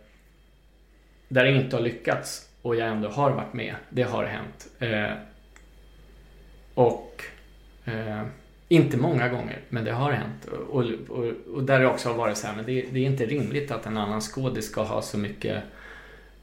där 1.28 1.44
det 1.44 1.50
inte 1.50 1.76
har 1.76 1.82
lyckats 1.82 2.48
och 2.62 2.76
jag 2.76 2.88
ändå 2.88 3.08
har 3.08 3.30
varit 3.30 3.52
med. 3.52 3.74
Det 3.90 4.02
har 4.02 4.24
hänt. 4.24 4.68
Eh, 4.78 5.12
och 6.74 7.22
eh, 7.84 8.22
inte 8.68 8.96
många 8.96 9.28
gånger, 9.28 9.60
men 9.68 9.84
det 9.84 9.92
har 9.92 10.12
hänt. 10.12 10.44
Och, 10.70 10.84
och, 11.08 11.24
och 11.54 11.62
där 11.62 11.80
det 11.80 11.86
också 11.86 12.08
har 12.08 12.16
varit 12.16 12.36
så 12.36 12.46
här, 12.46 12.56
men 12.56 12.64
det, 12.64 12.84
det 12.92 12.98
är 12.98 13.06
inte 13.06 13.26
rimligt 13.26 13.70
att 13.70 13.86
en 13.86 13.96
annan 13.96 14.20
skådis 14.20 14.66
ska 14.70 14.82
ha 14.82 15.02
så 15.02 15.18
mycket 15.18 15.62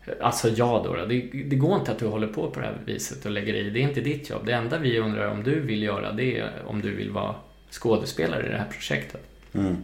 eh, 0.06 0.14
Alltså 0.22 0.49
jag 0.49 0.84
då, 0.84 0.95
då. 0.95 1.06
Det, 1.06 1.22
det 1.45 1.56
går 1.56 1.80
inte 1.80 1.91
att 1.91 1.99
du 1.99 2.07
håller 2.07 2.28
på 2.28 2.52
på 2.52 2.60
det 2.60 2.65
här 2.65 2.78
viset 2.86 3.26
och 3.26 3.32
lägger 3.32 3.53
i. 3.53 3.69
Det 3.69 3.80
är 3.80 3.84
inte 3.84 4.02
ditt 4.02 4.30
jobb. 4.30 4.45
Det 4.45 4.52
enda 4.52 4.78
vi 4.78 4.99
undrar 4.99 5.28
om 5.28 5.44
du 5.44 5.60
vill 5.60 5.84
göra 5.84 6.11
det 6.11 6.40
är 6.40 6.52
om 6.65 6.82
du 6.82 6.95
vill 6.95 7.11
vara 7.11 7.36
skådespelare 7.69 8.45
i 8.45 8.49
det 8.49 8.57
här 8.57 8.69
projektet. 8.72 9.22
Mm. 9.53 9.78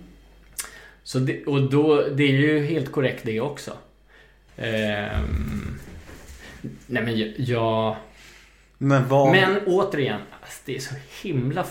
Så 1.08 1.20
det, 1.20 1.46
och 1.46 1.70
då, 1.70 2.08
det 2.08 2.24
är 2.24 2.32
ju 2.32 2.66
helt 2.66 2.92
korrekt 2.92 3.22
det 3.26 3.42
också. 3.42 3.78
Ehm, 4.58 5.80
nej 6.88 7.04
men 7.04 7.34
jag-. 7.38 7.96
Men 8.78 9.08
vad... 9.08 9.32
Men 9.32 9.60
återigen, 9.66 10.22
alltså, 10.42 10.62
det 10.66 10.76
är 10.76 10.80
så 10.80 10.96
himla... 11.22 11.66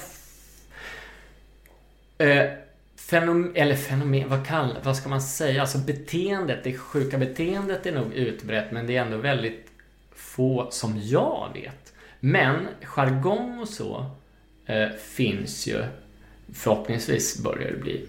Eh, 2.19 2.45
fenom, 2.97 3.53
eller 3.55 3.75
fenomen, 3.77 4.29
vad, 4.29 4.47
kall, 4.47 4.79
vad 4.83 4.97
ska 4.97 5.09
man 5.09 5.23
säga? 5.23 5.61
Alltså 5.61 5.79
beteendet, 5.79 6.65
det 6.65 6.79
sjuka 6.79 7.19
beteendet 7.19 7.87
är 7.87 7.93
nog 7.93 8.15
utbrett 8.15 8.73
men 8.73 8.87
det 8.87 8.97
är 8.97 9.03
ändå 9.03 9.17
väldigt 9.17 9.67
få 10.15 10.69
som 10.71 11.01
jag 11.03 11.51
vet. 11.55 11.95
Men 12.21 12.69
jargong 12.83 13.59
och 13.59 13.69
så 13.69 14.11
eh, 14.67 14.89
finns 14.89 15.67
ju 15.67 15.85
förhoppningsvis 16.53 17.43
börjar 17.43 17.71
det 17.71 17.79
bli 17.79 18.07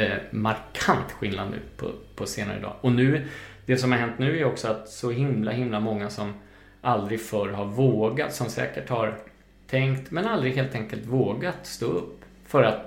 eh, 0.00 0.12
markant 0.30 1.12
skillnad 1.12 1.50
nu 1.50 1.58
på, 1.76 1.92
på 2.16 2.26
senare 2.26 2.60
dag. 2.60 2.76
Och 2.80 2.92
nu, 2.92 3.26
det 3.66 3.76
som 3.76 3.92
har 3.92 3.98
hänt 3.98 4.18
nu 4.18 4.38
är 4.40 4.44
också 4.44 4.68
att 4.68 4.88
så 4.88 5.10
himla, 5.10 5.50
himla 5.50 5.80
många 5.80 6.10
som 6.10 6.34
aldrig 6.80 7.20
förr 7.20 7.48
har 7.48 7.64
vågat, 7.64 8.34
som 8.34 8.48
säkert 8.48 8.88
har 8.88 9.18
tänkt, 9.66 10.10
men 10.10 10.26
aldrig 10.26 10.54
helt 10.56 10.74
enkelt 10.74 11.06
vågat 11.06 11.66
stå 11.66 11.86
upp. 11.86 12.24
För 12.46 12.62
att 12.62 12.86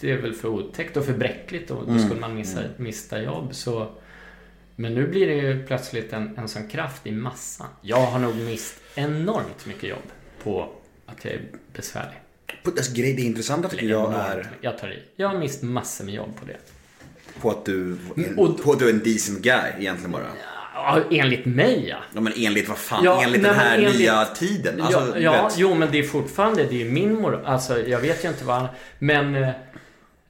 det 0.00 0.10
är 0.12 0.16
väl 0.22 0.32
för 0.34 0.48
otäckt 0.48 0.96
och 0.96 1.04
för 1.04 1.12
bräckligt 1.12 1.70
och 1.70 1.84
då 1.86 1.90
Mm. 1.90 2.02
skulle 2.02 2.20
man 2.20 2.34
missa, 2.34 2.60
mista 2.76 3.22
jobb. 3.22 3.54
Så, 3.54 3.86
men 4.76 4.94
nu 4.94 5.06
blir 5.06 5.26
det 5.26 5.34
ju 5.34 5.66
plötsligt 5.66 6.12
en, 6.12 6.38
en 6.38 6.48
sån 6.48 6.68
kraft 6.68 7.06
i 7.06 7.12
massan. 7.12 7.66
Jag 7.80 8.06
har 8.06 8.18
nog 8.18 8.36
mist 8.36 8.82
enormt 8.94 9.66
mycket 9.66 9.90
jobb 9.90 10.02
på 10.42 10.68
att 11.06 11.24
jag 11.24 11.34
är 11.34 11.40
besvärlig. 11.72 12.16
Alltså, 12.64 12.92
grej, 12.94 13.14
det 13.14 13.22
intressanta 13.22 13.68
tycker 13.68 13.86
jag 13.86 14.12
är 14.14 14.50
Jag 14.60 14.78
tar 14.78 14.88
i. 14.88 15.02
Jag 15.16 15.28
har 15.28 15.38
mist 15.38 15.62
massor 15.62 16.04
med 16.04 16.14
jobb 16.14 16.36
på 16.40 16.44
det. 16.46 16.56
på 17.40 17.50
att 17.50 17.64
du, 17.64 17.98
Och- 18.36 18.62
på 18.62 18.72
att 18.72 18.78
du 18.78 18.88
är 18.88 18.92
en 18.92 18.98
decent 19.04 19.42
guy 19.42 19.70
egentligen 19.78 20.10
bara. 20.12 20.26
Ja, 20.74 21.00
enligt 21.10 21.44
mig 21.44 21.86
ja. 21.88 21.96
Ja 22.14 22.20
men 22.20 22.32
enligt 22.36 22.68
vad 22.68 22.78
fan, 22.78 23.04
Ja, 23.04 23.22
enligt 23.22 23.42
den 23.42 23.54
här 23.54 23.78
enligt- 23.78 23.98
nya 23.98 24.24
tiden. 24.24 24.80
Alltså, 24.82 25.00
ja, 25.14 25.18
ja 25.20 25.44
vet. 25.44 25.58
jo 25.58 25.74
men 25.74 25.88
det 25.92 25.98
är 25.98 26.02
fortfarande, 26.02 26.64
det 26.64 26.82
är 26.82 26.90
min 26.90 27.14
mor. 27.14 27.42
Alltså 27.44 27.78
jag 27.80 28.00
vet 28.00 28.24
ju 28.24 28.28
inte 28.28 28.44
vad. 28.44 28.66
Men... 28.98 29.34
Eh, 29.34 29.48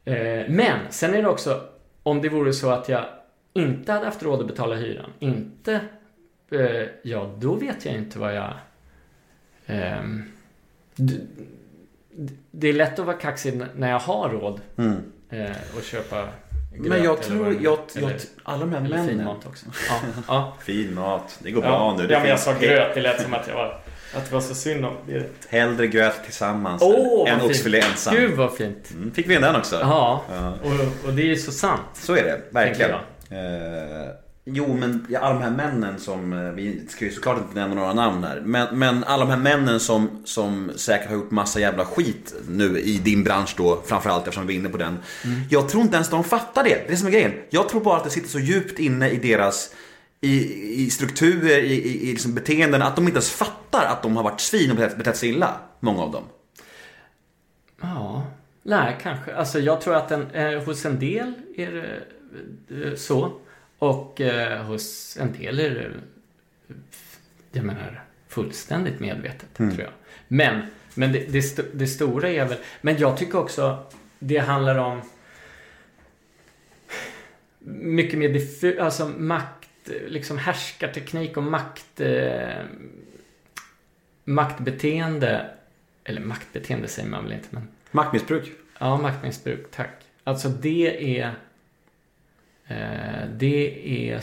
eh, 0.04 0.48
men, 0.48 0.78
sen 0.90 1.14
är 1.14 1.22
det 1.22 1.28
också, 1.28 1.60
om 2.02 2.22
det 2.22 2.28
vore 2.28 2.52
så 2.52 2.70
att 2.70 2.88
jag 2.88 3.04
inte 3.54 3.92
hade 3.92 4.04
haft 4.04 4.22
råd 4.22 4.40
att 4.40 4.46
betala 4.46 4.76
hyran, 4.76 5.10
inte... 5.18 5.80
Eh, 6.50 6.86
ja, 7.02 7.34
då 7.38 7.54
vet 7.54 7.84
jag 7.84 7.94
inte 7.94 8.18
vad 8.18 8.36
jag... 8.36 8.52
d- 10.96 11.20
det 12.50 12.68
är 12.68 12.72
lätt 12.72 12.98
att 12.98 13.06
vara 13.06 13.16
kaxig 13.16 13.62
när 13.76 13.90
jag 13.90 13.98
har 13.98 14.28
råd 14.28 14.60
Mm. 14.78 14.96
eh, 15.30 15.50
och 15.76 15.82
köpa 15.82 16.28
Men 16.72 16.82
gröt 16.82 17.04
jag 17.04 17.14
eller 17.14 17.22
tror, 17.22 17.44
det- 17.44 17.62
jag, 17.62 17.78
jag, 17.94 18.02
eller- 18.04 18.20
alla 18.42 18.58
de 18.60 18.70
här 18.72 18.78
eller 18.84 18.88
männen. 18.96 19.08
fin 19.08 19.24
mat 19.24 19.46
också. 19.46 19.66
Ja, 19.88 20.00
ja. 20.28 20.56
Fin 20.64 20.94
mat, 20.94 21.38
det 21.42 21.50
går 21.50 21.64
Ja, 21.64 21.68
bra 21.70 21.96
nu. 21.98 22.06
Det 22.06 22.12
ja, 22.12 22.20
men 22.20 22.28
jag 22.28 22.40
sa 22.40 22.54
gröt, 22.60 22.94
det 22.94 23.00
lät 23.00 23.22
som 23.22 23.34
att 23.34 23.48
jag 23.48 23.54
var... 23.54 23.80
Att 24.14 24.24
det 24.28 24.34
var 24.34 24.40
så 24.40 24.54
synd 24.54 24.84
om 24.84 24.94
det. 25.06 25.30
Hellre 25.48 25.86
gröt 25.86 26.24
tillsammans 26.24 26.82
Åh, 26.84 27.30
än 27.30 27.40
oxfilé 27.40 27.80
fint. 27.82 27.92
ensam. 27.92 28.14
Gud 28.14 28.30
vad 28.36 28.56
fint. 28.56 28.90
Mm. 28.90 29.10
Fick 29.14 29.28
vi 29.28 29.34
in 29.34 29.40
den 29.40 29.56
också? 29.56 29.76
Ja, 29.80 30.22
Ja. 30.32 30.52
och, 30.62 31.08
och 31.08 31.12
det 31.14 31.22
är 31.22 31.26
ju 31.26 31.36
så 31.36 31.52
sant. 31.52 31.80
Så 31.94 32.12
är 32.16 32.22
det, 32.22 32.40
verkligen. 32.50 32.90
Jo, 34.44 34.76
men 34.76 35.06
alla 35.20 35.34
de 35.34 35.42
här 35.42 35.50
männen 35.50 35.98
som, 35.98 36.32
eh, 36.32 36.52
vi 36.52 36.86
ska 36.88 37.04
ju 37.04 37.10
såklart 37.10 37.38
inte 37.38 37.54
nämna 37.54 37.74
några 37.74 37.92
namn 37.92 38.24
här. 38.24 38.40
Men, 38.40 38.78
men 38.78 39.04
alla 39.04 39.24
de 39.24 39.30
här 39.30 39.38
männen 39.38 39.80
som, 39.80 40.22
som 40.24 40.72
säkert 40.76 41.08
har 41.08 41.16
gjort 41.16 41.30
massa 41.30 41.60
jävla 41.60 41.84
skit 41.84 42.34
nu 42.48 42.80
i 42.80 42.98
din 42.98 43.24
bransch 43.24 43.54
då, 43.56 43.82
framförallt 43.86 44.26
eftersom 44.26 44.46
vi 44.46 44.54
är 44.54 44.58
inne 44.58 44.68
på 44.68 44.76
den. 44.76 44.98
Mm. 45.24 45.40
Jag 45.50 45.68
tror 45.68 45.82
inte 45.82 45.94
ens 45.94 46.10
de 46.10 46.24
fattar 46.24 46.64
det. 46.64 46.70
Det 46.70 46.84
är 46.84 46.88
det 46.88 46.96
som 46.96 47.06
är 47.06 47.12
grejen. 47.12 47.32
Jag 47.50 47.68
tror 47.68 47.80
bara 47.80 47.96
att 47.96 48.04
det 48.04 48.10
sitter 48.10 48.28
så 48.28 48.38
djupt 48.38 48.78
inne 48.78 49.08
i 49.08 49.16
deras 49.16 49.74
i, 50.20 50.84
i 50.84 50.90
strukturer, 50.90 51.58
i, 51.58 51.74
i, 51.74 52.08
i 52.08 52.10
liksom 52.10 52.34
beteenden, 52.34 52.82
att 52.82 52.96
de 52.96 53.04
inte 53.04 53.16
ens 53.16 53.30
fattar 53.30 53.86
att 53.86 54.02
de 54.02 54.16
har 54.16 54.22
varit 54.22 54.40
svin 54.40 54.70
och 54.70 54.76
betett, 54.76 54.98
betett 54.98 55.16
sig 55.16 55.28
illa. 55.28 55.56
Många 55.80 56.02
av 56.02 56.12
dem. 56.12 56.24
Ja, 57.80 58.26
nej 58.62 58.98
kanske. 59.02 59.34
Alltså 59.34 59.58
jag 59.58 59.80
tror 59.80 59.94
att 59.94 60.10
en, 60.10 60.30
eh, 60.30 60.62
hos 60.64 60.84
en 60.84 60.98
del 60.98 61.32
är 61.56 61.70
det 62.68 62.84
eh, 62.84 62.94
så. 62.94 63.32
Och 63.82 64.20
eh, 64.20 64.62
hos 64.64 65.16
en 65.20 65.32
del 65.32 65.60
är 65.60 65.70
det, 65.70 65.90
jag 67.52 67.64
menar, 67.64 68.04
fullständigt 68.28 69.00
medvetet, 69.00 69.58
Mm. 69.60 69.74
tror 69.74 69.84
jag. 69.84 69.92
Men, 70.28 70.62
men 70.94 71.12
det, 71.12 71.32
det, 71.32 71.64
det 71.78 71.86
stora 71.86 72.28
är 72.28 72.44
väl, 72.44 72.58
men 72.80 72.98
jag 72.98 73.16
tycker 73.18 73.38
också 73.38 73.86
det 74.18 74.38
handlar 74.38 74.78
om 74.78 75.00
mycket 77.68 78.18
mer 78.18 78.28
diffu, 78.28 78.78
alltså 78.78 79.08
makt, 79.08 79.68
liksom 80.06 80.38
härskarteknik 80.38 81.36
och 81.36 81.42
makt, 81.42 82.00
eh, 82.00 82.62
maktbeteende. 84.24 85.50
Eller 86.04 86.20
maktbeteende 86.20 86.88
säger 86.88 87.08
man 87.08 87.24
väl 87.24 87.32
inte, 87.32 87.48
men 87.50 87.68
Maktmissbruk. 87.90 88.52
Ja, 88.78 88.96
maktmissbruk, 88.96 89.66
tack. 89.70 90.02
Alltså 90.24 90.48
det 90.48 91.20
är... 91.20 91.34
Eh, 92.72 93.28
det 93.36 94.10
är... 94.10 94.20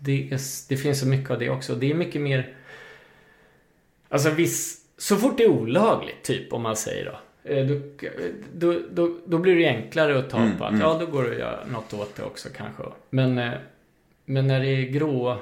Det, 0.00 0.32
är 0.32 0.40
det 0.68 0.76
finns 0.76 1.00
så 1.00 1.06
mycket 1.06 1.30
av 1.30 1.38
det 1.38 1.50
också. 1.50 1.74
Det 1.74 1.90
är 1.90 1.94
mycket 1.94 2.20
mer... 2.20 2.54
Alltså 4.08 4.30
viss... 4.30 4.84
Så 4.98 5.16
fort 5.16 5.36
det 5.36 5.44
är 5.44 5.48
olagligt, 5.48 6.22
typ, 6.22 6.52
om 6.52 6.62
man 6.62 6.76
säger 6.76 7.04
då. 7.04 7.50
eh, 7.54 7.66
Då, 7.66 7.80
då, 8.54 8.80
då, 8.90 9.16
då 9.26 9.38
blir 9.38 9.56
det 9.56 9.66
enklare 9.68 10.18
att 10.18 10.30
ta 10.30 10.38
Mm, 10.38 10.58
på 10.58 10.64
att 10.64 10.70
mm. 10.70 10.80
ja, 10.80 10.96
då 11.00 11.06
går 11.06 11.22
det 11.24 11.30
att 11.30 11.38
göra 11.38 11.64
något 11.66 11.94
åt 11.94 12.16
det 12.16 12.22
också 12.22 12.48
kanske. 12.56 12.82
Men, 13.10 13.38
eh, 13.38 13.52
men 14.24 14.46
när 14.46 14.60
det 14.60 14.66
är 14.68 14.82
grå... 14.82 15.38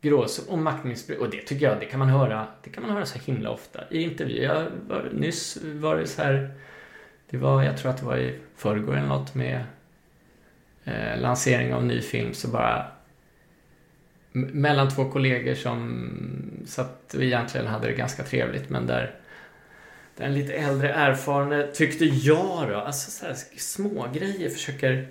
Grå 0.00 0.26
och 0.48 0.58
maktmissbruk, 0.58 1.20
och 1.20 1.30
det 1.30 1.42
tycker 1.42 1.66
jag, 1.66 1.80
det 1.80 1.86
kan 1.86 1.98
man 1.98 2.08
höra, 2.08 2.46
det 2.64 2.70
kan 2.70 2.82
man 2.82 2.92
höra 2.92 3.06
så 3.06 3.18
himla 3.18 3.50
ofta 3.50 3.80
i 3.90 4.02
intervjuer. 4.02 4.70
Nyss 5.12 5.58
var 5.62 5.96
det 5.96 6.06
så 6.06 6.22
här 6.22 6.50
det 7.30 7.38
var, 7.38 7.62
jag 7.62 7.78
tror 7.78 7.90
att 7.90 7.98
det 7.98 8.06
var 8.06 8.16
i 8.16 8.38
förrgår 8.56 8.96
eller 8.96 9.08
något 9.08 9.34
med 9.34 9.64
eh, 10.84 11.20
lansering 11.20 11.74
av 11.74 11.84
ny 11.84 12.00
film 12.00 12.34
så 12.34 12.48
bara 12.48 12.86
mellan 14.32 14.90
två 14.90 15.10
kollegor 15.10 15.54
som 15.54 16.10
satt 16.66 17.14
och 17.14 17.22
egentligen 17.22 17.66
hade 17.66 17.86
det 17.86 17.92
ganska 17.92 18.22
trevligt 18.22 18.70
men 18.70 18.86
där 18.86 19.22
där 20.16 20.24
en 20.24 20.34
lite 20.34 20.52
äldre 20.52 20.92
erfarne, 20.92 21.66
tyckte 21.66 22.04
jag 22.04 22.68
då, 22.68 22.76
alltså 22.76 23.10
så 23.10 23.26
här 23.26 23.36
små 23.56 24.08
grejer 24.14 24.50
försöker 24.50 25.08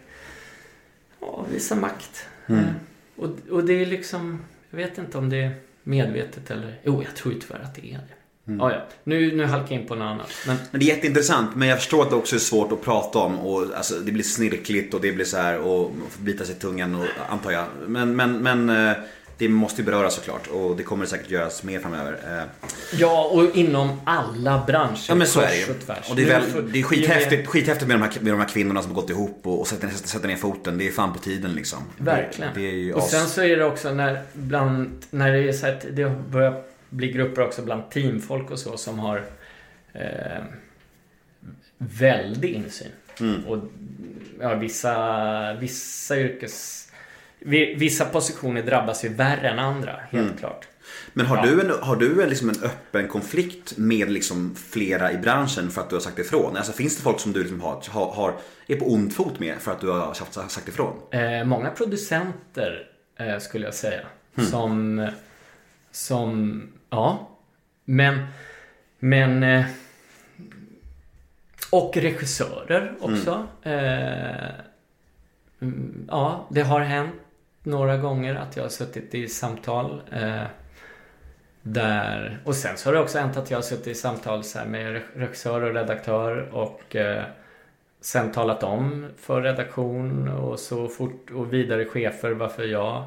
ja, 1.19 1.45
visa 1.51 1.75
makt. 1.75 2.27
Mm. 2.47 2.63
Eh, 2.63 2.71
och, 3.15 3.29
och 3.49 3.63
det 3.63 3.73
är 3.73 3.85
liksom, 3.85 4.41
jag 4.69 4.77
vet 4.77 4.97
inte 4.97 5.17
om 5.17 5.29
det 5.29 5.43
är 5.43 5.55
medvetet 5.83 6.51
eller, 6.51 6.79
jo 6.83 7.03
jag 7.03 7.15
tror 7.15 7.33
ju 7.33 7.39
tyvärr 7.39 7.59
att 7.59 7.75
det 7.75 7.93
är 7.93 7.97
det. 7.97 8.20
Mm. 8.47 8.59
Ja, 8.59 8.71
ja. 8.71 8.81
Nu, 9.03 9.35
nu 9.35 9.45
halkar 9.45 9.75
jag 9.75 9.81
in 9.81 9.87
på 9.87 9.95
något 9.95 10.05
annat. 10.05 10.29
Men 10.47 10.57
Men 10.71 10.79
det 10.79 10.85
är 10.85 10.95
jätteintressant, 10.95 11.55
men 11.55 11.67
jag 11.67 11.77
förstår 11.77 12.01
att 12.01 12.09
det 12.09 12.15
också 12.15 12.35
är 12.35 12.39
svårt 12.39 12.71
att 12.71 12.81
prata 12.81 13.19
om 13.19 13.39
och 13.39 13.65
alltså, 13.75 13.95
det 13.95 14.11
blir 14.11 14.23
snirkligt 14.23 14.93
och 14.93 15.01
det 15.01 15.11
blir 15.11 15.25
så 15.25 15.37
här 15.37 15.59
och 15.59 15.91
man 15.95 16.09
får 16.09 16.23
bita 16.23 16.45
sig 16.45 16.55
i 16.55 16.59
tungan 16.59 16.95
och, 16.95 17.05
antar 17.29 17.51
jag. 17.51 17.65
Men, 17.87 18.15
men, 18.15 18.37
men 18.37 18.69
eh, 18.69 18.97
det 19.37 19.49
måste 19.49 19.81
ju 19.81 19.85
beröras 19.85 20.15
såklart 20.15 20.47
och 20.47 20.75
det 20.75 20.83
kommer 20.83 21.05
säkert 21.05 21.29
göras 21.29 21.63
mer 21.63 21.79
framöver. 21.79 22.19
Eh, 22.27 22.67
Ja, 22.99 23.29
och 23.33 23.55
inom 23.55 24.01
alla 24.05 24.63
branscher. 24.67 25.05
Ja 25.07 25.15
men 25.15 25.27
så 25.27 25.39
är 25.39 25.47
det 25.47 25.57
ju. 25.57 25.63
och. 25.63 26.09
Och 26.09 26.15
det 26.15 26.23
är, 26.23 26.39
väl, 26.39 26.71
det 26.71 26.79
är 26.79 26.83
skithäftigt, 26.83 27.47
skithäftigt 27.47 27.87
med, 27.87 27.99
de 27.99 28.01
här, 28.03 28.11
med 28.21 28.33
de 28.33 28.39
här 28.39 28.47
kvinnorna 28.47 28.81
som 28.81 28.91
har 28.91 29.01
gått 29.01 29.09
ihop 29.09 29.39
och, 29.43 29.59
och 29.59 29.67
sätter, 29.67 29.87
sätter, 29.89 30.27
ner 30.27 30.35
foten. 30.35 30.77
Det 30.77 30.87
är 30.87 30.91
fan 30.91 31.13
på 31.13 31.19
tiden 31.19 31.53
liksom. 31.53 31.79
Verkligen. 31.97 32.51
Det, 32.55 32.71
det 32.71 32.93
och 32.93 33.03
sen 33.03 33.27
så 33.27 33.41
är 33.41 33.57
det 33.57 33.65
också 33.65 33.91
när, 33.93 34.21
bland, 34.33 35.03
när 35.09 35.31
det 35.31 35.49
är 35.49 35.53
så 35.53 35.67
att 35.67 35.85
det 35.91 36.09
börjar 36.29 36.61
bli 36.91 37.11
grupper 37.11 37.41
också 37.41 37.61
bland 37.61 37.89
teamfolk 37.89 38.51
och 38.51 38.59
så 38.59 38.77
som 38.77 38.99
har 38.99 39.23
eh, 39.93 40.43
väldig 41.77 42.49
insyn. 42.53 42.91
Mm. 43.19 43.45
Och 43.45 43.57
ja, 44.39 44.55
vissa, 44.55 45.53
vissa 45.53 46.19
yrkes... 46.19 46.87
vi- 47.39 47.75
Vissa 47.75 48.05
positioner 48.05 48.63
drabbas 48.63 49.05
ju 49.05 49.09
värre 49.09 49.49
än 49.49 49.59
andra, 49.59 49.91
helt 50.09 50.25
Mm. 50.27 50.37
klart. 50.37 50.67
Men 51.13 51.25
har 51.25 51.37
Ja. 51.37 51.43
du, 51.45 51.61
en, 51.61 51.71
har 51.81 51.95
du 51.95 52.23
en, 52.23 52.29
liksom 52.29 52.49
en 52.49 52.63
öppen 52.63 53.07
konflikt 53.07 53.77
med 53.77 54.11
liksom 54.11 54.55
flera 54.55 55.11
i 55.11 55.17
branschen 55.17 55.69
för 55.71 55.81
att 55.81 55.89
du 55.89 55.95
har 55.95 56.01
sagt 56.01 56.19
ifrån? 56.19 56.57
Alltså 56.57 56.71
finns 56.73 56.95
det 56.97 57.01
folk 57.03 57.19
som 57.19 57.33
du 57.33 57.39
liksom 57.39 57.61
har, 57.61 57.83
har, 57.91 58.33
är 58.67 58.75
på 58.75 58.93
ond 58.93 59.13
fot 59.15 59.39
med 59.39 59.55
för 59.59 59.71
att 59.71 59.81
du 59.81 59.89
har 59.89 60.13
sagt, 60.13 60.33
sagt 60.51 60.67
ifrån? 60.67 60.93
Eh, 61.11 61.43
många 61.43 61.69
producenter 61.69 62.87
eh, 63.19 63.39
skulle 63.39 63.65
jag 63.65 63.73
säga. 63.73 64.01
Hmm. 64.35 64.45
Som, 64.45 65.07
som, 65.91 66.63
ja. 66.91 67.27
Men, 67.85 68.25
men 68.99 69.43
eh, 69.43 69.65
och 71.71 71.97
regissörer 71.97 72.93
också. 72.99 73.47
Eh, 73.63 74.49
mm, 75.59 76.07
ja, 76.07 76.47
det 76.49 76.61
har 76.61 76.79
hänt 76.79 77.13
några 77.63 77.97
gånger 77.97 78.35
att 78.35 78.55
jag 78.55 78.63
har 78.63 78.69
suttit 78.69 79.15
i 79.15 79.27
samtal. 79.27 80.01
Eh, 80.11 80.43
där, 81.61 82.39
och 82.45 82.55
sen 82.55 82.77
så 82.77 82.89
har 82.89 82.93
det 82.93 82.99
också 82.99 83.19
hänt 83.19 83.37
att 83.37 83.51
jag 83.51 83.57
har 83.57 83.63
suttit 83.63 83.87
i 83.87 83.95
samtal 83.95 84.43
så 84.43 84.59
här 84.59 84.65
med 84.65 84.95
re- 84.95 85.01
regissör 85.15 85.61
och 85.61 85.73
redaktör 85.73 86.49
och 86.55 86.95
eh, 86.95 87.23
sen 88.01 88.31
talat 88.31 88.63
om 88.63 89.07
för 89.17 89.41
redaktion 89.41 90.27
och 90.27 90.59
så 90.59 90.87
fort 90.87 91.31
och 91.31 91.53
vidare 91.53 91.85
chefer 91.85 92.31
varför 92.31 92.63
jag 92.63 93.03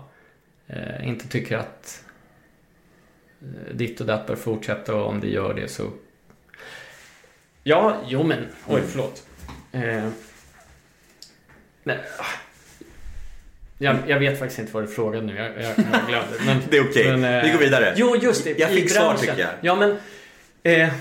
eh, 0.66 1.08
inte 1.08 1.28
tycker 1.28 1.56
att 1.58 2.03
ditt 3.72 4.00
och 4.00 4.06
datt 4.06 4.26
bör 4.26 4.36
fortsätta 4.36 4.94
och 4.94 5.06
om 5.08 5.20
det 5.20 5.28
gör 5.28 5.54
det 5.54 5.68
så 5.68 5.90
Ja, 7.62 8.02
jo 8.06 8.22
men, 8.22 8.38
oj 8.66 8.74
Mm. 8.78 8.88
förlåt. 8.90 9.22
Eh, 9.72 10.08
nej, 11.82 11.98
jag, 13.78 13.96
jag 14.06 14.18
vet 14.18 14.38
faktiskt 14.38 14.58
inte 14.60 14.72
vad 14.72 14.82
du 14.82 14.86
frågade 14.88 15.26
nu, 15.26 15.36
jag, 15.36 15.46
jag, 15.46 15.62
jag 15.62 15.76
glömde. 16.08 16.38
Men, 16.46 16.60
Det 16.70 16.76
är 16.76 16.90
okej. 16.90 17.16
men, 17.16 17.24
eh, 17.38 17.42
Vi 17.44 17.50
går 17.50 17.58
vidare. 17.58 17.94
Jo, 17.96 18.16
just 18.16 18.44
det. 18.44 18.58
Jag 18.58 18.70
fick 18.70 18.90
svar, 18.90 19.16
tycker 19.16 19.38
jag. 19.38 19.50
Ja, 19.60 19.74
men... 19.74 19.96
Eh, 20.62 20.92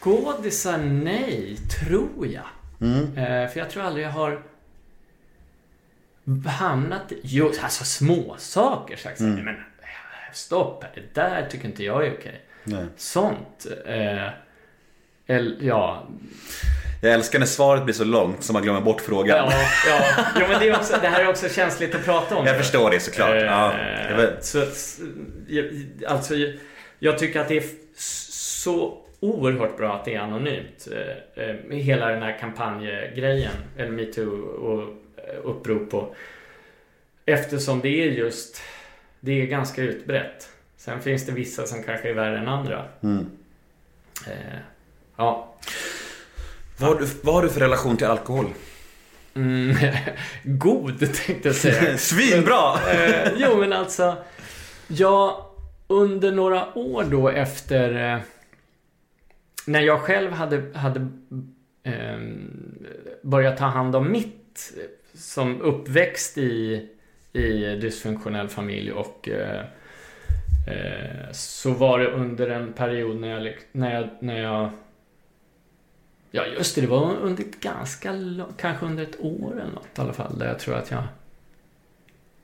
skådisar, 0.00 0.78
nej, 0.78 1.56
tror 1.80 2.26
jag. 2.26 2.46
Mm. 2.80 3.02
Eh, 3.18 3.50
för 3.50 3.58
jag 3.60 3.70
tror 3.70 3.82
aldrig 3.82 4.04
jag 4.06 4.10
har 4.10 4.42
hamnat. 6.46 7.12
Jo, 7.22 7.52
alltså 7.62 7.84
små 7.84 8.34
saker 8.38 8.96
sagt 8.96 9.18
så 9.18 9.24
här, 9.24 9.32
Mm. 9.32 9.44
men 9.44 9.54
eh, 9.54 10.32
stopp 10.32 10.84
det 10.94 11.14
där 11.20 11.46
tycker 11.50 11.66
inte 11.68 11.84
jag 11.84 12.06
är 12.06 12.12
okej. 12.18 12.40
Nej. 12.64 12.84
Sånt. 12.96 13.66
Eh, 13.86 14.28
eller, 15.26 15.56
ja, 15.60 16.06
Jag 17.02 17.12
älskar 17.12 17.38
när 17.38 17.46
svaret 17.46 17.84
blir 17.84 17.94
så 17.94 18.04
långt 18.04 18.44
så 18.44 18.52
man 18.52 18.62
glömmer 18.62 18.80
bort 18.80 19.00
frågan. 19.00 19.36
Ja, 19.36 19.52
ja. 19.88 20.24
Jo, 20.40 20.46
men 20.48 20.60
det, 20.60 20.68
är 20.68 20.76
också, 20.76 20.98
det 21.02 21.08
här 21.08 21.20
är 21.24 21.28
också 21.28 21.48
känsligt 21.48 21.94
att 21.94 22.04
prata 22.04 22.36
om. 22.36 22.46
Jag 22.46 22.56
förstår 22.58 22.90
det 22.90 23.00
såklart. 23.00 23.30
Eh, 23.30 23.36
Ja, 23.42 23.72
så, 24.40 24.60
alltså, 26.06 26.34
jag- 26.98 27.18
tycker 27.18 27.40
att 27.40 27.48
det 27.48 27.56
är 27.56 27.64
så 28.32 28.98
oerhört 29.20 29.76
bra 29.76 29.94
att 29.96 30.04
det 30.04 30.14
är 30.14 30.20
anonymt. 30.20 30.88
Eh, 30.92 31.44
eh, 31.44 31.54
med 31.68 31.78
Hela 31.78 32.06
den 32.08 32.22
här 32.22 32.38
kampanjgrejen, 32.40 33.52
eller 33.78 33.90
metoo 33.90 34.36
och 34.40 34.94
upprop 35.42 35.90
på. 35.90 36.14
Eftersom 37.26 37.80
det 37.80 37.88
är 37.88 38.10
just, 38.10 38.62
det 39.20 39.42
är 39.42 39.46
ganska 39.46 39.82
utbrett. 39.82 40.48
Sen 40.76 41.00
finns 41.00 41.26
det 41.26 41.32
vissa 41.32 41.66
som 41.66 41.82
kanske 41.82 42.10
är 42.10 42.14
värre 42.14 42.38
än 42.38 42.48
andra. 42.48 42.84
Mm. 43.02 43.26
Eh, 44.26 44.58
ja. 45.16 45.54
Vad, 46.78 46.90
har 46.90 47.00
du, 47.00 47.06
vad 47.22 47.34
har 47.34 47.42
du 47.42 47.48
för 47.48 47.60
relation 47.60 47.96
till 47.96 48.06
alkohol? 48.06 48.46
Mm, 49.34 49.76
god 50.44 50.98
tänkte 50.98 51.48
jag 51.48 51.54
säga. 51.54 51.98
Svinbra! 51.98 52.90
eh, 52.92 53.32
jo 53.36 53.56
men 53.56 53.72
alltså. 53.72 54.16
Jag 54.88 55.44
under 55.86 56.32
några 56.32 56.78
år 56.78 57.04
då 57.04 57.28
efter 57.28 58.12
eh, 58.14 58.20
när 59.66 59.80
jag 59.80 60.00
själv 60.00 60.32
hade, 60.32 60.78
hade 60.78 61.00
eh, 61.82 62.18
börjat 63.22 63.56
ta 63.56 63.64
hand 63.64 63.96
om 63.96 64.12
mitt 64.12 64.72
eh, 64.76 64.82
som 65.22 65.62
uppväxt 65.62 66.38
i, 66.38 66.88
i 67.32 67.76
dysfunktionell 67.76 68.48
familj 68.48 68.92
och 68.92 69.28
eh, 69.28 69.64
eh, 70.68 71.32
så 71.32 71.70
var 71.70 71.98
det 71.98 72.06
under 72.06 72.48
en 72.48 72.72
period 72.72 73.20
när 73.20 73.28
jag, 73.28 73.54
när 73.72 73.94
jag, 73.94 74.08
när 74.20 74.42
jag 74.42 74.70
Ja 76.34 76.46
just 76.46 76.74
det, 76.74 76.80
det 76.80 76.86
var 76.86 77.16
under 77.16 77.44
ganska 77.60 78.12
lång, 78.12 78.52
kanske 78.56 78.86
under 78.86 79.02
ett 79.02 79.20
år 79.20 79.52
eller 79.52 79.72
något 79.72 79.98
i 79.98 80.00
alla 80.00 80.12
fall 80.12 80.38
där 80.38 80.46
jag 80.46 80.58
tror 80.58 80.74
att 80.74 80.90
jag 80.90 81.02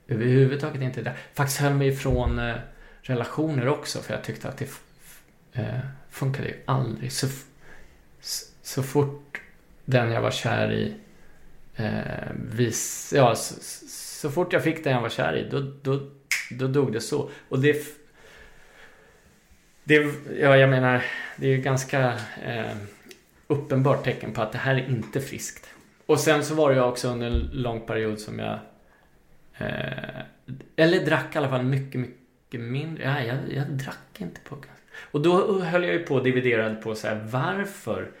överhuvudtaget 0.07 0.81
inte 0.81 1.01
där. 1.01 1.17
Faktiskt 1.33 1.59
höll 1.59 1.73
mig 1.73 1.87
ifrån 1.87 2.39
eh, 2.39 2.55
relationer 3.01 3.67
också 3.67 3.99
för 3.99 4.13
jag 4.13 4.23
tyckte 4.23 4.47
att 4.47 4.57
det 4.57 4.69
eh, 5.53 5.79
funkade 6.09 6.47
ju 6.47 6.55
aldrig. 6.65 7.11
Så, 7.11 7.27
så 8.61 8.83
fort 8.83 9.41
den 9.85 10.11
jag 10.11 10.21
var 10.21 10.31
kär 10.31 10.71
i 10.71 10.93
eh, 11.79 12.31
vis, 12.51 13.13
ja, 13.15 13.35
så, 13.35 13.55
så 13.89 14.29
fort 14.31 14.53
jag 14.53 14.63
fick 14.63 14.83
den 14.83 14.93
jag 14.93 15.01
var 15.01 15.09
kär 15.09 15.37
i 15.37 15.49
då, 15.51 15.59
då, 15.81 16.09
då 16.51 16.67
dog 16.67 16.93
det 16.93 17.01
så. 17.01 17.29
Och 17.49 17.59
det 17.59 17.99
det, 19.89 19.95
ja, 20.39 20.57
jag 20.57 20.69
menar, 20.69 21.03
det 21.35 21.47
är 21.47 21.51
ju 21.51 21.61
ganska 21.61 22.13
eh, 22.45 22.75
uppenbart 23.47 24.03
tecken 24.03 24.33
på 24.33 24.41
att 24.41 24.51
det 24.51 24.57
här 24.57 24.75
är 24.75 24.89
inte 24.89 25.21
friskt. 25.21 25.69
Och 26.05 26.19
sen 26.19 26.45
så 26.45 26.55
var 26.55 26.69
det 26.69 26.75
ju 26.75 26.81
också 26.81 27.07
under 27.07 27.27
en 27.27 27.49
lång 27.53 27.81
period 27.81 28.19
som 28.19 28.39
jag 28.39 28.59
eh, 29.57 30.19
eller 30.75 31.05
drack 31.05 31.35
i 31.35 31.37
alla 31.37 31.49
fall 31.49 31.63
mycket, 31.63 32.01
mycket 32.01 32.61
mindre. 32.61 33.03
Ja, 33.03 33.21
jag, 33.21 33.37
jag 33.53 33.67
drack 33.67 34.17
inte 34.17 34.41
på. 34.41 34.57
Och 35.11 35.21
då 35.21 35.59
höll 35.61 35.83
jag 35.83 35.93
ju 35.93 35.99
på 35.99 36.15
och 36.15 36.23
dividerade 36.23 36.75
på 36.75 36.95
så 36.95 37.07
här, 37.07 37.27
varför 37.31 38.11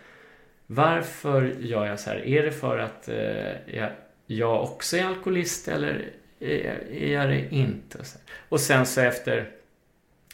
varför 0.71 1.55
gör 1.59 1.85
jag 1.85 1.99
så 1.99 2.09
här? 2.09 2.27
Är 2.27 2.43
det 2.43 2.51
för 2.51 2.77
att 2.77 3.09
eh, 3.09 3.75
jag, 3.77 3.91
jag 4.25 4.63
också 4.63 4.97
är 4.97 5.05
alkoholist 5.05 5.67
eller 5.67 6.11
är, 6.39 6.87
är 6.91 7.13
jag 7.13 7.29
det 7.29 7.55
inte? 7.55 7.97
Och, 7.97 8.05
så 8.05 8.17
och 8.49 8.59
sen 8.59 8.85
så 8.85 9.01
efter 9.01 9.49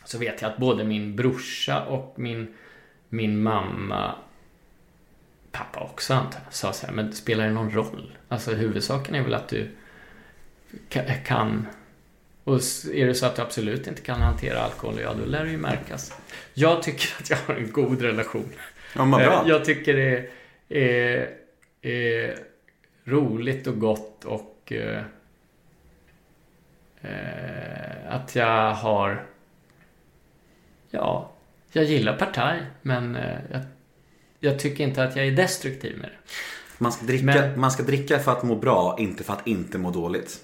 så 0.06 0.18
vet 0.18 0.42
jag 0.42 0.52
att 0.52 0.58
både 0.58 0.84
min 0.84 1.16
brorsa 1.16 1.86
och 1.86 2.14
min, 2.18 2.54
min 3.10 3.44
mamma 3.44 4.16
pappa 5.52 5.80
också 5.80 6.14
antar 6.14 6.40
jag, 6.46 6.54
sa 6.54 6.74
så 6.74 6.86
här, 6.88 6.94
men 6.94 7.14
spelar 7.14 7.46
det 7.46 7.54
någon 7.54 7.72
roll? 7.72 8.18
Alltså 8.28 8.52
huvudsaken 8.52 9.16
är 9.16 9.24
väl 9.24 9.34
att 9.34 9.48
du 9.48 9.70
kan 11.26 11.68
och 12.44 12.56
är 12.94 13.06
det 13.06 13.16
så 13.16 13.26
att 13.26 13.36
du 13.36 13.42
absolut 13.42 13.88
inte 13.88 14.02
kan 14.02 14.22
hantera 14.22 14.60
alkohol, 14.60 15.00
ja 15.02 15.14
då 15.14 15.26
lär 15.26 15.46
det 15.46 15.52
ju 15.52 15.58
märkas. 15.58 16.14
Jag 16.54 16.84
tycker 16.84 17.08
att 17.20 17.30
jag 17.30 17.38
har 17.38 17.56
en 17.56 17.72
god 17.72 18.02
relation. 18.02 18.50
Ja, 18.96 19.06
bra. 19.06 19.22
Eh, 19.22 19.50
Jag 19.50 19.66
tycker 19.66 19.94
det 19.96 20.30
är, 20.70 21.30
är 21.82 22.38
roligt 23.04 23.68
och 23.68 23.80
gott 23.80 24.26
och 24.26 24.72
eh, 24.72 25.02
eh, 27.02 28.10
att 28.16 28.36
jag 28.36 28.74
har 28.74 29.26
Ja, 30.90 31.32
jag 31.72 31.84
gillar 31.84 32.18
partaj 32.18 32.62
men 32.82 33.16
eh, 33.16 33.38
jag, 33.52 33.62
jag 34.40 34.60
tycker 34.60 34.84
inte 34.84 35.04
att 35.04 35.16
jag 35.16 35.28
är 35.28 35.32
destruktiv 35.32 35.98
med 35.98 36.10
det. 36.10 36.18
Man 36.78 36.92
ska, 36.92 37.06
dricka, 37.06 37.26
Men- 37.26 37.60
man 37.60 37.72
ska 37.72 37.84
dricka 37.84 38.20
för 38.20 38.32
att 38.32 38.44
må 38.44 38.56
bra, 38.56 38.96
inte 39.00 39.24
för 39.24 39.34
att 39.34 39.48
inte 39.48 39.78
må 39.78 39.92
dåligt. 39.92 40.44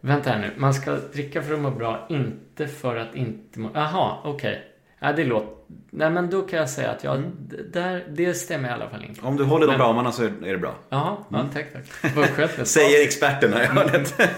Vänta 0.00 0.30
här 0.30 0.38
nu. 0.38 0.50
Man 0.56 0.74
ska 0.74 0.92
dricka 0.96 1.42
för 1.42 1.54
att 1.54 1.60
må 1.60 1.70
bra, 1.70 2.06
inte 2.10 2.68
för 2.68 2.96
att 2.96 3.14
inte 3.14 3.58
må... 3.60 3.70
Jaha, 3.74 4.18
okej. 4.24 4.69
Ja, 5.02 5.12
det 5.12 5.24
låter... 5.24 5.48
Nej, 5.90 6.10
men 6.10 6.30
då 6.30 6.42
kan 6.42 6.58
jag 6.58 6.70
säga 6.70 6.90
att 6.90 7.04
jag... 7.04 7.20
d- 7.38 7.56
Där, 7.72 8.04
det 8.08 8.34
stämmer 8.34 8.68
i 8.68 8.72
alla 8.72 8.88
fall 8.88 9.04
inte. 9.04 9.20
Om 9.26 9.36
du 9.36 9.44
håller 9.44 9.66
de 9.66 9.72
Men- 9.72 9.80
ramarna 9.86 10.12
så 10.12 10.24
är 10.24 10.30
det 10.52 10.58
bra. 10.58 10.74
Jaha, 10.88 11.16
ja, 11.30 11.46
tack, 11.52 11.66
tack. 11.72 12.14
Vad 12.16 12.26
skönt. 12.28 12.68
Säger 12.68 13.04
experterna 13.06 13.62
i 13.62 13.66
hörnet. 13.66 14.14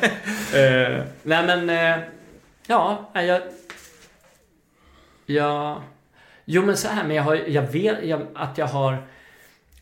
Eh, 0.54 1.04
nej, 1.22 1.46
men... 1.46 1.70
eh, 1.70 1.98
ja, 2.66 3.10
jag... 3.14 3.40
Ja... 5.26 5.82
Jo, 6.44 6.62
men 6.66 6.76
så 6.76 6.88
här, 6.88 7.04
men 7.04 7.16
jag, 7.16 7.22
har, 7.22 7.34
jag 7.34 7.62
vet 7.62 8.04
jag, 8.04 8.26
att 8.34 8.58
jag 8.58 8.66
har... 8.66 8.96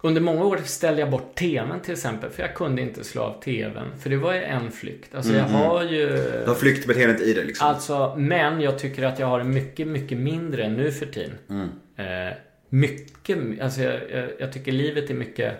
under 0.02 0.20
många 0.20 0.44
år 0.44 0.56
ställde 0.56 1.00
jag 1.00 1.10
bort 1.10 1.34
TVn 1.34 1.80
till 1.80 1.92
exempel. 1.92 2.30
För 2.30 2.42
jag 2.42 2.54
kunde 2.54 2.82
inte 2.82 3.04
slå 3.04 3.22
av 3.22 3.40
TVn. 3.40 3.98
För 4.00 4.10
det 4.10 4.16
var 4.16 4.34
ju 4.34 4.42
en 4.42 4.70
flykt. 4.70 5.14
Alltså 5.14 5.32
jag 5.32 5.40
Mm, 5.40 5.54
mm. 5.56 5.66
har 5.68 5.82
ju... 5.82 6.06
Du 6.42 6.44
har 6.46 6.54
flyktbeteendet 6.54 7.20
i 7.20 7.34
dig 7.34 7.44
liksom. 7.44 7.66
Alltså, 7.66 8.14
men 8.16 8.60
jag 8.60 8.78
tycker 8.78 9.02
att 9.02 9.18
jag 9.18 9.26
har 9.26 9.38
det 9.38 9.44
mycket, 9.44 9.88
mycket 9.88 10.18
mindre 10.18 10.68
nu 10.68 10.92
för 10.92 11.06
tiden. 11.06 11.38
Mm. 11.48 11.68
Eh, 11.96 12.34
mycket, 12.68 13.60
alltså 13.60 13.80
jag, 13.82 14.10
jag, 14.10 14.30
jag 14.38 14.52
tycker 14.52 14.72
livet 14.72 15.10
är 15.10 15.14
mycket 15.14 15.54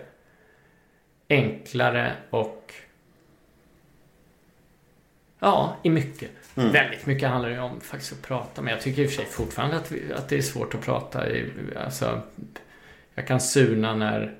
enklare 1.29 2.13
och 2.29 2.73
Ja, 5.43 5.77
i 5.83 5.89
mycket. 5.89 6.29
Mm. 6.55 6.71
Väldigt 6.71 7.05
mycket 7.05 7.29
handlar 7.29 7.49
det 7.49 7.55
ju 7.55 7.61
om 7.61 7.81
faktiskt 7.81 8.13
att 8.13 8.21
prata. 8.21 8.61
Men 8.61 8.73
jag 8.73 8.81
tycker 8.81 9.01
i 9.01 9.05
och 9.05 9.09
för 9.09 9.15
sig 9.15 9.25
fortfarande 9.25 9.75
att, 9.75 9.91
vi, 9.91 10.13
att 10.13 10.29
det 10.29 10.37
är 10.37 10.41
svårt 10.41 10.75
att 10.75 10.81
prata. 10.81 11.29
I, 11.29 11.45
alltså, 11.85 12.21
jag 13.15 13.27
kan 13.27 13.39
surna 13.39 13.95
när... 13.95 14.35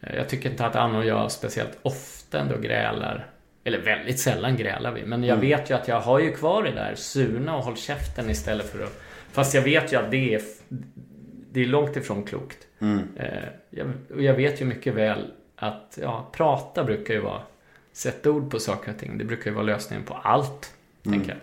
Jag 0.00 0.28
tycker 0.28 0.50
inte 0.50 0.66
att 0.66 0.76
Anna 0.76 0.98
och 0.98 1.06
jag 1.06 1.32
speciellt 1.32 1.78
ofta 1.82 2.40
ändå 2.40 2.58
grälar. 2.58 3.26
Eller 3.64 3.78
väldigt 3.78 4.20
sällan 4.20 4.56
grälar 4.56 4.92
vi. 4.92 5.04
Men 5.06 5.24
jag 5.24 5.38
Mm. 5.38 5.48
vet 5.48 5.70
ju 5.70 5.74
att 5.74 5.88
jag 5.88 6.00
har 6.00 6.18
ju 6.18 6.32
kvar 6.32 6.62
det 6.62 6.70
där. 6.70 6.94
Surna 6.94 7.56
och 7.56 7.64
håll 7.64 7.76
käften 7.76 8.30
istället 8.30 8.70
för 8.70 8.82
att... 8.84 9.02
Fast 9.32 9.54
jag 9.54 9.62
vet 9.62 9.92
ju 9.92 9.96
att 9.96 10.10
det 10.10 10.34
är... 10.34 10.42
Det 11.52 11.60
är 11.60 11.66
långt 11.66 11.96
ifrån 11.96 12.24
klokt. 12.24 12.58
Mm. 12.80 13.08
Eh, 13.16 13.26
jag, 13.70 13.92
och 14.14 14.22
jag 14.22 14.34
vet 14.34 14.60
ju 14.60 14.64
mycket 14.64 14.94
väl 14.94 15.30
att 15.56 15.98
ja, 16.02 16.30
prata 16.32 16.84
brukar 16.84 17.14
ju 17.14 17.20
vara... 17.20 17.42
Sätta 17.92 18.30
ord 18.30 18.50
på 18.50 18.58
saker 18.58 18.92
och 18.92 18.98
ting. 18.98 19.18
Det 19.18 19.24
brukar 19.24 19.50
ju 19.50 19.54
vara 19.54 19.64
lösningen 19.66 20.04
på 20.04 20.14
allt. 20.14 20.72
Mm. 21.06 21.18
Tänker 21.18 21.34
jag. 21.34 21.40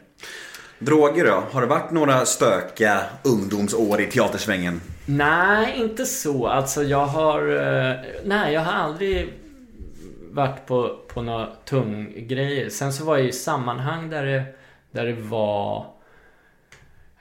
Droger 0.88 1.26
då? 1.26 1.44
Har 1.52 1.61
det 1.61 1.68
varit 1.68 1.92
några 1.92 2.26
stökiga 2.26 3.02
ungdomsår 3.24 4.02
i 4.02 4.06
teatersvängen? 4.06 4.82
Nej, 5.17 5.73
inte 5.79 6.05
så. 6.05 6.47
Alltså 6.47 6.83
jag 6.83 7.05
har... 7.05 7.47
eh, 7.49 7.95
Nej, 8.25 8.53
jag 8.53 8.61
har 8.61 8.73
aldrig 8.73 9.33
varit 10.31 10.65
på, 10.65 10.99
på 11.07 11.21
några 11.21 11.47
tunggrejer. 11.65 12.69
Sen 12.69 12.93
så 12.93 13.05
var 13.05 13.17
jag 13.17 13.27
i 13.27 13.31
sammanhang 13.31 14.09
där 14.09 14.25
det, 14.25 14.43
där 14.91 15.05
det 15.05 15.13
var... 15.21 15.85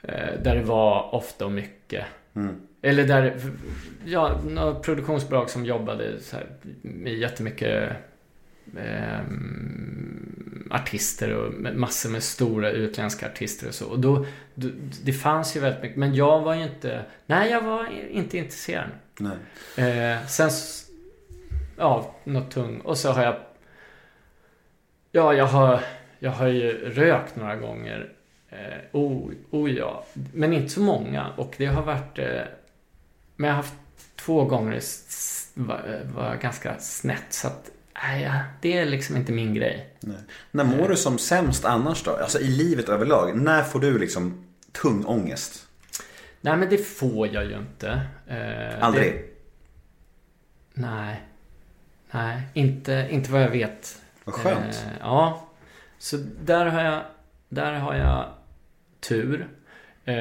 eh, 0.01 0.41
Där 0.43 0.55
det 0.55 0.63
var 0.63 1.15
ofta 1.15 1.45
och 1.45 1.51
mycket. 1.51 2.05
Mm. 2.35 2.61
Eller 2.81 3.03
där... 3.03 3.39
Ja, 4.05 4.31
några 4.49 4.75
produktionsbolag 4.75 5.49
som 5.49 5.65
jobbade 5.65 6.19
så 6.19 6.35
här, 6.35 6.45
med 6.81 7.13
jättemycket 7.13 7.93
artister 10.69 11.35
och 11.35 11.53
massor 11.75 12.09
med 12.09 12.23
stora 12.23 12.71
utländska 12.71 13.25
artister 13.25 13.67
och 13.67 13.73
så. 13.73 13.85
Och 13.85 13.99
då, 13.99 14.25
det 15.03 15.13
fanns 15.13 15.55
ju 15.55 15.59
väldigt 15.59 15.81
mycket. 15.81 15.97
Men 15.97 16.15
jag 16.15 16.41
var 16.41 16.55
ju 16.55 16.63
inte... 16.63 17.05
Nej, 17.25 17.51
jag 17.51 17.61
var 17.61 17.87
inte 18.09 18.37
intresserad. 18.37 18.89
Eh, 19.75 20.25
sen... 20.27 20.49
Ja, 21.77 22.15
något 22.23 22.51
tung. 22.51 22.79
Och 22.79 22.97
så 22.97 23.11
har 23.11 23.23
jag... 23.23 23.35
Ja, 25.11 25.33
jag 25.33 25.45
har... 25.45 25.79
Jag 26.19 26.31
har 26.31 26.47
ju 26.47 26.89
rökt 26.89 27.35
några 27.35 27.55
gånger. 27.55 28.13
Eh, 28.49 28.57
oh, 28.91 29.31
oh 29.51 29.71
ja. 29.71 30.05
Men 30.33 30.53
inte 30.53 30.69
så 30.69 30.81
många. 30.81 31.29
Och 31.37 31.55
det 31.57 31.65
har 31.65 31.83
varit... 31.83 32.19
Eh, 32.19 32.41
men 33.35 33.47
jag 33.47 33.55
har 33.55 33.63
haft 33.63 33.73
två 34.15 34.45
gånger 34.45 34.81
var, 35.53 36.01
var 36.15 36.35
ganska 36.35 36.79
snett. 36.79 37.25
Så 37.29 37.47
att... 37.47 37.71
Nej, 38.03 38.31
det 38.61 38.77
är 38.77 38.85
liksom 38.85 39.15
inte 39.15 39.31
min 39.31 39.53
grej. 39.53 39.93
Nej. 39.99 40.17
När 40.51 40.63
mår 40.63 40.89
du 40.89 40.95
som 40.95 41.17
sämst 41.17 41.65
annars 41.65 42.03
då? 42.03 42.11
Alltså 42.11 42.39
i 42.39 42.47
livet 42.47 42.89
överlag. 42.89 43.37
När 43.37 43.63
får 43.63 43.79
du 43.79 43.99
liksom 43.99 44.45
tung 44.71 45.05
ångest? 45.05 45.67
Nej, 46.41 46.57
men 46.57 46.69
det 46.69 46.77
får 46.77 47.27
jag 47.27 47.45
ju 47.45 47.57
inte. 47.57 48.01
Eh, 48.27 48.83
Aldrig? 48.83 49.13
Det, 49.13 49.21
nej. 50.73 51.21
Nej, 52.11 52.41
inte, 52.53 53.07
inte 53.11 53.31
vad 53.31 53.41
jag 53.41 53.49
vet. 53.49 54.01
Vad 54.23 54.35
skönt. 54.35 54.85
Eh, 54.85 54.97
ja. 54.99 55.47
Så 55.97 56.17
där 56.43 56.65
har 56.65 56.83
jag, 56.83 57.01
där 57.49 57.73
har 57.73 57.95
jag 57.95 58.33
tur. 58.99 59.47
Eh, 60.05 60.15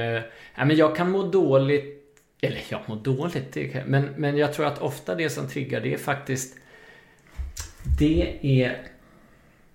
ja, 0.55 0.65
men 0.65 0.77
jag 0.77 0.97
kan 0.97 1.11
må 1.11 1.23
dåligt. 1.23 1.95
Eller 2.41 2.63
jag 2.69 2.81
mår 2.87 2.97
dåligt. 2.97 3.57
Men, 3.87 4.05
men 4.17 4.37
jag 4.37 4.53
tror 4.53 4.67
att 4.67 4.79
ofta 4.79 5.15
det 5.15 5.31
som 5.31 5.49
triggar 5.49 5.81
det 5.81 5.95
är 5.95 5.99
faktiskt. 5.99 6.58
Det 7.99 8.39
är. 8.63 8.89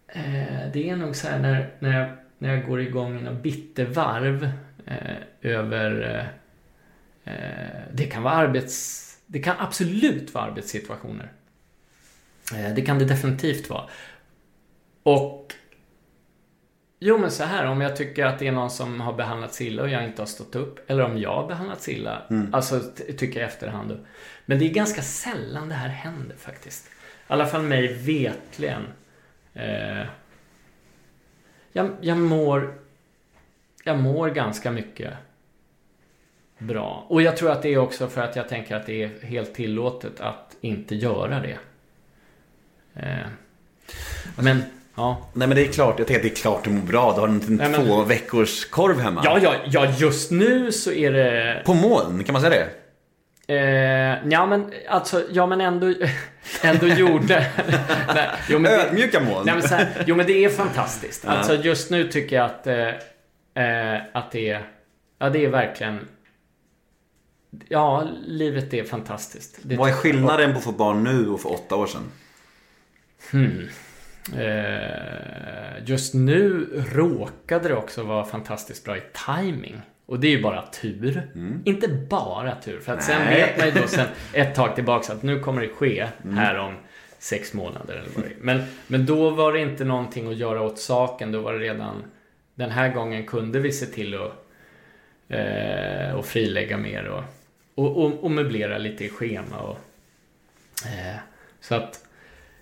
Eh, 0.08 0.72
det 0.74 0.90
är 0.90 0.96
nog 0.96 1.16
så 1.16 1.28
här 1.28 1.40
när, 1.40 1.70
när, 1.80 2.00
jag, 2.00 2.10
när 2.38 2.56
jag 2.56 2.66
går 2.66 2.82
igång 2.82 3.20
i 3.20 3.22
något 3.22 3.44
bittervarv. 3.44 4.50
Eh, 4.86 5.18
över. 5.42 6.02
Eh, 7.26 7.34
eh, 7.34 7.82
det 7.94 8.04
kan 8.06 8.24
vara 8.24 8.34
arbets... 8.34 9.00
Det 9.26 9.40
kan 9.40 9.56
absolut 9.60 10.34
vara 10.34 10.46
arbetssituationer. 10.46 11.32
Eh, 12.56 12.74
Det 12.76 12.82
kan 12.82 13.00
det 13.00 13.06
definitivt 13.06 13.70
vara. 13.70 13.90
Och... 15.04 15.54
Jo, 17.00 17.18
men 17.18 17.32
så 17.32 17.44
här, 17.44 17.66
om 17.66 17.82
jag 17.82 17.96
tycker 17.96 18.26
att 18.26 18.40
det 18.40 18.48
är 18.48 18.52
någon 18.52 18.70
som 18.72 19.02
har 19.02 19.14
behandlats 19.14 19.62
illa 19.62 19.82
och 19.84 19.90
jag 19.90 20.04
inte 20.06 20.22
har 20.22 20.28
stått 20.28 20.56
upp, 20.56 20.90
eller 20.92 21.04
om 21.04 21.18
jag 21.18 21.36
har 21.36 21.48
behandlats 21.48 21.90
illa, 21.90 22.22
Mm. 22.30 22.54
alltså 22.54 22.80
tycker 23.18 23.40
jag 23.40 23.50
i 23.50 23.52
efterhand. 23.54 24.06
Men 24.46 24.60
det 24.60 24.66
är 24.66 24.74
ganska 24.74 25.02
sällan 25.02 25.70
det 25.70 25.76
här 25.76 25.90
händer 25.90 26.36
faktiskt. 26.36 26.90
I 27.30 27.34
alla 27.34 27.46
fall 27.46 27.62
mig 27.62 27.94
vetligen. 27.94 28.88
Eh, 29.54 30.06
jag, 31.72 31.92
jag 32.02 32.18
mår... 32.18 32.74
Jag 33.84 34.00
mår 34.00 34.30
ganska 34.30 34.72
mycket 34.72 35.14
bra. 36.58 37.06
Och 37.08 37.22
jag 37.22 37.38
tror 37.38 37.52
att 37.52 37.62
det 37.62 37.74
är 37.74 37.78
också 37.78 38.08
för 38.08 38.22
att 38.22 38.36
jag 38.36 38.50
tänker 38.50 38.76
att 38.76 38.86
det 38.86 39.04
är 39.04 39.26
helt 39.26 39.54
tillåtet 39.54 40.22
att 40.22 40.56
inte 40.62 40.96
göra 40.96 41.40
det. 41.40 41.58
Eh, 42.96 43.28
men, 44.38 44.64
ja. 44.96 45.30
Nej 45.34 45.48
men 45.48 45.58
det 45.58 45.68
är 45.68 45.72
klart, 45.72 46.00
jag 46.00 46.08
tänker 46.08 46.20
att 46.20 46.34
det 46.34 46.40
är 46.40 46.42
klart 46.42 46.64
du 46.64 46.70
mår 46.70 46.82
bra. 46.88 47.14
Du 47.14 47.20
har 47.20 47.28
en 47.28 47.42
Nej, 47.48 47.70
men- 47.70 47.86
två 47.86 48.04
veckors 48.04 48.66
korv 48.66 49.00
hemma. 49.00 49.22
Ja, 49.26 49.40
ja, 49.42 49.56
ja, 49.66 49.94
just 49.98 50.32
nu 50.32 50.72
så 50.72 50.92
är 50.92 51.12
det... 51.12 51.62
På 51.66 51.74
moln, 51.74 52.24
kan 52.24 52.34
man 52.34 52.42
säga 52.42 52.50
det? 52.50 52.70
Eh, 53.48 54.28
ja 54.30 54.46
men 54.46 54.74
alltså, 54.90 55.24
ja 55.32 55.46
men 55.46 55.62
ändå, 55.62 55.94
ändå 56.64 56.88
gjorde... 56.88 57.52
Nej, 58.16 58.30
jo, 58.50 58.60
men 58.60 58.72
det- 58.72 58.84
Ödmjuka 58.84 59.20
moln. 59.20 59.46
Nej, 59.46 59.56
men 59.56 59.64
så 59.68 59.76
här, 59.76 60.04
jo 60.08 60.16
men 60.16 60.26
det 60.26 60.46
är 60.46 60.50
fantastiskt. 60.50 61.26
Alltså 61.26 61.56
just 61.56 61.92
nu 61.92 62.08
tycker 62.08 62.36
jag 62.36 62.46
att, 62.46 62.68
eh, 62.68 62.88
eh, 63.64 64.02
att 64.14 64.32
det 64.32 64.50
är... 64.50 64.68
Ja 65.20 65.30
det 65.30 65.46
är 65.46 65.50
verkligen... 65.50 66.08
Ja, 67.70 68.08
livet 68.26 68.74
är 68.74 68.84
fantastiskt. 68.84 69.60
Det 69.62 69.76
Vad 69.76 69.90
är 69.90 69.94
skillnaden 69.94 70.52
på 70.52 70.58
att 70.58 70.64
få 70.64 70.72
barn 70.72 71.04
nu 71.04 71.30
och 71.30 71.42
för 71.42 71.52
åtta 71.52 71.76
år 71.76 71.88
sedan? 71.88 72.12
Hmm. 73.32 73.70
Eh, 74.38 75.84
just 75.86 76.14
nu 76.14 76.68
råkade 76.94 77.68
det 77.68 77.76
också 77.76 78.04
vara 78.04 78.26
fantastiskt 78.26 78.86
bra 78.86 78.98
i 78.98 79.02
timing. 79.26 79.82
Och 80.14 80.20
det 80.20 80.28
är 80.28 80.32
ju 80.32 80.42
bara 80.42 80.62
tur. 80.62 81.28
Inte 81.66 81.88
bara 81.88 82.56
tur. 82.56 82.80
För 82.80 82.94
att 82.94 83.04
sen 83.04 83.16
Mm. 83.22 83.28
Nej. 83.30 83.42
vet 83.42 83.58
man 83.58 83.68
ju 83.68 83.74
då 83.82 83.88
sen 83.88 84.08
ett 84.34 84.56
tag 84.56 84.76
tillbaka 84.76 85.14
att 85.14 85.24
nu 85.24 85.40
kommer 85.40 85.62
det 85.62 85.68
ske 85.70 86.08
Mm. 86.24 86.38
här 86.38 86.58
om 86.58 86.74
sex 87.20 87.54
månader 87.54 87.94
eller 87.96 88.10
vad 88.16 88.24
det 88.24 88.30
är. 88.30 88.36
Men, 88.40 88.64
men 88.88 89.06
då 89.06 89.30
var 89.30 89.54
det 89.54 89.60
inte 89.60 89.84
någonting 89.84 90.28
att 90.32 90.38
göra 90.38 90.62
åt 90.62 90.80
saken. 90.80 91.32
Då 91.32 91.42
var 91.42 91.54
det 91.54 91.60
redan... 91.60 92.04
Den 92.56 92.72
här 92.72 92.94
gången 92.94 93.26
kunde 93.26 93.60
vi 93.60 93.72
se 93.72 93.86
till 93.86 94.14
att 94.14 94.32
eh, 95.30 96.16
och 96.16 96.26
frilägga 96.26 96.78
mer 96.78 97.06
och, 97.08 97.24
och, 97.76 97.98
och, 98.06 98.24
och 98.24 98.32
möblera 98.32 98.78
lite 98.78 99.06
i 99.06 99.10
schema. 99.10 99.58
Och, 99.60 99.78
eh, 100.86 101.16
så 101.62 101.76
att 101.76 102.06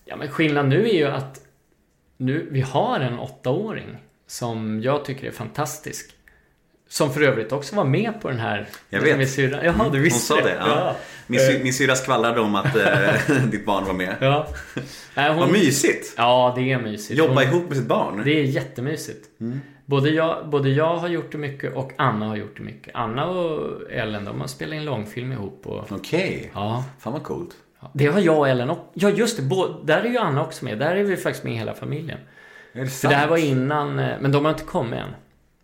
Ja 0.06 0.16
men 0.16 0.28
skillnaden 0.28 0.70
nu 0.70 0.90
är 0.90 0.94
ju 0.94 1.06
att 1.08 1.42
nu, 2.18 2.48
vi 2.52 2.62
har 2.62 3.00
en 3.00 3.20
åttaåring 3.20 3.98
som 4.28 4.82
jag 4.82 5.06
tycker 5.06 5.28
är 5.28 5.32
fantastisk. 5.32 6.16
Som 6.92 7.14
för 7.14 7.22
övrigt 7.22 7.52
också 7.52 7.76
var 7.76 7.84
med 7.84 8.22
på 8.22 8.28
den 8.30 8.40
här 8.40 8.68
Jag 8.90 9.02
vet. 9.02 9.38
Jaha, 9.38 9.74
Mm, 9.76 9.92
du 9.92 10.00
visste 10.00 10.34
Hon 10.34 10.42
sa 10.44 10.48
det. 10.50 10.56
Ja. 10.60 10.96
Min, 11.28 11.40
sy- 11.40 11.56
Eh, 11.58 11.64
min 11.64 11.74
syrra 11.74 11.96
skvallrade 11.96 12.40
om 12.42 12.56
att 12.56 12.76
eh, 12.76 13.36
ditt 13.52 13.66
barn 13.66 13.86
var 13.86 13.94
med. 13.94 14.16
Ja. 14.22 14.48
Nej, 15.16 15.30
hon- 15.30 15.40
Vad 15.40 15.52
mysigt. 15.52 16.14
Ja, 16.18 16.54
det 16.58 16.72
är 16.72 16.80
mysigt. 16.82 17.20
Jobba 17.20 17.34
Hon- 17.34 17.44
ihop 17.44 17.68
med 17.70 17.78
sitt 17.78 17.88
barn. 17.88 18.22
Det 18.26 18.40
är 18.40 18.44
jättemysigt. 18.44 19.26
Mm. 19.42 19.62
Både, 19.86 20.10
jag, 20.10 20.50
både 20.50 20.70
jag 20.70 20.96
har 20.98 21.08
gjort 21.08 21.32
det 21.32 21.38
mycket 21.38 21.76
och 21.76 21.92
Anna 21.98 22.26
har 22.28 22.36
gjort 22.36 22.58
det 22.58 22.64
mycket. 22.64 22.96
Anna 22.96 23.26
och 23.26 23.92
Ellen, 23.92 24.26
de 24.26 24.42
har 24.42 24.48
spelat 24.48 24.76
in 24.76 24.86
långfilm 24.86 25.32
ihop. 25.32 25.62
Och... 25.68 25.92
Okej. 25.92 26.52
Ja. 26.54 26.84
Fan 27.00 27.14
vad 27.14 27.24
coolt. 27.24 27.52
Det 27.94 28.08
har 28.08 28.20
jag 28.20 28.38
och 28.38 28.50
Ellen 28.50 28.70
också. 28.70 28.86
Ja, 28.94 29.10
just 29.10 29.38
det. 29.38 29.44
Bå- 29.44 29.86
där 29.86 30.02
är 30.02 30.10
ju 30.10 30.18
Anna 30.18 30.42
också 30.44 30.66
med. 30.66 30.80
Där 30.80 30.96
är 30.96 31.04
vi 31.04 31.18
faktiskt 31.18 31.44
med 31.44 31.54
hela 31.54 31.74
familjen. 31.74 32.18
Är 32.74 32.82
det 32.82 32.88
För 32.88 33.08
det 33.10 33.16
här 33.16 33.22
sant? 33.22 33.30
var 33.32 33.38
innan, 33.38 34.00
eh, 34.00 34.16
men 34.22 34.32
de 34.32 34.46
har 34.46 34.52
inte 34.52 34.64
kommit 34.64 35.00
än. 35.00 35.10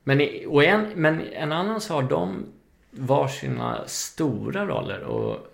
Men, 0.08 0.22
och 0.48 0.64
en, 0.64 0.86
men 0.96 1.22
en 1.34 1.52
annan 1.52 1.82
så 1.82 1.94
har 1.94 2.04
de 2.04 2.46
varsina 2.92 3.84
stora 3.88 4.66
roller 4.66 5.02
och... 5.04 5.54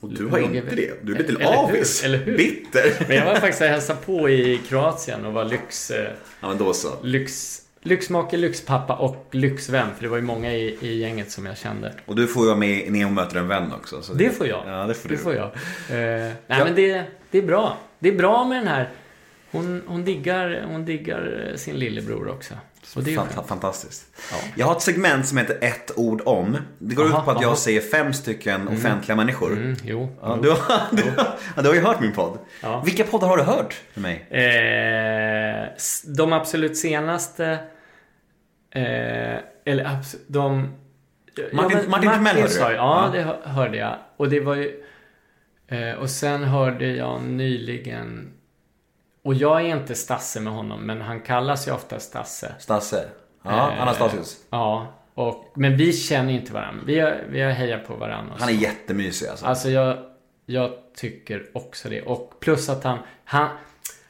Och 0.00 0.08
du 0.14 0.26
har 0.26 0.38
inte 0.38 0.74
det. 0.76 0.92
Du 1.02 1.14
är 1.14 1.18
lite 1.18 1.32
Eller 1.42 1.50
hur? 1.50 1.64
avis. 1.64 2.04
Eller 2.04 2.18
hur? 2.18 2.36
Bitter. 2.36 3.04
Men 3.08 3.16
jag 3.16 3.24
var 3.24 3.34
faktiskt 3.34 3.60
och 3.62 3.68
hälsade 3.68 3.98
på 4.06 4.28
i 4.30 4.60
Kroatien 4.68 5.24
och 5.24 5.32
var 5.32 5.44
lyx... 5.44 5.90
eh, 5.90 6.10
Ja 6.40 6.48
men 6.48 6.58
då 6.58 6.72
så. 6.72 6.88
Lyx... 7.02 7.62
Lyxmake, 7.82 8.36
lyxpappa 8.36 8.94
och 8.96 9.26
lyxvän. 9.30 9.86
För 9.96 10.02
det 10.02 10.08
var 10.08 10.16
ju 10.16 10.22
många 10.22 10.52
i, 10.54 10.78
i 10.80 10.98
gänget 10.98 11.30
som 11.30 11.46
jag 11.46 11.56
kände. 11.58 11.92
Och 12.06 12.16
du 12.16 12.26
får 12.26 12.42
ju 12.42 12.46
vara 12.46 12.58
med 12.58 12.86
i 12.86 12.90
Nemo 12.90 13.10
möter 13.10 13.36
en 13.38 13.48
vän 13.48 13.72
också. 13.72 14.02
Så 14.02 14.12
Det 14.14 14.30
får 14.30 14.46
jag. 14.46 14.62
Ja, 14.66 14.86
det 14.86 14.94
får 14.94 15.08
det 15.08 15.14
du. 15.14 15.20
får 15.20 15.34
jag. 15.34 15.46
Eh, 15.46 15.52
nej, 15.88 16.32
Ja. 16.46 16.64
men 16.64 16.74
det, 16.74 17.04
det 17.30 17.38
är 17.38 17.42
bra. 17.42 17.76
Det 17.98 18.08
är 18.08 18.12
bra 18.16 18.44
med 18.44 18.58
den 18.58 18.68
här. 18.68 18.90
Hon, 19.56 19.82
hon, 19.86 20.04
diggar, 20.04 20.64
hon 20.68 20.84
diggar 20.84 21.48
eh, 21.50 21.56
sin 21.56 21.76
lillebror 21.76 22.28
också. 22.28 22.54
Och 22.96 23.02
det 23.02 23.14
är. 23.14 23.42
Fantastiskt. 23.46 24.06
Jag 24.56 24.66
har 24.66 24.76
ett 24.76 24.82
segment 24.82 25.26
som 25.26 25.38
heter 25.38 25.58
ett 25.60 25.92
ord 25.96 26.22
om. 26.24 26.56
Det 26.78 26.94
går 26.94 27.04
Aha, 27.06 27.18
ut 27.18 27.24
på 27.24 27.30
att 27.30 27.40
jag 27.40 27.48
aha. 27.48 27.56
säger 27.56 27.80
fem 27.80 28.12
stycken 28.12 28.68
offentliga 28.68 29.16
människor. 29.16 29.52
Mm, 29.52 29.76
jo. 29.84 30.08
Ja, 30.22 30.38
du, 30.42 30.50
har, 30.50 30.58
du, 30.96 31.02
har- 31.02 31.34
ja, 31.56 31.62
du 31.62 31.68
har 31.68 31.74
ju 31.74 31.80
hört 31.80 32.00
min 32.00 32.12
podd. 32.12 32.38
Ja. 32.62 32.82
Vilka 32.86 33.04
poddar 33.04 33.28
har 33.28 33.36
du 33.36 33.42
hört 33.42 33.74
med 33.94 34.02
mig? 34.02 34.40
Eh, 34.42 35.68
de 36.16 36.32
absolut 36.32 36.76
senaste... 36.76 37.58
Eh, 38.70 39.36
eller 39.64 39.84
abs- 39.84 40.16
de... 40.26 40.72
Martin- 41.52 41.76
men 41.82 41.90
Martin 41.90 42.10
Timell 42.10 42.36
hörde 42.36 42.48
du? 42.54 42.60
Ja, 42.60 42.72
Ja. 42.72 43.10
det 43.12 43.22
hör- 43.22 43.40
hörde 43.44 43.76
jag. 43.76 43.96
Och 44.16 44.28
det 44.28 44.40
var 44.40 44.54
ju... 44.54 44.82
Eh, 45.68 45.92
och 45.92 46.10
sen 46.10 46.44
hörde 46.44 46.86
jag 46.86 47.22
nyligen... 47.22 48.32
Och 49.26 49.34
jag 49.34 49.60
är 49.60 49.76
inte 49.76 49.94
Stasse 49.94 50.40
med 50.40 50.52
honom, 50.52 50.86
men 50.86 51.00
han 51.00 51.20
kallas 51.20 51.68
ju 51.68 51.72
ofta 51.72 52.00
Stasse. 52.00 52.54
Stasse? 52.58 53.08
Ja, 53.42 53.72
Eh, 53.72 53.82
Anastasius. 53.82 54.36
Ja, 54.50 54.94
och, 55.14 55.52
men 55.54 55.76
vi 55.76 55.92
känner 55.92 56.32
inte 56.32 56.52
varandra. 56.52 56.82
Vi 56.86 57.00
har, 57.00 57.24
vi 57.28 57.40
har 57.40 57.50
hejat 57.50 57.86
på 57.86 57.94
varandra. 57.94 58.34
Han 58.38 58.48
är 58.48 58.52
jättemysig 58.52 59.26
alltså. 59.26 59.46
Alltså 59.46 59.70
jag, 59.70 59.98
jag 60.46 60.72
tycker 60.96 61.46
också 61.52 61.88
det. 61.88 62.02
Och 62.02 62.40
plus 62.40 62.68
att 62.68 62.84
han, 62.84 62.98
han... 63.24 63.48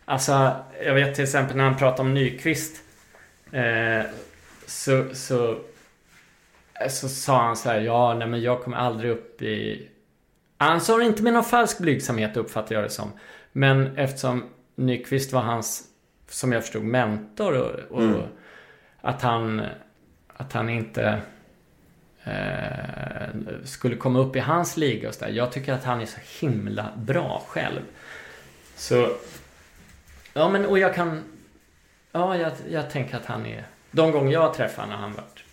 Alltså, 0.05 0.51
jag 0.85 0.95
vet 0.95 1.15
till 1.15 1.25
exempel 1.25 1.57
när 1.57 1.65
han 1.65 1.77
pratar 1.77 2.05
om 2.05 2.15
Nyqvist. 2.15 2.83
Eh, 3.53 4.05
så, 4.67 5.05
så, 5.13 5.59
så 6.89 7.09
sa 7.09 7.43
han 7.43 7.57
så 7.57 7.69
här, 7.69 7.81
ja, 7.81 8.15
nej 8.15 8.29
men 8.29 8.43
jag 8.43 8.63
kommer 8.63 8.77
aldrig 8.77 9.11
upp 9.11 9.43
i... 9.43 9.89
Han 10.59 10.81
sa 10.81 10.97
det 10.97 11.05
inte 11.05 11.23
med 11.23 11.33
någon 11.33 11.45
falsk 11.45 11.79
blygsamhet 11.79 12.37
uppfattar 12.37 12.75
jag 12.75 12.85
det 12.85 12.91
som. 12.91 13.13
Men 13.53 13.97
eftersom 13.97 14.45
Nyqvist 14.79 15.33
var 15.33 15.41
hans, 15.41 15.85
som 16.29 16.53
jag 16.53 16.63
förstod, 16.63 16.85
mentor 16.85 17.53
och, 17.59 17.97
och 17.97 18.03
Mm. 18.03 18.23
att 19.01 19.23
han, 19.23 19.63
att 20.29 20.53
han 20.53 20.69
inte 20.69 21.21
eh, 22.25 23.29
skulle 23.65 23.97
komma 23.97 24.19
upp 24.19 24.37
i 24.37 24.41
hans 24.41 24.77
liga 24.77 25.09
och 25.09 25.15
så 25.15 25.25
där. 25.25 25.33
Jag 25.33 25.53
tycker 25.53 25.73
att 25.73 25.85
han 25.85 26.01
är 26.01 26.07
så 26.07 26.21
himla 26.41 26.93
bra 26.97 27.43
själv. 27.49 27.81
Så... 28.77 29.17
Ja, 30.33 30.49
men 30.49 30.67
och 30.67 30.79
jag 30.79 30.95
kan... 30.95 31.23
Ja, 32.13 32.37
jag, 32.37 32.53
jag 32.71 32.91
tänker 32.91 33.17
att 33.17 33.27
han 33.27 33.47
är... 33.47 33.65
De 33.91 34.13
gånger 34.13 34.33
jag 34.33 34.41
har 34.41 34.55
träffat 34.55 34.85
honom 34.85 34.93
har 35.01 35.03
han 35.03 35.13
varit 35.13 35.45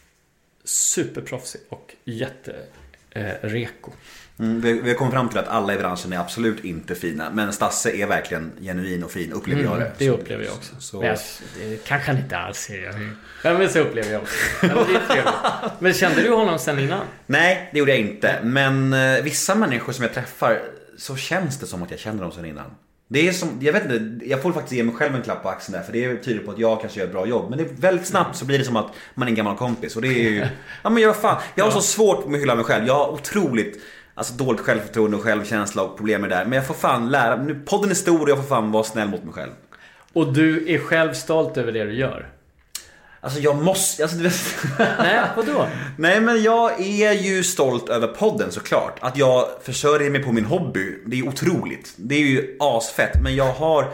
superproffsig 0.63 1.61
och 1.69 1.95
jätte... 2.03 2.55
Eh, 3.09 3.31
reko. 3.41 3.91
Mm, 4.39 4.61
vi, 4.61 4.73
vi 4.73 4.89
har 4.89 4.97
kommit 4.97 5.13
fram 5.13 5.29
till 5.29 5.37
att 5.37 5.47
alla 5.47 5.73
i 5.73 5.77
branschen 5.77 6.13
är 6.13 6.17
absolut 6.17 6.65
inte 6.65 6.95
fina. 6.95 7.29
Men 7.29 7.53
Stasse 7.53 7.91
är 7.91 8.07
verkligen 8.07 8.51
genuin 8.61 9.03
och 9.03 9.11
fin, 9.11 9.33
upplever 9.33 9.63
jag 9.63 9.71
det. 9.71 9.85
Mm, 9.85 9.91
det 9.97 10.09
upplever 10.09 10.43
jag 10.43 10.53
också. 10.53 10.75
Så, 10.79 11.03
jag, 11.03 11.17
det 11.59 11.83
kanske 11.85 12.11
han 12.11 12.21
inte 12.21 12.37
alls 12.37 12.69
är. 12.69 13.11
Ja, 13.43 13.57
men 13.57 13.69
så 13.69 13.79
upplever 13.79 14.11
jag 14.11 14.21
också. 14.21 14.35
Men, 15.79 15.93
kände 15.93 16.21
du 16.21 16.29
honom 16.29 16.59
sen 16.59 16.79
innan? 16.79 17.05
Nej, 17.25 17.69
det 17.73 17.79
gjorde 17.79 17.91
jag 17.91 17.99
inte. 17.99 18.39
Men 18.43 18.93
eh, 18.93 19.23
vissa 19.23 19.55
människor 19.55 19.93
som 19.93 20.03
jag 20.03 20.13
träffar 20.13 20.61
så 20.97 21.15
känns 21.15 21.59
det 21.59 21.65
som 21.65 21.83
att 21.83 21.91
jag 21.91 21.99
känner 21.99 22.21
dem 22.21 22.31
sedan 22.31 22.45
innan. 22.45 22.65
Det 23.07 23.27
är 23.27 23.31
som, 23.31 23.49
jag 23.61 23.73
vet 23.73 23.83
inte, 23.83 24.25
jag 24.25 24.41
får 24.41 24.51
faktiskt 24.51 24.73
ge 24.73 24.83
mig 24.83 24.95
själv 24.95 25.15
en 25.15 25.21
klapp 25.21 25.43
på 25.43 25.49
axeln 25.49 25.77
där 25.77 25.83
för 25.83 25.93
det 25.93 26.15
tyder 26.15 26.45
på 26.45 26.51
att 26.51 26.59
jag 26.59 26.81
kanske 26.81 26.99
gör 26.99 27.07
ett 27.07 27.13
bra 27.13 27.27
jobb. 27.27 27.49
Men 27.49 27.57
det 27.57 27.63
är 27.63 27.69
väldigt 27.69 28.07
snabbt 28.07 28.37
så 28.37 28.45
blir 28.45 28.59
det 28.59 28.65
som 28.65 28.75
att 28.75 28.91
man 29.15 29.27
är 29.27 29.31
en 29.31 29.35
gammal 29.35 29.57
kompis 29.57 29.95
och 29.95 30.01
det 30.01 30.07
är 30.07 30.29
ju, 30.29 30.45
ja 30.83 30.89
men 30.89 31.03
jag 31.03 31.15
fan, 31.15 31.41
jag 31.55 31.65
har 31.65 31.71
så 31.71 31.81
svårt 31.81 32.25
med 32.25 32.35
att 32.35 32.41
hylla 32.41 32.55
mig 32.55 32.65
själv. 32.65 32.87
Jag 32.87 32.93
har 32.93 33.07
otroligt 33.11 33.81
Alltså 34.15 34.33
dåligt 34.33 34.61
självförtroende 34.61 35.17
och 35.17 35.23
självkänsla 35.23 35.83
och 35.83 35.97
problem 35.97 36.21
med 36.21 36.29
det 36.29 36.35
där. 36.35 36.45
Men 36.45 36.53
jag 36.53 36.67
får 36.67 36.73
fan 36.73 37.11
lära, 37.11 37.35
nu 37.35 37.55
podden 37.65 37.89
är 37.89 37.95
stor 37.95 38.21
och 38.21 38.29
jag 38.29 38.37
får 38.37 38.43
fan 38.43 38.71
vara 38.71 38.83
snäll 38.83 39.07
mot 39.07 39.23
mig 39.23 39.33
själv. 39.33 39.51
Och 40.13 40.33
du 40.33 40.73
är 40.73 40.79
själv 40.79 41.13
stolt 41.13 41.57
över 41.57 41.71
det 41.71 41.83
du 41.83 41.93
gör? 41.93 42.29
Alltså 43.23 43.39
jag 43.39 43.55
måste, 43.55 44.03
alltså 44.03 44.17
du 44.17 44.23
vet... 44.23 44.55
Nej, 44.79 45.21
vadå? 45.35 45.67
Nej 45.97 46.21
men 46.21 46.43
jag 46.43 46.81
är 46.81 47.11
ju 47.11 47.43
stolt 47.43 47.89
över 47.89 48.07
podden 48.07 48.51
såklart. 48.51 48.97
Att 49.01 49.17
jag 49.17 49.47
försörjer 49.61 50.09
mig 50.09 50.23
på 50.23 50.31
min 50.31 50.45
hobby, 50.45 50.99
det 51.05 51.19
är 51.19 51.27
otroligt. 51.27 51.93
Det 51.97 52.15
är 52.15 52.19
ju 52.19 52.57
asfett. 52.59 53.21
Men 53.21 53.35
jag 53.35 53.53
har... 53.53 53.87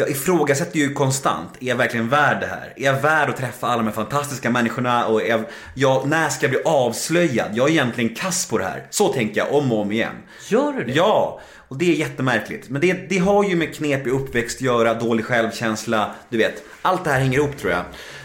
Jag 0.00 0.10
ifrågasätter 0.10 0.78
ju 0.78 0.92
konstant, 0.92 1.50
är 1.60 1.66
jag 1.66 1.76
verkligen 1.76 2.08
värd 2.08 2.40
det 2.40 2.46
här? 2.46 2.72
Är 2.76 2.84
jag 2.84 3.00
värd 3.00 3.28
att 3.28 3.36
träffa 3.36 3.66
alla 3.66 3.76
de 3.76 3.86
här 3.86 3.94
fantastiska 3.94 4.50
människorna? 4.50 5.06
Och 5.06 5.22
jag, 5.22 5.44
jag, 5.74 6.08
när 6.08 6.28
ska 6.28 6.46
jag 6.46 6.50
bli 6.50 6.62
avslöjad? 6.64 7.50
Jag 7.54 7.68
är 7.68 7.72
egentligen 7.72 8.14
kass 8.14 8.46
på 8.46 8.58
det 8.58 8.64
här. 8.64 8.86
Så 8.90 9.12
tänker 9.12 9.40
jag 9.40 9.52
om 9.52 9.72
och 9.72 9.78
om 9.78 9.92
igen. 9.92 10.14
Gör 10.48 10.72
du 10.72 10.84
det? 10.84 10.92
Ja, 10.92 11.40
och 11.68 11.78
det 11.78 11.92
är 11.92 11.94
jättemärkligt. 11.94 12.68
Men 12.68 12.80
det, 12.80 13.08
det 13.08 13.18
har 13.18 13.44
ju 13.44 13.56
med 13.56 13.74
knepig 13.74 14.10
uppväxt 14.10 14.56
att 14.56 14.62
göra, 14.62 14.94
dålig 14.94 15.24
självkänsla, 15.24 16.14
du 16.28 16.38
vet. 16.38 16.62
Allt 16.82 17.04
det 17.04 17.10
här 17.10 17.20
hänger 17.20 17.38
ihop 17.38 17.56
tror 17.56 17.72
jag. 17.72 17.84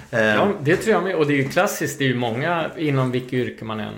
Ja, 0.09 0.51
det 0.61 0.75
tror 0.75 0.93
jag 0.93 1.03
med. 1.03 1.15
Och 1.15 1.27
det 1.27 1.33
är 1.33 1.37
ju 1.37 1.49
klassiskt. 1.49 1.99
Det 1.99 2.05
är 2.05 2.09
ju 2.09 2.15
många 2.15 2.71
inom 2.77 3.11
vilket 3.11 3.33
yrke 3.33 3.65
man 3.65 3.79
än 3.79 3.93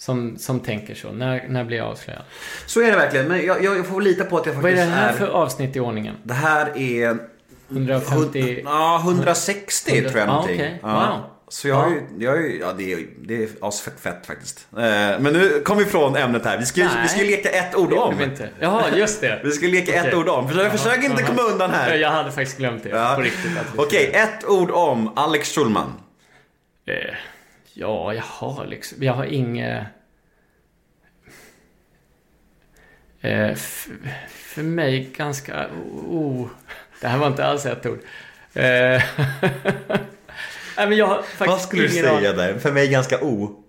som, 0.00 0.38
som 0.38 0.60
tänker 0.60 0.94
så. 0.94 1.12
När, 1.12 1.48
när 1.48 1.64
blir 1.64 1.76
jag 1.76 1.86
avslöjad? 1.86 2.22
Så 2.66 2.80
är 2.82 2.90
det 2.90 2.96
verkligen, 2.96 3.28
men 3.28 3.46
jag, 3.46 3.64
jag 3.64 3.86
får 3.86 4.00
lita 4.00 4.24
på 4.24 4.36
att 4.38 4.46
jag 4.46 4.52
Vad 4.52 4.64
är 4.72 4.76
faktiskt 4.76 4.90
det 4.96 4.96
här 5.00 5.12
för 5.12 5.26
avsnitt 5.28 5.76
i 5.76 5.80
ordningen? 5.80 6.14
Det 6.22 6.34
här 6.34 6.78
är... 6.78 7.18
150? 7.70 8.60
Ja, 8.64 9.00
160 9.04 9.90
tror 10.00 10.04
jag 10.18 10.22
Ja, 10.22 10.26
någonting. 10.26 10.54
okej. 10.56 10.78
Ja. 10.82 10.88
Wow. 11.10 11.30
Så 11.48 11.68
jag 11.68 11.74
har 11.74 11.90
ju, 11.90 12.02
jag 12.18 12.30
har 12.30 12.38
ju, 12.38 12.58
ja 12.60 12.72
det 12.72 12.92
är, 12.92 13.06
det 13.22 13.42
är 13.42 13.48
asfett 13.60 14.00
fett 14.00 14.26
faktiskt. 14.26 14.66
Eh, 14.72 14.78
Men 14.80 15.22
nu 15.22 15.60
kom 15.64 15.76
vi 15.78 15.84
ifrån 15.84 16.16
ämnet 16.16 16.44
här. 16.44 16.58
Vi 16.58 16.66
ska, 16.66 16.80
Nej. 16.80 16.90
vi 17.02 17.08
ska 17.08 17.20
leka 17.22 17.48
ett 17.50 17.74
ord 17.76 17.90
Det 17.90 17.96
om. 17.96 18.18
vi 18.18 18.24
inte. 18.24 18.48
Jaha, 18.60 18.82
just 18.96 19.20
det. 19.20 19.40
Vi 19.44 19.50
ska 19.52 19.66
leka 19.66 19.92
ett 19.94 20.06
Okej. 20.06 20.18
ord 20.18 20.28
om. 20.28 20.48
Försök, 20.48 20.72
försök 20.72 21.04
inte 21.04 21.22
komma 21.22 21.42
undan 21.42 21.70
här. 21.70 21.94
Jag 21.94 22.10
hade 22.10 22.32
faktiskt 22.32 22.58
glömt 22.58 22.82
det. 22.82 22.88
Ja. 22.88 23.12
På 23.16 23.22
riktigt. 23.22 23.50
Okej, 23.76 24.06
skulle- 24.06 24.22
ett 24.22 24.44
ord 24.44 24.70
om 24.70 25.12
Alex 25.16 25.54
Schulman. 25.54 25.92
Eh, 26.86 26.94
ja, 27.74 28.14
jag 28.14 28.22
har 28.22 28.66
liksom... 28.66 29.02
Jag 29.02 29.12
har 29.12 29.24
inget... 29.24 29.86
Eh, 33.20 33.54
för 34.28 34.62
mig 34.62 35.10
ganska... 35.16 35.66
Oh, 36.08 36.48
det 37.00 37.08
här 37.08 37.18
var 37.18 37.26
inte 37.26 37.44
alls 37.44 37.66
ett 37.66 37.86
ord. 37.86 37.98
Eh, 38.54 38.62
Nej, 40.76 40.88
men 40.88 40.96
jag 40.96 41.06
har 41.06 41.22
faktiskt 41.22 41.48
Vad 41.48 41.60
skulle 41.60 41.82
du 41.82 41.88
säga 41.88 42.32
där? 42.32 42.58
För 42.58 42.72
mig 42.72 42.88
ganska 42.88 43.20
o. 43.20 43.64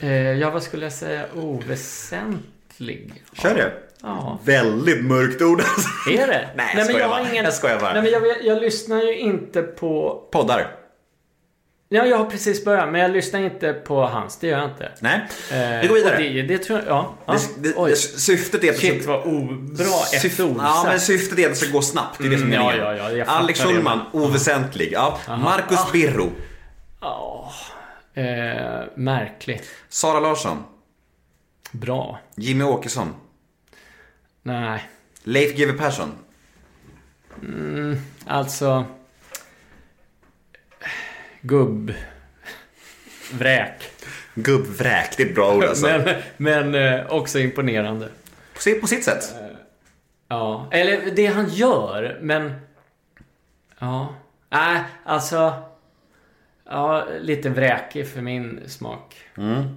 Eh, 0.00 0.32
ja, 0.32 0.50
vad 0.50 0.62
skulle 0.62 0.84
jag 0.84 0.92
säga? 0.92 1.26
Oväsentlig. 1.34 3.22
Kör 3.32 3.54
det. 3.54 3.72
Ja. 4.02 4.38
Väldigt 4.44 5.04
mörkt 5.04 5.42
ord 5.42 5.60
alltså. 5.60 6.10
Är 6.10 6.26
det? 6.26 6.48
Nej, 6.56 6.74
jag 6.76 6.86
men 6.86 6.96
jag 6.96 7.10
bara. 7.10 7.18
har 7.18 7.30
ingen... 7.30 7.44
Jag 7.44 7.54
skojar 7.54 7.80
bara. 7.80 7.92
Nej, 7.92 8.02
men 8.02 8.10
jag, 8.10 8.44
jag 8.44 8.62
lyssnar 8.62 9.02
ju 9.02 9.18
inte 9.18 9.62
på... 9.62 10.22
Poddar. 10.32 10.77
Ja, 11.90 12.06
jag 12.06 12.18
har 12.18 12.24
precis 12.30 12.64
börjat, 12.64 12.88
men 12.92 13.00
jag 13.00 13.10
lyssnar 13.10 13.40
inte 13.40 13.72
på 13.72 14.06
hans. 14.06 14.36
Det 14.36 14.46
gör 14.46 14.58
jag 14.58 14.70
inte. 14.70 14.92
Nej. 15.00 15.20
Eh, 15.52 15.80
Vi 15.80 15.86
går 15.88 15.94
vidare. 15.94 16.16
Det, 16.18 16.42
det 16.42 16.58
tror 16.58 16.78
jag... 16.78 16.88
Ja. 16.88 17.14
ja. 17.26 17.36
Det, 17.58 17.72
det, 17.88 17.96
syftet 17.96 18.64
är 18.64 18.72
Shit, 18.72 19.06
vad 19.06 19.22
obra 19.26 19.84
ett 19.84 20.22
Syft- 20.22 20.40
ord. 20.44 20.56
Ja, 20.58 20.84
men 20.88 21.00
syftet 21.00 21.38
är 21.38 21.44
att 21.44 21.50
det 21.50 21.56
ska 21.56 21.70
gå 21.72 21.82
snabbt. 21.82 22.18
Det 22.18 22.26
är 22.26 22.30
det 22.30 22.38
som 22.38 22.52
är 22.52 22.56
Mm, 22.56 22.78
ja, 22.78 22.94
ja, 22.94 23.10
ja, 23.12 23.24
Alex 23.24 23.60
Schulman, 23.60 24.00
oväsentlig. 24.12 24.92
Ja. 24.92 25.18
Marcus 25.28 25.92
Birro. 25.92 26.30
Ja. 27.00 27.52
Eh, 28.14 28.24
märkligt. 28.94 29.68
Sara 29.88 30.20
Larsson. 30.20 30.64
Bra. 31.72 32.20
Jimmy 32.36 32.64
Åkesson. 32.64 33.14
Nej. 34.42 34.88
Leif 35.24 35.56
GW 35.56 35.72
Persson. 35.78 36.12
Mm, 37.42 37.96
alltså... 38.26 38.84
Gubb... 41.40 41.92
Vräk. 43.32 43.90
Gubbvräk, 44.34 45.16
det 45.16 45.22
är 45.22 45.26
ett 45.26 45.34
bra 45.34 45.54
ord 45.54 45.64
alltså. 45.64 45.86
Men, 45.86 46.14
men 46.36 46.74
eh, 46.74 47.06
också 47.06 47.38
imponerande. 47.38 48.08
På, 48.54 48.60
si- 48.60 48.80
på 48.80 48.86
sitt 48.86 49.04
sätt. 49.04 49.34
Ja, 50.28 50.68
eller 50.72 51.10
det 51.10 51.26
han 51.26 51.48
gör, 51.48 52.18
men... 52.22 52.52
Ja. 53.78 54.14
Nej, 54.50 54.82
alltså... 55.04 55.52
Ja, 56.64 57.06
lite 57.20 57.48
vräkig 57.50 58.08
för 58.08 58.20
min 58.20 58.60
smak. 58.66 59.16
Mm. 59.36 59.76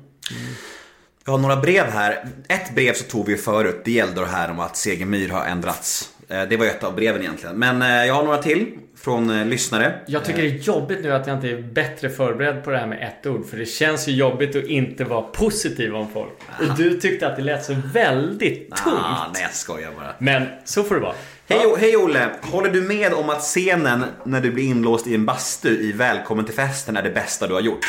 Jag 1.26 1.32
har 1.32 1.40
några 1.40 1.56
brev 1.56 1.86
här. 1.86 2.28
Ett 2.48 2.76
brev 2.76 2.94
så 2.94 3.04
tog 3.04 3.26
vi 3.28 3.38
förut. 3.38 3.82
Det 3.86 3.92
gällde 3.92 4.22
det 4.22 4.28
här 4.28 4.52
om 4.52 4.60
att 4.60 4.78
Segemyhr 4.78 5.30
har 5.30 5.46
ändrats. 5.46 6.14
Eh, 6.32 6.44
Det 6.50 6.58
var 6.58 6.66
ett 6.66 6.84
av 6.84 6.96
breven 6.96 7.22
egentligen. 7.22 7.56
Men 7.56 7.82
eh, 7.82 8.06
jag 8.06 8.14
har 8.14 8.24
några 8.24 8.38
till 8.38 8.68
från 8.98 9.30
eh, 9.40 9.46
lyssnare. 9.46 9.94
Jag 10.06 10.26
tycker 10.26 10.42
det 10.42 10.48
är 10.48 10.58
jobbigt 10.58 11.00
nu 11.04 11.14
att 11.14 11.28
jag 11.28 11.38
inte 11.38 11.50
är 11.50 11.62
bättre 11.62 12.10
förberedd 12.10 12.64
på 12.64 12.70
det 12.72 12.78
här 12.78 12.88
med 12.88 13.04
ett 13.04 13.26
ord. 13.28 13.46
För 13.50 13.58
det 13.58 13.66
känns 13.66 14.08
ju 14.08 14.12
jobbigt 14.12 14.56
att 14.56 14.64
inte 14.64 15.04
vara 15.04 15.22
positiv 15.22 15.96
om 15.96 16.08
folk. 16.14 16.32
Och 16.60 16.78
du 16.78 17.00
tyckte 17.00 17.28
att 17.28 17.36
det 17.36 17.42
lät 17.42 17.66
så 17.66 17.76
väldigt 17.94 18.76
tungt. 18.76 19.00
Ah, 19.04 19.28
nej, 19.34 19.42
jag 19.42 19.54
skojar 19.54 19.92
bara. 19.98 20.14
Men 20.18 20.44
så 20.66 20.84
får 20.84 20.96
det 20.96 21.02
vara. 21.02 21.16
Hej, 21.48 21.60
hej 21.78 21.98
Olle! 21.98 22.30
Håller 22.42 22.70
du 22.70 22.82
med 22.82 23.14
om 23.14 23.30
att 23.30 23.42
scenen 23.42 24.04
när 24.26 24.42
du 24.42 24.52
blir 24.52 24.64
inlåst 24.64 25.08
i 25.08 25.16
en 25.16 25.26
bastu 25.26 25.70
i 25.70 25.92
Välkommen 25.92 26.46
till 26.46 26.54
festen 26.56 26.98
är 26.98 27.04
det 27.04 27.10
bästa 27.10 27.48
du 27.48 27.54
har 27.54 27.62
gjort? 27.62 27.86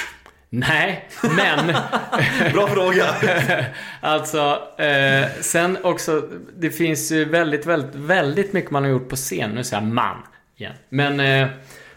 Nej, 0.54 1.08
men... 1.36 1.66
Bra 2.52 2.66
fråga! 2.66 3.04
alltså, 4.00 4.62
eh, 4.78 5.26
sen 5.40 5.78
också, 5.84 6.28
det 6.56 6.70
finns 6.70 7.12
ju 7.12 7.24
väldigt, 7.24 7.66
väldigt, 7.66 7.94
väldigt 7.94 8.52
mycket 8.52 8.70
man 8.70 8.82
har 8.82 8.90
gjort 8.90 9.08
på 9.08 9.16
scen. 9.16 9.50
Nu 9.50 9.64
säger 9.64 9.82
jag 9.82 9.92
man 9.92 10.16
igen. 10.56 10.72
Men 10.88 11.20
eh, 11.20 11.48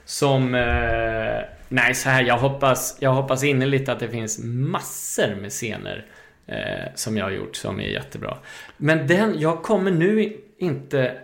som... 0.06 0.56
Eh, 0.56 1.42
nej, 1.70 1.96
så 1.96 2.10
här, 2.10 2.24
jag 2.24 2.38
hoppas, 2.38 2.98
jag 3.00 3.14
hoppas 3.14 3.44
innerligt 3.44 3.90
att 3.90 4.00
det 4.00 4.10
finns 4.10 4.40
massor 4.44 5.36
med 5.42 5.52
scener 5.52 6.06
eh, 6.48 6.94
som 6.96 7.18
jag 7.18 7.26
har 7.26 7.32
gjort 7.32 7.56
som 7.56 7.80
är 7.80 7.88
jättebra. 7.88 8.38
Men 8.78 9.08
den, 9.08 9.40
jag 9.40 9.64
kommer 9.64 9.92
nu 9.92 10.38
inte... 10.58 11.18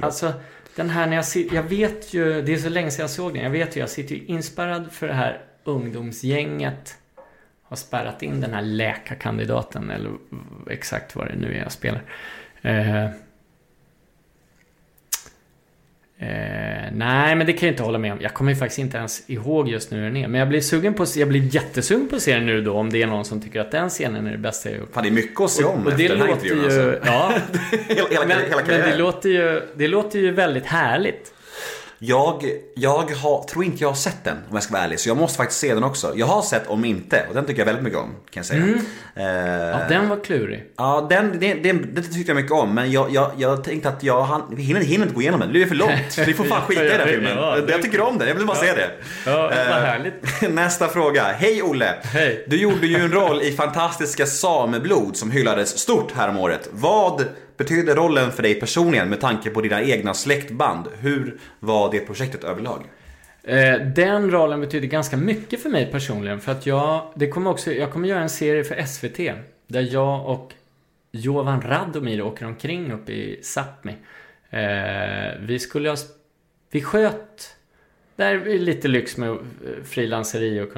Alltså, 0.00 0.32
den 0.76 0.90
här 0.90 1.06
när 1.06 1.16
jag 1.16 1.24
sitter, 1.24 1.56
Jag 1.56 1.62
vet 1.62 2.14
ju, 2.14 2.42
det 2.42 2.52
är 2.52 2.58
så 2.58 2.68
länge 2.68 2.90
sedan 2.90 3.02
jag 3.02 3.10
såg 3.10 3.34
den. 3.34 3.42
Jag 3.42 3.50
vet 3.50 3.76
ju, 3.76 3.80
jag 3.80 3.90
sitter 3.90 4.14
ju 4.14 4.24
inspärrad 4.24 4.92
för 4.92 5.08
det 5.08 5.14
här 5.14 5.47
ungdomsgänget 5.68 6.96
har 7.68 7.76
spärrat 7.76 8.22
in 8.22 8.40
den 8.40 8.54
här 8.54 8.62
läkarkandidaten 8.62 9.90
eller 9.90 10.10
exakt 10.70 11.16
vad 11.16 11.26
det 11.26 11.36
nu 11.36 11.54
är 11.54 11.58
jag 11.62 11.72
spelar. 11.72 12.02
Eh, 12.62 13.04
eh, 13.04 13.10
nej, 16.92 17.36
men 17.36 17.46
det 17.46 17.52
kan 17.52 17.66
jag 17.66 17.72
inte 17.72 17.82
hålla 17.82 17.98
med 17.98 18.12
om. 18.12 18.18
Jag 18.20 18.34
kommer 18.34 18.52
ju 18.52 18.56
faktiskt 18.56 18.78
inte 18.78 18.98
ens 18.98 19.30
ihåg 19.30 19.68
just 19.68 19.90
nu 19.90 19.96
hur 19.96 20.04
den 20.04 20.16
är. 20.16 20.28
Men 20.28 20.38
jag 20.38 20.48
blir 20.48 20.60
sugen 20.60 20.94
på 20.94 21.06
jag 21.16 21.28
blir 21.28 21.54
jättesugen 21.54 22.08
på 22.08 22.16
att 22.16 22.22
se 22.22 22.34
den 22.34 22.46
nu 22.46 22.60
då 22.60 22.72
om 22.74 22.90
det 22.90 23.02
är 23.02 23.06
någon 23.06 23.24
som 23.24 23.40
tycker 23.40 23.60
att 23.60 23.70
den 23.70 23.88
scenen 23.88 24.26
är 24.26 24.32
det 24.32 24.38
bästa 24.38 24.70
jag 24.70 24.78
gjort. 24.78 24.92
Fan, 24.92 25.02
det 25.02 25.08
är 25.08 25.12
mycket 25.12 25.40
att 25.40 25.50
se 25.50 25.64
om 25.64 25.80
och, 25.80 25.92
och 25.92 25.98
det 25.98 26.04
efter 26.04 26.16
den 26.16 26.26
här 26.26 26.34
låter 26.34 26.46
ju, 26.46 26.54
intervjun, 26.54 26.94
alltså. 26.94 27.10
Ja, 27.10 27.32
hela, 27.88 28.08
hela, 28.08 28.26
men, 28.26 28.38
hela 28.38 28.62
men 28.66 28.90
det 28.90 28.96
låter 28.96 29.28
ju, 29.28 29.62
det 29.74 29.88
låter 29.88 30.18
ju 30.18 30.30
väldigt 30.30 30.66
härligt. 30.66 31.34
Jag, 32.00 32.44
jag 32.74 33.10
har, 33.10 33.44
tror 33.44 33.64
inte 33.64 33.82
jag 33.84 33.88
har 33.88 33.94
sett 33.96 34.24
den 34.24 34.36
om 34.36 34.54
jag 34.54 34.62
ska 34.62 34.72
vara 34.72 34.82
ärlig, 34.84 35.00
så 35.00 35.08
jag 35.08 35.16
måste 35.16 35.36
faktiskt 35.36 35.60
se 35.60 35.74
den 35.74 35.84
också. 35.84 36.12
Jag 36.16 36.26
har 36.26 36.42
sett 36.42 36.66
Om 36.66 36.84
inte, 36.84 37.24
och 37.28 37.34
den 37.34 37.44
tycker 37.44 37.60
jag 37.60 37.66
väldigt 37.66 37.84
mycket 37.84 37.98
om, 37.98 38.08
kan 38.10 38.16
jag 38.40 38.46
säga. 38.46 38.62
Mm. 38.62 38.78
Eh, 39.16 39.24
Ja, 39.68 39.78
den 39.88 40.08
var 40.08 40.24
klurig. 40.24 40.64
Ja, 40.76 41.06
den, 41.10 41.38
det, 41.40 41.54
det, 41.54 41.72
det 41.72 42.02
tyckte 42.02 42.30
jag 42.30 42.36
mycket 42.36 42.52
om, 42.52 42.74
men 42.74 42.90
jag, 42.92 43.10
jag, 43.10 43.30
jag 43.36 43.64
tänkte 43.64 43.88
att 43.88 44.02
jag 44.02 44.22
han, 44.22 44.56
hinner, 44.56 44.80
hinner 44.80 45.02
inte 45.04 45.14
gå 45.14 45.20
igenom 45.20 45.40
den. 45.40 45.48
Det 45.48 45.52
blir 45.52 45.66
för 45.66 45.74
långt. 45.74 46.18
Vi 46.26 46.34
får 46.34 46.44
fan 46.44 46.62
skita 46.62 46.84
i 46.84 46.88
den 46.88 47.00
här 47.00 47.06
filmen. 47.06 47.36
Ja, 47.36 47.56
det- 47.56 47.72
Jag 47.72 47.82
tycker 47.82 48.00
om 48.00 48.18
den, 48.18 48.28
jag 48.28 48.34
vill 48.34 48.46
bara 48.46 48.56
Ja. 48.56 48.62
se 48.62 48.74
det. 48.74 48.90
Ja, 49.26 49.42
vad 49.42 49.52
Eh, 49.52 49.64
härligt. 49.64 50.14
Nästa 50.50 50.88
fråga. 50.88 51.22
Hej 51.22 51.62
Olle! 51.62 51.94
Hej. 52.02 52.44
Du 52.48 52.56
gjorde 52.56 52.86
ju 52.86 52.96
en 52.96 53.12
roll 53.12 53.42
i 53.42 53.52
fantastiska 53.52 54.26
Sameblod 54.26 55.16
som 55.16 55.30
hyllades 55.30 55.78
stort 55.78 56.12
häromåret. 56.12 56.68
Vad 56.72 57.24
betyder 57.58 57.94
rollen 57.94 58.32
för 58.32 58.42
dig 58.42 58.54
personligen 58.54 59.08
med 59.08 59.20
tanke 59.20 59.50
på 59.50 59.60
dina 59.60 59.82
egna 59.82 60.14
släktband? 60.14 60.88
Hur 61.00 61.38
var 61.60 61.92
det 61.92 62.00
projektet 62.00 62.44
överlag? 62.44 62.84
Eh, 63.42 63.80
den 63.80 64.30
rollen 64.30 64.60
betyder 64.60 64.88
ganska 64.88 65.16
mycket 65.16 65.62
för 65.62 65.70
mig 65.70 65.86
personligen. 65.92 66.40
För 66.40 66.52
att 66.52 66.66
jag, 66.66 67.12
det 67.14 67.28
kommer 67.28 67.50
också, 67.50 67.72
jag 67.72 67.92
kommer 67.92 68.08
göra 68.08 68.22
en 68.22 68.28
serie 68.28 68.64
för 68.64 68.84
SVT. 68.84 69.16
Där 69.66 69.88
jag 69.92 70.26
och 70.26 70.54
Jovan 71.10 71.60
Radomir 71.60 72.22
åker 72.22 72.46
omkring 72.46 72.92
uppe 72.92 73.12
i 73.12 73.40
Sápmi. 73.42 73.94
Eh, 74.50 75.40
vi 75.40 75.58
skulle 75.58 75.88
ha... 75.88 75.96
Vi 76.70 76.82
sköt... 76.82 77.54
Där 78.16 78.34
är 78.34 78.58
lite 78.58 78.88
lyx 78.88 79.16
med 79.16 79.30
eh, 79.30 79.36
frilanseri 79.84 80.60
och... 80.60 80.68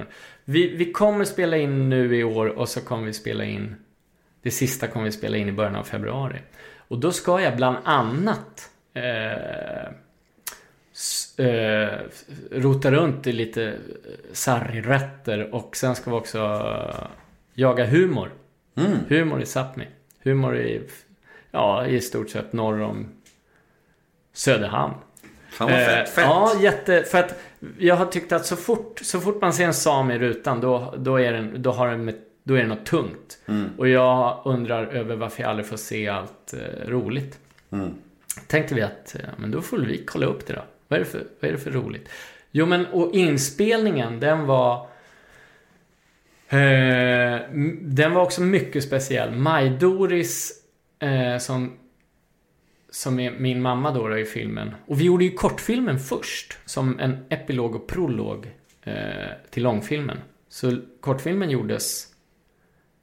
Vi, 0.45 0.77
vi 0.77 0.93
kommer 0.93 1.25
spela 1.25 1.57
in 1.57 1.89
nu 1.89 2.17
i 2.17 2.25
år 2.25 2.47
och 2.47 2.69
så 2.69 2.81
kommer 2.81 3.07
vi 3.07 3.13
spela 3.13 3.45
in... 3.45 3.77
Det 4.43 4.51
sista 4.51 4.87
kommer 4.87 5.05
vi 5.05 5.13
spela 5.13 5.37
in 5.37 5.49
i 5.49 5.53
början 5.53 5.77
av 5.77 5.85
februari. 5.85 6.39
Och 6.91 6.99
då 6.99 7.13
ska 7.13 7.41
jag 7.41 7.57
bland 7.57 7.77
annat... 7.85 8.71
Eh, 8.95 9.85
eh, 11.47 11.99
rota 12.51 12.91
runt 12.91 13.27
i 13.27 13.33
lite 13.33 13.65
eh, 13.65 13.75
sargrätter 14.33 15.55
och 15.55 15.77
sen 15.77 15.95
ska 15.95 16.11
vi 16.11 16.17
också 16.17 16.39
eh, 16.39 17.07
jaga 17.55 17.87
humor. 17.87 18.33
Humor 19.09 19.43
i 19.43 19.45
Sápmi. 19.45 19.87
Humor 20.23 20.57
i, 20.57 20.83
ja, 21.51 21.87
i 21.87 22.01
stort 22.01 22.31
sett 22.31 22.53
norr 22.53 22.81
om 22.81 23.09
Söderhamn. 24.33 24.95
Fan 25.51 25.71
vad 25.71 25.79
fett. 25.81 26.09
Eh, 26.09 26.15
fett. 26.15 26.25
Ja, 26.25 26.53
jätte... 26.61 27.03
För 27.03 27.19
att 27.19 27.41
jag 27.79 27.97
har 27.97 28.07
tyckt 28.07 28.33
att 28.33 28.47
så 28.47 28.57
fort, 28.57 29.01
så 29.03 29.21
fort 29.21 29.41
man 29.41 29.53
ser 29.53 29.65
en 29.65 29.75
sam 29.75 30.11
i 30.11 30.19
rutan 30.19 30.61
då, 30.61 30.95
då, 30.97 31.21
är, 31.21 31.33
den, 31.33 31.63
då, 31.63 31.71
har 31.71 31.89
den 31.89 32.05
med, 32.05 32.15
då 32.51 32.57
är 32.57 32.63
det 32.63 32.69
något 32.69 32.87
tungt. 32.87 33.39
Mm. 33.47 33.71
Och 33.79 33.89
jag 33.89 34.43
undrar 34.45 34.87
över 34.87 35.17
varför 35.17 35.43
jag 35.43 35.51
aldrig 35.51 35.67
får 35.67 35.77
se 35.77 36.09
allt 36.09 36.55
eh, 36.55 36.89
roligt. 36.89 37.39
Mm. 37.71 37.95
Tänkte 38.47 38.75
vi 38.75 38.83
att, 38.83 39.15
eh, 39.15 39.31
men 39.37 39.51
då 39.51 39.63
får 39.63 39.79
vi 39.79 40.05
kolla 40.05 40.27
upp 40.27 40.47
det 40.47 40.53
då. 40.53 40.65
Vad 40.89 41.01
är 41.01 41.05
det 41.05 41.11
för, 41.11 41.25
vad 41.41 41.49
är 41.49 41.53
det 41.53 41.59
för 41.59 41.71
roligt? 41.71 42.09
Jo 42.51 42.67
men, 42.67 42.87
och 42.87 43.15
inspelningen 43.15 44.21
den 44.21 44.47
var... 44.47 44.87
Eh, 46.49 47.41
den 47.81 48.15
var 48.15 48.23
också 48.23 48.43
mycket 48.43 48.85
speciell. 48.85 49.31
Maj-Doris, 49.31 50.53
eh, 50.99 51.39
som, 51.39 51.79
som 52.91 53.21
är 53.21 53.31
min 53.31 53.63
mamma 53.63 53.91
då, 53.91 54.09
då 54.09 54.19
i 54.19 54.25
filmen. 54.25 54.75
Och 54.87 55.01
vi 55.01 55.05
gjorde 55.05 55.25
ju 55.25 55.31
kortfilmen 55.31 55.99
först, 55.99 56.59
som 56.65 56.99
en 56.99 57.17
epilog 57.29 57.75
och 57.75 57.89
prolog 57.89 58.51
eh, 58.83 58.95
till 59.51 59.63
långfilmen. 59.63 60.19
Så 60.49 60.77
kortfilmen 61.01 61.51
gjordes 61.51 62.10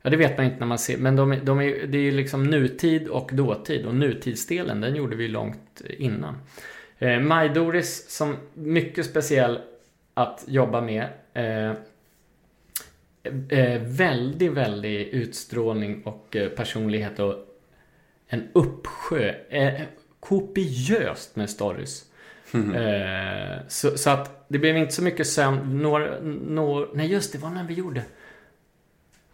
Ja, 0.08 0.12
det 0.12 0.18
vet 0.18 0.38
man 0.38 0.46
inte 0.46 0.60
när 0.60 0.66
man 0.68 0.80
ser, 0.80 0.98
men 0.98 1.16
de, 1.16 1.40
de 1.44 1.62
är, 1.62 1.88
det 1.88 1.98
är 1.98 2.02
ju 2.02 2.12
liksom 2.12 2.44
nutid 2.44 3.08
och 3.08 3.30
dåtid. 3.34 3.86
Och 3.86 3.96
nutidsdelen, 3.96 4.82
den 4.82 4.96
gjorde 4.96 5.16
vi 5.16 5.28
långt 5.28 5.82
innan. 5.98 6.38
Eh, 6.98 7.20
Maj-Doris, 7.20 8.10
som 8.10 8.36
mycket 8.54 9.06
speciell 9.06 9.60
att 10.14 10.44
jobba 10.48 10.82
med. 10.82 11.08
Eh, 11.34 11.70
eh, 13.60 13.82
väldigt, 13.82 14.52
väldigt 14.52 15.14
utstrålning 15.14 16.04
och 16.04 16.36
eh, 16.36 16.50
personlighet 16.50 17.20
och 17.20 17.36
en 18.28 18.48
uppsjö. 18.54 19.34
Eh, 19.50 19.82
kopiöst 20.20 21.36
med 21.36 21.50
stories. 21.50 22.06
Eh, 22.54 23.68
så, 23.68 23.98
så 23.98 24.10
att 24.10 24.46
det 24.48 24.60
blev 24.60 24.78
inte 24.78 24.94
så 24.94 25.04
mycket 25.04 25.28
sömn. 25.28 25.82
Några, 25.82 26.20
några, 26.22 26.88
nej, 26.94 27.08
just 27.08 27.34
det 27.34 27.38
var 27.38 27.50
när 27.50 27.64
vi 27.64 27.74
gjorde 27.74 28.04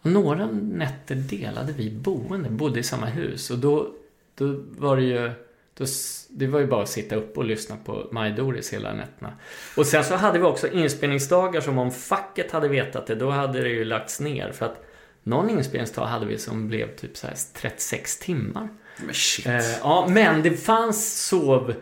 och 0.04 0.10
några 0.10 0.46
nätter 0.46 1.14
delade 1.14 1.72
vi 1.72 1.90
boende, 1.90 2.50
bodde 2.50 2.80
i 2.80 2.82
samma 2.82 3.06
hus. 3.06 3.50
Och 3.50 3.58
då, 3.58 3.88
då 4.34 4.54
var 4.78 4.96
det 4.96 5.02
ju... 5.02 5.30
Då, 5.74 5.84
det 6.28 6.46
var 6.46 6.60
ju 6.60 6.66
bara 6.66 6.82
att 6.82 6.88
sitta 6.88 7.16
upp 7.16 7.38
och 7.38 7.44
lyssna 7.44 7.76
på 7.84 8.08
Maj-Doris 8.12 8.72
hela 8.72 8.94
nätterna. 8.94 9.32
Och 9.76 9.86
sen 9.86 10.04
så 10.04 10.14
hade 10.14 10.38
vi 10.38 10.44
också 10.44 10.68
inspelningsdagar 10.68 11.60
som 11.60 11.78
om 11.78 11.90
facket 11.90 12.52
hade 12.52 12.68
vetat 12.68 13.06
det, 13.06 13.14
då 13.14 13.30
hade 13.30 13.60
det 13.60 13.68
ju 13.68 13.84
lagts 13.84 14.20
ner. 14.20 14.52
För 14.52 14.66
att 14.66 14.84
någon 15.22 15.50
inspelningsdag 15.50 16.06
hade 16.06 16.26
vi 16.26 16.38
som 16.38 16.68
blev 16.68 16.96
typ 16.96 17.16
så 17.16 17.26
här 17.26 17.36
36 17.54 18.18
timmar. 18.18 18.68
Men 18.96 19.14
shit. 19.14 19.46
Eh, 19.46 19.78
ja, 19.80 20.06
men 20.08 20.42
det 20.42 20.50
fanns 20.50 21.26
sov... 21.26 21.74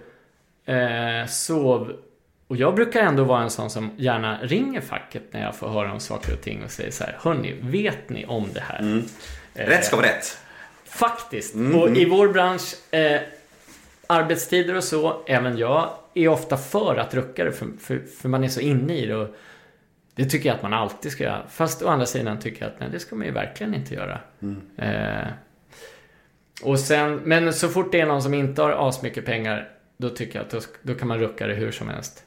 Eh, 0.65 1.26
sov... 1.28 1.92
Och 2.53 2.59
jag 2.59 2.75
brukar 2.75 3.01
ändå 3.01 3.25
vara 3.25 3.43
en 3.43 3.51
sån 3.51 3.71
som 3.71 3.91
gärna 3.97 4.39
ringer 4.43 4.81
facket 4.81 5.23
när 5.31 5.43
jag 5.43 5.57
får 5.57 5.69
höra 5.69 5.93
om 5.93 6.01
saker 6.01 6.33
och 6.33 6.41
ting 6.41 6.65
och 6.65 6.71
säger 6.71 6.91
så 6.91 7.05
här. 7.05 7.19
Hörni, 7.21 7.57
vet 7.61 8.09
ni 8.09 8.27
om 8.27 8.49
det 8.55 8.61
här? 8.61 8.79
Mm. 8.79 9.03
Eh, 9.55 9.67
Rätt 9.67 9.85
ska 9.85 9.97
vara 9.97 10.07
rätt. 10.07 10.39
Faktiskt. 10.85 11.55
Mm. 11.55 11.81
Och 11.81 11.97
i 11.97 12.05
vår 12.05 12.29
bransch, 12.29 12.95
eh, 12.95 13.21
arbetstider 14.07 14.75
och 14.75 14.85
så, 14.85 15.23
även 15.27 15.59
jag 15.59 15.91
är 16.15 16.29
ofta 16.29 16.57
för 16.57 16.97
att 16.97 17.15
rucka 17.15 17.45
det 17.45 17.53
för, 17.53 17.67
för, 17.81 17.99
för 18.21 18.29
man 18.29 18.45
är 18.45 18.49
så 18.49 18.61
inne 18.61 18.97
i 18.97 19.07
det. 19.07 19.17
Och 19.17 19.29
det 20.15 20.25
tycker 20.25 20.49
jag 20.49 20.57
att 20.57 20.63
man 20.63 20.73
alltid 20.73 21.13
ska 21.13 21.25
göra. 21.25 21.43
Fast 21.49 21.83
å 21.83 21.89
andra 21.89 22.07
sidan 22.07 22.41
tycker 22.41 22.65
jag 22.65 22.73
att 22.73 22.81
nej, 22.81 22.89
det 22.93 23.01
ska 23.01 23.17
man 23.17 23.27
ju 23.27 23.33
verkligen 23.33 23.75
inte 23.75 23.95
göra. 23.95 24.21
Eh, 24.77 25.29
och 26.63 26.81
sen, 26.81 27.15
men 27.25 27.53
så 27.53 27.69
fort 27.69 27.93
det 27.93 28.01
är 28.01 28.07
någon 28.07 28.23
som 28.23 28.35
inte 28.35 28.63
har 28.63 28.89
asmycket 28.89 29.25
pengar, 29.27 29.69
då 29.97 30.09
tycker 30.09 30.39
jag 30.39 30.45
att 30.45 30.51
då, 30.51 30.61
då 30.83 30.95
kan 30.95 31.09
man 31.09 31.19
rucka 31.19 31.47
det 31.47 31.55
hur 31.55 31.71
som 31.71 31.89
helst. 31.89 32.25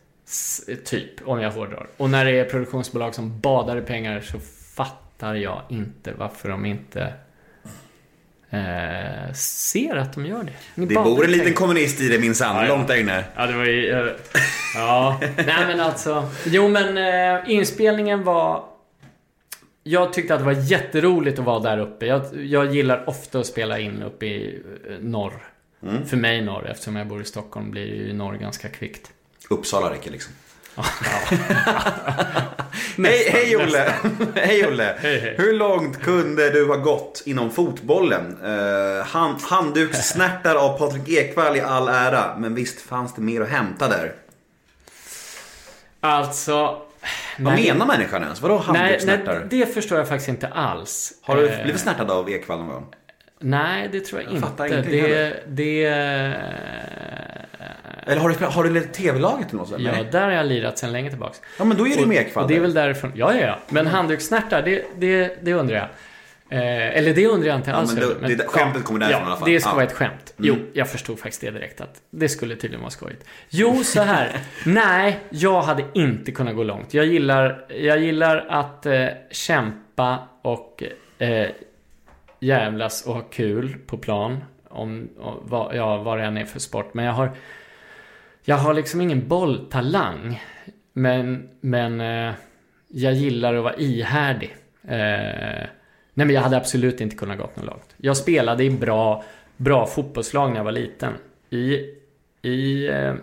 Typ, 0.85 1.27
om 1.27 1.41
jag 1.41 1.51
hårdrar. 1.51 1.87
Och 1.97 2.09
när 2.09 2.25
det 2.25 2.31
är 2.39 2.45
produktionsbolag 2.45 3.15
som 3.15 3.39
badar 3.39 3.77
i 3.77 3.81
pengar 3.81 4.21
så 4.21 4.39
fattar 4.75 5.35
jag 5.35 5.61
inte 5.69 6.13
varför 6.17 6.49
de 6.49 6.65
inte 6.65 7.13
eh, 8.49 9.33
ser 9.33 9.95
att 9.95 10.13
de 10.13 10.25
gör 10.25 10.43
det. 10.43 10.51
Ni 10.75 10.85
Det 10.85 10.93
bor 10.95 11.25
en 11.25 11.31
liten 11.31 11.53
kommunist 11.53 12.01
i 12.01 12.07
det 12.09 12.19
minsann, 12.19 12.55
Ja, 12.55 12.61
ja. 12.61 12.67
långt 12.75 12.87
där 12.87 12.95
inne. 12.99 13.23
Ja, 13.35 13.45
det 13.47 13.57
var 13.57 13.65
ju... 13.65 13.89
eh, 13.91 14.05
Ja, 14.75 15.19
nej 15.37 15.65
men 15.67 15.79
alltså. 15.79 16.29
Jo 16.45 16.67
men 16.67 16.97
eh, 16.97 17.51
inspelningen 17.51 18.23
var... 18.23 18.63
jag 19.83 20.13
tyckte 20.13 20.33
att 20.33 20.39
det 20.39 20.45
var 20.45 20.51
jätteroligt 20.71 21.39
att 21.39 21.45
vara 21.45 21.59
där 21.59 21.77
uppe. 21.77 22.05
Jag, 22.05 22.21
jag 22.45 22.75
gillar 22.75 23.09
ofta 23.09 23.39
att 23.39 23.45
spela 23.45 23.79
in 23.79 24.03
uppe 24.03 24.25
i 24.25 24.61
eh, 24.89 24.95
norr. 24.99 25.33
Mm. 25.83 26.05
För 26.05 26.17
mig 26.17 26.41
norr, 26.41 26.67
eftersom 26.71 26.95
jag 26.95 27.07
bor 27.07 27.21
i 27.21 27.25
Stockholm 27.25 27.71
blir 27.71 27.85
det 27.87 27.95
ju 27.95 28.13
norr 28.13 28.33
ganska 28.35 28.69
kvickt. 28.69 29.11
Uppsala 29.49 29.89
räcker 29.89 30.11
liksom. 30.11 30.33
hej, 32.97 33.29
hej 33.31 33.57
Olle! 33.57 33.93
hej 34.35 34.67
Olle! 34.67 34.95
Hej, 34.99 35.19
hej. 35.19 35.35
Hur 35.37 35.53
långt 35.53 36.01
kunde 36.03 36.49
du 36.49 36.67
ha 36.67 36.75
gått 36.75 37.23
inom 37.25 37.51
fotbollen? 37.51 38.37
Uh, 38.43 39.03
hand, 39.03 39.41
handdukssnärtar 39.41 40.55
av 40.55 40.77
Patrik 40.77 41.09
Ekwall 41.09 41.57
i 41.57 41.61
all 41.61 41.87
ära, 41.87 42.37
men 42.37 42.55
visst 42.55 42.81
fanns 42.81 43.13
det 43.15 43.21
mer 43.21 43.41
att 43.41 43.49
hämta 43.49 43.87
där? 43.87 44.13
Alltså... 45.99 46.81
Vad 47.39 47.53
nej. 47.53 47.63
menar 47.63 47.85
människan 47.85 48.23
ens? 48.23 48.41
Vadå 48.41 48.57
handdukssnärtar? 48.57 49.39
nej, 49.39 49.47
det 49.49 49.73
förstår 49.73 49.97
jag 49.97 50.07
faktiskt 50.07 50.29
inte 50.29 50.47
alls. 50.47 51.13
Har 51.21 51.35
du 51.35 51.47
Eh, 51.47 51.63
blivit 51.63 51.81
snärtad 51.81 52.11
av 52.11 52.29
Ekwall 52.29 52.57
någon 52.59 52.67
gång? 52.67 52.85
Nej, 53.39 53.89
det 53.91 53.99
tror 53.99 54.21
jag, 54.21 54.31
Jag 54.31 54.37
inte. 54.69 54.89
Det, 54.89 55.43
det... 55.47 55.85
Eller 58.05 58.21
har 58.21 58.29
du, 58.29 58.45
har 58.45 58.63
du 58.63 58.81
tv-laget 58.81 59.47
eller 59.49 59.57
något 59.59 59.69
sånt? 59.69 59.81
Ja, 59.81 59.91
Nej. 59.91 60.07
där 60.11 60.21
har 60.23 60.31
jag 60.31 60.45
lirat 60.45 60.77
sedan 60.77 60.91
länge 60.91 61.09
tillbaks. 61.09 61.41
Ja, 61.59 61.65
men 61.65 61.77
då 61.77 61.87
är 61.87 61.95
det 61.95 62.01
och, 62.01 62.07
med 62.07 62.17
Ekwall 62.17 62.43
och 62.43 62.49
det 62.49 62.55
är 62.55 62.59
väl 62.61 62.73
därifrån. 62.73 63.11
Ja, 63.15 63.33
ja, 63.33 63.41
ja. 63.47 63.59
Men 63.69 63.87
handdukssnärtar, 63.87 64.61
det, 64.61 64.85
det, 64.97 65.37
det 65.41 65.53
undrar 65.53 65.75
jag. 65.75 65.87
Eh, 66.49 66.97
eller 66.97 67.13
det 67.13 67.27
undrar 67.27 67.47
jag 67.47 67.55
inte 67.55 67.69
Ja, 67.69 67.75
alls. 67.75 67.93
men 67.93 68.03
då- 68.03 68.09
över, 68.11 68.27
det- 68.27 68.47
skämtet 68.47 68.83
kommer 68.83 68.99
därifrån 68.99 69.21
ja, 69.21 69.27
i 69.27 69.29
alla 69.31 69.37
fall. 69.39 69.49
det 69.49 69.59
ska 69.59 69.69
Ja. 69.69 69.73
vara 69.73 69.83
ett 69.85 69.93
skämt. 69.93 70.33
Jo, 70.37 70.53
Mm. 70.53 70.65
jag 70.73 70.89
förstod 70.89 71.19
faktiskt 71.19 71.41
det 71.41 71.51
direkt 71.51 71.81
att 71.81 72.01
det 72.11 72.29
skulle 72.29 72.55
tydligen 72.55 72.81
vara 72.81 72.91
skojigt. 72.91 73.25
Jo, 73.49 73.83
så 73.83 74.01
här. 74.01 74.31
Nej, 74.65 75.19
jag 75.29 75.61
hade 75.61 75.83
inte 75.93 76.31
kunnat 76.31 76.55
gå 76.55 76.63
långt. 76.63 76.93
Jag 76.93 77.05
gillar, 77.05 77.65
jag 77.69 77.99
gillar 77.99 78.45
att 78.49 78.85
eh, 78.85 79.05
kämpa 79.31 80.19
och 80.41 80.83
eh, 81.19 81.47
jävlas 82.39 83.05
och 83.05 83.13
ha 83.13 83.21
kul 83.21 83.75
på 83.87 83.97
plan. 83.97 84.43
Om, 84.69 85.09
om 85.19 85.69
ja, 85.73 85.97
vad 85.97 86.17
det 86.17 86.23
än 86.23 86.37
är 86.37 86.45
för 86.45 86.59
sport. 86.59 86.93
Men 86.93 87.05
jag 87.05 87.13
har, 87.13 87.31
jag 88.45 88.55
har 88.55 88.73
liksom 88.73 89.01
ingen 89.01 89.27
bolltalang. 89.27 90.43
Men, 90.93 91.49
men 91.61 92.01
eh, 92.01 92.33
jag 92.87 93.13
gillar 93.13 93.53
att 93.55 93.63
vara 93.63 93.75
ihärdig. 93.75 94.55
Eh, 94.83 95.67
nej 96.13 96.25
men 96.25 96.29
jag 96.29 96.41
hade 96.41 96.57
absolut 96.57 97.01
inte 97.01 97.15
kunnat 97.15 97.37
gått 97.37 97.55
något 97.55 97.65
långt. 97.65 97.95
Jag 97.97 98.17
spelade 98.17 98.63
i 98.63 98.69
bra, 98.69 99.23
bra 99.57 99.85
fotbollslag 99.87 100.49
när 100.49 100.57
jag 100.57 100.63
var 100.63 100.71
liten. 100.71 101.13
I, 101.49 101.79
i 102.41 102.87
eh, 102.87 103.13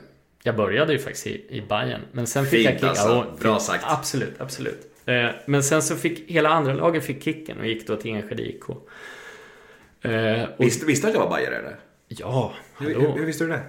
jag 0.42 0.56
började 0.56 0.92
ju 0.92 0.98
faktiskt 0.98 1.26
i, 1.26 1.44
i 1.48 1.60
Bayern 1.68 2.00
men 2.12 2.26
sen 2.26 2.46
fick 2.46 2.68
Fint 2.68 2.82
jag 2.82 2.88
alltså. 2.88 3.08
ja, 3.08 3.26
Bra 3.40 3.58
sagt. 3.58 3.84
Absolut, 3.86 4.40
absolut. 4.40 4.80
Eh, 5.06 5.26
men 5.46 5.62
sen 5.62 5.82
så 5.82 5.96
fick 5.96 6.30
hela 6.30 6.48
andra 6.48 6.74
laget 6.74 7.04
fick 7.04 7.24
kicken 7.24 7.58
och 7.60 7.66
gick 7.66 7.86
då 7.86 7.96
till 7.96 8.10
Enskede 8.10 8.42
IK. 8.42 8.62
Eh, 10.02 10.42
och, 10.56 10.64
Visste, 10.64 10.86
visste 10.86 11.06
du 11.06 11.08
att 11.10 11.14
jag 11.14 11.22
var 11.22 11.30
bajare 11.30 11.56
eller? 11.56 11.76
Ja, 12.08 12.52
Hur, 12.78 12.94
hallå. 12.94 13.00
hur, 13.12 13.18
hur 13.18 13.26
visste 13.26 13.44
du 13.44 13.50
det? 13.50 13.62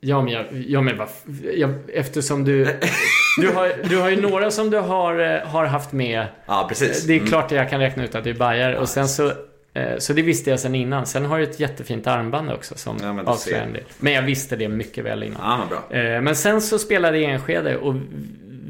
Ja, 0.00 0.22
men, 0.22 0.32
jag, 0.32 0.46
ja, 0.52 0.80
men 0.80 0.96
vad, 0.96 1.08
jag, 1.54 1.74
eftersom 1.92 2.44
du... 2.44 2.64
Du 3.40 3.48
har, 3.52 3.72
du 3.88 3.98
har 4.00 4.08
ju 4.10 4.20
några 4.30 4.50
som 4.50 4.70
du 4.70 4.78
har, 4.78 5.18
eh, 5.18 5.46
har 5.48 5.64
haft 5.64 5.92
med. 5.92 6.26
Ja, 6.46 6.66
precis. 6.68 7.06
Det 7.06 7.12
är 7.12 7.16
Mm. 7.16 7.28
klart 7.28 7.44
att 7.44 7.50
jag 7.52 7.70
kan 7.70 7.80
räkna 7.80 8.04
ut 8.04 8.14
att 8.14 8.24
du 8.24 8.30
är 8.30 8.34
bajare. 8.34 8.78
Och 8.78 8.88
sen 8.88 9.08
så... 9.08 9.32
eh, 9.74 9.98
Så 9.98 10.12
det 10.12 10.22
visste 10.22 10.50
jag 10.50 10.60
sen 10.60 10.74
innan. 10.74 11.06
Sen 11.06 11.24
har 11.24 11.38
du 11.38 11.44
ett 11.44 11.60
jättefint 11.60 12.06
armband 12.06 12.50
också 12.50 12.74
som 12.74 12.96
Ja, 13.02 13.12
men 13.12 13.26
avslöjar 13.26 13.66
del. 13.66 13.82
Men 13.98 14.12
jag 14.12 14.22
visste 14.22 14.56
det 14.56 14.68
mycket 14.68 15.04
väl 15.04 15.22
innan. 15.22 15.40
Ja, 15.42 15.56
vad 15.58 15.68
bra. 15.90 15.98
Eh, 16.00 16.20
Men 16.20 16.36
sen 16.36 16.60
så 16.60 16.78
spelade 16.78 17.18
Enskede 17.24 17.76
och 17.76 17.94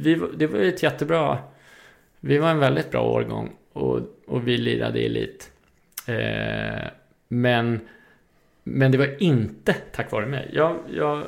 vi, 0.01 0.21
det 0.37 0.47
var 0.47 0.59
ju 0.59 0.69
ett 0.69 0.83
jättebra... 0.83 1.39
Vi 2.21 2.39
var 2.39 2.49
en 2.51 2.59
väldigt 2.59 2.91
bra 2.91 3.01
årgång 3.03 3.51
och, 3.73 4.01
och 4.27 4.49
vi 4.49 4.57
lirade 4.57 4.99
elit. 5.01 5.51
Eh, 6.07 6.89
Men, 7.29 7.81
men 8.69 8.93
det 8.93 8.99
var 8.99 9.23
inte 9.23 9.73
tack 9.73 10.11
vare 10.13 10.27
mig. 10.27 10.51
Jag, 10.53 10.77
jag, 10.91 11.23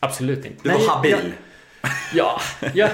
absolut 0.00 0.44
inte. 0.46 0.62
Du 0.62 0.68
var 0.68 0.78
Nej, 0.78 0.88
habil. 0.88 1.10
jag- 1.12 1.22
Ja, 2.14 2.40
jag, 2.74 2.90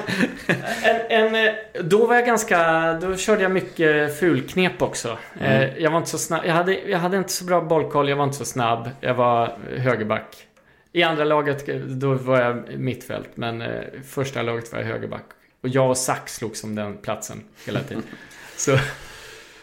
en, 0.83 1.01
en, 1.35 1.47
eh, 1.47 1.55
då 1.85 2.07
var 2.07 2.15
jag 2.15 2.27
ganska, 2.27 2.93
då 2.93 3.17
körde 3.17 3.43
jag 3.43 3.51
mycket 3.53 4.19
fulknep 4.21 4.83
också. 4.83 5.19
Mm. 5.41 5.53
Eh, 5.63 5.79
Jag 5.79 5.91
var 5.91 5.99
inte 5.99 6.11
så 6.11 6.19
snabb, 6.19 6.41
jag 6.47 6.53
hade, 6.55 6.75
jag 6.81 6.99
hade 6.99 7.17
inte 7.17 7.33
så 7.33 7.45
bra 7.45 7.61
bollkoll, 7.61 8.09
jag 8.09 8.17
var 8.17 8.25
inte 8.25 8.37
så 8.37 8.45
snabb, 8.45 8.91
jag 9.01 9.15
var 9.15 9.59
högerback. 9.77 10.47
I 10.93 11.03
andra 11.03 11.25
laget, 11.25 11.69
eh, 11.69 11.77
då 11.77 12.15
var 12.15 12.41
jag 12.41 12.79
mittfält, 12.79 13.29
men 13.35 13.63
eh, 13.63 13.69
första 14.09 14.43
laget 14.43 14.73
var 14.73 14.79
jag 14.81 14.87
högerback. 14.87 15.25
Och 15.63 15.69
jag 15.69 15.91
och 15.91 15.97
Sax 15.97 16.35
slogs 16.37 16.65
om 16.65 16.75
den 16.75 16.97
platsen 16.97 17.43
hela 17.67 17.81
tiden. 17.81 18.03
Så, 18.57 18.79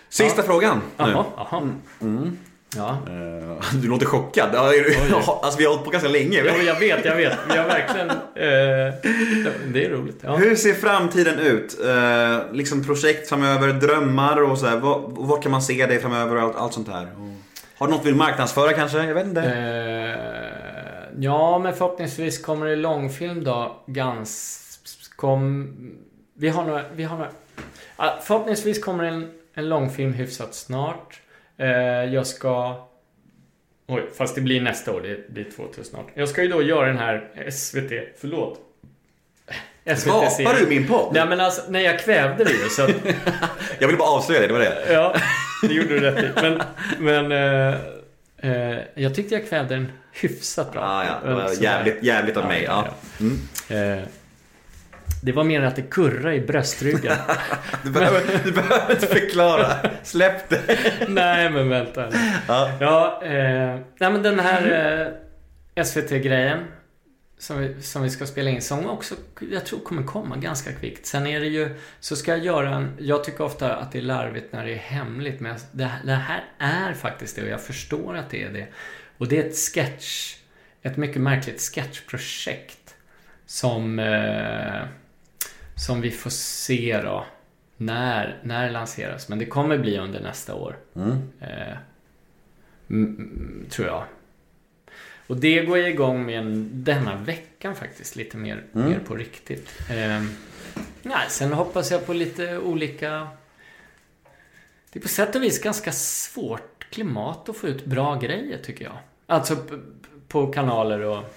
Sista 0.10 0.42
Ja. 0.42 0.48
frågan 0.48 0.78
nu. 0.78 0.82
jaha, 0.98 1.26
jaha. 1.38 1.70
Mm. 2.02 2.38
Ja. 2.78 2.90
Eh, 3.08 3.80
Du 3.82 3.88
låter 3.88 4.06
chockad. 4.06 4.56
Alltså 4.56 5.60
vi 5.60 5.66
har 5.66 5.72
hållit 5.72 5.86
på 5.86 5.92
ganska 5.92 6.10
länge. 6.10 6.44
Ja, 6.44 6.56
jag 6.58 6.80
vet, 6.80 7.06
jag 7.06 7.16
vet. 7.16 7.38
Vi 7.50 7.58
har 7.58 7.66
verkligen... 7.66 8.10
Eh, 8.10 8.94
det 9.74 9.86
är 9.86 9.90
roligt. 9.90 10.18
Ja. 10.22 10.36
Hur 10.36 10.56
ser 10.56 10.74
framtiden 10.74 11.40
ut? 11.40 11.80
Eh, 11.86 12.54
liksom 12.54 12.84
projekt 12.84 13.30
framöver, 13.30 13.74
drömmar 13.74 14.42
och 14.44 14.58
så 14.58 14.66
här. 14.66 14.78
Vad, 14.78 15.02
vad 15.08 15.44
kan 15.44 15.52
man 15.52 15.62
se 15.62 15.86
dig 15.86 16.00
framöver 16.00 16.36
och 16.36 16.42
allt, 16.42 16.56
allt 16.56 16.74
sånt 16.74 16.88
här? 16.88 17.08
Har 17.78 17.88
du 17.88 17.94
något 17.94 18.04
du 18.04 18.10
vill 18.10 18.16
marknadsföra 18.16 18.74
kanske? 18.74 19.04
Jag 19.04 19.14
vet 19.14 19.26
inte. 19.26 19.42
Eh, 19.42 21.20
ja, 21.20 21.60
men 21.60 21.74
förhoppningsvis 21.74 22.42
kommer 22.46 22.66
det 22.66 22.76
långfilm 22.76 23.44
då. 23.44 23.84
Ganska... 23.88 24.64
Kom, 25.16 25.74
vi 26.38 26.50
har 26.50 26.64
några... 26.64 26.84
Vi 26.96 27.04
har 27.04 27.18
några 27.18 27.30
förhoppningsvis 28.22 28.84
kommer 28.84 29.04
en, 29.04 29.32
en 29.54 29.70
långfilm 29.70 30.14
hyfsat 30.14 30.56
snart. 30.56 31.20
Eh, 31.58 31.68
jag 32.14 32.28
ska... 32.28 32.86
Oj, 33.88 34.10
fast 34.18 34.36
det 34.36 34.42
blir 34.42 34.62
nästa 34.62 34.94
år. 34.94 35.02
Det 35.02 35.30
blir 35.30 35.46
2000 35.56 35.84
snart. 35.84 36.08
Jag 36.14 36.30
ska 36.30 36.42
ju 36.44 36.48
då 36.48 36.62
göra 36.62 36.88
den 36.88 36.98
här 36.98 37.50
SVT... 37.52 37.92
Förlåt. 38.22 38.60
Skapar 39.98 40.60
du 40.60 40.68
min 40.68 40.88
podd? 40.88 41.14
Nej 41.14 41.26
men 41.26 41.40
alltså, 41.40 41.62
nej 41.70 41.84
jag 41.84 42.00
kvävde 42.00 42.44
det 42.44 42.52
ju 42.52 42.70
så 42.70 42.84
att, 42.84 42.92
Jag 43.80 43.88
vill 43.88 43.98
bara 43.98 44.10
avslöja 44.10 44.42
det, 44.42 44.48
det 44.48 44.54
var 44.54 44.60
det. 44.60 44.94
Ja, 44.94 45.16
det 45.62 45.74
gjorde 45.74 45.90
du 45.90 46.00
rätt 46.00 46.24
i. 46.24 46.42
Men, 46.42 46.62
men 47.00 47.32
eh, 47.32 47.80
eh, 48.52 48.80
jag 48.96 49.16
tyckte 49.16 49.36
jag 49.36 49.50
kvävde 49.50 49.76
den 49.76 49.92
hyfsat 50.12 50.72
bra. 50.72 50.82
Ah, 50.82 51.22
ja, 51.26 51.54
jävligt, 51.54 52.04
jävligt 52.04 52.38
av 52.38 52.46
mig. 52.46 52.64
Ja. 52.64 52.88
Mm. 53.20 53.40
Eh, 53.70 54.04
det 55.24 55.32
var 55.32 55.44
mer 55.44 55.62
att 55.62 55.76
det 55.76 55.82
kurrade 55.82 56.36
i 56.36 56.42
bröstryggen. 56.42 57.18
Du, 57.84 57.92
behöver, 57.92 58.22
du 58.44 58.52
behöver 58.52 58.92
inte 58.92 59.08
förklara. 59.08 59.66
Släpp 60.04 60.50
det. 60.50 60.62
nej, 61.08 61.50
men 61.50 61.70
vänta. 61.70 62.10
Ja. 62.48 62.78
Ja, 62.80 63.22
eh, 63.24 63.80
nej 63.98 64.12
men 64.12 64.24
den 64.24 64.40
här 64.40 65.14
eh, 65.76 65.84
SVT-grejen 65.84 66.60
som 67.38 67.60
vi, 67.60 67.82
som 67.82 68.04
vi 68.04 68.10
ska 68.10 68.26
spela 68.26 68.50
in 68.50 68.62
som 68.62 68.90
också, 68.90 69.16
jag 69.52 69.66
tror 69.66 69.80
kommer 69.80 70.04
komma 70.04 70.36
ganska 70.36 70.74
kvickt. 70.74 71.06
Sen 71.06 71.28
är 71.28 71.40
det 71.40 71.48
ju, 71.48 71.76
så 72.00 72.16
ska 72.16 72.32
jag 72.32 72.46
göra 72.46 72.76
en, 72.76 72.98
jag 73.00 73.24
tycker 73.24 73.44
ofta 73.44 73.76
att 73.76 73.92
det 73.92 73.98
är 73.98 74.02
larvigt 74.02 74.54
när 74.54 74.66
det 74.66 74.74
är 74.74 74.78
hemligt, 74.78 75.40
men 75.40 75.56
det, 75.72 75.92
det 76.04 76.14
här 76.14 76.44
är 76.58 76.94
faktiskt 76.94 77.36
det 77.36 77.42
och 77.42 77.50
jag 77.50 77.62
förstår 77.62 78.18
att 78.18 78.30
det 78.30 78.44
är 78.44 78.50
det. 78.50 78.68
Och 79.18 79.28
det 79.28 79.40
är 79.40 79.50
ett 79.50 79.58
sketch, 79.58 80.36
ett 80.82 80.98
mycket 80.98 81.22
märkligt 81.22 81.62
sketchprojekt 81.62 82.96
som, 83.46 84.00
eh, 84.00 84.82
som 85.76 86.02
vi 86.02 86.12
får 86.12 86.30
se 86.30 87.02
då 87.04 87.26
när, 87.78 88.40
när 88.44 88.66
det 88.66 88.72
lanseras. 88.72 89.30
Men 89.30 89.40
det 89.40 89.46
kommer 89.46 89.78
bli 89.78 89.98
under 89.98 90.22
nästa 90.22 90.56
år. 90.56 90.78
Mm. 90.96 91.18
Eh, 91.42 91.78
tror 93.70 93.88
jag. 93.88 94.04
Och 95.28 95.38
det 95.38 95.66
går 95.66 95.78
jag 95.78 95.90
igång 95.90 96.26
med 96.26 96.40
en, 96.40 96.70
denna 96.84 97.16
veckan 97.16 97.76
faktiskt, 97.76 98.16
lite 98.16 98.38
mer, 98.38 98.64
Mm. 98.76 98.90
mer 98.90 99.00
på 99.00 99.16
riktigt. 99.16 99.70
Eh, 99.90 100.24
nej, 101.02 101.26
sen 101.30 101.54
hoppas 101.54 101.92
jag 101.92 102.06
på 102.06 102.14
lite 102.14 102.58
olika... 102.58 103.28
Det 104.92 105.00
är 105.00 105.02
på 105.02 105.08
sätt 105.08 105.36
och 105.36 105.44
vis 105.44 105.62
ganska 105.62 105.92
svårt 105.92 106.88
klimat 106.90 107.50
att 107.50 107.58
få 107.58 107.68
ut 107.68 107.86
bra 107.86 108.16
grejer 108.16 108.58
tycker 108.64 108.86
jag. 108.86 108.98
Alltså 109.26 109.56
p- 109.56 109.76
på 110.28 110.48
kanaler 110.54 111.00
och... 111.00 111.36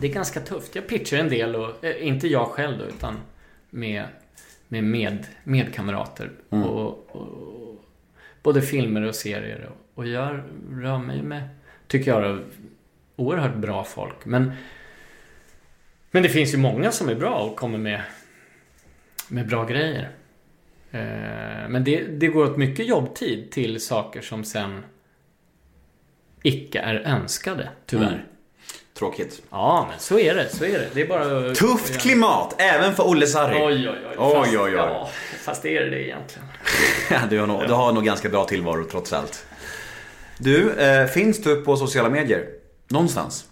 Det 0.00 0.06
är 0.06 0.12
ganska 0.12 0.40
tufft. 0.40 0.74
Jag 0.74 0.88
pitchar 0.88 1.18
en 1.18 1.28
del 1.28 1.56
och, 1.56 1.84
eh, 1.84 2.06
inte 2.06 2.28
jag 2.28 2.46
själv 2.46 2.78
då, 2.78 2.84
utan 2.84 3.20
med, 3.70 4.04
med, 4.68 4.84
med 4.84 5.26
medkamrater. 5.44 6.30
Mm. 6.50 6.64
Och, 6.64 7.16
och, 7.16 7.84
både 8.42 8.62
filmer 8.62 9.02
och 9.02 9.14
serier. 9.14 9.70
Och, 9.70 9.98
och 9.98 10.06
jag 10.06 10.40
rör 10.70 10.98
mig 10.98 11.22
med, 11.22 11.48
tycker 11.86 12.10
jag, 12.10 12.22
då, 12.22 12.42
oerhört 13.16 13.56
bra 13.56 13.84
folk. 13.84 14.24
Men, 14.24 14.52
men 16.10 16.22
det 16.22 16.28
finns 16.28 16.54
ju 16.54 16.58
många 16.58 16.92
som 16.92 17.08
är 17.08 17.14
bra 17.14 17.34
och 17.34 17.56
kommer 17.56 17.78
med, 17.78 18.02
med 19.28 19.48
bra 19.48 19.64
grejer. 19.64 20.10
Eh, 20.90 21.68
Men 21.68 21.84
det, 21.84 22.06
det 22.06 22.26
går 22.26 22.44
åt 22.44 22.56
mycket 22.56 22.88
jobbtid 22.88 23.50
till 23.50 23.80
saker 23.80 24.20
som 24.20 24.44
sen 24.44 24.84
icke 26.42 26.78
är 26.78 26.94
önskade, 26.94 27.68
tyvärr. 27.86 28.26
Tråkigt. 28.98 29.42
Ja, 29.50 29.86
men 29.90 29.98
så 29.98 30.18
är 30.18 30.34
det. 30.34 30.48
Så 30.48 30.64
är 30.64 30.78
det. 30.78 30.88
Det 30.94 31.00
är 31.00 31.06
bara 31.06 31.54
Tufft 31.54 32.00
klimat, 32.00 32.54
även 32.58 32.94
för 32.94 33.08
Olle 33.08 33.26
Sarri. 33.26 33.56
Oj, 33.56 33.88
oj, 33.88 33.98
oj. 34.10 34.16
Fast, 34.16 34.52
oj, 34.52 34.58
oj. 34.58 34.72
Ja, 34.72 35.10
fast 35.44 35.64
är 35.64 35.80
det 35.80 35.90
det 35.90 36.06
egentligen? 36.06 36.48
du, 37.30 37.40
har 37.40 37.46
nog, 37.46 37.66
du 37.66 37.72
har 37.72 37.92
nog 37.92 38.04
ganska 38.04 38.28
bra 38.28 38.44
tillvaro 38.44 38.84
trots 38.84 39.12
allt. 39.12 39.46
Du, 40.38 40.72
eh, 40.72 41.06
finns 41.06 41.42
du 41.42 41.56
på 41.64 41.76
sociala 41.76 42.08
medier? 42.08 42.46
Någonstans? 42.88 43.44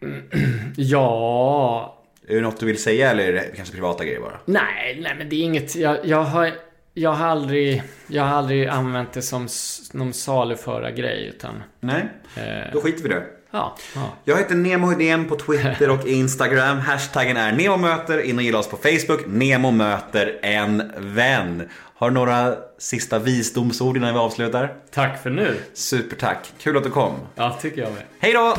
Ja... 0.76 1.98
Är 2.28 2.34
det 2.34 2.40
något 2.40 2.60
du 2.60 2.66
vill 2.66 2.82
säga 2.82 3.10
eller 3.10 3.24
är 3.28 3.32
det 3.32 3.44
kanske 3.56 3.74
privata 3.74 4.04
grejer 4.04 4.20
bara? 4.20 4.40
Nej, 4.44 4.98
nej 5.02 5.14
men 5.18 5.28
det 5.28 5.36
är 5.36 5.42
inget. 5.42 5.74
Jag, 5.76 6.06
jag 6.06 6.22
har... 6.22 6.52
Jag 6.94 7.12
har 7.12 7.26
aldrig, 7.26 7.82
jag 8.06 8.22
har 8.22 8.36
aldrig 8.36 8.66
använt 8.66 9.12
det 9.12 9.22
som 9.22 9.48
någon 9.92 10.12
saluföra-grej 10.12 11.26
utan... 11.26 11.62
Nej, 11.80 12.08
Eh, 12.36 12.72
då 12.72 12.80
skiter 12.80 13.02
vi 13.02 13.08
i 13.08 13.12
det. 13.12 13.26
Ja, 13.52 13.76
ja. 13.94 14.12
Jag 14.24 14.36
heter 14.36 14.54
Nemo 14.54 14.90
Hedén 14.90 15.28
på 15.28 15.36
Twitter 15.36 15.90
och 15.90 16.06
Instagram. 16.06 16.78
Hashtaggen 16.86 17.36
är 17.36 17.52
NEMOMÖTER. 17.52 18.20
In 18.20 18.36
och 18.36 18.42
gilla 18.42 18.58
oss 18.58 18.68
på 18.68 18.76
Facebook. 18.76 19.20
Nemo 19.26 19.70
möter 19.70 20.38
en 20.42 20.92
vän. 20.98 21.68
Har 21.94 22.10
du 22.10 22.14
några 22.14 22.54
sista 22.78 23.18
visdomsord 23.18 23.96
innan 23.96 24.14
vi 24.14 24.20
avslutar? 24.20 24.74
Tack 24.90 25.22
för 25.22 25.30
nu. 25.30 25.56
Supertack. 25.74 26.52
Kul 26.58 26.76
att 26.76 26.84
du 26.84 26.90
kom. 26.90 27.14
Ja, 27.34 27.58
tycker 27.62 27.82
jag 27.82 27.92
med. 27.92 28.02
Hej 28.18 28.32
då! 28.32 28.54